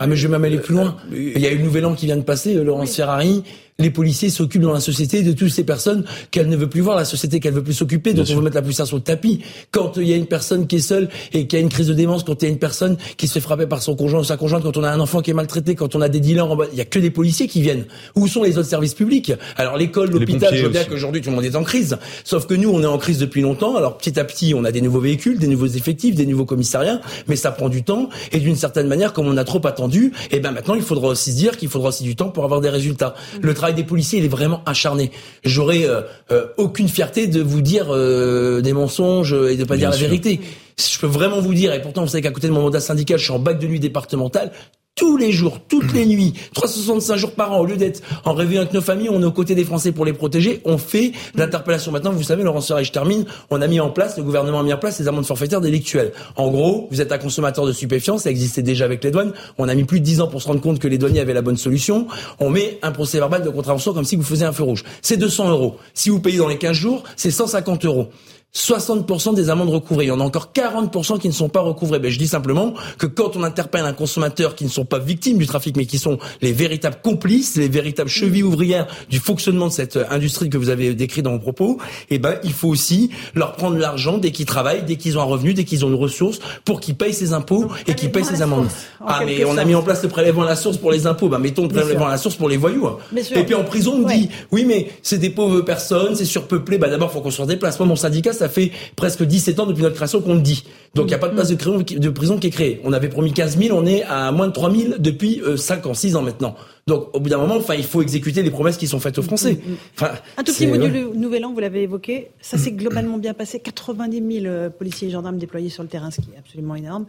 Ah 0.01 0.09
mais 0.09 0.17
je 0.17 0.27
vais 0.27 0.33
même 0.33 0.45
aller 0.45 0.59
plus 0.59 0.75
loin. 0.75 0.97
Euh, 1.13 1.33
Il 1.37 1.41
y 1.41 1.47
a 1.47 1.53
eu 1.53 1.59
le 1.59 1.65
nouvel 1.65 1.87
an 1.87 1.95
qui 1.95 2.07
vient 2.07 2.17
de 2.17 2.23
passer, 2.23 2.57
euh, 2.57 2.65
Laurence 2.65 2.97
Ferrari 2.97 3.45
les 3.79 3.91
policiers 3.91 4.31
s'occupent 4.31 4.63
dans 4.63 4.73
la 4.73 4.81
société 4.81 5.23
de 5.23 5.33
toutes 5.33 5.51
ces 5.51 5.65
personnes 5.65 6.05
qu'elle 6.31 6.49
ne 6.49 6.57
veut 6.57 6.69
plus 6.69 6.81
voir, 6.81 6.97
la 6.97 7.05
société 7.05 7.41
qu'elle 7.41 7.55
veut 7.55 7.63
plus 7.63 7.75
s'occuper, 7.75 8.15
donc 8.15 8.27
on 8.31 8.37
veut 8.37 8.43
mettre 8.43 8.55
la 8.55 8.63
poussière 8.63 8.87
sur 8.87 8.97
le 8.97 9.03
tapis. 9.03 9.41
Quand 9.73 9.97
il 9.97 10.07
y 10.07 10.13
a 10.13 10.17
une 10.17 10.27
personne 10.27 10.69
qui 10.69 10.77
est 10.77 10.81
seule 10.81 11.09
et 11.33 11.49
qui 11.49 11.57
a 11.57 11.59
une 11.59 11.69
crise 11.69 11.89
de 11.89 11.95
démence, 11.95 12.23
quand 12.23 12.41
il 12.43 12.45
y 12.45 12.49
a 12.49 12.53
une 12.53 12.61
personne 12.61 12.97
qui 13.17 13.27
se 13.27 13.35
fait 13.35 13.41
frapper 13.41 13.67
par 13.67 13.83
son 13.83 13.97
conjoint 13.97 14.21
ou 14.21 14.25
sa 14.25 14.37
conjointe, 14.37 14.63
quand 14.63 14.77
on 14.77 14.85
a 14.85 14.91
un 14.91 15.01
enfant 15.01 15.23
qui 15.23 15.33
est 15.33 15.35
maltraité, 15.35 15.75
quand 15.75 15.97
on 15.97 16.01
a 16.01 16.09
des 16.09 16.21
dealers 16.21 16.49
en 16.49 16.55
bas, 16.55 16.67
il 16.71 16.79
y 16.79 16.81
a 16.81 16.85
que 16.85 17.01
des 17.01 17.11
policiers 17.11 17.49
qui 17.49 17.63
viennent. 17.63 17.85
Où 18.15 18.29
sont 18.29 18.45
les 18.45 18.59
autres 18.59 18.69
services 18.69 18.95
publics? 18.95 19.33
Alors 19.57 19.77
l'école, 19.77 20.11
l'hôpital, 20.11 20.55
je 20.55 20.61
vois 20.61 20.71
bien 20.71 20.85
qu'aujourd'hui 20.85 21.21
tout 21.21 21.31
le 21.31 21.37
monde 21.37 21.45
est 21.45 21.57
en 21.57 21.65
crise. 21.65 21.99
Sauf 22.23 22.47
que 22.47 22.55
nous, 22.55 22.71
on 22.71 22.81
est 22.81 22.87
en 22.87 22.99
crise 22.99 23.19
depuis 23.19 23.41
longtemps. 23.41 23.77
Alors 23.77 23.99
petit 23.99 24.21
à 24.21 24.25
petit, 24.25 24.55
on 24.55 24.65
a 24.65 24.71
des 24.71 24.83
nouveaux 24.83 25.01
véhicules, 25.01 25.39
des 25.39 25.49
nouveaux 25.49 25.67
effectifs, 25.67 26.15
des 26.15 26.27
nouveaux 26.27 26.47
commissariats, 26.47 27.01
mais 27.27 27.35
ça 27.35 27.51
prend 27.51 27.69
du 27.69 27.83
temps. 27.83 28.09
Et 28.31 28.39
d'une 28.39 28.57
certaine 28.57 28.87
manière, 28.87 29.13
comme 29.13 29.27
on 29.27 29.37
a 29.37 29.45
trop 29.45 29.67
attendu, 29.67 30.13
et 30.31 30.37
eh 30.37 30.41
ben 30.41 30.53
maintenant 30.53 30.77
il 30.77 30.83
faudra 30.83 31.09
aussi 31.09 31.33
se 31.33 31.37
dire 31.37 31.57
qu'il 31.57 31.69
faudra 31.69 31.89
aussi 31.89 32.05
du 32.05 32.15
temps 32.15 32.29
pour 32.29 32.45
avoir 32.45 32.61
des 32.61 32.71
résultats. 32.71 33.15
Le 33.41 33.53
travail 33.65 33.75
des 33.75 33.89
policiers, 33.89 34.19
il 34.19 34.27
est 34.27 34.29
vraiment 34.29 34.63
acharné. 34.67 35.11
J'aurais 35.43 35.87
euh, 35.87 36.03
euh, 36.31 36.49
aucune 36.59 36.89
fierté 36.89 37.29
de 37.29 37.41
vous 37.41 37.63
dire 37.63 37.87
euh, 37.89 38.61
des 38.61 38.75
mensonges 38.75 39.33
et 39.33 39.57
de 39.57 39.65
pas 39.65 39.79
dire 39.79 39.89
la 39.89 39.97
vérité. 39.97 40.39
Je 40.79 40.99
peux 40.99 41.07
vraiment 41.07 41.41
vous 41.41 41.55
dire, 41.55 41.73
et 41.73 41.81
pourtant 41.81 42.03
vous 42.03 42.09
savez 42.09 42.21
qu'à 42.21 42.31
côté 42.31 42.47
de 42.49 42.53
mon 42.53 42.61
mandat 42.61 42.81
syndical, 42.81 43.19
je 43.19 43.25
suis 43.25 43.33
en 43.33 43.39
bac 43.39 43.59
de 43.59 43.67
nuit 43.67 43.81
départemental, 43.81 44.53
tous 44.95 45.17
les 45.17 45.33
jours, 45.33 45.59
toutes 45.69 45.93
les 45.93 46.07
nuits, 46.07 46.35
365 46.55 47.17
jours 47.17 47.33
par 47.33 47.53
an, 47.53 47.59
au 47.59 47.67
lieu 47.67 47.77
d'être 47.77 48.01
en 48.25 48.33
réveil 48.33 48.59
avec 48.59 48.73
nos 48.73 48.81
familles, 48.81 49.09
on 49.11 49.21
est 49.21 49.25
aux 49.25 49.33
côtés 49.33 49.57
des 49.57 49.65
Français 49.65 49.91
pour 49.91 50.05
les 50.05 50.13
protéger, 50.13 50.61
on 50.65 50.79
fait 50.79 51.13
l'interpellation. 51.35 51.91
Maintenant, 51.91 52.13
vous 52.13 52.23
savez, 52.23 52.45
Laurent 52.45 52.61
Serre, 52.61 52.85
je 52.85 52.93
termine, 52.93 53.25
on 53.51 53.61
a 53.61 53.67
mis 53.67 53.81
en 53.81 53.91
place, 53.91 54.17
le 54.17 54.23
gouvernement 54.23 54.61
a 54.61 54.63
mis 54.63 54.73
en 54.73 54.79
place 54.79 55.01
les 55.01 55.09
amendes 55.09 55.27
forfaitaires 55.27 55.61
délictuelles. 55.61 56.13
En 56.37 56.49
gros, 56.49 56.87
vous 56.93 57.01
êtes 57.01 57.11
un 57.11 57.19
consommateur 57.19 57.67
de 57.67 57.73
stupéfiants, 57.73 58.19
ça 58.19 58.31
existait 58.31 58.63
déjà 58.63 58.85
avec 58.85 59.03
les 59.03 59.11
douanes, 59.11 59.33
on 59.59 59.69
a 59.69 59.75
mis 59.75 59.85
plus 59.85 59.99
de 59.99 60.05
10 60.05 60.21
ans 60.21 60.29
pour 60.29 60.41
se 60.41 60.47
rendre 60.47 60.61
compte 60.61 60.79
que 60.79 60.89
les 60.89 60.99
douaniers 60.99 61.21
avaient 61.21 61.35
la 61.35 61.43
bonne 61.43 61.57
solution, 61.57 62.07
on 62.39 62.51
met 62.51 62.79
un 62.83 62.93
procès 62.93 63.19
verbal 63.19 63.43
de 63.43 63.51
contravention 63.51 63.95
comme 63.95 64.05
si 64.05 64.15
vous 64.15 64.23
faisiez 64.23 64.47
un 64.47 64.53
feu 64.53 64.63
rouge. 64.63 64.85
C'est 65.03 65.17
200 65.17 65.51
euros. 65.51 65.77
Si 65.93 66.09
vous 66.09 66.21
payez 66.21 66.39
dans 66.39 66.49
les 66.49 66.59
15 66.59 66.77
jours, 66.77 67.03
c'est 67.17 67.33
150 67.33 67.85
euros. 67.85 68.11
60% 68.57 69.35
des 69.35 69.51
amendes 69.51 69.71
recouvrées. 69.71 70.05
Il 70.05 70.09
y 70.09 70.11
en 70.13 70.21
a 70.21 70.25
encore 70.25 70.53
40% 70.55 71.19
qui 71.19 71.27
ne 71.27 71.33
sont 71.33 71.49
pas 71.49 71.61
recouvrées. 71.61 71.99
Ben, 71.99 72.11
je 72.11 72.19
dis 72.19 72.29
simplement 72.29 72.75
que 72.99 73.07
quand 73.07 73.37
on 73.37 73.43
interpelle 73.43 73.85
un 73.85 73.93
consommateur 73.93 74.55
qui 74.55 74.65
ne 74.65 74.71
sont 74.71 74.85
pas 74.85 75.01
victimes 75.01 75.39
du 75.39 75.47
trafic, 75.47 75.77
mais 75.77 75.87
qui 75.87 75.99
sont 75.99 76.19
les 76.41 76.53
véritables 76.53 76.99
complices, 77.03 77.57
les 77.57 77.69
véritables 77.69 78.09
chevilles 78.09 78.45
ouvrières 78.45 78.87
du 79.11 79.19
fonctionnement 79.19 79.67
de 79.67 79.73
cette 79.73 79.97
euh, 79.97 80.05
industrie 80.11 80.51
que 80.51 80.59
vous 80.59 80.69
avez 80.69 80.95
décrit 80.95 81.23
dans 81.23 81.33
vos 81.33 81.41
propos, 81.41 81.79
eh 82.11 82.19
ben, 82.19 82.37
il 82.45 82.53
faut 82.53 82.69
aussi 82.69 83.11
leur 83.35 83.57
prendre 83.57 83.77
l'argent 83.77 84.19
dès 84.19 84.31
qu'ils 84.31 84.47
travaillent, 84.47 84.85
dès 84.85 84.97
qu'ils 84.97 85.19
ont 85.19 85.23
un 85.23 85.25
revenu, 85.25 85.53
dès 85.53 85.65
qu'ils 85.65 85.85
ont 85.85 85.89
une 85.89 85.95
ressource, 85.95 86.39
pour 86.65 86.81
qu'ils 86.81 86.95
payent 86.95 87.15
ces 87.15 87.33
impôts 87.33 87.67
et 87.89 87.95
qu'ils 87.95 88.13
payent 88.13 88.25
ces 88.25 88.41
amendes. 88.41 88.69
ah, 89.05 89.23
mais 89.27 89.45
on 89.45 89.59
a 89.59 89.65
mis 89.65 89.75
en 89.75 89.83
place 89.83 90.03
le 90.05 90.09
prélèvement 90.09 90.43
à 90.43 90.47
la 90.47 90.57
source 90.57 90.77
pour 90.77 90.93
les 90.93 91.09
impôts. 91.09 91.29
Ben, 91.29 91.39
mettons 91.39 91.63
le 91.63 91.69
prélèvement 91.69 92.07
à 92.07 92.11
la 92.11 92.19
source 92.19 92.37
pour 92.37 92.49
les 92.49 92.57
voyous. 92.57 92.87
Hein. 92.87 92.99
Et 93.35 93.43
puis 93.43 93.55
en 93.55 93.65
prison, 93.65 94.05
on 94.05 94.07
dit, 94.07 94.29
oui, 94.53 94.65
mais 94.65 94.93
c'est 95.03 95.19
des 95.19 95.31
pauvres 95.31 95.63
personnes, 95.63 96.15
c'est 96.15 96.25
surpeuplé. 96.25 96.79
Ben, 96.79 96.89
d'abord, 96.89 97.11
faut 97.11 97.21
qu'on 97.21 97.33
se 97.33 97.43
déplace. 97.43 97.79
Moi, 97.81 97.89
mon 97.89 97.97
syndicat, 97.97 98.33
ça 98.33 98.44
fait 98.49 98.73
presque 98.97 99.23
17 99.23 99.61
ans 99.61 99.67
depuis 99.67 99.83
notre 99.83 99.97
création 99.97 100.21
qu'on 100.21 100.35
le 100.35 100.41
dit. 100.41 100.65
Donc 100.95 101.07
il 101.07 101.09
n'y 101.09 101.15
a 101.15 101.19
pas 101.19 101.29
de 101.29 101.35
place 101.35 101.49
de, 101.49 102.11
prison 102.11 102.39
qui 102.39 102.47
est 102.47 102.51
créée. 102.51 102.81
On 102.85 102.93
avait 102.93 103.09
promis 103.09 103.33
15 103.33 103.59
000, 103.59 103.77
on 103.77 103.85
est 103.85 104.03
à 104.05 104.31
moins 104.31 104.47
de 104.47 104.53
3 104.53 104.71
000 104.73 104.95
depuis 104.99 105.43
5 105.57 105.85
euh, 105.87 105.91
ans, 105.91 105.95
6 105.95 106.17
ans 106.17 106.23
maintenant. 106.23 106.55
Donc 106.87 107.09
au 107.13 107.21
bout 107.21 107.29
d'un 107.29 107.39
moment, 107.39 107.57
enfin, 107.57 107.75
il 107.75 107.85
faut 107.85 108.03
exécuter 108.03 108.43
les 108.43 108.51
promesses 108.51 108.77
qui 108.77 108.87
sont 108.87 109.01
faites 109.01 109.19
aux 109.19 109.23
Français. 109.23 109.55
Mm, 109.55 109.71
mm, 109.71 109.73
mm. 109.73 109.77
Enfin, 109.95 110.11
un 110.37 110.43
tout 110.45 110.53
petit 110.53 110.67
mot 110.67 110.77
du 110.77 111.05
Nouvel 111.17 111.45
An, 111.45 111.53
vous 111.53 111.61
l'avez 111.61 111.83
évoqué, 111.83 112.31
ça 112.41 112.59
s'est 112.59 112.73
globalement 112.73 113.19
bien 113.19 113.35
passé. 113.35 113.59
90 113.59 114.41
000 114.43 114.47
euh, 114.47 114.71
policiers 114.71 115.09
et 115.09 115.11
gendarmes 115.11 115.39
déployés 115.39 115.71
sur 115.71 115.83
le 115.83 115.89
terrain, 115.89 116.11
ce 116.11 116.21
qui 116.21 116.29
est 116.35 116.39
absolument 116.39 116.77
énorme. 116.77 117.07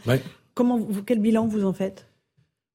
Comment, 0.53 0.79
quel 1.05 1.19
bilan 1.19 1.47
vous 1.47 1.65
en 1.65 1.73
faites? 1.73 2.05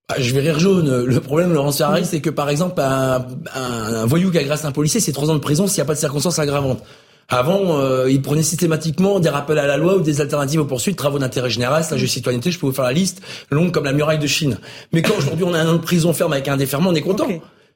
Ah, 0.09 0.17
je 0.19 0.35
vais 0.35 0.41
rire 0.41 0.59
jaune. 0.59 1.05
Le 1.05 1.21
problème, 1.21 1.53
Laurent 1.53 1.73
Ferrari, 1.73 2.05
c'est 2.05 2.21
que 2.21 2.31
par 2.31 2.51
exemple, 2.51 2.81
un, 2.81 3.25
un, 3.55 4.07
voyou 4.07 4.31
qui 4.31 4.39
agresse 4.39 4.65
un 4.65 4.73
policier, 4.73 5.01
c'est 5.01 5.13
trois 5.13 5.31
ans 5.31 5.35
de 5.35 5.41
prison 5.41 5.67
s'il 5.67 5.79
n'y 5.79 5.83
a 5.83 5.87
pas 5.87 5.95
de 5.95 5.99
circonstances 5.99 6.39
aggravantes. 6.39 6.83
Avant, 7.31 7.79
euh, 7.79 8.11
ils 8.11 8.21
prenaient 8.21 8.43
systématiquement 8.43 9.21
des 9.21 9.29
rappels 9.29 9.59
à 9.59 9.67
la 9.67 9.77
loi 9.77 9.97
ou 9.97 10.01
des 10.01 10.21
alternatives 10.21 10.61
aux 10.61 10.65
poursuites, 10.65 10.97
travaux 10.97 11.21
d'intérêt 11.21 11.49
général, 11.49 11.85
stage 11.85 12.03
de 12.03 12.07
citoyenneté. 12.07 12.51
Je 12.51 12.59
peux 12.59 12.67
vous 12.67 12.73
faire 12.73 12.85
la 12.85 12.93
liste 12.93 13.23
longue 13.51 13.71
comme 13.71 13.85
la 13.85 13.93
muraille 13.93 14.19
de 14.19 14.27
Chine. 14.27 14.59
Mais 14.93 15.01
quand 15.03 15.17
aujourd'hui 15.17 15.45
on 15.45 15.55
a 15.55 15.61
un 15.61 15.69
an 15.69 15.73
de 15.75 15.79
prison 15.79 16.13
ferme 16.13 16.33
avec 16.33 16.49
un 16.49 16.57
déferment, 16.57 16.91
on 16.91 16.95
est 16.95 17.01
content. 17.01 17.29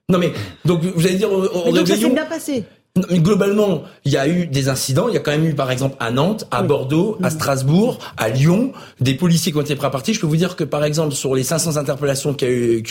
Non 0.08 0.18
mais 0.18 0.32
donc 0.64 0.82
vous 0.82 1.06
allez 1.06 1.16
dire 1.16 1.30
on, 1.30 1.68
on 1.68 1.72
donc 1.72 1.86
ça 1.86 1.96
s'est 1.96 2.10
bien 2.10 2.26
passé. 2.26 2.64
Globalement, 2.96 3.82
il 4.04 4.12
y 4.12 4.16
a 4.16 4.28
eu 4.28 4.46
des 4.46 4.68
incidents. 4.68 5.08
Il 5.08 5.14
y 5.14 5.16
a 5.16 5.20
quand 5.20 5.32
même 5.32 5.44
eu, 5.44 5.54
par 5.54 5.72
exemple, 5.72 5.96
à 5.98 6.12
Nantes, 6.12 6.46
à 6.52 6.62
Bordeaux, 6.62 7.18
à 7.24 7.30
Strasbourg, 7.30 7.98
à 8.16 8.28
Lyon, 8.28 8.70
des 9.00 9.14
policiers 9.14 9.50
qui 9.50 9.58
ont 9.58 9.62
été 9.62 9.74
pris 9.74 9.88
à 9.88 9.90
partie. 9.90 10.14
Je 10.14 10.20
peux 10.20 10.28
vous 10.28 10.36
dire 10.36 10.54
que, 10.54 10.62
par 10.62 10.84
exemple, 10.84 11.12
sur 11.12 11.34
les 11.34 11.42
500 11.42 11.76
interpellations 11.76 12.34
qui, 12.34 12.44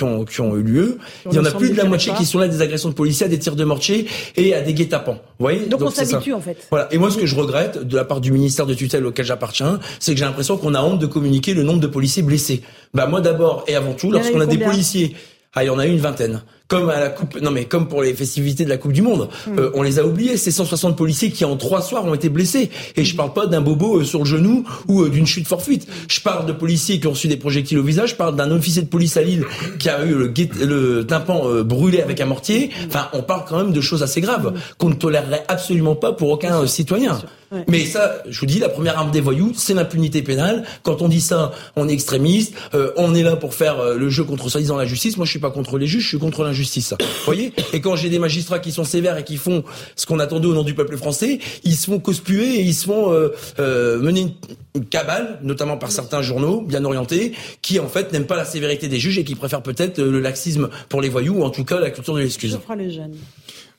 ont, 0.04 0.26
eu 0.58 0.62
lieu, 0.62 0.98
il 1.26 1.34
y 1.34 1.40
en 1.40 1.46
a 1.46 1.52
plus 1.52 1.70
de 1.70 1.78
la 1.78 1.86
moitié 1.86 2.12
qui 2.18 2.26
sont 2.26 2.38
là 2.38 2.50
des 2.50 2.62
agressions 2.62 2.90
de 2.90 2.96
policiers, 2.96 3.28
à 3.28 3.30
des 3.30 3.40
tirs 3.40 3.56
de 3.56 3.64
mortier 3.64 4.06
et 4.36 4.54
à 4.54 4.60
des 4.60 4.74
guet-apens. 4.74 5.14
Vous 5.14 5.20
voyez 5.40 5.68
Donc, 5.68 5.82
on 5.82 5.90
s'habitue, 5.90 6.34
en 6.34 6.42
fait. 6.42 6.68
Voilà. 6.70 6.94
Et 6.94 6.98
moi, 6.98 7.10
ce 7.10 7.18
que 7.18 7.26
je 7.26 7.36
regrette, 7.36 7.88
de 7.88 7.96
la 7.96 8.04
part 8.04 8.20
du 8.20 8.34
ministère 8.34 8.66
de 8.66 8.74
tutelle 8.74 9.06
auquel 9.06 9.26
j'appartiens, 9.26 9.80
c'est 10.02 10.12
que 10.12 10.20
j'ai 10.20 10.26
l'impression 10.26 10.58
qu'on 10.58 10.74
a 10.74 10.82
honte 10.82 11.00
de 11.00 11.06
communiquer 11.06 11.54
le 11.54 11.64
nombre 11.64 11.80
de 11.80 11.88
policiers 11.88 12.24
blessés. 12.24 12.62
Bah, 12.94 13.06
moi, 13.06 13.22
d'abord 13.22 13.64
et 13.68 13.76
avant 13.78 13.94
tout, 13.94 14.12
lorsqu'on 14.12 14.42
a 14.42 14.48
des 14.48 14.58
policiers 14.58 15.16
ah, 15.56 15.64
il 15.64 15.68
y 15.68 15.70
en 15.70 15.78
a 15.78 15.86
eu 15.86 15.92
une 15.92 16.00
vingtaine. 16.00 16.42
Comme 16.74 16.90
à 16.90 17.00
la 17.00 17.10
coupe, 17.10 17.40
non 17.40 17.52
mais 17.52 17.66
comme 17.66 17.88
pour 17.88 18.02
les 18.02 18.16
festivités 18.16 18.66
de 18.66 18.70
la 18.70 18.78
Coupe 18.78 18.94
du 18.94 19.04
Monde, 19.04 19.30
hmm. 19.48 19.60
euh, 19.60 19.72
on 19.76 19.84
les 19.84 20.00
a 20.00 20.06
oubliés. 20.06 20.38
Ces 20.38 20.50
160 20.50 20.98
policiers 20.98 21.30
qui 21.30 21.46
en 21.46 21.56
trois 21.56 21.82
soirs 21.82 22.04
ont 22.06 22.16
été 22.16 22.30
blessés. 22.30 22.72
Et 22.96 23.04
je 23.04 23.16
parle 23.16 23.32
pas 23.34 23.46
d'un 23.46 23.62
bobo 23.62 24.00
euh, 24.00 24.04
sur 24.04 24.20
le 24.20 24.26
genou 24.26 24.64
ou 24.88 25.04
euh, 25.04 25.10
d'une 25.10 25.28
chute 25.28 25.48
fortuite. 25.48 25.88
Je 26.08 26.20
parle 26.20 26.48
de 26.48 26.52
policiers 26.52 27.00
qui 27.00 27.06
ont 27.06 27.12
reçu 27.12 27.28
des 27.28 27.38
projectiles 27.38 27.78
au 27.78 27.84
visage. 27.84 28.12
Je 28.12 28.16
parle 28.16 28.36
d'un 28.36 28.50
officier 28.50 28.82
de 28.82 28.88
police 28.88 29.18
à 29.18 29.22
Lille 29.22 29.46
qui 29.78 29.90
a 29.90 30.04
eu 30.04 30.16
le, 30.16 30.34
le 30.66 31.06
tympan 31.06 31.64
brûlé 31.64 32.02
avec 32.02 32.20
un 32.22 32.26
mortier. 32.26 32.72
Enfin, 32.88 33.08
on 33.14 33.22
parle 33.22 33.44
quand 33.48 33.58
même 33.58 33.72
de 33.72 33.82
choses 33.82 34.02
assez 34.02 34.22
graves 34.22 34.54
qu'on 34.80 34.90
ne 34.90 34.96
tolérerait 34.96 35.44
absolument 35.48 35.96
pas 35.96 36.14
pour 36.14 36.30
aucun 36.30 36.66
citoyen. 36.66 37.20
Mais 37.68 37.86
ça, 37.86 38.24
je 38.28 38.40
vous 38.40 38.46
dis, 38.46 38.60
la 38.60 38.70
première 38.70 38.98
arme 38.98 39.12
des 39.12 39.22
voyous, 39.22 39.54
c'est 39.56 39.74
l'impunité 39.74 40.22
pénale. 40.22 40.64
Quand 40.84 41.02
on 41.02 41.08
dit 41.08 41.22
ça, 41.22 41.52
on 41.76 41.88
est 41.88 41.94
extrémiste. 41.94 42.54
Euh, 42.74 42.92
on 42.98 43.14
est 43.16 43.24
là 43.24 43.36
pour 43.36 43.54
faire 43.54 43.80
euh, 43.80 43.98
le 43.98 44.10
jeu 44.10 44.24
contre 44.24 44.50
soi-disant 44.50 44.78
la 44.78 44.86
justice. 44.86 45.18
Moi, 45.18 45.26
je 45.26 45.32
suis 45.32 45.40
pas 45.40 45.52
contre 45.52 45.78
les 45.78 45.88
juges, 45.88 46.04
je 46.04 46.08
suis 46.10 46.20
contre 46.20 46.44
l'injustice. 46.44 46.94
Vous 47.00 47.06
voyez? 47.26 47.54
Et 47.74 47.82
quand 47.82 47.96
j'ai 47.96 48.10
des 48.10 48.20
magistrats 48.20 48.60
qui 48.60 48.72
sont 48.72 48.84
sévères 48.84 49.18
et 49.18 49.24
qui 49.24 49.38
font 49.38 49.64
ce 49.96 50.06
qu'on 50.06 50.20
attendait 50.20 50.48
au 50.48 50.54
nom 50.54 50.64
du 50.64 50.74
peuple 50.74 50.98
français, 50.98 51.40
ils 51.64 51.76
se 51.76 51.86
font 51.86 52.00
conspuer 52.00 52.56
et 52.56 52.62
ils 52.62 52.74
se 52.74 52.86
font 52.86 53.12
euh, 53.12 54.00
mener 54.00 54.36
une, 54.76 54.86
cabale, 54.86 55.40
notamment 55.44 55.78
par 55.78 55.92
certains 55.92 56.22
journaux 56.22 56.62
bien 56.62 56.84
orientés, 56.84 57.34
qui 57.62 57.80
en 57.80 57.88
fait 57.88 58.12
n'aiment 58.12 58.26
pas 58.26 58.36
la 58.36 58.46
sévérité 58.46 58.88
des 58.88 59.00
juges 59.00 59.20
et 59.20 59.24
qui 59.24 59.36
préfèrent 59.36 59.62
peut-être 59.62 60.00
le 60.02 60.20
laxisme 60.20 60.70
pour 60.90 61.02
les 61.02 61.10
voyous 61.10 61.36
ou 61.36 61.44
en 61.44 61.52
tout 61.52 61.64
cas 61.64 61.80
la 61.80 61.92
culture 61.92 62.16
de 62.16 62.22
l'excuse. 62.22 62.58
les 62.78 62.92
jeunes? 62.92 63.16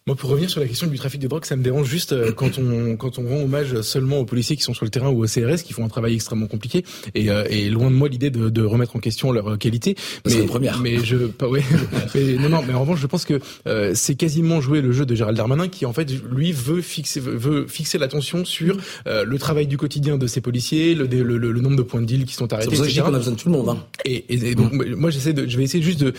Moi, 0.06 0.16
pour 0.16 0.28
revenir 0.28 0.50
sur 0.50 0.60
la 0.60 0.66
question 0.66 0.86
du 0.86 0.98
trafic 0.98 1.18
de 1.18 1.28
drogue, 1.28 1.46
ça 1.46 1.56
me 1.56 1.62
dérange 1.62 1.88
juste 1.88 2.12
euh, 2.12 2.30
quand 2.36 2.58
on 2.58 2.94
quand 2.94 3.18
on 3.18 3.26
rend 3.26 3.40
hommage 3.44 3.80
seulement 3.80 4.18
aux 4.18 4.26
policiers 4.26 4.54
qui 4.54 4.62
sont 4.62 4.74
sur 4.74 4.84
le 4.84 4.90
terrain 4.90 5.08
ou 5.08 5.24
aux 5.24 5.26
CRS 5.26 5.62
qui 5.64 5.72
font 5.72 5.82
un 5.82 5.88
travail 5.88 6.12
extrêmement 6.12 6.46
compliqué. 6.46 6.84
Et, 7.14 7.30
euh, 7.30 7.46
et 7.48 7.70
loin 7.70 7.90
de 7.90 7.96
moi 7.96 8.10
l'idée 8.10 8.28
de, 8.28 8.50
de, 8.50 8.62
remettre 8.62 8.96
en 8.96 8.98
question 8.98 9.32
leur 9.32 9.56
qualité. 9.56 9.96
Mais 10.26 10.40
la 10.40 10.44
première. 10.44 10.78
Mais 10.78 11.02
je 11.02 11.16
pas 11.16 11.48
ouais. 11.48 11.62
mais, 12.14 12.34
non 12.34 12.50
non. 12.50 12.62
Mais 12.68 12.74
en 12.74 12.82
revanche, 12.82 13.00
je 13.00 13.06
pense 13.06 13.24
que 13.24 13.40
euh, 13.66 13.92
c'est 13.94 14.14
quasiment 14.14 14.60
jouer 14.60 14.82
le 14.82 14.92
jeu 14.92 15.06
de 15.06 15.14
Gérald 15.14 15.38
Darmanin 15.38 15.68
qui 15.68 15.86
en 15.86 15.94
fait 15.94 16.12
lui 16.30 16.52
veut 16.52 16.82
fixer 16.82 17.20
veut 17.20 17.66
fixer 17.66 17.96
l'attention 17.96 18.44
sur 18.44 18.76
le 19.06 19.38
travail 19.38 19.66
du 19.66 19.78
quotidien 19.78 20.18
de 20.18 20.26
ces 20.26 20.42
policiers, 20.42 20.94
le, 20.94 21.06
le, 21.06 21.38
le, 21.38 21.60
nombre 21.62 21.76
de 21.76 21.82
points 21.82 22.02
de 22.02 22.06
deal 22.06 22.26
qui 22.26 22.34
sont 22.34 22.52
arrêtés. 22.52 22.76
C'est 22.76 22.82
pour 22.82 22.90
ça 22.90 23.00
qu'on 23.00 23.14
a 23.14 23.18
besoin 23.18 23.32
de 23.32 23.38
tout 23.38 23.48
le 23.48 23.54
monde. 23.54 23.70
Hein. 23.70 23.86
Et, 24.04 24.26
et, 24.28 24.54
donc 24.54 24.70
mm. 24.70 24.96
moi 24.96 25.08
j'essaie 25.08 25.32
de 25.32 25.48
je 25.48 25.56
vais 25.56 25.62
essayer 25.64 25.82
juste 25.82 26.00
de 26.00 26.12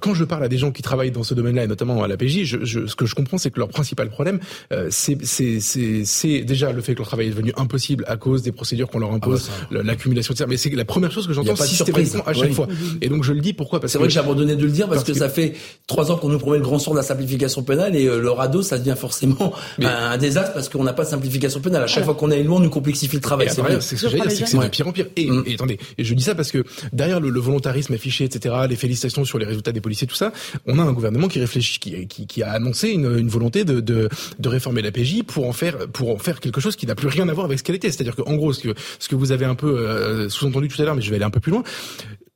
quand 0.00 0.12
je 0.12 0.24
parle 0.24 0.44
à 0.44 0.48
des 0.48 0.58
gens 0.58 0.72
qui 0.72 0.82
travaillent 0.82 1.10
dans 1.10 1.22
ce 1.22 1.32
domaine-là 1.32 1.64
et 1.64 1.68
notamment 1.68 2.02
à 2.02 2.08
la 2.08 2.18
PJ, 2.18 2.44
je, 2.44 2.62
je, 2.64 2.86
ce 2.86 2.94
que 2.94 3.06
je 3.06 3.13
comprends 3.14 3.38
c'est 3.38 3.50
que 3.50 3.58
leur 3.58 3.68
principal 3.68 4.08
problème, 4.10 4.40
euh, 4.72 4.88
c'est 4.90 6.44
déjà 6.44 6.72
le 6.72 6.82
fait 6.82 6.94
que 6.94 6.98
leur 6.98 7.06
travail 7.06 7.26
est 7.26 7.30
devenu 7.30 7.52
impossible 7.56 8.04
à 8.08 8.16
cause 8.16 8.42
des 8.42 8.52
procédures 8.52 8.88
qu'on 8.88 8.98
leur 8.98 9.10
ah 9.12 9.16
impose, 9.16 9.50
bah 9.70 9.82
l'accumulation 9.82 10.32
de 10.32 10.38
ça. 10.38 10.46
Mais 10.46 10.56
c'est 10.56 10.70
la 10.70 10.84
première 10.84 11.12
chose 11.12 11.26
que 11.26 11.32
j'entends 11.32 11.56
systématiquement 11.56 12.24
à 12.26 12.32
chaque 12.32 12.52
fois. 12.52 12.68
Et 13.00 13.08
donc 13.08 13.24
je 13.24 13.32
le 13.32 13.40
dis 13.40 13.52
pourquoi? 13.52 13.80
Parce 13.80 13.92
C'est 13.92 13.98
vrai 13.98 14.08
que 14.08 14.14
j'ai 14.14 14.20
abandonné 14.20 14.56
de 14.56 14.64
le 14.64 14.70
dire 14.70 14.88
parce, 14.88 15.04
que, 15.04 15.14
ça 15.14 15.28
fait 15.28 15.54
trois 15.86 16.10
ans 16.10 16.16
qu'on 16.16 16.28
nous 16.28 16.38
promet 16.38 16.58
le 16.58 16.64
grand 16.64 16.78
sort 16.78 16.94
de 16.94 16.98
la 16.98 17.04
simplification 17.04 17.62
pénale 17.62 17.96
et 17.96 18.06
euh, 18.06 18.20
le 18.20 18.30
radeau, 18.30 18.62
ça 18.62 18.78
devient 18.78 18.96
forcément 18.98 19.52
un, 19.80 20.16
désastre 20.18 20.52
parce 20.52 20.68
qu'on 20.68 20.84
n'a 20.84 20.92
pas 20.92 21.04
de 21.04 21.10
simplification 21.10 21.60
pénale. 21.60 21.82
À 21.82 21.86
chaque 21.86 22.04
fois 22.04 22.14
qu'on 22.14 22.30
a 22.30 22.36
une 22.36 22.46
loi, 22.46 22.56
on 22.56 22.60
nous 22.60 22.70
complexifie 22.70 23.16
le 23.16 23.22
travail. 23.22 23.48
C'est 23.48 23.96
ce 23.96 24.04
que 24.04 24.10
j'allais 24.10 24.22
dire, 24.22 24.32
c'est 24.32 24.44
que 24.44 24.50
c'est 24.50 24.58
de 24.58 24.68
pire 24.68 24.88
en 24.88 24.92
pire. 24.92 25.06
Et, 25.16 25.30
mm. 25.30 25.44
et, 25.46 25.54
attendez, 25.54 25.78
et 25.98 26.04
je 26.04 26.14
dis 26.14 26.22
ça 26.22 26.34
parce 26.34 26.50
que 26.50 26.64
derrière 26.92 27.20
le, 27.20 27.44
volontarisme 27.44 27.92
affiché, 27.92 28.24
etc., 28.24 28.54
les 28.68 28.76
félicitations 28.76 29.24
sur 29.24 29.38
les 29.38 29.44
résultats 29.44 29.72
des 29.72 29.80
policiers, 29.80 30.06
tout 30.06 30.14
ça, 30.14 30.32
on 30.66 30.78
a 30.78 30.82
un 30.82 30.92
gouvernement 30.92 31.28
qui 31.28 31.40
réfléchit, 31.40 31.78
qui, 31.78 32.06
qui, 32.06 32.26
qui 32.26 32.42
a 32.42 32.52
annoncé 32.52 32.88
une, 32.88 33.03
une 33.04 33.28
volonté 33.28 33.64
de, 33.64 33.80
de, 33.80 34.08
de 34.38 34.48
réformer 34.48 34.82
la 34.82 34.90
PJ 34.90 35.22
pour 35.22 35.48
en 35.48 35.52
faire 35.52 35.88
pour 35.92 36.10
en 36.10 36.18
faire 36.18 36.40
quelque 36.40 36.60
chose 36.60 36.76
qui 36.76 36.86
n'a 36.86 36.94
plus 36.94 37.08
rien 37.08 37.28
à 37.28 37.32
voir 37.32 37.46
avec 37.46 37.58
ce 37.58 37.64
qu'elle 37.64 37.76
était. 37.76 37.90
C'est-à-dire 37.90 38.16
qu'en 38.16 38.34
gros, 38.34 38.52
ce 38.52 38.60
que 38.60 38.74
ce 38.98 39.08
que 39.08 39.14
vous 39.14 39.32
avez 39.32 39.44
un 39.44 39.54
peu 39.54 39.78
euh, 39.78 40.28
sous-entendu 40.28 40.68
tout 40.68 40.80
à 40.80 40.84
l'heure, 40.84 40.94
mais 40.94 41.02
je 41.02 41.10
vais 41.10 41.16
aller 41.16 41.24
un 41.24 41.30
peu 41.30 41.40
plus 41.40 41.52
loin 41.52 41.62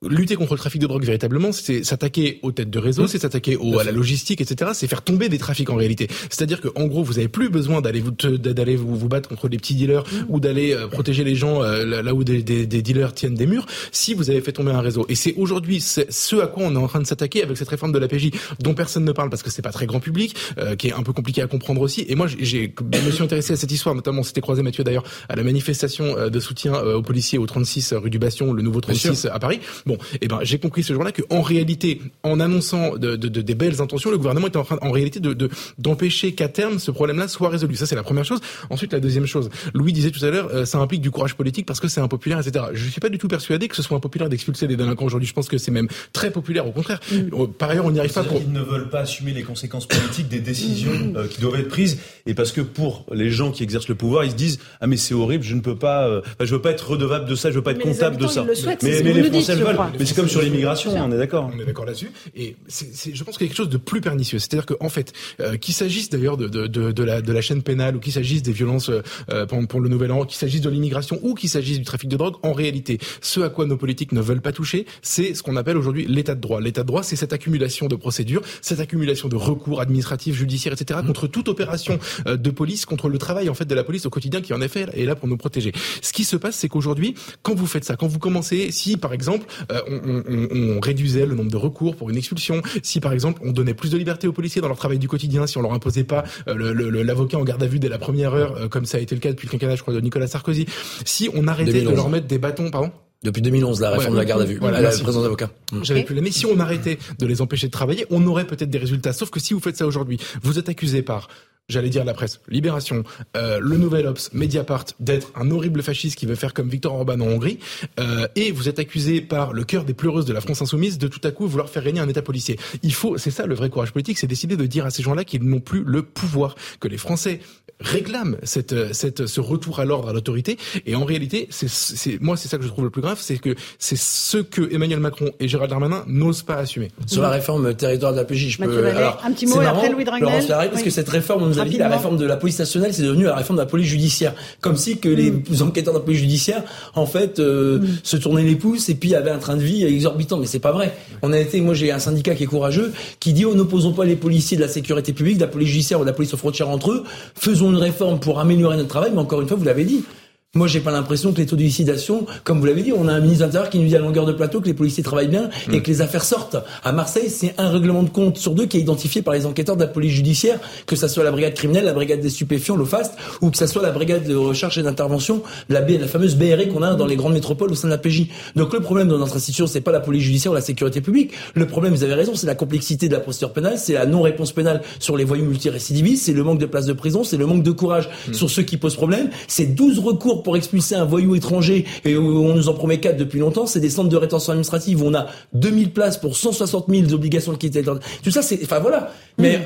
lutter 0.07 0.37
contre 0.37 0.53
le 0.53 0.59
trafic 0.59 0.81
de 0.81 0.87
drogue 0.87 1.05
véritablement, 1.05 1.51
c'est 1.51 1.83
s'attaquer 1.83 2.39
aux 2.43 2.53
têtes 2.53 2.71
de 2.71 2.79
réseau, 2.79 3.05
mmh. 3.05 3.09
c'est 3.09 3.19
s'attaquer 3.19 3.57
au, 3.57 3.79
à 3.79 3.85
la 3.85 3.91
logistique, 3.91 4.41
etc. 4.41 4.71
C'est 4.75 4.87
faire 4.87 5.03
tomber 5.03 5.29
des 5.29 5.39
trafics 5.39 5.69
en 5.71 5.75
réalité. 5.75 6.09
C'est-à-dire 6.31 6.61
que 6.61 6.69
en 6.77 6.87
gros, 6.87 7.03
vous 7.03 7.19
avez 7.19 7.29
plus 7.29 7.49
besoin 7.49 7.81
d'aller 7.81 8.01
vous 8.01 8.13
d'aller 8.13 8.77
vous, 8.77 8.97
vous, 8.97 9.09
battre 9.09 9.29
contre 9.29 9.49
les 9.49 9.57
petits 9.57 9.75
dealers 9.75 10.05
mmh. 10.05 10.17
ou 10.29 10.41
d'aller 10.41 10.73
euh, 10.73 10.87
protéger 10.87 11.25
les 11.25 11.35
gens 11.35 11.63
euh, 11.63 12.03
là 12.03 12.15
où 12.15 12.23
des, 12.23 12.43
des, 12.43 12.67
des, 12.67 12.83
dealers 12.83 13.13
tiennent 13.13 13.35
des 13.35 13.47
murs. 13.47 13.67
Si 13.91 14.15
vous 14.15 14.31
avez 14.31 14.41
fait 14.41 14.53
tomber 14.53 14.71
un 14.71 14.81
réseau, 14.81 15.05
et 15.09 15.17
c'est 15.17 15.35
aujourd'hui 15.37 15.81
ce 15.81 16.37
à 16.41 16.47
quoi 16.47 16.63
on 16.65 16.75
est 16.75 16.79
en 16.79 16.87
train 16.87 17.01
de 17.01 17.07
s'attaquer 17.07 17.43
avec 17.43 17.57
cette 17.57 17.69
réforme 17.69 17.93
de 17.93 17.99
la 17.99 18.07
PJ, 18.07 18.31
dont 18.61 18.75
personne 18.75 19.05
ne 19.05 19.13
parle 19.13 19.31
parce 19.31 19.43
que 19.43 19.51
c'est 19.51 19.63
pas 19.63 19.73
très 19.73 19.87
grand 19.87 20.01
public, 20.01 20.37
euh, 20.59 20.77
qui 20.77 20.89
est 20.89 20.93
un 20.93 21.03
peu 21.03 21.13
compliqué 21.13 21.43
à 21.43 21.49
comprendre 21.49 21.81
aussi. 21.81 22.05
Et 22.09 22.15
moi, 22.15 22.27
j'ai 22.29 22.73
je 22.79 23.01
me 23.05 23.11
suis 23.11 23.25
intéressé 23.25 23.53
à 23.55 23.57
cette 23.57 23.73
histoire, 23.73 23.95
notamment 23.95 24.23
c'était 24.23 24.41
croisé 24.41 24.63
Mathieu 24.63 24.85
d'ailleurs 24.85 25.05
à 25.29 25.35
la 25.35 25.43
manifestation 25.43 26.29
de 26.29 26.41
soutien 26.41 26.75
aux 26.75 27.03
policiers 27.03 27.39
au 27.39 27.47
36 27.47 27.95
rue 27.95 28.11
du 28.11 28.19
Bastion, 28.19 28.53
le 28.53 28.63
nouveau 28.63 28.81
36 28.81 29.27
à 29.27 29.39
Paris. 29.39 29.61
Bon, 29.89 29.97
eh 30.21 30.29
ben 30.29 30.41
j'ai 30.43 30.59
compris 30.59 30.83
ce 30.83 30.93
jour-là 30.93 31.13
qu'en 31.13 31.41
réalité, 31.41 32.03
en 32.23 32.41
annonçant 32.41 32.97
de, 32.97 33.17
de, 33.17 33.29
de, 33.29 33.41
des 33.41 33.55
belles 33.55 33.81
intentions, 33.81 34.11
le 34.11 34.19
gouvernement 34.19 34.49
était 34.49 34.59
en 34.59 34.65
train, 34.65 34.79
en 34.83 34.91
réalité, 34.91 35.19
de 35.19 35.49
d'empêcher 35.79 36.33
qu'à 36.33 36.49
terme 36.49 36.79
ce 36.79 36.91
problème-là 36.91 37.27
soit 37.27 37.49
résolu. 37.49 37.75
Ça, 37.75 37.87
c'est 37.87 37.95
la 37.95 38.03
première 38.03 38.25
chose. 38.25 38.41
Ensuite, 38.69 38.93
la 38.93 39.01
deuxième 39.01 39.25
chose, 39.25 39.49
Louis 39.73 39.95
disait 39.95 40.11
tout 40.11 40.23
à 40.25 40.31
l'heure, 40.31 40.51
euh, 40.53 40.67
ça 40.67 40.79
implique 40.79 41.01
du 41.01 41.11
courage 41.11 41.35
politique 41.35 41.65
parce 41.65 41.81
que 41.81 41.89
c'est 41.89 42.03
impopulaire, 42.03 42.39
etc. 42.39 42.67
Je 42.75 42.89
suis 42.89 43.01
pas 43.01 43.09
du 43.09 43.17
tout 43.17 43.29
persuadé 43.29 43.67
que 43.67 43.77
ce 43.77 43.83
soit 43.83 43.97
impopulaire 43.97 44.29
d'expulser 44.29 44.67
des 44.67 44.77
délinquants 44.77 45.07
aujourd'hui. 45.07 45.27
Je 45.27 45.33
pense 45.33 45.49
que 45.49 45.57
c'est 45.57 45.71
même 45.71 45.89
très 46.13 46.31
populaire, 46.31 46.67
au 46.67 46.73
contraire. 46.73 47.01
Mm. 47.11 47.17
Euh, 47.33 47.47
par 47.47 47.71
ailleurs, 47.71 47.87
on 47.87 47.91
n'y 47.91 47.99
arrive 47.99 48.13
pas. 48.13 48.25
Pour... 48.25 48.41
Ils 48.41 48.53
ne 48.53 48.61
veulent 48.61 48.91
pas 48.91 49.01
assumer 49.01 49.33
les 49.33 49.43
conséquences 49.43 49.87
politiques 49.87 50.29
des 50.29 50.41
décisions 50.41 50.93
mm. 50.93 51.17
euh, 51.17 51.27
qui 51.29 51.41
doivent 51.41 51.59
être 51.59 51.69
prises, 51.69 51.99
et 52.29 52.35
parce 52.35 52.53
que 52.53 52.61
pour 52.61 53.05
les 53.13 53.31
gens 53.31 53.51
qui 53.51 53.63
exercent 53.65 53.89
le 53.89 53.97
pouvoir, 53.97 54.25
ils 54.25 54.31
se 54.31 54.37
disent 54.37 54.61
ah 54.81 54.87
mais 54.87 54.97
c'est 54.97 55.15
horrible, 55.15 55.43
je 55.43 55.55
ne 55.55 55.61
peux 55.61 55.77
pas, 55.77 56.23
je 56.41 56.55
veux 56.55 56.61
pas 56.61 56.71
être 56.71 56.91
redevable 56.91 57.29
de 57.29 57.35
ça, 57.35 57.51
je 57.51 57.57
veux 57.57 57.63
pas 57.63 57.73
être 57.73 57.83
comptable 57.83 58.17
de 58.17 58.27
ça. 58.27 58.47
mais, 58.83 59.03
mais 59.03 59.13
les 59.13 59.25
Français 59.25 59.57
le 59.57 59.65
veulent. 59.65 59.79
Mais 59.99 60.05
c'est 60.05 60.15
comme 60.15 60.29
sur 60.29 60.43
l'immigration, 60.43 60.93
on 60.95 61.13
est 61.13 61.19
d'accord. 61.19 61.51
On 61.55 61.61
est 61.61 61.65
d'accord 61.65 61.85
là-dessus. 61.85 62.11
Et 62.37 62.57
c'est, 62.67 63.15
je 63.15 63.25
pense 63.25 63.37
qu'il 63.37 63.47
y 63.47 63.49
a 63.49 63.49
quelque 63.49 63.57
chose 63.57 63.69
de 63.69 63.77
plus 63.77 64.01
pernicieux. 64.01 64.39
C'est-à-dire 64.39 64.67
qu'en 64.67 64.89
fait, 64.89 65.13
euh, 65.41 65.57
qu'il 65.57 65.75
s'agisse 65.75 66.11
d'ailleurs 66.11 66.37
de, 66.37 66.49
de, 66.49 66.67
de, 66.67 66.93
de, 66.93 67.03
la, 67.03 67.21
de 67.21 67.33
la 67.33 67.41
chaîne 67.41 67.63
pénale 67.63 67.97
ou 67.97 68.01
qu'il 68.01 68.13
s'agisse 68.13 68.43
des 68.43 68.53
violences 68.53 68.91
euh, 68.91 69.47
pour, 69.47 69.67
pour, 69.67 69.81
le 69.81 69.89
nouvel 69.89 70.13
an, 70.13 70.25
qu'il 70.25 70.37
s'agisse 70.37 70.61
de 70.61 70.71
l'immigration 70.71 71.19
ou 71.23 71.35
qu'il 71.35 71.49
s'agisse 71.49 71.79
du 71.79 71.85
trafic 71.85 72.09
de 72.09 72.17
drogue, 72.17 72.35
en 72.43 72.53
réalité, 72.53 72.99
ce 73.21 73.41
à 73.41 73.49
quoi 73.49 73.67
nos 73.67 73.77
politiques 73.77 74.13
ne 74.13 74.21
veulent 74.21 74.41
pas 74.41 74.53
toucher, 74.53 74.87
c'est 75.03 75.35
ce 75.35 75.43
qu'on 75.43 75.57
appelle 75.57 75.77
aujourd'hui 75.77 76.07
l'état 76.07 76.35
de 76.35 76.41
droit. 76.41 76.61
L'état 76.61 76.83
de 76.83 76.87
droit, 76.87 77.03
c'est 77.03 77.17
cette 77.17 77.33
accumulation 77.33 77.89
de 77.89 77.97
procédures, 77.97 78.43
cette 78.61 78.81
accumulation 78.81 79.29
de 79.29 79.37
recours 79.37 79.81
administratifs, 79.81 80.35
judiciaires, 80.35 80.75
etc., 80.75 81.01
contre 81.07 81.27
toute 81.27 81.49
opération 81.49 81.95
euh, 81.95 82.18
de 82.27 82.51
police, 82.51 82.87
contre 82.87 83.09
le 83.09 83.19
travail 83.19 83.49
en 83.49 83.55
fait 83.55 83.65
de 83.65 83.75
la 83.75 83.85
police 83.85 84.07
au 84.07 84.11
quotidien 84.11 84.41
qui 84.41 84.53
en 84.53 84.61
effet 84.61 84.87
est 84.95 85.05
là 85.05 85.15
pour 85.15 85.29
nous 85.29 85.37
protéger. 85.37 85.73
Ce 86.03 86.13
qui 86.13 86.25
se 86.25 86.37
passe, 86.37 86.57
c'est 86.57 86.69
qu'aujourd'hui, 86.69 87.15
quand 87.43 87.55
vous 87.55 87.67
faites 87.67 87.85
ça, 87.85 87.97
quand 87.97 88.07
vous 88.07 88.19
commencez, 88.19 88.71
si 88.73 88.97
par 88.97 89.13
exemple 89.13 89.47
euh, 89.73 89.81
on, 89.89 90.23
on, 90.29 90.77
on, 90.77 90.81
réduisait 90.81 91.27
le 91.27 91.35
nombre 91.35 91.51
de 91.51 91.57
recours 91.57 91.97
pour 91.97 92.11
une 92.11 92.17
expulsion, 92.17 92.63
si 92.83 93.01
par 93.01 93.13
exemple 93.13 93.41
on 93.45 93.53
donnait 93.53 93.75
plus 93.75 93.91
de 93.91 93.99
liberté 93.99 94.27
aux 94.27 94.33
policiers 94.33 94.61
dans 94.61 94.69
leur 94.69 94.77
travail 94.77 94.99
du 94.99 95.09
quotidien, 95.09 95.47
si 95.47 95.59
on 95.59 95.63
leur 95.63 95.73
imposait 95.73 96.05
pas 96.05 96.25
euh, 96.49 97.03
l'avocat 97.05 97.39
en 97.39 97.45
garde 97.45 97.63
à 97.63 97.67
vue 97.67 97.79
dès 97.79 97.89
la 97.89 97.99
première 97.99 98.35
heure, 98.35 98.69
comme 98.71 98.87
ça 98.87 98.99
a 98.99 99.01
été 99.01 99.15
le 99.15 99.21
cas 99.21 99.31
depuis 99.31 99.47
le 99.47 99.53
quinquennat, 99.53 99.77
je 99.77 99.83
crois, 99.83 99.95
de 99.95 100.01
Nicolas 100.01 100.27
Sarkozy, 100.27 100.67
si 101.05 101.31
on 101.35 101.47
arrêtait 101.49 101.83
de 101.83 101.91
leur 101.91 102.09
mettre 102.09 102.27
des 102.27 102.39
bâtons, 102.39 102.71
pardon 102.71 102.91
depuis 103.23 103.43
2011, 103.43 103.81
la 103.81 103.91
réforme 103.91 104.15
de 104.15 104.19
la 104.19 104.25
garde 104.25 104.43
à 104.43 104.45
vue, 104.45 104.59
voilà, 104.61 104.81
la 104.81 104.91
présence 104.91 105.23
d'avocats. 105.23 105.51
J'avais 105.83 106.05
plus 106.05 106.21
Mais 106.21 106.31
si 106.31 106.47
on 106.47 106.59
arrêtait 106.61 106.99
de 107.19 107.27
les 107.27 107.41
empêcher 107.41 107.67
de 107.67 107.73
travailler, 107.73 108.07
on 108.11 108.27
aurait 108.27 108.47
peut-être 108.47 108.71
des 108.71 108.79
résultats. 108.79 109.13
Sauf 109.13 109.31
que 109.31 109.41
si 109.41 109.55
vous 109.55 109.61
faites 109.61 109.77
ça 109.77 109.87
aujourd'hui, 109.87 110.19
vous 110.43 110.59
êtes 110.59 110.69
accusé 110.69 111.03
par 111.03 111.29
j'allais 111.69 111.91
dire 111.91 112.05
la 112.05 112.15
presse, 112.15 112.41
Libération, 112.49 113.05
euh, 113.37 113.59
le 113.61 113.77
Nouvel 113.77 114.07
Ops, 114.07 114.33
Mediapart, 114.33 114.87
d'être 115.01 115.31
un 115.35 115.51
horrible 115.51 115.83
fasciste 115.83 116.17
qui 116.17 116.25
veut 116.25 116.35
faire 116.35 116.55
comme 116.55 116.69
Victor 116.71 116.95
Orban 116.95 117.21
en 117.21 117.27
Hongrie, 117.27 117.59
euh, 118.01 118.27
et 118.37 118.53
vous 118.53 118.71
êtes 118.71 118.79
accusé 118.79 119.21
par 119.21 119.53
le 119.53 119.65
cœur 119.65 119.85
des 119.85 119.93
pleureuses 119.93 120.25
de 120.25 120.33
la 120.33 120.41
France 120.41 120.63
insoumise 120.63 120.97
de 120.97 121.09
tout 121.09 121.21
à 121.25 121.31
coup 121.31 121.47
vouloir 121.47 121.69
faire 121.69 121.83
régner 121.83 122.01
un 122.01 122.09
État 122.09 122.23
policier. 122.23 122.59
Il 122.83 122.95
faut, 122.95 123.19
c'est 123.19 123.31
ça 123.31 123.47
le 123.47 123.55
vrai 123.55 123.69
courage 123.69 123.93
politique, 123.93 124.19
c'est 124.19 124.27
décider 124.27 124.57
de 124.57 124.65
dire 124.65 124.87
à 124.87 124.91
ces 124.91 125.03
gens-là 125.03 125.25
qu'ils 125.25 125.45
n'ont 125.45 125.61
plus 125.61 125.85
le 125.85 126.03
pouvoir, 126.03 126.55
que 126.81 126.89
les 126.89 126.97
Français 126.97 127.41
réclament 127.81 128.37
cette, 128.43 128.93
cette, 128.93 129.27
ce 129.27 129.41
retour 129.41 129.81
à 129.81 129.85
l'ordre, 129.85 130.09
à 130.09 130.13
l'autorité. 130.13 130.57
Et 130.87 130.95
en 130.95 131.05
réalité, 131.05 131.49
c'est, 131.51 132.21
moi, 132.21 132.37
c'est 132.37 132.49
ça 132.49 132.59
que 132.59 132.65
je 132.65 132.69
trouve 132.69 132.85
le 132.85 132.91
plus 132.91 133.03
grave, 133.03 133.08
c'est 133.17 133.39
que 133.39 133.55
c'est 133.79 133.99
ce 133.99 134.39
que 134.39 134.73
Emmanuel 134.73 135.01
Macron 135.01 135.31
et 135.41 135.49
Gérald 135.49 135.71
Darmanin 135.71 136.05
n'osent 136.07 136.43
pas 136.43 136.57
assumer. 136.57 136.91
Sur 137.07 137.23
la 137.23 137.31
réforme 137.31 137.75
territoire 137.75 138.13
de 138.13 138.19
la 138.19 138.25
PJ, 138.25 138.49
je 138.49 138.59
peux. 138.59 138.87
alors, 138.87 139.21
un 139.25 139.33
petit 139.33 139.47
mot 139.47 139.61
après 139.61 139.91
Louis 139.91 140.05
Dragnel. 140.05 140.45
parce 140.49 140.83
que 140.83 140.91
cette 140.91 141.09
réforme, 141.09 141.43
on 141.43 141.47
nous 141.47 141.61
a 141.61 141.65
dit 141.65 141.79
la 141.79 141.89
réforme 141.89 142.17
de 142.17 142.27
la 142.27 142.37
police 142.37 142.59
nationale, 142.59 142.93
c'est 142.93 143.03
devenu 143.03 143.25
la 143.25 143.37
réforme 143.37 143.57
de 143.57 143.63
la 143.63 143.69
police 143.69 143.89
judiciaire. 143.89 144.35
Comme 144.61 144.77
si 144.77 144.99
que 144.99 145.09
les 145.09 145.31
mm. 145.31 145.63
enquêteurs 145.63 145.95
de 145.95 145.99
la 145.99 146.05
police 146.05 146.21
judiciaire, 146.21 146.63
en 146.95 147.07
fait, 147.07 147.39
euh, 147.39 147.79
mm. 147.79 147.87
se 148.03 148.17
tournaient 148.17 148.43
les 148.43 148.57
pouces 148.57 148.89
et 148.89 148.95
puis 148.95 149.15
avaient 149.15 149.31
un 149.31 149.39
train 149.39 149.57
de 149.57 149.63
vie 149.63 149.85
exorbitant. 149.85 150.39
Mais 150.39 150.47
c'est 150.47 150.59
pas 150.59 150.73
vrai. 150.73 150.95
On 151.23 151.33
a 151.33 151.39
été, 151.39 151.61
moi, 151.61 151.75
j'ai 151.75 151.93
un 151.93 151.99
syndicat 151.99 152.35
qui 152.35 152.45
est 152.45 152.47
courageux, 152.47 152.93
qui 153.21 153.33
dit, 153.33 153.45
oh, 153.45 153.55
n'opposons 153.55 153.93
pas 153.93 154.05
les 154.05 154.17
policiers 154.17 154.57
de 154.57 154.63
la 154.63 154.69
sécurité 154.69 155.13
publique, 155.13 155.37
de 155.37 155.43
la 155.43 155.49
police 155.49 155.69
judiciaire 155.69 156.01
ou 156.01 156.03
de 156.03 156.09
la 156.09 156.15
police 156.15 156.35
aux 156.35 156.39
frontières 156.39 156.69
entre 156.69 156.93
eux. 156.93 157.05
Faisons 157.35 157.71
une 157.71 157.77
réforme 157.77 158.21
pour 158.21 158.41
améliorer 158.41 158.77
notre 158.77 158.89
travail, 158.89 159.11
mais 159.13 159.21
encore 159.21 159.41
une 159.41 159.49
fois, 159.49 159.57
vous 159.57 159.65
l'avez 159.65 159.85
dit, 159.85 160.05
moi, 160.55 160.67
j'ai 160.67 160.81
pas 160.81 160.91
l'impression 160.91 161.35
que 161.35 161.37
les 161.37 161.45
taux 161.45 161.57
de 161.57 161.63
lucidation, 161.63 162.25
comme 162.43 162.59
vous 162.59 162.65
l'avez 162.65 162.81
dit, 162.81 162.91
on 162.91 163.07
a 163.07 163.13
un 163.13 163.21
ministre 163.21 163.45
d'Intérieur 163.45 163.69
qui 163.69 163.79
nous 163.81 163.87
dit 163.87 163.95
à 163.95 163.99
longueur 163.99 164.25
de 164.25 164.33
plateau 164.33 164.63
que 164.63 164.67
les 164.67 164.73
policiers 164.73 165.03
travaillent 165.03 165.29
bien 165.29 165.51
et 165.71 165.77
mm. 165.77 165.83
que 165.83 165.89
les 165.89 166.01
affaires 166.01 166.25
sortent. 166.25 166.57
À 166.83 166.91
Marseille, 166.91 167.29
c'est 167.29 167.53
un 167.59 167.69
règlement 167.69 168.03
de 168.03 168.09
compte 168.09 168.39
sur 168.39 168.55
deux 168.55 168.65
qui 168.65 168.79
est 168.79 168.81
identifié 168.81 169.21
par 169.21 169.35
les 169.35 169.45
enquêteurs 169.45 169.77
de 169.77 169.83
la 169.83 169.89
police 169.89 170.13
judiciaire, 170.13 170.59
que 170.87 170.97
ça 170.97 171.07
soit 171.07 171.23
la 171.23 171.33
brigade 171.33 171.53
criminelle, 171.53 171.85
la 171.85 171.93
brigade 171.93 172.21
des 172.21 172.31
stupéfiants, 172.31 172.77
l'OFAST, 172.77 173.13
ou 173.43 173.51
que 173.51 173.59
ça 173.59 173.67
soit 173.67 173.83
la 173.83 173.91
brigade 173.91 174.27
de 174.27 174.35
recherche 174.35 174.79
et 174.79 174.83
d'intervention, 174.83 175.43
la, 175.69 175.83
B, 175.83 175.91
la 176.01 176.09
fameuse 176.09 176.35
BRE 176.35 176.73
qu'on 176.73 176.81
a 176.81 176.95
dans 176.95 177.05
les 177.05 177.17
grandes 177.17 177.35
métropoles 177.35 177.71
au 177.71 177.75
sein 177.75 177.89
de 177.89 177.93
la 177.93 177.99
PJ. 177.99 178.29
Donc 178.57 178.73
le 178.73 178.81
problème 178.81 179.09
dans 179.09 179.19
notre 179.19 179.37
institution, 179.37 179.67
c'est 179.67 179.83
pas 179.83 179.93
la 179.93 180.01
police 180.01 180.23
judiciaire 180.23 180.53
ou 180.53 180.55
la 180.55 180.63
sécurité 180.63 181.03
publique. 181.03 181.33
Le 181.53 181.67
problème, 181.67 181.93
vous 181.93 182.05
avez 182.05 182.15
raison, 182.15 182.35
c'est 182.35 182.47
la 182.47 182.55
complexité 182.55 183.09
de 183.09 183.13
la 183.13 183.21
procédure 183.21 183.53
pénale, 183.53 183.77
c'est 183.77 183.93
la 183.93 184.07
non-réponse 184.07 184.53
pénale 184.53 184.81
sur 184.99 185.15
les 185.15 185.25
voyous 185.25 185.45
multirécidivistes, 185.45 186.25
c'est 186.25 186.33
le 186.33 186.43
manque 186.43 186.59
de 186.59 186.65
places 186.65 186.87
de 186.87 186.95
prison, 186.95 187.23
c'est 187.23 187.37
le 187.37 187.45
manque 187.45 187.63
de 187.63 187.71
courage 187.71 188.09
mm. 188.29 188.33
sur 188.33 188.49
ceux 188.49 188.63
qui 188.63 188.79
posent 188.79 188.97
problème, 188.97 189.29
c'est 189.47 189.67
12 189.67 189.99
recours 189.99 190.38
pour 190.43 190.57
expulser 190.57 190.95
un 190.95 191.05
voyou 191.05 191.35
étrangers 191.35 191.85
et 192.05 192.17
on 192.17 192.55
nous 192.55 192.69
en 192.69 192.75
promet 192.75 193.01
quatre 193.01 193.17
depuis 193.17 193.39
longtemps, 193.39 193.67
c'est 193.67 193.81
des 193.81 193.91
centres 193.91 194.09
de 194.09 194.17
rétention 194.17 194.53
administrative 194.53 195.03
où 195.03 195.07
on 195.07 195.15
a 195.15 195.27
2000 195.55 195.93
places 195.93 196.17
pour 196.19 196.37
160 196.37 196.87
000 196.89 197.13
obligations 197.13 197.53
de 197.53 197.59
quitter. 197.59 197.83
Tout 197.83 198.31
ça, 198.31 198.43
c'est, 198.43 198.61
enfin 198.63 198.79
voilà. 198.79 199.13
Mais 199.39 199.59
mmh. 199.59 199.63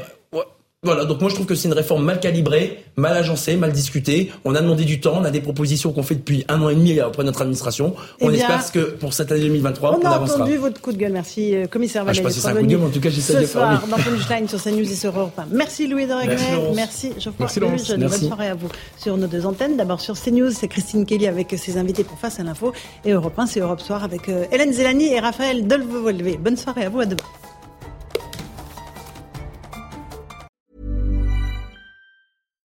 Voilà, 0.84 1.04
donc 1.04 1.20
moi 1.20 1.30
je 1.30 1.36
trouve 1.36 1.46
que 1.46 1.54
c'est 1.54 1.68
une 1.68 1.74
réforme 1.74 2.04
mal 2.04 2.18
calibrée, 2.18 2.82
mal 2.96 3.16
agencée, 3.16 3.54
mal 3.54 3.70
discutée. 3.70 4.32
On 4.44 4.56
a 4.56 4.60
demandé 4.60 4.84
du 4.84 4.98
temps, 4.98 5.14
on 5.16 5.24
a 5.24 5.30
des 5.30 5.40
propositions 5.40 5.92
qu'on 5.92 6.02
fait 6.02 6.16
depuis 6.16 6.44
un 6.48 6.60
an 6.60 6.70
et 6.70 6.74
demi 6.74 7.00
auprès 7.00 7.22
de 7.22 7.28
notre 7.28 7.42
administration. 7.42 7.94
On 8.20 8.32
eh 8.32 8.34
espère 8.34 8.72
que 8.72 8.80
pour 8.80 9.12
cette 9.12 9.30
année 9.30 9.42
2023, 9.42 9.90
on, 9.90 10.00
on 10.00 10.04
a 10.04 10.10
avancera. 10.16 10.38
entendu 10.38 10.56
votre 10.56 10.80
coup 10.80 10.90
de 10.90 10.96
gueule, 10.96 11.12
merci 11.12 11.54
euh, 11.54 11.68
commissaire 11.68 12.04
Valéry. 12.04 12.26
Ah, 12.26 12.30
je 12.30 12.34
sais 12.34 12.40
pas 12.40 12.48
si 12.48 12.52
c'est 12.52 12.58
un 12.58 12.60
coup 12.60 12.66
de 12.66 12.72
gueule, 12.72 12.80
mais 12.80 12.86
en 12.86 12.90
tout 12.90 13.00
cas 13.00 13.10
j'essaie 13.10 13.34
de 13.34 13.38
faire. 13.38 13.46
Ce 13.46 13.52
soir, 13.52 13.86
dans 13.86 13.96
Punchline 13.96 14.48
sur 14.48 14.60
CNews 14.60 14.80
et 14.80 14.96
sur 14.96 15.16
Europe 15.16 15.38
1. 15.38 15.46
Merci 15.52 15.86
Louis 15.86 16.06
de 16.06 16.14
Merci, 16.14 16.44
merci 16.74 17.12
Geoffroy 17.16 17.34
merci, 17.38 17.60
Laurence. 17.60 17.88
Bonne 17.88 18.08
soirée 18.08 18.48
à 18.48 18.54
vous 18.56 18.68
sur 18.98 19.16
nos 19.16 19.28
deux 19.28 19.46
antennes. 19.46 19.76
D'abord 19.76 20.00
sur 20.00 20.20
CNews, 20.20 20.50
c'est 20.50 20.66
Christine 20.66 21.06
Kelly 21.06 21.28
avec 21.28 21.54
ses 21.56 21.76
invités 21.76 22.02
pour 22.02 22.18
Face 22.18 22.40
à 22.40 22.42
l'info. 22.42 22.72
Et 23.04 23.12
Europe 23.12 23.38
1, 23.38 23.46
c'est 23.46 23.60
Europe 23.60 23.80
Soir 23.80 24.02
avec 24.02 24.28
euh, 24.28 24.46
Hélène 24.50 24.72
Zelani 24.72 25.12
et 25.12 25.20
Raphaël 25.20 25.64
Dolvevolvé. 25.64 26.38
Bonne 26.38 26.56
soirée 26.56 26.86
à 26.86 26.88
vous, 26.88 26.98
à 26.98 27.06
demain. 27.06 27.22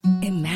En 0.04 0.41